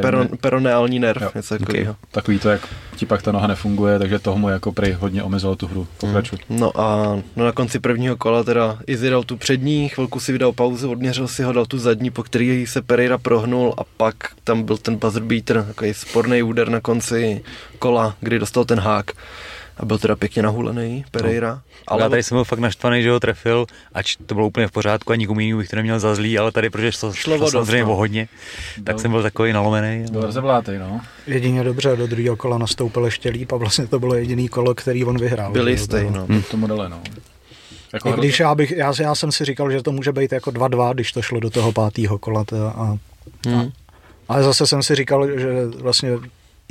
Peron, 0.00 0.28
peroneální 0.40 0.98
nerv, 0.98 1.22
Jo, 1.22 1.30
něco 1.34 1.54
okay. 1.54 1.66
takového. 1.66 1.96
takový 2.10 2.38
to, 2.38 2.48
jak 2.48 2.68
ti 2.96 3.06
pak 3.06 3.22
ta 3.22 3.32
noha 3.32 3.46
nefunguje, 3.46 3.98
takže 3.98 4.18
toho 4.18 4.38
mu 4.38 4.48
jako 4.48 4.72
prej 4.72 4.92
hodně 4.92 5.22
omezilo 5.22 5.56
tu 5.56 5.66
hru. 5.66 5.86
Pokračuj. 5.98 6.38
No 6.48 6.80
a 6.80 7.18
no 7.36 7.44
na 7.44 7.52
konci 7.52 7.80
prvního 7.80 8.16
kola 8.16 8.44
teda 8.44 8.78
Izzy 8.86 9.10
dal 9.10 9.22
tu 9.22 9.36
přední, 9.36 9.88
chvilku 9.88 10.20
si 10.20 10.32
vydal 10.32 10.52
pauzu, 10.52 10.90
odměřil 10.90 11.28
si 11.28 11.42
ho, 11.42 11.52
dal 11.52 11.66
tu 11.66 11.78
zadní, 11.78 12.10
po 12.10 12.22
který 12.22 12.66
se 12.66 12.82
Pereira 12.82 13.18
prohnul 13.18 13.74
a 13.78 13.82
pak 13.96 14.14
tam 14.44 14.62
byl 14.62 14.76
ten 14.76 14.96
buzzer 14.96 15.22
beater, 15.22 15.64
takový 15.64 15.94
sporný 15.94 16.42
úder 16.42 16.68
na 16.68 16.80
konci 16.80 17.42
kola, 17.78 18.16
kdy 18.20 18.38
dostal 18.38 18.64
ten 18.64 18.80
hák. 18.80 19.10
A 19.82 19.84
byl 19.84 19.98
teda 19.98 20.16
pěkně 20.16 20.42
nahulený 20.42 21.04
Pereira. 21.10 21.50
Ale 21.50 21.60
ale 21.86 22.02
já 22.02 22.08
tady 22.08 22.22
jsem 22.22 22.36
byl 22.36 22.44
fakt 22.44 22.58
naštvaný, 22.58 23.02
že 23.02 23.10
ho 23.10 23.20
trefil, 23.20 23.66
ač 23.94 24.16
to 24.26 24.34
bylo 24.34 24.46
úplně 24.46 24.66
v 24.68 24.70
pořádku 24.70 25.12
a 25.12 25.16
nikomu 25.16 25.40
jinému 25.40 25.58
bych 25.58 25.68
to 25.68 25.76
neměl 25.76 25.98
za 26.00 26.14
zlý, 26.14 26.38
ale 26.38 26.52
tady, 26.52 26.70
protože 26.70 26.90
to 26.90 26.96
Šlo 26.98 27.12
šlo 27.12 27.34
o 27.34 27.38
dost, 27.38 27.52
samozřejmě 27.52 27.84
no. 27.84 27.92
o 27.92 27.96
hodně, 27.96 28.28
tak 28.74 28.94
Byl- 28.94 28.98
jsem 28.98 29.10
byl 29.10 29.22
takový 29.22 29.52
nalomený. 29.52 30.04
Byl 30.12 30.20
rozevlátej, 30.20 30.78
no. 30.78 31.00
Jedině 31.26 31.64
dobře, 31.64 31.96
do 31.96 32.06
druhého 32.06 32.36
kola 32.36 32.58
nastoupil 32.58 33.04
ještě 33.04 33.28
líp 33.30 33.52
a 33.52 33.56
vlastně 33.56 33.86
to 33.86 33.98
bylo 33.98 34.14
jediný 34.14 34.48
kolo, 34.48 34.74
který 34.74 35.04
on 35.04 35.18
vyhrál. 35.18 35.52
byl 35.52 35.64
že 35.64 35.70
jo, 35.70 35.72
jistý, 35.74 35.96
to- 36.04 36.10
no. 36.10 36.26
Hmm. 36.26 36.42
Tomu 36.42 36.66
dali, 36.66 36.90
no. 36.90 37.00
Jako 37.92 38.08
I 38.08 38.12
když 38.12 38.40
já, 38.40 38.54
bych, 38.54 38.70
já, 38.70 38.92
já 39.00 39.14
jsem 39.14 39.32
si 39.32 39.44
říkal, 39.44 39.70
že 39.70 39.82
to 39.82 39.92
může 39.92 40.12
být 40.12 40.32
jako 40.32 40.50
2-2, 40.50 40.94
když 40.94 41.12
to 41.12 41.22
šlo 41.22 41.40
do 41.40 41.50
toho 41.50 41.72
pátého 41.72 42.18
kola. 42.18 42.44
Teda, 42.44 42.68
a, 42.70 42.98
Hmm. 43.46 43.70
ale 44.28 44.42
zase 44.42 44.66
jsem 44.66 44.82
si 44.82 44.94
říkal, 44.94 45.38
že 45.38 45.48
vlastně 45.78 46.10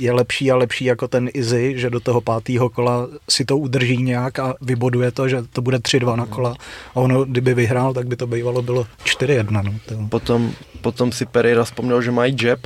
je 0.02 0.12
lepší 0.12 0.50
a 0.50 0.56
lepší 0.56 0.84
jako 0.84 1.08
ten 1.08 1.28
Izzy, 1.34 1.74
že 1.76 1.90
do 1.90 2.00
toho 2.00 2.20
pátého 2.20 2.70
kola 2.70 3.08
si 3.30 3.44
to 3.44 3.58
udrží 3.58 4.02
nějak 4.02 4.38
a 4.38 4.54
vyboduje 4.60 5.10
to, 5.10 5.28
že 5.28 5.42
to 5.52 5.62
bude 5.62 5.78
3-2 5.78 6.16
na 6.16 6.26
kola. 6.26 6.54
A 6.94 6.96
ono, 6.96 7.24
kdyby 7.24 7.54
vyhrál, 7.54 7.94
tak 7.94 8.06
by 8.06 8.16
to 8.16 8.26
bývalo 8.26 8.62
bylo 8.62 8.86
4-1. 9.04 9.62
No, 9.62 9.74
to. 9.86 9.94
Potom, 10.08 10.52
potom 10.80 11.12
si 11.12 11.26
Pereira 11.26 11.64
vzpomněl, 11.64 12.02
že 12.02 12.10
mají 12.10 12.36
jab, 12.42 12.60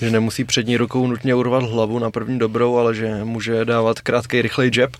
že 0.00 0.10
nemusí 0.10 0.44
přední 0.44 0.76
rukou 0.76 1.06
nutně 1.06 1.34
urvat 1.34 1.62
hlavu 1.62 1.98
na 1.98 2.10
první 2.10 2.38
dobrou, 2.38 2.76
ale 2.76 2.94
že 2.94 3.24
může 3.24 3.64
dávat 3.64 4.00
krátký, 4.00 4.42
rychlej 4.42 4.70
jab, 4.76 4.90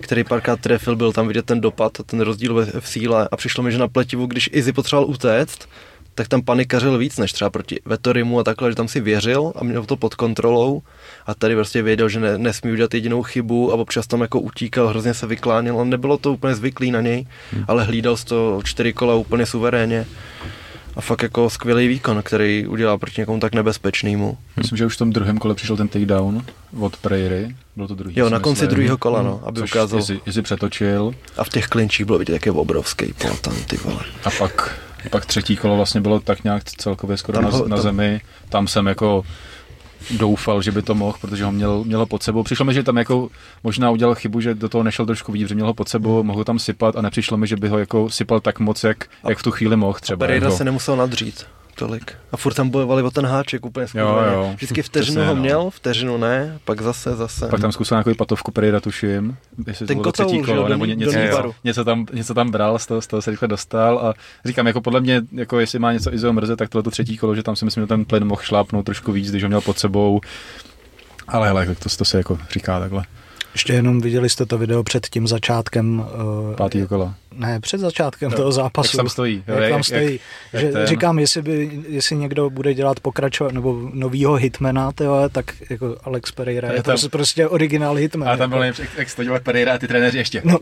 který 0.00 0.24
párkrát 0.24 0.60
trefil, 0.60 0.96
byl 0.96 1.12
tam 1.12 1.28
vidět 1.28 1.46
ten 1.46 1.60
dopad, 1.60 1.98
ten 2.06 2.20
rozdíl 2.20 2.66
v 2.80 2.88
síle 2.88 3.28
a 3.32 3.36
přišlo 3.36 3.64
mi, 3.64 3.72
že 3.72 3.78
na 3.78 3.88
pletivu, 3.88 4.26
když 4.26 4.50
Izzy 4.52 4.72
potřeboval 4.72 5.10
utéct, 5.10 5.68
tak 6.14 6.28
tam 6.28 6.42
panikařil 6.42 6.98
víc 6.98 7.18
než 7.18 7.32
třeba 7.32 7.50
proti 7.50 7.80
Vetorimu 7.84 8.38
a 8.38 8.44
takhle, 8.44 8.70
že 8.70 8.76
tam 8.76 8.88
si 8.88 9.00
věřil 9.00 9.52
a 9.56 9.64
měl 9.64 9.84
to 9.84 9.96
pod 9.96 10.14
kontrolou 10.14 10.82
a 11.26 11.34
tady 11.34 11.54
prostě 11.54 11.82
věděl, 11.82 12.08
že 12.08 12.20
ne, 12.20 12.38
nesmí 12.38 12.72
udělat 12.72 12.94
jedinou 12.94 13.22
chybu 13.22 13.72
a 13.72 13.74
občas 13.74 14.06
tam 14.06 14.20
jako 14.20 14.40
utíkal, 14.40 14.88
hrozně 14.88 15.14
se 15.14 15.26
vykláněl 15.26 15.80
a 15.80 15.84
nebylo 15.84 16.18
to 16.18 16.32
úplně 16.32 16.54
zvyklý 16.54 16.90
na 16.90 17.00
něj, 17.00 17.26
hmm. 17.52 17.64
ale 17.68 17.84
hlídal 17.84 18.16
z 18.16 18.24
to 18.24 18.60
čtyři 18.64 18.92
kola 18.92 19.14
úplně 19.14 19.46
suverénně 19.46 20.06
a 20.96 21.00
fakt 21.00 21.22
jako 21.22 21.50
skvělý 21.50 21.88
výkon, 21.88 22.22
který 22.22 22.66
udělal 22.66 22.98
proti 22.98 23.20
někomu 23.20 23.40
tak 23.40 23.54
nebezpečnému. 23.54 24.38
Myslím, 24.56 24.78
že 24.78 24.86
už 24.86 24.94
v 24.94 24.98
tom 24.98 25.12
druhém 25.12 25.38
kole 25.38 25.54
přišel 25.54 25.76
ten 25.76 25.88
takedown 25.88 26.44
od 26.80 26.96
Prairie. 26.96 27.54
Bylo 27.76 27.88
to 27.88 27.94
druhý. 27.94 28.14
Jo, 28.18 28.28
na 28.30 28.38
konci 28.38 28.62
myslím. 28.62 28.70
druhého 28.70 28.98
kola, 28.98 29.22
no, 29.22 29.40
aby 29.44 29.60
Což 29.60 29.70
ukázal. 29.70 30.00
Izzy, 30.00 30.20
Izzy 30.26 30.42
přetočil 30.42 31.14
A 31.36 31.44
v 31.44 31.48
těch 31.48 31.66
klinčích 31.66 32.06
bylo 32.06 32.18
vidět, 32.18 32.32
jak 32.32 32.46
je 32.46 32.52
obrovský 32.52 33.12
platan, 33.12 33.54
ty 33.66 33.76
vole. 33.76 34.04
a 34.24 34.30
pak, 34.30 34.80
pak 35.10 35.26
třetí 35.26 35.56
kolo 35.56 35.76
vlastně 35.76 36.00
bylo 36.00 36.20
tak 36.20 36.44
nějak 36.44 36.64
celkově 36.64 37.16
skoro 37.16 37.36
Tam 37.36 37.44
na, 37.44 37.50
ho- 37.50 37.68
na 37.68 37.76
tam- 37.76 37.82
zemi. 37.82 38.20
Tam 38.48 38.68
jsem 38.68 38.86
jako 38.86 39.24
doufal, 40.10 40.62
že 40.62 40.70
by 40.72 40.82
to 40.82 40.94
mohl, 40.94 41.18
protože 41.20 41.44
ho 41.44 41.52
měl, 41.52 41.84
měl 41.84 41.98
ho 41.98 42.06
pod 42.06 42.22
sebou. 42.22 42.42
Přišlo 42.42 42.64
mi, 42.64 42.74
že 42.74 42.82
tam 42.82 42.96
jako 42.96 43.28
možná 43.64 43.90
udělal 43.90 44.14
chybu, 44.14 44.40
že 44.40 44.54
do 44.54 44.68
toho 44.68 44.84
nešel 44.84 45.06
trošku 45.06 45.32
víc, 45.32 45.48
že 45.48 45.54
měl 45.54 45.66
ho 45.66 45.74
pod 45.74 45.88
sebou, 45.88 46.22
mohl 46.22 46.38
ho 46.38 46.44
tam 46.44 46.58
sypat 46.58 46.96
a 46.96 47.02
nepřišlo 47.02 47.36
mi, 47.36 47.46
že 47.46 47.56
by 47.56 47.68
ho 47.68 47.78
jako 47.78 48.10
sypal 48.10 48.40
tak 48.40 48.58
moc, 48.60 48.84
jak, 48.84 49.04
jak 49.28 49.38
v 49.38 49.42
tu 49.42 49.50
chvíli 49.50 49.76
mohl 49.76 49.98
třeba. 50.00 50.16
Pereira 50.18 50.46
jako. 50.46 50.56
se 50.56 50.64
nemusel 50.64 50.96
nadřít 50.96 51.46
tolik. 51.74 52.12
A 52.32 52.36
furt 52.36 52.54
tam 52.54 52.70
bojovali 52.70 53.02
o 53.02 53.10
ten 53.10 53.26
háček 53.26 53.66
úplně 53.66 53.88
skurveně. 53.88 54.32
jo. 54.34 54.52
Vždycky 54.56 54.82
vteřinu 54.82 55.14
Přesně, 55.14 55.28
ho 55.28 55.34
no. 55.34 55.40
měl, 55.40 55.70
vteřinu 55.70 56.16
ne, 56.16 56.58
pak 56.64 56.82
zase, 56.82 57.16
zase. 57.16 57.48
Pak 57.48 57.60
tam 57.60 57.72
zkusil 57.72 57.94
nějakou 57.94 58.14
patovku 58.14 58.50
Pereira, 58.52 58.80
tuším. 58.80 59.36
Jestli 59.66 59.86
Ten 59.86 60.00
to 60.00 60.12
třetí 60.12 60.42
kolo, 60.42 60.68
nebo 60.68 60.84
ně, 60.84 60.94
něco, 60.94 61.18
něco, 61.18 61.54
něco, 61.64 61.84
tam, 61.84 62.06
něco 62.12 62.34
tam 62.34 62.50
bral, 62.50 62.78
z 62.78 62.86
toho, 62.86 63.02
z 63.02 63.06
toho 63.06 63.22
se 63.22 63.30
rychle 63.30 63.48
dostal 63.48 63.98
a 63.98 64.14
říkám, 64.44 64.66
jako 64.66 64.80
podle 64.80 65.00
mě, 65.00 65.22
jako 65.32 65.60
jestli 65.60 65.78
má 65.78 65.92
něco 65.92 66.14
Izzo 66.14 66.32
mrze, 66.32 66.56
tak 66.56 66.68
tohle 66.68 66.82
to 66.82 66.90
třetí 66.90 67.16
kolo, 67.18 67.34
že 67.34 67.42
tam 67.42 67.56
si 67.56 67.64
myslím, 67.64 67.82
že 67.82 67.86
ten 67.86 68.04
plyn 68.04 68.24
mohl 68.24 68.42
šlápnout 68.42 68.86
trošku 68.86 69.12
víc, 69.12 69.30
když 69.30 69.42
ho 69.42 69.48
měl 69.48 69.60
pod 69.60 69.78
sebou. 69.78 70.20
Ale 71.28 71.48
hele, 71.48 71.66
to, 71.66 71.88
to 71.96 72.04
se 72.04 72.18
jako 72.18 72.38
říká 72.50 72.80
takhle. 72.80 73.04
Ještě 73.54 73.72
jenom 73.72 74.00
viděli 74.00 74.28
jste 74.28 74.46
to 74.46 74.58
video 74.58 74.82
před 74.82 75.06
tím 75.06 75.26
začátkem. 75.26 76.00
Uh, 76.00 76.56
Pátý 76.56 76.86
kola. 76.86 77.14
Ne, 77.36 77.60
před 77.60 77.78
začátkem 77.78 78.30
Jo, 78.30 78.36
toho 78.36 78.52
zápasu. 78.52 78.88
jak 78.96 78.96
tam 78.96 79.08
stojí, 79.08 79.44
jo, 79.48 79.54
Jak 79.54 79.62
jak- 79.62 79.70
tam 79.70 79.78
jak- 79.78 79.84
stojí. 79.84 80.20
jak 80.52 80.62
že 80.62 80.72
ten- 80.72 80.86
Říkám, 80.86 81.18
jestli, 81.18 81.42
by, 81.42 81.70
jestli 81.88 82.16
někdo 82.16 82.50
bude 82.50 82.74
dělat 82.74 83.00
pokračovat, 83.00 83.52
nebo 83.52 83.90
novýho 83.92 84.34
hitmana, 84.34 84.92
tyjo, 84.92 85.28
tak 85.32 85.54
jako 85.70 85.96
Alex 86.04 86.32
Pereira 86.32 86.68
Je 86.68 86.74
je, 86.74 86.82
tam- 86.82 86.92
prostě, 86.92 87.08
prostě 87.08 87.48
originál 87.48 87.94
hitman. 87.94 88.28
A 88.28 88.36
tam 88.36 88.50
byl 88.50 88.56
jako. 88.56 88.60
nejlepší, 88.60 88.82
jak, 88.82 88.98
jak 88.98 89.16
to 89.16 89.24
dělal 89.24 89.40
Pereira 89.40 89.74
a 89.74 89.78
ty 89.78 89.88
trenéři 89.88 90.18
ještě. 90.18 90.42
No. 90.44 90.58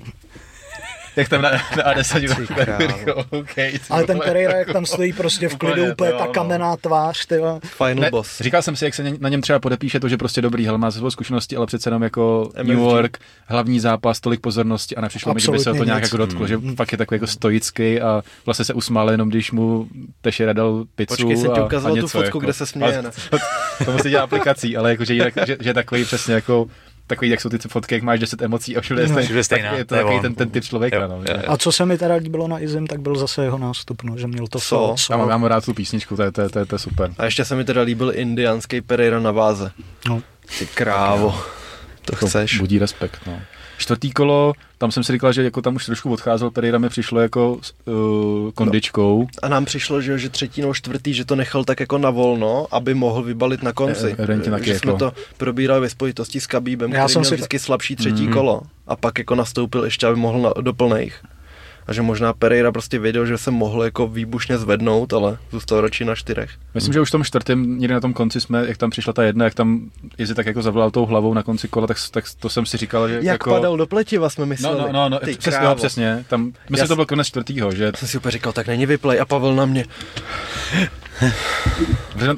Jak 1.17 1.29
tam 1.29 1.43
na, 1.43 1.51
na 1.51 1.83
Adesani 1.85 2.29
Ty 2.29 2.47
krávo. 2.47 3.25
okay, 3.31 3.73
ty 3.73 3.81
Ale 3.91 4.05
ten. 4.05 4.19
Pereira, 4.19 4.59
jak 4.59 4.73
tam 4.73 4.87
stojí 4.87 5.13
prostě 5.13 5.49
v 5.49 5.57
klidu, 5.57 5.73
Úplně, 5.83 5.93
úplně 5.93 6.11
jo, 6.11 6.19
ta 6.19 6.25
no. 6.25 6.33
kamenná 6.33 6.77
tvář, 6.77 7.27
tyjo. 7.27 7.61
Final 7.65 7.95
Ne, 7.95 8.11
boss. 8.11 8.41
Říkal 8.41 8.63
jsem 8.63 8.77
si, 8.77 8.85
jak 8.85 8.95
se 8.95 9.05
na 9.19 9.29
něm 9.29 9.41
třeba 9.41 9.59
podepíše 9.59 10.01
to, 10.01 10.09
že 10.09 10.17
prostě 10.17 10.43
dobrý, 10.43 10.67
hel 10.67 10.79
má 10.79 10.91
svou 10.91 11.11
zkušenosti, 11.11 11.57
ale 11.57 11.67
přece 11.67 11.89
jenom 11.89 12.03
jako 12.03 12.51
MFG. 12.63 12.69
New 12.69 12.79
York, 12.79 13.19
hlavní 13.47 13.81
zápas, 13.81 14.21
tolik 14.21 14.41
pozornosti 14.41 14.97
a 14.97 15.01
nepřišlo 15.01 15.35
mi, 15.35 15.41
že 15.41 15.51
by 15.51 15.59
se 15.59 15.71
o 15.71 15.75
to 15.75 15.85
nějak 15.85 16.03
jako 16.03 16.17
dotklo, 16.17 16.47
že 16.47 16.59
fakt 16.77 16.93
je 16.93 16.99
takový 16.99 17.17
jako 17.17 17.27
stoický 17.27 18.01
a 18.01 18.23
vlastně 18.47 18.65
se 18.65 18.75
usmál 18.75 19.11
jenom, 19.11 19.29
když 19.29 19.53
mu 19.53 19.89
Tešera 20.21 20.53
dal 20.53 20.85
pizzu 20.95 21.07
Počkej, 21.09 21.37
jsem 21.37 21.55
ti 21.55 21.61
ukazoval 21.61 21.99
a 21.99 22.01
tu 22.01 22.09
fotku, 22.09 22.27
jako. 22.27 22.39
kde 22.39 22.53
se 22.53 22.67
směje? 22.67 23.03
To, 23.85 23.93
musí 23.93 24.11
dělat 24.11 24.23
aplikací, 24.23 24.77
ale 24.77 24.91
jako, 24.91 25.05
že, 25.05 25.15
že, 25.15 25.31
že, 25.47 25.57
je 25.61 25.75
takový 25.75 26.05
přesně 26.05 26.35
jako 26.35 26.67
takový, 27.11 27.31
jak 27.31 27.41
jsou 27.41 27.49
ty 27.49 27.59
fotky, 27.59 27.95
jak 27.95 28.03
máš 28.03 28.21
10 28.21 28.43
emocí 28.43 28.77
a 28.77 28.81
všude 28.81 29.03
je 29.03 29.09
No. 29.09 29.23
Všude 29.23 29.45
stejná, 29.45 29.71
tak 29.71 29.79
je 29.79 29.85
to 29.85 29.95
takový 29.95 30.21
ten, 30.21 30.35
ten 30.35 30.51
typ 30.51 30.65
člověka. 30.65 30.97
Jo, 30.97 31.09
no, 31.09 31.17
jo, 31.17 31.25
jo. 31.29 31.43
A 31.49 31.57
co 31.57 31.73
se 31.73 31.87
mi 31.87 31.99
teda 31.99 32.15
líbilo 32.15 32.49
na 32.49 32.61
Izim, 32.61 32.87
tak 32.87 33.01
byl 33.01 33.17
zase 33.17 33.45
jeho 33.45 33.59
nástup, 33.59 34.03
no, 34.03 34.17
že 34.19 34.27
měl 34.27 34.47
to 34.47 34.61
So. 34.61 34.97
so, 34.97 35.13
Já 35.13 35.17
mám, 35.17 35.29
já 35.29 35.35
so. 35.35 35.41
mám 35.41 35.49
rád 35.51 35.65
tu 35.65 35.75
písničku, 35.75 36.17
to 36.17 36.23
je, 36.23 36.33
to 36.33 36.41
je, 36.41 36.49
to 36.49 36.59
je, 36.59 36.67
to 36.67 36.75
je 36.75 36.79
super. 36.79 37.11
A 37.19 37.25
ještě 37.25 37.45
se 37.45 37.57
mi 37.57 37.65
teda 37.65 37.83
líbil 37.83 38.13
indiánský 38.15 38.81
Pereira 38.81 39.21
na 39.21 39.31
váze. 39.31 39.73
No. 40.09 40.23
Ty 40.59 40.67
krávo. 40.67 41.35
To 42.11 42.17
chceš. 42.27 42.59
Budí 42.61 42.79
respekt, 42.79 43.21
no. 43.27 43.41
Čtvrtý 43.79 44.13
kolo, 44.13 44.53
tam 44.79 44.91
jsem 44.93 45.05
si 45.05 45.13
říkal, 45.13 45.33
že 45.33 45.43
jako 45.45 45.63
tam 45.63 45.77
už 45.77 45.87
trošku 45.87 46.13
odcházel, 46.13 46.51
Pereira 46.51 46.79
mi 46.79 46.89
přišlo 46.89 47.21
jako 47.21 47.59
s 47.63 47.75
uh, 47.87 48.51
kondičkou. 48.51 49.27
A 49.43 49.49
nám 49.49 49.65
přišlo, 49.65 50.01
že, 50.01 50.19
že 50.19 50.29
třetí 50.29 50.61
nebo 50.61 50.75
čtvrtý, 50.75 51.15
že 51.15 51.25
to 51.25 51.37
nechal 51.37 51.65
tak 51.65 51.81
jako 51.81 51.99
na 51.99 52.11
volno, 52.11 52.67
aby 52.71 52.95
mohl 52.95 53.23
vybalit 53.23 53.63
na 53.63 53.73
konci. 53.73 54.17
Taky 54.51 54.65
že 54.65 54.79
jsme 54.79 54.93
jako- 54.93 54.99
to 54.99 55.13
probírali 55.37 55.81
ve 55.81 55.89
spojitosti 55.91 56.41
s 56.41 56.47
Kabíbem, 56.47 56.93
Já 56.93 56.99
který 57.05 57.13
jsem 57.13 57.21
měl 57.21 57.29
si- 57.29 57.35
vždycky 57.35 57.59
slabší 57.59 57.97
třetí 57.97 58.23
Mhm. 58.25 58.33
kolo. 58.33 58.61
A 58.87 58.97
pak 58.97 59.19
jako 59.19 59.35
nastoupil 59.35 59.85
ještě, 59.85 60.07
aby 60.07 60.17
mohl 60.17 60.39
na, 60.41 60.53
do 60.61 60.73
plnejch. 60.73 61.23
A 61.91 61.93
že 61.93 62.03
možná 62.03 62.33
Pereira 62.33 62.73
prostě 62.73 62.99
věděl, 62.99 63.27
že 63.27 63.39
se 63.39 63.51
mohl 63.51 63.85
jako 63.85 64.09
výbušně 64.09 64.59
zvednout, 64.59 65.13
ale 65.13 65.39
zůstal 65.53 65.81
radši 65.81 66.05
na 66.05 66.15
čtyřech. 66.15 66.51
Myslím, 66.75 66.93
že 66.93 67.01
už 67.01 67.09
v 67.09 67.13
tom 67.13 67.25
čtvrtém, 67.25 67.79
někdy 67.79 67.95
na 67.95 68.01
tom 68.01 68.13
konci 68.13 68.41
jsme, 68.41 68.65
jak 68.67 68.77
tam 68.77 68.91
přišla 68.91 69.13
ta 69.13 69.23
jedna, 69.23 69.45
jak 69.45 69.55
tam 69.55 69.91
Izzy 70.19 70.35
tak 70.35 70.47
jako 70.47 70.63
zavolal 70.63 70.91
tou 70.91 71.07
hlavou 71.07 71.35
na 71.35 71.43
konci 71.43 71.69
kola, 71.69 71.87
tak, 71.87 71.97
tak 72.11 72.25
to 72.41 72.49
jsem 72.49 72.67
si 72.67 72.77
říkal, 72.77 73.09
že 73.09 73.15
Jak 73.15 73.25
jako... 73.25 73.51
padal 73.51 73.77
do 73.77 73.87
pletiva, 73.87 74.31
jsme 74.31 74.47
mysleli. 74.47 74.79
No, 74.79 74.87
no, 74.87 74.93
no, 74.93 75.09
no 75.09 75.19
Ty 75.19 75.35
přesně, 75.35 75.59
krávo. 75.59 75.69
no, 75.69 75.75
přesně. 75.75 76.25
Tam, 76.29 76.53
myslím, 76.71 76.85
že 76.85 76.89
to 76.89 76.97
byl 76.97 77.07
konec 77.07 77.27
čtvrtýho, 77.27 77.73
že 77.73 77.93
Jsem 77.97 78.09
si 78.09 78.19
úplně 78.19 78.33
říkal, 78.33 78.53
tak 78.53 78.67
není 78.67 78.87
vyplej 78.87 79.21
a 79.21 79.25
Pavel 79.25 79.55
na 79.55 79.67
mě. 79.67 79.85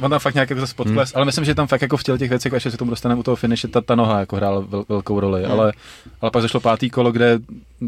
On 0.02 0.10
tam 0.10 0.18
fakt 0.18 0.34
nějak 0.34 0.50
jako 0.50 0.60
zase 0.60 0.74
podkles, 0.74 1.12
hmm. 1.12 1.16
ale 1.16 1.26
myslím, 1.26 1.44
že 1.44 1.54
tam 1.54 1.66
fakt 1.66 1.82
jako 1.82 1.96
v 1.96 2.02
těch 2.02 2.30
věcech, 2.30 2.54
až 2.54 2.62
se 2.62 2.76
tomu 2.76 2.90
dostaneme 2.90 3.20
u 3.20 3.22
toho 3.22 3.36
finiše, 3.36 3.68
ta, 3.68 3.80
ta 3.80 3.94
noha 3.94 4.20
jako 4.20 4.36
hrála 4.36 4.60
vel, 4.60 4.84
velkou 4.88 5.20
roli, 5.20 5.42
hmm. 5.42 5.52
ale, 5.52 5.72
ale 6.20 6.30
pak 6.30 6.42
zašlo 6.42 6.60
pátý 6.60 6.90
kolo, 6.90 7.12
kde 7.12 7.38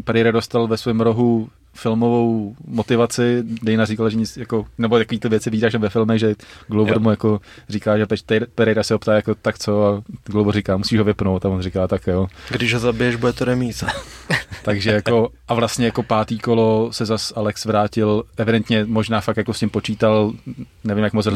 Pereira 0.03 0.31
dostal 0.31 0.67
ve 0.67 0.77
svém 0.77 1.01
rohu 1.01 1.49
filmovou 1.75 2.55
motivaci. 2.67 3.43
Dejna 3.63 3.85
říkala, 3.85 4.09
že 4.09 4.17
nic, 4.17 4.37
jako, 4.37 4.65
nebo 4.77 4.97
takový 4.97 5.19
ty 5.19 5.29
věci 5.29 5.49
vidíš 5.49 5.75
ve 5.75 5.89
filmech, 5.89 6.19
že 6.19 6.35
Glover 6.67 6.93
Jo. 6.93 6.99
mu 6.99 7.09
jako 7.09 7.41
říká, 7.69 7.97
že 7.97 8.05
Pe- 8.05 8.45
Pereira 8.55 8.83
se 8.83 8.95
optá 8.95 9.13
jako 9.15 9.35
tak 9.35 9.59
co 9.59 9.85
a 9.87 10.01
Glover 10.25 10.55
říká, 10.55 10.77
musíš 10.77 10.99
ho 10.99 11.05
vypnout 11.05 11.45
a 11.45 11.49
on 11.49 11.61
říká 11.61 11.87
tak 11.87 12.07
jo. 12.07 12.27
Když 12.49 12.73
ho 12.73 12.79
zabiješ, 12.79 13.15
bude 13.15 13.33
to 13.33 13.45
remíza. 13.45 13.87
Takže 14.63 14.91
jako, 14.91 15.29
a 15.47 15.53
vlastně 15.53 15.85
jako 15.85 16.03
pátý 16.03 16.39
kolo 16.39 16.89
se 16.93 17.05
zas 17.05 17.33
Alex 17.35 17.65
vrátil, 17.65 18.23
evidentně 18.37 18.85
možná 18.85 19.21
fakt 19.21 19.37
jako 19.37 19.53
s 19.53 19.59
tím 19.59 19.69
počítal, 19.69 20.31
nevím, 20.83 21.03
jak 21.03 21.13
moc 21.13 21.27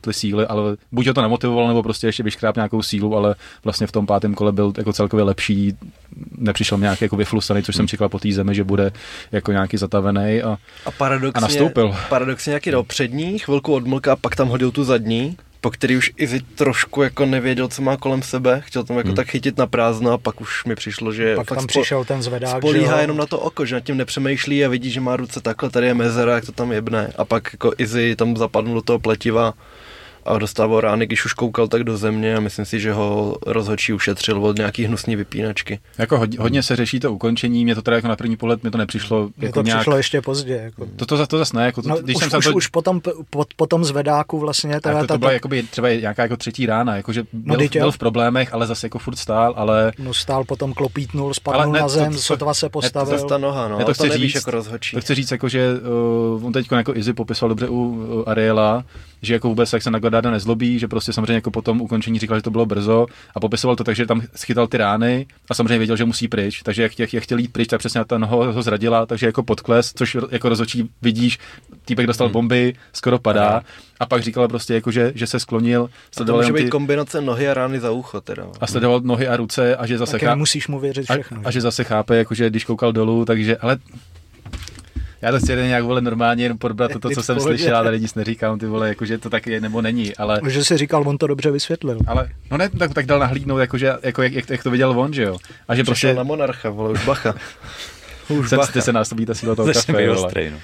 ty 0.00 0.12
síly, 0.12 0.46
ale 0.46 0.76
buď 0.92 1.06
ho 1.06 1.14
to 1.14 1.22
nemotivovalo, 1.22 1.68
nebo 1.68 1.82
prostě 1.82 2.06
ještě 2.06 2.22
vyškráp 2.22 2.56
nějakou 2.56 2.82
sílu, 2.82 3.16
ale 3.16 3.34
vlastně 3.64 3.86
v 3.86 3.92
tom 3.92 4.06
pátém 4.06 4.34
kole 4.34 4.52
byl 4.52 4.72
jako 4.78 4.92
celkově 4.92 5.24
lepší, 5.24 5.76
nepřišel 6.38 6.78
nějaký 6.78 7.04
jako 7.04 7.16
vyflusaný, 7.16 7.62
což 7.62 7.76
jsem 7.76 7.88
čekal 7.88 8.08
po 8.08 8.18
té 8.18 8.32
zemi, 8.32 8.54
že 8.54 8.64
bude 8.64 8.92
jako 9.32 9.52
nějaký 9.52 9.76
zatavený 9.84 10.42
a, 10.42 10.56
A 10.86 10.90
paradoxně, 10.90 11.38
A 11.38 11.40
nastoupil. 11.40 11.96
paradoxně 12.08 12.50
nějaký 12.50 12.70
dal 12.70 12.82
přední, 12.82 13.38
chvilku 13.38 13.74
odmlka 13.74 14.12
a 14.12 14.16
pak 14.16 14.36
tam 14.36 14.48
hodil 14.48 14.70
tu 14.70 14.84
zadní, 14.84 15.36
po 15.60 15.70
který 15.70 15.96
už 15.96 16.12
Izzy 16.16 16.40
trošku 16.40 17.02
jako 17.02 17.26
nevěděl, 17.26 17.68
co 17.68 17.82
má 17.82 17.96
kolem 17.96 18.22
sebe, 18.22 18.60
chtěl 18.64 18.84
tam 18.84 18.96
jako 18.96 19.08
Hmm. 19.08 19.16
tak 19.16 19.26
chytit 19.28 19.58
na 19.58 19.66
prázdno 19.66 20.12
a 20.12 20.18
pak 20.18 20.40
už 20.40 20.64
mi 20.64 20.74
přišlo, 20.74 21.12
že 21.12 21.36
Pak 21.36 21.46
fakt 21.48 21.56
tam 21.58 21.64
spo- 21.64 21.68
přišel 21.80 22.04
ten 22.04 22.22
zvedák, 22.22 22.56
spolíhá 22.58 22.96
že 22.96 23.02
jenom 23.02 23.16
na 23.16 23.26
to 23.26 23.38
oko, 23.40 23.64
že 23.66 23.74
nad 23.74 23.80
tím 23.80 23.96
nepřemýšlí 23.96 24.64
a 24.64 24.68
vidí, 24.68 24.90
že 24.90 25.00
má 25.00 25.16
ruce 25.16 25.40
takhle, 25.40 25.70
tady 25.70 25.86
je 25.86 25.94
mezera, 25.94 26.34
jak 26.34 26.46
to 26.46 26.52
tam 26.52 26.72
jebne. 26.72 27.12
A 27.18 27.24
pak 27.24 27.48
jako 27.52 27.72
Izzy 27.78 28.16
tam 28.16 28.36
zapadl 28.36 28.74
do 28.74 28.82
toho 28.82 28.98
pletiva 28.98 29.52
a 30.26 30.38
dostával 30.38 30.80
rány, 30.80 31.06
když 31.06 31.24
už 31.24 31.32
koukal 31.32 31.68
tak 31.68 31.84
do 31.84 31.96
země 31.96 32.36
a 32.36 32.40
myslím 32.40 32.64
si, 32.64 32.80
že 32.80 32.92
ho 32.92 33.36
rozhodčí 33.46 33.92
ušetřil 33.92 34.44
od 34.46 34.56
nějaký 34.56 34.84
hnusný 34.84 35.16
vypínačky. 35.16 35.80
jako 35.98 36.18
hodně, 36.18 36.38
hodně 36.40 36.62
se 36.62 36.76
řeší 36.76 37.00
to 37.00 37.12
ukončení, 37.12 37.64
mě 37.64 37.74
to 37.74 37.82
teda 37.82 37.96
jako 37.96 38.08
na 38.08 38.16
první 38.16 38.36
pohled 38.36 38.62
mi 38.64 38.70
to 38.70 38.78
nepřišlo 38.78 39.22
Mně 39.36 39.46
jako 39.46 39.54
to 39.54 39.62
nějak, 39.62 39.80
přišlo 39.80 39.96
ještě 39.96 40.20
pozdě. 40.22 40.54
Jako. 40.54 40.86
to, 40.96 41.06
to, 41.06 41.26
to 41.26 41.38
zase 41.38 41.56
ne, 41.56 41.64
jako 41.66 41.82
to, 41.82 41.88
No, 41.88 41.96
když 41.96 42.16
už, 42.16 42.30
jsem 42.30 42.38
už, 42.38 42.44
to, 42.44 42.52
už 42.52 42.66
potom, 42.66 43.00
po, 43.30 43.44
po 43.56 43.66
tom 43.66 43.84
zvedáku 43.84 44.38
vlastně, 44.38 44.80
teda, 44.80 44.94
Tak 44.94 45.02
to, 45.02 45.06
ta, 45.06 45.14
to 45.14 45.18
byla 45.18 45.28
ta, 45.30 45.32
jakoby 45.32 45.62
třeba 45.62 45.88
nějaká 45.90 46.22
jako 46.22 46.36
třetí 46.36 46.66
rána, 46.66 46.96
jakože 46.96 47.24
byl, 47.32 47.56
vždyť 47.56 47.76
jo. 47.76 47.82
byl 47.82 47.92
v 47.92 47.98
problémech, 47.98 48.54
ale 48.54 48.66
zase 48.66 48.86
jako 48.86 48.98
furt 48.98 49.16
stál, 49.16 49.54
ale 49.56 49.92
no, 49.98 50.14
stál 50.14 50.44
potom 50.44 50.72
klopítnul, 50.72 51.32
ne, 51.66 51.66
na 51.66 51.82
to- 51.82 51.88
zem, 51.88 52.12
to- 52.12 52.18
sotva 52.18 52.54
se 52.54 52.66
To 52.66 52.70
postavil. 52.70 53.18
je 53.18 53.24
ta 53.24 53.38
noha, 53.38 53.68
no, 53.68 53.78
Já 53.78 53.84
to 53.84 53.94
chci 53.94 54.08
nevíš 54.08 54.22
říct, 54.32 54.34
jako 54.34 54.50
rozhodčí. 54.50 54.96
To 54.96 55.00
chci 55.00 55.14
říct, 55.14 55.30
jako, 55.30 55.48
že 55.48 55.68
uh, 56.36 56.46
on 56.46 56.52
teď 56.52 56.66
jako 56.72 56.94
Izzy 56.96 57.12
popisoval 57.12 57.48
dobře 57.48 57.68
u 57.68 57.74
uh, 57.74 58.22
Ariela, 58.26 58.84
že 59.24 59.34
jako 59.34 59.48
vůbec 59.48 59.72
jak 59.72 59.82
se 59.82 59.90
na 59.90 59.98
Godarda 59.98 60.30
nezlobí, 60.30 60.78
že 60.78 60.88
prostě 60.88 61.12
samozřejmě 61.12 61.32
jako 61.34 61.50
po 61.50 61.62
tom 61.62 61.80
ukončení 61.80 62.18
říkal, 62.18 62.38
že 62.38 62.42
to 62.42 62.50
bylo 62.50 62.66
brzo 62.66 63.06
a 63.34 63.40
popisoval 63.40 63.76
to 63.76 63.84
tak, 63.84 63.96
že 63.96 64.06
tam 64.06 64.22
schytal 64.36 64.66
ty 64.66 64.76
rány 64.76 65.26
a 65.50 65.54
samozřejmě 65.54 65.78
věděl, 65.78 65.96
že 65.96 66.04
musí 66.04 66.28
pryč, 66.28 66.62
takže 66.62 66.82
jak, 66.82 66.98
jak, 66.98 67.12
jak 67.14 67.22
chtěl 67.22 67.38
jít 67.38 67.52
pryč, 67.52 67.68
tak 67.68 67.78
přesně 67.78 68.04
ta 68.04 68.18
noha 68.18 68.36
ho 68.36 68.62
zradila, 68.62 69.06
takže 69.06 69.26
jako 69.26 69.42
podkles, 69.42 69.92
což 69.96 70.16
jako 70.30 70.48
rozhodčí 70.48 70.90
vidíš, 71.02 71.38
týpek 71.84 72.06
dostal 72.06 72.28
bomby, 72.28 72.74
skoro 72.92 73.18
padá. 73.18 73.62
A 74.00 74.06
pak 74.06 74.22
říkal 74.22 74.48
prostě 74.48 74.74
jako, 74.74 74.90
že, 74.90 75.12
že 75.14 75.26
se 75.26 75.40
sklonil, 75.40 75.90
A 76.20 76.24
to 76.24 76.36
může 76.36 76.52
být 76.52 76.64
ty, 76.64 76.68
kombinace 76.70 77.20
nohy 77.20 77.48
a 77.48 77.54
rány 77.54 77.80
za 77.80 77.90
ucho 77.90 78.20
teda. 78.20 78.46
a 78.60 78.66
sledoval 78.66 79.00
nohy 79.00 79.28
a 79.28 79.36
ruce 79.36 79.76
a 79.76 79.86
že 79.86 79.98
zase 79.98 80.12
Taky 80.12 80.26
chá- 80.26 80.30
nemusíš 80.30 80.68
mu 80.68 80.80
věřit 80.80 81.10
a, 81.10 81.14
všechno. 81.14 81.40
a 81.44 81.50
že? 81.50 81.60
zase 81.60 81.84
chápe, 81.84 82.16
jakože 82.16 82.50
když 82.50 82.64
koukal 82.64 82.92
dolů, 82.92 83.24
takže, 83.24 83.56
ale 83.56 83.76
já 85.24 85.30
to 85.30 85.38
chci 85.38 85.52
jen 85.52 85.66
nějak 85.66 85.84
vole 85.84 86.00
normálně 86.00 86.44
jenom 86.44 86.58
podbrat 86.58 86.90
to, 87.00 87.10
co 87.10 87.22
jsem 87.22 87.40
slyšel, 87.40 87.76
a 87.76 87.82
tady 87.82 88.00
nic 88.00 88.14
neříkám, 88.14 88.58
ty 88.58 88.66
vole, 88.66 88.88
jakože 88.88 89.18
to 89.18 89.30
tak 89.30 89.46
je 89.46 89.60
nebo 89.60 89.82
není, 89.82 90.16
ale, 90.16 90.40
Že 90.48 90.64
si 90.64 90.76
říkal, 90.78 91.02
on 91.06 91.18
to 91.18 91.26
dobře 91.26 91.50
vysvětlil. 91.50 91.98
ale 92.06 92.28
no 92.50 92.56
ne, 92.56 92.68
tak, 92.68 92.94
tak 92.94 93.06
dal 93.06 93.18
nahlídnout, 93.18 93.58
jakože, 93.58 93.92
jako 94.02 94.22
jak, 94.22 94.32
jak, 94.32 94.50
jak, 94.50 94.62
to 94.62 94.70
viděl 94.70 95.00
on, 95.00 95.12
že 95.12 95.22
jo. 95.22 95.38
A 95.68 95.74
že 95.74 95.82
Přišel 95.82 95.84
prostě 95.84 96.14
na 96.14 96.22
monarcha, 96.22 96.70
vole, 96.70 96.90
už 96.90 97.04
bacha. 97.04 97.34
už 98.28 98.48
se, 98.48 98.56
bacha. 98.56 98.80
se 98.80 98.92
násobí 98.92 99.26
ta 99.26 99.34
síla 99.34 99.54
toho 99.54 99.72
kafe, 99.72 99.92
být 99.92 100.06
vole. 100.06 100.26
ostrý, 100.26 100.50
no. 100.50 100.58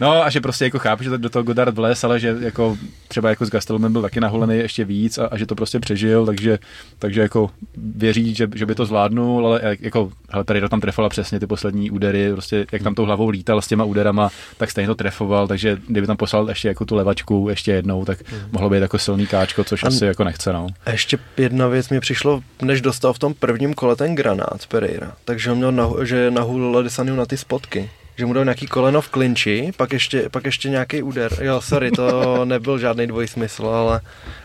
No 0.00 0.24
a 0.24 0.30
že 0.30 0.40
prostě 0.40 0.64
jako 0.64 0.78
chápu, 0.78 1.02
že 1.02 1.18
do 1.18 1.30
toho 1.30 1.42
Godard 1.42 1.74
vles, 1.74 2.04
ale 2.04 2.20
že 2.20 2.36
jako 2.40 2.76
třeba 3.08 3.28
jako 3.28 3.46
s 3.46 3.50
Gastelumem 3.50 3.92
byl 3.92 4.02
taky 4.02 4.20
nahulený 4.20 4.56
ještě 4.56 4.84
víc 4.84 5.18
a, 5.18 5.26
a 5.26 5.36
že 5.36 5.46
to 5.46 5.54
prostě 5.54 5.80
přežil, 5.80 6.26
takže, 6.26 6.58
takže 6.98 7.20
jako 7.20 7.50
věří, 7.76 8.34
že, 8.34 8.48
že 8.54 8.66
by 8.66 8.74
to 8.74 8.86
zvládnul, 8.86 9.46
ale 9.46 9.60
jak- 9.62 9.80
jako, 9.80 10.10
hele, 10.30 10.44
tady 10.44 10.68
tam 10.68 10.80
trefovala 10.80 11.08
přesně 11.08 11.40
ty 11.40 11.46
poslední 11.46 11.90
údery, 11.90 12.32
prostě 12.32 12.66
jak 12.72 12.82
tam 12.82 12.94
tou 12.94 13.04
hlavou 13.04 13.28
lítal 13.28 13.62
s 13.62 13.66
těma 13.66 13.84
úderama, 13.84 14.30
tak 14.56 14.70
stejně 14.70 14.86
to 14.88 14.94
trefoval, 14.94 15.48
takže 15.48 15.78
kdyby 15.88 16.06
tam 16.06 16.16
poslal 16.16 16.48
ještě 16.48 16.68
jako 16.68 16.84
tu 16.84 16.94
levačku 16.94 17.46
ještě 17.48 17.72
jednou, 17.72 18.04
tak 18.04 18.18
mohlo 18.52 18.70
být 18.70 18.78
jako 18.80 18.98
silný 18.98 19.26
káčko, 19.26 19.64
což 19.64 19.84
A- 19.84 19.86
asi 19.86 20.04
jako 20.04 20.24
nechce, 20.24 20.52
no. 20.52 20.66
A 20.86 20.90
ještě 20.90 21.18
jedna 21.36 21.66
věc 21.68 21.88
mi 21.88 22.00
přišlo, 22.00 22.40
než 22.62 22.80
dostal 22.80 23.12
v 23.12 23.18
tom 23.18 23.34
prvním 23.34 23.74
kole 23.74 23.96
ten 23.96 24.14
granát 24.14 24.66
Pereira, 24.68 25.12
takže 25.24 25.50
on 25.52 25.56
měl 25.56 25.72
nahu, 25.72 26.04
že 26.04 26.30
nahulil 26.30 26.70
Ladisaniu 26.72 27.16
na 27.16 27.26
ty 27.26 27.36
spotky. 27.36 27.90
Že 28.18 28.26
mu 28.26 28.32
dal 28.32 28.44
nějaký 28.44 28.66
koleno 28.66 29.00
v 29.00 29.08
klinči, 29.08 29.72
pak 29.76 29.92
ještě, 29.92 30.28
pak 30.28 30.44
ještě 30.44 30.68
nějaký 30.68 31.02
úder. 31.02 31.32
Jo, 31.40 31.60
sorry, 31.60 31.90
to 31.90 32.40
nebyl 32.44 32.78
žádný 32.78 33.06
dvojsmysl, 33.06 33.66
ale 33.66 34.00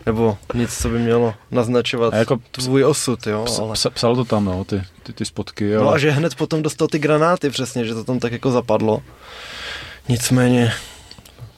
nebo 0.06 0.38
nic, 0.54 0.78
co 0.78 0.88
by 0.88 0.98
mělo 0.98 1.34
naznačovat 1.50 2.14
A 2.14 2.16
jako 2.16 2.38
tvůj 2.50 2.84
osud, 2.84 3.26
jo. 3.26 3.44
Ps, 3.44 3.58
Ale... 3.58 3.72
ps, 3.72 3.86
psalo 3.94 4.16
to 4.16 4.24
tam, 4.24 4.44
no, 4.44 4.64
ty, 4.64 4.82
ty, 5.02 5.12
ty 5.12 5.24
spotky, 5.24 5.68
jo. 5.68 5.82
No 5.82 5.90
a 5.90 5.98
že 5.98 6.10
hned 6.10 6.34
potom 6.34 6.62
dostal 6.62 6.88
ty 6.88 6.98
granáty 6.98 7.50
přesně, 7.50 7.84
že 7.84 7.94
to 7.94 8.04
tam 8.04 8.18
tak 8.18 8.32
jako 8.32 8.50
zapadlo. 8.50 9.02
Nicméně 10.08 10.72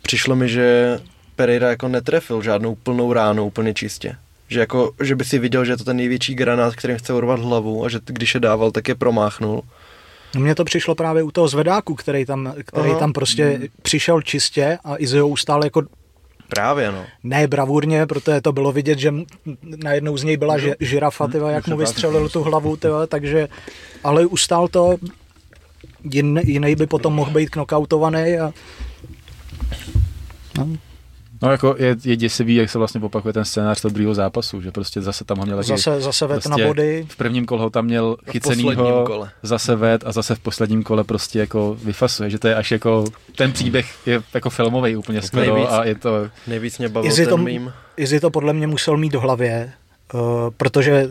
přišlo 0.03 0.37
mi, 0.37 0.49
že 0.49 0.99
Pereira 1.37 1.69
jako 1.69 1.89
netrefil 1.89 2.43
žádnou 2.43 2.75
plnou 2.75 3.13
ránu 3.13 3.47
úplně 3.47 3.75
čistě. 3.75 4.17
Že, 4.49 4.61
jako, 4.61 4.93
že 5.03 5.17
by 5.17 5.25
si 5.25 5.39
viděl, 5.39 5.65
že 5.65 5.73
je 5.73 5.77
to 5.77 5.85
ten 5.85 5.97
největší 5.97 6.35
granát, 6.35 6.77
kterým 6.77 6.99
chce 6.99 7.13
urvat 7.13 7.41
hlavu 7.41 7.85
a 7.85 7.89
že 7.89 7.99
když 8.05 8.35
je 8.35 8.41
dával, 8.41 8.71
tak 8.71 8.89
je 8.89 8.95
promáchnul. 8.95 9.63
No 10.37 10.43
mně 10.43 10.55
to 10.55 10.65
přišlo 10.65 10.95
právě 10.95 11.23
u 11.23 11.31
toho 11.31 11.49
zvedáku, 11.49 11.95
který 11.95 12.25
tam, 12.25 12.55
který 12.65 12.91
Aha. 12.91 12.99
tam 12.99 13.13
prostě 13.13 13.61
přišel 13.83 14.23
čistě 14.23 14.79
a 14.85 14.97
Izzy 14.99 15.19
ho 15.19 15.29
ustál 15.29 15.65
jako 15.65 15.83
Právě 16.49 16.93
no. 16.93 17.05
ne 17.23 17.47
bravurně, 17.47 18.07
protože 18.07 18.41
to 18.41 18.53
bylo 18.53 18.73
vidět, 18.73 18.99
že 18.99 19.15
najednou 19.63 20.17
z 20.17 20.25
něj 20.25 20.37
byla 20.37 20.59
ži, 20.59 20.75
žirafa, 20.81 21.29
tyva, 21.29 21.51
jak 21.51 21.69
mu 21.69 21.77
vystřelil 21.77 22.29
tu 22.29 22.43
hlavu, 22.43 22.77
tyva, 22.77 23.07
takže, 23.07 23.49
ale 24.05 24.27
ustál 24.27 24.69
to, 24.69 24.97
jin, 26.05 26.41
jiný 26.45 26.77
by 26.77 26.87
potom 26.87 27.15
mohl 27.15 27.31
být 27.31 27.51
knockoutovaný 27.51 28.39
a 28.39 28.53
no, 30.59 30.69
No 31.43 31.51
jako 31.51 31.75
je, 31.79 31.97
je 32.05 32.17
děsivý, 32.17 32.55
jak 32.55 32.71
se 32.71 32.79
vlastně 32.79 33.01
opakuje 33.01 33.33
ten 33.33 33.45
scénář 33.45 33.81
toho 33.81 33.93
druhého 33.93 34.15
zápasu, 34.15 34.61
že 34.61 34.71
prostě 34.73 35.03
zase 35.03 35.25
tam 35.25 35.39
ho 35.39 35.45
měl 35.45 35.57
taky- 35.57 35.69
zase, 35.69 36.01
zase 36.01 36.27
vet 36.27 36.47
na 36.47 36.57
prostě 36.57 36.67
body. 36.67 37.07
V 37.09 37.17
prvním 37.17 37.47
kole 37.47 37.63
ho 37.63 37.71
tam 37.71 37.85
měl 37.85 38.17
chycenýho, 38.31 39.05
kole. 39.07 39.31
zase 39.43 39.77
ved 39.77 40.05
a 40.07 40.13
zase 40.13 40.35
v 40.35 40.39
posledním 40.39 40.83
kole 40.83 41.05
prostě 41.05 41.39
jako 41.39 41.77
vyfasuje, 41.85 42.31
že 42.31 42.39
to 42.39 42.49
je 42.49 42.55
až 42.55 42.71
jako, 42.71 43.05
ten 43.37 43.53
příběh 43.53 43.95
je 44.07 44.23
jako 44.35 44.51
filmový 44.51 44.97
úplně 44.97 45.23
skoro 45.23 45.43
Nejvíc. 45.43 45.71
a 45.71 45.85
je 45.85 45.95
to, 45.95 46.29
Nejvíc 46.47 46.79
mě 46.79 46.89
bavil 46.89 47.11
Izzy 47.11 47.25
ten 47.25 47.31
to, 47.31 47.37
mým. 47.37 47.73
Izzy 47.97 48.21
to 48.21 48.31
podle 48.31 48.53
mě 48.53 48.67
musel 48.67 48.97
mít 48.97 49.15
v 49.15 49.19
hlavě, 49.19 49.73
uh, 50.15 50.21
protože 50.57 51.09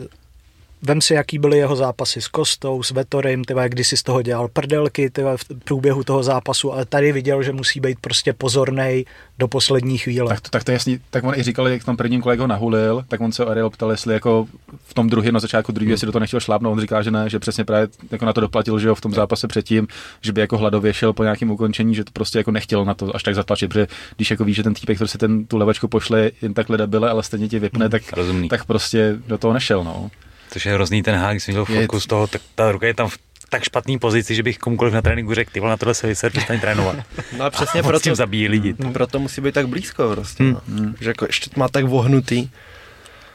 vem 0.82 1.00
si, 1.00 1.14
jaký 1.14 1.38
byly 1.38 1.58
jeho 1.58 1.76
zápasy 1.76 2.20
s 2.20 2.28
Kostou, 2.28 2.82
s 2.82 2.90
Vetorem, 2.90 3.44
tyva, 3.44 3.62
jak 3.62 3.72
když 3.72 3.88
si 3.88 3.96
z 3.96 4.02
toho 4.02 4.22
dělal 4.22 4.48
prdelky 4.48 5.10
tyva, 5.10 5.36
v 5.36 5.44
průběhu 5.64 6.04
toho 6.04 6.22
zápasu, 6.22 6.72
ale 6.72 6.84
tady 6.84 7.12
viděl, 7.12 7.42
že 7.42 7.52
musí 7.52 7.80
být 7.80 7.98
prostě 8.00 8.32
pozornej 8.32 9.04
do 9.38 9.48
poslední 9.48 9.98
chvíle. 9.98 10.28
tak, 10.28 10.40
to, 10.40 10.50
tak 10.50 10.64
to 10.64 10.70
je 10.70 10.74
jasný, 10.74 11.00
tak 11.10 11.24
on 11.24 11.34
i 11.34 11.42
říkal, 11.42 11.68
jak 11.68 11.82
v 11.82 11.84
tom 11.84 11.96
prvním 11.96 12.22
kole 12.22 12.32
jak 12.32 12.40
ho 12.40 12.46
nahulil, 12.46 13.04
tak 13.08 13.20
on 13.20 13.32
se 13.32 13.44
Ariel 13.44 13.70
ptal, 13.70 13.90
jestli 13.90 14.14
jako 14.14 14.46
v 14.84 14.94
tom 14.94 15.10
druhém 15.10 15.34
na 15.34 15.40
začátku 15.40 15.72
druhého, 15.72 15.92
jestli 15.92 16.06
do 16.06 16.12
toho 16.12 16.20
nechtěl 16.20 16.40
šlápnout, 16.40 16.72
on 16.72 16.80
říká, 16.80 17.02
že 17.02 17.10
ne, 17.10 17.30
že 17.30 17.38
přesně 17.38 17.64
právě 17.64 17.88
jako 18.10 18.24
na 18.24 18.32
to 18.32 18.40
doplatil, 18.40 18.78
že 18.78 18.88
jo, 18.88 18.94
v 18.94 19.00
tom 19.00 19.12
zápase 19.12 19.48
předtím, 19.48 19.88
že 20.20 20.32
by 20.32 20.40
jako 20.40 20.58
hladově 20.58 20.94
šel 20.94 21.12
po 21.12 21.22
nějakém 21.22 21.50
ukončení, 21.50 21.94
že 21.94 22.04
to 22.04 22.10
prostě 22.12 22.38
jako 22.38 22.50
nechtěl 22.50 22.84
na 22.84 22.94
to 22.94 23.16
až 23.16 23.22
tak 23.22 23.34
zatlačit, 23.34 23.68
protože 23.68 23.86
když 24.16 24.30
jako 24.30 24.44
víš, 24.44 24.56
že 24.56 24.62
ten 24.62 24.74
týpek, 24.74 24.96
který 24.96 25.08
si 25.08 25.18
ten, 25.18 25.46
tu 25.46 25.56
levačku 25.56 25.88
pošle 25.88 26.30
jen 26.42 26.54
takhle 26.54 26.76
debile, 26.78 27.10
ale 27.10 27.22
stejně 27.22 27.48
tě 27.48 27.58
vypne, 27.58 27.88
tak, 27.88 28.02
Rozumný. 28.12 28.48
tak 28.48 28.64
prostě 28.64 29.16
do 29.26 29.38
toho 29.38 29.54
nešel, 29.54 29.84
no. 29.84 30.10
Což 30.50 30.66
je 30.66 30.74
hrozný 30.74 31.02
ten 31.02 31.14
hák, 31.16 31.30
když 31.32 31.44
jsem 31.44 31.54
viděl 31.54 31.66
Je- 31.74 31.80
fotku 31.80 32.00
z 32.00 32.06
toho, 32.06 32.26
tak 32.26 32.42
ta 32.54 32.72
ruka 32.72 32.86
je 32.86 32.94
tam 32.94 33.08
v 33.08 33.18
tak 33.48 33.64
špatný 33.64 33.98
pozici, 33.98 34.34
že 34.34 34.42
bych 34.42 34.58
komukoliv 34.58 34.94
na 34.94 35.02
tréninku 35.02 35.34
řekl, 35.34 35.50
ty 35.52 35.60
vole, 35.60 35.70
na 35.70 35.76
tohle 35.76 35.94
se 35.94 36.06
vyser, 36.06 36.32
přestaň 36.32 36.60
trénovat. 36.60 36.96
No 37.38 37.44
a 37.44 37.50
přesně 37.50 37.80
A 37.80 37.82
proto, 37.82 38.00
tím 38.02 38.14
zabíjí 38.14 38.48
lidi. 38.48 38.74
proto 38.92 39.18
musí 39.18 39.40
být 39.40 39.54
tak 39.54 39.68
blízko 39.68 40.10
prostě. 40.14 40.42
No. 40.42 40.60
Že 41.00 41.10
jako 41.10 41.24
ještě 41.26 41.50
má 41.56 41.68
tak 41.68 41.84
vohnutý. 41.84 42.50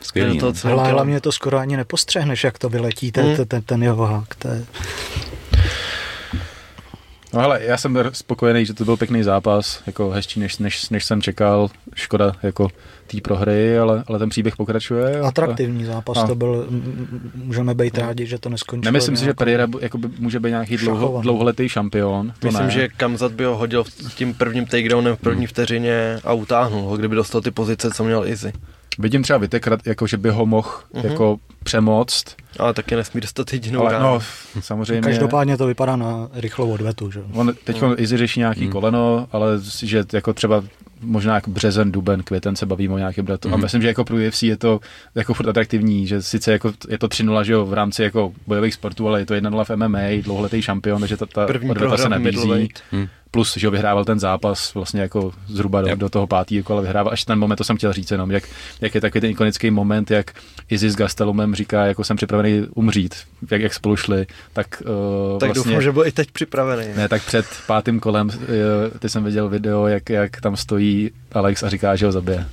Skvělý. 0.01 0.39
to 0.39 0.45
no. 0.45 0.53
Hla, 0.71 0.83
tělo- 0.87 0.91
hlavně 0.93 1.21
to 1.21 1.31
skoro 1.31 1.57
ani 1.57 1.77
nepostřehneš, 1.77 2.43
jak 2.43 2.57
to 2.57 2.69
vyletí, 2.69 3.11
ten, 3.11 3.25
Hmm. 3.25 3.35
ten, 3.35 3.47
ten, 3.47 3.61
ten 3.61 3.83
jeho 3.83 4.05
hák. 4.05 4.35
To 4.35 4.47
je... 4.47 4.63
No 7.33 7.39
ale 7.39 7.59
já 7.63 7.77
jsem 7.77 7.97
spokojený, 8.11 8.65
že 8.65 8.73
to 8.73 8.85
byl 8.85 8.97
pěkný 8.97 9.23
zápas, 9.23 9.83
jako 9.87 10.09
hezčí, 10.09 10.39
než, 10.39 10.57
než, 10.57 10.89
než 10.89 11.05
jsem 11.05 11.21
čekal. 11.21 11.69
Škoda 11.95 12.31
jako 12.43 12.69
té 13.07 13.21
prohry, 13.21 13.77
ale, 13.77 14.03
ale 14.07 14.19
ten 14.19 14.29
příběh 14.29 14.55
pokračuje. 14.55 15.19
Atraktivní 15.19 15.85
zápas 15.85 16.17
a, 16.17 16.27
to 16.27 16.35
byl, 16.35 16.67
můžeme 17.35 17.75
být 17.75 17.97
rádi, 17.97 18.25
že 18.25 18.37
to 18.37 18.49
neskončilo. 18.49 18.91
Nemyslím 18.91 19.17
si, 19.17 19.25
že 19.25 19.33
Pereira 19.33 19.67
jako 19.81 19.97
by, 19.97 20.09
může 20.19 20.39
být 20.39 20.49
nějaký 20.49 20.77
dlouho, 20.77 21.21
dlouholetý 21.21 21.69
šampion. 21.69 22.33
To 22.39 22.47
Myslím, 22.47 22.65
ne. 22.65 22.71
že 22.71 22.87
Kamzat 22.87 23.31
by 23.31 23.45
ho 23.45 23.57
hodil 23.57 23.83
tím 24.15 24.33
prvním 24.33 24.65
takedownem 24.65 25.15
v 25.15 25.19
první 25.19 25.47
vteřině 25.47 26.19
a 26.23 26.33
utáhnul 26.33 26.81
ho, 26.81 26.97
kdyby 26.97 27.15
dostal 27.15 27.41
ty 27.41 27.51
pozice, 27.51 27.91
co 27.91 28.03
měl 28.03 28.27
Izzy. 28.27 28.53
Vidím 29.01 29.23
třeba 29.23 29.39
Vitek, 29.39 29.65
jako 29.85 30.07
že 30.07 30.17
by 30.17 30.29
ho 30.29 30.45
mohl 30.45 30.69
uh-huh. 30.93 31.09
jako 31.09 31.37
přemoct. 31.63 32.35
Ale 32.59 32.73
taky 32.73 32.95
nesmí 32.95 33.21
dostat 33.21 33.53
jedinou 33.53 33.81
Ale, 33.81 33.99
no, 33.99 34.19
samozřejmě. 34.59 35.01
Každopádně 35.01 35.57
to 35.57 35.67
vypadá 35.67 35.95
na 35.95 36.29
rychlou 36.33 36.71
odvetu. 36.71 37.11
Že? 37.11 37.19
On 37.33 37.53
teď 37.63 37.81
uh-huh. 37.81 37.95
Izzy 37.97 38.17
řeší 38.17 38.39
nějaký 38.39 38.67
uh-huh. 38.67 38.71
koleno, 38.71 39.27
ale 39.31 39.47
že 39.81 40.03
jako 40.13 40.33
třeba 40.33 40.63
možná 41.01 41.35
jako 41.35 41.51
březen, 41.51 41.91
duben, 41.91 42.23
květen 42.23 42.55
se 42.55 42.65
bavíme 42.65 42.93
o 42.93 42.97
nějakém 42.97 43.25
datu. 43.25 43.47
Mm. 43.47 43.53
A 43.53 43.57
myslím, 43.57 43.81
že 43.81 43.87
jako 43.87 44.05
pro 44.05 44.17
UFC 44.27 44.43
je 44.43 44.57
to 44.57 44.79
jako 45.15 45.33
furt 45.33 45.47
atraktivní, 45.47 46.07
že 46.07 46.21
sice 46.21 46.51
jako 46.51 46.73
je 46.89 46.97
to 46.97 47.07
3 47.07 47.25
že 47.43 47.53
jo, 47.53 47.65
v 47.65 47.73
rámci 47.73 48.03
jako 48.03 48.33
bojových 48.47 48.73
sportů, 48.73 49.07
ale 49.07 49.19
je 49.19 49.25
to 49.25 49.33
1-0 49.33 49.65
v 49.65 49.75
MMA, 49.75 50.23
dlouholetý 50.23 50.61
šampion, 50.61 50.99
takže 50.99 51.17
ta, 51.17 51.25
ta 51.25 51.47
odveta 51.69 51.97
se 51.97 52.09
nabízí. 52.09 52.69
Mm 52.91 53.07
plus, 53.31 53.57
že 53.57 53.69
vyhrával 53.69 54.05
ten 54.05 54.19
zápas 54.19 54.73
vlastně 54.73 55.01
jako 55.01 55.31
zhruba 55.47 55.81
do, 55.81 55.87
yep. 55.87 55.99
do 55.99 56.09
toho 56.09 56.27
pátého 56.27 56.63
kola 56.63 56.81
vyhrával. 56.81 57.13
Až 57.13 57.25
ten 57.25 57.39
moment, 57.39 57.57
to 57.57 57.63
jsem 57.63 57.77
chtěl 57.77 57.93
říct 57.93 58.11
jenom, 58.11 58.31
jak, 58.31 58.43
jak 58.81 58.95
je 58.95 59.01
takový 59.01 59.21
ten 59.21 59.29
ikonický 59.29 59.71
moment, 59.71 60.11
jak 60.11 60.31
Izzy 60.69 60.89
s 60.89 60.95
Gastelumem 60.95 61.55
říká, 61.55 61.85
jako 61.85 62.03
jsem 62.03 62.17
připravený 62.17 62.67
umřít, 62.75 63.15
jak, 63.51 63.61
jak 63.61 63.73
spolu 63.73 63.95
šli, 63.95 64.27
tak 64.53 64.83
uh, 64.85 65.39
Tak 65.39 65.49
vlastně, 65.49 65.71
doufám, 65.71 65.81
že 65.81 65.91
byl 65.91 66.05
i 66.05 66.11
teď 66.11 66.31
připravený. 66.31 66.87
Ne, 66.95 67.09
tak 67.09 67.25
před 67.25 67.45
pátým 67.67 67.99
kolem, 67.99 68.27
uh, 68.27 68.33
ty 68.99 69.09
jsem 69.09 69.23
viděl 69.23 69.49
video, 69.49 69.87
jak, 69.87 70.09
jak 70.09 70.41
tam 70.41 70.55
stojí 70.55 71.11
Alex 71.31 71.63
a 71.63 71.69
říká, 71.69 71.95
že 71.95 72.05
ho 72.05 72.11
zabije 72.11 72.45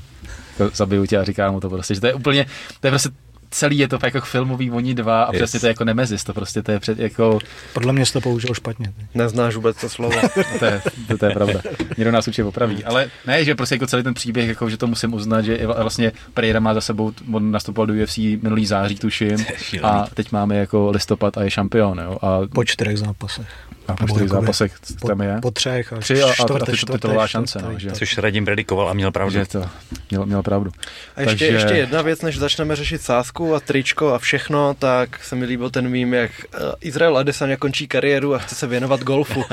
jako 0.58 0.76
zabiju 0.76 1.06
tě 1.06 1.18
a 1.18 1.24
říká 1.24 1.50
mu 1.50 1.60
to 1.60 1.70
prostě, 1.70 1.94
že 1.94 2.00
to 2.00 2.06
je 2.06 2.14
úplně, 2.14 2.46
to 2.80 2.86
je 2.86 2.90
prostě 2.90 3.08
celý 3.50 3.78
je 3.78 3.88
to 3.88 3.98
jako 4.04 4.20
filmový 4.20 4.70
oni 4.70 4.94
dva 4.94 5.22
a 5.22 5.32
yes. 5.32 5.42
přesně 5.42 5.60
to 5.60 5.66
je 5.66 5.70
jako 5.70 5.84
nemezis, 5.84 6.24
to 6.24 6.34
prostě 6.34 6.62
to 6.62 6.72
je 6.72 6.80
před, 6.80 6.98
jako... 6.98 7.38
Podle 7.72 7.92
mě 7.92 8.06
jsi 8.06 8.12
to 8.12 8.20
použil 8.20 8.54
špatně. 8.54 8.92
Neznáš 9.14 9.54
vůbec 9.54 9.80
to 9.80 9.88
slovo. 9.88 10.20
to, 10.58 10.64
je, 10.64 10.82
to, 11.08 11.18
to, 11.18 11.26
je 11.26 11.30
pravda. 11.32 11.60
Někdo 11.96 12.12
nás 12.12 12.28
určitě 12.28 12.44
opraví. 12.44 12.84
Ale 12.84 13.10
ne, 13.26 13.44
že 13.44 13.54
prostě 13.54 13.74
jako 13.74 13.86
celý 13.86 14.02
ten 14.02 14.14
příběh, 14.14 14.48
jako, 14.48 14.70
že 14.70 14.76
to 14.76 14.86
musím 14.86 15.14
uznat, 15.14 15.42
že 15.42 15.66
vlastně 15.66 16.12
Pereira 16.34 16.60
má 16.60 16.74
za 16.74 16.80
sebou, 16.80 17.12
on 17.32 17.50
nastupoval 17.50 17.86
do 17.86 18.02
UFC 18.02 18.18
minulý 18.18 18.66
září, 18.66 18.94
tuším, 18.94 19.36
a 19.82 20.06
teď 20.14 20.32
máme 20.32 20.56
jako 20.56 20.90
listopad 20.90 21.38
a 21.38 21.42
je 21.42 21.50
šampion. 21.50 21.98
Jo, 21.98 22.18
a... 22.22 22.40
Po 22.54 22.64
čtyřech 22.64 22.98
zápasech. 22.98 23.46
A 23.88 23.96
po 23.96 24.06
čtyřech 24.08 24.28
zápasech 24.28 24.72
po, 25.00 25.08
tam 25.08 25.20
je? 25.20 25.38
Po 25.42 25.50
třech 25.50 25.92
a 25.92 25.96
Tři 25.96 26.22
a, 26.22 26.32
čtvrte, 26.32 26.70
a, 26.70 26.74
a 26.74 26.86
to 26.86 26.92
titulová 26.92 27.26
šance. 27.26 27.58
No, 27.62 27.78
že? 27.78 27.92
Což 27.92 28.18
Radim 28.18 28.44
predikoval 28.44 28.88
a 28.88 28.92
měl 28.92 29.10
pravdu. 29.10 29.32
Že 29.32 29.46
to, 29.46 29.64
měl, 30.10 30.26
měl 30.26 30.42
pravdu. 30.42 30.70
A 31.16 31.20
ještě, 31.20 31.36
Takže... 31.36 31.46
ještě 31.46 31.74
jedna 31.74 32.02
věc, 32.02 32.22
než 32.22 32.38
začneme 32.38 32.76
řešit 32.76 33.02
sásku 33.02 33.54
a 33.54 33.60
tričko 33.60 34.14
a 34.14 34.18
všechno, 34.18 34.74
tak 34.74 35.24
se 35.24 35.36
mi 35.36 35.44
líbil 35.44 35.70
ten 35.70 35.88
mým, 35.88 36.14
jak 36.14 36.30
uh, 36.54 36.60
Izrael 36.80 37.16
Adesanya 37.16 37.56
končí 37.56 37.88
kariéru 37.88 38.34
a 38.34 38.38
chce 38.38 38.54
se 38.54 38.66
věnovat 38.66 39.00
golfu. 39.00 39.44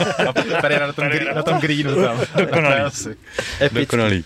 Tady 0.60 0.80
na 0.80 0.92
tom, 0.92 1.08
na 1.34 1.42
tom 1.42 1.58
greenu 1.58 1.94
tam. 1.94 2.20
Dokonalý. 2.36 2.90
Dokonalý. 3.72 4.24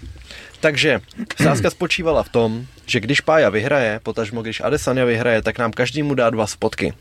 Takže 0.61 1.01
sázka 1.43 1.70
spočívala 1.70 2.23
v 2.23 2.28
tom, 2.28 2.66
že 2.87 3.01
když 3.01 3.20
Pája 3.20 3.49
vyhraje, 3.49 4.01
potažmo 4.03 4.43
když 4.43 4.61
Adesanya 4.61 5.05
vyhraje, 5.05 5.43
tak 5.43 5.59
nám 5.59 5.73
každému 5.73 6.15
dá 6.15 6.31
dva 6.31 6.47
spotky. 6.47 6.93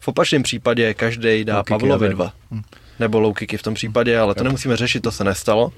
V 0.00 0.08
opačném 0.08 0.42
případě 0.42 0.94
každý 0.94 1.44
dá 1.44 1.62
Pavlovi 1.62 2.08
dva. 2.08 2.32
Hm. 2.50 2.62
Nebo 2.98 3.20
low 3.20 3.34
kicky 3.34 3.56
v 3.56 3.62
tom 3.62 3.74
případě, 3.74 4.18
ale 4.18 4.34
to 4.34 4.44
nemusíme 4.44 4.76
řešit, 4.76 5.00
to 5.00 5.12
se 5.12 5.24
nestalo. 5.24 5.72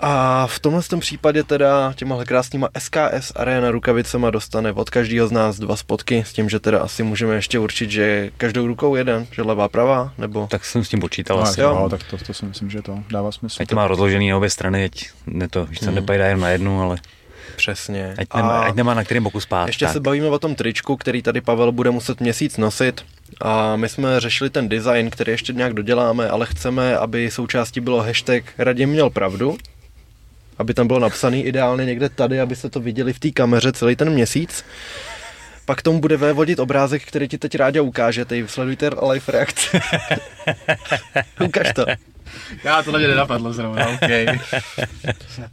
A 0.00 0.46
v 0.46 0.58
tomhle 0.58 0.82
tom 0.82 1.00
případě 1.00 1.42
teda 1.42 1.92
těma 1.96 2.24
krásnýma 2.24 2.68
SKS 2.78 3.32
Arena 3.36 3.70
rukavicema 3.70 4.30
dostane 4.30 4.72
od 4.72 4.90
každého 4.90 5.28
z 5.28 5.32
nás 5.32 5.58
dva 5.58 5.76
spotky, 5.76 6.24
s 6.26 6.32
tím, 6.32 6.48
že 6.48 6.60
teda 6.60 6.78
asi 6.80 7.02
můžeme 7.02 7.34
ještě 7.34 7.58
určit, 7.58 7.90
že 7.90 8.30
každou 8.36 8.66
rukou 8.66 8.94
jeden, 8.94 9.26
že 9.30 9.42
levá, 9.42 9.68
pravá, 9.68 10.12
nebo... 10.18 10.46
Tak 10.50 10.64
jsem 10.64 10.84
s 10.84 10.88
tím 10.88 11.00
počítal 11.00 11.36
no, 11.36 11.42
asi. 11.42 11.60
Jo. 11.60 11.74
No, 11.74 11.88
tak 11.88 12.02
to, 12.02 12.18
to 12.18 12.34
si 12.34 12.46
myslím, 12.46 12.70
že 12.70 12.82
to 12.82 12.98
dává 13.10 13.32
smysl. 13.32 13.62
Ať 13.62 13.68
to 13.68 13.76
má 13.76 13.88
rozložený 13.88 14.30
na 14.30 14.36
obě 14.36 14.50
strany, 14.50 14.84
ať 14.84 15.10
ne 15.26 15.48
to, 15.48 15.66
že 15.70 15.78
se 15.78 15.86
hmm. 15.86 15.94
nepajdá 15.94 16.26
jen 16.26 16.40
na 16.40 16.48
jednu, 16.48 16.82
ale... 16.82 16.96
Přesně. 17.56 18.14
Ať 18.18 18.34
nemá, 18.34 18.60
ať 18.60 18.74
nemá 18.74 18.94
na 18.94 19.04
kterém 19.04 19.22
boku 19.24 19.40
spát. 19.40 19.66
Ještě 19.66 19.84
tak. 19.84 19.92
se 19.92 20.00
bavíme 20.00 20.26
o 20.26 20.38
tom 20.38 20.54
tričku, 20.54 20.96
který 20.96 21.22
tady 21.22 21.40
Pavel 21.40 21.72
bude 21.72 21.90
muset 21.90 22.20
měsíc 22.20 22.56
nosit. 22.56 23.04
A 23.40 23.76
my 23.76 23.88
jsme 23.88 24.20
řešili 24.20 24.50
ten 24.50 24.68
design, 24.68 25.10
který 25.10 25.32
ještě 25.32 25.52
nějak 25.52 25.74
doděláme, 25.74 26.28
ale 26.28 26.46
chceme, 26.46 26.98
aby 26.98 27.30
součástí 27.30 27.80
bylo 27.80 28.02
hashtag 28.02 28.44
Radim 28.58 28.90
měl 28.90 29.10
pravdu, 29.10 29.56
aby 30.58 30.74
tam 30.74 30.86
bylo 30.86 30.98
napsaný 30.98 31.44
ideálně 31.44 31.84
někde 31.84 32.08
tady, 32.08 32.40
abyste 32.40 32.70
to 32.70 32.80
viděli 32.80 33.12
v 33.12 33.18
té 33.18 33.30
kameře 33.30 33.72
celý 33.72 33.96
ten 33.96 34.10
měsíc. 34.10 34.64
Pak 35.66 35.82
tomu 35.82 36.00
bude 36.00 36.16
vévodit 36.16 36.58
obrázek, 36.58 37.04
který 37.04 37.28
ti 37.28 37.38
teď 37.38 37.54
rádi 37.54 37.80
ukáže. 37.80 38.24
Teď 38.24 38.50
sledujte 38.50 38.90
live 39.10 39.24
reakce. 39.28 39.80
Ukaž 41.46 41.72
to. 41.74 41.84
Já 42.64 42.82
to 42.82 42.92
mě 42.92 43.08
nenapadlo 43.08 43.52
zrovna, 43.52 43.88
okay. 43.94 44.26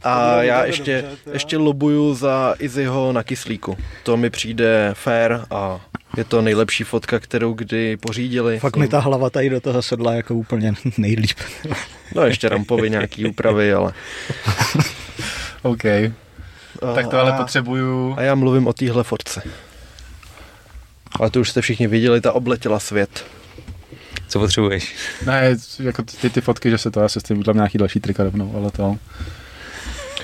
A 0.02 0.42
já 0.42 0.64
ještě, 0.64 1.04
ještě 1.32 1.56
lobuju 1.56 2.14
za 2.14 2.54
Izzyho 2.58 3.12
na 3.12 3.22
kyslíku. 3.22 3.78
To 4.02 4.16
mi 4.16 4.30
přijde 4.30 4.90
fair 4.94 5.40
a 5.50 5.80
je 6.16 6.24
to 6.24 6.42
nejlepší 6.42 6.84
fotka, 6.84 7.20
kterou 7.20 7.52
kdy 7.52 7.96
pořídili. 7.96 8.58
Fakt 8.58 8.76
mi 8.76 8.88
ta 8.88 9.00
hlava 9.00 9.30
tady 9.30 9.50
do 9.50 9.60
toho 9.60 9.82
sedla 9.82 10.14
jako 10.14 10.34
úplně 10.34 10.74
nejlíp. 10.98 11.38
No 12.14 12.22
ještě 12.22 12.48
rampovi 12.48 12.90
nějaký 12.90 13.26
úpravy, 13.26 13.72
ale... 13.72 13.92
OK. 15.62 15.82
tak 16.94 17.08
to 17.08 17.18
ale 17.18 17.32
potřebuju... 17.32 18.14
A 18.18 18.22
já 18.22 18.34
mluvím 18.34 18.66
o 18.66 18.72
téhle 18.72 19.04
fotce. 19.04 19.42
Ale 21.20 21.30
to 21.30 21.40
už 21.40 21.50
jste 21.50 21.60
všichni 21.60 21.86
viděli, 21.86 22.20
ta 22.20 22.32
obletěla 22.32 22.78
svět. 22.78 23.24
Co 24.32 24.38
potřebuješ? 24.38 24.94
Ne, 25.26 25.56
jako 25.78 26.02
ty, 26.02 26.30
ty 26.30 26.40
fotky, 26.40 26.70
že 26.70 26.78
se 26.78 26.90
to, 26.90 27.00
já 27.00 27.08
se 27.08 27.20
s 27.20 27.22
tím 27.22 27.38
udělám 27.38 27.56
nějaký 27.56 27.78
další 27.78 28.00
trika 28.00 28.24
rovnou, 28.24 28.56
ale 28.56 28.70
to... 28.70 28.96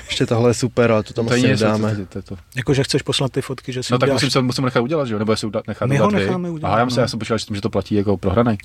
Ještě 0.07 0.27
tohle 0.27 0.51
je 0.51 0.55
super, 0.55 0.93
ale 0.93 1.03
to 1.03 1.15
tam 1.15 1.27
to 1.27 1.35
asi 1.35 1.49
nedáme. 1.49 1.97
To, 1.97 2.07
to, 2.07 2.23
to. 2.23 2.37
Jako, 2.57 2.75
že 2.75 2.85
chceš 2.85 3.03
poslat 3.03 3.33
ty 3.33 3.43
fotky, 3.43 3.73
že 3.73 3.83
si 3.83 3.93
No 3.93 3.99
tak 3.99 4.13
musím, 4.13 4.31
se, 4.31 4.41
musím 4.43 4.65
nechat 4.65 4.81
udělat, 4.81 5.09
že 5.09 5.15
jo? 5.15 5.19
Nebo 5.19 5.33
jestli 5.33 5.51
nechat 5.67 5.87
My 5.87 5.97
ho 5.97 6.11
necháme 6.11 6.51
udělat. 6.51 6.71
Aha, 6.71 6.79
já 6.79 6.85
myslím, 6.85 7.01
no. 7.01 7.03
já 7.03 7.09
jsem 7.09 7.19
počítal, 7.19 7.39
že 7.39 7.61
to 7.61 7.71
platí 7.71 7.95
jako 7.95 8.17
prohranej. 8.17 8.57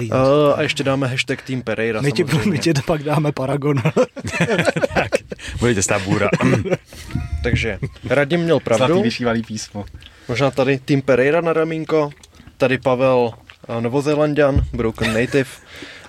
Uh, 0.00 0.14
a 0.56 0.62
ještě 0.62 0.84
dáme 0.84 1.06
hashtag 1.06 1.42
Team 1.42 1.62
Pereira. 1.62 2.00
My 2.00 2.12
ti, 2.12 2.24
my 2.44 2.58
ti 2.58 2.74
to 2.74 2.80
pak 2.82 3.02
dáme 3.02 3.32
Paragon. 3.32 3.76
tak, 4.94 5.10
budete 5.58 5.82
stát 5.82 6.02
bůra. 6.02 6.28
Takže 7.42 7.78
Radim 8.04 8.40
měl 8.40 8.60
pravdu. 8.60 8.86
Zlatý 8.86 9.02
vyšívalý 9.02 9.42
písmo. 9.42 9.84
Možná 10.28 10.50
tady 10.50 10.78
Team 10.78 11.02
Pereira 11.02 11.40
na 11.40 11.52
ramínko, 11.52 12.10
tady 12.56 12.78
Pavel 12.78 13.32
Novozélandian, 13.80 14.64
Broken 14.72 15.14
Native 15.14 15.50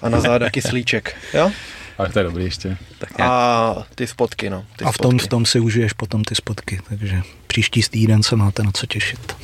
a 0.01 0.09
na 0.09 0.19
záda 0.19 0.49
kyslíček. 0.49 1.15
Jo? 1.33 1.51
Ale 1.97 2.09
to 2.09 2.19
je 2.19 2.25
dobrý 2.25 2.43
ještě. 2.43 2.77
Tak 2.97 3.19
a 3.19 3.85
ty 3.95 4.07
spotky, 4.07 4.49
no. 4.49 4.65
Ty 4.75 4.85
a 4.85 4.91
v 4.91 4.97
tom, 4.97 5.11
spotky. 5.11 5.25
v 5.25 5.29
tom 5.29 5.45
si 5.45 5.59
užiješ 5.59 5.93
potom 5.93 6.23
ty 6.23 6.35
spotky, 6.35 6.79
takže 6.89 7.21
příští 7.47 7.81
týden 7.81 8.23
se 8.23 8.35
máte 8.35 8.63
na 8.63 8.71
co 8.71 8.85
těšit. 8.85 9.35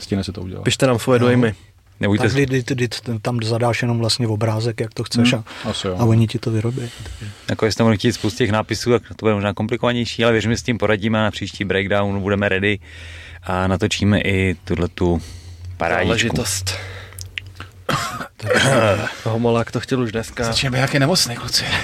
Stihne 0.00 0.24
se 0.24 0.32
to 0.32 0.42
udělat. 0.42 0.64
Pište 0.64 0.86
nám 0.86 0.98
svoje 0.98 1.20
no. 1.20 1.26
dojmy. 1.26 1.54
Nebojte 2.00 2.24
tak 2.24 2.32
kdy, 2.32 2.46
kdy, 2.46 2.62
kdy, 2.74 2.88
tam 3.22 3.42
zadáš 3.42 3.82
jenom 3.82 3.98
vlastně 3.98 4.28
obrázek, 4.28 4.80
jak 4.80 4.94
to 4.94 5.04
chceš 5.04 5.32
hmm. 5.32 5.42
a, 5.64 5.98
a 5.98 6.04
oni 6.04 6.26
ti 6.26 6.38
to 6.38 6.50
vyrobí. 6.50 6.90
Takže. 7.02 7.32
Jako 7.48 7.66
jestli 7.66 7.84
budeme 7.84 7.96
chtít 7.96 8.12
spustit 8.12 8.38
těch 8.38 8.50
nápisů, 8.50 8.90
tak 8.90 9.02
to 9.08 9.26
bude 9.26 9.34
možná 9.34 9.54
komplikovanější, 9.54 10.24
ale 10.24 10.32
věřím, 10.32 10.50
že 10.50 10.56
s 10.56 10.62
tím 10.62 10.78
poradíme 10.78 11.18
a 11.18 11.22
na 11.22 11.30
příští 11.30 11.64
breakdown 11.64 12.20
budeme 12.20 12.48
ready 12.48 12.78
a 13.42 13.66
natočíme 13.66 14.20
i 14.20 14.56
tuhle 14.64 14.88
tu 14.88 15.22
parádičku. 15.76 16.44
Homolák 19.24 19.70
to 19.70 19.80
chtěl 19.80 20.00
už 20.00 20.12
dneska. 20.12 20.44
Začneme 20.44 20.78
jak 20.78 20.94
je 20.94 21.00
nemocný, 21.00 21.36
kluci. 21.36 21.64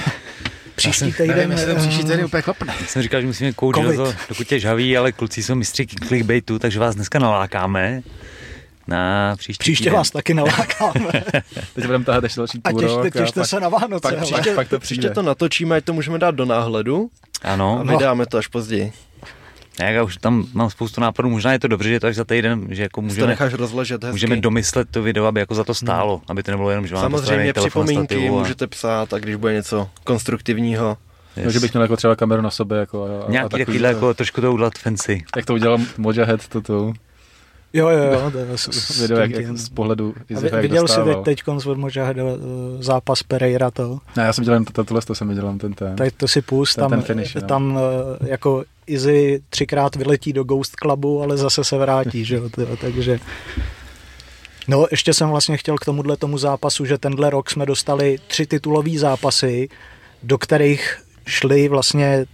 Příští 0.75 1.13
týden. 1.13 1.49
Nevím, 1.49 1.67
ten 1.67 1.77
příští 1.77 1.99
týden 1.99 2.25
úplně 2.25 2.43
klapne. 2.43 2.75
Já 2.81 2.87
jsem 2.87 3.03
říkal, 3.03 3.21
že 3.21 3.27
musíme 3.27 3.53
koučit 3.53 3.85
do 3.85 3.93
toho, 3.97 4.15
dokud 4.29 4.47
tě 4.47 4.61
žaví, 4.61 4.97
ale 4.97 5.13
kluci 5.13 5.43
jsou 5.43 5.55
mistři 5.55 5.87
clickbaitu, 5.87 6.59
takže 6.59 6.81
vás 6.81 6.95
dneska 6.95 7.19
nalákáme 7.19 8.03
na 8.89 9.35
příští 9.37 9.59
Příště 9.59 9.85
týden. 9.85 9.95
vás 9.95 10.11
taky 10.11 10.35
nalákáme. 10.35 11.11
Teď 11.75 11.87
budeme 11.87 12.05
tahat 12.05 12.25
ještě 12.25 12.41
další 12.41 12.59
půl 12.59 12.79
A 12.79 12.83
těšte, 12.83 13.19
těšte 13.21 13.41
pak, 13.41 13.49
se 13.49 13.61
na 13.61 13.69
Vánoce. 13.69 14.03
Pak, 14.03 14.21
příště, 14.21 14.55
pak 14.55 14.69
to 14.69 14.79
přijde. 14.79 15.01
Příště 15.01 15.15
to 15.15 15.23
natočíme, 15.23 15.77
ať 15.77 15.85
to 15.85 15.93
můžeme 15.93 16.19
dát 16.19 16.35
do 16.35 16.45
náhledu. 16.45 17.11
Ano. 17.43 17.79
A 17.81 17.83
my 17.83 17.97
dáme 17.97 18.27
to 18.27 18.39
až 18.39 18.47
později. 18.47 18.93
Já 19.81 20.03
už 20.03 20.17
tam 20.17 20.45
mám 20.55 20.71
spoustu 20.71 21.01
nápadů, 21.01 21.31
možná 21.31 21.53
je 21.53 21.59
to 21.59 21.69
dobře, 21.69 21.89
že 21.89 22.01
to 22.01 22.07
až 22.07 22.17
za 22.17 22.25
týden, 22.25 22.67
že 22.71 22.83
jako 22.83 23.03
můžeme, 23.03 23.27
necháš 23.27 23.53
rozležet 23.53 24.05
hezky. 24.05 24.13
můžeme 24.13 24.37
domyslet 24.37 24.89
to 24.91 25.03
video, 25.03 25.25
aby 25.25 25.41
jako 25.41 25.55
za 25.55 25.65
to 25.65 25.75
stálo, 25.75 26.17
hmm. 26.17 26.25
aby 26.29 26.43
to 26.43 26.51
nebylo 26.51 26.71
jenom, 26.71 26.87
že 26.87 26.95
vám 26.95 27.03
Samozřejmě 27.03 27.53
připomínky 27.53 28.29
a... 28.29 28.33
můžete 28.33 28.67
psát 28.67 29.13
a 29.13 29.19
když 29.19 29.37
bude 29.37 29.53
něco 29.53 29.89
konstruktivního. 30.05 30.97
Yes. 31.37 31.47
No, 31.47 31.53
že 31.53 31.61
bych 31.61 31.73
měl 31.73 31.83
jako 31.83 31.97
třeba 31.97 32.17
kameru 32.17 32.43
na 32.43 32.51
sobě. 32.51 32.79
Jako, 32.79 33.05
a, 33.05 33.31
Nějaký 33.31 33.47
a 33.47 33.49
takový, 33.49 33.65
takovýhle 33.65 33.89
jako 33.89 34.15
trošku 34.15 34.41
to 34.41 34.53
udělat 34.53 34.79
fancy. 34.79 35.25
Jak 35.37 35.47
to 35.47 35.55
udělal 35.55 35.79
Mojahead, 35.99 36.49
to, 36.49 36.61
to 36.61 36.93
Jo, 37.73 37.89
jo, 37.89 37.99
jo. 38.13 38.31
To 38.31 38.39
je 38.39 38.47
s, 38.59 39.01
Video, 39.01 39.19
jak, 39.19 39.31
jak 39.31 39.57
z 39.59 39.69
pohledu 39.69 40.15
A 40.21 40.23
Izefa, 40.33 40.57
vy- 40.57 40.57
jak 40.57 40.63
viděl 40.63 40.89
jsi 40.89 41.01
teď 41.25 41.43
konc 41.43 41.67
od 41.67 41.79
Mojaheda 41.79 42.23
eh, 42.23 42.37
zápas 42.83 43.23
Pereira 43.23 43.71
to? 43.71 43.99
Ne, 44.17 44.23
já 44.23 44.33
jsem 44.33 44.45
dělal 44.45 44.65
to- 44.65 44.85
tohle, 44.85 45.03
to 45.03 45.15
jsem 45.15 45.29
viděl, 45.29 45.47
jen 45.47 45.59
ten 45.59 45.73
ten. 45.75 45.97
Tak 45.97 46.13
to 46.17 46.29
si 46.29 46.43
pust, 46.43 46.75
Ten- 46.75 46.83
tam, 46.83 46.91
ten 46.91 47.03
finish, 47.03 47.35
no. 47.35 47.41
tam 47.41 47.79
eh, 48.23 48.29
jako 48.31 48.65
Izzy 48.87 49.43
třikrát 49.51 49.97
vyletí 49.97 50.33
do 50.33 50.45
Ghost 50.45 50.73
Clubu, 50.83 51.23
ale 51.23 51.37
zase 51.37 51.65
se 51.65 51.79
vrátí, 51.79 52.25
že 52.25 52.37
jo, 52.37 52.49
to- 52.51 52.77
takže... 52.77 53.19
No, 54.69 54.87
ještě 54.91 55.15
jsem 55.15 55.29
vlastně 55.29 55.57
chtěl 55.57 55.77
k 55.79 55.85
tomuhle 55.85 56.17
tomu 56.17 56.39
zápasu, 56.39 56.85
že 56.85 56.99
tenhle 56.99 57.31
rok 57.31 57.51
jsme 57.51 57.67
dostali 57.67 58.19
tři 58.27 58.47
titulový 58.47 58.99
zápasy, 58.99 59.69
do 60.23 60.39
kterých 60.39 60.99
šli 61.27 61.69
vlastně 61.69 62.25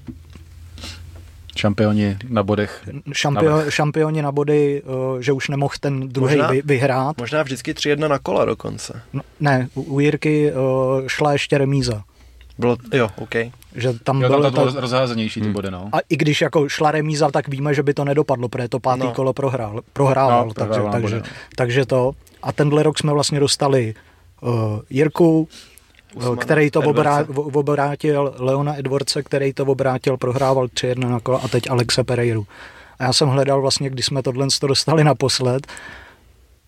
Šampioni 1.59 2.17
na 2.29 2.43
bodech. 2.43 2.89
šampio, 3.13 3.51
Navrch. 3.51 3.75
šampioni 3.75 4.23
na 4.23 4.33
body, 4.33 4.83
eh, 5.19 5.23
že 5.23 5.33
už 5.33 5.49
nemohl 5.49 5.75
ten 5.81 6.09
druhý 6.09 6.37
Možná- 6.37 6.51
vy, 6.51 6.63
vyhrát. 6.65 7.19
Možná 7.19 7.43
vždycky 7.43 7.75
3-1 7.75 8.09
na 8.09 8.19
kola 8.19 8.45
dokonce. 8.45 9.03
No, 9.13 9.21
ne, 9.41 9.69
u 9.75 10.01
Jirky 10.01 10.51
eh, 10.51 10.55
šla 11.07 11.33
ještě 11.33 11.59
remíza. 11.59 12.03
Bylo, 12.59 12.77
jo, 12.93 13.09
OK. 13.17 13.35
Že 13.75 13.93
tam 14.05 14.23
Jo, 14.23 14.29
tam 14.29 14.41
byl 14.41 14.51
to 14.51 14.61
bylo 14.61 14.73
ta, 14.73 14.81
rozházenější 14.81 15.41
ty 15.41 15.49
body, 15.49 15.71
no. 15.71 15.89
a 15.93 15.99
i 16.09 16.17
když 16.17 16.41
jako 16.41 16.69
šla 16.69 16.91
remíza, 16.91 17.31
tak 17.31 17.49
víme, 17.49 17.75
že 17.75 17.83
by 17.83 17.95
to 17.95 18.05
nedopadlo, 18.05 18.49
protože 18.49 18.69
to 18.69 18.81
pátý 18.81 19.01
No. 19.01 19.13
kolo 19.15 19.33
prohrál, 19.33 19.81
prohrával, 19.93 20.47
No, 20.47 20.55
takže, 20.55 20.81
na 20.83 20.91
takže, 20.93 21.17
body, 21.17 21.29
no. 21.29 21.37
takže 21.57 21.87
to. 21.87 22.13
A 22.43 22.53
tenhle 22.53 22.83
rok 22.83 22.99
jsme 22.99 23.13
vlastně 23.13 23.41
dostali 23.41 23.95
uh, 24.41 24.51
Jirku, 24.91 25.49
Usmana 26.15 26.31
uh, 26.31 26.37
který 26.37 26.71
to 26.71 26.81
Edwardse. 26.81 27.01
obrá, 27.01 27.23
v- 27.23 27.57
obrátil, 27.57 28.35
Leona 28.39 28.79
Edwardse, 28.79 29.23
který 29.23 29.53
to 29.53 29.65
obrátil, 29.65 30.17
prohrával 30.17 30.67
3-1 30.67 31.09
na 31.11 31.21
kolo 31.21 31.45
a 31.45 31.49
teď 31.49 31.71
Alexe 31.71 32.05
Pereiru. 32.05 32.47
A 32.99 33.05
já 33.05 33.13
jsem 33.13 33.29
hledal 33.29 33.61
vlastně, 33.61 33.91
když 33.91 34.07
jsme 34.07 34.23
tohle 34.23 34.47
to 34.61 34.67
dostali 34.67 35.05
naposled, 35.05 35.67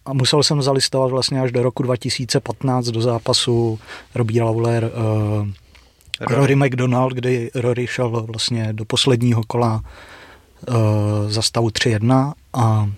a 0.07 0.13
musel 0.13 0.43
jsem 0.43 0.63
zalistovat 0.63 1.11
vlastně 1.11 1.41
až 1.41 1.53
do 1.53 1.63
roku 1.63 1.83
2015 1.83 2.87
do 2.87 3.01
zápasu 3.01 3.79
Robbie 4.15 4.43
Lawler 4.43 4.85
uh, 4.85 5.49
Rory 6.21 6.57
McDonald, 6.57 7.13
kdy 7.13 7.51
Rory 7.55 7.87
šel 7.87 8.11
vlastně 8.11 8.73
do 8.73 8.85
posledního 8.85 9.43
kola 9.47 9.83
uh, 10.69 10.75
za 11.29 11.43
stavu 11.43 11.69
3-1 11.69 12.33
a 12.53 12.91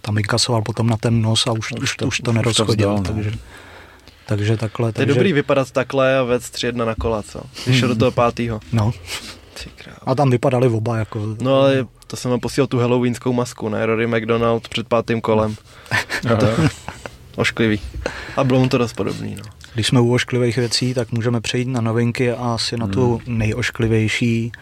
tam 0.00 0.18
inkasoval 0.18 0.62
potom 0.62 0.86
na 0.86 0.96
ten 0.96 1.22
nos 1.22 1.46
a 1.46 1.52
už, 1.52 1.72
už, 1.72 1.80
už 1.82 1.96
to, 1.96 2.06
už 2.06 2.18
to 2.18 2.32
nerozchodil. 2.32 2.94
vzdal, 2.94 3.14
takže, 3.14 3.32
takže 4.26 4.56
takhle. 4.56 4.92
To 4.92 5.00
je 5.00 5.06
takže, 5.06 5.14
dobrý 5.14 5.32
vypadat 5.32 5.70
takhle 5.70 6.18
a 6.18 6.22
vec 6.22 6.44
3-1 6.44 6.86
na 6.86 6.94
kola, 6.94 7.22
co? 7.22 7.40
Když 7.64 7.78
šel 7.78 7.88
do 7.88 7.96
toho 7.96 8.10
pátýho. 8.10 8.60
No, 8.72 8.92
a 10.06 10.14
tam 10.14 10.30
vypadali 10.30 10.68
oba 10.68 10.96
jako... 10.96 11.36
No 11.40 11.60
ale 11.60 11.86
to 12.06 12.16
jsem 12.16 12.30
vám 12.30 12.40
posílal 12.40 12.66
tu 12.66 12.78
halloweenskou 12.78 13.32
masku, 13.32 13.68
ne? 13.68 13.86
Rory 13.86 14.06
McDonald 14.06 14.68
před 14.68 14.88
pátým 14.88 15.20
kolem. 15.20 15.54
To 16.40 16.46
ošklivý. 17.36 17.80
A 18.36 18.44
bylo 18.44 18.60
mu 18.60 18.68
to 18.68 18.78
dost 18.78 18.92
podobný, 18.92 19.34
no. 19.34 19.42
Když 19.74 19.86
jsme 19.86 20.00
u 20.00 20.14
ošklivých 20.14 20.56
věcí, 20.56 20.94
tak 20.94 21.12
můžeme 21.12 21.40
přejít 21.40 21.68
na 21.68 21.80
novinky 21.80 22.32
a 22.32 22.54
asi 22.54 22.76
na 22.76 22.86
tu 22.86 23.20
nejošklivější. 23.26 24.52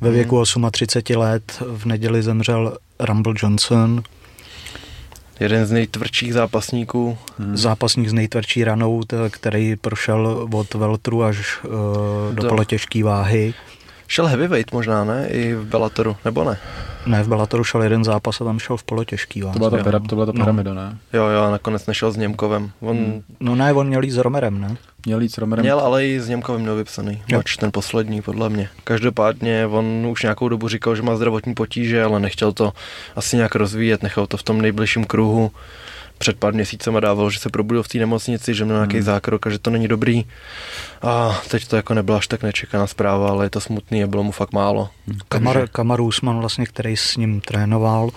Ve 0.00 0.10
věku 0.10 0.42
38 0.70 1.20
let 1.20 1.62
v 1.66 1.84
neděli 1.84 2.22
zemřel 2.22 2.78
Rumble 3.00 3.34
Johnson, 3.36 4.02
Jeden 5.40 5.66
z 5.66 5.70
nejtvrdších 5.70 6.34
zápasníků. 6.34 7.18
hmm. 7.38 7.56
zápasník 7.56 8.08
s 8.08 8.12
nejtvrdší 8.12 8.64
ranou, 8.64 9.02
který 9.30 9.76
prošel 9.76 10.48
od 10.52 10.74
Veltru 10.74 11.22
až 11.22 11.64
uh, 11.64 11.70
do 12.34 12.42
Do- 12.42 12.48
polotěžké 12.48 13.04
váhy. 13.04 13.54
Šel 14.14 14.26
heavyweight 14.26 14.72
možná, 14.72 15.04
ne? 15.04 15.28
I 15.28 15.54
v 15.54 15.64
Bellatoru, 15.66 16.16
nebo 16.24 16.44
ne? 16.44 16.58
Ne, 17.06 17.22
v 17.22 17.28
Bellatoru 17.28 17.64
šel 17.64 17.82
jeden 17.82 18.04
zápas 18.04 18.40
a 18.40 18.44
tam 18.44 18.58
šel 18.58 18.76
v 18.76 18.82
polotěžký 18.84 19.42
váze. 19.42 19.58
To 19.58 19.70
byla 19.70 19.82
ta, 19.82 19.98
to 20.08 20.14
byla 20.14 20.26
ta 20.26 20.32
No. 20.34 20.44
pyramida, 20.44 20.74
ne? 20.74 20.98
Jo, 21.12 21.26
jo, 21.26 21.42
a 21.42 21.50
nakonec 21.50 21.86
nešel 21.86 22.12
s 22.12 22.16
Němkovem. 22.16 22.70
On 22.80 22.96
hmm. 22.96 23.22
No 23.40 23.54
ne, 23.54 23.72
on 23.72 23.86
měl 23.86 24.04
jít 24.04 24.10
s 24.10 24.16
Romerem, 24.16 24.60
ne? 24.60 24.76
Měl 25.06 25.20
jít 25.20 25.28
s 25.34 25.38
Romerem. 25.38 25.62
měl, 25.62 25.80
ale 25.80 26.06
i 26.06 26.20
s 26.20 26.28
Němkovem 26.28 26.60
měl 26.60 26.76
vypsaný. 26.76 27.22
Jo. 27.28 27.38
Mač 27.38 27.56
ten 27.56 27.72
poslední, 27.72 28.22
podle 28.22 28.48
mě. 28.48 28.68
Každopádně 28.84 29.66
on 29.66 30.06
už 30.10 30.22
nějakou 30.22 30.48
dobu 30.48 30.68
říkal, 30.68 30.96
že 30.96 31.02
má 31.02 31.16
zdravotní 31.16 31.54
potíže, 31.54 32.04
ale 32.04 32.20
nechtěl 32.20 32.52
to 32.52 32.72
asi 33.16 33.36
nějak 33.36 33.54
rozvíjet, 33.54 34.02
nechal 34.02 34.26
to 34.26 34.36
v 34.36 34.42
tom 34.42 34.60
nejbližším 34.62 35.04
kruhu. 35.04 35.50
Před 36.18 36.38
pár 36.38 36.54
měsícema 36.54 37.00
dával, 37.00 37.30
že 37.30 37.38
se 37.38 37.48
probudil 37.50 37.82
v 37.82 37.88
té 37.88 37.98
nemocnici, 37.98 38.54
že 38.54 38.64
měl 38.64 38.76
nějaký 38.76 38.96
Hmm. 38.96 39.02
zákrok 39.02 39.46
a 39.46 39.50
že 39.50 39.58
to 39.58 39.70
není 39.70 39.88
dobrý. 39.88 40.24
A 41.02 41.40
teď 41.50 41.68
to 41.68 41.76
jako 41.76 41.94
nebyla 41.94 42.18
až 42.18 42.26
tak 42.26 42.42
nečekaná 42.42 42.86
zpráva, 42.86 43.28
ale 43.30 43.46
je 43.46 43.50
to 43.50 43.60
smutný 43.60 44.04
a 44.04 44.06
bylo 44.06 44.22
mu 44.22 44.32
fakt 44.32 44.52
málo. 44.52 44.88
Kamar, 45.28 45.68
Kamar 45.68 46.00
Usman, 46.00 46.38
vlastně, 46.38 46.66
který 46.66 46.96
s 46.96 47.16
ním 47.16 47.40
trénoval, 47.40 48.10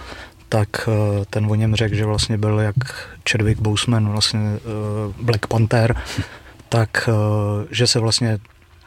tak 0.49 0.90
eh, 0.90 1.26
ten 1.30 1.45
o 1.49 1.56
něm 1.56 1.76
řekl, 1.76 1.95
že 1.95 2.06
vlastně 2.06 2.38
byl 2.38 2.60
jak 2.60 2.76
Chadwick 3.32 3.61
Boseman, 3.61 4.10
vlastně 4.10 4.40
eh, 4.40 5.14
Black 5.22 5.48
Panther, 5.48 5.95
tak 6.69 7.10
eh, 7.10 7.68
že 7.72 7.88
se 7.88 7.99
vlastně 7.99 8.38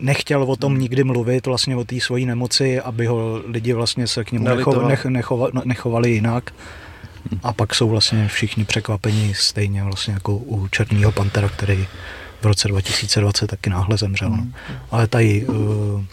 nechtěl 0.01 0.43
o 0.43 0.57
tom 0.57 0.79
nikdy 0.79 1.05
mluvit, 1.05 1.47
vlastně 1.47 1.77
o 1.77 1.85
té 1.85 2.01
svojí 2.01 2.27
nemoci, 2.27 2.81
aby 2.81 3.07
ho 3.07 3.43
lidi 3.47 3.73
vlastně 3.73 4.07
se 4.07 4.25
k 4.25 4.33
němu 4.33 4.45
necho, 4.45 4.55
Nelitovali. 4.57 4.89
nech, 4.89 5.05
nechova, 5.05 5.49
nechovali 5.65 6.11
jinak. 6.11 6.51
A 7.43 7.53
pak 7.53 7.75
jsou 7.75 7.89
vlastně 7.89 8.29
všichni 8.29 8.65
překvapeni 8.65 9.35
stejně 9.35 9.85
vlastně 9.85 10.15
jako 10.15 10.37
u 10.37 10.69
Černého 10.69 11.13
Pantera, 11.13 11.49
který 11.49 11.87
v 12.41 12.45
roce 12.47 12.69
2020 12.69 13.47
taky 13.47 13.71
náhle 13.71 13.97
zemřel. 13.97 14.31
No. 14.31 14.47
Ale 14.91 15.07
tady 15.07 15.47
uh, 15.47 16.05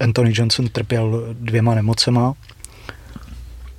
Anthony 0.00 0.32
Johnson 0.34 0.68
trpěl 0.68 1.24
dvěma 1.32 1.74
nemocema, 1.74 2.34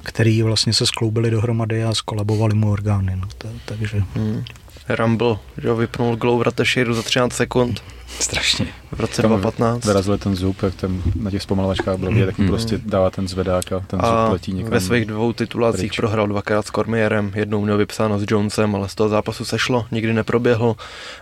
který 0.03 0.41
vlastně 0.41 0.73
se 0.73 0.85
skloubili 0.85 1.29
dohromady 1.29 1.83
a 1.83 1.93
skolabovali 1.93 2.53
mu 2.53 2.71
orgány. 2.71 3.15
No, 3.15 3.27
takže 3.65 4.03
Hmm. 4.15 4.43
Rumble, 4.89 5.37
že 5.61 5.73
vypnul 5.73 6.15
Glover 6.15 6.51
Teixeiru 6.51 6.93
za 6.93 7.01
13 7.01 7.33
sekund 7.33 7.83
Strašně. 8.19 8.67
v 8.91 8.99
roce 8.99 9.21
Tam 9.21 9.31
2015. 9.31 9.85
Vyrazil 9.85 10.17
ten 10.17 10.35
zub, 10.35 10.63
jak 10.63 10.75
ten 10.75 11.01
na 11.15 11.31
těch 11.31 11.41
zpomalovačkách 11.41 11.97
byl 11.97 12.09
vidět, 12.09 12.25
tak 12.25 12.37
mu 12.37 12.43
Mhm. 12.43 12.51
prostě 12.53 12.79
dává 12.85 13.09
ten 13.09 13.27
zvedák 13.27 13.71
a 13.71 13.79
ten 13.79 13.99
A 14.03 14.25
zub 14.25 14.31
letí 14.33 14.53
někam. 14.53 14.71
ve 14.71 14.79
svých 14.79 15.05
dvou 15.05 15.33
titulácích 15.33 15.79
pryč. 15.81 15.97
prohrál 15.97 16.27
dvakrát 16.27 16.67
s 16.67 16.71
Cormierem, 16.71 17.31
jednou 17.35 17.61
měl 17.61 17.77
vypsáno 17.77 18.19
s 18.19 18.25
Jonesem, 18.31 18.75
ale 18.75 18.89
z 18.89 18.95
toho 18.95 19.09
zápasu 19.09 19.45
sešlo, 19.45 19.85
nikdy 19.91 20.13
neproběhl. 20.13 20.75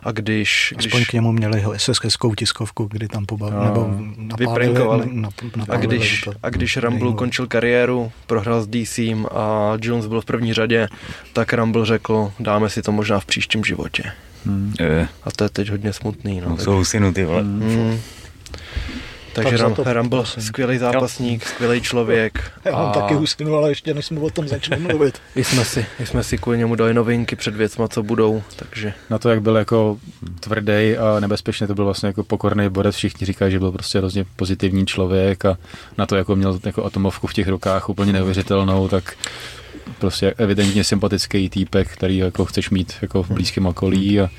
A 0.04 0.12
když, 0.12 0.74
aspoň 0.78 0.92
když 1.00 1.08
k 1.10 1.14
němu 1.14 1.32
měli 1.32 1.64
SSKskou 1.78 2.36
tiskovku, 2.36 2.88
kdy 2.92 3.08
tam 3.08 3.26
pobavili, 3.26 3.64
nebo 3.66 3.90
napálili, 4.18 5.10
na, 5.12 5.30
a 5.70 5.78
když, 5.78 6.30
a 6.44 6.50
když 6.50 6.78
Rumble 6.78 7.14
končil 7.14 7.48
kariéru, 7.48 8.12
prohrál 8.28 8.62
s 8.62 8.68
DC 8.68 9.00
a 9.32 9.74
Jones 9.82 10.08
byl 10.08 10.22
v 10.22 10.26
první 10.26 10.54
řadě, 10.54 10.88
tak 11.34 11.54
Rumble 11.54 11.86
řekl, 11.86 12.32
dáme 12.40 12.70
si 12.70 12.82
to 12.82 12.92
možná 12.92 13.20
v 13.20 13.26
příštím 13.26 13.64
životě. 13.64 14.04
Hmm. 14.46 14.74
Je, 14.80 15.08
A 15.24 15.32
to 15.32 15.44
je 15.44 15.50
teď 15.50 15.70
hodně 15.70 15.94
smutný. 15.94 16.42
No, 16.42 16.50
no, 16.50 16.56
takže- 16.56 16.64
jsou 16.66 16.72
husinu, 16.72 17.14
ty 17.14 17.26
vole. 17.26 17.44
Mm. 17.44 18.00
Takže 19.34 19.52
Tak 19.52 19.60
Ram, 19.60 19.74
to 19.74 19.94
Rumble, 19.94 20.20
prosím. 20.22 20.44
skvělý 20.44 20.78
zápasník, 20.78 21.46
skvělý 21.48 21.82
člověk. 21.82 22.52
Já 22.66 22.72
mám 22.72 22.86
a 22.90 22.92
taky 22.94 23.14
hustinu, 23.14 23.56
ale 23.56 23.72
ještě 23.72 23.94
než 23.94 24.06
jsme 24.06 24.20
o 24.20 24.30
tom 24.30 24.48
začali 24.48 24.82
mluvit. 24.82 25.20
I 25.36 25.44
jsme, 25.44 25.66
si, 25.66 25.86
I 26.00 26.06
jsme 26.06 26.24
si 26.24 26.38
kvůli 26.38 26.58
němu 26.58 26.76
dali 26.76 26.94
novinky 26.94 27.36
před 27.36 27.56
věcma, 27.56 27.88
co 27.88 28.04
budou, 28.04 28.44
takže 28.56 28.94
Na 29.10 29.18
to, 29.20 29.30
jak 29.30 29.42
byl 29.42 29.56
jako 29.56 29.98
tvrdý 30.40 30.98
a 30.98 31.20
nebezpečný, 31.20 31.68
to 31.68 31.76
byl 31.76 31.86
vlastně 31.86 32.08
jako 32.08 32.24
pokorný 32.24 32.70
borec, 32.70 32.96
všichni 32.96 33.26
říkají, 33.28 33.52
že 33.52 33.60
byl 33.60 33.72
prostě 33.72 33.98
hrozně 33.98 34.26
pozitivní 34.36 34.86
člověk 34.86 35.46
a 35.46 35.58
na 35.98 36.06
to, 36.06 36.16
jako 36.16 36.36
měl 36.36 36.60
jako 36.66 36.86
atomovku 36.86 37.28
v 37.28 37.34
těch 37.34 37.48
rukách 37.48 37.90
úplně 37.90 38.14
neuvěřitelnou, 38.14 38.88
tak 38.88 39.14
prostě 40.00 40.34
evidentně 40.38 40.84
sympatický 40.84 41.50
týpek, 41.50 41.88
který 41.90 42.18
jako 42.18 42.46
chceš 42.46 42.70
mít 42.70 42.94
jako 43.02 43.24
v 43.24 43.32
blízkém 43.32 43.66
okolí 43.66 44.20
a 44.22 44.30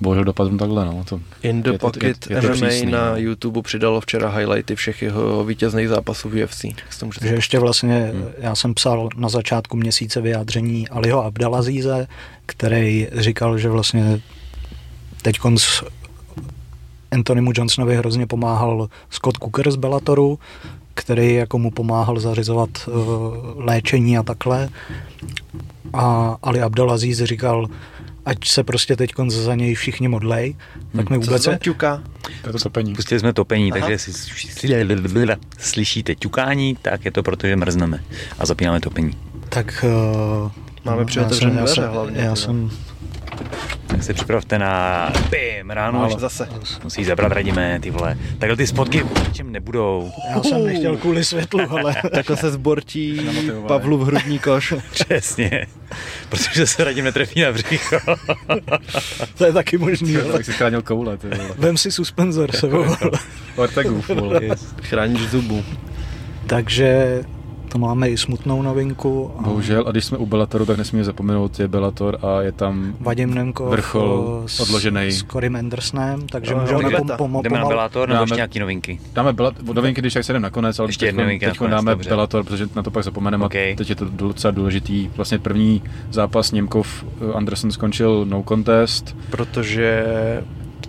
bohužel 0.00 0.24
dopadl 0.24 0.56
takhle, 0.56 0.84
no. 0.84 1.04
To, 1.08 1.20
In 1.42 1.62
the 1.62 1.70
Je 1.70 1.78
Pocket 1.78 2.30
je- 2.30 2.36
je 2.36 2.42
to 2.42 2.48
MMA 2.48 2.66
přísný, 2.68 2.90
na 2.90 3.10
no. 3.10 3.16
YouTube 3.16 3.62
přidalo 3.62 4.00
včera 4.00 4.28
highlighty 4.30 4.74
všech 4.76 5.02
jeho 5.02 5.44
vítězných 5.44 5.88
zápasů 5.88 6.28
v 6.28 6.44
UFC. 6.44 6.62
Tak 7.00 7.08
Že 7.22 7.28
ještě 7.28 7.58
vlastně, 7.58 8.10
Hmm. 8.14 8.24
já 8.38 8.54
jsem 8.54 8.74
psal 8.74 9.08
na 9.16 9.28
začátku 9.28 9.76
měsíce 9.76 10.20
vyjádření 10.20 10.88
Aliho 10.88 11.24
Abdelazize, 11.24 12.06
který 12.46 13.08
říkal, 13.12 13.58
že 13.58 13.68
vlastně 13.68 14.20
teď 15.22 15.36
s 15.56 15.84
Anthonymu 17.10 17.52
Johnsonovi 17.54 17.96
hrozně 17.96 18.26
pomáhal 18.26 18.88
Scott 19.10 19.36
Cooker 19.38 19.70
z 19.70 19.76
Bellatoru, 19.76 20.38
který 20.96 21.34
jako 21.34 21.58
mu 21.58 21.70
pomáhal 21.70 22.20
zařizovat 22.20 22.70
uh, 22.88 22.94
léčení 23.56 24.18
a 24.18 24.22
takhle. 24.22 24.68
A 25.92 26.36
Ali 26.42 26.62
Abdelaziz 26.62 27.18
říkal, 27.22 27.66
ať 28.24 28.48
se 28.48 28.64
prostě 28.64 28.96
teď 28.96 29.10
za 29.28 29.54
něj 29.54 29.74
všichni 29.74 30.08
modlej, 30.08 30.56
tak 30.96 31.10
mi 31.10 31.16
Co 31.20 31.20
vůbec 31.26 31.42
se 31.42 31.50
tam 31.50 31.58
ťuká? 31.58 32.02
to 32.42 32.48
je 32.48 32.52
to 32.52 32.58
topení. 32.58 32.94
Pustili 32.94 33.20
jsme 33.20 33.32
topení, 33.32 33.72
Aha. 33.72 33.80
takže 33.80 33.92
jestli 33.92 34.12
slyšíte 35.58 36.14
ťukání, 36.14 36.76
tak 36.82 37.04
je 37.04 37.10
to 37.10 37.22
proto, 37.22 37.46
že 37.46 37.56
mrzneme 37.56 38.00
a 38.38 38.46
zapínáme 38.46 38.80
topení. 38.80 39.12
Tak 39.48 39.84
uh, 40.44 40.50
Máme 40.84 40.98
já 41.00 41.04
přiotevřené 41.06 41.56
dveře 41.56 41.74
jsem- 41.74 41.90
hlavně, 41.90 42.20
Já 42.20 42.36
jsem 42.36 42.70
Tak 43.86 44.02
se 44.02 44.14
připravte 44.14 44.58
na 44.58 45.12
bim, 45.30 45.70
ráno, 45.70 45.98
Málo 45.98 46.14
až 46.14 46.20
zase. 46.20 46.48
musí 46.84 47.04
zabrat 47.04 47.32
radíme, 47.32 47.78
ty 47.82 47.90
vole. 47.90 48.18
Takhle 48.38 48.56
ty 48.56 48.66
spotky 48.66 49.02
určitě 49.02 49.44
nebudou. 49.44 50.10
Já 50.30 50.42
jsem 50.42 50.64
nechtěl 50.64 50.96
kvůli 50.96 51.24
světlu, 51.24 51.60
ale 51.70 51.94
Takhle 52.14 52.36
se 52.36 52.50
zbortí 52.50 53.16
Namotivovaný. 53.24 53.68
Pavlův 53.68 54.06
hrudní 54.06 54.38
koš. 54.38 54.74
Přesně. 54.90 55.66
Protože 56.28 56.66
se 56.66 56.84
radím 56.84 57.04
netrefí 57.04 57.40
na 57.40 57.52
břicho. 57.52 57.96
to 59.38 59.44
je 59.44 59.52
taky 59.52 59.78
možný. 59.78 60.16
Ale. 60.16 60.32
Tak 60.32 60.44
si 60.44 60.52
chránil 60.52 60.82
koule, 60.82 61.16
ty 61.16 61.28
vole. 61.28 61.50
Vem 61.58 61.76
si 61.76 61.92
suspenzor 61.92 62.52
sebou. 62.56 62.84
Ortegův, 63.56 64.08
vole. 64.08 64.40
Chráníš 64.82 65.28
zubu. 65.28 65.64
Takže 66.46 67.20
to 67.68 67.78
máme 67.78 68.08
i 68.10 68.16
smutnou 68.16 68.62
novinku. 68.62 69.30
A 69.38 69.42
Bohužel, 69.42 69.84
a 69.88 69.90
když 69.90 70.04
jsme 70.04 70.18
u 70.18 70.26
Bellatoru, 70.26 70.66
tak 70.66 70.78
nesmíme 70.78 71.04
zapomenout, 71.04 71.60
je 71.60 71.68
Bellator 71.68 72.18
a 72.22 72.40
je 72.42 72.52
tam 72.52 72.94
Vadim 73.00 73.34
Nemkov 73.34 73.70
Vrchol 73.70 74.42
s, 74.46 74.60
odloženej. 74.60 75.12
s 75.12 75.22
Corey 75.22 75.50
Andersonem, 75.58 76.26
takže 76.26 76.54
No, 76.54 76.60
můžeme 76.60 76.78
Ligeta. 76.78 77.16
pom, 77.16 77.32
pom, 77.32 77.42
Jdeme 77.42 77.58
na 77.58 77.64
Bellator 77.66 78.08
nebo 78.08 78.14
Dáme- 78.18 78.24
ještě 78.24 78.34
nějaký 78.36 78.58
novinky? 78.58 79.00
Dáme 79.12 79.32
Bellator, 79.32 79.74
novinky, 79.76 80.00
když 80.00 80.14
tak 80.14 80.24
se 80.24 80.32
jdem 80.32 80.42
nakonec, 80.42 80.78
ale 80.78 80.88
Ještě 80.88 81.06
teď, 81.06 81.14
novinky 81.16 81.44
teď 81.46 81.54
nakonec, 81.54 81.70
dáme 81.70 81.90
dobře. 81.90 82.08
Bellator, 82.10 82.44
protože 82.44 82.66
na 82.76 82.82
to 82.82 82.90
pak 82.90 83.04
zapomeneme 83.04 83.44
OK. 83.44 83.54
a 83.54 83.74
teď 83.76 83.88
je 83.90 83.96
to 83.96 84.04
docela 84.04 84.50
důležitý. 84.50 85.10
Vlastně 85.16 85.38
první 85.38 85.82
zápas 86.10 86.52
Němkov 86.52 87.04
eh, 87.30 87.32
Anderson 87.32 87.70
skončil 87.70 88.26
no 88.28 88.44
contest. 88.48 89.16
Protože 89.30 90.04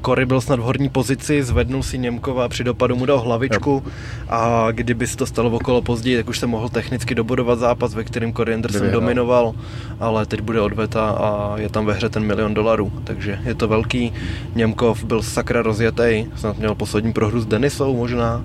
Kory 0.01 0.25
byl 0.25 0.41
snad 0.41 0.59
v 0.59 0.63
horní 0.63 0.89
pozici, 0.89 1.43
zvednul 1.43 1.83
si 1.83 1.97
Němkova 1.97 2.45
a 2.45 2.49
při 2.49 2.63
dopadu 2.63 2.95
mu 2.95 3.05
dal 3.05 3.19
hlavičku 3.19 3.83
a 4.29 4.67
kdyby 4.71 5.07
se 5.07 5.17
to 5.17 5.25
stalo 5.25 5.49
okolo 5.49 5.81
později, 5.81 6.17
tak 6.17 6.29
už 6.29 6.39
se 6.39 6.47
mohl 6.47 6.69
technicky 6.69 7.15
dobodovat 7.15 7.59
zápas, 7.59 7.93
ve 7.93 8.03
kterém 8.03 8.33
Cory 8.33 8.53
Anderson 8.53 8.81
vyhrál. 8.81 9.01
dominoval, 9.01 9.53
ale 9.99 10.25
teď 10.25 10.41
bude 10.41 10.61
odveta 10.61 11.09
a 11.09 11.57
je 11.57 11.69
tam 11.69 11.85
ve 11.85 11.93
hře 11.93 12.09
ten 12.09 12.23
milion 12.23 12.53
dolarů, 12.53 12.91
takže 13.03 13.39
je 13.45 13.55
to 13.55 13.67
velký. 13.67 14.13
Němkov 14.55 15.03
byl 15.03 15.21
sakra 15.21 15.61
rozjetý, 15.61 16.25
snad 16.35 16.57
měl 16.57 16.75
poslední 16.75 17.13
prohru 17.13 17.39
s 17.39 17.45
Denisou 17.45 17.97
možná 17.97 18.43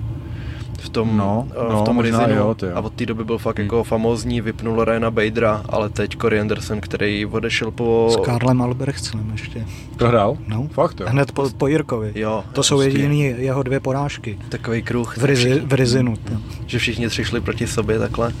v 0.83 0.89
tom, 0.89 1.17
No, 1.17 1.47
eh, 1.51 1.73
no, 1.73 1.81
v 1.81 1.85
tom 1.85 1.95
možná 1.95 2.19
Rizinu 2.25 2.41
jo, 2.41 2.53
ty 2.53 2.65
jo. 2.65 2.71
a 2.75 2.79
od 2.79 2.93
té 2.93 3.05
doby 3.05 3.23
byl 3.23 3.37
fakt 3.37 3.59
jako 3.59 3.83
famózní, 3.83 4.41
vypnul 4.41 4.85
Ryana 4.85 5.11
Badera, 5.11 5.61
ale 5.69 5.89
teď 5.89 6.17
Cory 6.21 6.39
Anderson, 6.39 6.81
který 6.81 7.25
odešel 7.25 7.71
po... 7.71 8.09
s 8.11 8.25
Karlem 8.25 8.61
Albrechtsem 8.61 9.29
ještě. 9.31 9.65
Prohrál? 9.97 10.37
No. 10.47 10.67
Fakt, 10.71 10.99
jo. 10.99 11.05
Hned 11.09 11.31
po, 11.31 11.49
po 11.57 11.67
Jirkovi. 11.67 12.11
Jo, 12.15 12.43
To 12.53 12.63
jsou 12.63 12.81
jediný 12.81 13.21
jeho 13.21 13.63
dvě 13.63 13.79
porážky. 13.79 14.39
Takový 14.49 14.81
kruh. 14.81 15.17
V, 15.17 15.25
rizi, 15.25 15.61
v 15.65 15.73
Rizinu. 15.73 16.15
to. 16.15 16.33
že 16.65 16.79
všichni 16.79 17.07
tři 17.09 17.23
šli 17.25 17.41
proti 17.41 17.67
sobě 17.67 17.99
takhle. 17.99 18.31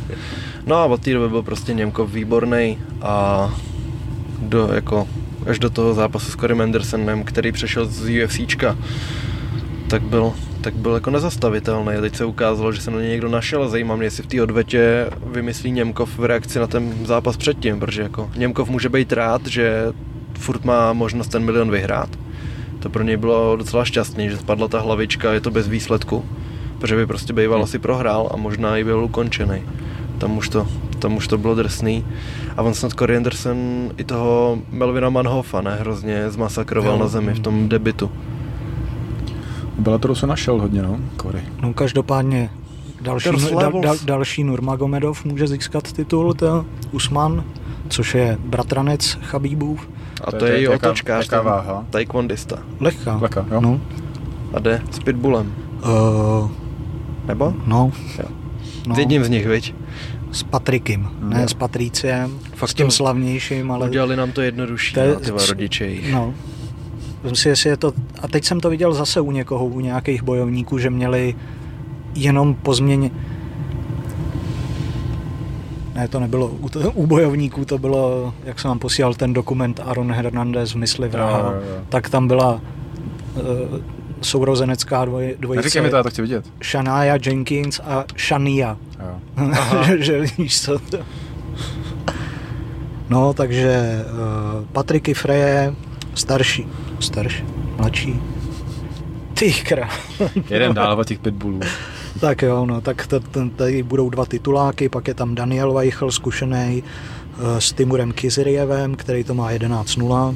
No 0.65 0.75
a 0.75 0.85
od 0.85 1.01
té 1.01 1.13
doby 1.13 1.29
byl 1.29 1.41
prostě 1.43 1.73
Němkov 1.73 2.11
výborný 2.13 2.77
a 3.01 3.49
do, 4.39 4.69
jako, 4.73 5.07
až 5.49 5.59
do 5.59 5.69
toho 5.69 5.93
zápasu 5.93 6.31
s 6.31 6.35
Corey 6.35 6.61
Andersonem, 6.61 7.23
který 7.23 7.51
přešel 7.51 7.85
z 7.85 8.23
UFCčka, 8.25 8.77
tak 9.93 10.01
byl, 10.01 10.33
tak 10.61 10.73
byl 10.73 10.93
jako 10.93 11.09
nezastavitelný. 11.09 11.93
A 11.93 12.01
teď 12.01 12.15
se 12.15 12.25
ukázalo, 12.25 12.71
že 12.71 12.81
se 12.81 12.91
na 12.91 12.99
něj 12.99 13.09
někdo 13.09 13.29
našel 13.29 13.63
a 13.63 13.67
zajímá 13.67 13.95
mě, 13.95 14.05
jestli 14.05 14.23
v 14.23 14.27
té 14.27 14.41
odvetě 14.41 15.09
vymyslí 15.25 15.71
Němkov 15.71 16.17
v 16.17 16.25
reakci 16.25 16.59
na 16.59 16.67
ten 16.67 17.05
zápas 17.05 17.37
předtím, 17.37 17.79
protože 17.79 18.01
jako 18.01 18.29
Němkov 18.37 18.69
může 18.69 18.89
být 18.89 19.13
rád, 19.13 19.47
že 19.47 19.93
furt 20.39 20.65
má 20.65 20.93
možnost 20.93 21.27
ten 21.27 21.45
milion 21.45 21.71
vyhrát. 21.71 22.09
To 22.79 22.89
pro 22.89 23.03
něj 23.03 23.17
bylo 23.17 23.55
docela 23.55 23.85
šťastný, 23.85 24.29
že 24.29 24.37
spadla 24.37 24.67
ta 24.67 24.79
hlavička, 24.79 25.33
je 25.33 25.41
to 25.41 25.51
bez 25.51 25.67
výsledku, 25.67 26.25
protože 26.79 26.95
by 26.95 27.07
prostě 27.07 27.33
býval 27.33 27.63
asi 27.63 27.79
prohrál 27.79 28.29
a 28.33 28.37
možná 28.37 28.77
i 28.77 28.83
byl 28.83 29.03
ukončený. 29.03 29.61
Tam 30.17 30.37
už 30.37 30.49
to, 30.49 30.67
tam 30.99 31.15
už 31.15 31.27
to 31.27 31.37
bylo 31.37 31.55
drsný. 31.55 32.05
A 32.57 32.61
on 32.61 32.73
snad 32.73 32.93
Corey 32.93 33.17
Anderson 33.17 33.91
i 33.97 34.03
toho 34.03 34.57
Melvina 34.71 35.09
Manhofa 35.09 35.61
ne, 35.61 35.75
hrozně 35.75 36.29
zmasakroval 36.29 36.93
Jo. 36.93 36.99
na 36.99 37.07
zemi 37.07 37.33
v 37.33 37.39
tom 37.39 37.69
debitu. 37.69 38.11
Bellatoru 39.83 40.15
se 40.15 40.27
našel 40.27 40.61
hodně, 40.61 40.81
no, 40.81 40.99
Kory. 41.17 41.39
No 41.61 41.73
každopádně 41.73 42.49
další, 43.01 43.29
Levels. 43.29 43.83
dal, 43.83 43.95
další 44.05 44.43
Nurmagomedov 44.43 45.25
může 45.25 45.47
získat 45.47 45.91
titul, 45.91 46.33
to 46.33 46.65
Usman, 46.91 47.43
což 47.89 48.15
je 48.15 48.37
bratranec 48.45 49.17
Chabíbův. 49.21 49.89
A 50.23 50.31
to, 50.31 50.37
To 50.37 50.45
je- 50.45 50.51
je, 50.51 50.55
to 50.55 50.57
je 50.57 50.61
i 50.61 50.71
jaká- 50.71 50.87
otočkář, 50.87 51.25
jaká 51.25 51.37
ten 51.37 51.45
váha? 51.45 51.85
taekwondista. 51.89 52.57
Lehká. 52.79 53.17
Leka, 53.21 53.45
jo? 53.51 53.61
No, 53.61 53.81
A 54.53 54.59
jde 54.59 54.81
s 54.91 54.99
Pitbullem, 54.99 55.53
uh, 55.83 56.51
nebo? 57.25 57.53
no, 57.67 57.91
Jo. 58.19 58.25
no 58.87 58.95
S 58.95 58.97
jedním 58.97 59.23
z 59.23 59.29
nich, 59.29 59.47
viď? 59.47 59.75
s 60.31 60.43
Patrikem, 60.43 61.09
ne 61.21 61.41
Jo. 61.41 61.47
s 61.47 61.53
Patriciem, 61.53 62.39
Fakt 62.55 62.69
s 62.69 62.73
tím 62.73 62.85
to- 62.85 62.91
slavnějším, 62.91 63.71
ale 63.71 63.87
Udělali 63.89 64.15
nám 64.15 64.31
to 64.31 64.41
jednodušší, 64.41 64.95
no, 65.07 65.15
ty 65.19 65.31
rodiče 65.49 65.85
jejich. 65.85 66.13
No. 66.13 66.33
Vem 67.23 67.35
si, 67.35 67.49
jestli 67.49 67.69
je 67.69 67.77
to... 67.77 67.93
A 68.21 68.27
teď 68.27 68.45
jsem 68.45 68.59
to 68.59 68.69
viděl 68.69 68.93
zase 68.93 69.21
u 69.21 69.31
někoho, 69.31 69.65
u 69.65 69.79
nějakých 69.79 70.23
bojovníků, 70.23 70.77
že 70.77 70.89
měli 70.89 71.35
jenom 72.15 72.55
po 72.55 72.73
změně... 72.73 73.11
Ne, 75.95 76.07
to 76.07 76.19
nebylo 76.19 76.47
u, 76.47 76.69
to, 76.69 76.91
u 76.91 77.07
bojovníků, 77.07 77.65
to 77.65 77.77
bylo, 77.77 78.33
jak 78.43 78.59
jsem 78.59 78.69
vám 78.69 78.79
posílal 78.79 79.13
ten 79.13 79.33
dokument 79.33 79.79
Aaron 79.83 80.11
Hernandez 80.11 80.71
v 80.73 80.75
Mysli 80.75 81.09
vraha, 81.09 81.39
Jo, 81.39 81.45
jo, 81.45 81.61
jo. 81.75 81.83
tak 81.89 82.09
tam 82.09 82.27
byla 82.27 82.53
uh, 82.53 83.41
sourozenecká 84.21 85.05
dvoj, 85.05 85.35
dvojice 85.39 85.63
Neříkej 85.63 85.81
mi 85.81 85.89
to, 85.89 85.95
já 85.95 86.03
to 86.03 86.09
chci 86.09 86.21
vidět. 86.21 86.45
Shania 86.63 87.17
Jenkins 87.25 87.79
a 87.79 88.05
Shania. 88.17 88.77
Že, 89.97 90.21
víš 90.37 90.61
co 90.61 90.79
to. 90.79 90.97
No, 93.09 93.33
takže 93.33 94.01
uh, 94.11 94.65
Patrik 94.71 95.09
Ifreje, 95.09 95.73
starší, 96.13 96.67
starší, 97.03 97.43
mladší. 97.77 98.19
Ty 99.33 99.53
krá. 99.53 99.89
Jeden 100.49 100.73
dál 100.73 100.99
od 100.99 101.07
těch 101.07 101.19
pitbullů. 101.19 101.59
tak 102.19 102.41
jo, 102.41 102.65
no, 102.65 102.81
tak 102.81 103.07
t- 103.07 103.19
t- 103.19 103.49
tady 103.55 103.83
budou 103.83 104.09
dva 104.09 104.25
tituláky, 104.25 104.89
pak 104.89 105.07
je 105.07 105.13
tam 105.13 105.35
Daniel 105.35 105.73
Weichl, 105.73 106.11
zkušený 106.11 106.83
uh, 106.83 107.57
s 107.57 107.73
Timurem 107.73 108.11
Kizirievem, 108.11 108.95
který 108.95 109.23
to 109.23 109.33
má 109.33 109.51
11-0. 109.51 110.35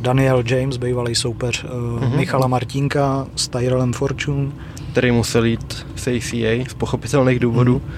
Daniel 0.00 0.42
James, 0.46 0.76
bývalý 0.76 1.14
soupeř 1.14 1.64
Mhm. 2.00 2.16
Michala 2.16 2.46
Martínka 2.46 3.26
s 3.36 3.48
Tyrellem 3.48 3.92
Fortune. 3.92 4.50
Který 4.92 5.10
musel 5.12 5.44
jít 5.44 5.86
s 5.96 6.06
ACA 6.08 6.64
z 6.70 6.74
pochopitelných 6.74 7.38
důvodů. 7.40 7.82
Mhm. 7.84 7.92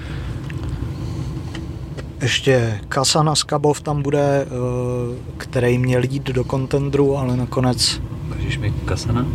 Ještě 2.21 2.79
Kasana 2.89 3.35
Skabov 3.35 3.81
tam 3.81 4.01
bude, 4.01 4.45
uh, 4.45 5.15
který 5.37 5.77
měl 5.77 6.03
jít 6.03 6.23
do 6.23 6.43
kontendru, 6.43 7.17
ale 7.17 7.37
nakonec 7.37 8.01
Ukážeš 8.29 8.57
mi 8.57 8.73
Kasana? 8.85 9.25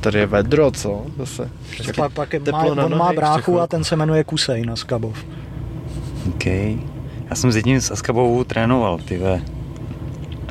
Tady 0.00 0.18
je 0.18 0.26
vedro, 0.26 0.70
co? 0.70 1.06
Zase. 1.18 1.50
Pa, 1.96 2.08
pak 2.08 2.32
je, 2.32 2.40
má, 2.52 2.64
on 2.64 2.98
má 2.98 3.12
bráchu 3.12 3.60
a 3.60 3.66
ten 3.66 3.84
se 3.84 3.96
jmenuje 3.96 4.24
Kusej 4.24 4.62
na 4.62 4.76
Skabov. 4.76 5.24
OK. 6.28 6.46
Já 6.46 7.34
jsem 7.34 7.52
s 7.52 7.56
jedním 7.56 7.80
z 7.80 7.90
Askabou 7.90 8.44
trénoval, 8.44 8.98
ty 8.98 9.18
ve. 9.18 9.42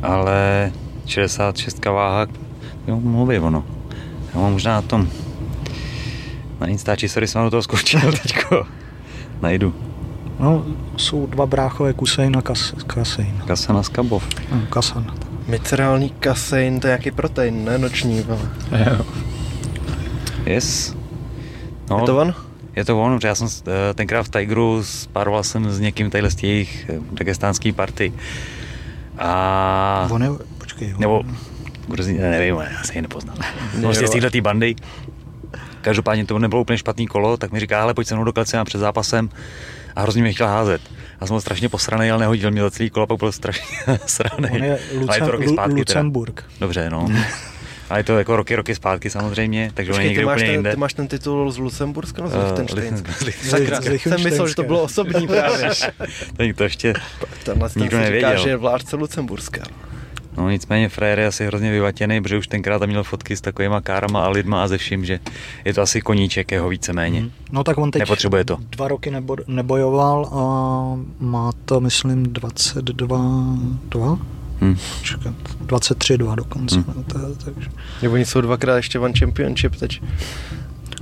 Ale 0.04 0.72
66 1.06 1.86
váha, 1.86 2.28
jo, 2.88 3.26
být 3.26 3.40
ono. 3.40 3.64
Já 4.34 4.40
mám 4.40 4.52
možná 4.52 4.74
na 4.74 4.82
tom, 4.82 5.10
na 6.60 6.68
Instači, 6.68 7.10
sorry, 7.10 7.28
jsem 7.28 7.44
do 7.44 7.50
toho 7.50 7.62
skočil 7.62 8.12
teďko. 8.24 8.66
Najdu. 9.42 9.89
No, 10.40 10.66
jsou 10.98 11.26
dva 11.26 11.46
bráchové 11.46 11.94
Kusej 11.94 12.30
na 12.30 12.42
kas, 12.42 12.74
Kasej. 12.88 13.34
Kasana 13.48 13.84
Skabov. 13.84 14.28
No, 14.52 14.62
Kasan. 14.70 15.14
Micerální 15.48 16.10
kasein, 16.10 16.80
to 16.80 16.88
je 16.88 16.90
nějaký 16.90 17.12
protein, 17.12 17.66
ne 17.66 17.78
noční, 17.78 18.22
vole. 18.22 18.50
Jo. 18.72 19.06
Yes. 20.46 20.96
No, 21.90 22.00
Je 22.00 22.06
to 22.06 22.18
on? 22.18 22.36
Je 22.76 22.86
to 22.86 23.02
on, 23.02 23.16
protože 23.16 23.28
já 23.28 23.36
jsem 23.36 23.48
eh, 23.48 23.94
tenkrát 23.94 24.24
v 24.24 24.30
Tigeru 24.30 24.84
spároval 24.84 25.44
jsem 25.44 25.72
s 25.72 25.80
někým 25.80 26.10
tadyhle 26.10 26.32
z 26.32 26.36
těch 26.36 26.90
eh, 26.90 27.00
dagestánský 27.12 27.72
party. 27.72 28.14
A... 29.18 30.08
On 30.12 30.24
je, 30.24 30.30
počkej, 30.58 30.94
on, 30.94 31.00
Nebo, 31.00 31.24
Gruzí, 31.88 32.14
ne, 32.14 32.30
nevím, 32.30 32.56
já 32.56 32.84
se 32.84 32.94
ji 32.94 33.02
nepoznám. 33.02 33.38
Prostě 33.82 34.08
z 34.08 34.12
téhle 34.12 34.42
bandy. 34.42 34.76
Každopádně 35.82 36.26
to 36.26 36.40
nebylo 36.40 36.62
úplně 36.62 36.78
špatný 36.78 37.08
kolo, 37.08 37.38
tak 37.38 37.52
mi 37.52 37.60
říká, 37.60 37.82
ale 37.82 37.94
pojď 37.94 38.08
se 38.08 38.16
mnou 38.16 38.24
do 38.24 38.34
klece 38.34 38.64
před 38.64 38.78
zápasem 38.78 39.30
a 40.00 40.02
hrozně 40.02 40.22
mě 40.22 40.34
chtěl 40.34 40.48
házet. 40.48 40.82
Já 41.22 41.28
jsem 41.28 41.34
byl 41.34 41.42
strašně 41.42 41.70
posraný, 41.70 42.12
ale 42.12 42.20
nehodil 42.20 42.52
mě 42.52 42.62
za 42.62 42.72
celý 42.72 42.90
kolo, 42.90 43.08
pak 43.08 43.20
byl 43.20 43.32
strašně 43.32 43.66
sraný. 44.06 44.50
on 44.52 44.64
je 44.64 44.80
ale 45.08 45.18
je 45.18 45.22
to 45.22 45.32
roky 45.32 45.44
Lucem, 45.44 45.56
zpátky 45.56 45.86
teda. 45.86 46.00
Lucemburg. 46.00 46.44
Dobře, 46.60 46.90
no. 46.90 47.10
Ale 47.90 48.00
je 48.00 48.04
to 48.04 48.18
jako 48.18 48.36
roky, 48.36 48.56
roky 48.56 48.76
zpátky 48.76 49.10
samozřejmě, 49.10 49.72
takže 49.74 49.92
on 49.94 50.02
je 50.02 50.02
Počkej, 50.02 50.10
někde 50.10 50.22
ty 50.22 50.26
máš, 50.26 50.36
úplně 50.36 50.46
ten, 50.48 50.54
jinde. 50.56 50.72
ty 50.72 50.78
máš 50.78 50.94
ten 50.94 51.08
titul 51.08 51.52
z 51.52 51.58
Lucemburska 51.58 52.22
nebo 52.24 52.30
z 52.30 52.34
Eh, 52.36 52.44
Lichtensteinska? 52.48 53.12
Sakra, 53.50 53.82
jsem 53.82 54.24
myslel, 54.24 54.48
že 54.48 54.56
to 54.56 54.64
bylo 54.64 54.82
osobní 54.82 55.28
právě. 55.28 55.70
Tak 56.38 56.48
to 56.56 56.64
ještě, 56.64 56.94
Tenhle 57.44 57.70
ten 57.70 57.82
Nikdo 57.82 57.98
si 57.98 58.04
říká, 58.04 58.12
nevěděl. 58.12 58.44
že 58.44 58.50
je 58.50 58.56
vládce 58.58 58.96
Lucemburska. 58.96 59.62
No 60.40 60.50
nicméně 60.50 60.90
frajer 60.90 61.20
je 61.20 61.28
asi 61.28 61.46
hrozně 61.46 61.72
vyvatěný, 61.72 62.22
protože 62.22 62.38
už 62.38 62.48
tenkrát 62.48 62.80
tam 62.80 62.90
měl 62.90 63.04
fotky 63.04 63.38
s 63.38 63.42
takovýma 63.42 63.82
kárama 63.82 64.26
a 64.26 64.30
lidma 64.30 64.64
a 64.64 64.68
ze 64.68 64.78
vším, 64.78 65.06
že 65.06 65.20
je 65.66 65.74
to 65.74 65.82
asi 65.82 66.02
koníček 66.02 66.52
jeho 66.52 66.70
víceméně. 66.70 67.30
No 67.52 67.64
tak 67.64 67.78
on 67.78 67.92
teď 67.92 68.00
Nepotřebuje 68.00 68.46
to. 68.46 68.58
dva 68.70 68.88
roky 68.88 69.12
nebo, 69.12 69.36
nebojoval 69.48 70.26
a 70.26 70.44
má 71.20 71.52
to, 71.66 71.80
myslím, 71.80 72.24
22, 72.24 73.58
dva, 73.90 74.20
Hm. 74.62 74.76
Počkat, 75.00 75.34
23-2 75.66 76.36
dokonce. 76.36 76.76
Hm. 76.80 76.84
No, 76.96 77.04
to, 77.04 77.20
takže, 77.46 77.70
Jo, 78.02 78.12
oni 78.12 78.26
jsou 78.26 78.42
dvakrát 78.42 78.76
ještě 78.76 79.00
One 79.00 79.14
Championship 79.20 79.76
teď. 79.76 80.02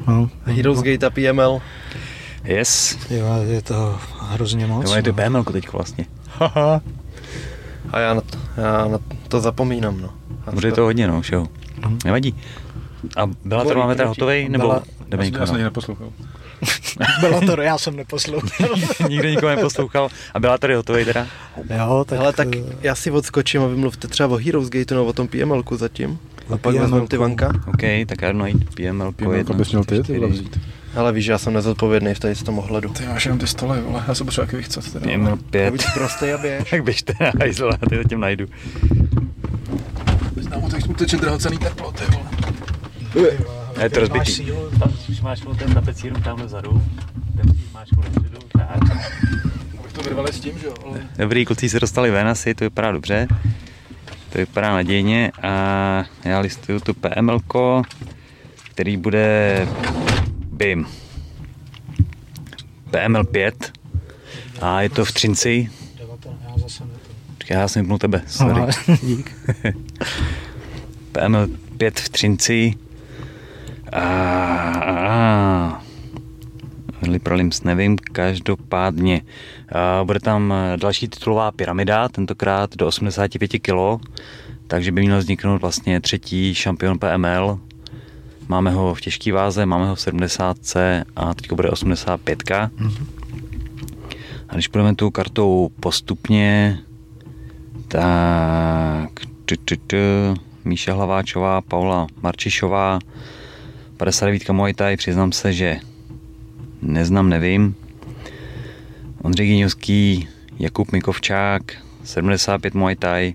no, 0.07 0.29
Heroes 0.45 0.81
Gate 0.81 1.05
a 1.05 1.09
PML. 1.09 1.61
Yes. 2.43 2.97
jo, 3.09 3.25
je 3.47 3.61
to 3.61 3.97
hrozně 4.19 4.67
moc. 4.67 4.89
Jo, 4.89 4.95
je 4.95 5.03
to 5.03 5.11
no. 5.11 5.15
PML 5.23 5.43
teď 5.43 5.71
vlastně. 5.71 6.05
A 7.93 7.99
já 7.99 8.13
na 8.13 8.21
to, 8.21 8.37
já 8.57 8.87
na 8.87 8.99
to 9.27 9.39
zapomínám, 9.39 10.01
no. 10.01 10.09
A 10.47 10.51
Bude 10.51 10.71
to 10.71 10.81
hodně, 10.81 11.07
no, 11.07 11.21
všeho. 11.21 11.47
Mhm. 11.81 11.97
Nevadí. 12.05 12.35
A 13.17 13.29
byla 13.45 13.63
to 13.65 13.75
máme 13.75 13.95
teda 13.95 14.09
hotovej, 14.09 14.49
nebo 14.49 14.63
byla- 14.67 14.83
jdeme 15.07 15.25
Já, 15.27 15.45
jsem 15.45 15.55
ani 15.55 15.63
neposlouchal. 15.63 16.09
Bylo 17.19 17.41
to, 17.41 17.61
já 17.61 17.77
jsem 17.77 17.95
neposlouchal. 17.95 18.69
Nikdo 19.09 19.29
nikoho 19.29 19.55
neposlouchal. 19.55 20.09
A 20.33 20.39
byla 20.39 20.57
tady 20.57 20.75
hotovej 20.75 21.05
teda? 21.05 21.27
jo, 21.77 22.05
tak, 22.07 22.19
Ale 22.19 22.33
tak 22.33 22.47
eh, 22.55 22.59
já 22.81 22.95
si 22.95 23.11
odskočím 23.11 23.61
a 23.61 23.67
vymluvte 23.67 24.07
třeba 24.07 24.29
o 24.29 24.37
Heroes 24.37 24.69
Gate, 24.69 24.95
no 24.95 25.05
o 25.05 25.13
tom 25.13 25.27
PMLku 25.27 25.77
zatím. 25.77 26.19
A 26.53 26.57
pak 26.57 26.73
vezmeme 26.73 26.89
PMLku. 26.89 27.07
ty 27.07 27.17
vanka. 27.17 27.53
OK, 27.67 27.81
tak 28.07 28.21
já 28.21 28.31
jdu 28.31 28.37
najít 28.37 28.75
PML 28.75 29.11
Pěmelko 29.11 29.53
bys 29.53 29.71
měl 29.71 29.83
ty, 29.83 30.03
ty 30.03 30.17
vole, 30.19 30.29
vzít. 30.31 30.59
Ale 30.97 31.13
víš, 31.13 31.25
že 31.25 31.31
já 31.31 31.37
jsem 31.37 31.53
nezodpovědný 31.53 32.13
v 32.13 32.19
tady 32.19 32.35
z 32.35 32.43
tom 32.43 32.59
ohledu. 32.59 32.89
Ty 32.89 33.05
máš 33.05 33.25
jenom 33.25 33.39
ty 33.39 33.47
stoly, 33.47 33.81
vole, 33.81 34.03
já 34.07 34.15
se 34.15 34.23
potřebuji 34.23 34.45
taky 34.45 34.57
vychcat 34.57 34.91
teda. 34.91 35.11
Já 35.11 35.35
5. 35.51 35.71
víc 35.71 35.85
prostej 35.93 36.33
a 36.33 36.37
běž. 36.37 36.63
Tak 36.69 36.83
běžte 36.83 37.13
na 37.21 37.31
hajzl, 37.39 37.69
já 37.71 37.89
ty 37.89 37.97
zatím 37.97 38.19
najdu. 38.19 38.45
Znám 40.35 40.61
tak 40.71 40.81
skutečně 40.81 41.17
drahocený 41.17 41.57
teplo, 41.57 41.91
ty 41.91 42.03
vole. 42.05 43.31
Je 43.81 43.89
to 43.89 43.99
Máš 43.99 44.09
rozbitý. 44.09 44.31
sílu? 44.31 44.69
Tam 44.79 44.93
už 45.09 45.21
máš 45.21 45.41
ten 45.59 45.73
tapecíru 45.73 46.15
tamhle 46.21 46.45
vzadu. 46.45 46.81
Ten 47.35 47.45
máš 47.73 47.89
dopředu. 47.89 48.37
Tak. 48.57 48.77
Abych 49.79 49.93
to 49.93 50.01
vyrval 50.01 50.27
s 50.27 50.39
tím, 50.39 50.59
že 50.59 50.65
jo, 50.67 50.73
ale... 50.85 51.01
Dobrý, 51.17 51.45
kluci 51.45 51.69
se 51.69 51.79
dostali 51.79 52.11
ven 52.11 52.27
asi, 52.27 52.55
to 52.55 52.63
vypadá 52.63 52.91
dobře. 52.91 53.27
To 54.29 54.37
vypadá 54.37 54.73
nadějně 54.73 55.31
a 55.41 55.49
já 56.25 56.39
listuju 56.39 56.79
tu 56.79 56.93
PML, 56.93 57.39
který 58.71 58.97
bude 58.97 59.67
BIM. 60.57 60.87
PML 62.91 63.23
5 63.23 63.71
a 64.61 64.81
je 64.81 64.89
to 64.89 65.05
v 65.05 65.11
Třinci. 65.11 65.69
19, 65.99 66.37
já 66.49 66.57
zase 66.57 66.83
ne 66.85 66.89
to. 67.07 67.13
Počkej, 67.37 67.57
já 67.57 67.67
jsem 67.67 67.81
vypnul 67.81 67.97
tebe, 67.97 68.21
sorry. 68.27 68.61
Aha, 68.61 68.97
dík. 69.03 69.35
PML 71.11 71.47
5 71.77 71.99
v 71.99 72.09
Třinci. 72.09 72.73
A, 73.91 74.01
a, 74.01 75.07
a. 75.07 75.83
Liprolims 77.07 77.63
nevím, 77.63 77.97
každopádně. 77.97 79.21
A 79.71 80.03
bude 80.03 80.19
tam 80.19 80.53
další 80.75 81.07
titulová 81.07 81.51
pyramida, 81.51 82.09
tentokrát 82.09 82.75
do 82.75 82.87
85 82.87 83.51
kg, 83.59 84.07
takže 84.67 84.91
by 84.91 85.01
měl 85.01 85.19
vzniknout 85.19 85.61
vlastně 85.61 86.01
třetí 86.01 86.55
šampion 86.55 86.99
PML. 86.99 87.59
Máme 88.47 88.71
ho 88.71 88.95
v 88.95 89.01
těžké 89.01 89.33
váze, 89.33 89.65
máme 89.65 89.87
ho 89.87 89.95
v 89.95 90.01
70 90.01 90.57
a 91.15 91.33
teď 91.33 91.51
bude 91.53 91.69
85. 91.69 92.51
A 94.49 94.53
když 94.53 94.67
půjdeme 94.67 94.95
tou 94.95 95.11
kartou 95.11 95.69
postupně, 95.79 96.79
tak 97.87 99.09
tu, 99.45 99.55
tu, 99.65 99.75
tu, 99.87 99.97
Míša 100.65 100.93
Hlaváčová, 100.93 101.61
Paula 101.61 102.07
Marčišová, 102.21 102.99
59 103.97 104.49
Muay 104.49 104.73
Thai, 104.73 104.97
přiznám 104.97 105.31
se, 105.31 105.53
že 105.53 105.79
neznám, 106.81 107.29
nevím. 107.29 107.75
Ondřej 109.21 109.47
Giniovský, 109.47 110.27
Jakub 110.59 110.91
Mikovčák, 110.91 111.61
75 112.03 112.73
Muay 112.73 112.95
Thai. 112.95 113.33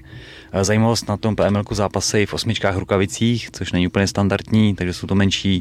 Eh, 0.52 0.64
Zajímavost 0.64 1.08
na 1.08 1.16
tom 1.16 1.36
PML 1.36 1.64
zápasy 1.70 2.26
v 2.26 2.34
osmičkách 2.34 2.76
rukavicích, 2.76 3.50
což 3.52 3.72
není 3.72 3.86
úplně 3.86 4.06
standardní, 4.06 4.74
takže 4.74 4.94
jsou 4.94 5.06
to 5.06 5.14
menší 5.14 5.60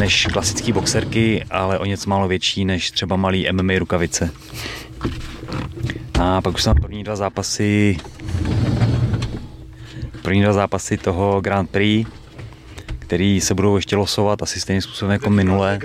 než 0.00 0.26
klasické 0.26 0.72
boxerky, 0.72 1.44
ale 1.50 1.78
o 1.78 1.84
něco 1.84 2.10
málo 2.10 2.28
větší 2.28 2.64
než 2.64 2.90
třeba 2.90 3.16
malý 3.16 3.46
MMA 3.52 3.72
rukavice. 3.78 4.30
A 6.20 6.40
pak 6.40 6.54
už 6.54 6.62
tam 6.62 6.76
první 6.76 7.04
dva 7.04 7.16
zápasy 7.16 7.96
první 10.22 10.42
dva 10.42 10.52
zápasy 10.52 10.96
toho 10.96 11.40
Grand 11.40 11.70
Prix, 11.70 12.10
který 12.98 13.40
se 13.40 13.54
budou 13.54 13.76
ještě 13.76 13.96
losovat 13.96 14.42
asi 14.42 14.60
stejným 14.60 14.82
způsobem 14.82 15.12
jako 15.12 15.30
minule. 15.30 15.80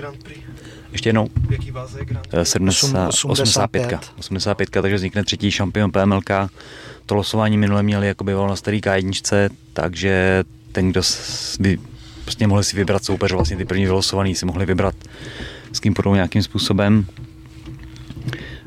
Ještě 0.98 1.08
jednou. 1.08 1.28
V 1.48 1.52
jaký 1.52 1.70
váze 1.70 1.98
je 1.98 2.04
Grand 2.04 2.26
Eh, 2.32 2.44
70, 2.44 3.08
Osm- 3.10 3.30
85. 3.30 4.12
85, 4.18 4.82
takže 4.82 4.96
vznikne 4.96 5.24
třetí 5.24 5.50
šampion 5.50 5.90
PMLK. 5.92 6.30
To 7.06 7.14
losování 7.14 7.58
minule 7.58 7.82
měli 7.82 8.06
jako 8.06 8.24
bývalo 8.24 8.48
na 8.48 8.56
starý 8.56 8.80
K1, 8.80 9.50
takže 9.72 10.44
ten, 10.72 10.90
kdo 10.90 11.00
by, 11.60 11.78
prostě 12.24 12.46
mohli 12.46 12.64
si 12.64 12.76
vybrat 12.76 13.04
soupeř, 13.04 13.32
vlastně 13.32 13.56
ty 13.56 13.64
první 13.64 13.84
vylosovaný 13.84 14.34
si 14.34 14.46
mohli 14.46 14.66
vybrat 14.66 14.94
s 15.72 15.80
kým 15.80 15.94
půjdou 15.94 16.14
nějakým 16.14 16.42
způsobem. 16.42 17.06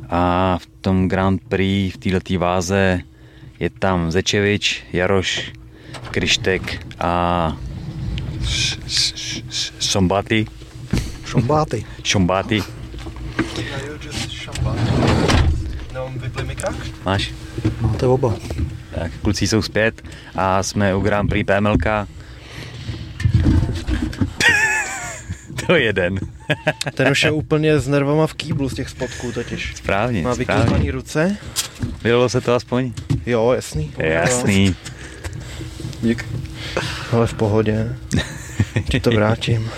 A 0.09 0.57
v 0.61 0.65
tom 0.81 1.07
Grand 1.09 1.41
Prix, 1.49 1.91
v 1.91 1.97
této 1.97 2.39
váze 2.39 2.99
je 3.59 3.69
tam 3.69 4.11
Zečevič, 4.11 4.83
Jaroš, 4.93 5.51
Krištek 6.11 6.87
a 6.99 7.57
Š- 8.43 8.77
Š- 8.87 9.43
Š- 9.49 9.73
Šombaty. 9.79 10.45
Šombáty. 11.31 11.85
Šombáty. 12.03 12.63
Máš? 17.05 17.31
Máte 17.81 18.07
oba. 18.07 18.35
Tak, 18.95 19.11
kluci 19.21 19.47
jsou 19.47 19.61
zpět 19.61 20.01
a 20.35 20.63
jsme 20.63 20.95
u 20.95 20.99
Grand 21.01 21.29
Prix 21.29 21.51
PMLK. 21.53 21.85
to 25.67 25.75
je 25.75 25.83
jeden. 25.83 26.19
Ten 26.93 27.07
už 27.11 27.23
je 27.23 27.31
úplně 27.31 27.79
s 27.79 27.87
nervama 27.87 28.27
v 28.27 28.33
kýblu 28.33 28.69
z 28.69 28.73
těch 28.73 28.89
spotků 28.89 29.31
totiž. 29.31 29.73
Správně, 29.75 30.21
Má 30.21 30.33
vykoupaný 30.33 30.91
ruce? 30.91 31.37
Vylilo 32.03 32.29
se 32.29 32.41
to 32.41 32.55
aspoň? 32.55 32.93
Jo, 33.25 33.51
jasný. 33.51 33.93
Jasný. 33.97 34.75
Dík. 36.01 36.25
Ale 37.11 37.27
v 37.27 37.33
pohodě. 37.33 37.95
Ti 38.89 38.99
to 38.99 39.09
vrátím. 39.09 39.69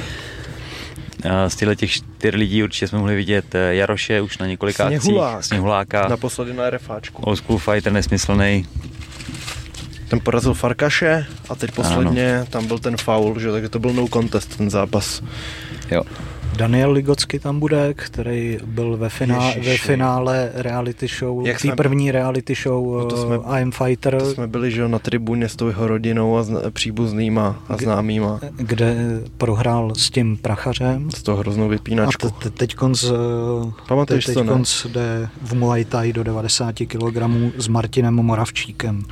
A 1.30 1.50
Z 1.50 1.56
těchto 1.56 1.76
těch 1.76 1.92
čtyř 1.92 2.36
lidí 2.36 2.64
určitě 2.64 2.88
jsme 2.88 2.98
mohli 2.98 3.16
vidět 3.16 3.56
eh, 3.56 3.76
Jaroše 3.76 4.22
už 4.22 4.38
na 4.38 4.46
několika 4.48 4.88
Sněhulák. 4.88 5.36
akcích. 5.36 5.48
Sněhuláka. 5.48 6.08
Naposledy 6.08 6.54
na 6.54 6.70
RFáčku. 6.70 7.22
Old 7.22 7.38
School 7.38 7.58
Fighter 7.60 7.94
nesmyslný. 7.94 8.68
Ten 10.08 10.20
porazil 10.20 10.54
Farkaše 10.54 11.26
a 11.50 11.56
teď 11.56 11.72
posledně 11.72 12.46
tam 12.50 12.68
byl 12.68 12.80
ten 12.80 12.98
foul, 12.98 13.40
že, 13.40 13.52
takže 13.52 13.70
to 13.70 13.80
byl 13.80 13.94
no 13.94 14.08
contest 14.08 14.58
ten 14.58 14.70
zápas. 14.70 15.22
Jo. 15.92 16.04
Daniel 16.58 16.92
Ligocky 16.92 17.40
tam 17.40 17.60
bude, 17.60 17.94
který 17.94 18.58
byl 18.66 18.98
ve, 18.98 19.10
finá, 19.10 19.46
Ježiši. 19.48 19.70
ve 19.70 19.78
finále 19.78 20.52
reality 20.54 21.08
show, 21.20 21.48
Jak 21.48 21.60
jsme- 21.60 21.76
první 21.76 22.12
reality 22.12 22.56
show 22.64 22.98
No 22.98 23.06
to 23.06 23.18
jsme- 23.18 23.36
I 23.46 23.62
Am 23.62 23.72
Fighter, 23.72 24.18
To 24.20 24.26
jsme 24.34 24.48
byli 24.48 24.72
že, 24.72 24.88
na 24.88 25.00
tribuně 25.00 25.50
s 25.50 25.56
tou 25.56 25.68
jeho 25.68 25.88
rodinou 25.88 26.38
a 26.38 26.44
zna, 26.44 26.60
příbuznýma 26.70 27.64
a 27.70 27.78
známýma. 27.78 28.40
kde 28.56 28.96
prohrál 29.38 29.94
s 29.98 30.10
tím 30.10 30.38
prachařem. 30.38 31.12
S 31.12 31.24
tou 31.24 31.36
hroznou 31.36 31.66
A 31.66 31.68
vypínačkou. 31.68 32.30
te- 32.30 32.44
te- 32.44 32.50
teď 32.50 32.76
konc, 32.76 33.06
Pamatuješ 33.88 34.26
teď 34.26 34.46
konc 34.48 34.86
jde 34.86 35.30
v 35.42 35.54
Muay 35.56 35.86
Thai 35.86 36.14
do 36.14 36.24
90 36.24 36.86
kg 36.86 37.18
s 37.58 37.68
Martinem 37.68 38.14
Moravčíkem. 38.14 39.04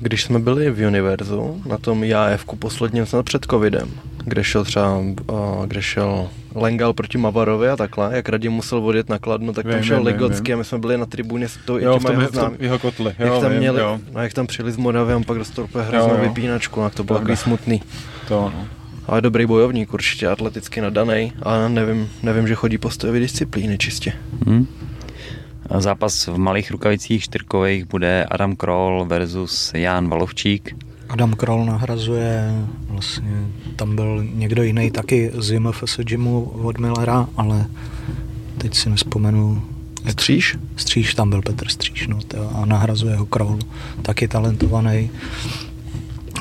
Když 0.00 0.22
jsme 0.22 0.38
byli 0.38 0.70
v 0.70 0.86
Univerzu, 0.86 1.62
na 1.66 1.78
tom 1.78 2.04
JAF-ku 2.04 2.56
posledním 2.56 3.06
snad 3.06 3.22
před 3.24 3.44
covidem, 3.44 3.88
kde 4.24 4.44
šel 4.44 4.64
třeba, 4.64 4.98
uh, 4.98 5.66
kde 5.66 5.82
šel 5.82 6.28
Lengal 6.54 6.92
proti 6.92 7.18
Mavarovi 7.18 7.68
a 7.68 7.76
takhle, 7.76 8.10
jak 8.16 8.28
Radim 8.28 8.52
musel 8.52 8.78
odjet 8.86 9.08
na 9.08 9.18
Kladno, 9.18 9.52
tak 9.52 9.64
tam 9.66 9.74
Vím, 9.74 9.82
šel 9.84 9.96
vím, 9.96 10.06
Ligocky 10.06 10.42
vím. 10.52 10.54
a 10.54 10.58
my 10.58 10.64
jsme 10.64 10.78
byli 10.78 10.98
na 10.98 11.06
tribuně 11.06 11.48
s 11.48 11.56
tou, 11.64 11.78
Jo, 11.78 11.98
v 11.98 12.04
tom, 12.04 12.20
jeho 12.20 12.30
znám- 12.32 12.52
jeho 12.58 12.78
kotli. 12.78 13.14
jak 13.18 13.28
Jo, 13.28 13.40
tam 13.40 13.50
vím, 13.50 13.58
měli, 13.58 13.80
jo. 13.80 13.98
no, 14.14 14.22
jak 14.22 14.32
tam 14.32 14.46
přijeli 14.46 14.72
z 14.72 14.76
Moravy 14.76 15.12
a 15.12 15.20
pak 15.26 15.38
dostal 15.38 15.64
úplně 15.64 15.84
hroznou 15.84 16.16
vypínačku, 16.20 16.80
tak 16.80 16.94
to 16.94 17.04
bylo 17.04 17.18
takový 17.18 17.36
smutný. 17.36 17.82
To, 18.28 18.52
no. 18.56 18.64
Ale 19.06 19.20
dobrý 19.20 19.46
bojovník, 19.46 19.94
určitě 19.94 20.28
atleticky 20.28 20.80
nadaný, 20.80 21.32
ale 21.42 21.68
nevím, 21.68 22.08
nevím, 22.22 22.48
že 22.48 22.54
chodí 22.54 22.78
po 22.78 22.90
disciplíny 23.12 23.78
čistě. 23.78 24.12
Hm? 24.46 24.66
Zápas 25.78 26.26
v 26.26 26.38
malých 26.38 26.70
rukavicích 26.70 27.22
čtyřkových 27.22 27.84
bude 27.84 28.24
Adam 28.24 28.56
Kroll 28.56 29.04
versus 29.04 29.72
Jan 29.74 30.08
Valovčík. 30.08 30.76
Adam 31.08 31.34
Kroll 31.34 31.64
nahrazuje, 31.64 32.54
vlastně 32.88 33.46
tam 33.76 33.96
byl 33.96 34.24
někdo 34.24 34.62
jiný 34.62 34.90
taky 34.90 35.30
z 35.34 35.50
JMFS 35.50 36.00
gymu 36.00 36.44
od 36.44 36.78
Millera, 36.78 37.28
ale 37.36 37.66
teď 38.58 38.74
si 38.74 38.90
nespomenu. 38.90 39.62
Stříž? 40.08 40.56
Stříž, 40.76 41.14
tam 41.14 41.30
byl 41.30 41.42
Petr 41.42 41.68
Stříž, 41.68 42.06
no, 42.06 42.18
to, 42.28 42.50
a 42.56 42.64
nahrazuje 42.66 43.16
ho 43.16 43.26
Kroll, 43.26 43.58
taky 44.02 44.28
talentovaný. 44.28 45.10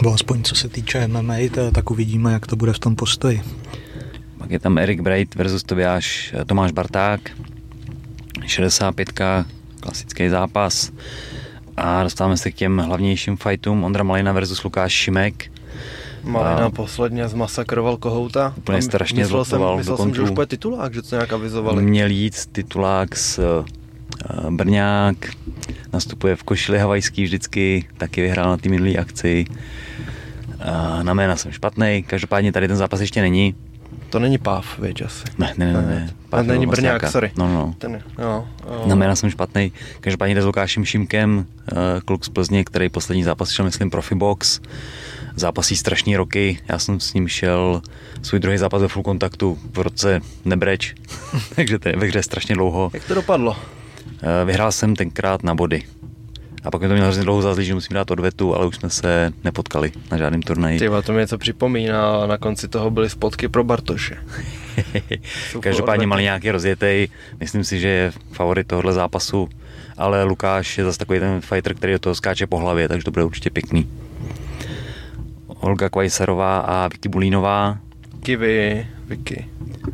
Bo 0.04 0.14
aspoň 0.14 0.44
co 0.44 0.56
se 0.56 0.70
týče 0.70 1.08
MMA, 1.08 1.36
to, 1.54 1.72
tak 1.72 1.92
uvidíme, 1.92 2.34
jak 2.34 2.48
to 2.48 2.56
bude 2.56 2.74
v 2.74 2.80
tom 2.80 2.96
postoji. 2.96 3.42
Pak 4.38 4.52
je 4.52 4.60
tam 4.60 4.78
Erik 4.78 5.02
Bright 5.02 5.36
versus 5.36 5.64
Tobiáš, 5.64 6.36
Tomáš 6.46 6.72
Barták. 6.72 7.32
65 8.46 9.10
klasický 9.80 10.30
zápas. 10.30 10.92
A 11.78 12.04
dostáváme 12.04 12.38
se 12.38 12.52
k 12.52 12.56
těm 12.56 12.78
hlavnějším 12.78 13.38
fightům. 13.38 13.84
Ondra 13.84 14.04
Malina 14.04 14.32
versus 14.32 14.64
Lukáš 14.64 14.94
Šimek. 14.94 15.52
Malina 16.24 16.66
A- 16.66 16.70
posledně 16.70 17.28
zmasakroval 17.28 17.98
kohouta. 17.98 18.54
Úplně 18.58 18.82
strašně 18.82 19.24
myslel 19.24 19.46
jsem, 19.46 19.62
myslel 19.78 19.98
jsem, 19.98 20.16
že 20.16 20.22
už 20.22 20.30
bude 20.30 20.48
titulák, 20.48 20.94
že 20.94 21.02
to 21.02 21.16
nějak 21.16 21.34
avizovali. 21.34 21.84
Měl 21.84 22.10
jít 22.10 22.46
titulák 22.52 23.16
s 23.16 23.40
uh, 23.40 24.50
Brňák, 24.50 25.16
nastupuje 25.94 26.36
v 26.36 26.44
košili 26.44 26.80
havajský 26.80 27.24
vždycky, 27.24 27.88
taky 27.98 28.22
vyhrál 28.22 28.50
na 28.50 28.58
té 28.58 28.70
minulé 28.70 28.94
akci. 28.96 29.46
Na 31.02 31.14
jména 31.14 31.36
jsem 31.36 31.52
špatný, 31.52 32.04
každopádně 32.08 32.52
tady 32.52 32.68
ten 32.68 32.78
zápas 32.78 33.00
ještě 33.00 33.22
není. 33.22 33.56
To 34.10 34.20
není 34.20 34.38
páv, 34.38 34.80
věď 34.80 35.02
asi. 35.02 35.24
Ne, 35.38 35.54
ne, 35.58 35.74
ne, 35.74 35.82
ne. 35.82 36.14
A 36.32 36.42
není 36.42 36.66
Pavel 36.66 36.72
Brňák, 36.72 37.12
sorry. 37.12 37.32
No, 37.38 37.48
no. 37.54 37.76
Ten, 37.78 37.94
jo, 38.20 38.48
jo. 38.70 38.84
Na 38.86 38.96
jména 38.96 39.16
jsem 39.16 39.30
špatný. 39.30 39.72
Každopádně 40.00 40.36
jde 40.36 40.42
s 40.42 40.46
Lukášem 40.46 40.86
Šimkem, 40.86 41.46
eh, 41.72 41.76
kluk 42.06 42.26
z 42.26 42.30
Plzně, 42.30 42.64
který 42.64 42.90
poslední 42.90 43.24
zápas 43.24 43.50
šel, 43.52 43.66
myslím, 43.66 43.90
Profibox. 43.90 44.60
Zápasí 45.36 45.78
strašný 45.78 46.18
roky. 46.18 46.60
Já 46.70 46.80
jsem 46.80 47.00
s 47.00 47.14
ním 47.14 47.28
šel 47.28 47.82
svůj 48.22 48.40
druhý 48.40 48.58
zápas 48.58 48.82
ve 48.82 48.88
full 48.88 49.04
kontaktu 49.04 49.58
v 49.74 49.78
roce 49.80 50.22
Nebreč, 50.46 50.96
takže 51.56 51.80
to 51.80 51.90
je 51.90 51.96
ve 51.96 52.08
hře 52.08 52.24
strašně 52.24 52.56
dlouho. 52.56 52.92
Jak 52.94 53.04
to 53.04 53.14
dopadlo? 53.16 53.58
Eh, 54.24 54.46
Vyhrál 54.46 54.72
jsem 54.72 54.96
tenkrát 54.96 55.44
na 55.44 55.56
body. 55.56 55.84
A 56.64 56.72
pak 56.72 56.82
mi 56.82 56.88
to 56.88 56.94
mělo 56.94 57.08
hrozně 57.08 57.24
dlouho 57.24 57.42
zazlí, 57.42 57.66
že 57.66 57.74
musím 57.74 57.94
dát 57.94 58.12
odvetu, 58.12 58.56
ale 58.56 58.66
už 58.66 58.76
jsme 58.76 58.90
se 58.90 59.32
nepotkali 59.44 59.92
na 60.12 60.18
žádném 60.18 60.42
turnaji. 60.42 60.80
Ty 60.80 60.88
vole, 60.88 61.02
to 61.02 61.14
mi 61.14 61.20
něco 61.20 61.38
připomíná 61.38 62.24
a 62.24 62.28
na 62.28 62.38
konci 62.38 62.68
toho 62.68 62.92
byly 62.92 63.10
spotky 63.10 63.48
pro 63.48 63.64
Bartoše. 63.64 64.18
Každopádně 65.60 66.08
malý 66.08 66.24
nějaký 66.24 66.52
rozjetej, 66.52 67.08
myslím 67.40 67.64
si, 67.64 67.80
že 67.80 67.88
je 67.88 68.12
favorit 68.32 68.68
tohohle 68.68 68.94
zápasu, 68.94 69.50
ale 69.98 70.24
Lukáš 70.24 70.78
je 70.78 70.84
zase 70.84 71.00
takový 71.00 71.20
ten 71.20 71.42
fighter, 71.42 71.74
který 71.76 71.94
do 71.94 72.00
toho 72.00 72.16
skáče 72.16 72.48
po 72.48 72.58
hlavě, 72.58 72.88
takže 72.88 73.06
to 73.06 73.12
bude 73.12 73.24
určitě 73.24 73.50
pěkný. 73.50 73.90
Olga 75.48 75.90
Kvajserová 75.90 76.60
a 76.60 76.88
Vicky 76.88 77.10
Bulínová 77.10 77.78
Kivy, 78.24 78.88
Vicky. 79.08 79.46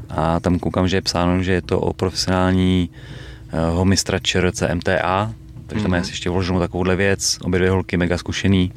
a 0.10 0.40
tam 0.40 0.60
koukám, 0.60 0.88
že 0.88 0.98
je 0.98 1.02
psáno, 1.02 1.44
že 1.44 1.52
je 1.52 1.62
to 1.62 1.80
o 1.80 1.94
profesionální 1.94 2.90
uh, 3.74 3.86
mistra 3.86 4.20
ČRC 4.20 4.64
MTA, 4.74 5.34
takže 5.68 5.84
tam 5.84 5.94
je 5.94 5.98
Mhm. 6.00 6.02
asi 6.02 6.12
ještě 6.12 6.30
vloženou 6.30 6.60
takovouhle 6.60 6.96
věc, 6.96 7.38
obě 7.44 7.60
dvě 7.60 7.72
holky 7.72 7.98
mega 7.98 8.18
zkušený. 8.18 8.72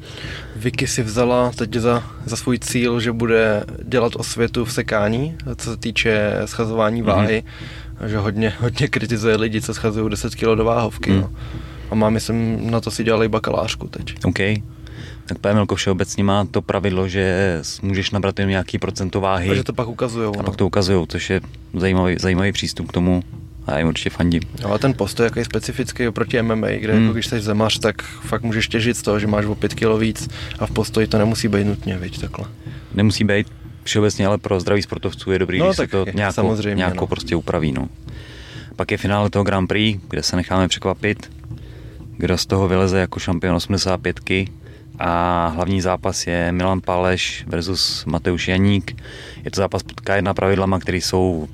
Vicky 0.55 0.87
si 0.87 1.03
vzala 1.03 1.51
teď 1.55 1.73
za, 1.73 2.03
za 2.25 2.35
svůj 2.35 2.59
cíl, 2.59 2.99
že 2.99 3.11
bude 3.11 3.63
dělat 3.83 4.15
osvětu 4.15 4.65
v 4.65 4.73
sekání, 4.73 5.35
co 5.55 5.71
se 5.71 5.77
týče 5.77 6.33
schazování 6.45 7.01
váhy. 7.01 7.43
Mm-hmm. 8.01 8.07
Že 8.07 8.17
hodně, 8.17 8.53
hodně 8.59 8.87
kritizuje 8.87 9.35
lidi, 9.35 9.61
co 9.61 9.73
schazují 9.73 10.09
10 10.09 10.35
kg 10.35 10.41
do 10.55 10.65
váhovky. 10.65 11.11
Mm. 11.11 11.21
No. 11.21 11.29
A 11.91 11.95
má, 11.95 12.09
myslím, 12.09 12.71
na 12.71 12.79
to 12.81 12.91
si 12.91 13.03
dělali 13.03 13.27
bakalářku 13.27 13.87
teď. 13.87 14.15
OK. 14.25 14.39
Tak 15.25 15.37
PML 15.39 15.65
všeobecně 15.75 16.23
má 16.23 16.45
to 16.45 16.61
pravidlo, 16.61 17.07
že 17.07 17.59
můžeš 17.81 18.11
nabrat 18.11 18.39
jen 18.39 18.49
nějaký 18.49 18.77
procento 18.79 19.21
váhy. 19.21 19.49
A 19.49 19.53
že 19.53 19.63
to 19.63 19.73
pak 19.73 19.87
ukazujou. 19.87 20.33
A 20.33 20.37
no. 20.37 20.43
pak 20.43 20.55
to 20.55 20.67
ukazují, 20.67 21.05
což 21.07 21.29
je 21.29 21.41
zajímavý, 21.73 22.15
zajímavý 22.19 22.51
přístup 22.51 22.89
k 22.89 22.91
tomu 22.91 23.23
a 23.69 23.73
já 23.73 23.77
jim 23.79 23.87
určitě 23.87 24.09
fandím. 24.09 24.41
Ale 24.65 24.79
ten 24.79 24.93
postoj 24.93 25.29
je 25.35 25.45
specifický 25.45 26.07
oproti 26.07 26.41
MMA, 26.41 26.67
kde 26.67 26.93
Hmm. 26.93 27.01
jako 27.03 27.13
když 27.13 27.25
jsi 27.27 27.41
zemař, 27.41 27.79
tak 27.79 28.01
fakt 28.01 28.43
můžeš 28.43 28.67
těžit 28.67 28.97
z 28.97 29.01
toho, 29.01 29.19
že 29.19 29.27
máš 29.27 29.45
o 29.45 29.55
5 29.55 29.73
kg 29.73 29.99
víc 29.99 30.29
a 30.59 30.65
v 30.65 30.71
postoji 30.71 31.07
to 31.07 31.17
nemusí 31.17 31.47
být 31.47 31.63
nutně, 31.63 31.97
viď, 31.97 32.19
takhle. 32.21 32.45
Nemusí 32.93 33.23
být 33.23 33.47
všeobecně, 33.83 34.27
ale 34.27 34.37
pro 34.37 34.59
zdraví 34.59 34.81
sportovců 34.81 35.31
je 35.31 35.39
dobrý, 35.39 35.59
No, 35.59 35.65
když 35.65 35.75
se 35.75 35.81
tak 35.83 35.91
to 35.91 36.03
je, 36.07 36.13
nějako, 36.15 36.33
samozřejmě, 36.33 36.75
nějako 36.75 37.01
no. 37.01 37.07
prostě 37.07 37.35
upraví. 37.35 37.71
No. 37.71 37.87
Pak 38.75 38.91
je 38.91 38.97
finále 38.97 39.29
toho 39.29 39.43
Grand 39.43 39.67
Prix, 39.67 39.99
kde 40.09 40.23
se 40.23 40.35
necháme 40.35 40.67
překvapit, 40.67 41.31
kdo 42.17 42.37
z 42.37 42.45
toho 42.45 42.67
vyleze 42.67 42.99
jako 42.99 43.19
šampion 43.19 43.55
85 43.55 44.19
a 44.99 45.47
hlavní 45.47 45.81
zápas 45.81 46.27
je 46.27 46.51
Milan 46.51 46.81
Páleš 46.81 47.43
versus 47.47 48.05
Mateusz 48.05 48.47
Janík. 48.47 49.01
Je 49.45 49.51
to 49.51 49.61
zápas 49.61 49.83
pod 49.83 50.01
K1 50.01 50.33
pravidlama, 50.33 50.79
které 50.79 50.97
jsou 50.97 51.47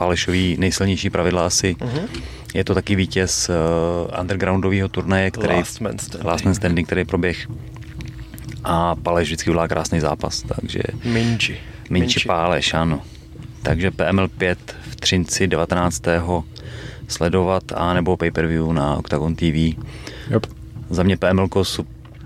Pálešový 0.00 0.56
nejsilnější 0.58 1.10
pravidla 1.10 1.46
asi. 1.46 1.76
Uh-huh. 1.80 2.08
Je 2.54 2.64
to 2.64 2.74
taky 2.74 2.96
vítěz 2.96 3.50
uh, 3.50 4.20
undergroundového 4.20 4.88
turnaje, 4.88 5.30
který 5.30 5.54
Last 5.54 5.80
man 5.80 5.98
standing. 5.98 6.24
Last 6.24 6.44
Man 6.44 6.54
Standing, 6.54 6.86
který 6.86 7.04
proběh. 7.04 7.48
A 8.64 8.96
Paleš 8.96 9.28
vždycky 9.28 9.50
udělá 9.50 9.68
krásný 9.68 10.00
zápas, 10.00 10.42
takže 10.42 10.80
Minči. 11.04 11.56
Minči 11.90 12.20
Páleš, 12.26 12.74
ano. 12.74 13.02
Takže 13.62 13.90
PML 13.90 14.28
5 14.28 14.76
v 14.90 14.96
Třinci 14.96 15.46
19. 15.46 16.02
sledovat 17.08 17.62
a 17.74 17.94
nebo 17.94 18.16
pay-per-view 18.16 18.72
na 18.72 18.96
Octagon 18.96 19.36
TV. 19.36 19.76
Yep. 20.30 20.46
Za 20.90 21.02
mě 21.02 21.16
PML 21.16 21.48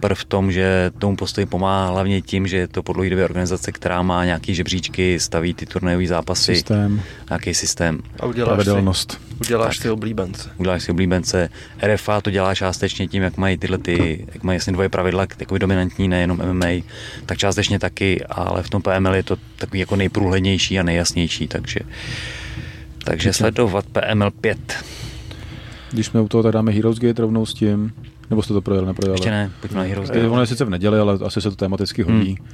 super 0.05 0.15
v 0.15 0.25
tom, 0.25 0.53
že 0.53 0.91
tomu 0.99 1.17
postoji 1.17 1.47
pomáhá 1.47 1.91
hlavně 1.91 2.23
tím, 2.23 2.47
že 2.47 2.57
je 2.57 2.69
to 2.69 2.83
podlouhodobě 2.83 3.25
organizace, 3.25 3.73
která 3.73 4.03
má 4.03 4.25
nějaký 4.25 4.55
žebříčky, 4.55 5.21
staví 5.21 5.55
ty 5.55 5.67
turnajové 5.67 6.07
zápasy, 6.07 6.55
Systém, 6.55 7.01
nějaký 7.31 7.55
systém. 7.55 8.01
A 8.21 8.27
uděláš 8.27 8.51
si, 8.51 8.65
pravidelnost. 8.65 9.21
uděláš 9.41 9.77
Tak. 9.77 9.83
si 9.83 9.91
oblíbence. 9.91 10.51
uděláš 10.57 10.83
si 10.83 10.91
oblíbence. 10.91 11.49
RFA 11.83 12.21
to 12.21 12.31
dělá 12.31 12.55
částečně 12.55 13.09
tím, 13.09 13.23
jak 13.23 13.37
mají 13.37 13.59
tyhle 13.59 13.79
ty, 13.79 14.27
jak 14.35 14.43
mají 14.43 14.57
jasně 14.57 14.73
dvoje 14.73 14.89
pravidla, 14.89 15.27
takový 15.27 15.59
dominantní, 15.61 16.09
nejenom 16.09 16.39
MMA, 16.53 16.85
tak 17.27 17.39
částečně 17.39 17.79
taky, 17.79 18.25
ale 18.25 18.63
v 18.63 18.71
tom 18.71 18.83
PML 18.83 19.15
je 19.15 19.23
to 19.23 19.37
takový 19.57 19.81
jako 19.81 19.97
nejprůhlednější 19.97 20.79
a 20.79 20.83
nejjasnější, 20.83 21.49
takže 21.49 21.81
takže 23.05 23.33
sledovat 23.33 23.85
PML 23.93 24.31
5. 24.31 24.85
Když 25.93 26.07
jsme 26.07 26.21
u 26.21 26.29
toho, 26.29 26.43
tak 26.43 26.53
dáme 26.53 26.73
Heroes 26.73 26.99
Gate 26.99 27.23
rovnou 27.23 27.47
s 27.47 27.55
tím. 27.55 27.93
Nebo 28.31 28.43
jste 28.43 28.55
to 28.55 28.61
projeli, 28.61 28.87
neprojeli? 28.87 29.15
Ještě 29.15 29.31
ne, 29.31 29.51
pojďme 29.61 29.79
na 29.79 29.85
Heroes 29.85 30.09
Je, 30.11 30.15
Gate. 30.17 30.29
ono 30.29 30.41
je 30.41 30.47
sice 30.47 30.65
v 30.65 30.71
neděli, 30.71 30.99
ale 30.99 31.19
asi 31.25 31.41
se 31.41 31.51
to 31.51 31.57
tematicky 31.57 32.03
hodí. 32.03 32.37
Hmm. 32.41 32.49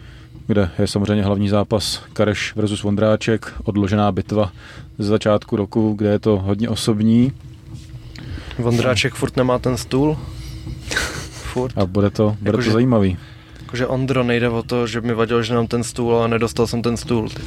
Kde 0.46 0.70
je 0.78 0.86
samozřejmě 0.86 1.24
hlavní 1.24 1.48
zápas 1.48 2.02
Kareš 2.12 2.52
versus 2.56 2.82
Vondráček, 2.82 3.52
odložená 3.64 4.12
bitva 4.12 4.52
ze 4.98 5.08
začátku 5.08 5.56
roku, 5.56 5.94
kde 5.98 6.10
je 6.10 6.18
to 6.18 6.38
hodně 6.38 6.68
osobní 6.68 7.32
Vondráček 8.58 9.14
furt 9.14 9.36
nemá 9.36 9.58
ten 9.58 9.76
stůl. 9.76 10.16
Furt. 11.30 11.78
a 11.78 11.86
bude 11.86 12.10
to, 12.10 12.36
bude 12.40 12.50
Jakože- 12.50 12.68
to 12.68 12.72
zajímavý. 12.72 13.16
Jakože 13.60 13.86
Ondro 13.86 14.22
nejde 14.24 14.48
o 14.48 14.62
to, 14.62 14.86
že 14.86 15.00
mi 15.00 15.14
vadilo, 15.14 15.42
že 15.42 15.54
mám 15.54 15.66
ten 15.66 15.84
stůl, 15.84 16.16
ale 16.16 16.28
nedostal 16.28 16.66
jsem 16.66 16.82
ten 16.82 16.96
stůl. 16.96 17.28
Ty. 17.28 17.42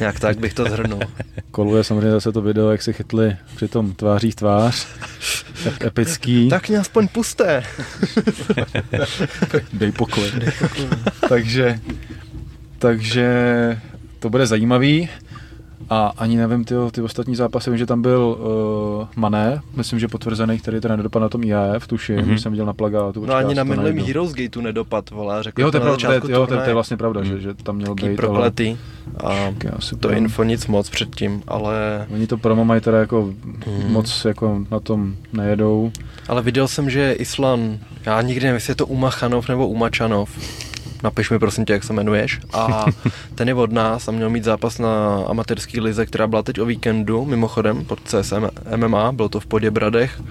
Nějak 0.00 0.20
tak 0.20 0.38
bych 0.38 0.54
to 0.54 0.64
zhrnul. 0.64 1.00
Koluje 1.50 1.84
samozřejmě 1.84 2.10
zase 2.10 2.32
to 2.32 2.42
video, 2.42 2.70
jak 2.70 2.82
se 2.82 2.92
chytli 2.92 3.36
při 3.56 3.68
tom 3.68 3.92
tváří 3.92 4.32
tvář. 4.32 4.86
Tak 5.64 5.84
epický. 5.84 6.48
tak 6.48 6.68
mě 6.68 6.78
aspoň 6.78 7.08
pusté. 7.08 7.62
Dej 9.72 9.92
pokoj. 9.92 10.30
takže, 11.28 11.80
takže 12.78 13.28
to 14.18 14.30
bude 14.30 14.46
zajímavý. 14.46 15.08
A 15.90 16.12
ani 16.18 16.36
nevím, 16.36 16.64
ty, 16.64 16.74
ty 16.92 17.02
ostatní 17.02 17.36
zápasy, 17.36 17.70
vím, 17.70 17.78
že 17.78 17.86
tam 17.86 18.02
byl 18.02 18.36
uh, 19.00 19.06
Mané, 19.16 19.60
myslím, 19.76 19.98
že 19.98 20.08
potvrzený, 20.08 20.58
který 20.58 20.80
teda 20.80 20.96
nedopadl 20.96 21.22
na 21.22 21.28
tom 21.28 21.44
IAF, 21.44 21.86
tuším, 21.86 22.16
Mhm. 22.16 22.24
mm-hmm. 22.30 22.34
jsem 22.36 22.52
viděl 22.52 22.66
na 22.66 22.72
plagátu. 22.72 23.26
No 23.26 23.34
ani 23.34 23.54
na 23.54 23.64
minulém. 23.64 23.98
Heroes 23.98 24.32
Gateu 24.32 24.60
nedopad, 24.60 25.10
vole, 25.10 25.42
řekl 25.42 25.60
Jo, 25.60 25.70
to 25.70 25.76
je, 25.76 25.84
na 25.84 25.90
začátku 25.90 26.30
jo, 26.30 26.46
to, 26.46 26.54
je, 26.54 26.60
to 26.60 26.68
je 26.70 26.74
vlastně 26.74 26.96
pravda, 26.96 27.24
že, 27.24 27.40
že 27.40 27.54
tam 27.54 27.76
měl 27.76 27.94
Taký 27.94 28.02
být, 28.08 28.08
ale 28.08 28.16
prokletý. 28.16 28.76
A 29.24 29.32
já 29.34 29.78
si 29.80 29.96
to 29.96 30.10
info 30.10 30.42
nic 30.44 30.66
moc 30.66 30.90
předtím, 30.90 31.42
ale, 31.48 32.06
Oni 32.14 32.26
to 32.26 32.36
promo 32.38 32.64
mají 32.64 32.80
teda 32.80 32.98
jako 32.98 33.32
Mhm. 33.66 33.92
moc 33.92 34.24
jako 34.24 34.58
na 34.70 34.80
tom 34.80 35.14
nejedou. 35.32 35.92
ale 36.28 36.42
viděl 36.42 36.68
jsem, 36.68 36.90
že 36.90 37.12
Islan, 37.12 37.78
já 38.06 38.22
nikdy 38.22 38.44
nevím, 38.44 38.54
jestli 38.54 38.70
je 38.70 38.74
to 38.74 38.86
Umachanov 38.86 39.48
nebo 39.48 39.68
Umačanov, 39.68 40.30
napiš 41.02 41.30
mi 41.30 41.38
prosím 41.38 41.64
tě, 41.64 41.72
jak 41.72 41.84
se 41.84 41.92
jmenuješ. 41.92 42.40
A 42.52 42.84
ten 43.34 43.48
je 43.48 43.54
od 43.54 43.72
nás 43.72 44.08
a 44.08 44.12
měl 44.12 44.30
mít 44.30 44.44
zápas 44.44 44.78
na 44.78 45.16
amatérský 45.26 45.80
lize, 45.80 46.06
která 46.06 46.26
byla 46.26 46.42
teď 46.42 46.60
o 46.60 46.64
víkendu, 46.64 47.24
mimochodem, 47.24 47.84
pod 47.84 47.98
CSM 48.04 48.46
MMA, 48.76 49.12
bylo 49.12 49.28
to 49.28 49.40
v 49.40 49.46
Poděbradech. 49.46 50.22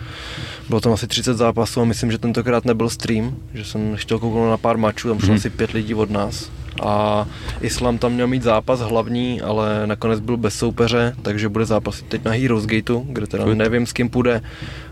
Bylo 0.69 0.81
tam 0.81 0.91
asi 0.93 1.07
30 1.07 1.33
zápasů 1.33 1.81
a 1.81 1.85
myslím, 1.85 2.11
že 2.11 2.17
tentokrát 2.17 2.65
nebyl 2.65 2.89
stream, 2.89 3.35
že 3.53 3.63
jsem 3.65 3.95
chtěl 3.95 4.19
kouknout 4.19 4.49
na 4.49 4.57
pár 4.57 4.77
mačů, 4.77 5.07
tam 5.09 5.19
šlo 5.19 5.27
Mhm. 5.27 5.35
asi 5.37 5.49
pět 5.49 5.71
lidí 5.71 5.93
od 5.95 6.09
nás. 6.09 6.49
A 6.83 7.25
Islam 7.61 7.97
tam 7.97 8.13
měl 8.13 8.27
mít 8.27 8.43
zápas 8.43 8.79
hlavní, 8.79 9.41
ale 9.41 9.87
nakonec 9.87 10.19
byl 10.19 10.37
bez 10.37 10.55
soupeře, 10.55 11.15
takže 11.21 11.49
bude 11.49 11.65
zápasit 11.65 12.05
teď 12.07 12.25
na 12.25 12.31
Heroes 12.31 12.65
Gateu, 12.65 13.05
kde 13.09 13.27
teda 13.27 13.45
nevím 13.45 13.85
s 13.85 13.93
kým 13.93 14.09
půjde, 14.09 14.41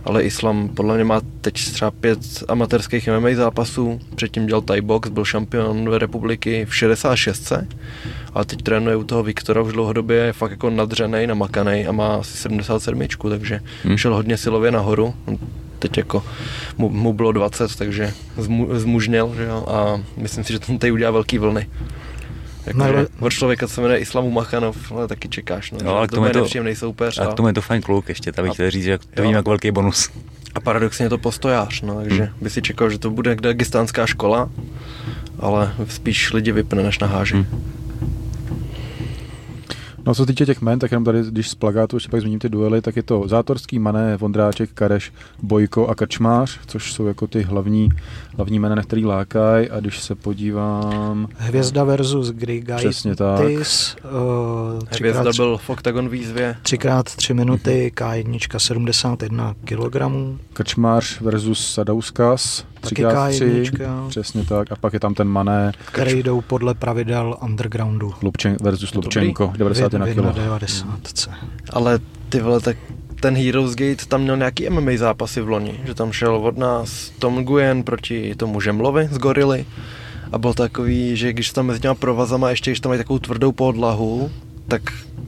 ale 0.06 0.24
Islam 0.24 0.70
podle 0.70 0.96
mě 0.96 1.04
má 1.04 1.22
teď 1.42 1.54
třeba 1.54 1.92
pět 1.92 2.20
amatérských 2.48 3.10
MMA 3.20 3.30
zápasů, 3.36 4.00
předtím 4.16 4.46
dělal 4.46 4.62
Thai 4.62 4.82
box, 4.82 5.10
byl 5.10 5.26
šampion 5.26 5.90
ve 5.90 6.00
republiky 6.00 6.66
v 6.70 6.76
66. 6.76 7.54
A 8.34 8.46
teď 8.46 8.62
trénuje 8.62 8.96
u 8.96 9.04
toho 9.04 9.24
Viktora 9.24 9.62
už 9.62 9.74
dlouhodobě, 9.74 10.18
je 10.18 10.34
fakt 10.34 10.52
jako 10.52 10.70
nadřenej, 10.70 11.28
namakanej 11.28 11.88
a 11.88 11.92
má 11.92 12.16
asi 12.16 12.38
77, 12.38 13.08
takže 13.30 13.60
hmm. 13.84 13.98
šel 13.98 14.16
hodně 14.16 14.38
silově 14.38 14.72
nahoru. 14.72 15.14
Teď 15.84 15.98
jako 15.98 16.24
mu, 16.78 16.90
mu 16.90 17.14
bylo 17.14 17.32
20, 17.32 17.76
takže 17.76 18.14
zmu, 18.38 18.68
zmužněl, 18.80 19.34
že 19.36 19.44
jo, 19.44 19.66
a 19.68 20.02
myslím 20.18 20.44
si, 20.44 20.54
že 20.54 20.60
ten 20.60 20.78
tady 20.78 20.92
udělá 20.92 21.12
velký 21.12 21.38
vlny. 21.38 21.70
Jako, 22.66 22.80
No, 22.80 22.86
ale- 22.86 23.08
od 23.20 23.30
člověka, 23.30 23.68
co 23.68 23.74
se 23.74 23.82
jmenuje 23.82 24.00
Islamu 24.00 24.32
Machanov, 24.32 24.92
ale 24.92 25.08
taky 25.08 25.30
čekáš. 25.30 25.72
No, 25.72 25.78
Jo, 25.78 25.84
že 25.84 25.90
ale 25.90 26.08
k 26.08 26.10
to 26.10 26.16
tomu 26.16 26.28
je 26.28 26.34
to- 26.34 26.40
nepříjemný 26.40 26.76
soupeř. 26.76 27.20
A 27.20 27.24
A, 27.24 27.28
k 27.32 27.34
tomu 27.34 27.48
je 27.48 27.54
to 27.54 27.62
fajn 27.62 27.82
kluk 27.82 28.10
ještě, 28.10 28.32
tak 28.32 28.44
bych 28.46 28.50
A- 28.52 28.54
chtěl 28.54 28.72
říct, 28.72 28.84
že 28.84 28.98
to 28.98 29.22
vidím 29.22 29.36
jako 29.36 29.50
velký 29.50 29.72
bonus. 29.72 30.10
a 30.56 30.60
paradoxně 30.60 31.06
je 31.06 31.10
to 31.10 31.18
postojář, 31.18 31.82
no, 31.82 31.96
takže 32.02 32.24
Hmm. 32.24 32.34
by 32.42 32.50
si 32.50 32.62
čekal, 32.62 32.90
že 32.90 32.98
to 33.00 33.10
bude 33.10 33.36
dagestánská 33.36 34.06
škola, 34.06 34.50
ale 35.40 35.74
spíš 35.90 36.34
lidi 36.34 36.52
vypne, 36.52 36.84
než 36.84 37.00
naháží. 37.00 37.34
Hmm. 37.34 37.46
No 40.06 40.16
co 40.16 40.24
se 40.24 40.28
týče 40.28 40.46
těch 40.46 40.62
men, 40.62 40.80
tak 40.80 40.92
jenom 40.92 41.04
tady, 41.04 41.20
když 41.30 41.50
z 41.50 41.56
plagátu 41.56 41.96
ještě 41.96 42.10
pak 42.10 42.22
zmíním 42.22 42.40
ty 42.40 42.50
duely, 42.50 42.82
tak 42.82 42.96
je 42.96 43.04
to 43.04 43.28
Zátorský, 43.28 43.80
Mané, 43.80 44.18
Vondráček, 44.18 44.70
Kareš, 44.74 45.14
Bojko 45.42 45.88
a 45.88 45.96
Krčmář, 45.96 46.60
což 46.66 46.94
jsou 46.94 47.06
jako 47.06 47.28
ty 47.28 47.42
hlavní, 47.42 47.90
hlavní 48.36 48.60
jména, 48.60 48.76
na 48.76 48.82
který 48.84 49.06
lákají. 49.06 49.70
A 49.70 49.80
když 49.80 50.00
se 50.00 50.16
podívám, 50.16 51.28
Hvězda 51.38 51.84
versus 51.84 52.30
Grigaitis. 52.32 52.90
Přesně 52.90 53.16
tak. 53.16 53.40
Uh, 53.40 53.46
Hvězda 53.46 54.86
třikrát, 54.90 55.36
byl 55.36 55.58
v 55.58 55.70
Octagon 55.70 56.10
výzvě, 56.10 56.56
třikrát 56.62 57.06
tři 57.16 57.34
minuty, 57.34 57.92
K1 57.96 58.58
71 58.58 59.56
kg. 59.66 59.96
Krčmář 60.54 61.22
versus 61.22 61.74
Sadauskas, 61.74 62.66
Taky 62.82 63.06
3x3, 63.06 63.64
K1, 63.64 64.08
přesně 64.08 64.46
tak. 64.46 64.72
A 64.72 64.76
pak 64.76 64.94
je 64.94 65.00
tam 65.00 65.14
ten 65.14 65.28
Mané, 65.28 65.72
které 65.86 66.12
jdou 66.14 66.42
podle 66.42 66.74
pravidel 66.74 67.38
undergroundu. 67.44 68.14
Lubčen, 68.22 68.58
versus 68.62 68.94
Lubčenko, 68.94 69.54
91 69.58 70.06
Vy- 70.06 70.14
vy 70.14 70.22
na 70.22 70.32
kg. 70.32 70.36
90. 70.36 70.88
ale 71.70 72.00
ty 72.30 72.40
vole, 72.42 72.60
tak 72.60 72.78
ten 73.24 73.38
Heroes 73.38 73.76
Gate 73.76 74.06
tam 74.08 74.22
měl 74.22 74.38
nějaký 74.38 74.70
MMA 74.70 74.92
zápasy 74.96 75.42
v 75.42 75.50
loni, 75.50 75.80
že 75.86 75.94
tam 75.94 76.12
šel 76.12 76.36
od 76.36 76.58
nás 76.58 77.12
Tom 77.20 77.36
Nguyen 77.36 77.84
proti 77.84 78.36
tomu 78.36 78.62
Žemlovi 78.62 79.08
z 79.12 79.18
Gorily 79.18 79.66
a 80.32 80.38
byl 80.38 80.54
takový, 80.54 81.18
že 81.18 81.34
když 81.34 81.52
tam 81.52 81.66
mezi 81.66 81.80
těma 81.80 81.96
provazama 81.96 82.50
ještě, 82.50 82.72
když 82.72 82.80
tam 82.80 82.90
mají 82.90 82.98
takovou 82.98 83.20
tvrdou 83.20 83.52
podlahu, 83.52 84.32
tak 84.68 84.82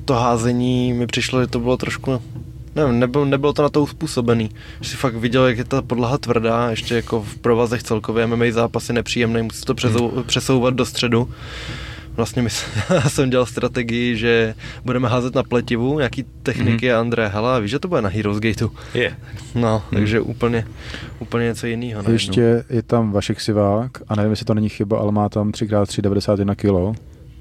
to 0.06 0.14
házení 0.14 0.94
mi 0.94 1.08
přišlo, 1.08 1.42
že 1.42 1.48
to 1.48 1.60
bylo 1.60 1.78
trošku 1.78 2.22
Nevím, 2.76 3.00
nebylo, 3.00 3.26
nebylo 3.26 3.54
to 3.54 3.62
na 3.62 3.70
to 3.70 3.82
uspůsobený. 3.82 4.50
Že 4.82 4.90
si 4.90 4.98
fakt 4.98 5.16
viděl, 5.16 5.48
jak 5.48 5.58
je 5.58 5.64
ta 5.64 5.82
podlaha 5.82 6.18
tvrdá, 6.18 6.70
ještě 6.70 6.96
jako 6.96 7.22
v 7.22 7.38
provazech 7.38 7.84
celkově 7.84 8.28
MMA 8.28 8.46
zápasy 8.52 8.94
nepříjemný, 8.94 9.42
musí 9.42 9.66
to 9.66 9.74
přesou, 9.74 10.24
přesouvat 10.28 10.74
do 10.74 10.86
středu. 10.86 11.30
Vlastně 12.16 12.42
my, 12.42 12.50
já 12.90 13.10
jsem 13.10 13.30
dělal 13.30 13.46
strategii, 13.46 14.18
že 14.18 14.56
budeme 14.86 15.08
házet 15.08 15.36
na 15.36 15.44
pletivu, 15.44 15.98
nějaký 15.98 16.26
techniky 16.44 16.88
mm-hmm. 16.88 16.96
a 16.96 17.00
André, 17.00 17.28
hele, 17.28 17.62
víš, 17.62 17.72
že 17.72 17.80
to 17.80 17.88
bude 17.88 18.02
na 18.02 18.10
Heroes 18.10 18.40
Gateu. 18.40 18.72
Je. 18.94 19.18
No, 19.56 19.84
takže 19.94 20.20
úplně, 20.20 20.68
úplně 21.20 21.46
něco 21.46 21.68
jiného. 21.68 22.12
Ještě 22.12 22.64
je 22.70 22.84
tam 22.84 23.12
Vašek 23.12 23.42
Sivák 23.42 23.92
a 24.08 24.16
nevím, 24.16 24.32
jestli 24.32 24.46
to 24.46 24.54
není 24.54 24.70
chyba, 24.70 25.00
ale 25.00 25.12
má 25.12 25.30
tam 25.30 25.52
3x3 25.52 26.02
91 26.02 26.56
kg. 26.56 27.00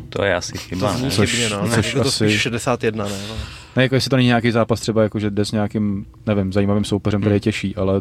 To 0.09 0.25
je 0.25 0.35
asi 0.35 0.59
chyba, 0.59 0.93
To 0.93 0.99
zní 0.99 1.05
ne? 1.05 1.11
Což- 1.11 1.31
chybně, 1.31 1.49
no. 1.49 1.69
což 1.69 1.95
Ne, 1.95 2.01
to 2.03 2.09
asi- 2.09 2.29
spíš 2.29 2.41
61, 2.41 3.05
ne? 3.05 3.11
No. 3.29 3.35
Ne, 3.77 3.83
jako 3.83 3.95
jestli 3.95 4.09
to 4.11 4.17
není 4.17 4.29
nějaký 4.29 4.51
zápas 4.51 4.81
třeba, 4.81 5.03
jako 5.03 5.19
že 5.19 5.31
jde 5.31 5.45
s 5.45 5.53
nějakým, 5.53 6.07
nevím, 6.27 6.53
zajímavým 6.53 6.85
soupeřem, 6.85 7.21
který 7.21 7.37
je 7.37 7.41
těžší, 7.41 7.77
ale 7.77 8.01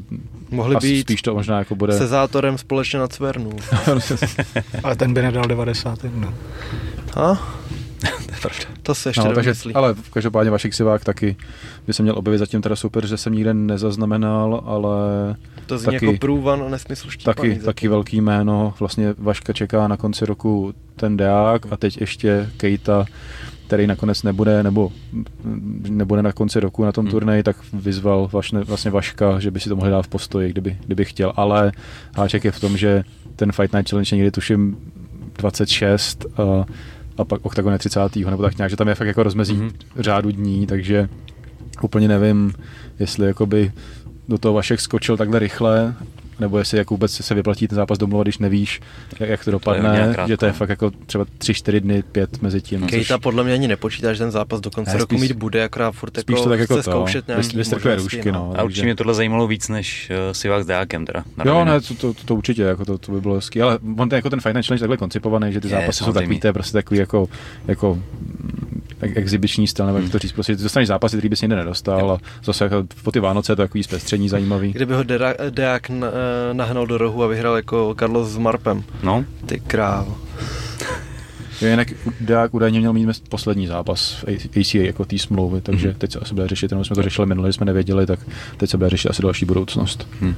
Mohli 0.52 0.76
asi 0.76 0.88
být 0.88 1.02
spíš 1.02 1.22
to 1.22 1.34
možná 1.34 1.60
jako 1.60 1.76
bude... 1.76 1.98
se 1.98 2.08
zátorem 2.08 2.58
společně 2.58 3.00
na 3.00 3.08
Cvernu. 3.08 3.52
Ale 4.84 4.96
ten 4.96 5.14
by 5.14 5.22
nedal 5.22 5.44
91. 5.48 6.34
A? 7.16 7.54
To 8.84 8.96
se 8.96 9.10
ještě 9.10 9.22
No, 9.22 9.34
takže, 9.34 9.54
ale 9.74 9.96
každopádně 10.14 10.52
Vašek 10.52 10.74
Sivák 10.74 11.04
taky 11.04 11.36
by 11.88 11.94
se 11.94 12.04
měl 12.04 12.18
objevit 12.18 12.38
zatím 12.38 12.62
teda 12.62 12.76
super, 12.76 13.08
že 13.08 13.18
jsem 13.18 13.34
nikde 13.34 13.54
nezaznamenal, 13.54 14.64
ale 14.66 14.98
To 15.66 15.78
zní 15.78 15.94
taky- 15.94 16.06
jako 16.06 16.18
průvan 16.20 16.64
a 16.68 16.70
nesmysl 16.70 17.10
štípaný. 17.10 17.36
taky, 17.36 17.50
zatím. 17.50 17.66
taky 17.66 17.88
velký 17.88 18.22
jméno. 18.22 18.74
Vlastně 18.80 19.14
Vaška 19.18 19.54
čeká 19.54 19.88
na 19.88 19.98
konci 19.98 20.26
roku 20.26 20.74
ten 20.96 21.18
deák 21.18 21.66
a 21.72 21.78
teď 21.78 22.02
ještě 22.02 22.50
Kejta, 22.58 23.06
který 23.68 23.88
nakonec 23.88 24.24
nebude, 24.24 24.64
nebo 24.64 24.92
nebude 25.90 26.22
na 26.22 26.32
konci 26.32 26.60
roku 26.60 26.86
na 26.86 26.92
tom 26.92 27.06
Hmm. 27.06 27.12
turnaji, 27.12 27.44
tak 27.44 27.56
vyzval 27.74 28.30
vlastně, 28.32 28.60
vlastně 28.60 28.92
Vaška, 28.92 29.40
že 29.40 29.52
by 29.52 29.60
si 29.60 29.70
to 29.70 29.76
mohli 29.76 29.92
dát 29.92 30.02
v 30.02 30.08
postoji, 30.08 30.50
kdyby, 30.52 30.78
kdyby 30.86 31.06
chtěl. 31.06 31.34
Ale 31.36 31.72
háček 32.16 32.44
je 32.46 32.52
v 32.52 32.60
tom, 32.60 32.78
že 32.78 33.04
ten 33.36 33.52
Fight 33.52 33.74
Night 33.74 33.90
Challenge 33.90 34.16
někdy 34.16 34.32
tuším 34.32 34.78
26 35.38 36.26
a, 36.38 36.66
a 37.18 37.24
pak 37.26 37.46
Octagon 37.46 37.74
je 37.74 37.80
30. 37.80 38.16
nebo 38.16 38.44
tak 38.44 38.58
nějak, 38.58 38.70
že 38.70 38.76
tam 38.78 38.88
je 38.88 38.96
fakt 38.96 39.08
jako 39.08 39.24
rozmezí 39.24 39.54
Mhm. 39.54 39.70
řádu 40.00 40.32
dní, 40.32 40.68
takže 40.68 41.10
úplně 41.82 42.08
nevím, 42.08 42.54
jestli 43.00 43.28
jakoby 43.28 43.72
do 44.28 44.38
toho 44.38 44.54
Vašek 44.54 44.82
skočil 44.82 45.18
takhle 45.18 45.40
rychle, 45.40 45.94
nebo 46.40 46.58
jestli 46.58 46.78
jak 46.78 46.90
vůbec 46.90 47.12
se 47.12 47.36
vyplatí 47.36 47.68
ten 47.68 47.76
zápas 47.76 47.98
domluvat, 47.98 48.26
když 48.28 48.38
nevíš, 48.38 48.82
jak, 49.20 49.30
jak 49.30 49.46
to 49.46 49.52
dopadne, 49.52 50.10
krátko. 50.14 50.28
že 50.28 50.38
to 50.38 50.46
je 50.46 50.52
fakt 50.52 50.70
jako 50.70 50.92
třeba 51.06 51.26
3-4 51.40 51.80
dny, 51.80 52.04
5 52.12 52.42
mezi 52.42 52.62
tím. 52.62 52.88
Kejta 52.88 53.18
podle 53.18 53.44
mě 53.44 53.54
ani 53.54 53.68
nepočítá, 53.68 54.14
že 54.14 54.20
ten 54.20 54.32
zápas 54.32 54.62
do 54.62 54.72
konce 54.72 54.92
Ne, 54.92 54.98
roku 54.98 55.16
spíš- 55.16 55.22
mít 55.22 55.32
bude, 55.32 55.64
akorát 55.64 55.92
furt 55.92 56.18
spíš 56.20 56.34
jako 56.34 56.44
to 56.44 56.50
tak 56.50 56.60
jako 56.60 56.74
chce 56.76 56.84
to, 56.84 56.92
zkoušet 56.92 57.26
vys- 57.26 57.28
nějaký 57.28 57.58
vystrkuje 57.58 57.96
možnosti, 57.96 58.18
růžky, 58.18 58.32
no. 58.32 58.54
A 58.58 58.64
určitě 58.64 58.84
mě 58.86 58.96
tohle 58.96 59.14
zajímalo 59.14 59.48
víc 59.48 59.70
než 59.70 60.10
uh, 60.28 60.34
Sivák 60.34 60.64
s 60.64 60.66
Deákem 60.66 61.06
teda. 61.06 61.24
na 61.38 61.44
Jo, 61.48 61.66
ne, 61.66 61.82
to, 61.82 61.94
to, 61.96 62.14
to, 62.26 62.36
určitě, 62.36 62.62
jako 62.62 62.86
to, 62.86 62.98
to 62.98 63.12
by 63.12 63.22
bylo 63.22 63.36
hezký, 63.36 63.62
ale 63.62 63.80
on 63.98 64.10
ten, 64.10 64.16
jako 64.18 64.30
ten 64.30 64.40
Challenge 64.40 64.74
je 64.76 64.80
takhle 64.80 64.98
koncipovaný, 64.98 65.54
že 65.54 65.62
ty 65.62 65.68
Je, 65.68 65.72
zápasy 65.72 66.04
jsou 66.04 66.14
takový, 66.14 66.40
to 66.40 66.48
je 66.48 66.54
prostě 66.54 66.74
takový 66.74 67.00
jako, 67.00 67.30
jako 67.68 68.00
exibiční 69.16 69.68
styl, 69.68 69.86
nebo 69.86 69.98
jak 69.98 70.04
Hmm. 70.04 70.12
to 70.12 70.20
říct, 70.20 70.32
prostě 70.32 70.56
dostaneš 70.56 70.88
zápasy, 70.88 71.16
který 71.18 71.30
bys 71.30 71.42
nikde 71.42 71.56
nedostal 71.56 72.12
a 72.12 72.18
zase 72.44 72.64
jako 72.64 72.84
po 73.04 73.12
ty 73.12 73.20
Vánoce 73.20 73.52
je 73.52 73.56
to 73.56 73.62
takový 73.62 73.84
zpestření 73.84 74.30
zajímavý. 74.30 74.72
Kdyby 74.74 74.94
ho 74.94 75.04
Deák 75.50 75.90
na- 75.90 76.08
nahnal 76.54 76.88
do 76.88 76.98
rohu 76.98 77.24
a 77.24 77.28
vyhrál 77.28 77.56
jako 77.56 77.96
Carlos 78.00 78.30
s 78.30 78.38
Marpem. 78.38 78.84
No, 79.04 79.26
Ty 79.46 79.60
krávo. 79.60 80.18
Jinak 81.62 81.88
Deák 82.22 82.54
údajně 82.54 82.80
měl 82.80 82.94
mít 82.94 83.30
poslední 83.30 83.68
zápas 83.68 84.12
v 84.12 84.26
ACA 84.60 84.78
jako 84.86 85.06
té 85.06 85.18
smlouvy, 85.20 85.62
takže 85.62 85.88
Mhm. 85.88 85.98
teď 85.98 86.12
se 86.12 86.20
asi 86.20 86.34
bude 86.34 86.48
řešit, 86.48 86.72
jenom 86.72 86.86
jsme 86.86 86.96
to 86.96 87.02
řešili 87.04 87.28
minule, 87.28 87.54
jsme 87.54 87.66
nevěděli, 87.66 88.06
tak 88.06 88.20
teď 88.58 88.70
se 88.70 88.78
bude 88.78 88.90
řešit 88.90 89.10
asi 89.10 89.22
další 89.22 89.46
budoucnost. 89.46 90.08
hm. 90.22 90.36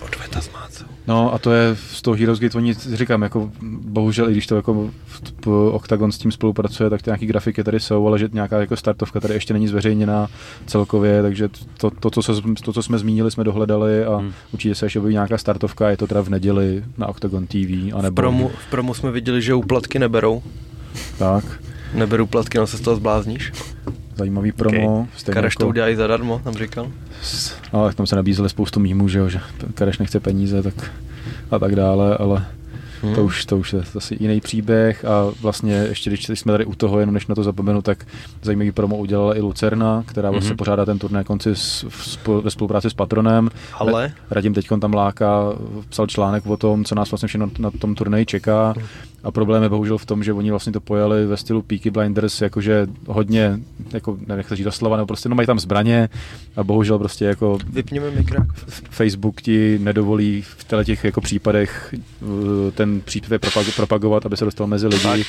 Odveta 0.00 0.40
Mácou. 0.52 0.71
No 1.06 1.34
a 1.34 1.38
to 1.38 1.52
je 1.52 1.76
z 1.76 2.02
toho 2.02 2.16
Heroes 2.16 2.38
Gate, 2.40 2.58
oni 2.58 2.74
říkám, 2.74 3.22
jako 3.22 3.50
bohužel, 3.82 4.28
i 4.28 4.32
když 4.32 4.46
to 4.46 4.56
jako 4.56 4.90
v- 5.06 5.32
p- 5.32 5.50
Octagon 5.72 6.12
s 6.12 6.18
tím 6.18 6.32
spolupracuje, 6.32 6.90
tak 6.90 7.02
ty 7.02 7.10
nějaký 7.10 7.26
grafiky 7.26 7.64
tady 7.64 7.80
jsou, 7.80 8.06
ale 8.06 8.18
že 8.18 8.28
nějaká 8.32 8.60
jako 8.60 8.76
startovka 8.76 9.20
tady 9.20 9.34
ještě 9.34 9.52
není 9.52 9.68
zveřejněná 9.68 10.28
celkově, 10.66 11.22
takže 11.22 11.48
to, 11.78 11.90
to, 11.90 12.10
co, 12.10 12.22
to 12.64 12.72
co 12.72 12.82
jsme 12.82 12.98
zmínili, 12.98 13.30
jsme 13.30 13.44
dohledali 13.44 14.04
a 14.04 14.16
Hmm. 14.16 14.32
určitě 14.52 14.74
se 14.74 14.86
ještě 14.86 14.98
objeví 14.98 15.14
nějaká 15.14 15.38
startovka, 15.38 15.90
je 15.90 15.96
to 15.96 16.06
teda 16.06 16.20
v 16.22 16.28
neděli 16.28 16.84
na 16.98 17.06
Octagon 17.06 17.46
TV, 17.46 17.54
V 17.54 17.92
anebo 17.98 18.14
promu, 18.14 18.48
v 18.66 18.70
promu 18.70 18.94
jsme 18.94 19.10
viděli, 19.10 19.42
že 19.42 19.54
úplatky 19.54 19.98
neberou. 19.98 20.42
tak, 21.18 21.44
Neberu 21.94 22.26
platky, 22.26 22.58
no 22.58 22.66
se 22.66 22.76
z 22.76 22.80
toho 22.80 22.96
zblázníš. 22.96 23.52
Zajímavý 24.16 24.52
promo. 24.52 24.94
Okay. 25.00 25.06
stejně 25.16 25.34
Kareš 25.34 25.56
to 25.56 25.62
jako- 25.62 25.68
udělají 25.68 25.96
zadarmo, 25.96 26.40
tam 26.44 26.54
říkal. 26.54 26.88
No, 27.72 27.84
tak 27.86 27.94
tam 27.94 28.06
se 28.06 28.16
nabízely 28.16 28.48
spoustu 28.48 28.80
mýmů, 28.80 29.08
že 29.08 29.18
jo, 29.18 29.28
že 29.28 29.40
Kareš 29.74 29.98
nechce 29.98 30.20
peníze, 30.20 30.62
tak 30.62 30.74
a 31.50 31.58
tak 31.58 31.76
dále, 31.76 32.16
ale 32.16 32.46
Hmm. 33.04 33.14
to, 33.14 33.24
už, 33.24 33.44
to 33.46 33.58
už 33.58 33.72
je 33.72 33.80
zase 33.92 34.14
jiný 34.20 34.40
příběh 34.40 35.04
a 35.04 35.30
vlastně 35.40 35.72
ještě 35.74 36.10
když 36.10 36.28
jsme 36.28 36.52
tady 36.52 36.64
u 36.64 36.74
toho, 36.74 37.00
jenom 37.00 37.14
než 37.14 37.26
na 37.26 37.34
to 37.34 37.42
zapomenu, 37.42 37.82
tak 37.82 38.06
zajímavý 38.42 38.72
promo 38.72 38.96
udělala 38.96 39.36
i 39.36 39.40
Lucerna, 39.40 40.04
která 40.06 40.30
vlastně 40.30 40.50
Mhm. 40.50 40.56
pořádá 40.56 40.84
ten 40.84 40.98
turnaj 40.98 41.24
konci 41.24 41.50
s, 41.54 41.86
v, 41.88 42.28
ve 42.42 42.50
spolupráci 42.50 42.90
s 42.90 42.94
Patronem. 42.94 43.50
Ale 43.78 44.12
Radim 44.30 44.54
teď 44.54 44.68
tam 44.80 44.94
láká, 44.94 45.40
psal 45.88 46.06
článek 46.06 46.46
o 46.46 46.56
tom, 46.56 46.84
co 46.84 46.94
nás 46.94 47.10
vlastně 47.10 47.28
všechno 47.28 47.50
na 47.58 47.70
tom 47.70 47.94
turnaji 47.94 48.26
čeká. 48.26 48.74
A 49.24 49.30
problém 49.30 49.62
je 49.62 49.68
bohužel 49.68 49.98
v 49.98 50.06
tom, 50.06 50.24
že 50.24 50.32
oni 50.32 50.50
vlastně 50.50 50.72
to 50.72 50.80
pojali 50.80 51.26
ve 51.26 51.36
stylu 51.36 51.62
Peaky 51.62 51.90
Blinders, 51.90 52.40
jakože 52.40 52.86
hodně, 53.06 53.60
jako 53.92 54.12
nevím, 54.12 54.38
jak 54.38 54.48
to 54.48 54.56
říct 54.56 54.64
doslova, 54.64 54.96
nebo 54.96 55.06
prostě 55.06 55.28
no 55.28 55.34
mají 55.34 55.46
tam 55.46 55.58
zbraně 55.58 56.08
a 56.56 56.64
bohužel 56.64 56.98
prostě 56.98 57.24
jako 57.24 57.58
vypněme 57.72 58.10
mikrák. 58.10 58.46
Facebook 58.90 59.42
ti 59.42 59.78
nedovolí 59.82 60.42
v 60.42 60.64
těle 60.64 60.84
těch 60.84 61.04
jako 61.04 61.20
případech 61.20 61.94
uh, 62.20 62.28
ten 62.74 63.00
příspěvek 63.00 63.42
propag- 63.42 63.76
propagovat, 63.76 64.26
aby 64.26 64.36
se 64.36 64.44
dostal 64.44 64.66
mezi 64.66 64.86
lidi. 64.86 65.24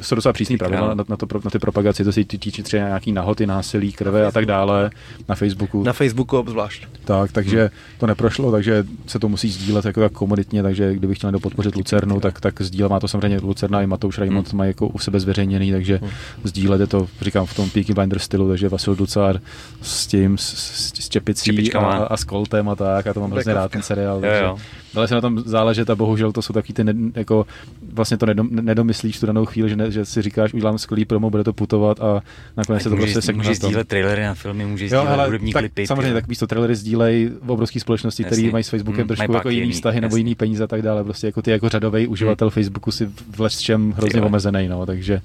Jsou 0.00 0.14
docela 0.14 0.32
přísný 0.32 0.58
pravidla 0.58 0.94
na, 0.94 1.04
na, 1.08 1.16
to, 1.16 1.26
na 1.44 1.50
ty 1.50 1.58
propagaci, 1.58 2.04
to 2.04 2.12
se 2.12 2.20
tý- 2.20 2.38
týče 2.38 2.62
třeba 2.62 2.86
nějaký 2.86 3.12
nahoty, 3.12 3.46
násilí, 3.46 3.92
krve 3.92 4.26
a 4.26 4.30
tak 4.30 4.46
dále 4.46 4.90
na 5.28 5.34
Facebooku. 5.34 5.82
Na 5.82 5.92
Facebooku 5.92 6.38
obzvlášť. 6.38 6.86
Tak, 7.04 7.32
takže 7.32 7.70
to 7.98 8.06
neprošlo, 8.06 8.52
takže 8.52 8.84
se 9.06 9.18
to 9.18 9.28
musí 9.28 9.50
sdílet 9.50 9.84
jako 9.84 10.00
tak 10.00 10.12
komunitně, 10.12 10.62
takže 10.62 10.94
kdybych 10.94 11.18
chtěl 11.18 11.38
podpořit 11.38 11.76
Lucernu, 11.76 12.15
tak, 12.20 12.40
tak 12.40 12.62
sdílet 12.62 12.90
má 12.90 13.00
to 13.00 13.08
samozřejmě 13.08 13.38
Lucerna 13.42 13.82
i 13.82 13.86
Matouš 13.86 14.18
Raimond 14.18 14.52
mají 14.52 14.70
jako 14.70 14.88
u 14.88 14.98
sebe 14.98 15.20
zveřejněný, 15.20 15.72
takže 15.72 16.00
sdílet 16.44 16.80
je 16.80 16.86
to, 16.86 17.08
říkám, 17.20 17.46
v 17.46 17.54
tom 17.54 17.70
Peaky 17.70 17.94
Blinder 17.94 18.18
stylu, 18.18 18.48
takže 18.48 18.68
Vasil 18.68 18.94
Ducar 18.94 19.40
s 19.82 20.06
tím, 20.06 20.38
s, 20.38 20.54
s, 20.54 20.92
s 21.04 21.08
čepicí 21.08 21.50
a, 21.50 21.52
čepičkama. 21.52 21.96
a, 21.96 22.16
s 22.16 22.24
Coltem 22.24 22.68
a 22.68 22.74
tak, 22.74 23.06
a 23.06 23.14
to 23.14 23.20
mám 23.20 23.30
hrozně 23.30 23.54
rád 23.54 23.70
ten 23.70 23.82
seriál, 23.82 24.16
jo, 24.16 24.20
takže, 24.20 24.44
jo. 24.44 24.58
Ale 24.96 25.08
se 25.08 25.14
na 25.14 25.20
tom 25.20 25.38
záležet 25.38 25.90
a 25.90 25.94
bohužel 25.94 26.32
to 26.32 26.42
jsou 26.42 26.52
taky 26.52 26.72
ty, 26.72 26.84
ne, 26.84 26.94
jako 27.14 27.46
vlastně 27.92 28.16
to 28.16 28.26
nedom, 28.26 28.48
nedomyslíš 28.50 29.20
tu 29.20 29.26
danou 29.26 29.44
chvíli, 29.44 29.68
že, 29.68 29.76
ne, 29.76 29.90
že 29.90 30.04
si 30.04 30.22
říkáš, 30.22 30.54
udělám 30.54 30.78
skvělý 30.78 31.04
promo, 31.04 31.30
bude 31.30 31.44
to 31.44 31.52
putovat 31.52 32.00
a 32.00 32.22
nakonec 32.56 32.82
se 32.82 32.90
to 32.90 32.96
prostě 32.96 33.22
sekne. 33.22 33.42
Můžeš 33.42 33.56
sdílet 33.56 33.88
trailery 33.88 34.22
na 34.22 34.34
filmy, 34.34 34.64
můžeš 34.64 34.90
sdílet 34.90 35.26
hudební 35.26 35.52
tak, 35.52 35.60
klipy. 35.60 35.86
Samozřejmě, 35.86 36.12
tak 36.12 36.28
místo 36.28 36.46
trailery 36.46 36.76
sdílej 36.76 37.30
v 37.42 37.50
obrovské 37.50 37.80
společnosti, 37.80 38.24
které 38.24 38.50
mají 38.50 38.64
s 38.64 38.68
Facebookem 38.68 39.00
hmm, 39.00 39.08
trošku 39.08 39.32
jako 39.32 39.48
jiný 39.48 39.72
vztahy 39.72 40.00
nebo 40.00 40.16
jiný 40.16 40.34
peníze 40.34 40.64
a 40.64 40.66
tak 40.66 40.82
dále. 40.82 41.04
Prostě 41.04 41.26
jako 41.26 41.42
ty 41.42 41.50
jako 41.50 41.68
řadový 41.68 42.06
uživatel 42.06 42.48
hmm. 42.48 42.52
Facebooku 42.52 42.90
si 42.90 43.10
v 43.36 43.48
čem 43.48 43.92
hrozně 43.92 44.22
omezený, 44.22 44.68
no, 44.68 44.86
takže, 44.86 45.20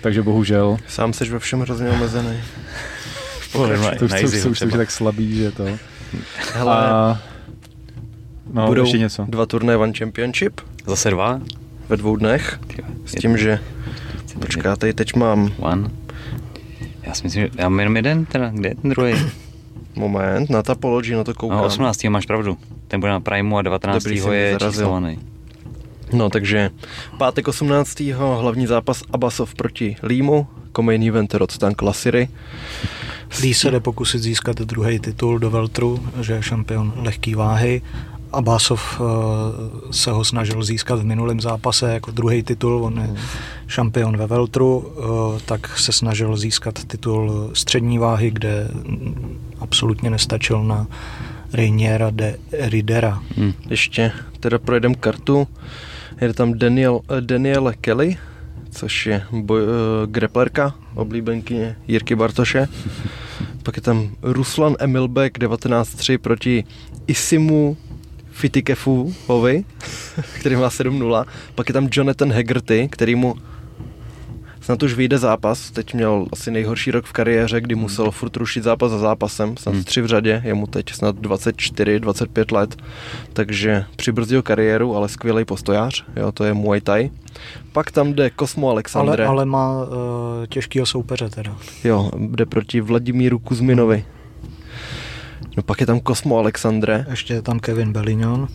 takže 0.00 0.22
bohužel. 0.22 0.76
Sám 0.88 1.12
jsi 1.12 1.24
ve 1.24 1.38
všem 1.38 1.60
hrozně 1.60 1.90
omezený. 1.90 2.36
to, 3.98 4.04
už, 4.04 4.10
to, 4.42 4.48
už, 4.50 4.62
už 4.62 4.72
tak 4.72 4.90
slabý, 4.90 5.36
že 5.36 5.52
to. 5.52 5.66
Hele, 6.54 6.76
a, 6.76 7.22
no, 8.52 8.66
budou 8.66 8.82
ještě 8.82 8.98
něco. 8.98 9.26
dva 9.28 9.46
turné 9.46 9.76
One 9.76 9.92
Championship. 9.98 10.60
Zase 10.86 11.10
dva? 11.10 11.40
Ve 11.88 11.96
dvou 11.96 12.16
dnech. 12.16 12.60
S 13.04 13.12
tím, 13.12 13.36
že... 13.36 13.58
Počkáte, 14.40 14.92
teď 14.92 15.14
mám... 15.14 15.52
One. 15.58 15.90
Já 17.02 17.14
si 17.14 17.24
myslím, 17.24 17.42
že 17.42 17.50
já 17.58 17.68
mám 17.68 17.78
jenom 17.78 17.96
jeden, 17.96 18.24
teda, 18.24 18.50
kde 18.50 18.68
je 18.68 18.74
ten 18.74 18.90
druhý? 18.90 19.14
Moment, 19.94 20.50
na 20.50 20.62
Tapology, 20.62 21.14
no 21.14 21.24
to 21.24 21.34
koukám. 21.34 21.58
No, 21.58 21.64
18. 21.64 22.04
máš 22.04 22.26
pravdu. 22.26 22.58
Ten 22.88 23.00
bude 23.00 23.12
na 23.12 23.20
Primeu 23.20 23.56
a 23.56 23.62
19. 23.62 24.04
Dobrý, 24.04 24.22
je 24.32 24.56
číslovaný. 24.58 25.18
No, 26.12 26.30
takže 26.30 26.70
pátek 27.18 27.48
18. 27.48 28.00
hlavní 28.00 28.66
zápas 28.66 29.02
Abasov 29.12 29.54
proti 29.54 29.96
Límu, 30.02 30.46
komejný 30.72 31.08
event 31.08 31.34
Rodstank 31.34 31.82
Lasiry. 31.82 32.28
Lee 33.42 33.54
se 33.54 33.70
jde 33.70 33.80
pokusit 33.80 34.22
získat 34.22 34.56
druhý 34.56 34.98
titul 34.98 35.38
do 35.38 35.50
Veltru, 35.50 36.00
že 36.20 36.32
je 36.32 36.42
šampion 36.42 36.92
lehké 36.96 37.36
váhy. 37.36 37.82
Abasov 38.32 39.00
uh, 39.00 39.06
se 39.90 40.10
ho 40.10 40.24
snažil 40.24 40.62
získat 40.62 40.98
v 40.98 41.04
minulém 41.04 41.40
zápase 41.40 41.92
jako 41.92 42.10
druhý 42.10 42.42
titul, 42.42 42.84
on 42.84 42.98
je 42.98 43.20
šampion 43.66 44.16
ve 44.16 44.26
Veltru, 44.26 44.78
uh, 44.78 45.38
tak 45.44 45.78
se 45.78 45.92
snažil 45.92 46.36
získat 46.36 46.84
titul 46.84 47.50
střední 47.52 47.98
váhy, 47.98 48.30
kde 48.30 48.68
absolutně 49.60 50.10
nestačil 50.10 50.64
na 50.64 50.86
Reiniera 51.52 52.10
de 52.10 52.36
Ridera. 52.52 53.22
Hmm. 53.36 53.52
Ještě 53.70 54.12
teda 54.40 54.58
projedem 54.58 54.94
kartu. 54.94 55.48
Je 56.20 56.34
tam 56.34 56.58
Daniel, 56.58 56.94
uh, 56.94 57.20
Daniel 57.20 57.72
Kelly, 57.80 58.16
což 58.70 59.06
je 59.06 59.22
boj, 59.32 59.62
uh, 59.62 59.68
greplerka, 60.06 60.74
oblíbenkyně 60.94 61.76
Jirky 61.88 62.14
Bartoše. 62.14 62.68
Pak 63.62 63.76
je 63.76 63.82
tam 63.82 64.10
Ruslan 64.22 64.76
Emilbek 64.78 65.38
19-3 65.38 66.18
proti 66.18 66.64
Isimu 67.06 67.76
Fitikefovi, 68.32 69.64
který 70.38 70.56
má 70.56 70.68
7-0. 70.68 71.24
Pak 71.54 71.68
je 71.68 71.72
tam 71.72 71.88
Jonathan 71.92 72.32
Hegarty, 72.32 72.88
který 72.92 73.14
mu 73.14 73.36
snad 74.62 74.82
už 74.82 74.94
vyjde 74.94 75.18
zápas. 75.18 75.70
Teď 75.70 75.94
měl 75.94 76.26
asi 76.32 76.50
nejhorší 76.50 76.90
rok 76.90 77.04
v 77.04 77.12
kariéře, 77.12 77.60
kdy 77.60 77.74
musel 77.74 78.10
furt 78.10 78.36
rušit 78.36 78.64
zápas 78.64 78.90
za 78.90 78.98
zápasem. 78.98 79.56
Snad 79.56 79.74
hmm. 79.74 79.84
tři 79.84 80.00
v 80.00 80.06
řadě, 80.06 80.42
je 80.44 80.54
mu 80.54 80.66
teď 80.66 80.92
snad 80.92 81.16
24, 81.16 82.00
25 82.00 82.52
let. 82.52 82.76
Takže 83.32 83.84
přibrzdil 83.96 84.42
kariéru, 84.42 84.96
ale 84.96 85.08
skvělý 85.08 85.44
postojář. 85.44 86.04
Jo, 86.16 86.32
to 86.32 86.44
je 86.44 86.54
Muay 86.54 86.80
Thai. 86.80 87.10
Pak 87.72 87.90
tam 87.90 88.12
jde 88.12 88.30
Kosmo 88.30 88.70
Alexandre. 88.70 89.24
Ale, 89.24 89.36
ale 89.36 89.44
má 89.44 89.82
uh, 89.82 89.88
těžkýho 90.48 90.86
soupeře 90.86 91.28
teda. 91.28 91.56
Jo, 91.84 92.10
jde 92.18 92.46
proti 92.46 92.80
Vladimíru 92.80 93.38
Kuzminovi. 93.38 94.04
No 95.56 95.62
pak 95.62 95.80
je 95.80 95.86
tam 95.86 96.00
Kosmo 96.00 96.38
Alexandre. 96.38 97.06
Ještě 97.10 97.34
je 97.34 97.42
tam 97.42 97.60
Kevin 97.60 97.92
Bellignon. 97.92 98.48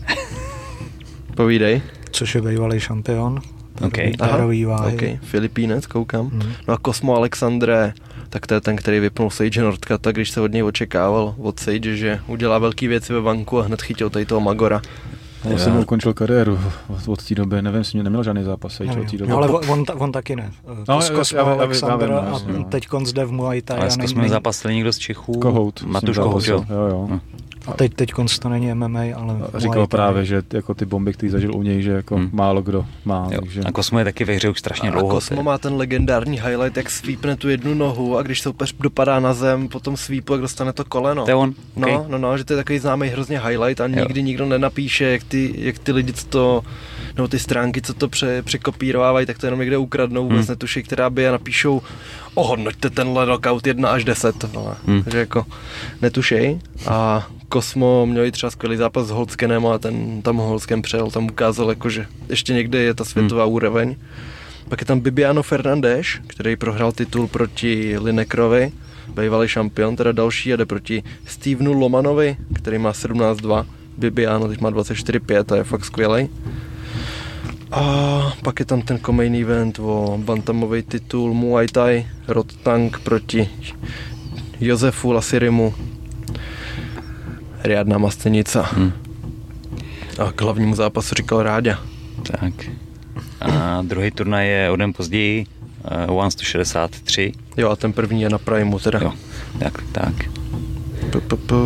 Povídej. 1.34 1.82
Což 2.10 2.34
je 2.34 2.42
bývalý 2.42 2.80
šampion. 2.80 3.40
Okay. 3.86 4.12
Tárový 4.12 4.64
váhy. 4.64 4.94
Okay. 4.94 5.18
Filipínec, 5.22 5.86
koukám. 5.86 6.28
Hmm. 6.28 6.52
No 6.68 6.74
a 6.74 6.78
Kosmo 6.78 7.16
Alexandre, 7.16 7.92
tak 8.28 8.46
to 8.46 8.54
je 8.54 8.60
ten, 8.60 8.76
který 8.76 9.00
vypnul 9.00 9.30
Sage 9.30 9.62
Nordka, 9.62 9.98
tak 9.98 10.14
když 10.14 10.30
se 10.30 10.40
od 10.40 10.52
něj 10.52 10.62
očekával, 10.62 11.34
od 11.38 11.60
Sage, 11.60 11.96
že 11.96 12.20
udělá 12.26 12.58
velký 12.58 12.88
věci 12.88 13.12
ve 13.12 13.20
banku 13.20 13.58
a 13.58 13.62
hned 13.62 13.82
chytil 13.82 14.10
tady 14.10 14.26
toho 14.26 14.40
Magora. 14.40 14.82
Já 15.44 15.58
jsem 15.58 15.76
ukončil 15.76 16.14
kariéru 16.14 16.58
od 17.06 17.24
té 17.24 17.34
doby, 17.34 17.62
nevím, 17.62 17.78
jestli 17.78 17.96
mě 17.96 18.02
neměl 18.02 18.22
žádný 18.22 18.42
zápas 18.42 18.72
Sage 18.72 19.00
od 19.00 19.10
té 19.10 19.16
doby. 19.16 19.30
No, 19.30 19.36
ale 19.36 19.48
on, 19.48 19.84
on 19.98 20.12
taky 20.12 20.36
ne. 20.36 20.52
No, 20.88 21.00
Kosmo 21.14 21.40
Alexander 21.40 22.12
a 22.12 22.40
teď 22.68 22.86
zde 23.04 23.24
v 23.24 23.32
Muay 23.32 23.62
Thai. 23.62 23.78
Ale 23.80 23.90
jsme 23.90 24.28
zápasili 24.28 24.74
někdo 24.74 24.92
z 24.92 24.98
Čechů. 24.98 25.32
Kohout. 25.32 25.82
Matuš 25.82 26.18
Kohout, 26.18 26.46
jo. 26.46 26.64
jo, 26.70 26.86
jo. 26.86 27.20
A 27.68 27.72
teď, 27.72 27.94
teď 27.94 28.12
to 28.40 28.48
není 28.48 28.74
MMA, 28.74 29.00
ale 29.16 29.36
Říkal 29.54 29.86
právě, 29.86 30.24
že 30.24 30.42
jako 30.52 30.74
ty 30.74 30.84
bomby, 30.84 31.12
které 31.12 31.30
zažil 31.30 31.56
u 31.56 31.62
něj, 31.62 31.82
že 31.82 31.90
jako 31.90 32.16
hmm. 32.16 32.30
málo 32.32 32.62
kdo 32.62 32.86
má. 33.04 33.28
Jo. 33.30 33.40
Takže... 33.40 33.60
A 33.60 33.72
Kosmo 33.72 33.98
je 33.98 34.04
taky 34.04 34.24
ve 34.24 34.34
hře 34.34 34.48
už 34.48 34.58
strašně 34.58 34.88
a 34.88 34.92
dlouho. 34.92 35.10
A 35.10 35.14
Kosmo 35.14 35.42
má 35.42 35.58
ten 35.58 35.74
legendární 35.74 36.40
highlight, 36.40 36.76
jak 36.76 36.90
svípne 36.90 37.36
tu 37.36 37.48
jednu 37.48 37.74
nohu 37.74 38.18
a 38.18 38.22
když 38.22 38.40
se 38.40 38.48
úplně 38.48 38.72
dopadá 38.80 39.20
na 39.20 39.34
zem, 39.34 39.68
potom 39.68 39.96
svípu, 39.96 40.32
jak 40.32 40.42
dostane 40.42 40.72
to 40.72 40.84
koleno. 40.84 41.24
To 41.24 41.30
je 41.30 41.34
on? 41.34 41.54
Okay. 41.76 41.92
No, 41.92 42.06
no, 42.08 42.18
no, 42.18 42.38
že 42.38 42.44
to 42.44 42.52
je 42.52 42.56
takový 42.56 42.78
známý 42.78 43.08
hrozně 43.08 43.40
highlight 43.40 43.80
a 43.80 43.86
nikdy 43.86 44.20
jo. 44.20 44.26
nikdo 44.26 44.46
nenapíše, 44.46 45.04
jak 45.04 45.24
ty, 45.24 45.54
jak 45.58 45.78
ty 45.78 45.92
lidi, 45.92 46.12
co 46.12 46.26
to, 46.26 46.62
nebo 47.16 47.28
ty 47.28 47.38
stránky, 47.38 47.82
co 47.82 47.94
to 47.94 48.08
pře, 48.08 48.42
překopírovávají, 48.42 49.26
tak 49.26 49.38
to 49.38 49.46
jenom 49.46 49.60
někde 49.60 49.78
ukradnou, 49.78 50.22
vůbec 50.22 50.46
hmm. 50.46 50.52
netuší, 50.52 50.82
která 50.82 51.10
by 51.10 51.28
a 51.28 51.32
napíšou, 51.32 51.82
ohodnoťte 52.34 52.90
tenhle 52.90 53.26
knockout 53.26 53.66
1 53.66 53.90
až 53.90 54.04
10. 54.04 54.56
Ale, 54.56 54.76
hmm. 54.86 55.02
Takže 55.02 55.18
jako 55.18 55.46
netušej. 56.02 56.58
A 56.86 57.26
Kosmo 57.48 58.06
měl 58.06 58.24
i 58.24 58.32
třeba 58.32 58.50
skvělý 58.50 58.76
zápas 58.76 59.06
s 59.06 59.10
Holskenem 59.10 59.66
a 59.66 59.78
ten 59.78 60.22
tam 60.22 60.36
Holsken 60.36 60.82
přel, 60.82 61.10
tam 61.10 61.24
ukázal 61.24 61.68
jako, 61.68 61.90
že 61.90 62.06
ještě 62.28 62.52
někde 62.52 62.78
je 62.78 62.94
ta 62.94 63.04
světová 63.04 63.44
hmm. 63.44 63.52
úroveň. 63.52 63.96
Pak 64.68 64.80
je 64.80 64.86
tam 64.86 65.00
Bibiano 65.00 65.42
Fernandez, 65.42 66.06
který 66.26 66.56
prohrál 66.56 66.92
titul 66.92 67.26
proti 67.26 67.98
Linekrovi, 67.98 68.72
bývalý 69.20 69.48
šampion, 69.48 69.96
teda 69.96 70.12
další 70.12 70.48
jede 70.48 70.66
proti 70.66 71.02
Stevenu 71.26 71.72
Lomanovi, 71.72 72.36
který 72.54 72.78
má 72.78 72.92
17-2. 72.92 73.66
Bibiano 73.96 74.48
teď 74.48 74.60
má 74.60 74.70
24-5 74.70 75.54
a 75.54 75.56
je 75.56 75.64
fakt 75.64 75.84
skvělý. 75.84 76.28
A 77.70 78.32
pak 78.42 78.60
je 78.60 78.66
tam 78.66 78.82
ten 78.82 79.00
main 79.10 79.34
event 79.34 79.78
o 79.78 80.18
bantamový 80.24 80.82
titul 80.82 81.34
Muay 81.34 81.66
Thai, 81.66 82.06
Rod 82.28 82.56
Tank 82.56 82.98
proti 82.98 83.48
Josefu 84.60 85.12
Lasirimu. 85.12 85.74
Riadna 87.64 87.98
Mastenica. 87.98 88.62
Hmm. 88.62 88.92
A 90.18 90.32
k 90.32 90.40
hlavnímu 90.40 90.74
zápasu 90.74 91.14
říkal 91.14 91.42
Ráďa. 91.42 91.78
Tak. 92.22 92.54
A 93.40 93.82
druhý 93.82 94.10
turnaj 94.10 94.48
je 94.48 94.70
o 94.70 94.76
den 94.76 94.92
později, 94.92 95.46
uh, 96.08 96.16
One 96.16 96.30
163. 96.30 97.32
Jo, 97.56 97.70
a 97.70 97.76
ten 97.76 97.92
první 97.92 98.22
je 98.22 98.30
na 98.30 98.38
Primeu 98.38 98.78
teda. 98.78 99.00
Jo, 99.02 99.12
tak, 99.58 99.82
tak. 99.92 100.14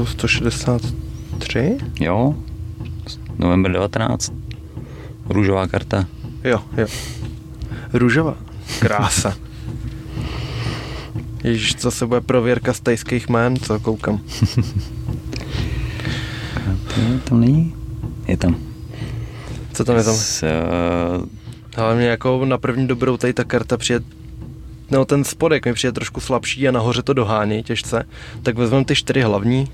163? 0.04 1.78
Jo, 2.00 2.34
november 3.38 3.72
19. 3.72 4.32
Růžová 5.28 5.66
karta. 5.66 6.06
Jo, 6.44 6.62
jo. 6.76 6.86
Růžová. 7.92 8.36
Krása. 8.80 9.36
Ježíš, 11.44 11.80
zase 11.80 12.06
bude 12.06 12.20
prověrka 12.20 12.72
z 12.72 12.80
tajských 12.80 13.28
jmén, 13.28 13.56
co 13.56 13.80
koukám. 13.80 14.20
to 16.94 17.28
tam 17.28 17.40
není? 17.40 17.74
Je 18.28 18.36
tam. 18.36 18.56
Co 19.72 19.84
tam 19.84 19.96
je 19.96 20.04
tam? 20.04 20.14
S, 20.14 20.42
uh... 20.42 21.26
Ale 21.76 21.94
mě 21.94 22.06
jako 22.06 22.44
na 22.44 22.58
první 22.58 22.86
dobrou 22.86 23.16
tady 23.16 23.32
ta 23.32 23.44
karta 23.44 23.76
přijde 23.76 24.04
no 24.92 25.04
ten 25.04 25.24
spodek 25.24 25.66
mi 25.66 25.72
přijde 25.72 25.92
trošku 25.92 26.20
slabší 26.20 26.68
a 26.68 26.72
nahoře 26.72 27.02
to 27.02 27.12
dohání 27.12 27.62
těžce, 27.62 28.06
tak 28.42 28.56
vezmeme 28.56 28.84
ty 28.84 28.94
čtyři 28.94 29.20
hlavní. 29.20 29.68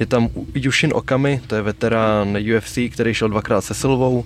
Je 0.00 0.06
tam 0.06 0.28
Yushin 0.54 0.92
Okami, 0.94 1.40
to 1.46 1.54
je 1.54 1.62
veterán 1.62 2.38
UFC, 2.56 2.78
který 2.90 3.14
šel 3.14 3.28
dvakrát 3.28 3.60
se 3.60 3.74
Silvou 3.74 4.24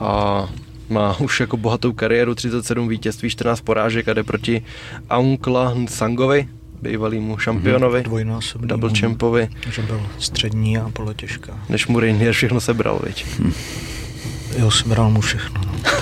a 0.00 0.48
má 0.88 1.16
už 1.20 1.40
jako 1.40 1.56
bohatou 1.56 1.92
kariéru, 1.92 2.34
37 2.34 2.88
vítězství, 2.88 3.30
14 3.30 3.60
porážek 3.60 4.08
a 4.08 4.12
jde 4.12 4.22
proti 4.22 4.64
Aunkla 5.10 5.74
Sangovi, 5.88 6.48
bývalýmu 6.82 7.38
šampionovi, 7.38 8.00
mm-hmm. 8.00 8.66
double 8.66 8.90
champovi. 9.00 9.48
Že 9.70 9.82
byl 9.82 10.06
střední 10.18 10.78
a 10.78 10.90
polotěžká. 10.92 11.58
Než 11.68 11.86
mu 11.86 12.00
Rainier 12.00 12.32
všechno 12.32 12.60
sebral, 12.60 13.00
viď? 13.06 13.26
Hm. 13.38 13.52
Jo, 14.58 14.70
sebral 14.70 15.10
mu 15.10 15.20
všechno. 15.20 15.60
No. 15.66 16.00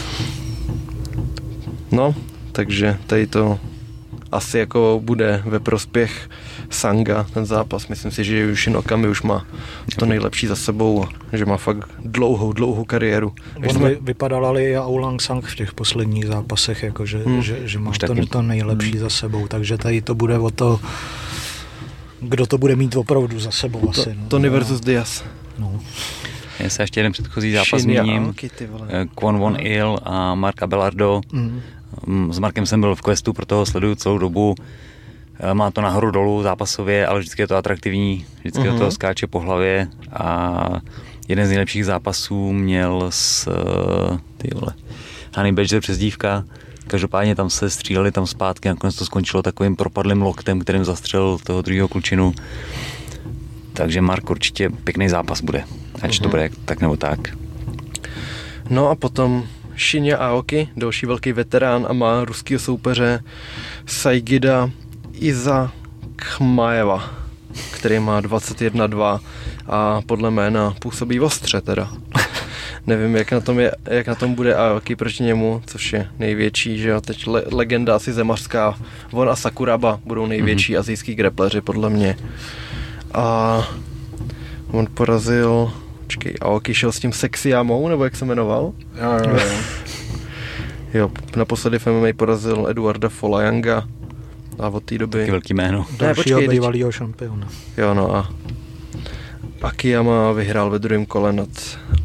no, 1.93 2.15
takže 2.53 2.99
tady 3.07 3.27
to 3.27 3.59
asi 4.33 4.59
jako 4.59 5.01
bude 5.05 5.43
ve 5.47 5.61
prospěch 5.61 6.31
Sanga, 6.71 7.27
ten 7.35 7.47
zápas. 7.47 7.89
Myslím 7.89 8.11
si, 8.11 8.25
že 8.25 8.39
Yushin 8.39 8.77
Okami 8.77 9.09
už 9.09 9.23
má 9.23 9.47
to 9.99 10.07
nejlepší 10.07 10.47
za 10.47 10.57
sebou 10.57 11.07
a 11.33 11.37
že 11.37 11.45
má 11.45 11.57
fakt 11.57 11.89
dlouhou, 12.05 12.53
dlouhou 12.53 12.85
kariéru. 12.85 13.35
On 13.69 13.75
jsme... 13.75 13.95
vypadal 13.95 14.47
ale 14.47 14.63
i 14.63 14.79
Aulang 14.79 15.23
Sang 15.23 15.47
v 15.47 15.57
těch 15.57 15.73
posledních 15.73 16.27
zápasech, 16.27 16.83
jako 16.83 17.07
že, 17.07 17.19
hmm. 17.19 17.43
že, 17.43 17.69
že 17.69 17.79
má 17.79 17.93
to, 18.07 18.27
to 18.27 18.43
nejlepší 18.43 18.91
hmm. 18.91 19.01
za 19.01 19.11
sebou, 19.11 19.49
takže 19.49 19.79
tady 19.79 20.03
to 20.03 20.15
bude 20.15 20.39
o 20.39 20.51
to, 20.51 20.81
kdo 22.21 22.47
to 22.47 22.59
bude 22.59 22.77
mít 22.77 22.97
opravdu 22.97 23.41
za 23.41 23.51
sebou 23.51 23.81
to, 23.81 23.91
asi. 23.91 24.15
No. 24.15 24.29
Tony 24.29 24.49
versus 24.49 24.81
Diaz. 24.81 25.25
No. 25.59 25.81
Já 26.59 26.71
se 26.71 26.83
ještě 26.83 27.01
jeden 27.01 27.13
předchozí 27.13 27.53
zápas 27.53 27.83
Shinya 27.83 28.03
zmíním. 28.03 28.35
Eh, 28.89 29.07
Kwon 29.15 29.39
Won 29.39 29.57
Il 29.61 29.99
a 30.03 30.35
Mark 30.35 30.63
Abelardo. 30.63 31.21
Mm. 31.33 31.61
Mm, 32.07 32.33
S 32.33 32.39
Markem 32.39 32.67
jsem 32.67 32.81
byl 32.81 32.95
v 32.95 33.03
questu, 33.03 33.33
proto 33.33 33.55
ho 33.57 33.67
sleduju 33.67 33.95
celou 33.95 34.19
dobu. 34.19 34.55
Eh, 35.41 35.55
Má 35.55 35.71
to 35.71 35.81
nahoru 35.81 36.11
dolů 36.11 36.43
zápasově, 36.43 37.07
ale 37.07 37.21
vždycky 37.21 37.43
je 37.43 37.49
to 37.49 37.57
atraktivní, 37.57 38.27
vždycky 38.41 38.59
Mhm. 38.61 38.69
uh-huh. 38.69 38.73
do 38.73 38.79
toho 38.79 38.91
skáče 38.91 39.27
po 39.27 39.41
hlavě 39.41 39.89
a 40.13 40.69
jeden 41.29 41.47
z 41.47 41.49
nejlepších 41.49 41.85
zápasů 41.85 42.53
měl 42.53 43.07
s 43.11 43.47
eh, 43.47 44.19
ty 44.37 44.49
vole, 44.55 44.73
Honey 45.37 45.53
Badger 45.53 45.81
přezdívka. 45.81 46.45
Každopádně 46.87 47.35
tam 47.35 47.51
se 47.51 47.71
stříleli 47.71 48.13
tam 48.13 48.27
zpátky, 48.27 48.69
nakonec 48.69 48.97
to 48.97 49.05
skončilo 49.05 49.43
takovým 49.43 49.77
propadlým 49.77 50.23
loktem, 50.23 50.61
kterým 50.61 50.85
zastřelil 50.85 51.39
toho 51.45 51.63
druhého 51.63 51.89
klučinu. 51.89 52.33
Takže 53.73 54.01
Mark 54.01 54.31
určitě 54.31 54.71
pěkný 54.71 55.09
zápas 55.09 55.41
bude. 55.41 55.65
Ať 56.03 56.11
uh-huh. 56.11 56.19
to 56.19 56.25
Mhm. 56.25 56.31
bude 56.31 56.51
tak 56.65 56.81
nebo 56.81 56.97
tak. 56.97 57.19
No 58.71 58.89
a 58.89 58.95
potom 58.95 59.45
Shinya 59.79 60.17
Aoki, 60.19 60.69
další 60.77 61.07
velký 61.07 61.33
veterán 61.33 61.87
a 61.89 61.93
má 61.93 62.25
ruského 62.25 62.59
soupeře 62.59 63.23
Saigida 63.87 64.71
Iza 65.13 65.73
Khmaeva, 66.17 67.11
který 67.71 67.99
má 67.99 68.23
21-2 68.23 69.21
a 69.67 70.01
podle 70.07 70.31
jména 70.31 70.75
působí 70.79 71.21
ostře 71.21 71.61
teda. 71.61 71.93
Nevím, 72.87 73.17
jak 73.17 73.33
na, 73.33 73.41
tom 73.41 73.59
je, 73.59 73.73
jak 73.85 74.07
na 74.07 74.15
tom 74.15 74.35
bude 74.35 74.55
Aoki 74.55 74.97
proti 74.97 75.23
němu, 75.23 75.63
což 75.67 75.93
je 75.93 76.09
největší, 76.19 76.79
že 76.79 76.89
jo, 76.89 77.01
teď 77.01 77.27
le, 77.27 77.43
legenda 77.53 77.97
asi 77.97 78.13
zemařská. 78.13 78.79
On 79.13 79.31
a 79.31 79.37
Sakuraba 79.37 80.01
budou 80.05 80.27
největší 80.27 80.75
mm-hmm. 80.75 80.79
azijský 80.79 81.15
grepleři, 81.15 81.61
podle 81.61 81.91
mě. 81.91 82.17
A 83.15 83.69
on 84.71 84.87
porazil, 84.95 85.73
počkej, 86.09 86.35
Aoki 86.41 86.75
šel 86.75 86.93
s 86.93 86.99
tím 86.99 87.13
Sexyamou, 87.13 87.89
nebo 87.89 88.05
jak 88.05 88.17
se 88.17 88.25
jmenoval? 88.25 88.73
Jo, 88.97 89.13
jo, 89.25 89.37
jo. 89.37 89.59
Jo, 90.95 91.11
naposledy 91.37 91.79
v 91.79 91.87
MMA 91.87 92.07
porazil 92.17 92.67
Eduarda 92.71 93.09
Folajanga 93.09 93.85
a 94.59 94.69
od 94.69 94.85
té 94.85 94.99
doby... 94.99 95.19
Taky 95.19 95.31
velký 95.31 95.55
jméno. 95.55 95.87
Dalšího 95.99 96.41
počkej, 96.41 96.49
bývalého 96.49 96.93
šampiona. 96.93 97.49
Jo, 97.77 97.95
no 97.95 98.17
a 98.17 98.33
Akiyama 99.63 100.33
vyhrál 100.33 100.71
ve 100.71 100.79
druhém 100.79 101.07
kole 101.07 101.33
nad 101.33 101.49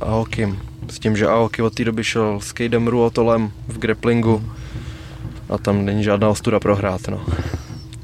Aokim. 0.02 0.60
S 0.90 1.00
tím, 1.00 1.18
že 1.18 1.28
Aoki 1.28 1.62
od 1.62 1.76
té 1.76 1.86
doby 1.86 2.04
šel 2.04 2.40
s 2.40 2.52
Kejdem 2.52 2.88
Ruotolem 2.88 3.52
v 3.68 3.78
grapplingu 3.78 4.44
a 5.50 5.58
tam 5.58 5.86
není 5.86 6.04
žádná 6.04 6.30
ostuda 6.30 6.60
prohrát, 6.60 7.08
no. 7.08 7.26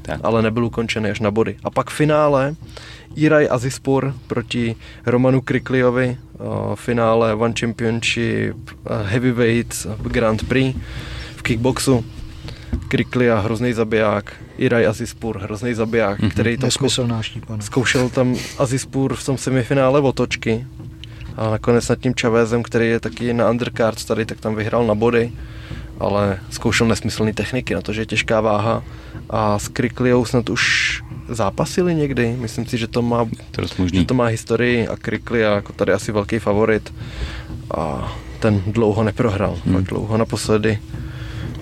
Tak. 0.02 0.20
Ale 0.22 0.42
nebyl 0.42 0.64
ukončený 0.64 1.10
až 1.10 1.20
na 1.20 1.30
body. 1.30 1.56
A 1.64 1.70
pak 1.70 1.90
v 1.90 1.94
finále 1.94 2.54
Iraj 3.16 3.48
Azispor 3.50 4.14
proti 4.26 4.76
Romanu 5.06 5.40
Krikliovi, 5.40 6.16
uh, 6.38 6.74
finále 6.76 7.34
One 7.34 7.54
Championship 7.60 8.56
uh, 8.56 9.06
Heavyweight 9.06 9.86
Grand 10.02 10.48
Prix 10.48 10.76
v 11.36 11.42
kickboxu. 11.42 12.04
Kriklia, 12.88 13.40
hrozný 13.40 13.72
zabiják, 13.72 14.32
Iraj 14.58 14.86
Azispur, 14.86 15.38
hrozný 15.38 15.74
zabiják, 15.74 16.18
Mhm. 16.18 16.26
mm-hmm. 16.28 16.30
který 16.32 16.56
to 16.56 16.66
zkou- 16.66 17.22
štípana. 17.22 17.62
zkoušel 17.62 18.08
tam 18.08 18.36
Azispur 18.58 19.14
v 19.14 19.24
tom 19.26 19.38
semifinále 19.38 20.00
otočky 20.00 20.66
a 21.36 21.50
nakonec 21.50 21.88
nad 21.88 21.98
tím 21.98 22.14
Chavezem, 22.20 22.62
který 22.62 22.88
je 22.88 23.00
taky 23.00 23.32
na 23.34 23.50
undercard 23.50 24.04
tady, 24.04 24.26
tak 24.26 24.40
tam 24.40 24.54
vyhrál 24.54 24.86
na 24.86 24.94
body, 24.94 25.32
ale 25.98 26.38
zkoušel 26.50 26.86
nesmyslné 26.88 27.32
techniky 27.32 27.74
na 27.74 27.80
to, 27.80 27.92
že 27.92 28.00
je 28.00 28.06
těžká 28.06 28.40
váha 28.40 28.82
a 29.30 29.58
s 29.58 29.68
Krikliou 29.68 30.24
snad 30.24 30.50
už 30.50 31.02
zápasili 31.30 31.94
někdy, 31.94 32.36
myslím 32.40 32.66
si, 32.66 32.78
že 32.78 32.86
to 32.86 33.02
má, 33.02 33.26
To 33.50 33.62
že 33.92 34.04
to 34.04 34.14
má 34.14 34.26
historii 34.26 34.88
a 34.88 34.96
Kriklia 34.96 35.54
jako 35.54 35.72
tady 35.72 35.92
asi 35.92 36.12
velký 36.12 36.38
favorit 36.38 36.94
a 37.74 38.12
ten 38.40 38.62
dlouho 38.66 39.02
neprohrál, 39.04 39.58
Hmm. 39.64 39.74
hmm. 39.74 39.84
dlouho 39.84 40.16
naposledy 40.16 40.78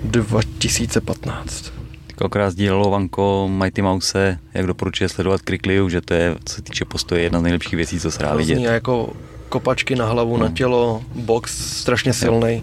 2015. 0.05 1.73
Tak 2.07 2.23
akorát 2.23 2.51
sdílelo 2.51 2.91
Vanko 2.91 3.49
Mighty 3.53 3.83
Mouse, 3.83 4.39
jak 4.55 4.67
doporučuje 4.67 5.09
sledovat 5.09 5.43
Krikliu, 5.43 5.89
že 5.89 6.01
to 6.01 6.15
je, 6.15 6.35
co 6.45 6.55
se 6.55 6.63
týče 6.63 6.85
postoje, 6.85 7.23
jedna 7.23 7.41
z 7.41 7.43
nejlepších 7.43 7.75
věcí, 7.75 8.01
co 8.01 8.11
se 8.11 8.23
dá 8.23 8.35
vidět. 8.37 8.59
a 8.69 8.73
jako 8.73 9.13
kopačky 9.49 9.97
na 9.97 10.07
hlavu, 10.07 10.37
na 10.37 10.49
tělo, 10.49 11.03
box 11.15 11.77
strašně 11.81 12.13
silný. 12.13 12.63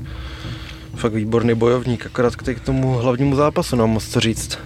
Fakt 0.96 1.14
výborný 1.14 1.54
bojovník, 1.56 2.06
akorát 2.06 2.36
k 2.36 2.54
k 2.54 2.60
tomu 2.60 2.94
hlavnímu 2.94 3.36
zápasu 3.36 3.76
nám 3.76 3.90
moc 3.90 4.08
co 4.08 4.20
říct. 4.20 4.60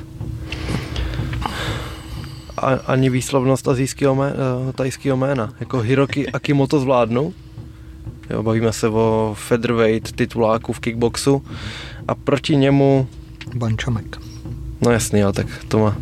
A, 2.60 2.80
ani 2.88 3.10
výslovnost 3.10 3.68
azijského 3.68 4.16
mé, 4.16 4.34
uh, 4.66 4.72
tajského 4.72 5.18
jména. 5.18 5.54
Jako 5.60 5.80
Hiroki 5.80 6.28
Akimoto 6.32 6.80
zvládnu. 6.80 7.34
Jo, 8.30 8.44
bavíme 8.44 8.74
se 8.74 8.88
o 8.88 9.36
featherweight 9.40 10.12
tituláku 10.12 10.74
v 10.74 10.80
kickboxu. 10.80 11.44
A 12.08 12.16
proti 12.16 12.56
němu, 12.56 13.08
Bančamek. 13.56 14.18
no 14.82 14.92
jasný, 14.92 15.20
jo, 15.20 15.32
tak 15.32 15.48
to 15.68 15.80
má, 15.80 15.96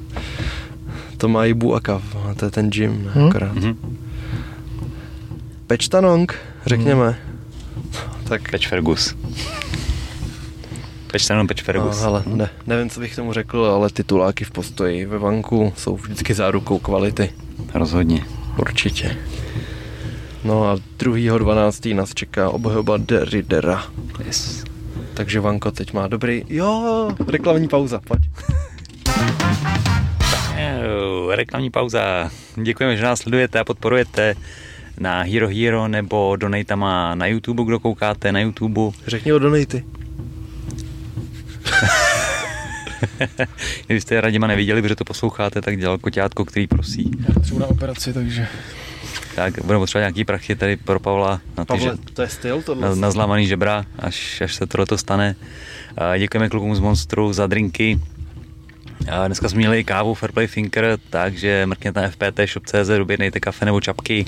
to 1.18 1.28
má 1.28 1.46
i 1.46 1.54
Buaka, 1.54 2.02
to 2.36 2.46
je 2.46 2.52
ten 2.52 2.70
gym, 2.70 3.04
ne, 3.06 3.12
Hm? 3.16 3.28
akorát. 3.28 3.54
Mhm. 3.56 3.98
Pečtanong, 5.68 6.36
řekněme. 6.66 7.18
Tak, 8.30 8.52
Peč 8.52 8.68
Fergus. 8.68 9.16
Peč 11.12 11.30
jenom 11.30 11.48
Peč 11.48 11.62
Fergus. 11.62 12.02
no, 12.02 12.08
ale 12.08 12.24
ne, 12.26 12.50
nevím, 12.68 12.90
co 12.90 13.00
bych 13.00 13.16
tomu 13.16 13.34
řekl, 13.34 13.66
ale 13.66 13.90
tituláky 13.90 14.44
v 14.44 14.52
postoji 14.52 15.06
ve 15.06 15.18
vanku 15.18 15.74
jsou 15.78 15.96
vždycky 15.96 16.34
zárukou 16.34 16.80
kvality. 16.80 17.30
Rozhodně. 17.74 18.26
Určitě. 18.58 19.18
No 20.44 20.64
a 20.64 20.76
2.12. 20.76 21.96
nás 21.96 22.14
čeká 22.14 22.50
obhajoba 22.50 22.98
Deridera. 22.98 23.84
Yes. 24.26 24.64
Takže 25.14 25.40
Vanko 25.40 25.72
teď 25.72 25.94
má 25.94 26.08
dobrý... 26.08 26.44
Jo, 26.50 27.10
reklamní 27.28 27.68
pauza, 27.68 28.02
pojď. 28.08 28.22
Reklamní 31.30 31.70
pauza. 31.70 32.32
Děkujeme, 32.64 32.98
že 32.98 33.04
nás 33.04 33.20
sledujete 33.20 33.60
a 33.60 33.64
podporujete 33.64 34.36
na 35.00 35.22
Hero 35.22 35.48
Hero 35.48 35.88
nebo 35.88 36.36
donatama 36.36 37.16
na 37.16 37.26
YouTube, 37.26 37.64
kdo 37.64 37.80
koukáte 37.80 38.32
na 38.32 38.40
YouTube. 38.40 38.82
Řekni 39.08 39.34
o 39.34 39.40
donaty. 39.40 39.84
Kdybyste 43.86 44.22
Radima 44.22 44.48
neviděli, 44.48 44.82
protože 44.82 44.96
to 44.96 45.04
posloucháte, 45.04 45.62
tak 45.62 45.78
dělal 45.78 45.98
koťátko, 45.98 46.46
který 46.46 46.68
prosí. 46.68 47.12
Já 47.28 47.34
potřebuji 47.34 47.60
na 47.60 47.68
operaci, 47.68 48.14
takže... 48.14 48.48
Tak 49.36 49.62
budeme 49.62 49.80
potřebovat 49.80 50.02
nějaký 50.02 50.26
prachy 50.26 50.56
tady 50.56 50.78
pro 50.78 51.00
Pavla 51.00 51.42
na, 51.58 51.66
ty, 51.66 51.68
Pavle, 51.68 51.98
to 52.14 52.22
je 52.22 52.30
styl 52.30 52.62
tohle. 52.62 52.90
na, 52.90 52.96
na 52.96 53.12
zlámaný 53.12 53.48
žebra, 53.48 53.86
až, 54.00 54.42
až 54.42 54.56
se 54.56 54.66
tohle 54.66 54.98
stane. 54.98 55.36
A 55.98 56.18
Děkujeme 56.18 56.50
klukům 56.50 56.76
z 56.76 56.80
Monstru 56.80 57.34
za 57.34 57.48
drinky. 57.48 58.00
A 59.12 59.28
dneska 59.28 59.50
jsme 59.50 59.58
měli 59.58 59.80
i 59.80 59.84
kávu 59.84 60.14
Fairplay 60.14 60.48
Thinker, 60.48 60.98
takže 61.10 61.66
mrkněte 61.66 62.02
na 62.02 62.10
FPT 62.10 62.40
shop.cz, 62.54 62.90
objednejte 63.02 63.40
kafe 63.40 63.66
nebo 63.66 63.82
čapky. 63.82 64.26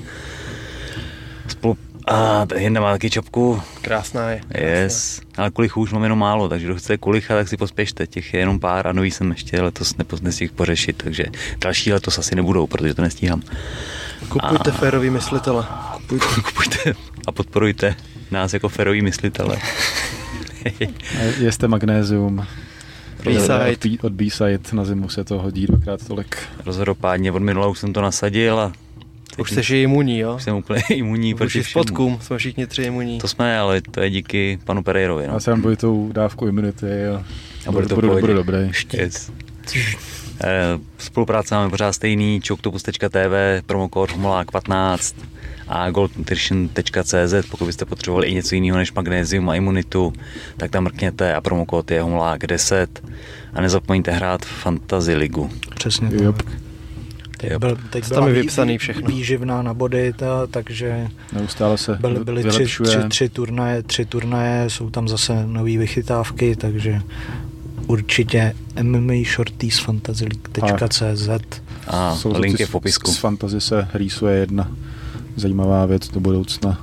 Spolu... 1.47 1.77
A 2.10 2.48
jedna 2.57 2.81
má 2.81 2.91
taky 2.91 3.10
čapku, 3.10 3.61
Krásná 3.81 4.30
je. 4.30 4.40
krásná. 4.40 4.68
Yes, 4.68 5.22
ale 5.38 5.52
kulichů 5.52 5.81
už 5.81 5.94
mám 5.94 6.03
jenom 6.03 6.19
málo, 6.19 6.49
takže 6.49 6.65
kdo 6.65 6.76
chce 6.76 6.98
kulicha, 6.98 7.36
tak 7.36 7.48
si 7.48 7.57
pospěšte, 7.57 8.07
těch 8.07 8.34
je 8.34 8.40
jenom 8.40 8.60
pár 8.60 8.88
a 8.88 8.91
nový 8.94 9.11
jsem 9.11 9.31
ještě 9.31 9.61
letos 9.61 9.95
nepos- 9.98 10.22
nestihl 10.23 10.53
pořešit, 10.56 10.98
takže 10.98 11.26
další 11.57 11.94
letos 11.94 12.18
asi 12.19 12.36
nebudou, 12.36 12.68
protože 12.68 12.94
to 12.94 13.02
nestíhám. 13.02 13.41
Kupujte 14.30 14.72
A- 14.72 14.73
férový 14.73 15.10
myslitele. 15.10 15.65
Kupujte. 16.07 16.26
Kupujte 16.44 16.94
a 17.27 17.31
podporujte 17.31 17.95
nás 18.31 18.53
jako 18.53 18.69
ferový 18.69 19.02
myslitele. 19.02 19.57
A 20.65 21.23
Jeste 21.40 21.68
magnézium. 21.68 22.45
B-side. 23.23 23.98
Od, 24.02 24.11
B-side 24.14 24.60
na 24.73 24.86
zimu 24.86 25.10
se 25.10 25.23
to 25.23 25.40
hodí 25.40 25.68
dvakrát 25.68 26.07
tolik. 26.07 26.38
Rozhodopádně 26.65 27.31
od 27.31 27.40
minula 27.41 27.68
už 27.68 27.80
jsem 27.80 27.94
to 27.94 28.02
nasadil 28.02 28.60
a 28.60 28.72
Už 29.38 29.51
jsi 29.51 29.76
imunní, 29.77 30.19
jo? 30.19 30.35
už 30.35 30.43
jsem 30.43 30.56
úplně 30.56 30.81
imunní 30.89 31.34
Už 31.34 31.38
proti 31.38 31.64
spodkům, 31.64 32.19
jsme 32.22 32.38
všichni 32.38 32.68
tři 32.68 32.84
imunní. 32.84 33.19
To 33.19 33.27
jsme, 33.27 33.60
ale 33.60 33.81
to 33.81 34.01
je 34.01 34.10
díky 34.10 34.60
panu 34.64 34.84
Pereirovi. 34.84 35.27
No. 35.27 35.34
Já 35.34 35.39
jsem 35.39 35.61
budu 35.61 35.76
tou 35.76 36.11
dávku 36.14 36.47
imunity 36.47 37.07
a, 37.07 37.23
A 37.68 37.72
bude 37.72 37.88
to 37.88 37.95
budu 37.95 38.07
pohodě. 38.07 38.34
dobrý. 38.34 38.57
Yes. 38.93 39.31
Eh, 40.43 40.80
Spolupráce 40.97 41.56
máme 41.56 41.69
pořád 41.69 41.93
stejný, 41.93 42.41
choctopus.tv, 42.47 43.61
promokód 43.65 44.11
Homolák 44.11 44.51
15 44.51 45.15
a 45.68 45.89
goldnutrition.cz, 45.91 47.34
pokud 47.51 47.65
byste 47.65 47.85
potřebovali 47.85 48.27
i 48.27 48.34
něco 48.34 48.56
jiného 48.56 48.77
než 48.77 48.93
magnézium 48.93 49.49
a 49.49 49.56
imunitu, 49.56 50.14
tak 50.57 50.72
tam 50.72 50.84
mrkněte 50.84 51.34
a 51.35 51.41
promokód 51.41 51.91
je 51.91 52.01
Homolák 52.01 52.47
10 52.47 53.03
a 53.53 53.61
nezapomeňte 53.61 54.11
hrát 54.11 54.45
Fantasy 54.45 55.15
ligu. 55.15 55.49
Přesně 55.76 56.10
Yep. 56.23 56.43
Teď, 57.41 57.51
Jo. 57.51 57.59
byl, 57.59 57.77
teď 57.89 58.03
Tam 58.03 58.09
byla 58.15 58.27
je 58.27 58.33
vý- 58.33 58.41
vypsaný 58.41 58.77
všechno. 58.77 59.07
výživná 59.07 59.61
na 59.61 59.73
body, 59.73 60.13
ta, 60.13 60.47
takže 60.47 61.07
Neustále 61.33 61.77
se 61.77 61.97
byly, 62.01 62.23
byly 62.23 62.43
tři, 62.43 62.65
tři, 62.65 62.83
tři, 63.09 63.29
turnaje, 63.29 63.83
tři 63.83 64.05
turnaje, 64.05 64.69
jsou 64.69 64.89
tam 64.89 65.07
zase 65.07 65.47
nové 65.47 65.77
vychytávky, 65.77 66.55
takže 66.55 67.01
určitě 67.87 68.53
mmashortiesfantasyleague.cz 68.81 71.29
A 71.87 72.15
Jsou 72.15 72.39
link 72.39 72.57
z- 72.57 72.59
je 72.59 72.65
v 72.65 72.71
popisku. 72.71 73.11
Z 73.11 73.17
fantasy 73.17 73.61
se 73.61 73.87
rýsuje 73.93 74.35
jedna 74.37 74.71
zajímavá 75.35 75.85
věc 75.85 76.09
do 76.09 76.19
budoucna. 76.19 76.81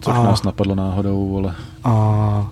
Což 0.00 0.14
A- 0.16 0.22
nás 0.22 0.42
napadlo 0.42 0.74
náhodou, 0.74 1.36
ale 1.38 1.54
A 1.84 2.50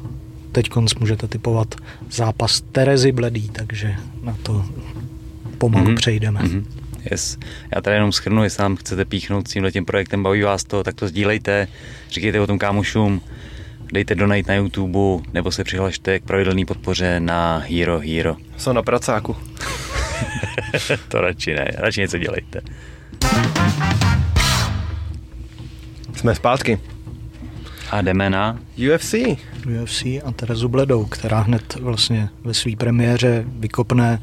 teď 0.52 0.68
konc 0.68 0.94
můžete 0.94 1.28
typovat 1.28 1.74
zápas 2.12 2.60
Terezy 2.60 3.12
Bledý, 3.12 3.48
takže 3.48 3.94
na 4.22 4.36
to 4.42 4.64
pomalu 5.58 5.84
Mhm. 5.86 5.94
přejdeme. 5.94 6.40
Mhm. 6.42 6.64
Yes. 7.10 7.38
Já 7.74 7.80
tady 7.80 7.96
jenom 7.96 8.12
schrnu, 8.12 8.44
jestli 8.44 8.62
nám 8.62 8.76
chcete 8.76 9.04
píchnout 9.04 9.48
s 9.48 9.52
tímhle 9.52 9.72
tím 9.72 9.84
projektem, 9.84 10.22
baví 10.22 10.42
vás 10.42 10.64
to, 10.64 10.84
tak 10.84 10.94
to 10.94 11.08
sdílejte, 11.08 11.68
říkejte 12.10 12.40
o 12.40 12.46
tom 12.46 12.58
kámošům, 12.58 13.20
dejte 13.92 14.14
donate 14.14 14.42
na 14.48 14.54
YouTube, 14.54 15.24
nebo 15.32 15.52
se 15.52 15.64
přihlašte 15.64 16.18
k 16.18 16.24
pravidelné 16.24 16.64
podpoře 16.64 17.20
na 17.20 17.58
Hero 17.58 17.98
Hero. 17.98 18.36
Jsou 18.56 18.72
na 18.72 18.82
pracáku. 18.82 19.36
to 21.08 21.20
radši 21.20 21.54
ne, 21.54 21.70
radši 21.76 22.00
něco 22.00 22.18
dělejte. 22.18 22.60
Jsme 26.16 26.34
zpátky. 26.34 26.80
A 27.90 28.00
jdeme 28.02 28.30
na... 28.30 28.58
UFC. 28.94 29.14
UFC 29.82 30.04
a 30.04 30.32
Terezu 30.36 30.68
Bledou, 30.68 31.04
která 31.04 31.40
hned 31.40 31.74
vlastně 31.74 32.28
ve 32.44 32.54
své 32.54 32.76
premiéře 32.76 33.44
vykopne 33.46 34.22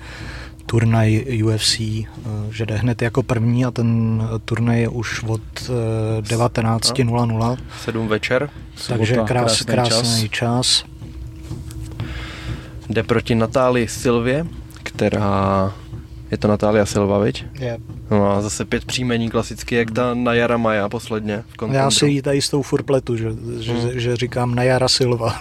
turnaj 0.65 1.23
UFC, 1.43 1.79
eh, 1.79 2.05
že 2.49 2.65
jde 2.65 2.75
hned 2.75 3.01
jako 3.01 3.23
první 3.23 3.65
a 3.65 3.71
ten 3.71 4.21
turnaj 4.45 4.81
je 4.81 4.89
už 4.89 5.23
od 5.23 5.41
eh, 6.17 6.21
19.00, 6.21 7.57
7 7.83 8.07
večer. 8.07 8.49
takže 8.87 9.15
krás, 9.15 9.61
krásný 9.61 9.65
krásný 9.65 10.29
čas. 10.29 10.83
Jde 12.89 13.03
proti 13.03 13.35
Natálii 13.35 13.87
Silvě, 13.87 14.45
která... 14.83 15.73
Je 16.31 16.37
to 16.37 16.47
Natália 16.47 16.85
Silva, 16.85 17.19
viď? 17.19 17.45
Je. 17.59 17.77
No 18.11 18.31
a 18.31 18.41
zase 18.41 18.65
pět 18.65 18.85
příjmení 18.85 19.29
klasicky, 19.29 19.75
jak 19.75 19.91
ta 19.91 20.13
Najara 20.13 20.57
Maja 20.57 20.89
posledně 20.89 21.43
v 21.61 21.71
Já 21.73 21.91
si 21.91 22.07
jí 22.07 22.21
tady 22.21 22.41
s 22.41 22.49
tou 22.49 22.61
furt 22.61 22.83
pletu, 22.83 23.17
že, 23.17 23.29
že, 23.59 23.73
Hmm. 23.73 23.89
že 23.99 24.15
říkám 24.15 24.55
Najara 24.55 24.87
Silva. 24.87 25.39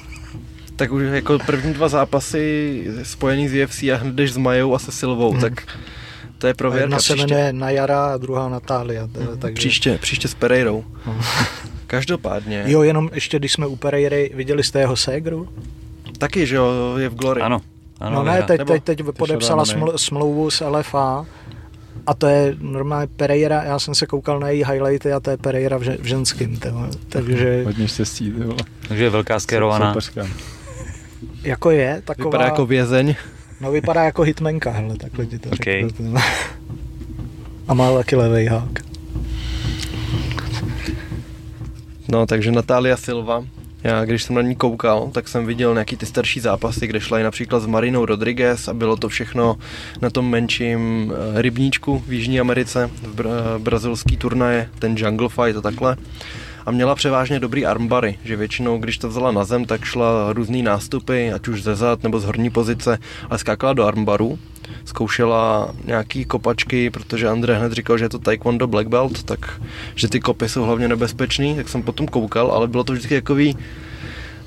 Tak 0.77 0.93
už 0.93 1.03
jako 1.13 1.39
první 1.47 1.73
dva 1.75 1.89
zápasy 1.89 2.85
spojený 3.03 3.49
s 3.49 3.65
UFC 3.65 3.83
a 3.83 3.97
hned 3.97 4.15
jdeš 4.15 4.33
s 4.33 4.37
Majou 4.37 4.75
a 4.75 4.79
se 4.79 4.93
Silvou, 4.93 5.31
Hmm. 5.33 5.41
tak 5.41 5.53
to 6.39 6.47
je 6.47 6.51
A 6.53 6.57
prověrka. 6.57 6.85
Jedna 6.85 6.99
se 6.99 7.15
Příště, 7.15 7.35
jmenuje 7.35 7.53
Najara 7.53 8.07
a 8.15 8.17
druhá 8.17 8.49
Natália. 8.49 9.07
t- 9.07 9.37
Takže... 9.39 9.55
příště, 9.55 9.99
příště 10.03 10.29
s 10.29 10.35
Pereirou. 10.35 10.85
No. 11.07 11.17
Každopádně, 11.87 12.63
Jo, 12.67 12.83
jenom 12.83 13.11
ještě 13.13 13.39
když 13.39 13.53
jsme 13.53 13.67
u 13.67 13.77
Pereiry, 13.77 14.31
viděli 14.35 14.63
jste 14.63 14.81
jeho 14.81 14.97
ségru? 14.97 15.49
taky, 16.19 16.47
že 16.47 16.57
jo, 16.57 16.97
je 16.99 17.09
v 17.09 17.15
Glory. 17.15 17.41
Ano. 17.41 17.61
ano 18.01 18.17
no 18.17 18.25
ne, 18.33 18.43
teď, 18.43 18.59
Nebo- 18.59 18.73
teď, 18.73 18.83
teď 18.85 19.03
podepsala 19.19 19.57
na 19.57 19.65
sml- 19.65 19.93
smlouvu 19.97 20.51
s 20.51 20.65
LFA 20.65 21.27
a 22.07 22.15
to 22.15 22.27
je 22.27 22.57
normálně 22.61 23.07
Pereira, 23.17 23.63
já 23.63 23.79
jsem 23.79 23.95
se 23.95 24.07
koukal 24.07 24.41
na 24.41 24.49
její 24.49 24.65
highlighty 24.65 25.13
a 25.13 25.21
to 25.21 25.31
je 25.31 25.37
Pereira 25.37 25.77
v, 25.79 25.83
že- 25.83 25.97
v 26.01 26.05
ženským, 26.05 26.61
takže 27.09 27.63
hodně 27.65 27.89
štěstí. 27.89 28.33
Takže 28.89 29.05
je 29.05 29.11
velká 29.11 29.41
skérovaná. 29.41 29.91
Soupeřka. 29.93 30.27
Jako 31.43 31.71
je 31.71 32.03
taková, 32.05 32.29
Vypadá 32.31 32.45
jako 32.45 32.67
vězeň. 32.67 33.15
no 33.61 33.71
vypadá 33.73 34.05
jako 34.05 34.23
hitmenka, 34.23 34.71
hele, 34.71 34.97
takhle 34.97 35.27
ti 35.27 35.39
to 35.39 35.49
Ok. 35.49 35.57
řeknu. 35.65 35.91
tyhle. 35.91 36.23
A 37.69 37.75
má 37.75 37.93
taky 37.95 38.17
levej 38.17 38.47
hák. 38.47 38.71
No, 42.09 42.27
takže 42.27 42.53
Natália 42.53 42.97
Silva. 42.97 43.45
Já, 43.85 44.05
když 44.05 44.23
jsem 44.23 44.35
na 44.37 44.43
ní 44.43 44.55
koukal, 44.57 45.09
tak 45.13 45.29
jsem 45.29 45.47
viděl 45.47 45.73
nějaký 45.75 45.97
ty 45.97 46.07
starší 46.07 46.41
zápasy, 46.41 46.87
kde 46.87 47.01
šla 47.01 47.21
i 47.21 47.23
například 47.23 47.61
s 47.61 47.67
Marinou 47.67 48.05
Rodriguez 48.05 48.69
a 48.69 48.75
bylo 48.75 48.97
to 48.97 49.09
všechno 49.09 49.57
na 50.03 50.11
tom 50.11 50.31
menším 50.31 51.13
eh, 51.37 51.43
rybníčku 51.43 51.99
v 52.07 52.13
Jižní 52.13 52.41
Americe, 52.41 52.91
v 53.03 53.15
bra- 53.21 53.59
brazilský 53.59 54.17
turnaje, 54.17 54.69
ten 54.79 54.95
Jungle 54.97 55.29
Fight 55.29 55.57
a 55.57 55.61
takhle. 55.61 55.97
A 56.67 56.71
měla 56.71 56.95
převážně 56.95 57.41
dobrý 57.41 57.67
armbary, 57.67 58.19
že 58.25 58.37
většinou, 58.37 58.79
když 58.79 58.99
to 58.99 59.09
vzala 59.09 59.33
na 59.33 59.45
zem, 59.45 59.65
tak 59.65 59.85
šla 59.85 60.33
různý 60.33 60.63
nástupy, 60.63 61.33
ať 61.33 61.49
už 61.49 61.63
ze 61.63 61.77
zad 61.77 62.03
nebo 62.03 62.21
z 62.21 62.25
horní 62.25 62.51
pozice, 62.51 62.99
ale 63.31 63.39
skákala 63.39 63.73
do 63.73 63.85
armbaru. 63.85 64.39
Zkoušela 64.85 65.75
nějaký 65.85 66.25
kopačky, 66.25 66.91
protože 66.91 67.29
André 67.29 67.59
hned 67.59 67.73
říkal, 67.73 67.99
že 67.99 68.05
je 68.05 68.09
to 68.09 68.19
taekwondo 68.19 68.67
black 68.67 68.89
belt, 68.89 69.23
tak 69.23 69.61
že 69.95 70.09
ty 70.09 70.21
kopy 70.21 70.49
jsou 70.49 70.63
hlavně 70.63 70.89
nebezpečný, 70.89 71.57
tak 71.57 71.69
jsem 71.69 71.83
potom 71.83 72.07
koukal, 72.09 72.53
ale 72.53 72.69
bylo 72.69 72.85
to 72.85 72.93
vždycky 72.93 73.15
takový 73.15 73.57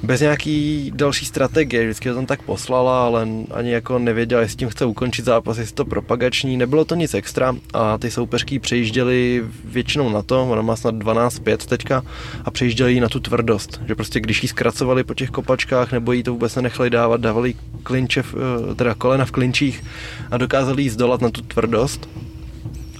bez 0.03 0.22
nějaký 0.22 0.91
další 0.95 1.26
strategie, 1.26 1.84
vždycky 1.84 2.10
to 2.10 2.15
tam 2.15 2.26
tak 2.26 2.41
poslala, 2.41 3.06
ale 3.06 3.28
ani 3.52 3.72
jako 3.72 3.99
nevěděla, 3.99 4.41
jestli 4.41 4.57
tím 4.57 4.69
chce 4.69 4.86
ukončit 4.86 5.26
zápas, 5.26 5.57
jestli 5.57 5.76
to 5.76 5.86
propagační, 5.86 6.57
nebylo 6.57 6.86
to 6.86 6.95
nic 6.95 7.14
extra 7.14 7.56
a 7.74 7.98
ty 7.98 8.11
soupeřky 8.11 8.60
přejížděly 8.60 9.44
většinou 9.65 10.10
na 10.10 10.22
to, 10.22 10.48
ona 10.49 10.61
má 10.61 10.76
snad 10.76 10.95
12-5 10.95 11.57
teďka 11.57 12.03
a 12.45 12.52
přejížděli 12.52 12.94
jí 12.94 12.99
na 12.99 13.10
tu 13.10 13.19
tvrdost, 13.19 13.82
že 13.88 13.95
prostě 13.95 14.19
když 14.19 14.44
jí 14.44 14.49
zkracovali 14.49 15.03
po 15.03 15.14
těch 15.14 15.30
kopačkách 15.30 15.91
nebo 15.91 16.11
jí 16.11 16.24
to 16.24 16.32
vůbec 16.32 16.56
nenechali 16.56 16.90
dávat, 16.90 17.22
dávali 17.22 17.53
klinče, 17.84 18.24
eh, 18.72 18.76
teda 18.76 18.94
kolena 18.94 19.26
v 19.26 19.32
klinčích 19.32 19.84
a 20.32 20.38
dokázali 20.38 20.84
jí 20.84 20.90
zdolat 20.90 21.22
na 21.22 21.30
tu 21.30 21.41
tvrdost. 21.41 22.10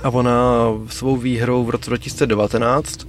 A 0.03 0.10
ona 0.10 0.34
svou 0.90 1.18
výhrou 1.18 1.64
v 1.64 1.69
roce 1.69 1.90
2019 1.90 3.07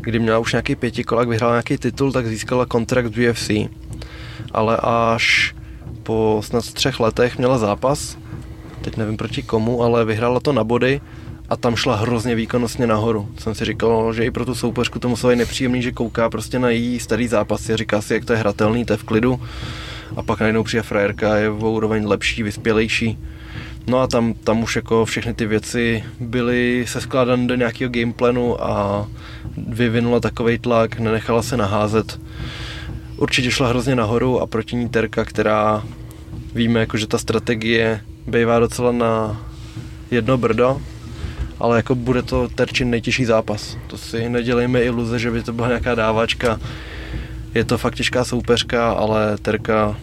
kdy 0.00 0.18
měla 0.18 0.38
už 0.38 0.52
nějaký 0.52 0.76
pětikolák, 0.76 1.28
vyhrála 1.28 1.54
nějaký 1.54 1.78
titul, 1.78 2.12
tak 2.12 2.26
získala 2.26 2.66
kontrakt 2.66 3.06
v 3.06 3.30
UFC. 3.30 3.50
Ale 4.52 4.78
až 4.82 5.54
po 6.02 6.40
snad 6.44 6.72
třech 6.72 7.00
letech 7.00 7.38
měla 7.38 7.58
zápas, 7.58 8.18
teď 8.80 8.96
nevím 8.96 9.16
proti 9.16 9.42
komu, 9.42 9.82
ale 9.82 10.04
vyhrála 10.04 10.40
to 10.40 10.52
na 10.52 10.64
body 10.64 11.00
a 11.48 11.56
tam 11.56 11.76
šla 11.76 11.96
hrozně 11.96 12.34
výkonnostně 12.34 12.86
nahoru. 12.86 13.28
Jsem 13.38 13.54
si 13.54 13.64
říkal, 13.64 14.12
že 14.12 14.24
i 14.24 14.30
pro 14.30 14.44
tu 14.44 14.54
soupeřku 14.54 14.98
to 14.98 15.08
muselo 15.08 15.30
být 15.30 15.38
nepříjemný, 15.38 15.82
že 15.82 15.92
kouká 15.92 16.30
prostě 16.30 16.58
na 16.58 16.70
její 16.70 17.00
starý 17.00 17.28
zápasy 17.28 17.72
a 17.72 17.76
říká 17.76 18.02
si, 18.02 18.14
jak 18.14 18.24
to 18.24 18.32
je 18.32 18.38
hratelný, 18.38 18.84
to 18.84 18.92
je 18.92 18.96
v 18.96 19.04
klidu. 19.04 19.40
A 20.16 20.22
pak 20.22 20.40
najednou 20.40 20.62
přijde 20.62 20.82
frajerka, 20.82 21.36
je 21.36 21.50
o 21.50 21.70
úroveň 21.70 22.06
lepší, 22.06 22.42
vyspělejší. 22.42 23.18
No 23.86 23.98
a 24.00 24.06
tam, 24.06 24.34
tam 24.34 24.62
už 24.62 24.76
jako 24.76 25.04
všechny 25.04 25.34
ty 25.34 25.46
věci 25.46 26.04
byly 26.20 26.84
se 26.88 27.00
skládané 27.00 27.46
do 27.46 27.54
nějakého 27.54 27.90
gameplanu 27.90 28.64
a 28.64 29.06
vyvinula 29.56 30.20
takový 30.20 30.58
tlak, 30.58 30.98
nenechala 30.98 31.42
se 31.42 31.56
naházet. 31.56 32.20
Určitě 33.16 33.50
šla 33.50 33.68
hrozně 33.68 33.96
nahoru 33.96 34.40
a 34.40 34.46
proti 34.46 34.76
ní 34.76 34.88
Terka, 34.88 35.24
která 35.24 35.82
víme, 36.54 36.80
jako, 36.80 36.96
že 36.96 37.06
ta 37.06 37.18
strategie 37.18 38.00
bývá 38.26 38.58
docela 38.58 38.92
na 38.92 39.42
jedno 40.10 40.38
brdo, 40.38 40.80
ale 41.58 41.76
jako 41.76 41.94
bude 41.94 42.22
to 42.22 42.48
Terčin 42.48 42.90
nejtěžší 42.90 43.24
zápas. 43.24 43.76
To 43.86 43.98
si 43.98 44.28
nedělejme 44.28 44.82
iluze, 44.82 45.18
že 45.18 45.30
by 45.30 45.42
to 45.42 45.52
byla 45.52 45.68
nějaká 45.68 45.94
dávačka. 45.94 46.60
Je 47.54 47.64
to 47.64 47.78
fakt 47.78 47.94
těžká 47.94 48.24
soupeřka, 48.24 48.92
ale 48.92 49.38
Terka 49.42 49.96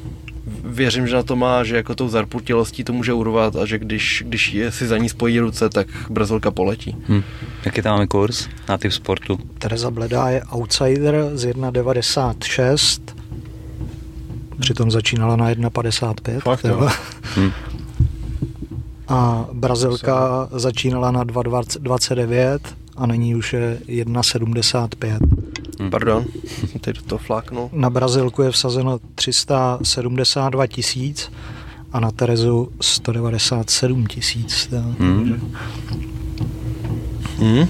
věřím, 0.63 1.07
že 1.07 1.15
na 1.15 1.23
to 1.23 1.35
má, 1.35 1.63
že 1.63 1.75
jako 1.75 1.95
tou 1.95 2.09
zarputilostí 2.09 2.83
to 2.83 2.93
může 2.93 3.13
urvat 3.13 3.55
a 3.55 3.65
že 3.65 3.79
když, 3.79 4.23
když 4.27 4.53
je, 4.53 4.71
si 4.71 4.87
za 4.87 4.97
ní 4.97 5.09
spojí 5.09 5.39
ruce, 5.39 5.69
tak 5.69 5.87
Brazilka 6.09 6.51
poletí. 6.51 6.95
Hm. 7.07 7.23
Jaký 7.65 7.81
tam 7.81 7.93
máme 7.93 8.07
kurz 8.07 8.47
na 8.69 8.77
typ 8.77 8.91
sportu? 8.91 9.39
Tereza 9.59 9.91
Bledá 9.91 10.29
je 10.29 10.43
outsider 10.43 11.31
z 11.33 11.45
1,96. 11.45 13.01
Přitom 14.59 14.91
začínala 14.91 15.35
na 15.35 15.51
1,55. 15.51 16.39
Fakt, 16.39 16.65
jo. 16.65 16.77
jo. 16.81 16.89
Hm. 17.35 17.51
A 19.07 19.47
Brazilka 19.53 20.47
začínala 20.51 21.11
na 21.11 21.25
2,29 21.25 22.59
a 22.97 23.05
nyní 23.05 23.35
už 23.35 23.53
je 23.53 23.77
1,75. 23.87 25.42
Hm. 25.83 25.89
Pardon, 25.89 26.25
teď 26.81 26.95
do 26.95 27.01
toho 27.01 27.19
fláknul. 27.19 27.69
Na 27.73 27.89
Brazilku 27.89 28.41
je 28.41 28.51
vsazeno 28.51 28.99
372 29.15 30.67
tisíc 30.67 31.31
a 31.91 31.99
na 31.99 32.11
Terezu 32.11 32.71
197 32.81 34.05
tisíc. 34.07 34.69
Hmm. 34.99 35.51
Hmm, 37.39 37.67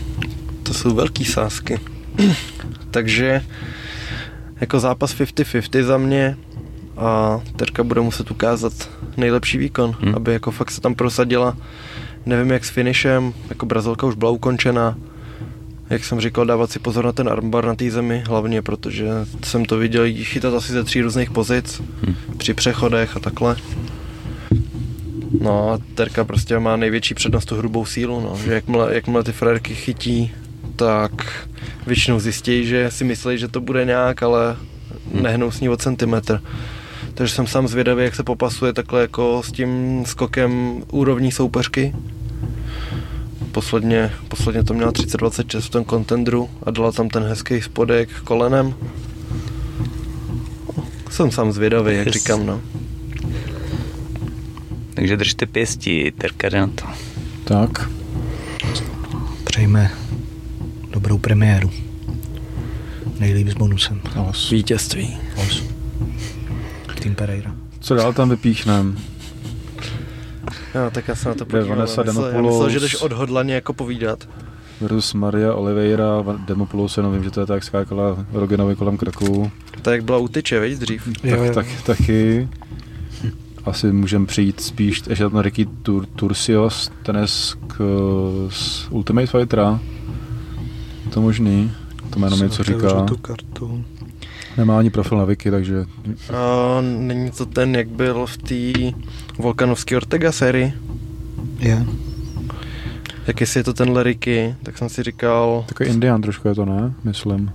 to 0.64 0.74
jsou 0.74 0.94
velký 0.96 1.26
sázky. 1.26 1.80
Takže 2.92 3.42
jako 4.62 4.80
zápas 4.80 5.16
50-50 5.16 5.84
za 5.84 5.98
mě 5.98 6.38
a 6.98 7.42
Terka 7.56 7.84
bude 7.84 8.02
muset 8.02 8.32
ukázat 8.32 8.74
nejlepší 9.18 9.58
výkon, 9.58 9.96
Hmm. 10.02 10.16
aby 10.16 10.34
jako 10.34 10.52
fakt 10.52 10.72
se 10.72 10.82
tam 10.82 10.96
prosadila. 10.96 11.58
Nevím 12.26 12.52
jak 12.52 12.66
s 12.66 12.70
finishem, 12.70 13.34
jako 13.50 13.66
Brazilka 13.66 14.08
už 14.08 14.16
byla 14.16 14.32
ukončena. 14.32 14.98
Jak 15.90 16.04
jsem 16.06 16.20
říkal, 16.22 16.46
dávat 16.46 16.72
si 16.72 16.80
pozor 16.80 17.06
na 17.06 17.12
ten 17.12 17.30
armbar 17.30 17.66
na 17.66 17.76
té 17.76 17.92
zemi, 17.92 18.24
hlavně 18.28 18.62
protože 18.62 19.08
jsem 19.44 19.66
to 19.66 19.78
viděl 19.78 20.06
chytat 20.24 20.54
asi 20.54 20.74
ze 20.74 20.84
tří 20.84 21.02
různých 21.02 21.32
pozic, 21.32 21.82
Hm. 22.08 22.16
při 22.38 22.54
přechodech 22.54 23.18
a 23.18 23.20
takhle. 23.20 23.56
No 25.40 25.72
a 25.72 25.80
Terka 25.96 26.24
prostě 26.24 26.60
má 26.60 26.76
největší 26.76 27.14
přednost 27.14 27.46
tu 27.46 27.56
hrubou 27.56 27.86
sílu, 27.86 28.22
no. 28.22 28.38
že 28.46 28.54
jakmile, 28.54 28.96
jakmile 28.96 29.24
ty 29.24 29.32
frajerky 29.32 29.76
chytí, 29.76 30.32
tak 30.76 31.12
většinou 31.88 32.20
zjistí, 32.20 32.66
že 32.66 32.92
si 32.92 33.04
myslí, 33.04 33.38
že 33.38 33.48
to 33.48 33.62
bude 33.62 33.86
nějak, 33.86 34.24
ale 34.24 34.56
nehnou 35.22 35.52
s 35.52 35.60
ní 35.60 35.70
o 35.70 35.78
centimetr. 35.78 36.42
Takže 37.14 37.34
jsem 37.36 37.48
sám 37.48 37.68
zvědavý, 37.68 38.04
jak 38.04 38.16
se 38.16 38.24
popasuje 38.24 38.74
takhle 38.74 39.02
jako 39.02 39.42
s 39.46 39.52
tím 39.52 40.04
skokem 40.06 40.84
úrovní 40.92 41.32
soupeřky. 41.32 41.94
Posledně, 43.54 44.12
posledně 44.28 44.64
to 44.64 44.74
měla 44.74 44.92
3026 44.92 45.66
v 45.66 45.70
tom 45.70 45.84
kontendru 45.84 46.50
a 46.64 46.72
dala 46.72 46.92
tam 46.92 47.10
ten 47.10 47.24
hezký 47.24 47.62
spodek 47.62 48.10
kolenem. 48.24 48.74
Jsem 51.10 51.32
sám 51.32 51.52
zvědavý, 51.52 51.96
jak 51.98 52.06
Yes. 52.06 52.14
říkám, 52.16 52.46
no. 52.46 52.62
Takže 54.94 55.18
držte 55.18 55.46
pěsti, 55.46 56.14
terka 56.18 56.50
na 56.60 56.68
to. 56.68 56.86
Tak, 57.44 57.90
Přejme 59.44 59.92
dobrou 60.90 61.18
premiéru. 61.18 61.72
Nejlíp 63.20 63.48
s 63.48 63.54
bonusem. 63.54 64.02
Os. 64.30 64.50
Vítězství. 64.50 65.18
Os. 65.36 65.64
Team 67.02 67.16
Pereira. 67.16 67.56
Co 67.80 67.96
dál 67.96 68.14
tam 68.14 68.30
vypíchnem? 68.30 68.98
Jo, 70.76 70.90
tak 70.92 71.08
já 71.08 71.16
se 71.16 71.30
na 71.30 71.36
to 71.36 71.46
podívám. 71.46 71.70
Vanessa 71.70 72.02
Já 72.02 72.06
myslel, 72.06 72.26
já 72.26 72.32
Demopoulos. 72.32 72.56
myslel, 72.56 72.70
že 72.70 72.80
jdeš 72.80 72.96
odhodlaně 72.96 73.54
jako 73.54 73.74
povídat. 73.74 74.30
Versus 74.82 75.14
Maria 75.14 75.54
Oliveira, 75.54 76.24
Demopoulos, 76.48 76.98
no 76.98 77.12
vím, 77.12 77.24
že 77.24 77.32
to 77.32 77.40
je 77.40 77.46
tak 77.46 77.64
skákala 77.64 78.26
Rogenovi 78.34 78.76
kolem 78.76 78.98
krku. 78.98 79.52
Tak 79.82 79.92
jak 79.94 80.04
byla 80.04 80.18
u 80.18 80.28
tyče, 80.28 80.60
veď 80.60 80.74
dřív. 80.74 81.08
Jo, 81.24 81.38
tak, 81.38 81.46
jo. 81.48 81.54
tak, 81.54 81.66
taky. 81.86 82.50
Asi 83.66 83.92
můžeme 83.92 84.26
přijít 84.26 84.62
spíš, 84.62 85.04
ještě 85.10 85.24
tam 85.30 85.40
Ricky 85.40 85.66
Tur, 85.66 86.06
Turcios, 86.06 86.92
ten 87.04 87.16
je 87.16 87.28
z, 87.28 87.56
k, 87.68 87.76
z 88.50 88.88
Ultimate 88.90 89.28
Fightera. 89.28 89.80
To 91.14 91.22
možný, 91.22 91.72
to 92.10 92.20
jméno 92.20 92.38
mi 92.38 92.44
něco 92.44 92.64
říká. 92.64 93.02
tu 93.02 93.18
kartu. 93.18 93.86
Nemá 94.58 94.80
ani 94.80 94.90
profil 94.90 95.18
na 95.18 95.26
Wiki, 95.26 95.52
takže 95.52 95.86
A 96.34 96.82
není 96.82 97.32
to 97.32 97.46
ten, 97.46 97.76
jak 97.76 97.88
byl 97.88 98.26
v 98.26 98.38
té 98.38 98.98
Volkanovské 99.38 99.98
Ortega 99.98 100.32
sérii? 100.32 100.74
Je. 101.60 101.86
Jak 103.28 103.42
jestli 103.42 103.60
je 103.60 103.64
to 103.64 103.74
ten 103.74 103.98
Ricky, 103.98 104.56
tak 104.64 104.78
jsem 104.78 104.90
si 104.90 105.04
říkal... 105.04 105.66
takový 105.68 105.90
Indian 105.90 106.22
trošku 106.22 106.48
je 106.48 106.56
to, 106.56 106.66
ne? 106.66 106.94
Myslím. 107.04 107.52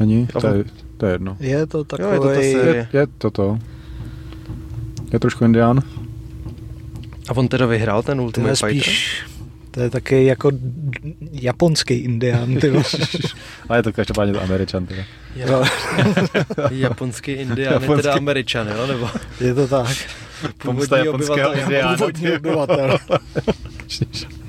Není? 0.00 0.26
To 0.26 0.46
je, 0.46 0.64
to 0.96 1.06
je 1.06 1.12
jedno. 1.12 1.36
Je 1.40 1.66
to 1.66 1.78
Jo, 1.78 1.84
takový... 1.84 2.12
je 2.12 2.18
to 2.20 2.28
ta 2.28 2.34
série. 2.34 2.88
Je, 2.92 3.00
je 3.00 3.06
to 3.18 3.30
to. 3.30 3.58
Je 5.12 5.18
trošku 5.18 5.44
Indian. 5.44 5.82
A 7.28 7.36
on 7.36 7.48
teda 7.48 7.66
vyhrál 7.66 8.02
ten 8.02 8.16
to 8.18 8.22
je 8.22 8.26
Ultimate 8.26 8.56
Fighter? 8.56 8.82
spíš... 8.82 9.24
To 9.74 9.80
je 9.80 9.90
taky 9.90 10.24
jako 10.24 10.50
japonský 11.32 11.94
indián, 11.94 12.56
ty. 12.56 12.72
Ale 13.68 13.78
je 13.78 13.82
to 13.82 13.92
každopádně 13.92 14.32
to 14.34 14.42
Američan. 14.42 14.86
Teda. 14.86 15.02
Ja- 15.36 15.68
Japonský 16.70 17.32
indián 17.32 17.72
je 17.82 17.88
teda 17.88 18.02
Japonský- 18.02 18.16
Američan, 18.16 18.68
jo? 18.68 18.86
Nebo 18.86 19.10
Je 19.40 19.54
to 19.54 19.68
tak. 19.68 19.96
Pomsta 20.62 20.96
japonského 20.98 21.50
obyvatel- 21.50 21.62
indiána. 21.62 21.96
Původní 21.96 22.32
obyvatel. 22.32 22.98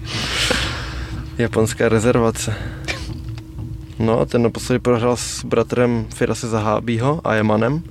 Japonská 1.38 1.90
rezervace. 1.90 2.54
No 4.00 4.20
a 4.20 4.26
ten 4.26 4.44
naposledy 4.44 4.80
prohrál 4.80 5.18
s 5.18 5.46
bratrem 5.46 6.06
Firase 6.16 6.48
Zahábího 6.50 7.22
a 7.24 7.34
Jemanem. 7.36 7.84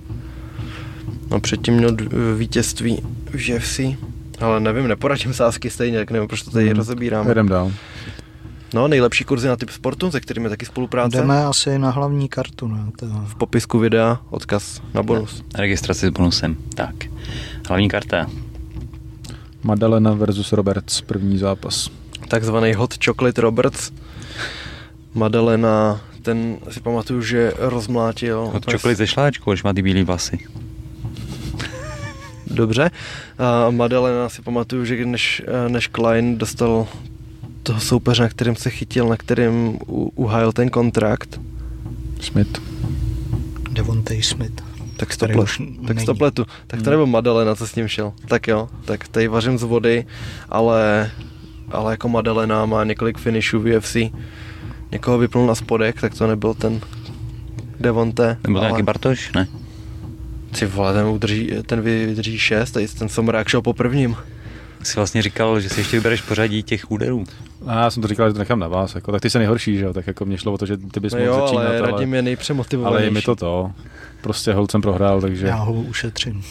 No 1.30 1.40
předtím 1.40 1.74
měl 1.74 1.96
vítězství 2.36 3.02
v 3.30 3.54
UFC. 3.56 3.80
Ale 4.40 4.60
nevím, 4.60 4.88
neporadím 4.88 5.34
sázky 5.34 5.70
stejně, 5.70 5.98
jak 5.98 6.10
nevím, 6.10 6.28
proč 6.28 6.42
to 6.42 6.50
tady 6.50 6.66
Hmm. 6.66 6.76
rozebíráme. 6.76 7.30
Jedem 7.30 7.48
dál. 7.48 7.72
No, 8.74 8.88
nejlepší 8.88 9.24
kurzy 9.24 9.48
na 9.48 9.56
typ 9.56 9.70
sportu, 9.70 10.10
se 10.10 10.20
kterými 10.20 10.48
taky 10.48 10.66
spolupráce. 10.66 11.16
Jdeme 11.16 11.44
asi 11.44 11.78
na 11.78 11.90
hlavní 11.90 12.28
kartu, 12.28 12.68
ne? 12.68 12.84
To, 12.98 13.06
V 13.06 13.34
popisku 13.34 13.78
videa 13.78 14.20
odkaz 14.30 14.82
na 14.94 15.02
bonus. 15.02 15.42
Registraci 15.54 16.06
s 16.06 16.10
bonusem. 16.10 16.56
Tak. 16.74 16.94
Hlavní 17.68 17.88
karta. 17.88 18.26
Madalena 19.62 20.12
versus 20.12 20.52
Roberts, 20.52 21.00
první 21.00 21.38
zápas. 21.38 21.90
Takzvaný 22.28 22.74
Hot 22.74 22.94
Chocolate 23.04 23.40
Roberts. 23.40 23.92
Madalena, 25.14 26.00
ten 26.22 26.56
si 26.70 26.80
pamatuju, 26.80 27.22
že 27.22 27.52
rozmlátil. 27.58 28.50
Od 28.54 28.66
čokolik 28.66 28.96
ze 28.96 29.06
šláčku, 29.06 29.50
až 29.50 29.62
má 29.62 29.72
ty 29.72 29.82
bílý 29.82 30.02
vlasy. 30.04 30.38
Dobře. 32.54 32.90
A 33.38 33.70
Madalena 33.70 34.28
si 34.28 34.42
pamatuju, 34.42 34.84
že 34.84 35.06
než, 35.06 35.42
než 35.68 35.86
Klein 35.86 36.38
dostal 36.38 36.86
toho 37.62 37.80
soupeře, 37.80 38.22
na 38.22 38.28
kterým 38.28 38.56
se 38.56 38.70
chytil, 38.70 39.08
na 39.08 39.16
kterým 39.16 39.78
uhájil 40.14 40.52
ten 40.52 40.70
kontrakt, 40.70 41.40
Smith. 42.20 42.62
Devontae 43.70 44.22
Smith. 44.22 44.62
tak 44.96 45.08
Který 45.08 45.32
stoplet, 45.32 45.42
už 45.42 45.62
tak 45.86 46.00
stopletu. 46.00 46.46
Tak 46.66 46.82
to 46.82 46.90
nebyl 46.90 47.06
Madalena, 47.06 47.54
co 47.54 47.66
s 47.66 47.74
ním 47.74 47.88
šel. 47.88 48.12
Tak 48.28 48.48
jo, 48.48 48.68
tak 48.84 49.08
tady 49.08 49.28
vařím 49.28 49.58
z 49.58 49.62
vody, 49.62 50.06
ale, 50.48 51.10
ale 51.70 51.92
jako 51.92 52.08
Madalena 52.08 52.66
má 52.66 52.84
několik 52.84 53.18
finishů 53.18 53.60
v 53.60 53.76
UFC. 53.76 53.96
Někoho 54.92 55.18
vypnul 55.18 55.46
na 55.46 55.54
spodek, 55.54 56.00
tak 56.00 56.14
to 56.14 56.26
nebyl 56.26 56.54
ten 56.54 56.80
Devonte. 57.80 58.36
Nebo 58.44 58.54
to 58.54 58.60
ale- 58.60 58.68
nějaký 58.70 58.82
Bartoš, 58.82 59.32
ne? 59.32 59.48
Ty 60.58 60.66
vole, 60.66 60.92
ten, 60.92 61.06
udrží, 61.06 61.50
ten 61.66 61.80
vydrží 61.80 62.38
šest, 62.38 62.70
tady 62.70 62.88
ten 62.88 63.08
Somrák 63.08 63.48
šel 63.48 63.62
po 63.62 63.72
prvním. 63.72 64.16
Jsi 64.82 64.96
vlastně 64.96 65.22
říkal, 65.22 65.60
že 65.60 65.68
si 65.68 65.80
ještě 65.80 65.96
vybereš 65.96 66.20
pořadí 66.20 66.62
těch 66.62 66.90
úderů. 66.90 67.24
A 67.66 67.80
já 67.80 67.90
jsem 67.90 68.02
to 68.02 68.08
říkal, 68.08 68.28
že 68.28 68.32
to 68.32 68.38
nechám 68.38 68.58
na 68.58 68.68
vás. 68.68 68.94
Jako, 68.94 69.12
tak 69.12 69.20
ty 69.20 69.30
jsi 69.30 69.38
nejhorší, 69.38 69.76
že 69.78 69.84
jo? 69.84 69.92
Tak 69.92 70.06
jako 70.06 70.24
mě 70.24 70.38
šlo 70.38 70.52
o 70.52 70.58
to, 70.58 70.66
že 70.66 70.76
ty 70.76 71.00
bys 71.00 71.12
No 71.12 71.18
mohl 71.18 71.30
jo, 71.30 71.40
začínat, 71.40 71.60
ale 71.66 71.78
ale, 71.78 71.90
Radim 71.90 72.14
je 72.14 72.22
nejpřemotivovanější. 72.22 72.96
ale 72.98 73.06
je 73.06 73.10
mi 73.10 73.22
to 73.22 73.36
to. 73.36 73.70
Prostě 74.20 74.52
hold 74.52 74.70
jsem 74.70 74.80
prohrál, 74.82 75.20
takže... 75.20 75.46
Já 75.46 75.54
ho 75.56 75.72
ušetřím. 75.72 76.42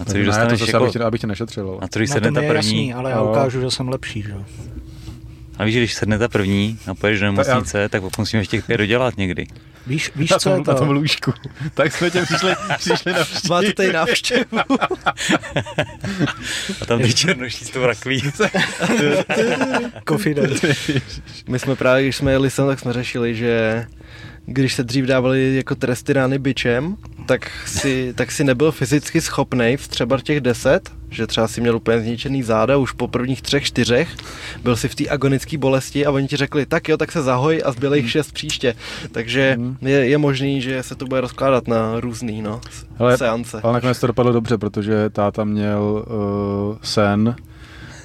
A 0.00 0.04
co 0.04 0.12
Ne, 0.12 0.18
když 0.20 0.24
to 0.24 0.26
dostaneš 0.26 0.60
zase, 0.60 0.70
jako... 0.72 0.84
abych, 0.84 0.92
tě, 0.92 0.98
abych 0.98 1.20
tě 1.20 1.26
nešetřil. 1.26 1.78
A 1.80 1.88
co 1.88 1.98
když 1.98 2.10
No, 2.10 2.14
to 2.20 2.20
ta 2.20 2.30
první? 2.40 2.54
jasný, 2.54 2.94
ale 2.94 3.10
já 3.10 3.22
ukážu, 3.22 3.60
že 3.60 3.70
jsem 3.70 3.88
lepší, 3.88 4.22
že? 4.22 4.30
jo. 4.30 4.44
A 5.58 5.64
víš, 5.64 5.74
že 5.74 5.80
když 5.80 5.94
sedne 5.94 6.18
ta 6.18 6.28
první 6.28 6.78
a 6.90 6.94
pojedeš 6.94 7.20
do 7.20 7.26
nemocnice, 7.26 7.88
tak 7.88 8.18
musíme 8.18 8.40
ještě 8.40 8.56
těch 8.56 8.66
pět 8.66 8.76
dodělat 8.76 9.16
někdy. 9.16 9.46
Víš, 9.86 10.10
víš 10.16 10.30
na 10.30 10.38
co 10.38 10.50
je 10.50 10.56
tom, 10.56 10.64
na 10.66 10.74
tom 10.74 10.88
to? 10.88 10.92
lůžku. 10.92 11.32
tak 11.74 11.92
jsme 11.92 12.10
tě 12.10 12.22
přišli, 12.22 12.54
přišli 12.78 13.12
na 13.12 13.18
Máte 13.48 13.72
tady 13.72 13.92
návštěvu. 13.92 14.44
A 16.80 16.86
tam 16.86 17.02
ty 17.02 17.14
černoší 17.14 17.64
s 17.64 17.70
tou 17.70 17.86
rakví. 17.86 18.22
My 21.48 21.58
jsme 21.58 21.76
právě, 21.76 22.02
když 22.02 22.16
jsme 22.16 22.32
jeli 22.32 22.50
sem, 22.50 22.66
tak 22.66 22.80
jsme 22.80 22.92
řešili, 22.92 23.34
že 23.34 23.86
když 24.46 24.74
se 24.74 24.84
dřív 24.84 25.04
dávali 25.04 25.56
jako 25.56 25.74
tresty 25.74 26.12
rány 26.12 26.38
bičem, 26.38 26.96
tak 27.28 27.50
si, 27.66 28.12
tak 28.16 28.32
si 28.32 28.44
nebyl 28.44 28.72
fyzicky 28.72 29.20
schopný 29.20 29.76
v 29.76 29.88
třeba 29.88 30.18
těch 30.18 30.40
deset, 30.40 30.90
že 31.10 31.26
třeba 31.26 31.48
si 31.48 31.60
měl 31.60 31.76
úplně 31.76 32.00
zničený 32.00 32.42
záda 32.42 32.76
už 32.76 32.92
po 32.92 33.08
prvních 33.08 33.42
třech, 33.42 33.64
čtyřech, 33.64 34.08
byl 34.62 34.76
si 34.76 34.88
v 34.88 34.94
té 34.94 35.08
agonické 35.08 35.58
bolesti 35.58 36.06
a 36.06 36.10
oni 36.10 36.28
ti 36.28 36.36
řekli, 36.36 36.66
tak 36.66 36.88
jo, 36.88 36.96
tak 36.96 37.12
se 37.12 37.22
zahoj 37.22 37.62
a 37.64 37.72
zbylých 37.72 38.10
šest 38.10 38.32
příště. 38.32 38.74
Takže 39.12 39.54
Hmm. 39.58 39.76
je, 39.80 40.08
je 40.08 40.18
možný, 40.18 40.62
že 40.62 40.82
se 40.82 40.94
to 40.94 41.06
bude 41.06 41.20
rozkládat 41.20 41.68
na 41.68 42.00
různý 42.00 42.42
no, 42.42 42.60
Hele, 42.96 43.18
seance. 43.18 43.60
Ale 43.62 43.72
nakonec 43.72 44.00
to 44.00 44.06
dopadlo 44.06 44.32
dobře, 44.32 44.58
protože 44.58 45.10
táta 45.10 45.44
měl 45.44 46.04
uh, 46.06 46.76
sen, 46.82 47.36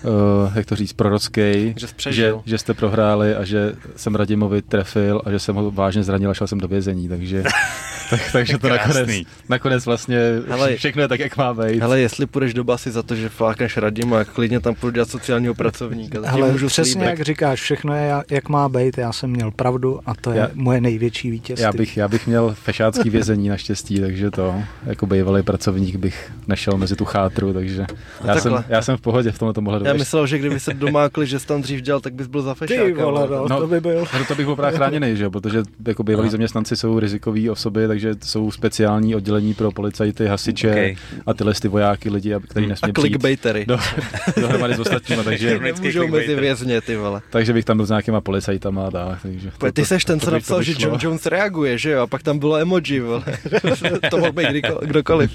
uh, 0.04 0.52
jak 0.56 0.66
to 0.66 0.76
říct, 0.76 0.94
prorocký, 0.94 1.74
Že 1.78 2.12
že, 2.12 2.34
že 2.46 2.58
jste 2.58 2.74
prohráli 2.74 3.36
a 3.36 3.44
že 3.44 3.74
jsem 3.96 4.16
Radimovi 4.16 4.62
trefil 4.62 5.22
a 5.26 5.32
že 5.32 5.40
jsem 5.40 5.56
ho 5.56 5.72
vážně 5.72 6.04
zranil 6.04 6.30
a 6.30 6.34
šel 6.34 6.48
jsem 6.48 6.58
do 6.60 6.68
vězení, 6.68 7.10
takže, 7.10 7.44
tak, 8.18 8.32
takže 8.32 8.58
to 8.58 8.70
nakonec, 8.70 8.98
Krásný. 8.98 9.28
nakonec 9.50 9.86
vlastně 9.86 10.18
Hele, 10.48 10.76
všechno 10.76 11.02
je 11.02 11.08
tak, 11.08 11.20
jak 11.20 11.38
má 11.38 11.54
být. 11.54 11.82
Hele, 11.82 12.00
jestli 12.00 12.26
půjdeš 12.26 12.54
do 12.54 12.64
basy 12.64 12.92
za 12.92 13.04
to, 13.04 13.16
že 13.16 13.30
flákneš 13.30 13.78
Radima, 13.78 14.24
klidně 14.24 14.60
tam 14.60 14.76
půjdu 14.76 14.94
dělat 14.96 15.10
sociálního 15.10 15.54
pracovníka. 15.54 16.20
Ale 16.30 16.52
můžu 16.52 16.68
přesně 16.68 16.92
slíbit. 16.92 17.10
jak 17.10 17.22
říkáš, 17.22 17.62
všechno 17.62 17.96
je 17.96 18.12
jak 18.32 18.50
má 18.50 18.70
být, 18.70 18.98
já 18.98 19.12
jsem 19.14 19.30
měl 19.30 19.52
pravdu 19.52 20.00
a 20.06 20.14
to 20.16 20.32
je 20.32 20.38
Já- 20.40 20.50
moje 20.54 20.82
největší 20.82 21.32
vítězství. 21.32 21.64
já 21.64 21.72
bych, 21.72 21.98
já 21.98 22.08
bych 22.08 22.28
měl 22.28 22.56
fešácký 22.64 23.10
vězení 23.10 23.50
naštěstí, 23.50 24.00
takže 24.00 24.32
to, 24.32 24.56
jako 24.86 25.06
bývalý 25.06 25.44
pracovník 25.44 25.96
bych 25.96 26.32
nešel 26.48 26.78
mezi 26.78 26.96
tu 26.96 27.06
chátru, 27.06 27.54
takže 27.54 27.86
já, 28.26 28.34
jsem, 28.40 28.52
takhle. 28.54 28.64
já 28.76 28.82
jsem 28.82 28.98
v 28.98 29.02
pohodě 29.02 29.32
v 29.32 29.40
tomto 29.40 29.62
ohledu. 29.62 29.86
Já 29.86 29.94
myslel, 29.94 30.28
že 30.28 30.38
kdyby 30.38 30.60
se 30.60 30.74
domákli, 30.74 31.28
že 31.28 31.40
jsi 31.40 31.48
tam 31.48 31.62
dřív 31.62 31.82
dělal, 31.82 32.02
tak 32.02 32.14
bys 32.14 32.28
byl 32.28 32.42
za 32.42 32.54
fešáka. 32.54 32.84
Ty 32.86 32.94
vole, 32.94 33.28
no, 33.32 33.48
No, 33.48 33.60
to 33.60 33.68
by 33.68 33.82
byl. 33.82 34.06
No 34.20 34.26
to 34.28 34.36
bych 34.36 34.46
byl 34.46 34.56
právě 34.56 34.78
chráněný, 34.78 35.18
že 35.18 35.30
protože 35.30 35.64
jako 35.88 36.04
bývalí 36.04 36.30
zaměstnanci 36.30 36.76
jsou 36.76 37.00
rizikové 37.00 37.52
osoby, 37.52 37.88
takže 37.88 38.03
jsou 38.24 38.52
speciální 38.52 39.16
oddělení 39.16 39.54
pro 39.54 39.72
policajty, 39.72 40.26
hasiče 40.28 40.70
Okay. 40.72 40.96
a 41.26 41.34
tyhle 41.34 41.54
ty 41.54 41.68
vojáky, 41.68 42.10
lidi, 42.10 42.36
kteří 42.50 42.66
A 42.66 42.70
nesmí 42.70 42.94
přijít 42.94 43.02
clickbaitery. 43.10 43.66
do, 43.66 43.78
dohromady 44.42 44.76
s 44.76 44.80
ostatníma, 44.80 45.24
takže, 45.24 45.60
Nemůžou 45.60 46.08
mezi 46.08 46.36
vězně, 46.36 46.82
ty 46.82 46.96
vole. 46.96 47.22
takže 47.30 47.54
bych 47.54 47.66
tam 47.66 47.78
byl 47.78 47.86
s 47.86 47.90
nějakýma 47.90 48.22
policajtama 48.22 48.88
a 48.88 48.92
tak. 48.92 49.22
Takže 49.22 49.52
To, 49.58 49.72
ty 49.72 49.86
seš 49.86 50.06
ten, 50.06 50.20
co 50.20 50.32
napsal, 50.32 50.64
že. 50.64 50.74
John 50.80 50.98
Jones 51.02 51.26
reaguje, 51.26 51.78
že 51.78 51.92
jo? 51.92 52.02
A 52.02 52.08
pak 52.08 52.24
tam 52.24 52.40
bylo 52.40 52.58
emoji, 52.58 53.00
vole. 53.00 53.24
to 54.10 54.18
mohl 54.18 54.32
být 54.32 54.48
kdokoliv. 54.82 55.32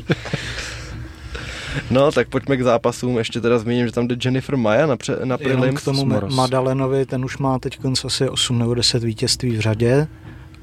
No, 1.90 2.12
tak 2.12 2.28
pojďme 2.28 2.56
k 2.56 2.62
zápasům. 2.62 3.18
Ještě 3.18 3.40
teda 3.40 3.58
zmíním, 3.58 3.86
že 3.86 3.92
tam 3.92 4.08
jde 4.08 4.16
Jennifer 4.24 4.56
Maya 4.56 4.86
na, 4.86 4.96
pře- 4.96 5.16
na 5.24 5.36
Jenom 5.40 5.56
prelims. 5.60 5.80
k 5.82 5.84
tomu 5.84 6.00
Smoros. 6.00 6.34
Madalenovi, 6.34 7.06
ten 7.06 7.24
už 7.24 7.38
má 7.38 7.58
teď 7.58 7.78
asi 8.04 8.28
8 8.28 8.58
nebo 8.58 8.74
10 8.74 9.02
vítězství 9.02 9.56
v 9.56 9.60
řadě 9.60 10.06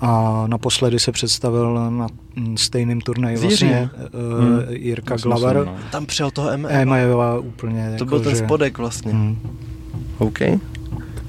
a 0.05 0.43
naposledy 0.47 0.99
se 0.99 1.11
představil 1.11 1.73
na 1.91 2.07
mm, 2.35 2.57
stejnném 2.57 3.01
turnaji 3.01 3.37
vlastně 3.37 3.89
Hmm. 4.13 4.53
uh, 4.57 4.63
Jirka 4.73 5.13
Já 5.13 5.17
si 5.17 5.23
Glaver. 5.23 5.57
myslím, 5.57 5.73
no. 5.75 5.81
Tam 5.91 6.05
přijel 6.05 6.31
toho 6.31 6.57
MMA. 6.57 6.69
Emajová 6.69 7.39
úplně. 7.39 7.85
To 7.87 7.91
jako, 7.93 8.05
byl 8.05 8.19
ten 8.19 8.35
že- 8.35 8.43
spodek 8.45 8.77
vlastně. 8.77 9.11
Hmm. 9.11 9.37
OK. 10.17 10.39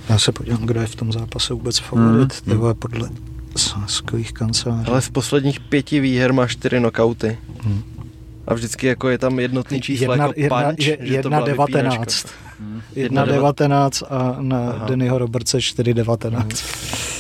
Já 0.09 0.19
se 0.19 0.33
podívám, 0.33 0.67
kdo 0.67 0.81
je 0.81 0.87
v 0.87 0.95
tom 0.95 1.13
zápase 1.13 1.55
vůbec 1.55 1.79
favorit, 1.79 2.43
Hmm. 2.47 2.57
mm. 2.67 2.75
podle 2.75 3.09
sáskových 3.57 4.33
kanceláří. 4.33 4.87
Ale 4.91 5.03
z 5.03 5.09
posledních 5.09 5.61
pěti 5.61 6.01
výher 6.01 6.33
má 6.33 6.47
čtyři 6.47 6.79
knockouty. 6.79 7.39
Hmm. 7.63 7.83
A 8.47 8.55
vždycky 8.55 8.87
jako 8.87 9.09
je 9.09 9.19
tam 9.19 9.39
jednotný 9.41 9.81
číslo 9.81 10.13
jedna, 10.13 10.25
jako 10.27 10.41
jedna, 10.41 10.63
punch, 10.63 10.79
je, 10.87 10.99
jedna 11.01 11.41
devatenáct. 11.41 11.93
vypínačka. 11.95 12.29
Jedna 12.59 12.83
Jedna 12.95 13.25
devatenáct 13.25 14.03
a 14.11 14.37
na 14.41 14.71
Aha. 14.71 14.87
Dennyho 14.87 15.19
Robertse 15.19 15.59
4.19. 15.59 16.47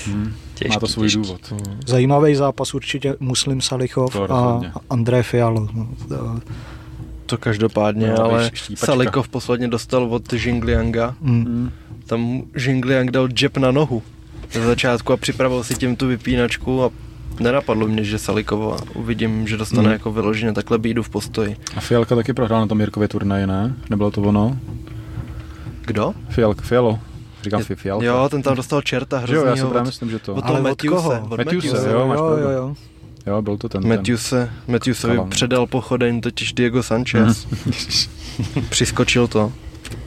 Hmm. 0.06 0.32
Těžký, 0.58 0.74
Má 0.74 0.80
to 0.80 0.86
svůj 0.86 1.06
těžký. 1.06 1.18
důvod. 1.22 1.52
Zajímavý 1.86 2.34
zápas 2.34 2.74
určitě 2.74 3.16
Muslim 3.20 3.60
Salichov 3.60 4.12
To 4.12 4.32
a. 4.32 4.62
André 4.90 5.22
Fialo. 5.22 5.68
To- 7.26 7.38
každopádně, 7.38 8.08
No, 8.18 8.24
ale 8.24 8.50
štípačka. 8.54 8.86
Salikov 8.86 9.28
posledně 9.28 9.68
dostal 9.68 10.04
od 10.14 10.32
Jinglianga. 10.32 11.14
mm. 11.20 11.70
Tam 12.06 12.42
Jingliang 12.66 13.10
dal 13.10 13.28
jab 13.42 13.56
na 13.56 13.70
nohu 13.70 14.02
na 14.60 14.66
začátku 14.66 15.12
a 15.12 15.16
připravil 15.16 15.64
si 15.64 15.74
tím 15.74 15.96
tu 15.96 16.06
vypínačku 16.06 16.84
a 16.84 16.90
nenapadlo 17.40 17.88
mě, 17.88 18.04
že 18.04 18.18
Salikova 18.18 18.76
uvidím, 18.94 19.48
že 19.48 19.56
dostane 19.56 19.82
Hmm. 19.82 19.92
jako 19.92 20.12
vyloženě 20.12 20.52
takhle 20.52 20.78
bídu 20.78 21.02
v 21.02 21.08
postoji. 21.08 21.56
A 21.76 21.80
Fialka 21.80 22.14
taky 22.16 22.32
prohrál 22.32 22.60
na 22.60 22.66
tom 22.66 22.80
Jirkově 22.80 23.08
turnaji, 23.08 23.46
ne? 23.46 23.74
Nebylo 23.90 24.10
to 24.10 24.22
ono? 24.22 24.58
Kdo? 25.86 26.14
Fialk, 26.28 26.62
Fialo. 26.62 26.98
Říkám 27.46 27.60
Je- 27.60 27.64
Fi- 27.66 27.76
Fialka. 27.76 28.06
Jo, 28.06 28.28
ten 28.30 28.42
tam 28.42 28.56
dostal 28.56 28.82
čerta 28.82 29.26
Že 29.26 29.34
jo, 29.34 29.44
já 29.44 29.56
si 29.56 29.60
právě 29.62 29.80
od, 29.80 29.86
myslím, 29.86 30.10
že 30.10 30.18
to. 30.18 30.34
od 30.34 30.44
Ale 30.44 30.52
toho? 30.52 30.62
Matthewse. 30.68 31.20
Od 31.30 31.38
Matthewse, 31.38 31.90
jo, 31.92 32.06
máš 32.08 32.18
jo, 32.18 32.36
jo, 32.40 32.50
jo. 32.50 32.74
Jo, 33.26 33.42
byl 33.42 33.56
to 33.56 33.68
ten. 33.68 33.88
Matthewse, 33.88 34.50
Matthewsevi 34.68 35.14
Kalan. 35.16 35.30
předal 35.30 35.66
pochodeň 35.66 36.20
totiž 36.20 36.52
Diego 36.52 36.82
Sanchez. 36.82 37.46
Přiskočil 38.70 39.26
to. 39.28 39.52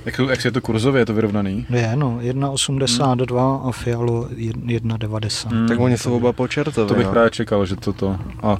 Jak, 0.06 0.19
jak 0.30 0.45
je 0.45 0.51
to 0.51 0.61
kurzově, 0.61 1.01
je 1.01 1.06
to 1.06 1.14
vyrovnaný? 1.14 1.65
Je, 1.69 1.91
no, 1.95 2.18
1,82 2.22 3.68
a 3.68 3.72
Fialo 3.72 4.23
1,90. 4.23 5.49
Hmm. 5.51 5.68
Tak 5.68 5.80
oni 5.80 5.97
jsou 5.97 6.15
oba 6.15 6.34
po 6.34 6.47
čertovi. 6.47 6.88
To 6.88 6.93
bych 6.95 7.06
no. 7.06 7.11
právě 7.11 7.30
čekal, 7.30 7.65
že 7.65 7.76
toto. 7.76 8.18
A 8.43 8.57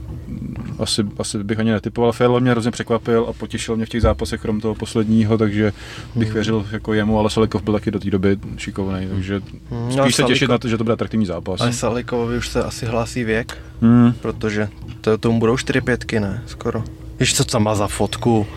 asi, 0.80 1.06
asi 1.20 1.44
bych 1.44 1.60
ani 1.60 1.72
netypoval. 1.72 2.12
Fialo 2.12 2.40
mě 2.40 2.52
hrozně 2.52 2.72
překvapil 2.72 3.26
a 3.30 3.34
potěšil 3.34 3.76
mě 3.76 3.86
v 3.86 3.90
těch 3.90 4.02
zápasech 4.02 4.42
krom 4.42 4.62
toho 4.62 4.76
posledního, 4.76 5.38
takže 5.38 5.74
bych 6.16 6.28
Hmm. 6.28 6.34
věřil 6.34 6.66
jako 6.72 6.94
jemu, 6.94 7.20
ale 7.20 7.30
Solikov 7.30 7.62
byl 7.62 7.74
taky 7.74 7.92
do 7.92 8.00
té 8.00 8.10
doby 8.10 8.38
šikovný, 8.58 9.08
takže 9.14 9.42
Hmm, 9.72 9.84
ale 9.84 10.04
spíš 10.04 10.16
se 10.16 10.24
těšit 10.24 10.48
Saliko- 10.48 10.52
na 10.52 10.58
to, 10.58 10.68
že 10.68 10.78
to 10.78 10.84
bude 10.84 10.94
atraktivní 10.94 11.26
zápas. 11.26 11.62
Ale 11.62 11.74
Salikovi 11.74 12.38
už 12.38 12.50
se 12.50 12.64
asi 12.64 12.86
hlásí 12.86 13.24
věk, 13.24 13.58
Hmm. 13.82 14.14
protože 14.22 14.70
to, 15.02 15.18
tomu 15.18 15.40
budou 15.40 15.58
4 15.58 15.82
pětky, 15.82 16.20
ne? 16.20 16.44
Skoro. 16.46 16.84
Víš, 17.20 17.36
co 17.36 17.44
tam 17.46 17.64
má 17.64 17.76
za 17.76 17.88
fotku? 17.88 18.48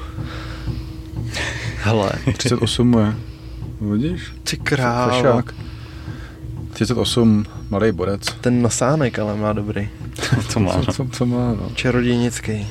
Hele, 1.82 2.10
38 2.36 2.88
mu 2.90 2.98
je. 3.00 3.14
Vidíš? 3.80 4.32
ty 4.44 4.56
krávo. 4.56 5.12
Fešák. 5.12 5.54
38, 6.72 7.44
malý 7.70 7.92
borec. 7.92 8.22
Ten 8.40 8.62
nosánek 8.62 9.18
ale 9.18 9.36
má 9.36 9.52
dobrý. 9.52 9.88
To 10.52 10.60
má. 10.60 10.72
Co, 10.72 10.92
co, 10.92 11.06
co 11.12 11.26
má, 11.26 11.48
no. 11.60 11.70
Čarodějnický. 11.74 12.66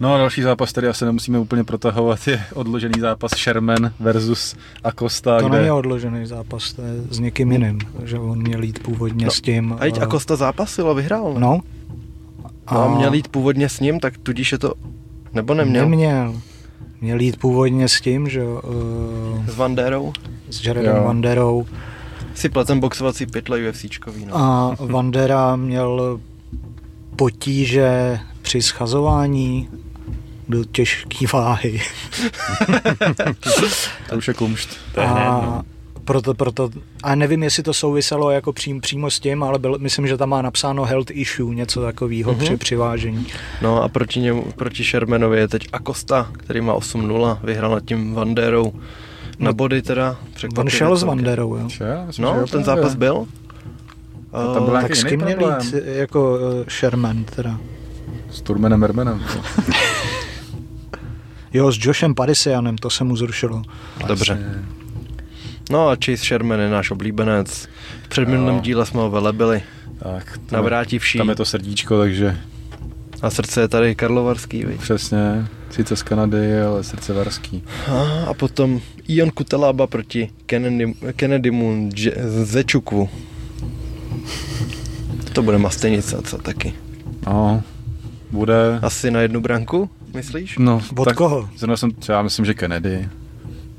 No 0.00 0.14
a 0.14 0.18
další 0.18 0.42
zápas, 0.42 0.70
který 0.72 0.86
asi 0.86 1.04
nemusíme 1.04 1.38
úplně 1.38 1.64
protahovat, 1.64 2.28
je 2.28 2.42
odložený 2.54 3.00
zápas 3.00 3.30
Sherman 3.36 3.92
versus 4.00 4.56
Acosta, 4.84 5.38
To 5.40 5.48
kde... 5.48 5.58
není 5.58 5.70
odložený 5.70 6.26
zápas, 6.26 6.72
to 6.72 6.82
je 6.82 6.92
s 7.10 7.18
někým 7.18 7.52
jiným, 7.52 7.78
že 8.04 8.18
on 8.18 8.38
měl 8.42 8.62
jít 8.62 8.78
původně 8.78 9.24
No, 9.24 9.30
s 9.30 9.40
tím. 9.40 9.72
A 9.72 9.76
teď 9.76 9.98
Acosta 10.00 10.36
zápasil 10.36 10.90
a 10.90 10.92
vyhrál. 10.92 11.34
ne? 11.34 11.40
No. 11.40 11.60
No 12.72 12.82
a 12.82 12.96
měl 12.96 13.14
jít 13.14 13.28
původně 13.28 13.68
s 13.68 13.80
ním, 13.80 14.00
tak 14.00 14.18
tudíž 14.18 14.52
je 14.52 14.58
to... 14.58 14.74
Nebo 15.32 15.54
neměl? 15.54 15.88
Neměl. 15.88 16.34
Měl 17.00 17.20
jít 17.20 17.36
původně 17.36 17.88
s 17.88 18.00
tím, 18.00 18.28
že 18.28 18.40
jo, 18.40 18.60
uh, 18.64 19.46
S 19.46 19.56
Vanderou. 19.56 20.12
s 20.50 20.64
Jaredem 20.66 20.96
Jo. 20.96 21.02
Vanderou 21.04 21.66
Si 22.34 22.48
pletem 22.48 22.80
boxovací 22.80 23.26
pytle 23.26 23.68
UFCčkový, 23.70 24.24
no. 24.26 24.36
a 24.36 24.76
Vandera 24.80 25.56
měl 25.56 26.20
potíže 27.16 28.18
při 28.42 28.62
schazování 28.62 29.68
do 30.48 30.64
těžké 30.64 31.26
váhy. 31.32 31.80
To 34.08 34.16
už 34.16 34.28
je 34.28 34.34
kumšt. 34.34 34.68
To 34.94 35.00
je 35.00 35.06
hned, 35.06 35.20
a 35.22 35.40
no. 35.44 35.62
Proto, 36.08 36.34
proto, 36.34 36.70
a 37.02 37.14
nevím, 37.14 37.42
jestli 37.42 37.62
to 37.62 37.74
souviselo 37.74 38.30
jako 38.30 38.52
přím, 38.52 38.80
přímo 38.80 39.10
s 39.10 39.20
tím, 39.20 39.42
ale 39.42 39.58
byl, 39.58 39.76
myslím, 39.78 40.06
že 40.06 40.16
tam 40.16 40.28
má 40.28 40.42
napsáno 40.42 40.84
health 40.84 41.10
issue, 41.10 41.54
něco 41.54 41.80
takového 41.82 42.32
Mhm. 42.32 42.40
při 42.40 42.56
přivážení. 42.56 43.26
No 43.62 43.82
a 43.82 43.88
proti 43.88 44.20
němu, 44.20 44.44
proti 44.56 44.84
Shermanovi 44.84 45.38
je 45.38 45.48
teď 45.48 45.68
Acosta, 45.72 46.30
který 46.32 46.60
má 46.60 46.74
8-0, 46.74 47.38
vyhrál 47.44 47.70
nad 47.70 47.84
tím 47.84 48.14
Vanderou. 48.14 48.72
Na 49.38 49.50
No, 49.50 49.52
body 49.52 49.82
teda 49.82 50.10
On 50.10 50.16
překvapivě 50.34 50.78
šel 50.78 50.96
s. 50.96 51.02
Vanderou, 51.02 51.56
jo. 51.56 51.64
Myslím, 52.06 52.24
No, 52.24 52.46
ten 52.46 52.64
zápas 52.64 52.94
byl. 52.94 53.26
A 54.32 54.44
tam 54.54 54.64
byl 54.64 54.76
Eh, 54.76 54.78
nějaký 54.78 54.88
Tak 54.88 54.96
s 54.96 55.04
kým 55.04 55.20
měl 55.24 55.58
jít 55.62 55.74
jako 55.84 56.32
uh, 56.38 56.38
Sherman 56.68 57.24
teda? 57.24 57.58
S 58.30 58.40
Turmenem 58.40 58.80
Mermanem. 58.80 59.22
Jo, 61.52 61.72
s 61.72 61.78
Joshem 61.86 62.14
Parisianem, 62.14 62.78
to 62.78 62.90
se 62.90 63.04
mu 63.04 63.16
zrušilo. 63.16 63.62
Dobře. 64.06 64.62
No 65.70 65.88
a 65.88 65.96
Chase 66.04 66.16
Sherman 66.24 66.60
je 66.60 66.68
náš 66.70 66.90
oblíbenec. 66.90 67.68
V 68.04 68.08
předminulém 68.08 68.54
Jo. 68.56 68.60
díle 68.62 68.86
jsme 68.86 69.00
ho 69.00 69.10
velebili. 69.10 69.62
Tak, 69.98 70.32
tam, 70.32 70.42
je, 70.50 70.52
Navrátí 70.56 70.98
vší. 70.98 71.18
tam 71.18 71.28
je 71.28 71.34
to 71.36 71.44
srdíčko, 71.44 71.98
takže 71.98 72.36
A 73.22 73.30
srdce 73.30 73.60
je 73.60 73.68
tady 73.68 73.94
Karlovarský, 73.94 74.64
viď? 74.64 74.80
přesně. 74.80 75.46
Sice 75.70 75.96
z 75.96 76.02
Kanady, 76.02 76.60
ale 76.60 76.84
srdce 76.84 77.12
varský. 77.12 77.62
A, 77.88 78.24
a 78.30 78.34
potom 78.34 78.80
Ion 79.08 79.30
Kutelaba 79.30 79.86
proti 79.86 80.30
Kennedy, 80.46 80.94
Kennedymu 81.16 81.90
Zečukvu. 82.44 83.08
To 85.32 85.42
bude 85.42 85.58
mastenice, 85.58 86.16
co 86.24 86.38
taky. 86.38 86.74
No, 87.26 87.62
bude... 88.30 88.78
Asi 88.82 89.10
na 89.10 89.20
jednu 89.20 89.40
branku, 89.40 89.90
myslíš? 90.14 90.58
No, 90.58 90.82
Od 90.96 91.04
tak 91.04 91.16
koho? 91.16 91.48
Zrovna 91.56 91.76
jsem, 91.76 91.90
já 92.08 92.22
myslím, 92.22 92.44
že 92.44 92.54
Kennedy. 92.54 93.08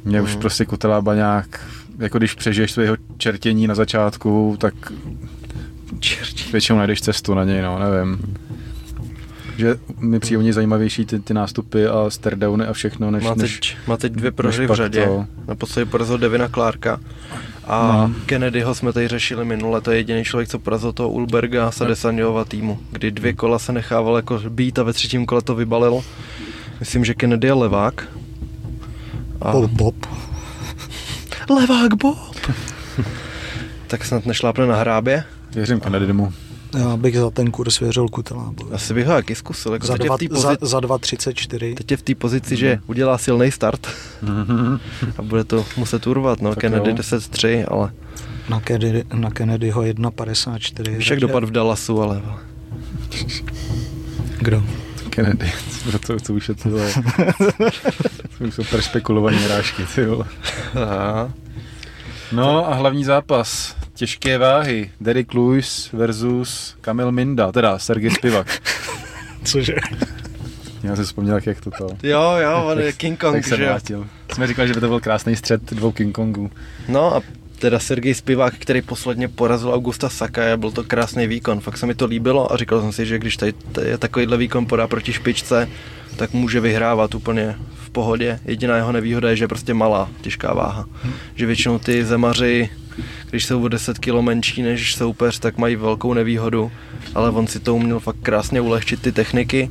Mě 0.05 0.21
už 0.21 0.31
Mhm. 0.31 0.39
prostě 0.41 0.65
Kutelába 0.65 1.15
nějak, 1.15 1.61
jako 1.99 2.17
když 2.17 2.34
přežiješ 2.34 2.71
svého 2.71 2.97
čertění 3.17 3.67
na 3.67 3.76
začátku, 3.76 4.55
tak 4.59 4.73
Čerti. 5.99 6.51
většinou 6.51 6.77
najdeš 6.77 7.01
cestu 7.01 7.34
na 7.34 7.43
něj, 7.43 7.61
no, 7.61 7.80
nevím. 7.80 8.35
Že 9.57 9.76
mi 9.99 10.19
přijde 10.19 10.53
zajímavější 10.53 11.05
ty, 11.05 11.19
ty 11.19 11.34
nástupy 11.34 11.85
a 11.88 12.09
stardowny 12.09 12.65
a 12.65 12.73
všechno, 12.73 13.11
než, 13.11 13.23
Má 13.23 13.34
než, 13.35 13.53
teď, 13.59 13.77
má 13.88 13.97
teď 13.97 14.11
dvě 14.13 14.31
prohry 14.31 14.59
než 14.59 14.71
v 14.71 14.76
řadě. 14.76 15.05
to- 15.05 15.26
Naposledy 15.47 15.85
porazil 15.85 16.17
Devina 16.17 16.47
Clarka. 16.47 16.99
A 17.67 18.07
No. 18.07 18.13
Kennedyho 18.26 18.76
jsme 18.76 18.93
tady 18.93 19.07
řešili 19.07 19.45
minule, 19.45 19.81
to 19.81 19.91
je 19.91 19.97
jediný 19.97 20.23
člověk, 20.23 20.49
co 20.49 20.59
porazil 20.59 20.93
toho 20.93 21.09
Ulberga 21.09 21.71
z 21.71 21.81
Adesanyova 21.81 22.45
týmu, 22.45 22.80
kdy 22.91 23.11
dvě 23.11 23.34
kola 23.34 23.59
se 23.59 23.71
nechával 23.73 24.15
jako 24.15 24.39
být 24.49 24.80
a 24.80 24.84
ve 24.84 24.93
třetím 24.93 25.26
kole 25.26 25.41
to 25.41 25.55
vybalil. 25.55 26.01
Myslím, 26.80 27.05
že 27.05 27.13
Kennedy 27.13 27.47
je 27.47 27.53
levák. 27.53 28.07
A... 29.41 29.51
Paul 29.51 29.67
Bob. 29.67 29.95
Levák 31.49 31.93
Bob! 31.93 32.17
tak 33.88 34.05
snad 34.05 34.26
nešlápne 34.26 34.67
na 34.67 34.76
hrábě. 34.76 35.23
Věřím 35.55 35.80
Kennedymu. 35.80 36.34
Já 36.77 36.97
bych 36.97 37.17
za 37.17 37.30
ten 37.30 37.51
kurz 37.51 37.80
věřil 37.80 38.07
Kutelábovi. 38.07 38.71
Asi 38.73 38.93
bych 38.93 39.07
ho 39.07 39.13
jaký 39.13 39.35
zkusil. 39.35 39.73
Jako 39.73 39.88
Za, 39.88 39.97
dva, 39.97 40.15
v 40.15 40.19
té 40.19 40.26
za, 40.31 40.47
pozici, 40.49 40.65
za 40.65 40.80
2,34. 40.80 41.76
teď 41.76 41.91
je 41.91 41.97
v 41.97 42.01
té 42.01 42.15
pozici, 42.15 42.55
že 42.55 42.80
udělá 42.88 43.17
silný 43.17 43.51
start 43.51 43.88
a 45.17 45.21
bude 45.21 45.43
to 45.43 45.65
muset 45.77 46.07
urvat. 46.07 46.41
No, 46.41 46.49
Tak 46.49 46.59
Kennedy 46.59 46.89
jo. 46.89 46.95
10-3, 46.95 47.65
ale 47.67 47.91
Na, 48.49 48.59
Kennedy, 48.59 49.03
na 49.13 49.31
Kennedyho 49.31 49.81
1,54. 49.81 50.97
víš, 50.97 51.09
jak 51.09 51.19
dopad 51.19 51.43
v 51.43 51.51
Dallasu, 51.51 52.01
ale 52.01 52.21
Kdo? 54.39 54.63
Kennedy, 55.23 55.51
co, 55.91 55.99
co, 55.99 56.17
co 56.19 56.33
už 56.33 56.49
je 56.49 56.55
to, 56.55 56.69
to 58.37 58.43
už 58.47 58.53
jsou 58.55 58.63
perspekulované 58.63 59.47
rážky, 59.47 59.83
ty 59.95 60.05
vole. 60.05 60.25
Aha. 60.83 61.33
No 62.31 62.69
a 62.71 62.73
hlavní 62.73 63.03
zápas, 63.03 63.75
těžké 63.93 64.37
váhy, 64.37 64.91
Derek 65.01 65.33
Lewis 65.33 65.89
versus 65.93 66.75
Kamil 66.81 67.11
Minda, 67.11 67.51
teda 67.51 67.79
Sergej 67.79 68.11
Spivak. 68.11 68.61
Cože? 69.43 69.75
Já 70.83 70.95
si 70.95 71.03
vzpomněl, 71.03 71.39
jak- 71.45 71.61
to 71.61 71.71
to. 71.71 71.87
Jo, 72.03 72.33
jo, 72.41 72.63
on 72.65 72.79
je 72.79 72.93
King 72.93 73.19
Kong, 73.19 73.35
Jak 73.35 73.45
se 73.45 73.57
že 73.57 73.63
jo. 73.63 73.69
vrátil. 73.69 74.07
Jsme 74.33 74.47
říkali, 74.47 74.67
že 74.67 74.73
by 74.73 74.79
to 74.79 74.87
byl 74.87 74.99
krásný 74.99 75.35
střed 75.35 75.73
dvou 75.73 75.91
King 75.91 76.15
Kongů. 76.15 76.51
No 76.87 77.15
a 77.15 77.21
teda 77.60 77.80
Sergej 77.80 78.14
Spivák, 78.14 78.53
který 78.60 78.81
posledně 78.81 79.27
porazil 79.27 79.73
Augusta 79.73 80.10
Sakaja, 80.10 80.57
byl 80.57 80.72
to 80.72 80.84
krásný 80.84 81.27
výkon, 81.27 81.60
fakt 81.60 81.77
se 81.77 81.86
mi 81.86 81.95
to 81.95 82.06
líbilo 82.06 82.53
a 82.53 82.57
říkal 82.57 82.81
jsem 82.81 82.91
si, 82.91 83.06
že 83.06 83.19
když 83.19 83.38
tady 83.38 83.53
tady 83.53 83.98
takovýhle 83.98 84.38
výkon 84.38 84.65
podá 84.65 84.88
proti 84.88 85.14
špičce, 85.14 85.69
tak 86.15 86.34
může 86.34 86.60
vyhrávat 86.60 87.15
úplně 87.15 87.56
v 87.76 87.90
pohodě. 87.90 88.40
Jediná 88.45 88.76
jeho 88.76 88.91
nevýhoda 88.91 89.30
je, 89.30 89.36
že 89.36 89.44
je 89.44 89.48
prostě 89.48 89.73
malá, 89.73 90.10
těžká 90.22 90.53
váha. 90.53 90.86
Že 91.36 91.45
většinou 91.45 91.80
ty 91.80 92.06
zemaři, 92.06 92.69
když 93.30 93.45
jsou 93.45 93.64
o 93.64 93.68
10 93.68 93.99
kg 93.99 94.14
menší 94.22 94.61
než 94.61 94.95
soupeř, 94.95 95.40
tak 95.40 95.57
mají 95.57 95.76
velkou 95.76 96.14
nevýhodu, 96.14 96.72
ale 97.15 97.30
on 97.30 97.48
si 97.48 97.60
to 97.60 97.76
uměl 97.76 97.99
fakt 97.99 98.18
krásně 98.23 98.61
ulehčit 98.61 99.02
ty 99.02 99.11
techniky 99.11 99.69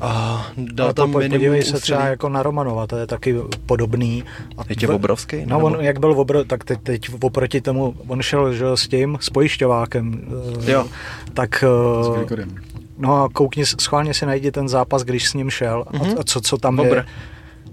A 0.00 0.46
dal 0.56 0.86
Ale 0.86 0.94
tam 0.94 1.12
po, 1.12 1.18
minimum 1.18 1.38
podívej 1.38 1.62
se 1.62 1.68
úsilí. 1.68 1.80
třeba 1.80 2.06
jako 2.06 2.28
na 2.28 2.42
Romanova, 2.42 2.86
to 2.86 2.96
je 2.96 3.06
taky 3.06 3.34
podobný. 3.66 4.24
A 4.58 4.62
Je 4.68 4.76
tě 4.76 4.86
v- 4.86 4.90
obrovský? 4.90 5.36
No 5.46 5.56
nebo? 5.56 5.66
on, 5.66 5.76
jak 5.80 6.00
byl 6.00 6.12
obro, 6.20 6.44
tak 6.44 6.64
teď, 6.64 6.78
teď 6.82 7.10
oproti 7.20 7.60
tomu, 7.60 7.94
on 8.08 8.22
šel 8.22 8.52
že, 8.52 8.64
s 8.74 8.88
tím, 8.88 9.18
s 9.20 9.30
pojišťovákem, 9.30 10.20
eh, 10.66 10.70
Jo. 10.72 10.86
tak 11.34 11.64
S 12.02 12.06
eh, 12.08 12.18
Grigorem. 12.18 12.54
no 12.98 13.22
a 13.24 13.28
koukni, 13.28 13.66
schválně 13.66 14.14
si 14.14 14.26
najdi 14.26 14.50
ten 14.52 14.68
zápas, 14.68 15.02
když 15.02 15.28
s 15.28 15.34
ním 15.34 15.50
šel 15.50 15.84
Mhm. 15.92 16.02
a, 16.16 16.20
a 16.20 16.22
co, 16.24 16.40
co 16.40 16.58
tam 16.58 16.78
Obr. 16.78 16.96
je. 16.96 17.04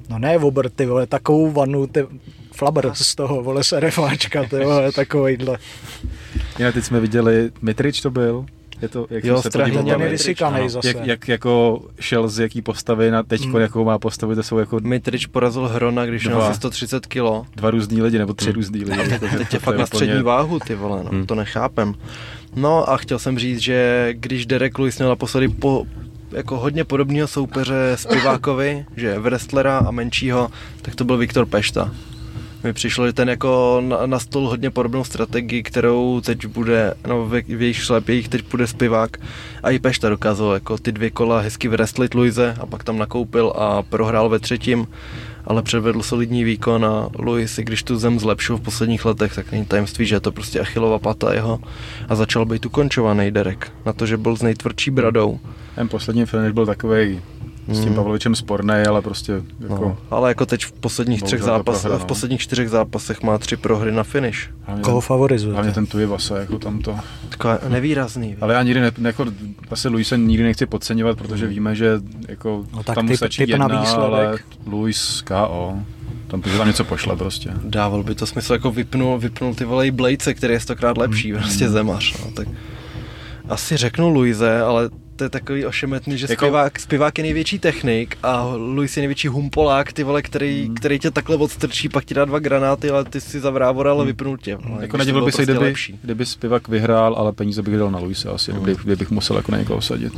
No 0.10 0.20
ne 0.20 0.38
obr, 0.38 0.70
ty 0.70 0.86
vole, 0.86 1.08
takovou 1.08 1.52
vanu, 1.52 1.88
ty, 1.88 2.06
flabr 2.56 2.90
z 2.94 3.16
toho, 3.16 3.44
vole, 3.44 3.64
sereváčka, 3.64 4.44
ty 4.44 4.56
vole, 4.66 4.92
takovejhle. 4.92 5.58
Jinak 6.60 6.74
teď 6.74 6.84
jsme 6.84 7.00
viděli, 7.00 7.52
Mitrič 7.62 8.02
to 8.02 8.12
byl, 8.12 8.46
je 8.82 8.90
to, 8.90 9.08
jak 9.10 9.24
Jo, 9.24 9.42
jsem 9.42 9.52
se 9.52 9.58
podíval, 9.60 10.70
zase. 10.70 10.88
jak, 10.88 10.98
jak, 11.06 11.28
jako 11.28 11.82
šel 12.00 12.28
z 12.28 12.40
jaký 12.40 12.62
postavy 12.62 13.12
na 13.12 13.24
teď, 13.24 13.46
Mm. 13.46 13.56
jakou 13.56 13.86
má 13.86 14.00
postavu, 14.00 14.36
to 14.36 14.44
jsou 14.44 14.58
jako 14.58 14.80
Mitrič 14.84 15.26
porazil 15.26 15.68
Hrona, 15.68 16.06
když 16.06 16.26
měl 16.26 16.38
Dva. 16.38 16.48
asi 16.48 16.56
130 16.58 17.06
kilo. 17.06 17.46
dva 17.56 17.72
různý 17.72 18.02
lidi, 18.02 18.18
nebo 18.18 18.34
tři 18.34 18.46
Hmm. 18.46 18.56
různý 18.56 18.80
lidi. 18.86 18.98
Teď, 19.10 19.22
Jako, 19.22 19.38
teď 19.38 19.54
je 19.54 19.60
fakt 19.60 19.78
na 19.78 19.84
úplně- 19.84 19.88
střední 19.88 20.24
váhu, 20.24 20.60
ty 20.60 20.76
vole, 20.76 21.04
no, 21.04 21.10
Hmm. 21.10 21.26
to 21.26 21.36
nechápem. 21.36 21.94
No 22.56 22.90
a 22.90 22.98
chtěl 22.98 23.20
jsem 23.20 23.40
říct, 23.40 23.60
že 23.60 24.10
když 24.12 24.46
Derek 24.46 24.80
Lewis 24.80 24.98
měl 24.98 25.10
naposledy 25.10 25.48
po, 25.50 25.86
jako 26.32 26.58
hodně 26.58 26.84
podobného 26.84 27.28
soupeře 27.28 27.92
Spivákovi, 27.96 28.86
že 28.96 29.20
wrestlera 29.20 29.78
a 29.78 29.92
menšího, 29.92 30.50
tak 30.82 30.96
to 30.96 31.04
byl 31.04 31.18
Viktor 31.18 31.46
Pešta. 31.46 31.92
Mi 32.68 32.74
přišlo, 32.74 33.08
že 33.08 33.14
ten 33.14 33.30
jako 33.30 33.84
na, 34.06 34.20
stůl 34.20 34.48
hodně 34.48 34.72
podobnou 34.72 35.04
strategii, 35.04 35.64
kterou 35.64 36.22
teď 36.22 36.46
bude, 36.46 36.94
no 37.08 37.26
v, 37.26 37.42
v 37.48 37.62
jejich 37.62 37.78
šlepějích 37.78 38.30
teď 38.30 38.52
bude 38.52 38.68
Spivák 38.68 39.18
a 39.64 39.70
i 39.70 39.80
Pešta 39.80 40.10
dokázal 40.10 40.54
jako 40.54 40.78
ty 40.78 40.92
dvě 40.92 41.10
kola 41.10 41.40
hezky 41.40 41.68
wrestlit 41.68 42.14
Luise 42.14 42.56
a 42.60 42.66
pak 42.66 42.84
tam 42.84 42.98
nakoupil 42.98 43.54
a 43.56 43.82
prohrál 43.82 44.30
ve 44.30 44.40
třetím 44.40 44.88
ale 45.46 45.62
předvedl 45.62 46.04
solidní 46.04 46.44
výkon 46.44 46.86
a 46.86 47.10
Luis, 47.20 47.58
i 47.58 47.64
když 47.64 47.84
tu 47.84 47.98
zem 47.98 48.20
zlepšil 48.20 48.58
v 48.58 48.62
posledních 48.62 49.06
letech, 49.06 49.36
tak 49.36 49.52
není 49.52 49.66
tajemství, 49.66 50.06
že 50.06 50.16
je 50.16 50.20
to 50.20 50.32
prostě 50.32 50.60
Achillova 50.60 51.00
pata 51.00 51.34
jeho 51.34 51.60
a 52.10 52.16
začal 52.16 52.46
být 52.46 52.66
ukončovaný 52.66 53.32
Derek 53.32 53.72
na 53.86 53.94
to, 53.94 54.06
že 54.06 54.18
byl 54.18 54.38
s 54.38 54.42
nejtvrdší 54.42 54.92
bradou. 54.92 55.40
Ten 55.76 55.90
poslední 55.90 56.26
finish 56.26 56.54
byl 56.54 56.66
takový 56.66 57.22
s 57.68 57.78
tím 57.80 57.84
Hmm. 57.86 57.96
Pavlovičem 57.96 58.36
sporný, 58.36 58.74
ale 58.90 59.02
prostě 59.02 59.32
jako... 59.60 59.76
No, 59.86 59.98
ale 60.12 60.30
jako 60.30 60.46
teď 60.46 60.66
v 60.66 60.72
posledních 60.72 61.24
třech 61.24 61.40
to 61.40 61.46
zápasech, 61.46 61.82
prohra, 61.82 61.98
v 61.98 62.02
no. 62.02 62.08
posledních 62.08 62.42
čtyřech 62.42 62.70
zápasech 62.70 63.24
má 63.24 63.38
tři 63.38 63.58
prohry 63.58 63.92
na 63.92 64.04
finish. 64.04 64.50
Hlavně, 64.62 64.84
Koho 64.84 65.02
favorizuje? 65.02 65.54
hlavně 65.54 65.72
ten 65.72 65.86
Tuje 65.86 66.08
Vasa, 66.08 66.38
jako 66.38 66.60
tam 66.60 66.80
to. 66.80 66.96
Taková 67.30 67.60
nevýrazný. 67.68 68.36
Ale 68.42 68.54
já 68.54 68.64
nikdy 68.64 68.80
ne, 68.82 68.92
jako, 69.02 69.26
asi 69.72 69.88
Luise 69.88 70.18
nikdy 70.18 70.44
nechci 70.44 70.66
podceňovat, 70.66 71.18
protože 71.18 71.48
víme, 71.48 71.76
že 71.76 72.00
jako 72.28 72.66
No 72.74 72.84
tak 72.84 72.96
tam 72.96 73.08
typ- 73.08 73.16
stačí 73.18 73.46
typ 73.46 73.58
na 73.58 73.66
jedna, 73.66 73.82
výsledek. 73.82 74.14
ale 74.14 74.38
Luis 74.66 75.22
KO. 75.22 75.74
Tam, 76.28 76.42
že 76.46 76.58
tam 76.58 76.68
něco 76.68 76.84
pošle 76.84 77.16
prostě. 77.16 77.50
Dával 77.64 78.04
by 78.04 78.16
to 78.16 78.26
smysl, 78.26 78.54
jako 78.54 78.72
vypnul, 78.72 79.18
vypnul 79.20 79.56
ty 79.56 79.66
vole 79.66 79.88
i 79.88 79.92
Blejce, 79.92 80.34
který 80.34 80.54
je 80.54 80.60
stokrát 80.60 80.98
lepší, 80.98 81.32
Hmm. 81.32 81.42
prostě 81.42 81.70
zemař. 81.70 82.16
No, 82.26 82.32
tak 82.32 82.48
asi 83.50 83.78
řeknu 83.78 84.10
Luise, 84.10 84.62
ale 84.62 84.90
to 85.18 85.24
je 85.24 85.30
takový 85.30 85.66
ošemetný, 85.66 86.18
že 86.18 86.28
Jako- 86.30 86.40
zpěvák, 86.46 86.80
zpěvák 86.80 87.18
je 87.18 87.22
největší 87.24 87.60
technik 87.60 88.18
a 88.24 88.44
Luis 88.56 88.98
je 88.98 89.02
největší 89.02 89.28
humpolák, 89.28 89.94
ty 89.94 90.04
vole, 90.04 90.22
který, 90.22 90.66
Hmm. 90.66 90.76
který 90.76 91.00
tě 91.00 91.12
takhle 91.12 91.36
odstrčí, 91.36 91.90
pak 91.90 92.06
ti 92.06 92.14
dá 92.14 92.26
dva 92.26 92.40
granáty, 92.40 92.90
ale 92.90 93.04
ty 93.06 93.22
si 93.22 93.40
zavrávor, 93.40 93.88
ale 93.88 93.98
Hmm. 94.00 94.08
vypnul 94.08 94.38
tě. 94.38 94.58
No, 94.70 94.82
Jako 94.82 94.98
nedivil 94.98 95.26
bych 95.26 95.34
se, 95.34 95.38
prostě 95.38 95.52
kdyby, 95.52 95.66
lepší. 95.66 96.00
kdyby 96.04 96.26
Spivak 96.26 96.68
vyhrál, 96.68 97.16
ale 97.18 97.32
peníze 97.34 97.62
bych 97.62 97.78
dal 97.78 97.92
na 97.92 98.00
Luise 98.00 98.30
asi, 98.30 98.52
Hmm. 98.52 98.64
kdyby, 98.64 98.80
kdybych 98.84 99.12
musel 99.12 99.36
jako 99.38 99.52
na 99.52 99.58
někoho 99.58 99.82
sadit. 99.82 100.14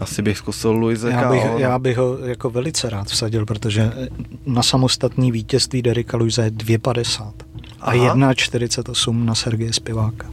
Asi 0.00 0.22
bych 0.22 0.38
zkusil 0.38 0.70
Luise 0.72 1.10
Já 1.10 1.30
bych, 1.30 1.44
no. 1.44 1.58
já 1.58 1.78
bych 1.78 1.96
ho 1.96 2.18
jako 2.24 2.50
velice 2.50 2.90
rád 2.90 3.06
vsadil, 3.08 3.46
protože 3.46 3.92
na 4.46 4.62
samostatný 4.62 5.32
vítězství 5.32 5.82
Derika 5.82 6.16
Luise 6.16 6.44
je 6.44 6.50
2,50 6.50 7.32
a 7.80 7.84
Aha. 7.90 7.94
1,48 8.14 9.24
na 9.26 9.34
Sergeje 9.34 9.72
Spiváka. 9.72 10.30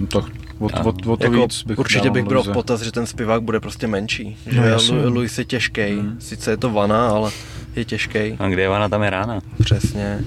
No 0.00 0.06
to, 0.06 0.24
o, 0.62 0.68
A, 0.76 0.84
o, 0.84 0.88
o 1.12 1.16
to 1.16 1.24
jako, 1.24 1.42
víc 1.42 1.62
bych 1.62 1.78
určitě 1.78 2.10
bych 2.10 2.24
bral 2.24 2.42
v 2.42 2.52
potaz, 2.52 2.80
že 2.82 2.92
ten 2.92 3.06
zpěvák 3.06 3.42
bude 3.42 3.60
prostě 3.60 3.86
menší. 3.86 4.36
Že 4.46 4.60
No. 4.60 4.76
Lu- 4.76 5.14
Luis 5.14 5.38
je 5.38 5.44
těžký, 5.44 5.82
Hmm. 5.92 6.16
sice 6.20 6.50
je 6.50 6.56
to 6.56 6.70
vana, 6.70 7.08
ale 7.08 7.30
je 7.76 7.84
těžký. 7.84 8.18
A 8.38 8.48
kde 8.48 8.62
je 8.62 8.68
vana, 8.68 8.88
tam 8.88 9.02
je 9.02 9.10
rána. 9.10 9.40
Přesně. 9.60 10.20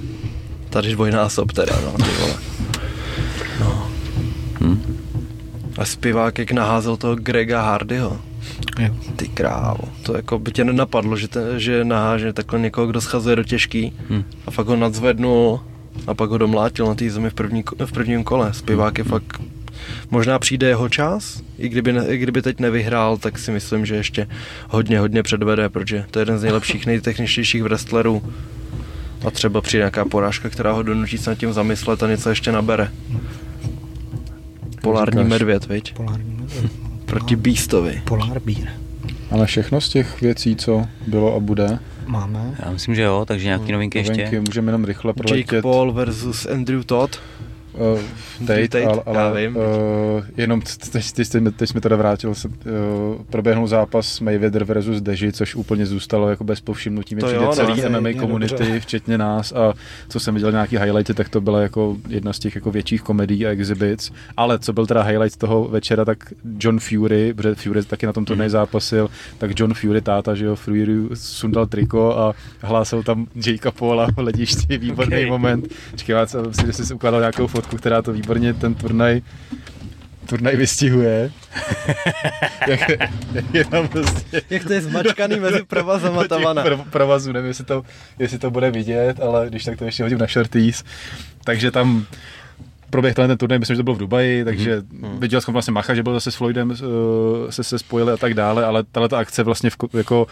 Tady 0.70 0.92
dvojnásob 0.92 1.52
teda, 1.52 1.74
no, 1.86 1.92
ty 2.06 2.12
vole. 2.22 2.34
No. 3.60 3.88
Hm? 4.62 4.98
A 5.78 5.86
zpěvák 5.86 6.38
jak 6.38 6.52
naházel 6.52 6.98
toho 6.98 7.16
Grega 7.16 7.62
Hardyho. 7.62 8.18
Jo. 8.80 8.90
Ty 9.16 9.28
krávo. 9.28 9.84
To 10.04 10.16
jako 10.16 10.40
by 10.40 10.52
tě 10.52 10.64
nenapadlo, 10.64 11.18
že, 11.18 11.28
te, 11.28 11.60
že 11.60 11.84
naháže 11.86 12.34
takhle 12.34 12.60
někoho, 12.60 12.88
kdo 12.88 13.02
schazuje 13.02 13.36
do 13.36 13.44
těžký 13.44 13.94
Hm. 14.10 14.24
a 14.48 14.52
fakt 14.52 14.68
ho 14.68 14.76
nadzvednul 14.76 15.60
a 16.08 16.14
pak 16.14 16.30
ho 16.30 16.38
domlátil 16.38 16.86
na 16.88 16.96
té 16.96 17.10
zemi 17.10 17.30
v, 17.30 17.34
první, 17.34 17.64
v 17.86 17.92
prvním 17.92 18.24
kole. 18.24 18.54
Zpěvák 18.54 18.98
je 18.98 19.04
fakt 19.04 19.42
Možná 20.12 20.40
přijde 20.40 20.68
jeho 20.68 20.90
čas, 20.90 21.42
i 21.58 21.70
kdyby, 21.70 21.94
ne, 21.94 22.08
i 22.08 22.18
kdyby 22.18 22.42
teď 22.42 22.60
nevyhrál, 22.60 23.18
tak 23.18 23.40
si 23.40 23.52
myslím, 23.52 23.86
že 23.86 23.96
ještě 23.96 24.28
hodně, 24.70 25.00
hodně 25.00 25.24
předvede, 25.24 25.70
protože 25.70 26.06
to 26.12 26.20
je 26.20 26.22
jeden 26.22 26.40
z 26.40 26.44
nejlepších, 26.44 26.86
nejtechničtějších 26.86 27.64
wrestlerů. 27.64 28.24
A 29.28 29.32
třeba 29.32 29.62
přijde 29.62 29.82
nějaká 29.82 30.06
porážka, 30.06 30.50
která 30.50 30.72
ho 30.72 30.84
donutí 30.84 31.18
se 31.18 31.30
nad 31.30 31.36
tím 31.36 31.54
zamyslet 31.54 32.04
a 32.04 32.08
něco 32.08 32.30
ještě 32.30 32.52
nabere. 32.52 32.92
Polární 34.82 35.18
říkáš? 35.18 35.30
medvěd, 35.30 35.68
viď? 35.68 35.94
Polární, 35.94 36.48
Proti 37.06 37.36
Beastovi. 37.36 38.02
Polár 38.06 38.40
bír. 38.40 38.68
Ale 39.32 39.46
všechno 39.46 39.82
z 39.82 39.90
těch 39.90 40.22
věcí, 40.22 40.56
co 40.56 40.86
bylo 41.08 41.36
a 41.36 41.40
bude, 41.40 41.80
Máme. 42.06 42.56
Já 42.66 42.72
myslím, 42.72 42.96
že 42.96 43.02
jo, 43.02 43.26
takže 43.28 43.46
nějaký 43.46 43.72
novinky 43.72 43.98
ještě. 43.98 44.12
novinky 44.12 44.40
můžeme 44.40 44.68
jenom 44.68 44.86
rychle 44.86 45.10
Jake 45.10 45.24
proletět. 45.24 45.62
Paul 45.62 45.92
versus 45.92 46.46
Andrew 46.46 46.84
Todd. 46.84 47.20
Uh, 47.78 48.00
Tate, 48.48 48.68
Tate, 48.68 48.86
ale, 48.86 49.02
já 49.14 49.28
ale 49.28 49.42
vím. 49.42 49.56
uh, 49.56 49.64
jenom 50.38 50.62
teď, 50.62 50.78
teď, 50.92 51.12
teď, 51.12 51.44
teď 51.56 51.70
jsme 51.70 51.82
teda 51.82 51.96
vrátil, 51.96 52.36
se, 52.36 52.48
uh, 52.48 52.54
proběhnul 53.30 53.68
zápas 53.68 54.20
Mayweather 54.20 54.64
versus 54.64 55.02
Deji, 55.02 55.32
což 55.32 55.56
úplně 55.56 55.86
zůstalo 55.86 56.30
jako 56.30 56.44
bez 56.44 56.62
povšimnutí. 56.62 57.16
Mě 57.16 57.22
To 57.22 57.28
přijde 57.28 57.44
jo, 57.44 57.48
no, 57.50 57.54
celý 57.56 57.76
to 57.76 57.82
je 57.82 57.90
MMA 57.90 58.10
komunity, 58.20 58.80
včetně 58.80 59.18
nás 59.18 59.52
a 59.52 59.74
co 60.10 60.20
jsem 60.20 60.34
viděl 60.34 60.52
nějaký 60.52 60.78
highlighty, 60.78 61.14
tak 61.14 61.30
to 61.30 61.42
byla 61.42 61.62
jako 61.62 61.98
jedna 62.10 62.34
z 62.34 62.40
těch 62.40 62.56
jako 62.56 62.72
větších 62.72 63.02
komedií 63.02 63.46
a 63.46 63.50
exhibits. 63.50 64.12
Ale 64.38 64.60
co 64.60 64.74
byl 64.74 64.86
teda 64.88 65.02
highlight 65.04 65.38
toho 65.38 65.68
večera, 65.68 66.06
tak 66.06 66.18
John 66.60 66.80
Fury, 66.80 67.34
protože 67.34 67.56
Fury 67.56 67.84
taky 67.86 68.06
na 68.06 68.14
tom 68.14 68.26
turnaji 68.26 68.50
zápasil, 68.50 69.10
tak 69.38 69.60
John 69.60 69.74
Fury, 69.74 70.02
táta, 70.02 70.36
že 70.36 70.46
jo, 70.46 70.56
Fury 70.56 70.86
sundal 71.14 71.66
triko 71.66 72.18
a 72.18 72.34
hlásil 72.62 73.04
tam 73.04 73.26
Jakea 73.48 73.72
Paula 73.72 74.08
v 74.16 74.20
ledišti, 74.20 74.78
výborný 74.78 75.16
Okay. 75.16 75.26
moment. 75.26 75.68
Já 76.08 76.26
si, 76.28 76.38
že 76.66 76.74
jsi 76.74 76.94
ukládal 76.94 77.20
nějakou 77.20 77.48
fotku, 77.48 77.65
která 77.78 78.02
to 78.02 78.14
výborně 78.14 78.54
ten 78.54 78.76
turnaj 78.76 79.22
turnaj 80.26 80.56
vystihuje. 80.56 81.32
jak, 82.68 82.90
jak 83.34 83.54
je 83.54 83.66
tam 83.66 83.88
prostě 83.88 84.42
Jak 84.50 84.64
to 84.64 84.74
je 84.74 84.82
zmačkaný 84.82 85.40
mezi 85.40 85.64
provazama 85.64 86.24
ta 86.28 86.36
těch 86.36 86.46
vana. 86.46 86.64
pro- 86.64 86.78
provazů, 86.78 87.32
nevím, 87.32 87.48
jestli 87.48 87.66
to, 87.66 87.84
jestli 88.20 88.40
to 88.40 88.52
bude 88.52 88.72
vidět, 88.72 89.20
ale 89.20 89.50
když 89.50 89.64
tak 89.64 89.78
to 89.78 89.86
ještě 89.86 90.04
hodím 90.04 90.18
na 90.18 90.26
shorties. 90.28 90.84
Takže 91.44 91.72
tam 91.72 92.06
proběh 92.90 93.16
ten 93.16 93.38
turnaj, 93.38 93.60
myslím, 93.60 93.76
že 93.76 93.78
to 93.78 93.84
bylo 93.84 93.96
v 93.96 94.00
Dubaji, 94.00 94.46
takže 94.46 94.80
mm-hmm. 94.80 95.20
viděl 95.20 95.42
jsem 95.42 95.52
vlastně 95.52 95.72
Macha, 95.72 95.96
že 95.96 96.04
byl 96.04 96.14
zase 96.14 96.32
s 96.32 96.36
Floydem, 96.36 96.70
uh, 96.70 96.78
se, 97.50 97.64
se 97.64 97.80
spojili 97.80 98.12
a 98.12 98.18
tak 98.18 98.34
dále, 98.34 98.66
ale 98.66 98.84
tahle 98.92 99.10
ta 99.10 99.18
akce 99.18 99.44
vlastně 99.44 99.70
v, 99.70 99.78
ko- 99.78 99.98
jako 99.98 100.28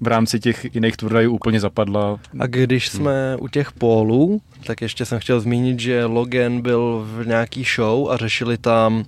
v 0.00 0.06
rámci 0.06 0.40
těch 0.40 0.74
jiných 0.74 0.96
turnajů 0.96 1.32
úplně 1.32 1.60
zapadla. 1.60 2.18
A 2.38 2.46
když 2.46 2.88
jsme 2.88 3.36
u 3.38 3.48
těch 3.48 3.72
pólů, 3.72 4.40
tak 4.64 4.80
ještě 4.80 5.04
jsem 5.04 5.18
chtěl 5.18 5.40
zmínit, 5.40 5.80
že 5.80 6.04
Logan 6.04 6.60
byl 6.60 7.06
v 7.14 7.26
nějaký 7.26 7.64
show 7.76 8.10
a 8.10 8.16
řešili 8.16 8.58
tam, 8.58 9.04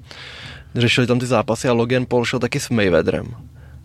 řešili 0.75 1.07
tam 1.07 1.19
ty 1.19 1.27
zápasy 1.27 1.69
a 1.69 1.73
Logan 1.73 2.07
Paul 2.07 2.25
šel 2.25 2.39
taky 2.39 2.61
s 2.61 2.70
Mayweatherem. 2.70 3.27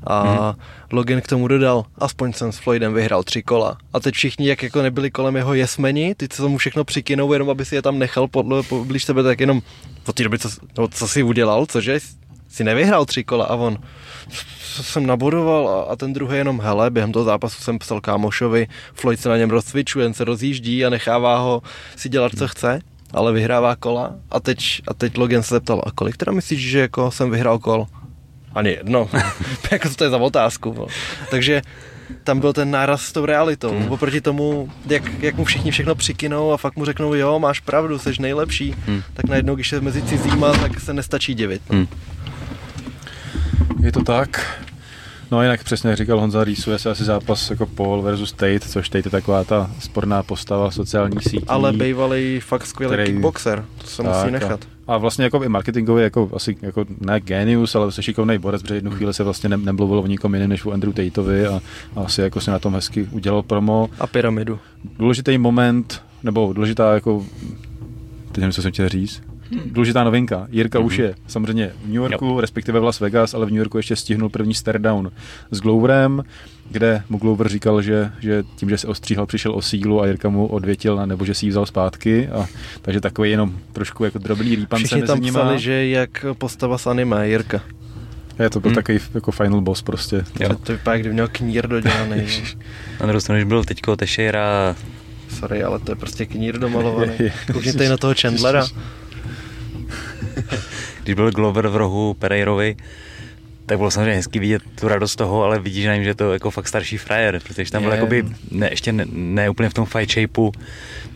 A 0.05 0.25
mm-hmm. 0.25 0.55
Logan 0.91 1.21
k 1.21 1.27
tomu 1.27 1.47
dodal, 1.47 1.85
aspoň 1.97 2.33
jsem 2.33 2.51
s 2.51 2.57
Floydem 2.57 2.93
vyhrál 2.93 3.23
tři 3.23 3.43
kola. 3.43 3.77
A 3.93 3.99
teď 3.99 4.15
všichni, 4.15 4.47
jak 4.47 4.63
jako 4.63 4.81
nebyli 4.81 5.11
kolem 5.11 5.35
jeho 5.35 5.53
jesmeni, 5.53 6.15
ty 6.15 6.27
co 6.27 6.49
mu 6.49 6.57
všechno 6.57 6.83
přikinou, 6.83 7.33
jenom 7.33 7.49
aby 7.49 7.65
si 7.65 7.75
je 7.75 7.81
tam 7.81 7.99
nechal 7.99 8.27
podle, 8.27 8.63
poblíž 8.63 9.05
sebe, 9.05 9.23
tak 9.23 9.39
jenom 9.39 9.61
od 10.07 10.15
té 10.15 10.23
doby, 10.23 10.39
co, 10.39 10.49
no, 10.77 10.87
co 10.87 11.07
jsi 11.07 11.23
udělal, 11.23 11.65
cože, 11.65 11.99
si 12.49 12.63
nevyhrál 12.63 13.05
tři 13.05 13.23
kola 13.23 13.45
a 13.45 13.55
on, 13.55 13.77
co 14.75 14.83
jsem 14.83 15.05
nabodoval 15.05 15.69
a, 15.69 15.81
a 15.81 15.95
ten 15.95 16.13
druhý 16.13 16.37
jenom, 16.37 16.61
hele, 16.61 16.89
během 16.89 17.11
toho 17.11 17.25
zápasu 17.25 17.63
jsem 17.63 17.79
psal 17.79 18.01
kámošovi, 18.01 18.67
Floyd 18.93 19.19
se 19.19 19.29
na 19.29 19.37
něm 19.37 19.49
rozcvičuje, 19.49 20.05
jen 20.05 20.13
se 20.13 20.23
rozjíždí 20.23 20.85
a 20.85 20.89
nechává 20.89 21.37
ho 21.37 21.61
si 21.95 22.09
dělat, 22.09 22.31
co 22.37 22.47
chce, 22.47 22.81
ale 23.13 23.33
vyhrává 23.33 23.75
kola 23.75 24.15
a 24.31 24.39
teď, 24.39 24.81
a 24.87 24.93
teď 24.93 25.17
Logan 25.17 25.43
se 25.43 25.55
zeptal, 25.55 25.81
a 25.85 25.91
kolik 25.91 26.17
teda 26.17 26.31
myslíš, 26.31 26.69
že 26.69 26.79
jako 26.79 27.11
jsem 27.11 27.31
vyhrál 27.31 27.59
kol? 27.59 27.87
Ani 28.55 28.69
jedno. 28.69 29.09
jako 29.71 29.89
to 29.89 30.03
je 30.03 30.09
za 30.09 30.17
otázku. 30.17 30.75
No. 30.77 30.87
Takže 31.31 31.61
tam 32.23 32.39
byl 32.39 32.53
ten 32.53 32.71
náraz 32.71 33.01
s 33.01 33.11
tou 33.11 33.25
realitou. 33.25 33.69
Hmm. 33.69 33.91
Oproti 33.91 34.21
tomu, 34.21 34.69
jak, 34.89 35.23
jak 35.23 35.35
mu 35.35 35.43
všichni 35.45 35.71
všechno 35.71 35.95
přikinou 35.95 36.51
a 36.51 36.57
fakt 36.57 36.75
mu 36.75 36.85
řeknou, 36.85 37.13
jo, 37.13 37.39
máš 37.39 37.59
pravdu, 37.59 37.99
jsi 37.99 38.13
nejlepší, 38.19 38.75
Hmm. 38.85 39.01
tak 39.13 39.25
najednou, 39.25 39.55
když 39.55 39.71
je 39.71 39.81
mezi 39.81 40.01
cizíma, 40.01 40.51
tak 40.53 40.79
se 40.79 40.93
nestačí 40.93 41.33
divit. 41.33 41.61
No. 41.69 41.75
Hmm. 41.77 41.87
Je 43.83 43.91
to 43.91 44.03
tak. 44.03 44.61
No 45.31 45.41
jinak 45.41 45.63
přesně 45.63 45.89
jak 45.89 45.97
říkal 45.97 46.19
Honza, 46.19 46.43
rýsuje 46.43 46.79
se 46.79 46.89
asi 46.91 47.03
zápas 47.03 47.49
jako 47.49 47.65
Paul 47.65 48.01
versus 48.01 48.31
Tate, 48.31 48.59
což 48.59 48.89
Tate 48.89 49.07
je 49.07 49.11
taková 49.11 49.43
ta 49.43 49.71
sporná 49.79 50.23
postava 50.23 50.71
sociální 50.71 51.17
sítí. 51.21 51.45
Ale 51.47 51.73
bývalý 51.73 52.39
fakt 52.39 52.65
skvělý 52.65 52.93
Který- 52.93 53.11
kickboxer, 53.11 53.65
to 53.77 53.87
se 53.87 54.03
Tak, 54.03 54.05
musí 54.15 54.27
a- 54.27 54.31
nechat. 54.31 54.67
A 54.87 54.97
vlastně 54.97 55.23
jako 55.23 55.43
i 55.43 55.49
marketingově 55.49 56.03
jako 56.03 56.29
asi 56.33 56.57
jako 56.61 56.85
ne 56.99 57.19
genius, 57.19 57.75
ale 57.75 57.91
se 57.91 58.03
šikovný 58.03 58.37
borec, 58.37 58.61
protože 58.61 58.75
jednu 58.75 58.91
chvíli 58.91 59.13
se 59.13 59.23
vlastně 59.23 59.49
ne, 59.49 59.57
nemluvilo 59.57 60.01
o 60.01 60.07
nikom 60.07 60.33
jiném 60.33 60.49
než 60.49 60.65
o 60.65 60.71
Andrew 60.71 60.93
Tateovi 60.93 61.47
a, 61.47 61.61
a 61.95 62.01
asi 62.01 62.21
jako 62.21 62.41
si 62.41 62.51
na 62.51 62.59
tom 62.59 62.73
hezky 62.73 63.07
udělal 63.11 63.41
promo. 63.41 63.89
A 63.99 64.07
pyramidu. 64.07 64.59
Důležitý 64.99 65.37
moment, 65.37 66.01
nebo 66.23 66.53
důležitá 66.53 66.93
jako, 66.93 67.25
teď 68.27 68.37
nevím, 68.37 68.51
co 68.51 68.61
jsem 68.61 68.71
chtěl 68.71 68.89
říct, 68.89 69.23
důležitá 69.65 70.03
novinka. 70.03 70.47
Jirka 70.51 70.79
už 70.79 70.97
je 70.97 71.15
samozřejmě 71.27 71.71
v 71.83 71.85
New 71.87 71.95
Yorku, 71.95 72.41
respektive 72.41 72.79
v 72.79 72.83
Las 72.83 72.99
Vegas, 72.99 73.33
ale 73.33 73.45
v 73.45 73.49
New 73.49 73.57
Yorku 73.57 73.77
ještě 73.77 73.95
stihnul 73.95 74.29
první 74.29 74.53
staredown 74.53 75.11
s 75.51 75.59
Gloverem, 75.61 76.23
kde 76.71 77.03
mu 77.09 77.17
Glover 77.17 77.49
říkal, 77.49 77.81
že, 77.81 78.11
že 78.19 78.43
tím, 78.55 78.69
že 78.69 78.77
se 78.77 78.87
ostříhal, 78.87 79.25
přišel 79.25 79.51
o 79.55 79.61
sílu 79.61 80.01
a 80.01 80.07
Jirka 80.07 80.29
mu 80.29 80.47
odvětil, 80.47 80.95
na, 80.95 81.05
nebo 81.05 81.25
že 81.25 81.33
si 81.33 81.45
ji 81.45 81.49
vzal 81.49 81.65
zpátky. 81.65 82.27
A, 82.27 82.45
takže 82.81 83.01
takový 83.01 83.31
jenom 83.31 83.53
trošku 83.73 84.05
jako 84.05 84.17
drobný 84.19 84.55
rýpance 84.55 84.85
Všichni 84.85 85.03
tam 85.03 85.19
nimi. 85.21 85.31
psali, 85.31 85.59
že 85.59 85.87
jak 85.87 86.25
postava 86.37 86.77
z 86.77 86.87
anime, 86.87 87.29
Jirka. 87.29 87.61
Je 88.39 88.49
to 88.49 88.59
byl 88.59 88.69
Hmm. 88.69 88.75
takový 88.75 88.99
jako 89.13 89.31
final 89.31 89.61
boss 89.61 89.81
prostě. 89.81 90.15
Jo. 90.15 90.49
Že 90.49 90.55
to 90.63 90.71
vypadá, 90.71 90.91
jak 90.93 91.01
kdyby 91.01 91.13
měl 91.13 91.27
knír 91.31 91.67
dodělaný. 91.67 92.21
Na 92.99 93.05
druhou 93.05 93.19
stranu, 93.19 93.37
když 93.37 93.47
byl 93.47 93.63
teďko 93.63 93.95
Teixeira, 93.95 94.75
Sorry, 95.39 95.63
ale 95.63 95.79
to 95.79 95.91
je 95.91 95.95
prostě 95.95 96.25
knír 96.25 96.59
domalovaný. 96.59 97.11
Koukněte 97.53 97.85
i 97.85 97.89
na 97.89 97.97
toho 97.97 98.13
Chandlera. 98.21 98.67
když 101.03 101.15
byl 101.15 101.31
Glover 101.31 101.67
v 101.67 101.75
rohu 101.75 102.13
Pereirovi, 102.13 102.75
tak 103.65 103.77
bylo 103.77 103.91
samozřejmě 103.91 104.13
hezky 104.13 104.39
vidět 104.39 104.61
tu 104.79 104.87
radost 104.87 105.15
toho, 105.15 105.43
ale 105.43 105.59
vidíš 105.59 105.85
na 105.85 105.93
něm, 105.93 106.03
že 106.03 106.09
je 106.09 106.15
to 106.15 106.33
jako 106.33 106.51
fakt 106.51 106.67
starší 106.67 106.97
frajer, 106.97 107.41
protože 107.43 107.71
tam 107.71 107.81
byl 107.81 107.91
Je. 107.91 107.95
jakoby, 107.95 108.23
ne, 108.51 108.69
ještě 108.69 108.91
ne, 108.91 109.05
ne, 109.11 109.49
úplně 109.49 109.69
v 109.69 109.73
tom 109.73 109.85
fight 109.85 110.11
shapeu, 110.11 110.51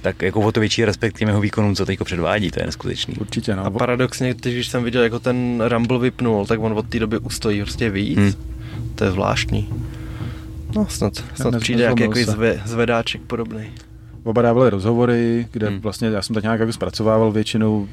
tak 0.02 0.22
jako 0.22 0.42
o 0.42 0.52
to 0.52 0.60
větší 0.60 0.86
respekt 0.86 1.16
k 1.16 1.20
těm 1.20 1.28
jeho 1.28 1.42
výkonům, 1.42 1.76
co 1.76 1.86
teďko 1.86 2.06
předvádí, 2.06 2.52
to 2.52 2.60
je 2.60 2.66
neskutečný. 2.66 3.16
Určitě, 3.16 3.56
no. 3.56 3.66
A 3.66 3.70
paradoxně, 3.70 4.34
když 4.34 4.68
jsem 4.68 4.84
viděl, 4.84 5.04
jako 5.04 5.20
ten 5.20 5.64
Rumble 5.68 6.00
vypnul, 6.00 6.46
tak 6.46 6.60
on 6.60 6.74
od 6.74 6.90
té 6.90 7.00
doby 7.00 7.18
ustojí 7.18 7.62
prostě 7.62 7.90
víc. 7.90 8.18
Hmm. 8.18 8.34
To 8.96 9.04
je 9.04 9.12
zvláštní. 9.12 9.70
No, 10.76 10.88
snad, 10.90 11.14
snad 11.36 11.60
přijde 11.60 11.84
jak, 11.84 12.00
jako 12.00 12.16
se. 12.16 12.24
zve, 12.24 12.62
zvedáček 12.66 13.22
podobný. 13.22 13.72
Oba 14.24 14.42
dávali 14.42 14.70
rozhovory, 14.70 15.48
kde 15.52 15.68
Hmm. 15.68 15.76
hmm. 15.76 15.82
vlastně 15.82 16.08
já 16.08 16.22
jsem 16.22 16.34
tak 16.34 16.44
nějak 16.44 16.60
jako 16.60 16.74
zpracovával 16.74 17.32
většinou. 17.32 17.88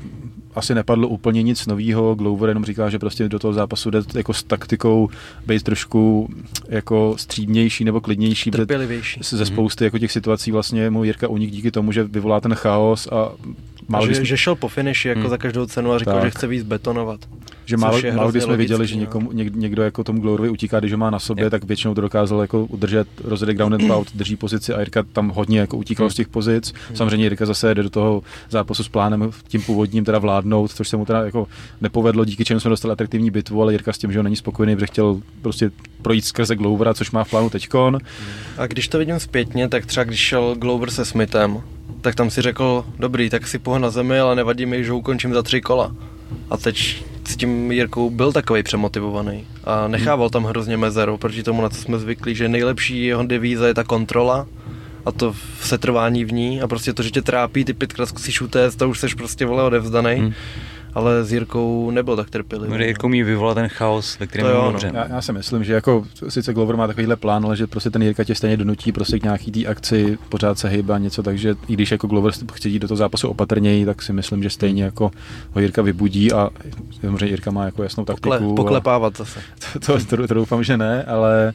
Asi 0.54 0.74
nepadlo 0.74 1.08
úplně 1.08 1.42
nic 1.42 1.66
nového. 1.66 2.14
Glover 2.14 2.48
jenom 2.48 2.64
říká, 2.64 2.90
že 2.90 2.98
prostě 2.98 3.28
do 3.28 3.38
toho 3.38 3.52
zápasu 3.52 3.90
jde 3.90 4.02
jako 4.14 4.32
s 4.32 4.42
taktikou 4.42 5.08
být 5.46 5.62
trošku 5.62 6.28
jako 6.68 7.14
střídnější 7.18 7.84
nebo 7.84 8.00
klidnější. 8.00 8.50
Trpělivější. 8.50 9.20
Ze 9.22 9.46
spousty 9.46 9.84
jako 9.84 9.98
těch 9.98 10.12
situací 10.12 10.52
vlastně 10.52 10.90
mu 10.90 11.04
Jirka 11.04 11.28
unik 11.28 11.50
díky 11.50 11.70
tomu, 11.70 11.92
že 11.92 12.04
vyvolá 12.04 12.40
ten 12.40 12.54
chaos 12.54 13.06
A 13.06 13.32
málo 13.88 14.06
že, 14.06 14.14
jsme, 14.14 14.24
že, 14.24 14.36
šel 14.36 14.54
po 14.54 14.68
finiši 14.68 15.08
jako 15.08 15.20
Hmm. 15.20 15.30
za 15.30 15.36
každou 15.36 15.66
cenu 15.66 15.92
a 15.92 15.98
říkal, 15.98 16.14
Tak. 16.14 16.24
že 16.24 16.30
chce 16.30 16.46
víc 16.46 16.62
betonovat. 16.62 17.20
že 17.64 17.76
málo, 17.76 17.98
je 17.98 18.12
málo 18.12 18.30
kdy 18.30 18.40
jsme 18.40 18.56
viděli, 18.56 18.78
logický, 18.78 18.92
že 18.94 18.96
no. 18.96 19.00
někomu, 19.00 19.32
něk, 19.32 19.54
někdo 19.54 19.82
jako 19.82 20.04
tomu 20.04 20.20
Gloverovi 20.20 20.48
utíká, 20.50 20.80
když 20.80 20.92
ho 20.92 20.98
má 20.98 21.10
na 21.10 21.18
sobě, 21.18 21.44
Jo. 21.44 21.50
tak 21.50 21.64
většinou 21.64 21.94
to 21.94 22.00
dokázal 22.00 22.40
jako 22.40 22.64
udržet 22.64 23.08
rozjedek 23.24 23.56
ground 23.56 23.74
and 23.74 23.86
pound, 23.86 24.16
drží 24.16 24.36
pozici 24.36 24.74
a 24.74 24.80
Jirka 24.80 25.02
tam 25.12 25.28
hodně 25.28 25.58
jako 25.60 25.76
utíkal 25.76 26.04
Hmm. 26.06 26.10
z 26.10 26.14
těch 26.14 26.28
pozic. 26.28 26.74
Samozřejmě 26.94 27.26
Jirka 27.26 27.46
zase 27.46 27.74
jde 27.74 27.82
do 27.82 27.90
toho 27.90 28.22
zápasu 28.50 28.84
s 28.84 28.88
plánem 28.88 29.30
tím 29.48 29.62
původním 29.62 30.04
teda 30.04 30.18
vládnout, 30.18 30.70
což 30.72 30.88
se 30.88 30.96
mu 30.96 31.04
teda 31.04 31.24
jako 31.24 31.46
nepovedlo, 31.80 32.24
díky 32.24 32.44
čemu 32.44 32.60
jsme 32.60 32.68
dostali 32.70 32.92
atraktivní 32.92 33.30
bitvu, 33.30 33.62
ale 33.62 33.72
Jirka 33.72 33.92
s 33.92 33.98
tím, 33.98 34.12
že 34.12 34.18
on 34.18 34.24
není 34.24 34.36
spokojený, 34.36 34.74
protože 34.76 34.86
chtěl 34.86 35.20
prostě 35.42 35.70
projít 36.02 36.24
skrze 36.24 36.56
Glovera, 36.56 36.94
což 36.94 37.10
má 37.10 37.24
v 37.24 37.30
plánu 37.30 37.50
teďkon. 37.50 37.98
A 38.58 38.66
když 38.66 38.88
to 38.88 38.98
vidím 38.98 39.20
zpětně, 39.20 39.68
tak 39.68 39.86
třeba 39.86 40.04
když 40.04 40.20
šel 40.20 40.54
Glover 40.58 40.90
se 40.90 41.04
Smithem, 41.04 41.60
tak 42.06 42.14
tam 42.14 42.30
si 42.30 42.42
řekl, 42.42 42.84
dobrý, 42.98 43.30
tak 43.30 43.46
si 43.46 43.58
poho 43.58 43.78
na 43.78 43.90
zemi, 43.90 44.18
ale 44.18 44.36
nevadí 44.36 44.66
mi, 44.66 44.84
že 44.84 44.92
ukončím 44.92 45.34
za 45.34 45.42
tři 45.42 45.60
kola. 45.60 45.94
A 46.50 46.56
teď 46.56 47.04
s 47.24 47.36
tím 47.36 47.72
Jirkou 47.72 48.10
byl 48.10 48.32
takový 48.32 48.62
přemotivovaný 48.62 49.46
a 49.64 49.88
nechával 49.88 50.30
tam 50.30 50.44
hrozně 50.44 50.76
mezeru, 50.76 51.16
proti 51.18 51.42
tomu, 51.42 51.62
na 51.62 51.68
co 51.68 51.82
jsme 51.82 51.98
zvyklí, 51.98 52.34
že 52.34 52.48
nejlepší 52.48 53.04
jeho 53.04 53.22
devíza 53.22 53.66
je 53.66 53.74
ta 53.74 53.84
kontrola 53.84 54.46
a 55.04 55.12
to 55.12 55.34
setrvání 55.60 56.24
v 56.24 56.32
ní 56.32 56.62
a 56.62 56.68
prostě 56.68 56.92
to, 56.92 57.02
že 57.02 57.10
tě 57.10 57.22
trápí, 57.22 57.64
ty 57.64 57.74
pětkrát 57.74 58.08
zkusíš 58.08 58.40
utéct, 58.40 58.78
to 58.78 58.88
už 58.88 58.98
seš 58.98 59.14
prostě 59.14 59.46
vole 59.46 59.62
odevzdaný, 59.62 60.14
Hmm. 60.14 60.32
Ale 60.96 61.24
s 61.24 61.32
Jirkou 61.32 61.90
nebyl 61.90 62.16
tak 62.16 62.30
trpělivý. 62.30 62.72
Protože 62.72 62.86
Jirko 62.86 63.06
umí 63.06 63.22
vyvolat 63.22 63.54
ten 63.54 63.68
chaos, 63.68 64.18
ve 64.18 64.26
kterém 64.26 64.46
je 64.46 64.52
jo, 64.52 64.62
no. 64.62 64.70
dobře. 64.72 64.90
Já, 64.94 65.08
já, 65.08 65.22
si 65.22 65.32
myslím, 65.32 65.64
že 65.64 65.72
jako 65.72 66.04
sice 66.28 66.54
Glover 66.54 66.76
má 66.76 66.86
takovýhle 66.86 67.16
plán, 67.16 67.44
ale 67.44 67.56
že 67.56 67.66
prostě 67.66 67.90
ten 67.90 68.02
Jirka 68.02 68.24
tě 68.24 68.34
stejně 68.34 68.56
donutí 68.56 68.92
prostě 68.92 69.18
k 69.18 69.22
nějaký 69.22 69.52
té 69.52 69.66
akci, 69.66 70.18
pořád 70.28 70.58
se 70.58 70.68
hýbe 70.68 70.94
a 70.94 70.98
něco, 70.98 71.22
takže 71.22 71.54
i 71.68 71.72
když 71.72 71.90
jako 71.90 72.06
Glover 72.06 72.32
chce 72.52 72.68
jít 72.68 72.78
do 72.78 72.88
toho 72.88 72.98
zápasu 72.98 73.28
opatrněji, 73.28 73.86
tak 73.86 74.02
si 74.02 74.12
myslím, 74.12 74.42
že 74.42 74.50
stejně 74.50 74.84
jako 74.84 75.10
ho 75.52 75.60
Jirka 75.60 75.82
vybudí 75.82 76.32
a 76.32 76.50
samozřejmě 77.00 77.26
Jirka 77.26 77.50
má 77.50 77.64
jako 77.64 77.82
jasnou 77.82 78.04
taktiku. 78.04 78.30
Pokle, 78.30 78.46
a- 78.46 78.54
poklepávat 78.56 79.16
zase. 79.16 79.40
to, 79.72 79.98
to, 79.98 80.16
to, 80.16 80.28
to, 80.28 80.34
doufám, 80.34 80.64
že 80.64 80.76
ne, 80.76 81.04
ale 81.04 81.52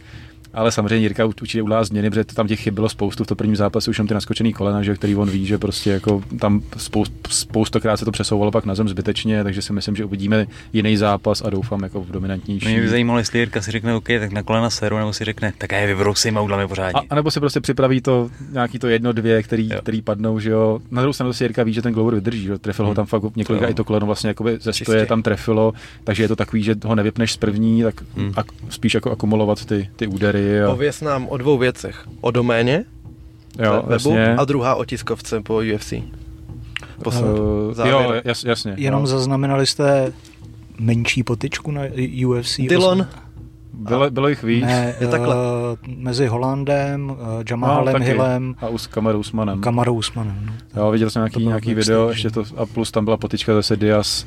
ale 0.54 0.72
samozřejmě 0.72 0.98
Jirka 1.06 1.26
určitě 1.26 1.62
udělá 1.62 1.84
změny, 1.84 2.10
protože 2.10 2.24
tam 2.24 2.48
těch 2.48 2.60
chyb 2.60 2.74
bylo 2.74 2.90
spoustu 2.90 3.24
v 3.24 3.28
tom 3.28 3.38
prvním 3.38 3.56
zápase, 3.56 3.90
už 3.92 3.98
jenom 3.98 4.08
ty 4.08 4.14
naskočený 4.14 4.54
kolena, 4.54 4.84
že, 4.84 4.96
který 4.96 5.16
on 5.16 5.30
ví, 5.30 5.46
že 5.46 5.58
prostě 5.58 5.90
jako 5.90 6.24
tam 6.40 6.62
spoust, 6.78 7.14
spoustokrát 7.30 8.00
se 8.00 8.06
to 8.06 8.12
přesouvalo 8.12 8.52
pak 8.52 8.66
na 8.66 8.76
zem 8.76 8.90
zbytečně, 8.90 9.44
takže 9.44 9.62
si 9.62 9.74
myslím, 9.74 9.96
že 9.96 10.06
uvidíme 10.06 10.48
jiný 10.74 10.98
zápas 10.98 11.42
a 11.46 11.50
doufám 11.50 11.84
jako 11.84 12.02
v 12.02 12.12
dominantnější. 12.12 12.68
Mě 12.68 12.82
by 12.82 12.90
zajímalo, 12.90 13.20
jestli 13.20 13.40
Jirka 13.40 13.62
si 13.62 13.72
řekne, 13.72 13.96
OK, 13.96 14.08
tak 14.20 14.32
na 14.32 14.44
kolena 14.44 14.70
seru, 14.70 14.98
nebo 14.98 15.14
si 15.14 15.24
řekne, 15.26 15.54
tak 15.58 15.72
já 15.72 15.78
je 15.78 15.88
vybrousím 15.88 16.38
a 16.38 16.42
uděláme 16.42 16.68
pořádně. 16.68 17.02
A, 17.02 17.04
a 17.10 17.16
nebo 17.16 17.32
si 17.32 17.40
prostě 17.40 17.62
připraví 17.62 18.02
to 18.02 18.30
nějaký 18.52 18.80
to 18.80 18.88
jedno, 18.88 19.12
dvě, 19.14 19.44
který, 19.44 19.70
Jo. 19.70 19.80
který 19.82 20.02
padnou, 20.02 20.40
že 20.40 20.50
jo. 20.50 20.80
Na 20.92 21.02
druhou 21.02 21.14
stranu 21.14 21.34
si 21.34 21.44
Jirka 21.44 21.64
ví, 21.64 21.74
že 21.74 21.82
ten 21.82 21.94
Glover 21.94 22.16
vydrží, 22.16 22.44
že. 22.44 22.58
Trefil 22.58 22.86
ho 22.86 22.90
Hmm. 22.92 22.96
tam 22.96 23.06
fakt 23.06 23.36
několika 23.36 23.66
Jo. 23.66 23.72
i 23.72 23.74
to 23.74 23.84
koleno 23.84 24.06
vlastně 24.06 24.28
jakoby 24.28 24.58
ze 24.62 24.74
stoje 24.74 25.06
tam 25.06 25.24
trefilo, 25.24 25.74
takže 26.04 26.24
je 26.24 26.28
to 26.28 26.36
takový, 26.36 26.64
že 26.64 26.76
ho 26.86 26.96
nevypneš 26.96 27.32
z 27.34 27.38
první, 27.38 27.84
tak 27.84 27.96
Hmm. 28.18 28.32
ak, 28.36 28.46
spíš 28.70 28.94
jako 28.94 29.12
akumulovat 29.12 29.66
ty, 29.66 29.90
ty 29.96 30.08
údery. 30.08 30.41
A, 30.68 30.72
Pověz 30.72 31.02
nám 31.02 31.28
o 31.28 31.38
dvou 31.38 31.58
věcech. 31.58 32.08
O 32.22 32.32
doméně 32.32 32.86
jo, 33.64 33.84
webu 33.88 34.10
jasně. 34.10 34.36
a 34.36 34.46
druhá 34.46 34.76
o 34.76 34.86
tiskovce 34.86 35.42
po 35.42 35.62
UFC. 35.76 35.94
Posud. 37.04 37.22
Uh, 37.80 37.88
jo, 37.88 38.14
jas, 38.24 38.44
jasně. 38.44 38.74
Jenom 38.78 39.02
no. 39.02 39.08
zaznamenali 39.08 39.68
jste 39.68 40.14
menší 40.80 41.24
potičku 41.24 41.72
na 41.72 41.82
UFC? 42.28 42.58
Dylan, 42.58 43.08
bylo, 43.74 44.10
bylo 44.10 44.28
jich 44.28 44.44
víc. 44.44 44.64
Ne, 44.66 44.96
Je 45.00 45.08
takhle. 45.08 45.36
uh, 45.36 45.42
mezi 45.98 46.28
Holandem, 46.28 47.10
uh, 47.10 47.18
Jamalem 47.50 48.00
No. 48.00 48.06
Hillem, 48.06 48.56
A 48.60 48.68
už 48.68 48.82
s 48.82 48.88
Kamarou 48.88 49.20
Usmanem. 49.20 49.62
Kamarou 49.62 49.96
Usmanem. 49.96 50.46
No. 50.76 50.82
Jo, 50.82 50.92
viděl 50.92 51.10
jsem 51.10 51.20
nějaký, 51.20 51.46
nějaký 51.46 51.74
video, 51.74 52.10
ještě 52.10 52.30
to, 52.30 52.44
a 52.58 52.66
plus 52.66 52.92
tam 52.92 53.06
byla 53.06 53.18
potička 53.18 53.54
zase 53.54 53.76
Diaz 53.78 54.26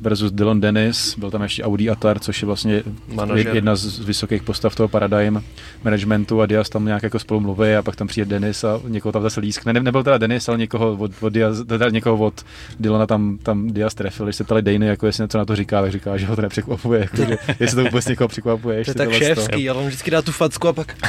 versus 0.00 0.32
Dylan 0.32 0.60
Dennis, 0.60 1.18
byl 1.18 1.30
tam 1.30 1.42
ještě 1.42 1.62
Audi 1.62 1.90
Atar, 1.90 2.18
což 2.18 2.42
je 2.42 2.46
vlastně 2.46 2.82
Manažer. 3.08 3.54
jedna 3.54 3.76
z 3.76 3.98
vysokých 3.98 4.42
postav 4.42 4.74
toho 4.74 4.88
Paradigm 4.88 5.42
managementu 5.84 6.40
a 6.40 6.46
Diaz 6.46 6.68
tam 6.68 6.84
nějak 6.84 7.02
jako 7.02 7.18
spolu 7.18 7.40
mluví 7.40 7.74
a 7.74 7.82
pak 7.82 7.96
tam 7.96 8.06
přijde 8.06 8.24
Dennis 8.24 8.64
a 8.64 8.80
někoho 8.88 9.12
tam 9.12 9.22
zase 9.22 9.40
lískne. 9.40 9.72
Ne, 9.72 9.80
nebyl 9.80 10.02
teda 10.02 10.18
Dennis, 10.18 10.48
ale 10.48 10.58
někoho 10.58 10.92
od, 10.92 11.12
od 11.20 11.32
Diaz, 11.32 11.62
teda 11.66 11.88
někoho 11.88 12.24
od 12.24 12.44
Dylana 12.80 13.06
tam, 13.06 13.38
tam 13.42 13.70
Diaz 13.70 13.94
trefil. 13.94 14.26
Když 14.26 14.36
se 14.36 14.44
ptali 14.44 14.62
Dany, 14.62 14.86
jako 14.86 15.06
jestli 15.06 15.22
něco 15.22 15.38
na 15.38 15.44
to 15.44 15.56
říká, 15.56 15.82
tak 15.82 15.92
říká, 15.92 16.16
že 16.16 16.26
ho 16.26 16.36
to 16.36 16.42
nepřekvapuje, 16.42 17.00
jako, 17.00 17.16
že, 17.16 17.38
jestli 17.60 17.76
to 17.76 17.84
vůbec 17.84 18.06
někoho 18.06 18.28
překvapuje. 18.28 18.84
to 18.84 18.90
je 18.90 18.94
tak 18.94 19.12
šéfský, 19.12 19.70
ale 19.70 19.78
on 19.78 19.86
vždycky 19.86 20.10
dá 20.10 20.22
tu 20.22 20.32
facku 20.32 20.68
a 20.68 20.72
pak... 20.72 20.96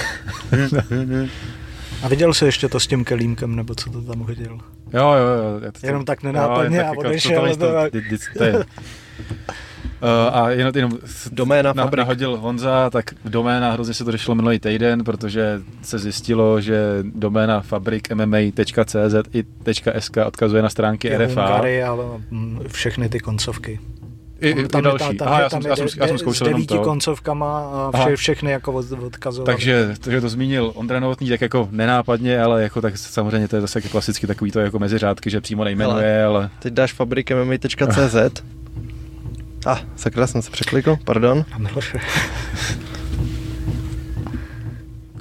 A 2.08 2.10
viděl 2.10 2.34
jsi 2.34 2.46
ještě 2.46 2.70
to 2.70 2.80
s 2.80 2.88
tím 2.88 3.06
kelímkem, 3.06 3.56
nebo 3.56 3.76
co 3.76 3.90
to 3.90 4.02
tam 4.02 4.20
hodil? 4.20 4.60
Jo, 4.94 5.12
jo, 5.14 5.60
jo. 5.64 5.72
to- 5.82 5.86
Jenom 5.88 6.06
tak 6.06 6.24
nenápadně 6.24 6.78
jo, 6.78 6.84
a 6.84 6.88
jako 6.88 7.00
odešel, 7.00 7.32
totalní 7.32 7.58
to- 7.58 7.68
to- 7.68 7.90
ty- 7.92 8.02
ty- 8.18 8.38
to 8.38 8.44
je- 8.44 8.66
Uh, 10.02 10.36
a 10.38 10.50
jenom, 10.50 10.72
jenom 10.76 10.92
Doména 11.32 11.74
na, 11.74 11.84
fabrik. 11.84 11.98
nahodil 11.98 12.38
Honza, 12.38 12.90
tak 12.90 13.06
doména, 13.26 13.72
hrozně 13.72 13.94
se 13.94 14.06
to 14.06 14.12
řešilo 14.12 14.36
minulý 14.36 14.60
týden, 14.60 15.04
protože 15.04 15.62
se 15.82 16.00
zjistilo, 16.00 16.62
že 16.62 16.80
doména 17.04 17.62
fabrik 17.62 18.12
MMA.cz 18.12 19.16
i 19.34 19.44
.sk 20.00 20.18
odkazuje 20.28 20.62
na 20.62 20.70
stránky 20.70 21.08
Je 21.08 21.18
RFA. 21.18 21.46
Hungary 21.48 21.84
a 21.84 21.96
mm, 22.32 22.60
všechny 22.68 23.10
ty 23.10 23.20
koncovky. 23.20 23.80
I, 24.42 24.50
i, 24.50 24.62
i 24.62 24.68
Tam 24.68 24.80
je 24.80 24.84
další. 24.84 25.18
ta- 25.18 25.26
tam 25.26 25.28
Aha, 25.28 25.38
je- 25.40 25.44
já 25.44 25.50
tam 25.50 25.62
jsem, 25.62 25.68
je 25.68 25.70
já, 25.72 25.76
jsem, 25.76 25.88
já 26.02 26.08
jsem 26.08 26.18
zkoušel 26.18 26.46
S 26.46 26.48
jenom 26.48 26.60
devíti 26.60 26.74
to. 26.74 26.82
koncovkama 26.82 27.60
a 27.60 27.92
Aha. 27.94 28.06
vše, 28.06 28.16
všechny 28.16 28.52
jako 28.52 28.74
od, 28.74 28.92
odkazovat. 28.92 29.46
Takže, 29.46 29.96
takže 30.00 30.22
to 30.22 30.30
zmínil 30.30 30.72
Ondra 30.76 31.00
Novotný 31.00 31.30
tak 31.30 31.42
jako 31.42 31.68
nenápadně, 31.72 32.42
ale 32.42 32.64
jako 32.64 32.82
tak 32.82 32.98
samozřejmě 32.98 33.48
to 33.48 33.56
je 33.56 33.62
zase 33.62 33.80
jako 33.80 33.90
klasicky 33.90 34.28
takový 34.28 34.52
to 34.52 34.60
jako 34.60 34.80
mezi 34.80 34.98
řádky, 34.98 35.30
že 35.30 35.42
přímo 35.42 35.64
nejmenuje, 35.64 36.24
ale 36.24 36.50
Teď 36.60 36.74
dáš 36.74 36.94
fabrik 36.94 37.32
MMA.cz 37.32 38.16
a 39.66 39.72
ah, 39.74 39.80
sakra, 39.96 40.28
jsem 40.28 40.42
se 40.42 40.52
překlikl, 40.52 40.98
pardon. 41.04 41.46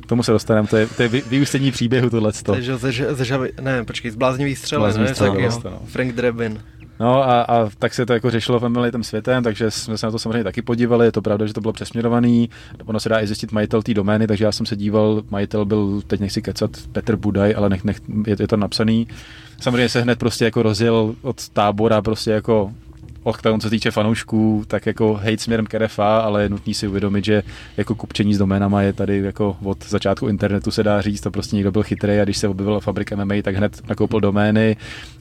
K 0.03 0.07
tomu 0.09 0.23
se 0.23 0.33
dostaneme, 0.33 0.69
to 0.69 0.77
je, 0.77 0.87
to 0.87 1.03
je 1.03 1.09
vy, 1.09 1.23
vyústění 1.31 1.71
příběhu 1.73 2.11
tohleto. 2.11 2.53
Takže 2.53 2.77
ze, 2.77 2.93
ze, 2.93 3.15
ze 3.15 3.25
žavy, 3.25 3.53
ne, 3.61 3.85
počkej, 3.85 4.11
zbláznivý 4.11 4.57
střele, 4.57 4.81
Zbláznivý 4.81 5.09
ne, 5.09 5.15
střele, 5.15 5.31
tak 5.37 5.41
jo. 5.45 5.61
to 5.63 5.71
no. 5.71 5.81
Frank 5.87 6.13
Drebin. 6.13 6.61
No 7.01 7.23
a, 7.23 7.43
a, 7.43 7.71
tak 7.79 7.95
se 7.95 8.07
to 8.07 8.13
jako 8.13 8.31
řešilo 8.31 8.61
tím 8.91 9.05
světem, 9.05 9.43
takže 9.43 9.71
jsme 9.71 9.99
se 9.99 10.07
na 10.07 10.13
to 10.13 10.19
samozřejmě 10.19 10.45
taky 10.45 10.63
podívali. 10.63 11.07
Je 11.07 11.13
to 11.13 11.23
pravda, 11.23 11.47
že 11.47 11.53
to 11.53 11.61
bylo 11.61 11.73
přesměrovaný. 11.73 12.51
Ono 12.85 13.01
se 13.01 13.09
dá 13.09 13.21
i 13.21 13.27
zjistit 13.27 13.53
majitel 13.53 13.83
té 13.83 13.95
domény, 13.95 14.27
takže 14.27 14.45
já 14.45 14.53
jsem 14.53 14.67
se 14.67 14.77
díval, 14.77 15.23
majitel 15.31 15.65
byl, 15.65 16.03
teď 16.07 16.21
nechci 16.21 16.43
kecat, 16.43 16.71
Petr 16.93 17.17
Budaj, 17.17 17.55
ale 17.57 17.69
nech, 17.69 17.85
nech, 17.85 18.01
je, 18.27 18.37
je 18.41 18.49
to 18.49 18.57
napsaný. 18.57 19.09
Samozřejmě 19.61 19.89
se 19.89 20.01
hned 20.01 20.19
prostě 20.19 20.45
jako 20.45 20.63
rozjel 20.63 21.15
od 21.23 21.49
tábora 21.49 22.03
prostě 22.03 22.31
jako 22.31 22.73
lockdown, 23.27 23.61
co 23.61 23.71
týče 23.71 23.91
fanoušků, 23.91 24.65
tak 24.67 24.87
jako 24.87 25.15
hate 25.15 25.39
směrem 25.39 25.67
k 25.67 25.75
ale 26.01 26.43
je 26.43 26.49
nutný 26.49 26.75
si 26.75 26.89
uvědomit, 26.89 27.25
že 27.25 27.43
jako 27.77 27.95
kupčení 27.95 28.35
s 28.35 28.39
doménama 28.39 28.83
je 28.83 28.93
tady 28.93 29.19
jako 29.19 29.57
od 29.65 29.89
začátku 29.89 30.29
internetu 30.29 30.71
se 30.71 30.83
dá 30.83 31.03
říct, 31.03 31.21
to 31.21 31.31
prostě 31.31 31.57
někdo 31.57 31.73
byl 31.73 31.83
chytrý 31.83 32.21
a 32.21 32.25
když 32.25 32.39
se 32.39 32.49
objevila 32.49 32.81
fabrika 32.81 33.17
MMA, 33.17 33.35
tak 33.43 33.55
hned 33.55 33.81
nakoupil 33.89 34.21
domény 34.21 34.77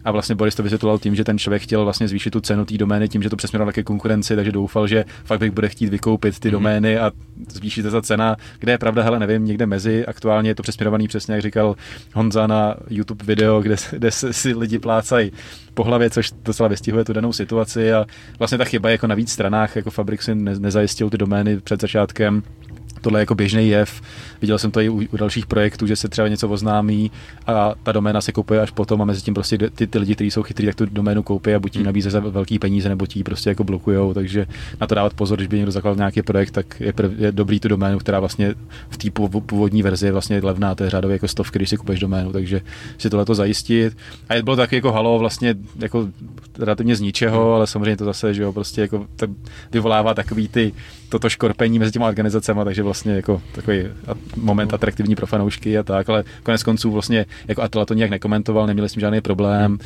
a 0.06 0.12
vlastně 0.12 0.36
Boris 0.36 0.56
to 0.56 0.64
vysvětloval 0.64 1.00
tím, 1.00 1.16
že 1.16 1.24
ten 1.24 1.38
člověk 1.38 1.62
chtěl 1.62 1.84
vlastně 1.84 2.08
zvýšit 2.08 2.32
tu 2.32 2.42
cenu 2.42 2.66
té 2.66 2.78
domény 2.78 3.10
tím, 3.10 3.24
že 3.24 3.30
to 3.30 3.36
přesměroval 3.36 3.72
ke 3.74 3.84
konkurenci, 3.84 4.36
takže 4.36 4.52
doufal, 4.52 4.88
že 4.88 5.06
fabrik 5.24 5.54
bude 5.54 5.70
chtít 5.70 5.90
vykoupit 5.90 6.40
ty 6.40 6.48
mm-hmm. 6.48 6.52
domény 6.52 7.00
a 7.00 7.12
zvýšit 7.50 7.82
se 7.82 7.92
ta 7.92 8.02
cena, 8.02 8.36
kde 8.60 8.72
je 8.72 8.78
pravda, 8.78 9.04
hele, 9.04 9.20
nevím, 9.20 9.46
někde 9.46 9.66
mezi, 9.66 10.06
aktuálně 10.06 10.50
je 10.50 10.56
to 10.56 10.64
přesměrovaný 10.64 11.08
přesně, 11.08 11.34
jak 11.34 11.42
říkal 11.42 11.76
Honza 12.14 12.48
na 12.48 12.76
YouTube 12.90 13.26
video, 13.26 13.62
kde, 13.62 13.76
kde 13.92 14.12
si 14.12 14.54
lidi 14.54 14.80
plácají 14.80 15.32
po 15.74 15.84
hlavě, 15.84 16.10
což 16.10 16.32
docela 16.44 16.70
vystihuje 16.70 17.06
tu 17.06 17.14
danou 17.14 17.34
situaci. 17.34 17.94
A 17.94 18.06
vlastně 18.40 18.58
ta 18.58 18.66
chyba 18.66 18.90
je 18.90 18.94
jako 18.94 19.08
na 19.08 19.16
víc 19.16 19.32
stranách, 19.32 19.76
jako 19.76 19.92
Fabrik 19.92 20.22
si 20.22 20.36
ne, 20.36 20.60
nezajistil 20.60 21.10
ty 21.10 21.18
domény 21.18 21.60
před 21.60 21.82
začátkem 21.82 22.44
tohle 23.06 23.20
je 23.20 23.22
jako 23.22 23.36
běžný 23.36 23.70
jev. 23.70 24.02
Viděl 24.42 24.58
jsem 24.58 24.72
to 24.72 24.80
i 24.80 24.90
u, 24.90 25.02
u 25.14 25.18
dalších 25.18 25.46
projektů, 25.46 25.88
že 25.88 25.96
se 25.96 26.10
třeba 26.10 26.28
něco 26.28 26.50
oznámí 26.50 27.12
a 27.48 27.74
ta 27.84 27.92
doména 27.92 28.22
se 28.22 28.32
kupuje 28.32 28.62
až 28.62 28.72
potom 28.72 29.02
a 29.02 29.06
mezi 29.06 29.22
tím 29.22 29.34
prostě 29.34 29.58
ty, 29.58 29.88
ty 29.88 30.00
lidi, 30.00 30.16
kteří 30.16 30.32
jsou 30.32 30.44
chytrý, 30.44 30.66
tak 30.66 30.76
tu 30.76 30.86
doménu 30.86 31.24
koupí 31.24 31.54
a 31.54 31.60
buď 31.60 31.76
ji 31.76 31.80
hmm. 31.80 31.86
nabízí 31.86 32.10
za 32.10 32.20
velký 32.20 32.60
peníze, 32.60 32.90
nebo 32.90 33.06
ti 33.08 33.24
prostě 33.24 33.50
jako 33.50 33.64
blokujou. 33.64 34.14
Takže 34.14 34.48
na 34.82 34.88
to 34.88 34.96
dávat 34.96 35.14
pozor, 35.14 35.38
když 35.38 35.48
by 35.48 35.58
někdo 35.58 35.72
zakládal 35.72 35.98
nějaký 35.98 36.22
projekt, 36.22 36.52
tak 36.52 36.82
je, 36.82 36.94
prv, 36.94 37.12
je 37.18 37.32
dobrý 37.32 37.60
tu 37.60 37.68
doménu, 37.68 38.00
která 38.00 38.20
vlastně 38.20 38.54
v 38.90 38.98
té 38.98 39.10
původní 39.46 39.84
verzi 39.84 40.06
je 40.06 40.12
vlastně 40.12 40.40
levná, 40.44 40.76
to 40.76 40.84
je 40.84 40.90
řádově 40.90 41.16
jako 41.16 41.28
stovky, 41.28 41.60
když 41.60 41.70
si 41.70 41.78
kupuješ 41.78 42.00
doménu, 42.00 42.32
takže 42.32 42.62
si 42.98 43.10
tohle 43.10 43.26
to 43.26 43.36
zajistit. 43.36 43.98
A 44.30 44.34
je 44.34 44.44
bylo 44.44 44.56
taky 44.56 44.76
jako 44.76 44.92
halo 44.92 45.20
vlastně 45.20 45.56
jako 45.80 46.10
relativně 46.60 46.96
z 46.96 47.02
ničeho, 47.02 47.44
hmm. 47.44 47.54
ale 47.54 47.68
samozřejmě 47.68 47.98
to 47.98 48.06
zase, 48.06 48.34
že 48.34 48.44
jo, 48.44 48.54
prostě 48.54 48.82
jako 48.82 49.06
vyvolává 49.72 50.14
takový 50.14 50.48
ty 50.48 50.74
toto 51.16 51.30
škorpení 51.30 51.80
mezi 51.80 51.92
těma 51.92 52.08
organizacemi, 52.08 52.62
takže 52.64 52.84
vlastně 52.84 53.14
jako 53.14 53.42
takový 53.52 53.84
moment 54.38 54.74
atraktivní 54.74 55.16
pro 55.16 55.28
fanoušky 55.28 55.78
a 55.78 55.84
tak, 55.84 56.10
ale 56.10 56.24
konec 56.44 56.64
konců 56.64 56.92
vlastně 56.92 57.26
jako 57.48 57.62
Atila 57.62 57.86
to 57.86 57.94
nějak 57.94 58.12
nekomentoval, 58.12 58.68
neměli 58.68 58.90
jsme 58.90 59.00
žádný 59.00 59.22
problém, 59.22 59.78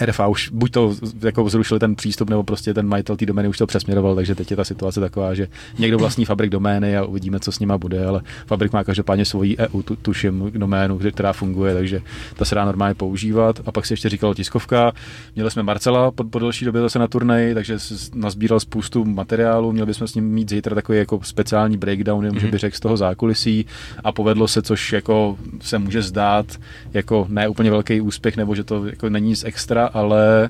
RFA 0.00 0.26
už 0.26 0.48
buď 0.48 0.70
to 0.72 0.94
jako 1.22 1.48
zrušili 1.48 1.80
ten 1.80 1.96
přístup, 1.96 2.30
nebo 2.30 2.42
prostě 2.42 2.74
ten 2.74 2.88
majitel 2.88 3.16
té 3.16 3.26
domény 3.26 3.48
už 3.48 3.58
to 3.58 3.66
přesměroval, 3.66 4.14
takže 4.14 4.34
teď 4.34 4.50
je 4.50 4.56
ta 4.56 4.64
situace 4.64 5.00
taková, 5.00 5.34
že 5.34 5.48
někdo 5.78 5.98
vlastní 5.98 6.24
fabrik 6.24 6.50
domény 6.50 6.96
a 6.96 7.04
uvidíme, 7.04 7.40
co 7.40 7.52
s 7.52 7.58
nima 7.58 7.78
bude, 7.78 8.06
ale 8.06 8.20
fabrik 8.46 8.72
má 8.72 8.84
každopádně 8.84 9.24
svoji 9.24 9.58
EU, 9.58 9.82
tu, 9.82 9.96
tuším, 9.96 10.50
doménu, 10.54 10.98
která 10.98 11.32
funguje, 11.32 11.74
takže 11.74 12.02
ta 12.36 12.44
se 12.44 12.54
dá 12.54 12.64
normálně 12.64 12.94
používat. 12.94 13.60
A 13.66 13.72
pak 13.72 13.86
se 13.86 13.92
ještě 13.92 14.08
říkalo 14.08 14.34
tiskovka. 14.34 14.92
Měli 15.34 15.50
jsme 15.50 15.62
Marcela 15.62 16.10
po, 16.10 16.24
po 16.24 16.38
delší 16.38 16.64
době 16.64 16.80
zase 16.80 16.98
na 16.98 17.08
turnej, 17.08 17.54
takže 17.54 17.78
nazbíral 18.14 18.60
spoustu 18.60 19.04
materiálu, 19.04 19.72
měli 19.72 19.86
bychom 19.86 20.08
s 20.08 20.14
ním 20.14 20.24
mít 20.24 20.50
zítra 20.50 20.74
takový 20.74 20.98
jako 20.98 21.20
speciální 21.22 21.76
breakdown, 21.76 22.24
mm-hmm. 22.24 22.40
že 22.40 22.46
by 22.46 22.58
řekl 22.58 22.76
z 22.76 22.80
toho 22.80 22.96
zákulisí 22.96 23.66
a 24.04 24.12
povedlo 24.12 24.48
se, 24.48 24.62
což 24.62 24.92
jako 24.92 25.38
se 25.60 25.78
může 25.78 26.02
zdát 26.02 26.46
jako 26.94 27.26
ne 27.28 27.48
úplně 27.48 27.70
velký 27.70 28.00
úspěch, 28.00 28.36
nebo 28.36 28.54
že 28.54 28.64
to 28.64 28.86
jako 28.86 29.08
není 29.08 29.28
nic 29.28 29.44
extra, 29.44 29.85
ale 29.86 30.48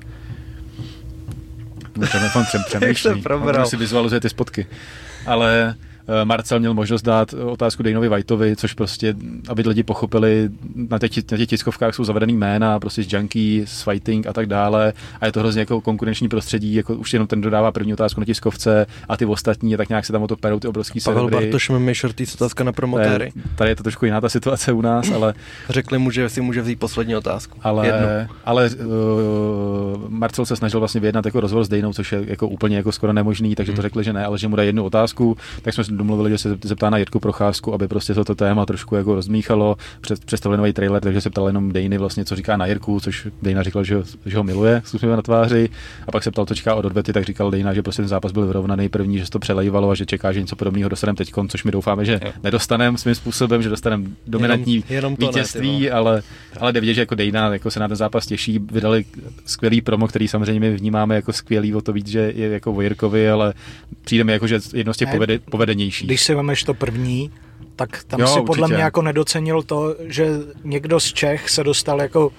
telefon 2.11 2.45
přemýšlí. 2.67 3.23
si 3.65 3.77
vizualizuje 3.77 4.21
ty 4.21 4.29
spotky. 4.29 4.67
Ale 5.25 5.75
Marcel 6.23 6.59
měl 6.59 6.73
možnost 6.73 7.01
dát 7.01 7.33
otázku 7.33 7.83
Dejnovi 7.83 8.09
Whiteovi, 8.09 8.55
což 8.55 8.73
prostě, 8.73 9.15
aby 9.49 9.63
lidi 9.67 9.83
pochopili, 9.83 10.49
na 10.75 10.99
těch, 10.99 11.11
na 11.31 11.37
těch 11.37 11.47
tiskovkách 11.47 11.95
jsou 11.95 12.03
zavedený 12.03 12.33
jména, 12.33 12.79
prostě 12.79 13.03
z 13.03 13.13
Junkie, 13.13 13.67
z 13.67 13.81
Fighting 13.81 14.27
a 14.27 14.33
tak 14.33 14.45
dále 14.45 14.93
a 15.21 15.25
je 15.25 15.31
to 15.31 15.39
hrozně 15.39 15.59
jako 15.59 15.81
konkurenční 15.81 16.29
prostředí, 16.29 16.73
jako 16.73 16.95
už 16.95 17.13
jenom 17.13 17.27
ten 17.27 17.41
dodává 17.41 17.71
první 17.71 17.93
otázku 17.93 18.19
na 18.19 18.25
tiskovce 18.25 18.85
a 19.09 19.17
ty 19.17 19.25
ostatní 19.25 19.77
tak 19.77 19.89
nějak 19.89 20.05
se 20.05 20.13
tam 20.13 20.23
o 20.23 20.27
to 20.27 20.35
perou 20.35 20.59
ty 20.59 20.67
obrovský 20.67 20.99
Pavel 21.01 21.23
servery. 21.23 21.45
Bartoš 21.45 21.69
mi 21.69 21.93
shorty 21.93 22.25
otázka 22.35 22.63
na 22.63 22.71
promotéry. 22.71 23.31
Tady 23.55 23.71
je 23.71 23.75
to 23.75 23.83
trošku 23.83 24.05
jiná 24.05 24.21
ta 24.21 24.29
situace 24.29 24.71
u 24.71 24.81
nás, 24.81 25.11
ale... 25.11 25.33
Řekli 25.69 25.97
mu, 25.97 26.11
že 26.11 26.29
si 26.29 26.41
může 26.41 26.61
vzít 26.61 26.79
poslední 26.79 27.15
otázku. 27.15 27.59
Ale, 27.63 28.27
ale 28.45 28.69
uh, 28.69 30.09
Marcel 30.09 30.45
se 30.45 30.55
snažil 30.55 30.79
vlastně 30.79 31.01
vyjednat 31.01 31.25
jako 31.25 31.39
rozhovor 31.39 31.65
s 31.65 31.69
Dejnou, 31.69 31.93
což 31.93 32.11
je 32.11 32.23
jako 32.27 32.47
úplně 32.47 32.77
jako 32.77 32.91
skoro 32.91 33.13
nemožný, 33.13 33.55
takže 33.55 33.71
to 33.71 33.75
hmm. 33.75 33.81
řekli, 33.81 34.03
že 34.03 34.13
ne, 34.13 34.25
ale 34.25 34.37
že 34.37 34.47
mu 34.47 34.55
dá 34.55 34.63
jednu 34.63 34.83
otázku, 34.83 35.37
tak 35.61 35.73
jsme 35.73 35.83
domluvili, 35.97 36.29
že 36.29 36.37
se 36.37 36.57
zeptá 36.63 36.89
na 36.89 36.97
Jirku 36.97 37.19
Procházku, 37.19 37.73
aby 37.73 37.87
prostě 37.87 38.13
toto 38.13 38.35
téma 38.35 38.65
trošku 38.65 38.95
jako 38.95 39.15
rozmíchalo, 39.15 39.77
před, 40.01 40.25
představili 40.25 40.57
nový 40.57 40.73
trailer, 40.73 41.01
takže 41.01 41.21
se 41.21 41.29
ptal 41.29 41.47
jenom 41.47 41.71
Dejny 41.71 41.97
vlastně, 41.97 42.25
co 42.25 42.35
říká 42.35 42.57
na 42.57 42.65
Jirku, 42.65 42.99
což 42.99 43.27
Dejna 43.41 43.63
říkal, 43.63 43.83
že, 43.83 43.95
že 44.25 44.37
ho 44.37 44.43
miluje 44.43 44.81
s 44.85 45.03
na 45.03 45.21
tváři, 45.21 45.69
a 46.07 46.11
pak 46.11 46.23
se 46.23 46.31
ptal, 46.31 46.45
co 46.45 46.55
čeká 46.55 46.75
od 46.75 46.85
odvety, 46.85 47.13
tak 47.13 47.25
říkal 47.25 47.51
Dejna, 47.51 47.73
že 47.73 47.83
prostě 47.83 48.01
ten 48.01 48.09
zápas 48.09 48.31
byl 48.31 48.47
vyrovnaný 48.47 48.89
první, 48.89 49.19
že 49.19 49.25
se 49.25 49.31
to 49.31 49.39
přelejvalo 49.39 49.89
a 49.89 49.95
že 49.95 50.05
čeká, 50.05 50.31
že 50.31 50.41
něco 50.41 50.55
podobného 50.55 50.89
dostaneme 50.89 51.15
teď, 51.15 51.31
což 51.47 51.63
my 51.63 51.71
doufáme, 51.71 52.05
že 52.05 52.19
nedostaneme 52.43 52.97
svým 52.97 53.15
způsobem, 53.15 53.61
že 53.61 53.69
dostaneme 53.69 54.03
dominantní 54.27 54.73
jenom, 54.73 54.87
jenom 54.89 55.15
vítězství, 55.19 55.83
ne, 55.83 55.91
ale, 55.91 56.21
ale 56.59 56.73
jde 56.73 56.79
vidět, 56.79 56.93
že 56.93 57.01
jako 57.01 57.15
Dejna 57.15 57.53
jako 57.53 57.71
se 57.71 57.79
na 57.79 57.87
ten 57.87 57.97
zápas 57.97 58.25
těší, 58.25 58.59
vydali 58.59 59.05
skvělý 59.45 59.81
promo, 59.81 60.07
který 60.07 60.27
samozřejmě 60.27 60.59
my 60.59 60.75
vnímáme 60.75 61.15
jako 61.15 61.33
skvělý, 61.33 61.75
o 61.75 61.81
to 61.81 61.93
víc, 61.93 62.07
že 62.07 62.33
je 62.35 62.47
jako 62.47 62.73
o 62.73 62.81
Jirkovi, 62.81 63.29
ale 63.29 63.53
přijde 64.03 64.23
mi 64.23 64.31
jako, 64.31 64.47
že 64.47 64.59
jedno 64.73 64.93
z 64.93 64.97
těch 64.97 65.09
povede, 65.09 65.39
povedenějších. 65.87 66.07
Když 66.07 66.23
si 66.23 66.35
vemeš 66.35 66.63
to 66.63 66.73
první, 66.73 67.31
tak 67.75 68.03
tam 68.03 68.19
jo, 68.19 68.27
si 68.27 68.41
podle 68.41 68.61
určitě. 68.61 68.75
mě 68.75 68.83
jako 68.83 69.01
nedocenil 69.01 69.63
to, 69.63 69.95
že 69.99 70.29
někdo 70.63 70.99
z 70.99 71.13
Čech 71.13 71.49
se 71.49 71.63
dostal 71.63 72.01
jako 72.01 72.31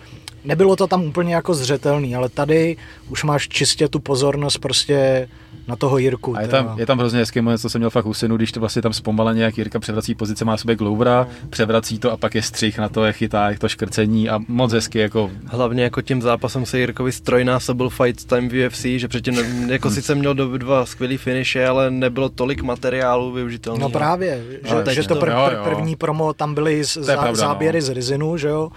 nebylo 0.44 0.76
to 0.76 0.86
tam 0.86 1.02
úplně 1.02 1.34
jako 1.34 1.54
zřetelný, 1.54 2.16
ale 2.16 2.28
tady 2.28 2.76
už 3.08 3.24
máš 3.24 3.48
čistě 3.48 3.88
tu 3.88 4.00
pozornost 4.00 4.58
prostě 4.58 5.28
na 5.68 5.76
toho 5.76 5.98
Jirku. 5.98 6.36
A 6.36 6.40
je 6.40 6.48
tam, 6.48 6.74
je 6.78 6.86
tam 6.86 6.98
hrozně 6.98 7.18
hezký 7.18 7.40
moment, 7.40 7.58
co 7.58 7.70
jsem 7.70 7.78
měl 7.78 7.90
fakt 7.90 8.06
u 8.06 8.14
synu, 8.14 8.36
když 8.36 8.52
to 8.52 8.60
vlastně 8.60 8.82
tam 8.82 8.92
zpomaleně, 8.92 9.42
jak 9.42 9.58
Jirka 9.58 9.78
převrací 9.78 10.14
pozice, 10.14 10.44
má 10.44 10.56
sobě 10.56 10.76
Glovera, 10.76 11.26
no. 11.42 11.48
převrací 11.50 11.98
to 11.98 12.12
a 12.12 12.16
pak 12.16 12.34
je 12.34 12.42
střih 12.42 12.78
na 12.78 12.88
to, 12.88 13.04
jak 13.04 13.16
chytá, 13.16 13.50
jak 13.50 13.58
to 13.58 13.68
škrcení 13.68 14.28
a 14.28 14.38
moc 14.48 14.72
hezky 14.72 14.98
jako... 14.98 15.30
Hlavně 15.46 15.82
jako 15.82 16.02
tím 16.02 16.22
zápasem 16.22 16.66
se 16.66 16.78
Jirkovi 16.78 17.12
strojnásobil 17.12 17.90
fight 17.90 18.24
time 18.24 18.48
v 18.48 18.66
UFC, 18.66 18.82
že 18.82 19.08
předtím 19.08 19.34
jako 19.70 19.90
sice 19.90 20.14
měl 20.14 20.34
do 20.34 20.58
dva 20.58 20.86
skvělý 20.86 21.16
finishe, 21.16 21.66
ale 21.66 21.90
nebylo 21.90 22.28
tolik 22.28 22.62
materiálu 22.62 23.32
využitelného. 23.32 23.88
No 23.88 23.92
právě, 23.92 24.44
že, 24.64 24.94
že 24.94 25.08
to, 25.08 25.14
pr- 25.14 25.32
pr- 25.32 25.62
první 25.62 25.96
promo 25.96 26.34
tam 26.34 26.54
byly 26.54 26.84
z, 26.84 26.96
zá, 26.96 27.16
pravda, 27.16 27.34
záběry 27.34 27.78
no. 27.78 27.86
z 27.86 27.88
Rizinu, 27.88 28.36
že 28.36 28.48
jo, 28.48 28.70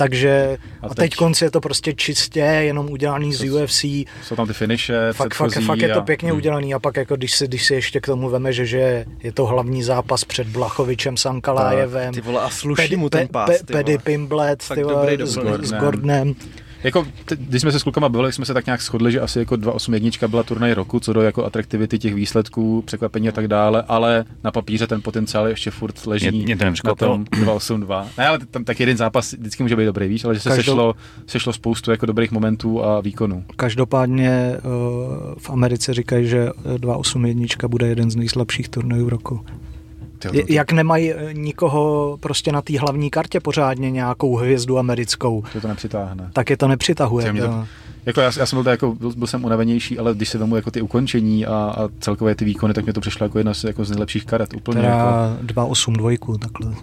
takže 0.00 0.58
a 0.82 0.88
teď, 0.88 0.92
a 0.92 0.94
teď 0.94 1.14
konci 1.14 1.44
je 1.44 1.50
to 1.50 1.60
prostě 1.60 1.92
čistě, 1.92 2.40
jenom 2.40 2.90
udělaný 2.90 3.34
z 3.34 3.50
UFC. 3.50 3.84
Jsou 4.22 4.36
tam 4.36 4.46
ty 4.46 4.52
finiše, 4.52 5.12
fakt, 5.12 5.34
fakt, 5.34 5.60
fakt 5.66 5.78
je 5.78 5.88
to 5.88 6.02
pěkně 6.02 6.28
hmm. 6.28 6.38
udělaný 6.38 6.74
a 6.74 6.78
pak 6.78 6.96
jako 6.96 7.16
když 7.16 7.32
si, 7.32 7.44
když 7.48 7.64
si 7.64 7.74
ještě 7.74 8.00
k 8.00 8.06
tomu 8.06 8.30
veme, 8.30 8.52
že, 8.52 8.66
že 8.66 9.04
je 9.22 9.32
to 9.32 9.46
hlavní 9.46 9.82
zápas 9.82 10.24
před 10.24 10.46
Blachovičem, 10.46 11.16
Sankalájevem. 11.16 12.14
Ty 12.14 12.20
vole, 12.20 12.40
a 12.40 12.50
sluší 12.50 12.96
mu 12.96 13.10
ten 13.10 13.28
pás, 13.28 13.50
pe, 13.62 13.72
Pedy 13.72 13.98
Pimblet, 13.98 14.64
ty 14.74 14.82
vole, 14.82 15.16
s, 15.20 15.38
s 15.60 15.72
Gordonem. 15.72 16.34
Jako, 16.84 17.06
když 17.36 17.62
jsme 17.62 17.72
se 17.72 17.80
s 17.80 17.82
klukama 17.82 18.08
bavili, 18.08 18.32
jsme 18.32 18.44
se 18.44 18.54
tak 18.54 18.66
nějak 18.66 18.82
shodli, 18.82 19.12
že 19.12 19.20
asi 19.20 19.38
jako 19.38 19.56
281 19.56 20.28
byla 20.28 20.42
turnaj 20.42 20.72
roku, 20.72 21.00
co 21.00 21.12
do 21.12 21.22
jako 21.22 21.44
atraktivity 21.44 21.98
těch 21.98 22.14
výsledků, 22.14 22.82
překvapení 22.86 23.28
a 23.28 23.32
tak 23.32 23.48
dále, 23.48 23.84
ale 23.88 24.24
na 24.44 24.50
papíře 24.50 24.86
ten 24.86 25.02
potenciál 25.02 25.48
ještě 25.48 25.70
furt 25.70 26.06
leží 26.06 26.30
mě, 26.30 26.56
mě 26.56 26.72
na 26.84 26.94
tom 26.94 27.24
282. 27.24 28.06
Ne, 28.18 28.26
ale 28.26 28.38
tam 28.50 28.64
tak 28.64 28.80
jeden 28.80 28.96
zápas 28.96 29.32
vždycky 29.32 29.62
může 29.62 29.76
být 29.76 29.84
dobrý, 29.84 30.08
víš, 30.08 30.24
ale 30.24 30.34
že 30.34 30.40
se 30.40 30.48
Každou... 30.48 30.62
sešlo, 30.62 30.94
sešlo 31.26 31.52
spoustu 31.52 31.90
jako 31.90 32.06
dobrých 32.06 32.30
momentů 32.30 32.84
a 32.84 33.00
výkonů. 33.00 33.44
Každopádně 33.56 34.30
eh, 34.30 34.60
v 35.38 35.50
Americe 35.50 35.94
říkají, 35.94 36.28
že 36.28 36.48
281 36.76 37.68
bude 37.68 37.86
jeden 37.86 38.10
z 38.10 38.16
nejslabších 38.16 38.68
turnajů 38.68 39.08
roku. 39.08 39.40
To... 40.20 40.28
Jak 40.48 40.72
nemají 40.72 41.12
eh, 41.12 41.34
nikoho 41.34 42.16
prostě 42.20 42.52
na 42.52 42.62
té 42.62 42.78
hlavní 42.78 43.10
kartě 43.10 43.40
pořádně 43.40 43.90
nějakou 43.90 44.36
hvězdu 44.36 44.78
americkou. 44.78 45.42
To 45.52 45.60
to 45.60 45.68
nepřitáhne. 45.68 46.30
Tak 46.32 46.50
je 46.50 46.56
to 46.56 46.68
nepřitahuje. 46.68 47.32
Mě 47.32 47.42
to, 47.42 47.66
jako 48.06 48.20
já, 48.20 48.30
já, 48.38 48.46
jsem 48.46 48.62
byl, 48.62 48.70
jako, 48.70 48.94
byl, 48.94 49.12
byl, 49.16 49.26
jsem 49.26 49.44
unavenější, 49.44 49.98
ale 49.98 50.14
když 50.14 50.28
se 50.28 50.38
vemu 50.38 50.56
jako 50.56 50.70
ty 50.70 50.80
ukončení 50.80 51.46
a, 51.46 51.54
a 51.54 51.88
celkové 52.00 52.34
ty 52.34 52.44
výkony, 52.44 52.74
tak 52.74 52.84
mě 52.84 52.92
to 52.92 53.00
přišlo 53.00 53.24
jako 53.24 53.38
jedna 53.38 53.54
z, 53.54 53.64
jako 53.64 53.84
z 53.84 53.90
nejlepších 53.90 54.24
karet. 54.24 54.54
Úplně 54.54 54.80
teda 54.80 54.94
jako... 54.96 55.42
282 55.42 56.38
takhle. 56.38 56.74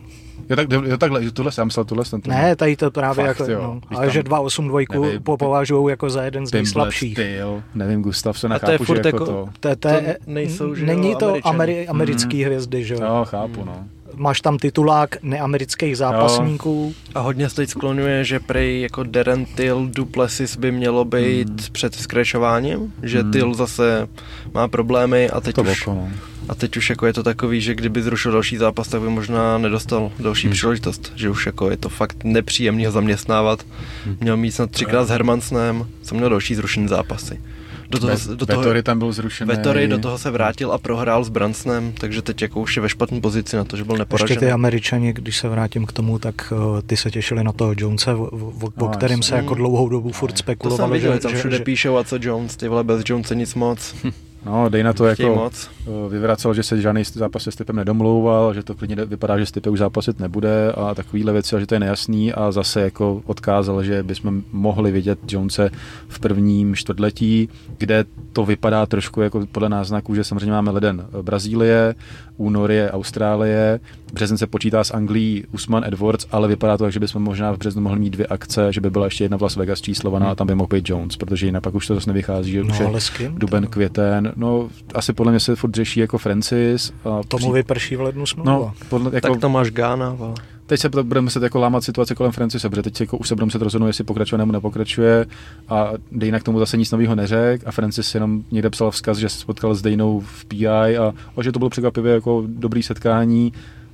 Jo, 0.50 0.56
tak, 0.56 0.72
jo, 0.72 0.98
takhle, 0.98 1.32
tohle 1.32 1.52
jsem 1.52 1.66
myslel, 1.66 1.86
tohle 1.86 2.06
jsem 2.06 2.22
Ne, 2.28 2.56
tady 2.56 2.76
to 2.76 2.92
právě 2.92 3.26
Fakt, 3.26 3.40
jako, 3.40 3.52
jo, 3.52 3.62
no, 3.92 3.98
ale 3.98 4.10
že 4.10 4.24
282 4.24 5.02
nevím, 5.02 5.22
považují 5.24 5.90
jako 5.90 6.10
za 6.10 6.24
jeden 6.24 6.48
z 6.48 6.52
nejslabších. 6.52 7.14
Styl, 7.14 7.64
nevím, 7.76 8.02
Gustav 8.02 8.40
se 8.40 8.50
nechápu, 8.50 8.86
to 8.86 8.94
je 8.94 9.02
že 9.04 9.08
jako, 9.08 9.26
to... 9.26 9.50
To, 9.60 9.76
to, 9.76 9.90
to 9.90 9.90
nejsou, 10.28 10.76
že 10.76 10.86
není 10.86 11.16
to 11.16 11.36
ameri, 11.44 11.88
americký 11.88 12.38
mm. 12.38 12.46
hvězdy, 12.46 12.84
že 12.84 12.94
jo? 12.94 13.00
Jo, 13.04 13.26
chápu, 13.26 13.66
no. 13.66 13.88
Máš 14.18 14.42
tam 14.42 14.58
titulák 14.58 15.24
neamerických 15.24 15.98
zápasníků. 15.98 16.94
A 17.16 17.20
hodně 17.20 17.50
se 17.50 17.56
teď 17.56 17.70
sklonuje, 17.70 18.24
že 18.26 18.40
prej 18.40 18.82
jako 18.82 19.04
Darren 19.04 19.46
Till 19.46 19.88
Duplessis 19.88 20.58
by 20.58 20.72
mělo 20.72 21.06
být 21.06 21.48
hmm. 21.48 21.58
před 21.72 21.96
skrečováním, 21.96 22.94
že 23.04 23.22
hmm. 23.22 23.32
Till 23.32 23.54
zase 23.54 24.08
má 24.54 24.68
problémy 24.68 25.30
a 25.30 25.42
teď 25.42 25.56
To 25.56 25.64
už, 25.64 25.86
no. 25.86 26.10
a 26.50 26.56
teď 26.56 26.78
už 26.78 26.90
jako 26.90 27.06
je 27.06 27.14
to 27.14 27.24
takový, 27.24 27.62
že 27.62 27.76
kdyby 27.76 28.02
zrušil 28.02 28.32
další 28.32 28.58
zápas, 28.58 28.88
tak 28.88 29.02
by 29.02 29.10
možná 29.10 29.58
nedostal 29.58 30.12
další 30.20 30.48
Hmm. 30.48 30.54
příležitost, 30.54 31.12
že 31.16 31.30
už 31.30 31.46
jako 31.46 31.70
je 31.70 31.78
to 31.78 31.90
fakt 31.90 32.24
nepříjemný 32.24 32.86
ho 32.86 32.92
zaměstnávat. 32.92 33.66
Hmm. 34.06 34.18
Měl 34.20 34.38
mít 34.38 34.52
snad 34.52 34.72
třikrát 34.72 35.06
s 35.06 35.10
Hermansnem, 35.10 35.88
co 36.02 36.16
měl 36.16 36.30
další 36.30 36.56
zrušený 36.56 36.88
zápasy. 36.88 37.42
Do 37.90 38.00
toho, 38.00 38.14
Ve- 38.16 38.36
do 38.36 38.46
toho, 38.46 38.60
Vettori 38.60 38.84
tam 38.84 39.00
byl 39.00 39.12
zrušený. 39.12 39.48
Vettori 39.48 39.88
do 39.88 39.98
toho 39.98 40.18
se 40.18 40.32
vrátil 40.32 40.72
a 40.72 40.78
prohrál 40.78 41.24
s 41.24 41.30
Bransonem, 41.30 41.94
takže 41.98 42.22
teď 42.22 42.42
jako 42.42 42.60
už 42.62 42.76
je 42.76 42.82
ve 42.82 42.90
špatné 42.90 43.22
pozici 43.22 43.56
na 43.56 43.64
to, 43.64 43.78
že 43.78 43.84
byl 43.84 43.94
Ještě 43.94 44.00
neporažený. 44.02 44.40
ty 44.40 44.52
američani, 44.52 45.14
když 45.14 45.38
se 45.38 45.50
vrátím 45.50 45.86
k 45.86 45.92
tomu, 45.92 46.20
tak 46.20 46.54
uh, 46.56 46.82
ty 46.82 46.98
se 46.98 47.12
těšili 47.12 47.44
na 47.44 47.52
toho 47.52 47.74
Jonese, 47.78 48.14
o, 48.14 48.24
o, 48.24 48.68
o 48.68 48.72
No, 48.78 48.88
kterém 48.90 49.24
se 49.24 49.36
jako 49.36 49.54
dlouhou 49.54 49.90
dobu 49.90 50.12
furt 50.12 50.32
To 50.32 50.38
jsem 50.38 50.44
spekulovalo, 50.44 50.94
viděl, 50.94 51.14
že, 51.14 51.20
tam 51.20 51.34
všude 51.36 51.58
že, 51.58 51.64
píšou 51.64 51.98
a 51.98 52.04
co 52.04 52.18
Jones, 52.22 52.56
ty 52.58 52.68
vole, 52.68 52.84
bez 52.84 53.04
Jonese 53.10 53.36
nic 53.36 53.56
moc. 53.56 53.96
No, 54.46 54.70
dej 54.70 54.84
na 54.84 54.94
to 54.94 55.14
Chtějí 55.14 55.30
jako 55.30 55.40
moc. 55.44 55.70
eh, 55.88 56.10
vyvracel, 56.10 56.54
že 56.54 56.64
se 56.64 56.82
žádný 56.82 57.04
zápas 57.04 57.44
se 57.44 57.52
Stipem 57.52 57.76
nedomlouval, 57.76 58.54
že 58.54 58.64
to 58.64 58.76
klidně 58.76 58.96
vypadá, 59.06 59.38
že 59.40 59.46
Stipe 59.46 59.70
už 59.70 59.80
zápasit 59.80 60.20
nebude 60.20 60.72
a 60.72 60.96
takovýhle 60.96 61.34
věci, 61.34 61.56
a 61.56 61.60
že 61.60 61.68
to 61.68 61.76
je 61.76 61.80
nejasný 61.80 62.34
a 62.34 62.52
zase 62.52 62.82
jako 62.82 63.22
odkázal, 63.26 63.84
že 63.84 64.04
bychom 64.04 64.44
mohli 64.52 64.92
vidět 64.92 65.20
Jonese 65.32 65.70
v 66.08 66.20
prvním 66.20 66.76
čtvrtletí, 66.76 67.50
kde 67.78 68.06
to 68.34 68.46
vypadá 68.46 68.86
trošku 68.86 69.22
jako 69.22 69.46
podle 69.52 69.70
náznaků, 69.70 70.16
že 70.16 70.24
samozřejmě 70.24 70.52
máme 70.52 70.72
leden 70.72 71.06
Brazílie, 71.22 71.96
únor 72.38 72.72
je 72.72 72.92
Austrálie, 72.92 73.80
březen 74.14 74.38
se 74.38 74.48
počítá 74.48 74.84
s 74.84 74.94
Anglií 74.94 75.44
Usman 75.52 75.84
Edwards, 75.84 76.26
ale 76.32 76.48
vypadá 76.48 76.78
to 76.78 76.84
tak, 76.84 76.94
že 76.94 77.00
bychom 77.00 77.24
možná 77.24 77.52
v 77.52 77.58
březnu 77.58 77.82
mohli 77.82 78.00
mít 78.00 78.10
dvě 78.10 78.28
akce, 78.28 78.74
že 78.74 78.82
by 78.82 78.90
byla 78.90 79.06
ještě 79.06 79.24
jedna 79.24 79.38
v 79.38 79.42
Las 79.42 79.56
Vegas 79.56 79.82
číslovaná 79.82 80.32
a 80.32 80.36
tam 80.36 80.48
by 80.48 80.56
mohl 80.56 80.68
být 80.68 80.90
Jones, 80.90 81.18
protože 81.18 81.46
jinak 81.46 81.64
pak 81.64 81.76
už 81.76 81.88
to 81.88 81.96
zase 81.96 82.10
nevychází, 82.10 82.52
že 82.52 82.62
už 82.62 82.68
no 82.68 82.76
je 82.76 82.86
ale 82.86 83.02
s 83.02 83.10
kým? 83.10 83.36
duben, 83.36 83.68
květen, 83.68 84.34
no 84.36 84.70
asi 84.94 85.14
podle 85.14 85.32
mě 85.32 85.40
se 85.40 85.56
furt 85.56 85.76
řeší 85.76 86.00
jako 86.00 86.18
Francis. 86.18 86.94
A 87.06 87.22
Tomu 87.28 87.52
vyprší 87.52 87.96
v 87.96 88.02
lednu 88.02 88.26
smlouva. 88.26 88.52
No, 88.52 88.74
podle, 88.90 89.12
jako, 89.14 89.28
Tak 89.28 89.42
to 89.42 89.50
máš 89.50 89.72
Gána, 89.72 90.10
vole. 90.10 90.34
Teď 90.68 90.80
se 90.80 90.90
budeme 90.90 91.22
muset 91.22 91.44
jako 91.44 91.60
lámat 91.60 91.84
situace 91.84 92.16
kolem 92.16 92.32
Francise, 92.32 92.70
protože 92.70 92.82
teď 92.82 93.02
jako 93.02 93.18
už 93.18 93.28
se 93.28 93.36
budeme 93.36 93.46
muset 93.46 93.62
rozhodnout, 93.62 93.88
jestli 93.88 94.04
pokračuje 94.04 94.38
nebo 94.38 94.52
nepokračuje 94.52 95.26
a 95.70 95.92
Dejna 96.12 96.40
k 96.40 96.44
tomu 96.44 96.60
zase 96.60 96.78
nic 96.78 96.92
nového 96.92 97.16
neřekl 97.16 97.64
a 97.68 97.72
Francis 97.72 98.14
jenom 98.14 98.44
někde 98.52 98.70
psal 98.70 98.92
vzkaz, 98.92 99.18
že 99.18 99.30
se 99.30 99.40
spotkal 99.40 99.76
s 99.76 99.82
Dejnou 99.82 100.20
v 100.20 100.46
PI 100.46 100.68
a, 100.68 101.14
a 101.38 101.44
že 101.44 101.52
to 101.52 101.60
bylo 101.60 101.70
překvapivě 101.70 102.14
jako 102.14 102.44
dobrý 102.48 102.84
setkání, 102.84 103.54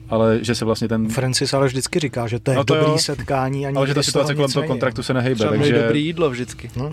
ale 0.09 0.39
že 0.41 0.55
se 0.55 0.65
vlastně 0.65 0.87
ten... 0.87 1.09
Francis 1.09 1.53
ale 1.53 1.67
vždycky 1.67 1.99
říká, 1.99 2.27
že 2.27 2.39
to 2.39 2.51
je 2.51 2.57
No 2.57 2.63
to 2.63 2.75
dobrý 2.75 2.91
jo. 2.91 2.97
setkání 2.97 3.67
a 3.67 3.71
Ale 3.75 3.87
že 3.87 3.93
ta 3.93 4.03
situace 4.03 4.35
kolem 4.35 4.51
toho 4.51 4.67
kontraktu 4.67 5.03
se 5.03 5.13
nehejbe, 5.13 5.35
Třeba 5.35 5.51
takže, 5.51 5.81
dobrý 5.81 6.05
jídlo 6.05 6.29
vždycky. 6.29 6.71
No, 6.75 6.91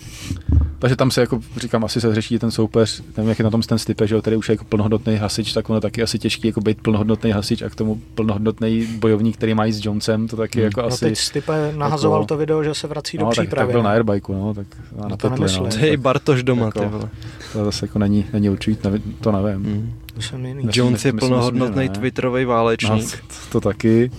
takže 0.80 0.96
tam 0.96 1.10
se 1.10 1.20
jako 1.20 1.40
říkám, 1.56 1.84
asi 1.84 2.00
se 2.00 2.14
řeší 2.14 2.38
ten 2.38 2.50
soupeř, 2.50 3.02
nevím, 3.16 3.28
jak 3.28 3.38
je 3.38 3.44
na 3.44 3.50
tom 3.50 3.62
ten 3.62 3.78
Stipe, 3.78 4.06
že 4.06 4.14
jo, 4.14 4.20
který 4.20 4.36
už 4.36 4.48
je 4.48 4.52
jako 4.52 4.64
plnohodnotný 4.64 5.16
hasič, 5.16 5.52
tak 5.52 5.70
ono 5.70 5.80
taky 5.80 6.02
asi 6.02 6.18
těžký 6.18 6.46
jako 6.48 6.60
být 6.60 6.80
plnohodnotný 6.82 7.30
hasič 7.30 7.62
a 7.62 7.68
k 7.70 7.74
tomu 7.74 8.00
plnohodnotný 8.14 8.86
bojovník, 8.86 9.36
který 9.36 9.54
má 9.54 9.64
jít 9.64 9.72
s 9.72 9.84
Jonesem, 9.84 10.28
to 10.28 10.36
taky 10.36 10.58
Hmm. 10.58 10.64
jako 10.64 10.80
no 10.80 10.86
asi... 10.86 11.04
teď 11.04 11.18
Stipe 11.18 11.72
nahazoval 11.76 12.20
jako- 12.20 12.26
to 12.26 12.36
video, 12.36 12.64
že 12.64 12.74
se 12.74 12.86
vrací 12.86 13.18
do 13.18 13.24
no, 13.24 13.30
tak, 13.30 13.38
přípravy. 13.44 13.66
tak 13.66 13.72
byl 13.72 13.82
no. 13.82 13.88
na 13.88 13.94
airbajku, 13.94 14.32
no, 14.32 14.54
tak 14.54 14.66
a 14.98 15.02
na 15.02 15.08
No 15.08 15.16
to 15.16 15.30
pytli, 15.30 15.30
no. 15.30 15.62
nemyslím. 15.62 15.80
Hej, 15.80 15.90
Tak 15.90 16.00
Bartoš 16.00 16.42
doma, 16.42 16.66
jako- 16.66 16.80
ty 16.80 16.86
vole. 16.86 17.08
To 17.52 17.64
zase 17.64 17.84
jako 17.86 17.98
není, 17.98 18.26
není 18.32 18.50
určitě, 18.50 18.88
nevím, 18.88 19.16
to 19.20 19.32
nevím. 19.32 19.64
Hmm. 19.64 19.92
To 20.14 20.22
jsem 20.22 20.46
jiný. 20.46 20.68
Jones 20.72 21.04
je 21.04 21.12
plnohodnotný 21.12 21.88
twitterový 21.88 22.42
No, 22.44 22.48
válečník. 22.50 23.10
to, 23.10 23.34
to 23.52 23.68
taky. 23.68 24.10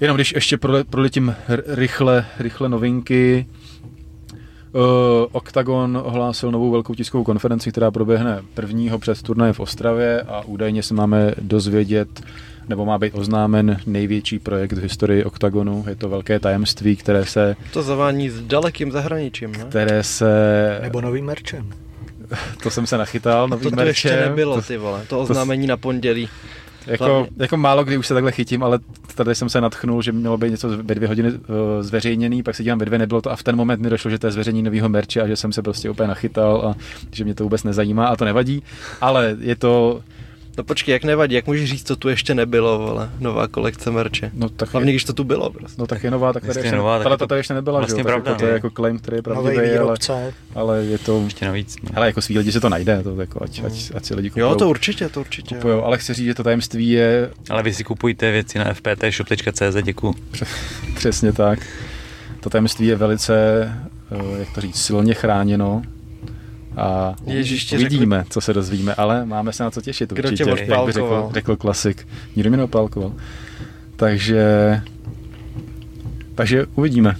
Jenom 0.00 0.14
když 0.16 0.32
ještě 0.32 0.56
prole, 0.58 0.84
proletím 0.84 1.34
rychle, 1.66 2.26
rychle 2.38 2.68
novinky. 2.68 3.46
Uh, 4.72 4.80
Octagon 5.32 6.00
ohlásil 6.04 6.50
novou 6.50 6.70
velkou 6.70 6.94
tiskovou 6.94 7.24
konferenci, 7.24 7.70
která 7.70 7.90
proběhne 7.90 8.42
prvního 8.54 8.98
před 8.98 9.22
turnajem 9.22 9.54
v 9.54 9.60
Ostravě 9.60 10.20
a 10.22 10.42
údajně 10.46 10.82
se 10.82 10.94
máme 10.94 11.34
dozvědět, 11.40 12.08
nebo 12.68 12.84
má 12.84 12.98
být 12.98 13.14
oznámen 13.14 13.76
největší 13.86 14.38
projekt 14.38 14.72
v 14.72 14.82
historii 14.82 15.24
Octagonu. 15.24 15.84
Je 15.88 15.96
to 15.96 16.08
velké 16.08 16.38
tajemství, 16.40 16.96
které 16.96 17.24
se, 17.24 17.56
To 17.72 17.82
zavání 17.82 18.30
s 18.30 18.40
dalekým 18.40 18.92
zahraničím, 18.92 19.52
ne? 19.52 19.64
které 19.68 20.02
se 20.02 20.30
Nebo 20.82 21.00
novým 21.00 21.24
merčem. 21.24 21.70
to 22.62 22.70
jsem 22.70 22.86
se 22.86 22.98
nachytal, 22.98 23.48
novým 23.48 23.70
To, 23.70 23.76
to 23.76 23.82
ještě 23.82 24.08
merčem. 24.08 24.28
nebylo, 24.28 24.54
To- 24.56 24.62
ty 24.62 24.76
vole. 24.76 25.00
To 25.08 25.18
oznámení 25.20 25.66
na 25.66 25.76
pondělí. 25.76 26.28
Jako, 26.90 27.04
Hlavně- 27.04 27.28
jako 27.36 27.56
málo 27.56 27.84
kdy 27.84 27.98
už 27.98 28.06
se 28.06 28.14
takhle 28.14 28.32
chytím, 28.32 28.62
ale 28.62 28.78
tady 29.14 29.34
jsem 29.34 29.48
se 29.48 29.60
natchnul, 29.60 30.02
že 30.02 30.12
mělo 30.12 30.38
být 30.38 30.50
něco 30.50 30.68
ve 30.82 30.94
dvě 30.94 31.08
hodiny 31.08 31.32
uh, 31.32 31.36
zveřejněný, 31.80 32.42
pak 32.42 32.54
se 32.56 32.62
dívám 32.62 32.78
ve 32.78 32.84
dvě, 32.84 32.98
nebylo 32.98 33.22
to 33.22 33.30
a 33.30 33.36
v 33.36 33.42
ten 33.42 33.56
moment 33.56 33.80
mi 33.82 33.90
došlo, 33.90 34.10
že 34.10 34.18
to 34.18 34.26
je 34.26 34.30
zveřejnění 34.30 34.62
nového 34.62 34.88
merče 34.88 35.22
a 35.22 35.26
že 35.26 35.36
jsem 35.36 35.52
se 35.52 35.62
prostě 35.62 35.90
úplně 35.90 36.08
nachytal 36.08 36.62
a 36.68 36.74
že 37.12 37.24
mě 37.24 37.34
to 37.34 37.42
vůbec 37.44 37.64
nezajímá 37.64 38.06
a 38.06 38.16
to 38.16 38.24
nevadí, 38.24 38.62
ale 39.00 39.36
je 39.40 39.56
to, 39.56 40.00
No 40.58 40.64
počkej, 40.64 40.92
jak 40.92 41.04
nevadí, 41.04 41.34
jak 41.34 41.46
můžeš 41.46 41.70
říct, 41.70 41.86
co 41.86 41.96
tu 41.96 42.08
ještě 42.08 42.34
nebylo, 42.34 42.78
vole. 42.78 43.10
Nová 43.20 43.48
kolekce 43.48 43.90
merče. 43.90 44.30
no 44.34 44.48
tak, 44.48 44.72
Hlavně, 44.72 44.92
když 44.92 45.04
to 45.04 45.12
tu 45.12 45.24
bylo 45.24 45.50
prostě. 45.50 45.80
no 45.80 45.86
tak 45.86 46.04
je 46.04 46.10
nová, 46.10 46.32
tak 46.32 46.42
tady 46.46 46.58
ještě, 46.58 46.68
je 46.68 46.76
nová, 46.78 46.98
tak 46.98 47.02
tahle 47.02 47.14
je 47.14 47.18
to 47.18 47.24
to 47.24 47.28
tady 47.28 47.38
ještě 47.38 47.54
nebyla, 47.54 47.78
vlastně 47.78 47.98
že 47.98 48.04
pravda, 48.04 48.30
jako, 48.30 48.38
to 48.38 48.44
je 48.44 48.50
no. 48.50 48.54
jako 48.56 48.70
claim, 48.70 48.98
který 48.98 49.16
je 49.16 49.22
pravdivý, 49.22 49.56
ale, 49.56 49.70
výrobce. 49.70 50.34
ale 50.54 50.84
je 50.84 50.98
to, 50.98 51.22
Ještě 51.24 51.46
navíc. 51.46 51.76
No. 51.82 51.90
hele, 51.94 52.06
jako 52.06 52.22
svý 52.22 52.38
lidi 52.38 52.52
si 52.52 52.60
to 52.60 52.68
najde, 52.68 53.02
to 53.02 53.20
jako, 53.20 53.42
ať, 53.42 53.62
ať, 53.64 53.92
ať 53.94 54.04
si 54.04 54.14
lidi 54.14 54.30
kupujou. 54.30 54.48
Jo, 54.48 54.54
to 54.54 54.68
určitě, 54.68 55.08
to 55.08 55.20
určitě. 55.20 55.54
kupujou, 55.54 55.82
ale 55.82 55.98
chci 55.98 56.14
říct, 56.14 56.26
že 56.26 56.34
to 56.34 56.42
tajemství 56.44 56.88
je 56.90 57.30
Ale 57.50 57.62
vy 57.62 57.74
si 57.74 57.84
kupujte 57.84 58.30
věci 58.30 58.58
na 58.58 58.74
fptshop.cz, 58.74 59.76
děkuju. 59.82 60.14
Přesně 60.94 61.32
tak. 61.32 61.58
To 62.40 62.50
tajemství 62.50 62.86
je 62.86 62.96
velice, 62.96 63.34
eh, 64.12 64.38
jak 64.38 64.54
to 64.54 64.60
říct, 64.60 64.82
silně 64.82 65.14
chráněno. 65.14 65.82
A 66.76 67.14
Ježiš, 67.26 67.64
ti 67.64 67.76
uvidíme, 67.76 68.24
co 68.30 68.40
se 68.40 68.52
dozvíme, 68.54 68.94
ale 68.94 69.26
máme 69.26 69.52
se 69.52 69.62
na 69.62 69.70
co 69.70 69.80
těšit 69.80 70.12
Kdo 70.12 70.22
tě 70.22 70.44
určitě, 70.44 70.72
jak 70.72 70.86
by 70.86 70.92
řekl, 70.92 71.30
řekl 71.32 71.56
klasik. 71.56 72.08
Nikdo 72.36 72.50
mě 72.50 72.56
neopálkoval. 72.56 73.12
Takže, 73.96 74.80
takže 76.34 76.66
uvidíme. 76.74 77.16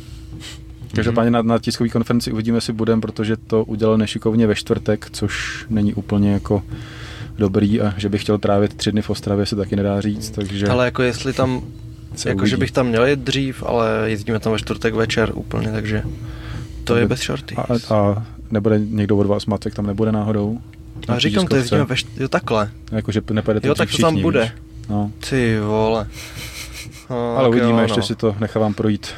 Každopádně 0.94 1.30
na, 1.30 1.42
na 1.42 1.58
tiskové 1.58 1.90
konferenci 1.90 2.32
uvidíme, 2.32 2.56
jestli 2.56 2.72
budeme, 2.72 3.00
protože 3.02 3.36
to 3.36 3.64
udělal 3.64 3.98
nešikovně 3.98 4.46
ve 4.46 4.54
čtvrtek, 4.54 5.08
což 5.12 5.64
není 5.70 5.94
úplně 5.94 6.32
jako 6.32 6.62
dobrý 7.38 7.80
a 7.80 7.94
že 7.96 8.08
bych 8.08 8.22
chtěl 8.22 8.38
trávit 8.38 8.74
tři 8.74 8.92
dny 8.92 9.02
v 9.02 9.10
Ostravě, 9.10 9.46
se 9.46 9.56
taky 9.56 9.76
nedá 9.76 10.00
říct, 10.00 10.30
takže 10.30 10.68
Ale 10.68 10.84
jako 10.84 11.02
jestli 11.02 11.32
tam, 11.32 11.62
jako 12.26 12.38
uvidí. 12.38 12.50
že 12.50 12.56
bych 12.56 12.70
tam 12.70 12.86
měl 12.86 13.04
jet 13.04 13.18
dřív, 13.18 13.62
ale 13.66 14.04
jezdíme 14.06 14.40
tam 14.40 14.52
ve 14.52 14.58
čtvrtek 14.58 14.94
večer 14.94 15.30
úplně, 15.34 15.72
takže 15.72 16.02
to 16.84 16.96
je 16.96 17.08
bez 17.08 17.20
šorty. 17.20 17.54
A, 17.54 17.94
a 17.94 18.26
nebude 18.50 18.78
někdo 18.78 19.16
od 19.16 19.26
vás, 19.26 19.46
Macek 19.46 19.74
tam 19.74 19.86
nebude 19.86 20.12
náhodou? 20.12 20.58
A 21.08 21.18
říkám, 21.18 21.46
to 21.46 21.56
tiskovce? 21.56 21.56
jezdíme 21.56 21.84
ve 21.84 21.96
št... 21.96 22.08
Jo, 22.16 22.28
takhle. 22.28 22.70
Jakože 22.92 23.22
nepojede 23.32 23.68
Jo, 23.68 23.74
tak 23.74 23.90
to 23.90 23.98
tam 23.98 24.22
bude. 24.22 24.52
No. 24.88 25.12
Ty 25.30 25.58
vole. 25.60 26.08
No, 27.10 27.36
Ale 27.36 27.48
uvidíme, 27.48 27.72
jo, 27.72 27.80
ještě 27.80 28.00
no. 28.00 28.06
si 28.06 28.14
to 28.14 28.36
nechávám 28.40 28.74
projít, 28.74 29.08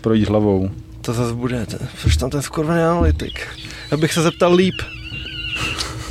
projít 0.00 0.28
hlavou. 0.28 0.70
To 1.00 1.12
zase 1.12 1.34
bude, 1.34 1.66
což 1.96 2.16
tam 2.16 2.30
ten 2.30 2.42
skurvený 2.42 2.82
analytik. 2.82 3.48
Abych 3.92 4.12
se 4.12 4.22
zeptal 4.22 4.54
líp. 4.54 4.74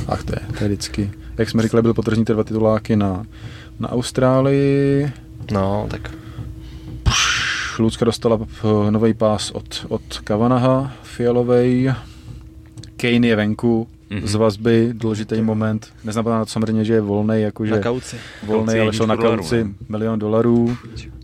Ach, 0.08 0.24
to 0.24 0.32
je, 0.32 0.58
to 0.58 0.64
je 0.64 0.68
vždycky. 0.68 1.10
Jak 1.38 1.50
jsme 1.50 1.62
říkali, 1.62 1.82
byl 1.82 1.94
potržní 1.94 2.24
ty 2.24 2.32
dva 2.32 2.44
tituláky 2.44 2.96
na, 2.96 3.24
na 3.78 3.92
Austrálii. 3.92 5.12
No, 5.52 5.86
tak 5.90 6.10
Lucka 7.78 8.04
dostala 8.04 8.38
nový 8.90 9.14
pás 9.14 9.50
od, 9.50 9.86
od 9.88 10.18
Kavanaha, 10.24 10.92
fialovej. 11.02 11.94
Kane 12.96 13.26
je 13.26 13.36
venku, 13.36 13.88
Mhm. 14.12 14.26
z 14.26 14.34
vazby, 14.34 14.88
důležitý 14.92 15.42
moment. 15.42 15.92
Neznamená 16.04 16.44
to 16.44 16.50
samozřejmě, 16.50 16.84
že 16.84 16.92
je 16.92 17.00
volný, 17.00 17.40
jakože 17.42 17.70
na 17.72 17.78
kauci. 17.78 18.16
volný, 18.46 18.64
Kauci 18.66 18.80
ale 18.80 18.92
šel 18.92 19.06
na 19.06 19.14
jedničku 19.14 19.22
dolarů, 19.26 19.42
kauci 19.42 19.64
ne? 19.64 19.70
milion 19.88 20.18
dolarů. 20.18 20.76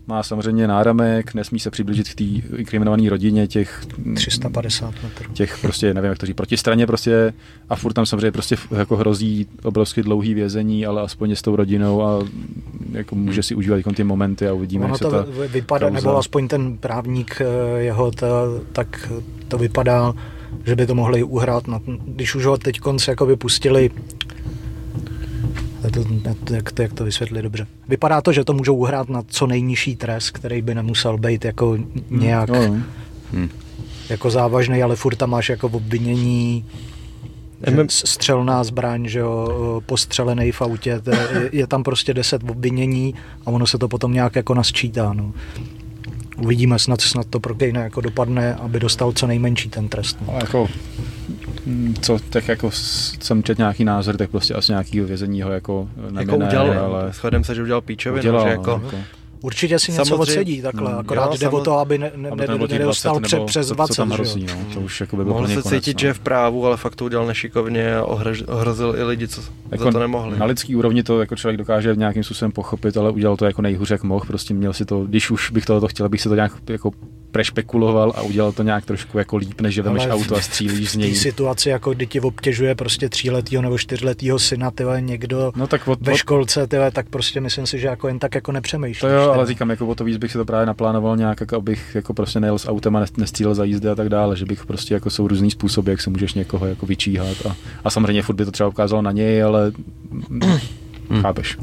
Má 0.07 0.23
samozřejmě 0.23 0.67
náramek, 0.67 1.33
nesmí 1.33 1.59
se 1.59 1.71
přiblížit 1.71 2.09
k 2.09 2.15
té 2.15 2.23
inkriminované 2.57 3.09
rodině 3.09 3.47
těch 3.47 3.85
350 4.15 4.93
metrů. 5.03 5.33
těch 5.33 5.57
prostě, 5.61 5.93
nevím, 5.93 6.09
jak 6.09 6.17
to 6.17 6.25
říct, 6.25 6.35
protistraně 6.35 6.87
prostě 6.87 7.33
a 7.69 7.75
furt 7.75 7.93
tam 7.93 8.05
samozřejmě 8.05 8.31
prostě 8.31 8.55
jako 8.77 8.97
hrozí 8.97 9.47
obrovsky 9.63 10.03
dlouhý 10.03 10.33
vězení, 10.33 10.85
ale 10.85 11.01
aspoň 11.01 11.31
s 11.31 11.41
tou 11.41 11.55
rodinou 11.55 12.01
a 12.03 12.23
jako 12.91 13.15
může 13.15 13.43
si 13.43 13.55
užívat 13.55 13.77
jako 13.77 13.91
ty 13.91 14.03
momenty 14.03 14.47
a 14.47 14.53
uvidíme, 14.53 14.85
Ono 14.85 14.91
jak 14.93 14.97
se 14.97 15.03
to 15.03 15.11
ta... 15.11 15.25
vy- 15.41 15.47
vypadá, 15.47 15.89
kauza- 15.89 15.93
nebo 15.93 16.17
aspoň 16.17 16.47
ten 16.47 16.77
právník 16.77 17.41
eh, 17.41 17.79
jeho, 17.79 18.11
ta, 18.11 18.27
tak 18.71 19.11
to 19.47 19.57
vypadá, 19.57 20.13
že 20.65 20.75
by 20.75 20.87
to 20.87 20.95
mohli 20.95 21.23
uhrát, 21.23 21.67
na, 21.67 21.81
když 22.05 22.35
už 22.35 22.45
ho 22.45 22.57
teď 22.57 22.79
konce 22.79 23.11
jako 23.11 23.25
vypustili, 23.25 23.91
to, 25.93 26.03
to, 26.43 26.53
jak, 26.53 26.71
to, 26.71 26.81
jak 26.81 26.93
to 26.93 27.03
vysvětlit 27.05 27.41
dobře. 27.41 27.67
Vypadá 27.87 28.21
to, 28.21 28.31
že 28.31 28.43
to 28.43 28.53
můžou 28.53 28.75
uhrát 28.75 29.09
na 29.09 29.23
co 29.27 29.47
nejnižší 29.47 29.95
trest, 29.95 30.31
který 30.31 30.61
by 30.61 30.75
nemusel 30.75 31.17
být 31.17 31.45
jako 31.45 31.77
nějak 32.09 32.49
No, 32.49 32.67
no. 32.67 32.83
Hm. 33.33 33.49
jako 34.09 34.29
závažný, 34.29 34.83
ale 34.83 34.95
furt 34.95 35.15
tam 35.15 35.29
máš 35.29 35.49
jako 35.49 35.67
obvinění 35.67 36.65
že 37.67 37.85
střelná 37.89 38.63
zbraň, 38.63 39.07
že 39.07 39.19
jo, 39.19 39.81
postřelený 39.85 40.51
v 40.51 40.61
autě, 40.61 41.01
je, 41.11 41.49
je 41.51 41.67
tam 41.67 41.83
prostě 41.83 42.13
deset 42.13 42.49
obvinění 42.49 43.15
a 43.45 43.51
ono 43.51 43.67
se 43.67 43.77
to 43.77 43.87
potom 43.87 44.13
nějak 44.13 44.35
jako 44.35 44.53
nasčítá. 44.53 45.13
No. 45.13 45.33
Uvidíme, 46.41 46.79
snad, 46.79 47.01
snad 47.01 47.27
to 47.27 47.39
pro 47.39 47.55
Kejna 47.55 47.83
jako 47.83 48.01
dopadne, 48.01 48.55
aby 48.55 48.79
dostal 48.79 49.11
co 49.11 49.27
nejmenší 49.27 49.69
ten 49.69 49.89
trest. 49.89 50.17
No. 50.21 50.33
Ale 50.33 50.39
jako, 50.43 50.67
mm, 51.65 51.95
co, 52.01 52.19
tak 52.29 52.47
jako 52.47 52.71
jsem 52.71 53.43
čet 53.43 53.57
nějaký 53.57 53.83
názor, 53.83 54.17
tak 54.17 54.29
prostě 54.29 54.53
asi 54.53 54.71
nějaký 54.71 54.99
vězení 54.99 55.41
ho 55.41 55.51
jako 55.51 55.89
Jako 56.03 56.31
nemine, 56.31 56.45
udělal, 56.47 56.85
ale 56.85 57.13
shodem 57.13 57.43
se, 57.43 57.55
že 57.55 57.63
udělal 57.63 57.81
píčovinu, 57.81 58.19
udělal, 58.19 58.41
že 58.41 58.45
no, 58.45 58.51
jako, 58.51 58.71
jako, 58.71 58.97
Určitě 59.41 59.79
si 59.79 59.91
něco 59.91 60.05
Samozřejmě- 60.05 60.21
odsedí 60.21 60.61
takhle, 60.61 60.91
Mm, 60.93 60.99
akorát 60.99 61.31
jo, 61.31 61.37
jde 61.37 61.49
o 61.49 61.63
to, 61.63 61.77
aby 61.77 61.97
ne, 61.97 62.11
ne, 62.15 62.29
aby 62.29 62.45
to 62.45 62.51
nebylo 62.51 62.67
těch 62.67 62.79
nedostal 62.79 63.19
20 63.19 63.27
před, 63.27 63.35
nebo 63.35 63.45
přes 63.47 63.67
co, 63.67 63.73
20. 63.73 63.93
co 63.93 64.01
tam 64.01 64.07
že 64.09 64.11
jo. 64.11 64.15
hrozí, 64.15 64.45
no. 64.45 64.73
to 64.73 64.79
už 64.79 65.01
jako 65.01 65.15
by 65.17 65.23
byl 65.23 65.33
mohl 65.33 65.47
se 65.47 65.61
konec, 65.61 65.67
cítit, 65.67 65.93
no. 65.97 65.99
že 65.99 66.07
je 66.07 66.13
v 66.13 66.19
právu, 66.19 66.65
ale 66.65 66.77
fakt 66.77 66.95
to 66.95 67.05
udělal 67.05 67.25
nešikovně 67.27 67.95
a 67.95 68.03
ohrož, 68.03 68.43
ohrozil 68.47 68.95
i 68.97 69.03
lidi, 69.03 69.27
co 69.27 69.41
Jako 69.71 69.83
za 69.83 69.91
to 69.91 69.99
nemohli. 69.99 70.39
Na 70.39 70.45
lidský 70.45 70.75
úrovni 70.75 71.03
to 71.03 71.19
jako 71.19 71.35
člověk 71.35 71.57
dokáže 71.57 71.95
nějakým 71.95 72.23
způsobem 72.23 72.51
pochopit, 72.51 72.97
ale 72.97 73.11
udělal 73.11 73.37
to 73.37 73.45
jako 73.45 73.61
nejhůř, 73.61 73.89
jak 73.91 74.03
mohl. 74.03 74.25
Prostě 74.27 74.53
měl 74.53 74.73
si 74.73 74.85
to, 74.85 75.05
když 75.05 75.31
už 75.31 75.51
bych 75.51 75.65
tohoto 75.65 75.87
chtěl, 75.87 76.09
bych 76.09 76.21
si 76.21 76.29
to 76.29 76.35
nějak 76.35 76.51
jako 76.69 76.91
prešpekuloval 77.37 78.13
a 78.15 78.21
udělal 78.21 78.51
to 78.51 78.63
nějak 78.63 78.85
trošku 78.85 79.17
jako 79.17 79.37
líp, 79.37 79.61
než 79.61 79.75
že 79.75 79.81
vemeš 79.81 80.03
Ale 80.03 80.09
v- 80.11 80.13
auto 80.13 80.35
a 80.35 80.41
střílíš 80.41 80.89
z 80.91 80.93
V 80.95 80.97
něj. 80.97 81.15
situaci, 81.15 81.69
jako 81.69 81.93
kdy 81.93 82.07
ti 82.07 82.21
obtěžuje 82.21 82.75
prostě 82.75 83.09
tříletýho 83.09 83.61
nebo 83.61 83.77
čtyřletýho 83.77 84.39
syna, 84.39 84.71
tyhle 84.71 85.01
někdo 85.01 85.51
No 85.55 85.67
tak 85.67 85.87
od, 85.87 86.01
ve 86.01 86.17
školce, 86.17 86.67
tyhle, 86.67 86.91
tak 86.91 87.09
prostě 87.09 87.41
myslím 87.41 87.65
si, 87.67 87.79
že 87.79 87.87
jako 87.87 88.07
jen 88.07 88.19
tak 88.19 88.35
jako 88.35 88.51
nepřemýšlíš. 88.51 88.99
to 89.01 89.07
jo, 89.07 89.31
ale 89.31 89.45
říkám, 89.47 89.69
jako 89.69 89.87
o 89.87 89.95
to 89.95 90.03
víc 90.03 90.17
bych 90.17 90.31
si 90.31 90.37
to 90.37 90.45
právě 90.45 90.65
naplánoval 90.65 91.17
nějak, 91.17 91.39
jako 91.39 91.55
abych 91.55 91.91
jako 91.95 92.13
prostě 92.13 92.39
nejel 92.39 92.59
s 92.59 92.69
autem 92.69 92.95
a 92.95 93.03
nes- 93.03 93.17
nestřílel 93.17 93.55
za 93.55 93.63
jízdy 93.63 93.89
a 93.89 93.95
tak 93.95 94.09
dále, 94.09 94.35
že 94.37 94.45
bych 94.45 94.65
prostě 94.65 94.93
jako 94.93 95.09
jsou 95.09 95.27
různý 95.27 95.51
způsoby, 95.51 95.91
jak 95.91 96.01
se 96.01 96.09
můžeš 96.09 96.33
někoho 96.33 96.65
jako 96.65 96.85
vyčíhat 96.85 97.37
a, 97.49 97.55
a 97.83 97.89
samozřejmě 97.89 98.21
furt 98.21 98.35
by 98.35 98.45
to 98.45 98.51
třeba 98.51 98.69
ukázalo 98.69 99.01
na 99.01 99.11
něj, 99.11 99.43
ale 99.43 99.71
mm, 100.29 101.21
chápeš. 101.21 101.57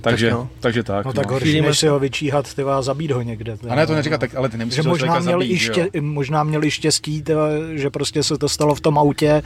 Takže, 0.00 0.26
Tak 0.30 0.34
tak, 0.38 0.40
jo. 0.44 0.48
takže 0.60 0.82
tak. 0.82 1.06
No 1.06 1.12
tak 1.12 1.26
no. 1.26 1.32
horší, 1.32 1.44
Chvílíme 1.44 1.66
než 1.68 1.76
se- 1.78 1.80
si 1.80 1.88
ho 1.88 1.98
vyčíhat, 1.98 2.54
tyhle, 2.54 2.74
a 2.74 2.82
zabít 2.82 3.10
ho 3.10 3.22
někde. 3.22 3.56
Tyhle, 3.56 3.72
A 3.72 3.74
ne, 3.74 3.86
to 3.86 3.92
no. 3.92 3.96
neříkat, 3.96 4.20
tak, 4.20 4.34
ale 4.34 4.48
ty 4.48 4.56
nemusíš 4.58 4.82
že 4.82 4.88
možná 4.88 5.18
měl, 5.18 5.32
zabít, 5.32 5.50
i 5.50 5.56
že 5.56 5.66
jo? 5.68 5.72
ště, 5.88 6.00
možná 6.00 6.44
měl 6.44 6.64
i 6.64 6.70
štěstí, 6.70 7.22
tyhle, 7.22 7.50
že 7.72 7.90
prostě 7.90 8.22
se 8.22 8.38
to 8.38 8.48
stalo 8.48 8.74
v 8.74 8.80
tom 8.80 8.98
autě 8.98 9.42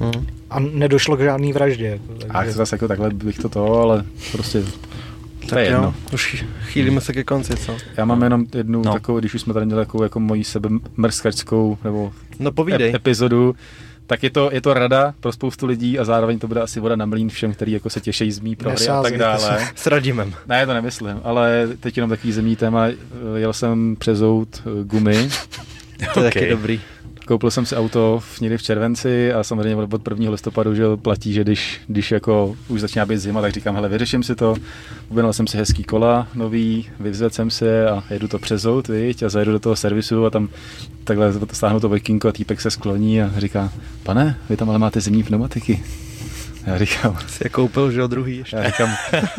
Hm. 0.00 0.26
a 0.50 0.60
nedošlo 0.60 1.16
k 1.16 1.20
žádný 1.20 1.52
vraždě. 1.52 1.86
Jako, 1.86 2.04
A 2.30 2.32
takže, 2.38 2.52
zase 2.52 2.74
jako 2.74 2.88
takhle 2.88 3.10
bych 3.10 3.38
to 3.38 3.48
to, 3.48 3.80
ale 3.80 4.04
prostě 4.32 4.62
to 4.62 5.46
Tak 5.48 5.58
je 5.58 5.64
jo, 5.66 5.72
jedno. 5.72 5.94
už 6.12 6.34
ch- 6.34 6.44
chýlíme 6.66 7.00
se 7.00 7.12
ke 7.12 7.24
konci, 7.24 7.56
co? 7.56 7.76
Já 7.96 8.04
mám 8.04 8.22
jenom 8.22 8.46
jednu 8.54 8.78
No. 8.82 8.84
no. 8.86 8.92
takovou, 8.92 9.18
když 9.18 9.34
už 9.34 9.40
jsme 9.40 9.54
tady 9.54 9.66
měli 9.66 9.80
takovou 9.84 10.02
jako 10.02 10.20
moji 10.20 10.44
sebe 10.44 10.68
mrskačskou 10.96 11.78
nebo 11.84 12.12
No 12.38 12.52
povídej. 12.52 12.92
ep- 12.92 12.96
epizodu, 12.96 13.54
tak 14.06 14.22
je 14.22 14.30
to, 14.30 14.50
je 14.52 14.60
to 14.60 14.74
rada 14.74 15.14
pro 15.20 15.32
spoustu 15.32 15.66
lidí 15.66 15.98
a 15.98 16.04
zároveň 16.04 16.38
to 16.38 16.48
bude 16.48 16.60
asi 16.60 16.80
voda 16.80 16.96
na 16.96 17.06
mlín 17.06 17.28
všem, 17.28 17.54
který 17.54 17.72
jako 17.72 17.90
se 17.90 18.00
těší 18.00 18.32
z 18.32 18.40
mý 18.40 18.56
prohry 18.56 18.88
a 18.88 19.02
tak 19.02 19.18
dále. 19.18 19.68
S 19.74 19.86
Radimem. 19.86 20.34
Ne, 20.46 20.66
to 20.66 20.74
nemyslím, 20.74 21.20
ale 21.24 21.68
teď 21.80 21.96
jenom 21.96 22.10
takový 22.10 22.32
zemní 22.32 22.56
téma. 22.56 22.86
Jel 23.36 23.52
jsem 23.52 23.96
přes 23.98 24.18
Zout 24.18 24.62
eh, 24.66 24.84
gumy, 24.84 25.30
To 26.14 26.20
je 26.20 26.24
taky 26.24 26.38
Okay. 26.38 26.50
dobrý. 26.50 26.80
Koupil 27.32 27.50
jsem 27.50 27.66
si 27.66 27.76
auto 27.76 28.20
v, 28.22 28.40
někdy 28.40 28.58
v 28.58 28.62
červenci 28.62 29.32
a 29.32 29.42
samozřejmě 29.44 29.76
od 29.76 29.94
od 29.94 30.08
1. 30.10 30.30
listopadu, 30.30 30.74
že 30.74 30.84
platí, 31.02 31.32
že 31.32 31.44
když, 31.44 31.80
když 31.86 32.10
jako 32.10 32.56
už 32.68 32.80
začíná 32.80 33.06
být 33.06 33.18
zima, 33.18 33.40
tak 33.40 33.52
říkám, 33.52 33.74
hele, 33.74 33.88
vyřeším 33.88 34.22
si 34.22 34.34
to. 34.34 34.56
Objednal 35.08 35.32
jsem 35.32 35.46
si 35.46 35.56
hezký 35.56 35.84
kola 35.84 36.28
nový, 36.34 36.88
vyvzet 37.00 37.34
jsem 37.34 37.50
si 37.50 37.64
je 37.64 37.90
a 37.90 38.04
jedu 38.10 38.28
to 38.28 38.38
přes 38.38 38.62
Zout, 38.62 38.88
viď, 38.88 39.22
a 39.22 39.28
zajedu 39.28 39.52
do 39.52 39.58
toho 39.58 39.76
servisu 39.76 40.26
a 40.26 40.30
tam 40.30 40.48
takhle 41.04 41.32
stáhnu 41.52 41.80
to 41.80 41.88
vojkinko 41.88 42.28
a 42.28 42.32
týpek 42.32 42.60
se 42.60 42.70
skloní 42.70 43.22
a 43.22 43.30
říká, 43.36 43.72
pane, 44.02 44.36
vy 44.48 44.56
tam 44.56 44.70
ale 44.70 44.78
máte 44.78 45.00
zimní 45.00 45.22
pneumatiky. 45.22 45.82
Já 46.66 46.78
říkám, 46.78 47.18
Si 47.28 47.44
je 47.46 47.50
koupil, 47.50 47.90
že 47.90 48.00
jo, 48.00 48.06
druhý 48.06 48.36
ještě. 48.36 48.56
já 48.56 48.66
říkám, 48.66 48.90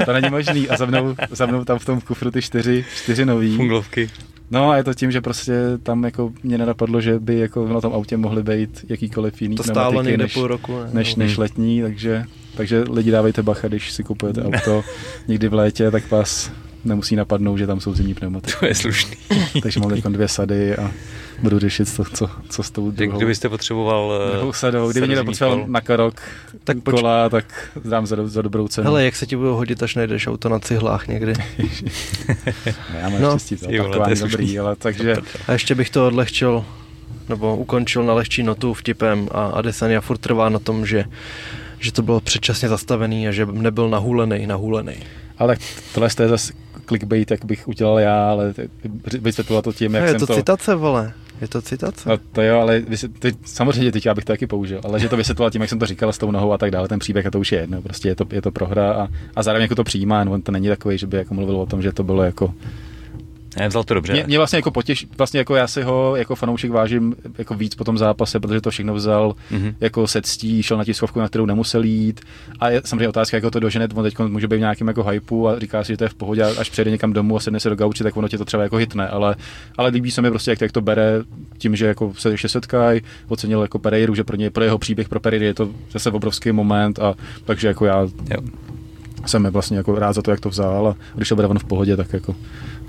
to 0.05 0.13
není 0.13 0.29
možný. 0.29 0.69
A 0.69 0.77
za 0.77 0.85
mnou, 0.85 1.15
za 1.31 1.45
mnou 1.45 1.63
tam 1.63 1.79
v 1.79 1.85
tom 1.85 2.01
kufru 2.01 2.31
ty 2.31 2.41
čtyři, 2.41 2.85
čtyři 2.95 3.25
nový. 3.25 3.55
Funglovky. 3.55 4.09
No 4.53 4.69
a 4.69 4.77
je 4.77 4.83
to 4.83 4.93
tím, 4.93 5.11
že 5.11 5.21
prostě 5.21 5.53
tam 5.83 6.03
jako 6.03 6.33
mě 6.43 6.57
nenapadlo, 6.57 7.01
že 7.01 7.19
by 7.19 7.39
jako 7.39 7.67
na 7.67 7.81
tom 7.81 7.93
autě 7.93 8.17
mohly 8.17 8.43
být 8.43 8.85
jakýkoliv 8.89 9.41
jiný 9.41 9.55
To 9.55 9.63
stálo 9.63 9.89
pneumatiky 9.89 10.11
někde 10.11 10.23
než, 10.23 10.33
půl 10.33 10.47
roku. 10.47 10.79
Ne? 10.79 10.89
než, 10.93 11.15
než 11.15 11.37
letní, 11.37 11.81
takže, 11.81 12.25
takže 12.55 12.83
lidi 12.89 13.11
dávejte 13.11 13.43
bacha, 13.43 13.67
když 13.67 13.91
si 13.91 14.03
kupujete 14.03 14.43
auto 14.43 14.83
někdy 15.27 15.47
v 15.47 15.53
létě, 15.53 15.91
tak 15.91 16.11
vás 16.11 16.51
nemusí 16.85 17.15
napadnout, 17.15 17.57
že 17.57 17.67
tam 17.67 17.79
jsou 17.79 17.93
zimní 17.93 18.13
pneumatiky. 18.13 18.57
To 18.59 18.65
je 18.65 18.75
slušný. 18.75 19.17
Takže 19.61 19.79
mám 19.79 19.89
teď 19.89 20.03
dvě 20.03 20.27
sady 20.27 20.77
a 20.77 20.91
budu 21.43 21.59
řešit, 21.59 21.89
co, 21.89 22.03
co, 22.03 22.29
co 22.49 22.63
s 22.63 22.71
tou 22.71 22.91
druhou, 22.91 23.17
kdybyste 23.17 23.49
potřeboval 23.49 24.13
eh, 24.29 24.37
druhou 24.37 24.53
sadou. 24.53 24.91
Kdyby 24.91 25.07
někdo 25.07 25.25
potřeboval 25.25 25.57
kol. 25.59 25.67
na 25.67 25.81
karok 25.81 26.15
Tak 26.15 26.59
tak 26.63 26.77
poč- 26.77 26.95
kola, 26.99 27.29
tak 27.29 27.45
dám 27.85 28.05
za, 28.07 28.15
za 28.27 28.41
dobrou 28.41 28.67
cenu. 28.67 28.85
Hele, 28.85 29.05
jak 29.05 29.15
se 29.15 29.25
ti 29.25 29.35
budou 29.35 29.55
hodit, 29.55 29.83
až 29.83 29.95
najdeš 29.95 30.27
auto 30.27 30.49
na 30.49 30.59
cihlách 30.59 31.07
někdy. 31.07 31.33
Ne, 32.65 32.99
já 32.99 33.09
mám 33.09 33.21
No. 33.21 33.29
no, 33.31 33.39
štěstí, 33.39 33.55
to 33.57 33.67
Ty 33.67 33.79
vole, 33.79 33.99
to 34.05 34.09
je 34.09 34.15
dobrý, 34.15 34.59
ale 34.59 34.75
takže 34.75 35.15
A 35.47 35.51
ještě 35.51 35.75
bych 35.75 35.89
to 35.89 36.07
odlehčil, 36.07 36.65
nebo 37.29 37.57
ukončil 37.57 38.03
na 38.03 38.13
lehčí 38.13 38.43
notu 38.43 38.73
vtipem 38.73 39.27
a 39.31 39.45
Adesanya 39.45 40.01
furt 40.01 40.17
trvá 40.17 40.49
na 40.49 40.59
tom, 40.59 40.85
že 40.85 41.05
že 41.79 41.91
to 41.91 42.01
bylo 42.01 42.19
předčasně 42.19 42.69
zastavený 42.69 43.27
a 43.27 43.31
že 43.31 43.45
nebyl 43.45 43.89
nahůlený, 43.89 44.47
nahůlený. 44.47 44.95
Ale 45.37 45.55
tak 45.55 45.65
tohle 45.93 46.09
je 46.21 46.27
zase 46.27 46.53
clickbait, 46.87 47.31
jak 47.31 47.45
bych 47.45 47.67
udělal 47.67 47.99
já, 47.99 48.29
ale 48.31 48.53
vysvětlila 49.21 49.61
to 49.61 49.73
tím, 49.73 49.93
jak 49.93 50.03
je 50.03 50.09
jsem 50.09 50.19
to, 50.19 50.27
to... 50.27 50.35
citace, 50.35 50.75
vole. 50.75 51.13
Je 51.43 51.47
to 51.47 51.61
citace. 51.61 52.09
No 52.09 52.17
to 52.17 52.41
jo, 52.41 52.59
ale 52.59 52.81
ty, 53.19 53.31
samozřejmě 53.45 53.91
teď 53.91 54.05
já 54.05 54.13
bych 54.13 54.25
to 54.25 54.33
taky 54.33 54.47
použil, 54.47 54.81
ale 54.83 54.99
že 54.99 55.09
to 55.09 55.17
vysvětlila 55.17 55.49
tím, 55.49 55.61
jak 55.61 55.69
jsem 55.69 55.79
to 55.79 55.85
říkal 55.85 56.13
s 56.13 56.17
tou 56.17 56.31
nohou 56.31 56.53
a 56.53 56.57
tak 56.57 56.71
dále, 56.71 56.87
ten 56.87 56.99
příběh 56.99 57.25
a 57.25 57.31
to 57.31 57.39
už 57.39 57.51
je 57.51 57.59
jedno, 57.59 57.81
prostě 57.81 58.09
je 58.09 58.15
to, 58.15 58.25
je 58.31 58.41
to 58.41 58.51
prohra 58.51 58.93
a, 58.93 59.07
a 59.35 59.43
zároveň 59.43 59.61
jako 59.61 59.75
to 59.75 59.83
přijímá, 59.83 60.25
on 60.29 60.41
to 60.41 60.51
není 60.51 60.67
takový, 60.67 60.97
že 60.97 61.07
by 61.07 61.17
jako 61.17 61.33
mluvil 61.33 61.55
o 61.55 61.65
tom, 61.65 61.81
že 61.81 61.91
to 61.91 62.03
bylo 62.03 62.23
jako 62.23 62.53
Ne, 63.59 63.67
vzal 63.67 63.83
to 63.83 63.93
dobře. 63.93 64.13
Mě, 64.13 64.23
mě 64.27 64.37
vlastně 64.37 64.57
jako 64.57 64.71
potěš, 64.71 65.05
vlastně 65.17 65.37
jako 65.37 65.55
já 65.55 65.67
si 65.67 65.81
ho 65.81 66.15
jako 66.15 66.35
fanoušek 66.35 66.71
vážím 66.71 67.15
jako 67.37 67.53
víc 67.55 67.75
po 67.75 67.83
tom 67.83 67.97
zápase, 67.97 68.39
protože 68.39 68.61
to 68.61 68.69
všechno 68.69 68.93
vzal 68.93 69.35
Mhm. 69.51 69.75
jako 69.79 70.07
se 70.07 70.21
ctí, 70.21 70.63
šel 70.63 70.77
na 70.77 70.83
tiskovku, 70.85 71.19
na 71.19 71.27
kterou 71.27 71.45
nemusel 71.45 71.83
jít. 71.83 72.21
A 72.59 72.69
je 72.69 72.81
samozřejmě 72.85 73.09
otázka, 73.09 73.37
jako 73.37 73.51
to 73.51 73.59
dožene, 73.59 73.87
on 73.95 74.03
teď 74.03 74.19
může 74.19 74.47
být 74.47 74.55
v 74.55 74.59
nějakém 74.59 74.87
jako 74.87 75.03
hypeu 75.03 75.47
a 75.47 75.59
říká 75.59 75.83
si, 75.83 75.93
že 75.93 75.97
to 75.97 76.03
je 76.03 76.09
v 76.09 76.13
pohodě, 76.13 76.43
a 76.43 76.49
až 76.59 76.69
přijde 76.69 76.91
někam 76.91 77.13
domů 77.13 77.37
a 77.37 77.39
sedne 77.39 77.59
se 77.59 77.69
do 77.69 77.75
gauče, 77.75 78.03
tak 78.03 78.17
ono 78.17 78.27
tě 78.27 78.37
to 78.37 78.45
třeba 78.45 78.63
jako 78.63 78.75
hitne, 78.77 79.07
ale, 79.07 79.35
ale 79.77 79.89
líbí 79.89 80.11
se 80.11 80.21
mi 80.21 80.29
prostě, 80.29 80.51
jak, 80.51 80.61
jak 80.61 80.71
to 80.71 80.81
bere 80.81 81.21
tím, 81.57 81.75
že 81.75 81.85
jako 81.85 82.13
se 82.17 82.29
ještě 82.31 82.49
setkají, 82.49 83.01
ocenil 83.27 83.61
jako 83.61 83.79
Pereiru, 83.79 84.15
že 84.15 84.23
pro 84.23 84.35
něj, 84.37 84.49
pro 84.49 84.63
jeho 84.63 84.77
příběh 84.77 85.09
pro 85.09 85.19
Pereiru 85.19 85.45
je 85.45 85.53
to 85.53 85.69
zase 85.91 86.11
obrovský 86.11 86.51
moment 86.51 86.99
a 86.99 87.13
takže 87.45 87.67
jako 87.67 87.85
já 87.85 88.01
Jo. 88.31 88.37
jsem 89.25 89.43
vlastně 89.51 89.77
jako 89.77 89.99
rád 89.99 90.13
za 90.13 90.21
to, 90.21 90.31
jak 90.31 90.39
to 90.39 90.49
vzal 90.49 90.87
a 90.87 90.95
když 91.15 91.29
to 91.29 91.35
bude 91.35 91.47
on 91.47 91.59
v 91.59 91.63
pohodě, 91.63 91.97
tak 91.97 92.13
jako 92.13 92.35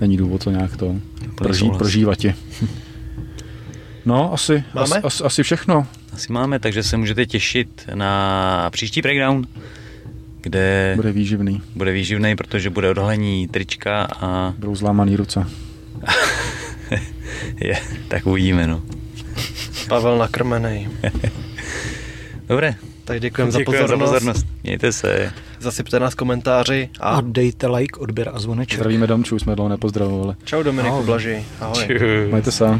není 0.01 0.17
důvod 0.17 0.43
to 0.43 0.51
nějak 0.51 0.77
to 0.77 0.95
prožít, 1.35 1.77
prožívat 1.77 2.23
je. 2.23 2.35
No, 4.05 4.33
asi, 4.33 4.63
Máme? 4.73 4.95
asi, 4.95 5.05
asi, 5.05 5.23
asi 5.23 5.43
všechno. 5.43 5.87
Asi 6.13 6.33
máme, 6.33 6.59
takže 6.59 6.83
se 6.83 6.97
můžete 6.97 7.25
těšit 7.25 7.89
na 7.93 8.69
příští 8.71 9.01
breakdown, 9.01 9.47
kde 10.41 10.93
Bude 10.95 11.11
výživný. 11.11 11.61
bude 11.75 11.91
výživný, 11.91 12.35
protože 12.35 12.69
bude 12.69 12.89
odhalení 12.89 13.47
trička 13.47 14.03
a 14.19 14.53
Budou 14.57 14.75
zlámaný 14.75 15.15
ruce. 15.15 15.47
je, 17.61 17.77
tak 18.07 18.25
uvidíme, 18.25 18.67
no. 18.67 18.81
Pavel 19.87 20.17
nakrmenej. 20.17 20.89
Dobré, 22.49 22.75
Tak 23.05 23.21
děkujeme 23.21 23.51
za 23.51 23.59
pozornost. 23.65 23.89
za 23.89 23.97
pozornost. 23.97 24.45
Mějte 24.63 24.91
se. 24.91 25.31
Zasypte 25.59 25.99
nás 25.99 26.15
komentáři 26.15 26.89
a 26.99 27.09
A 27.09 27.21
dejte 27.21 27.67
like, 27.67 27.99
odběr 27.99 28.31
a 28.33 28.39
zvoneček. 28.39 28.79
Zdravíme 28.79 29.07
domčů, 29.07 29.39
jsme 29.39 29.55
dlouho 29.55 29.69
nepozdravovali. 29.69 30.35
čau 30.43 30.63
Dominiku 30.63 30.93
Ahoj. 30.95 31.05
Blaži. 31.05 31.45
Ahoj. 31.61 31.85
Čus. 31.87 32.31
Majte 32.31 32.51
se. 32.51 32.79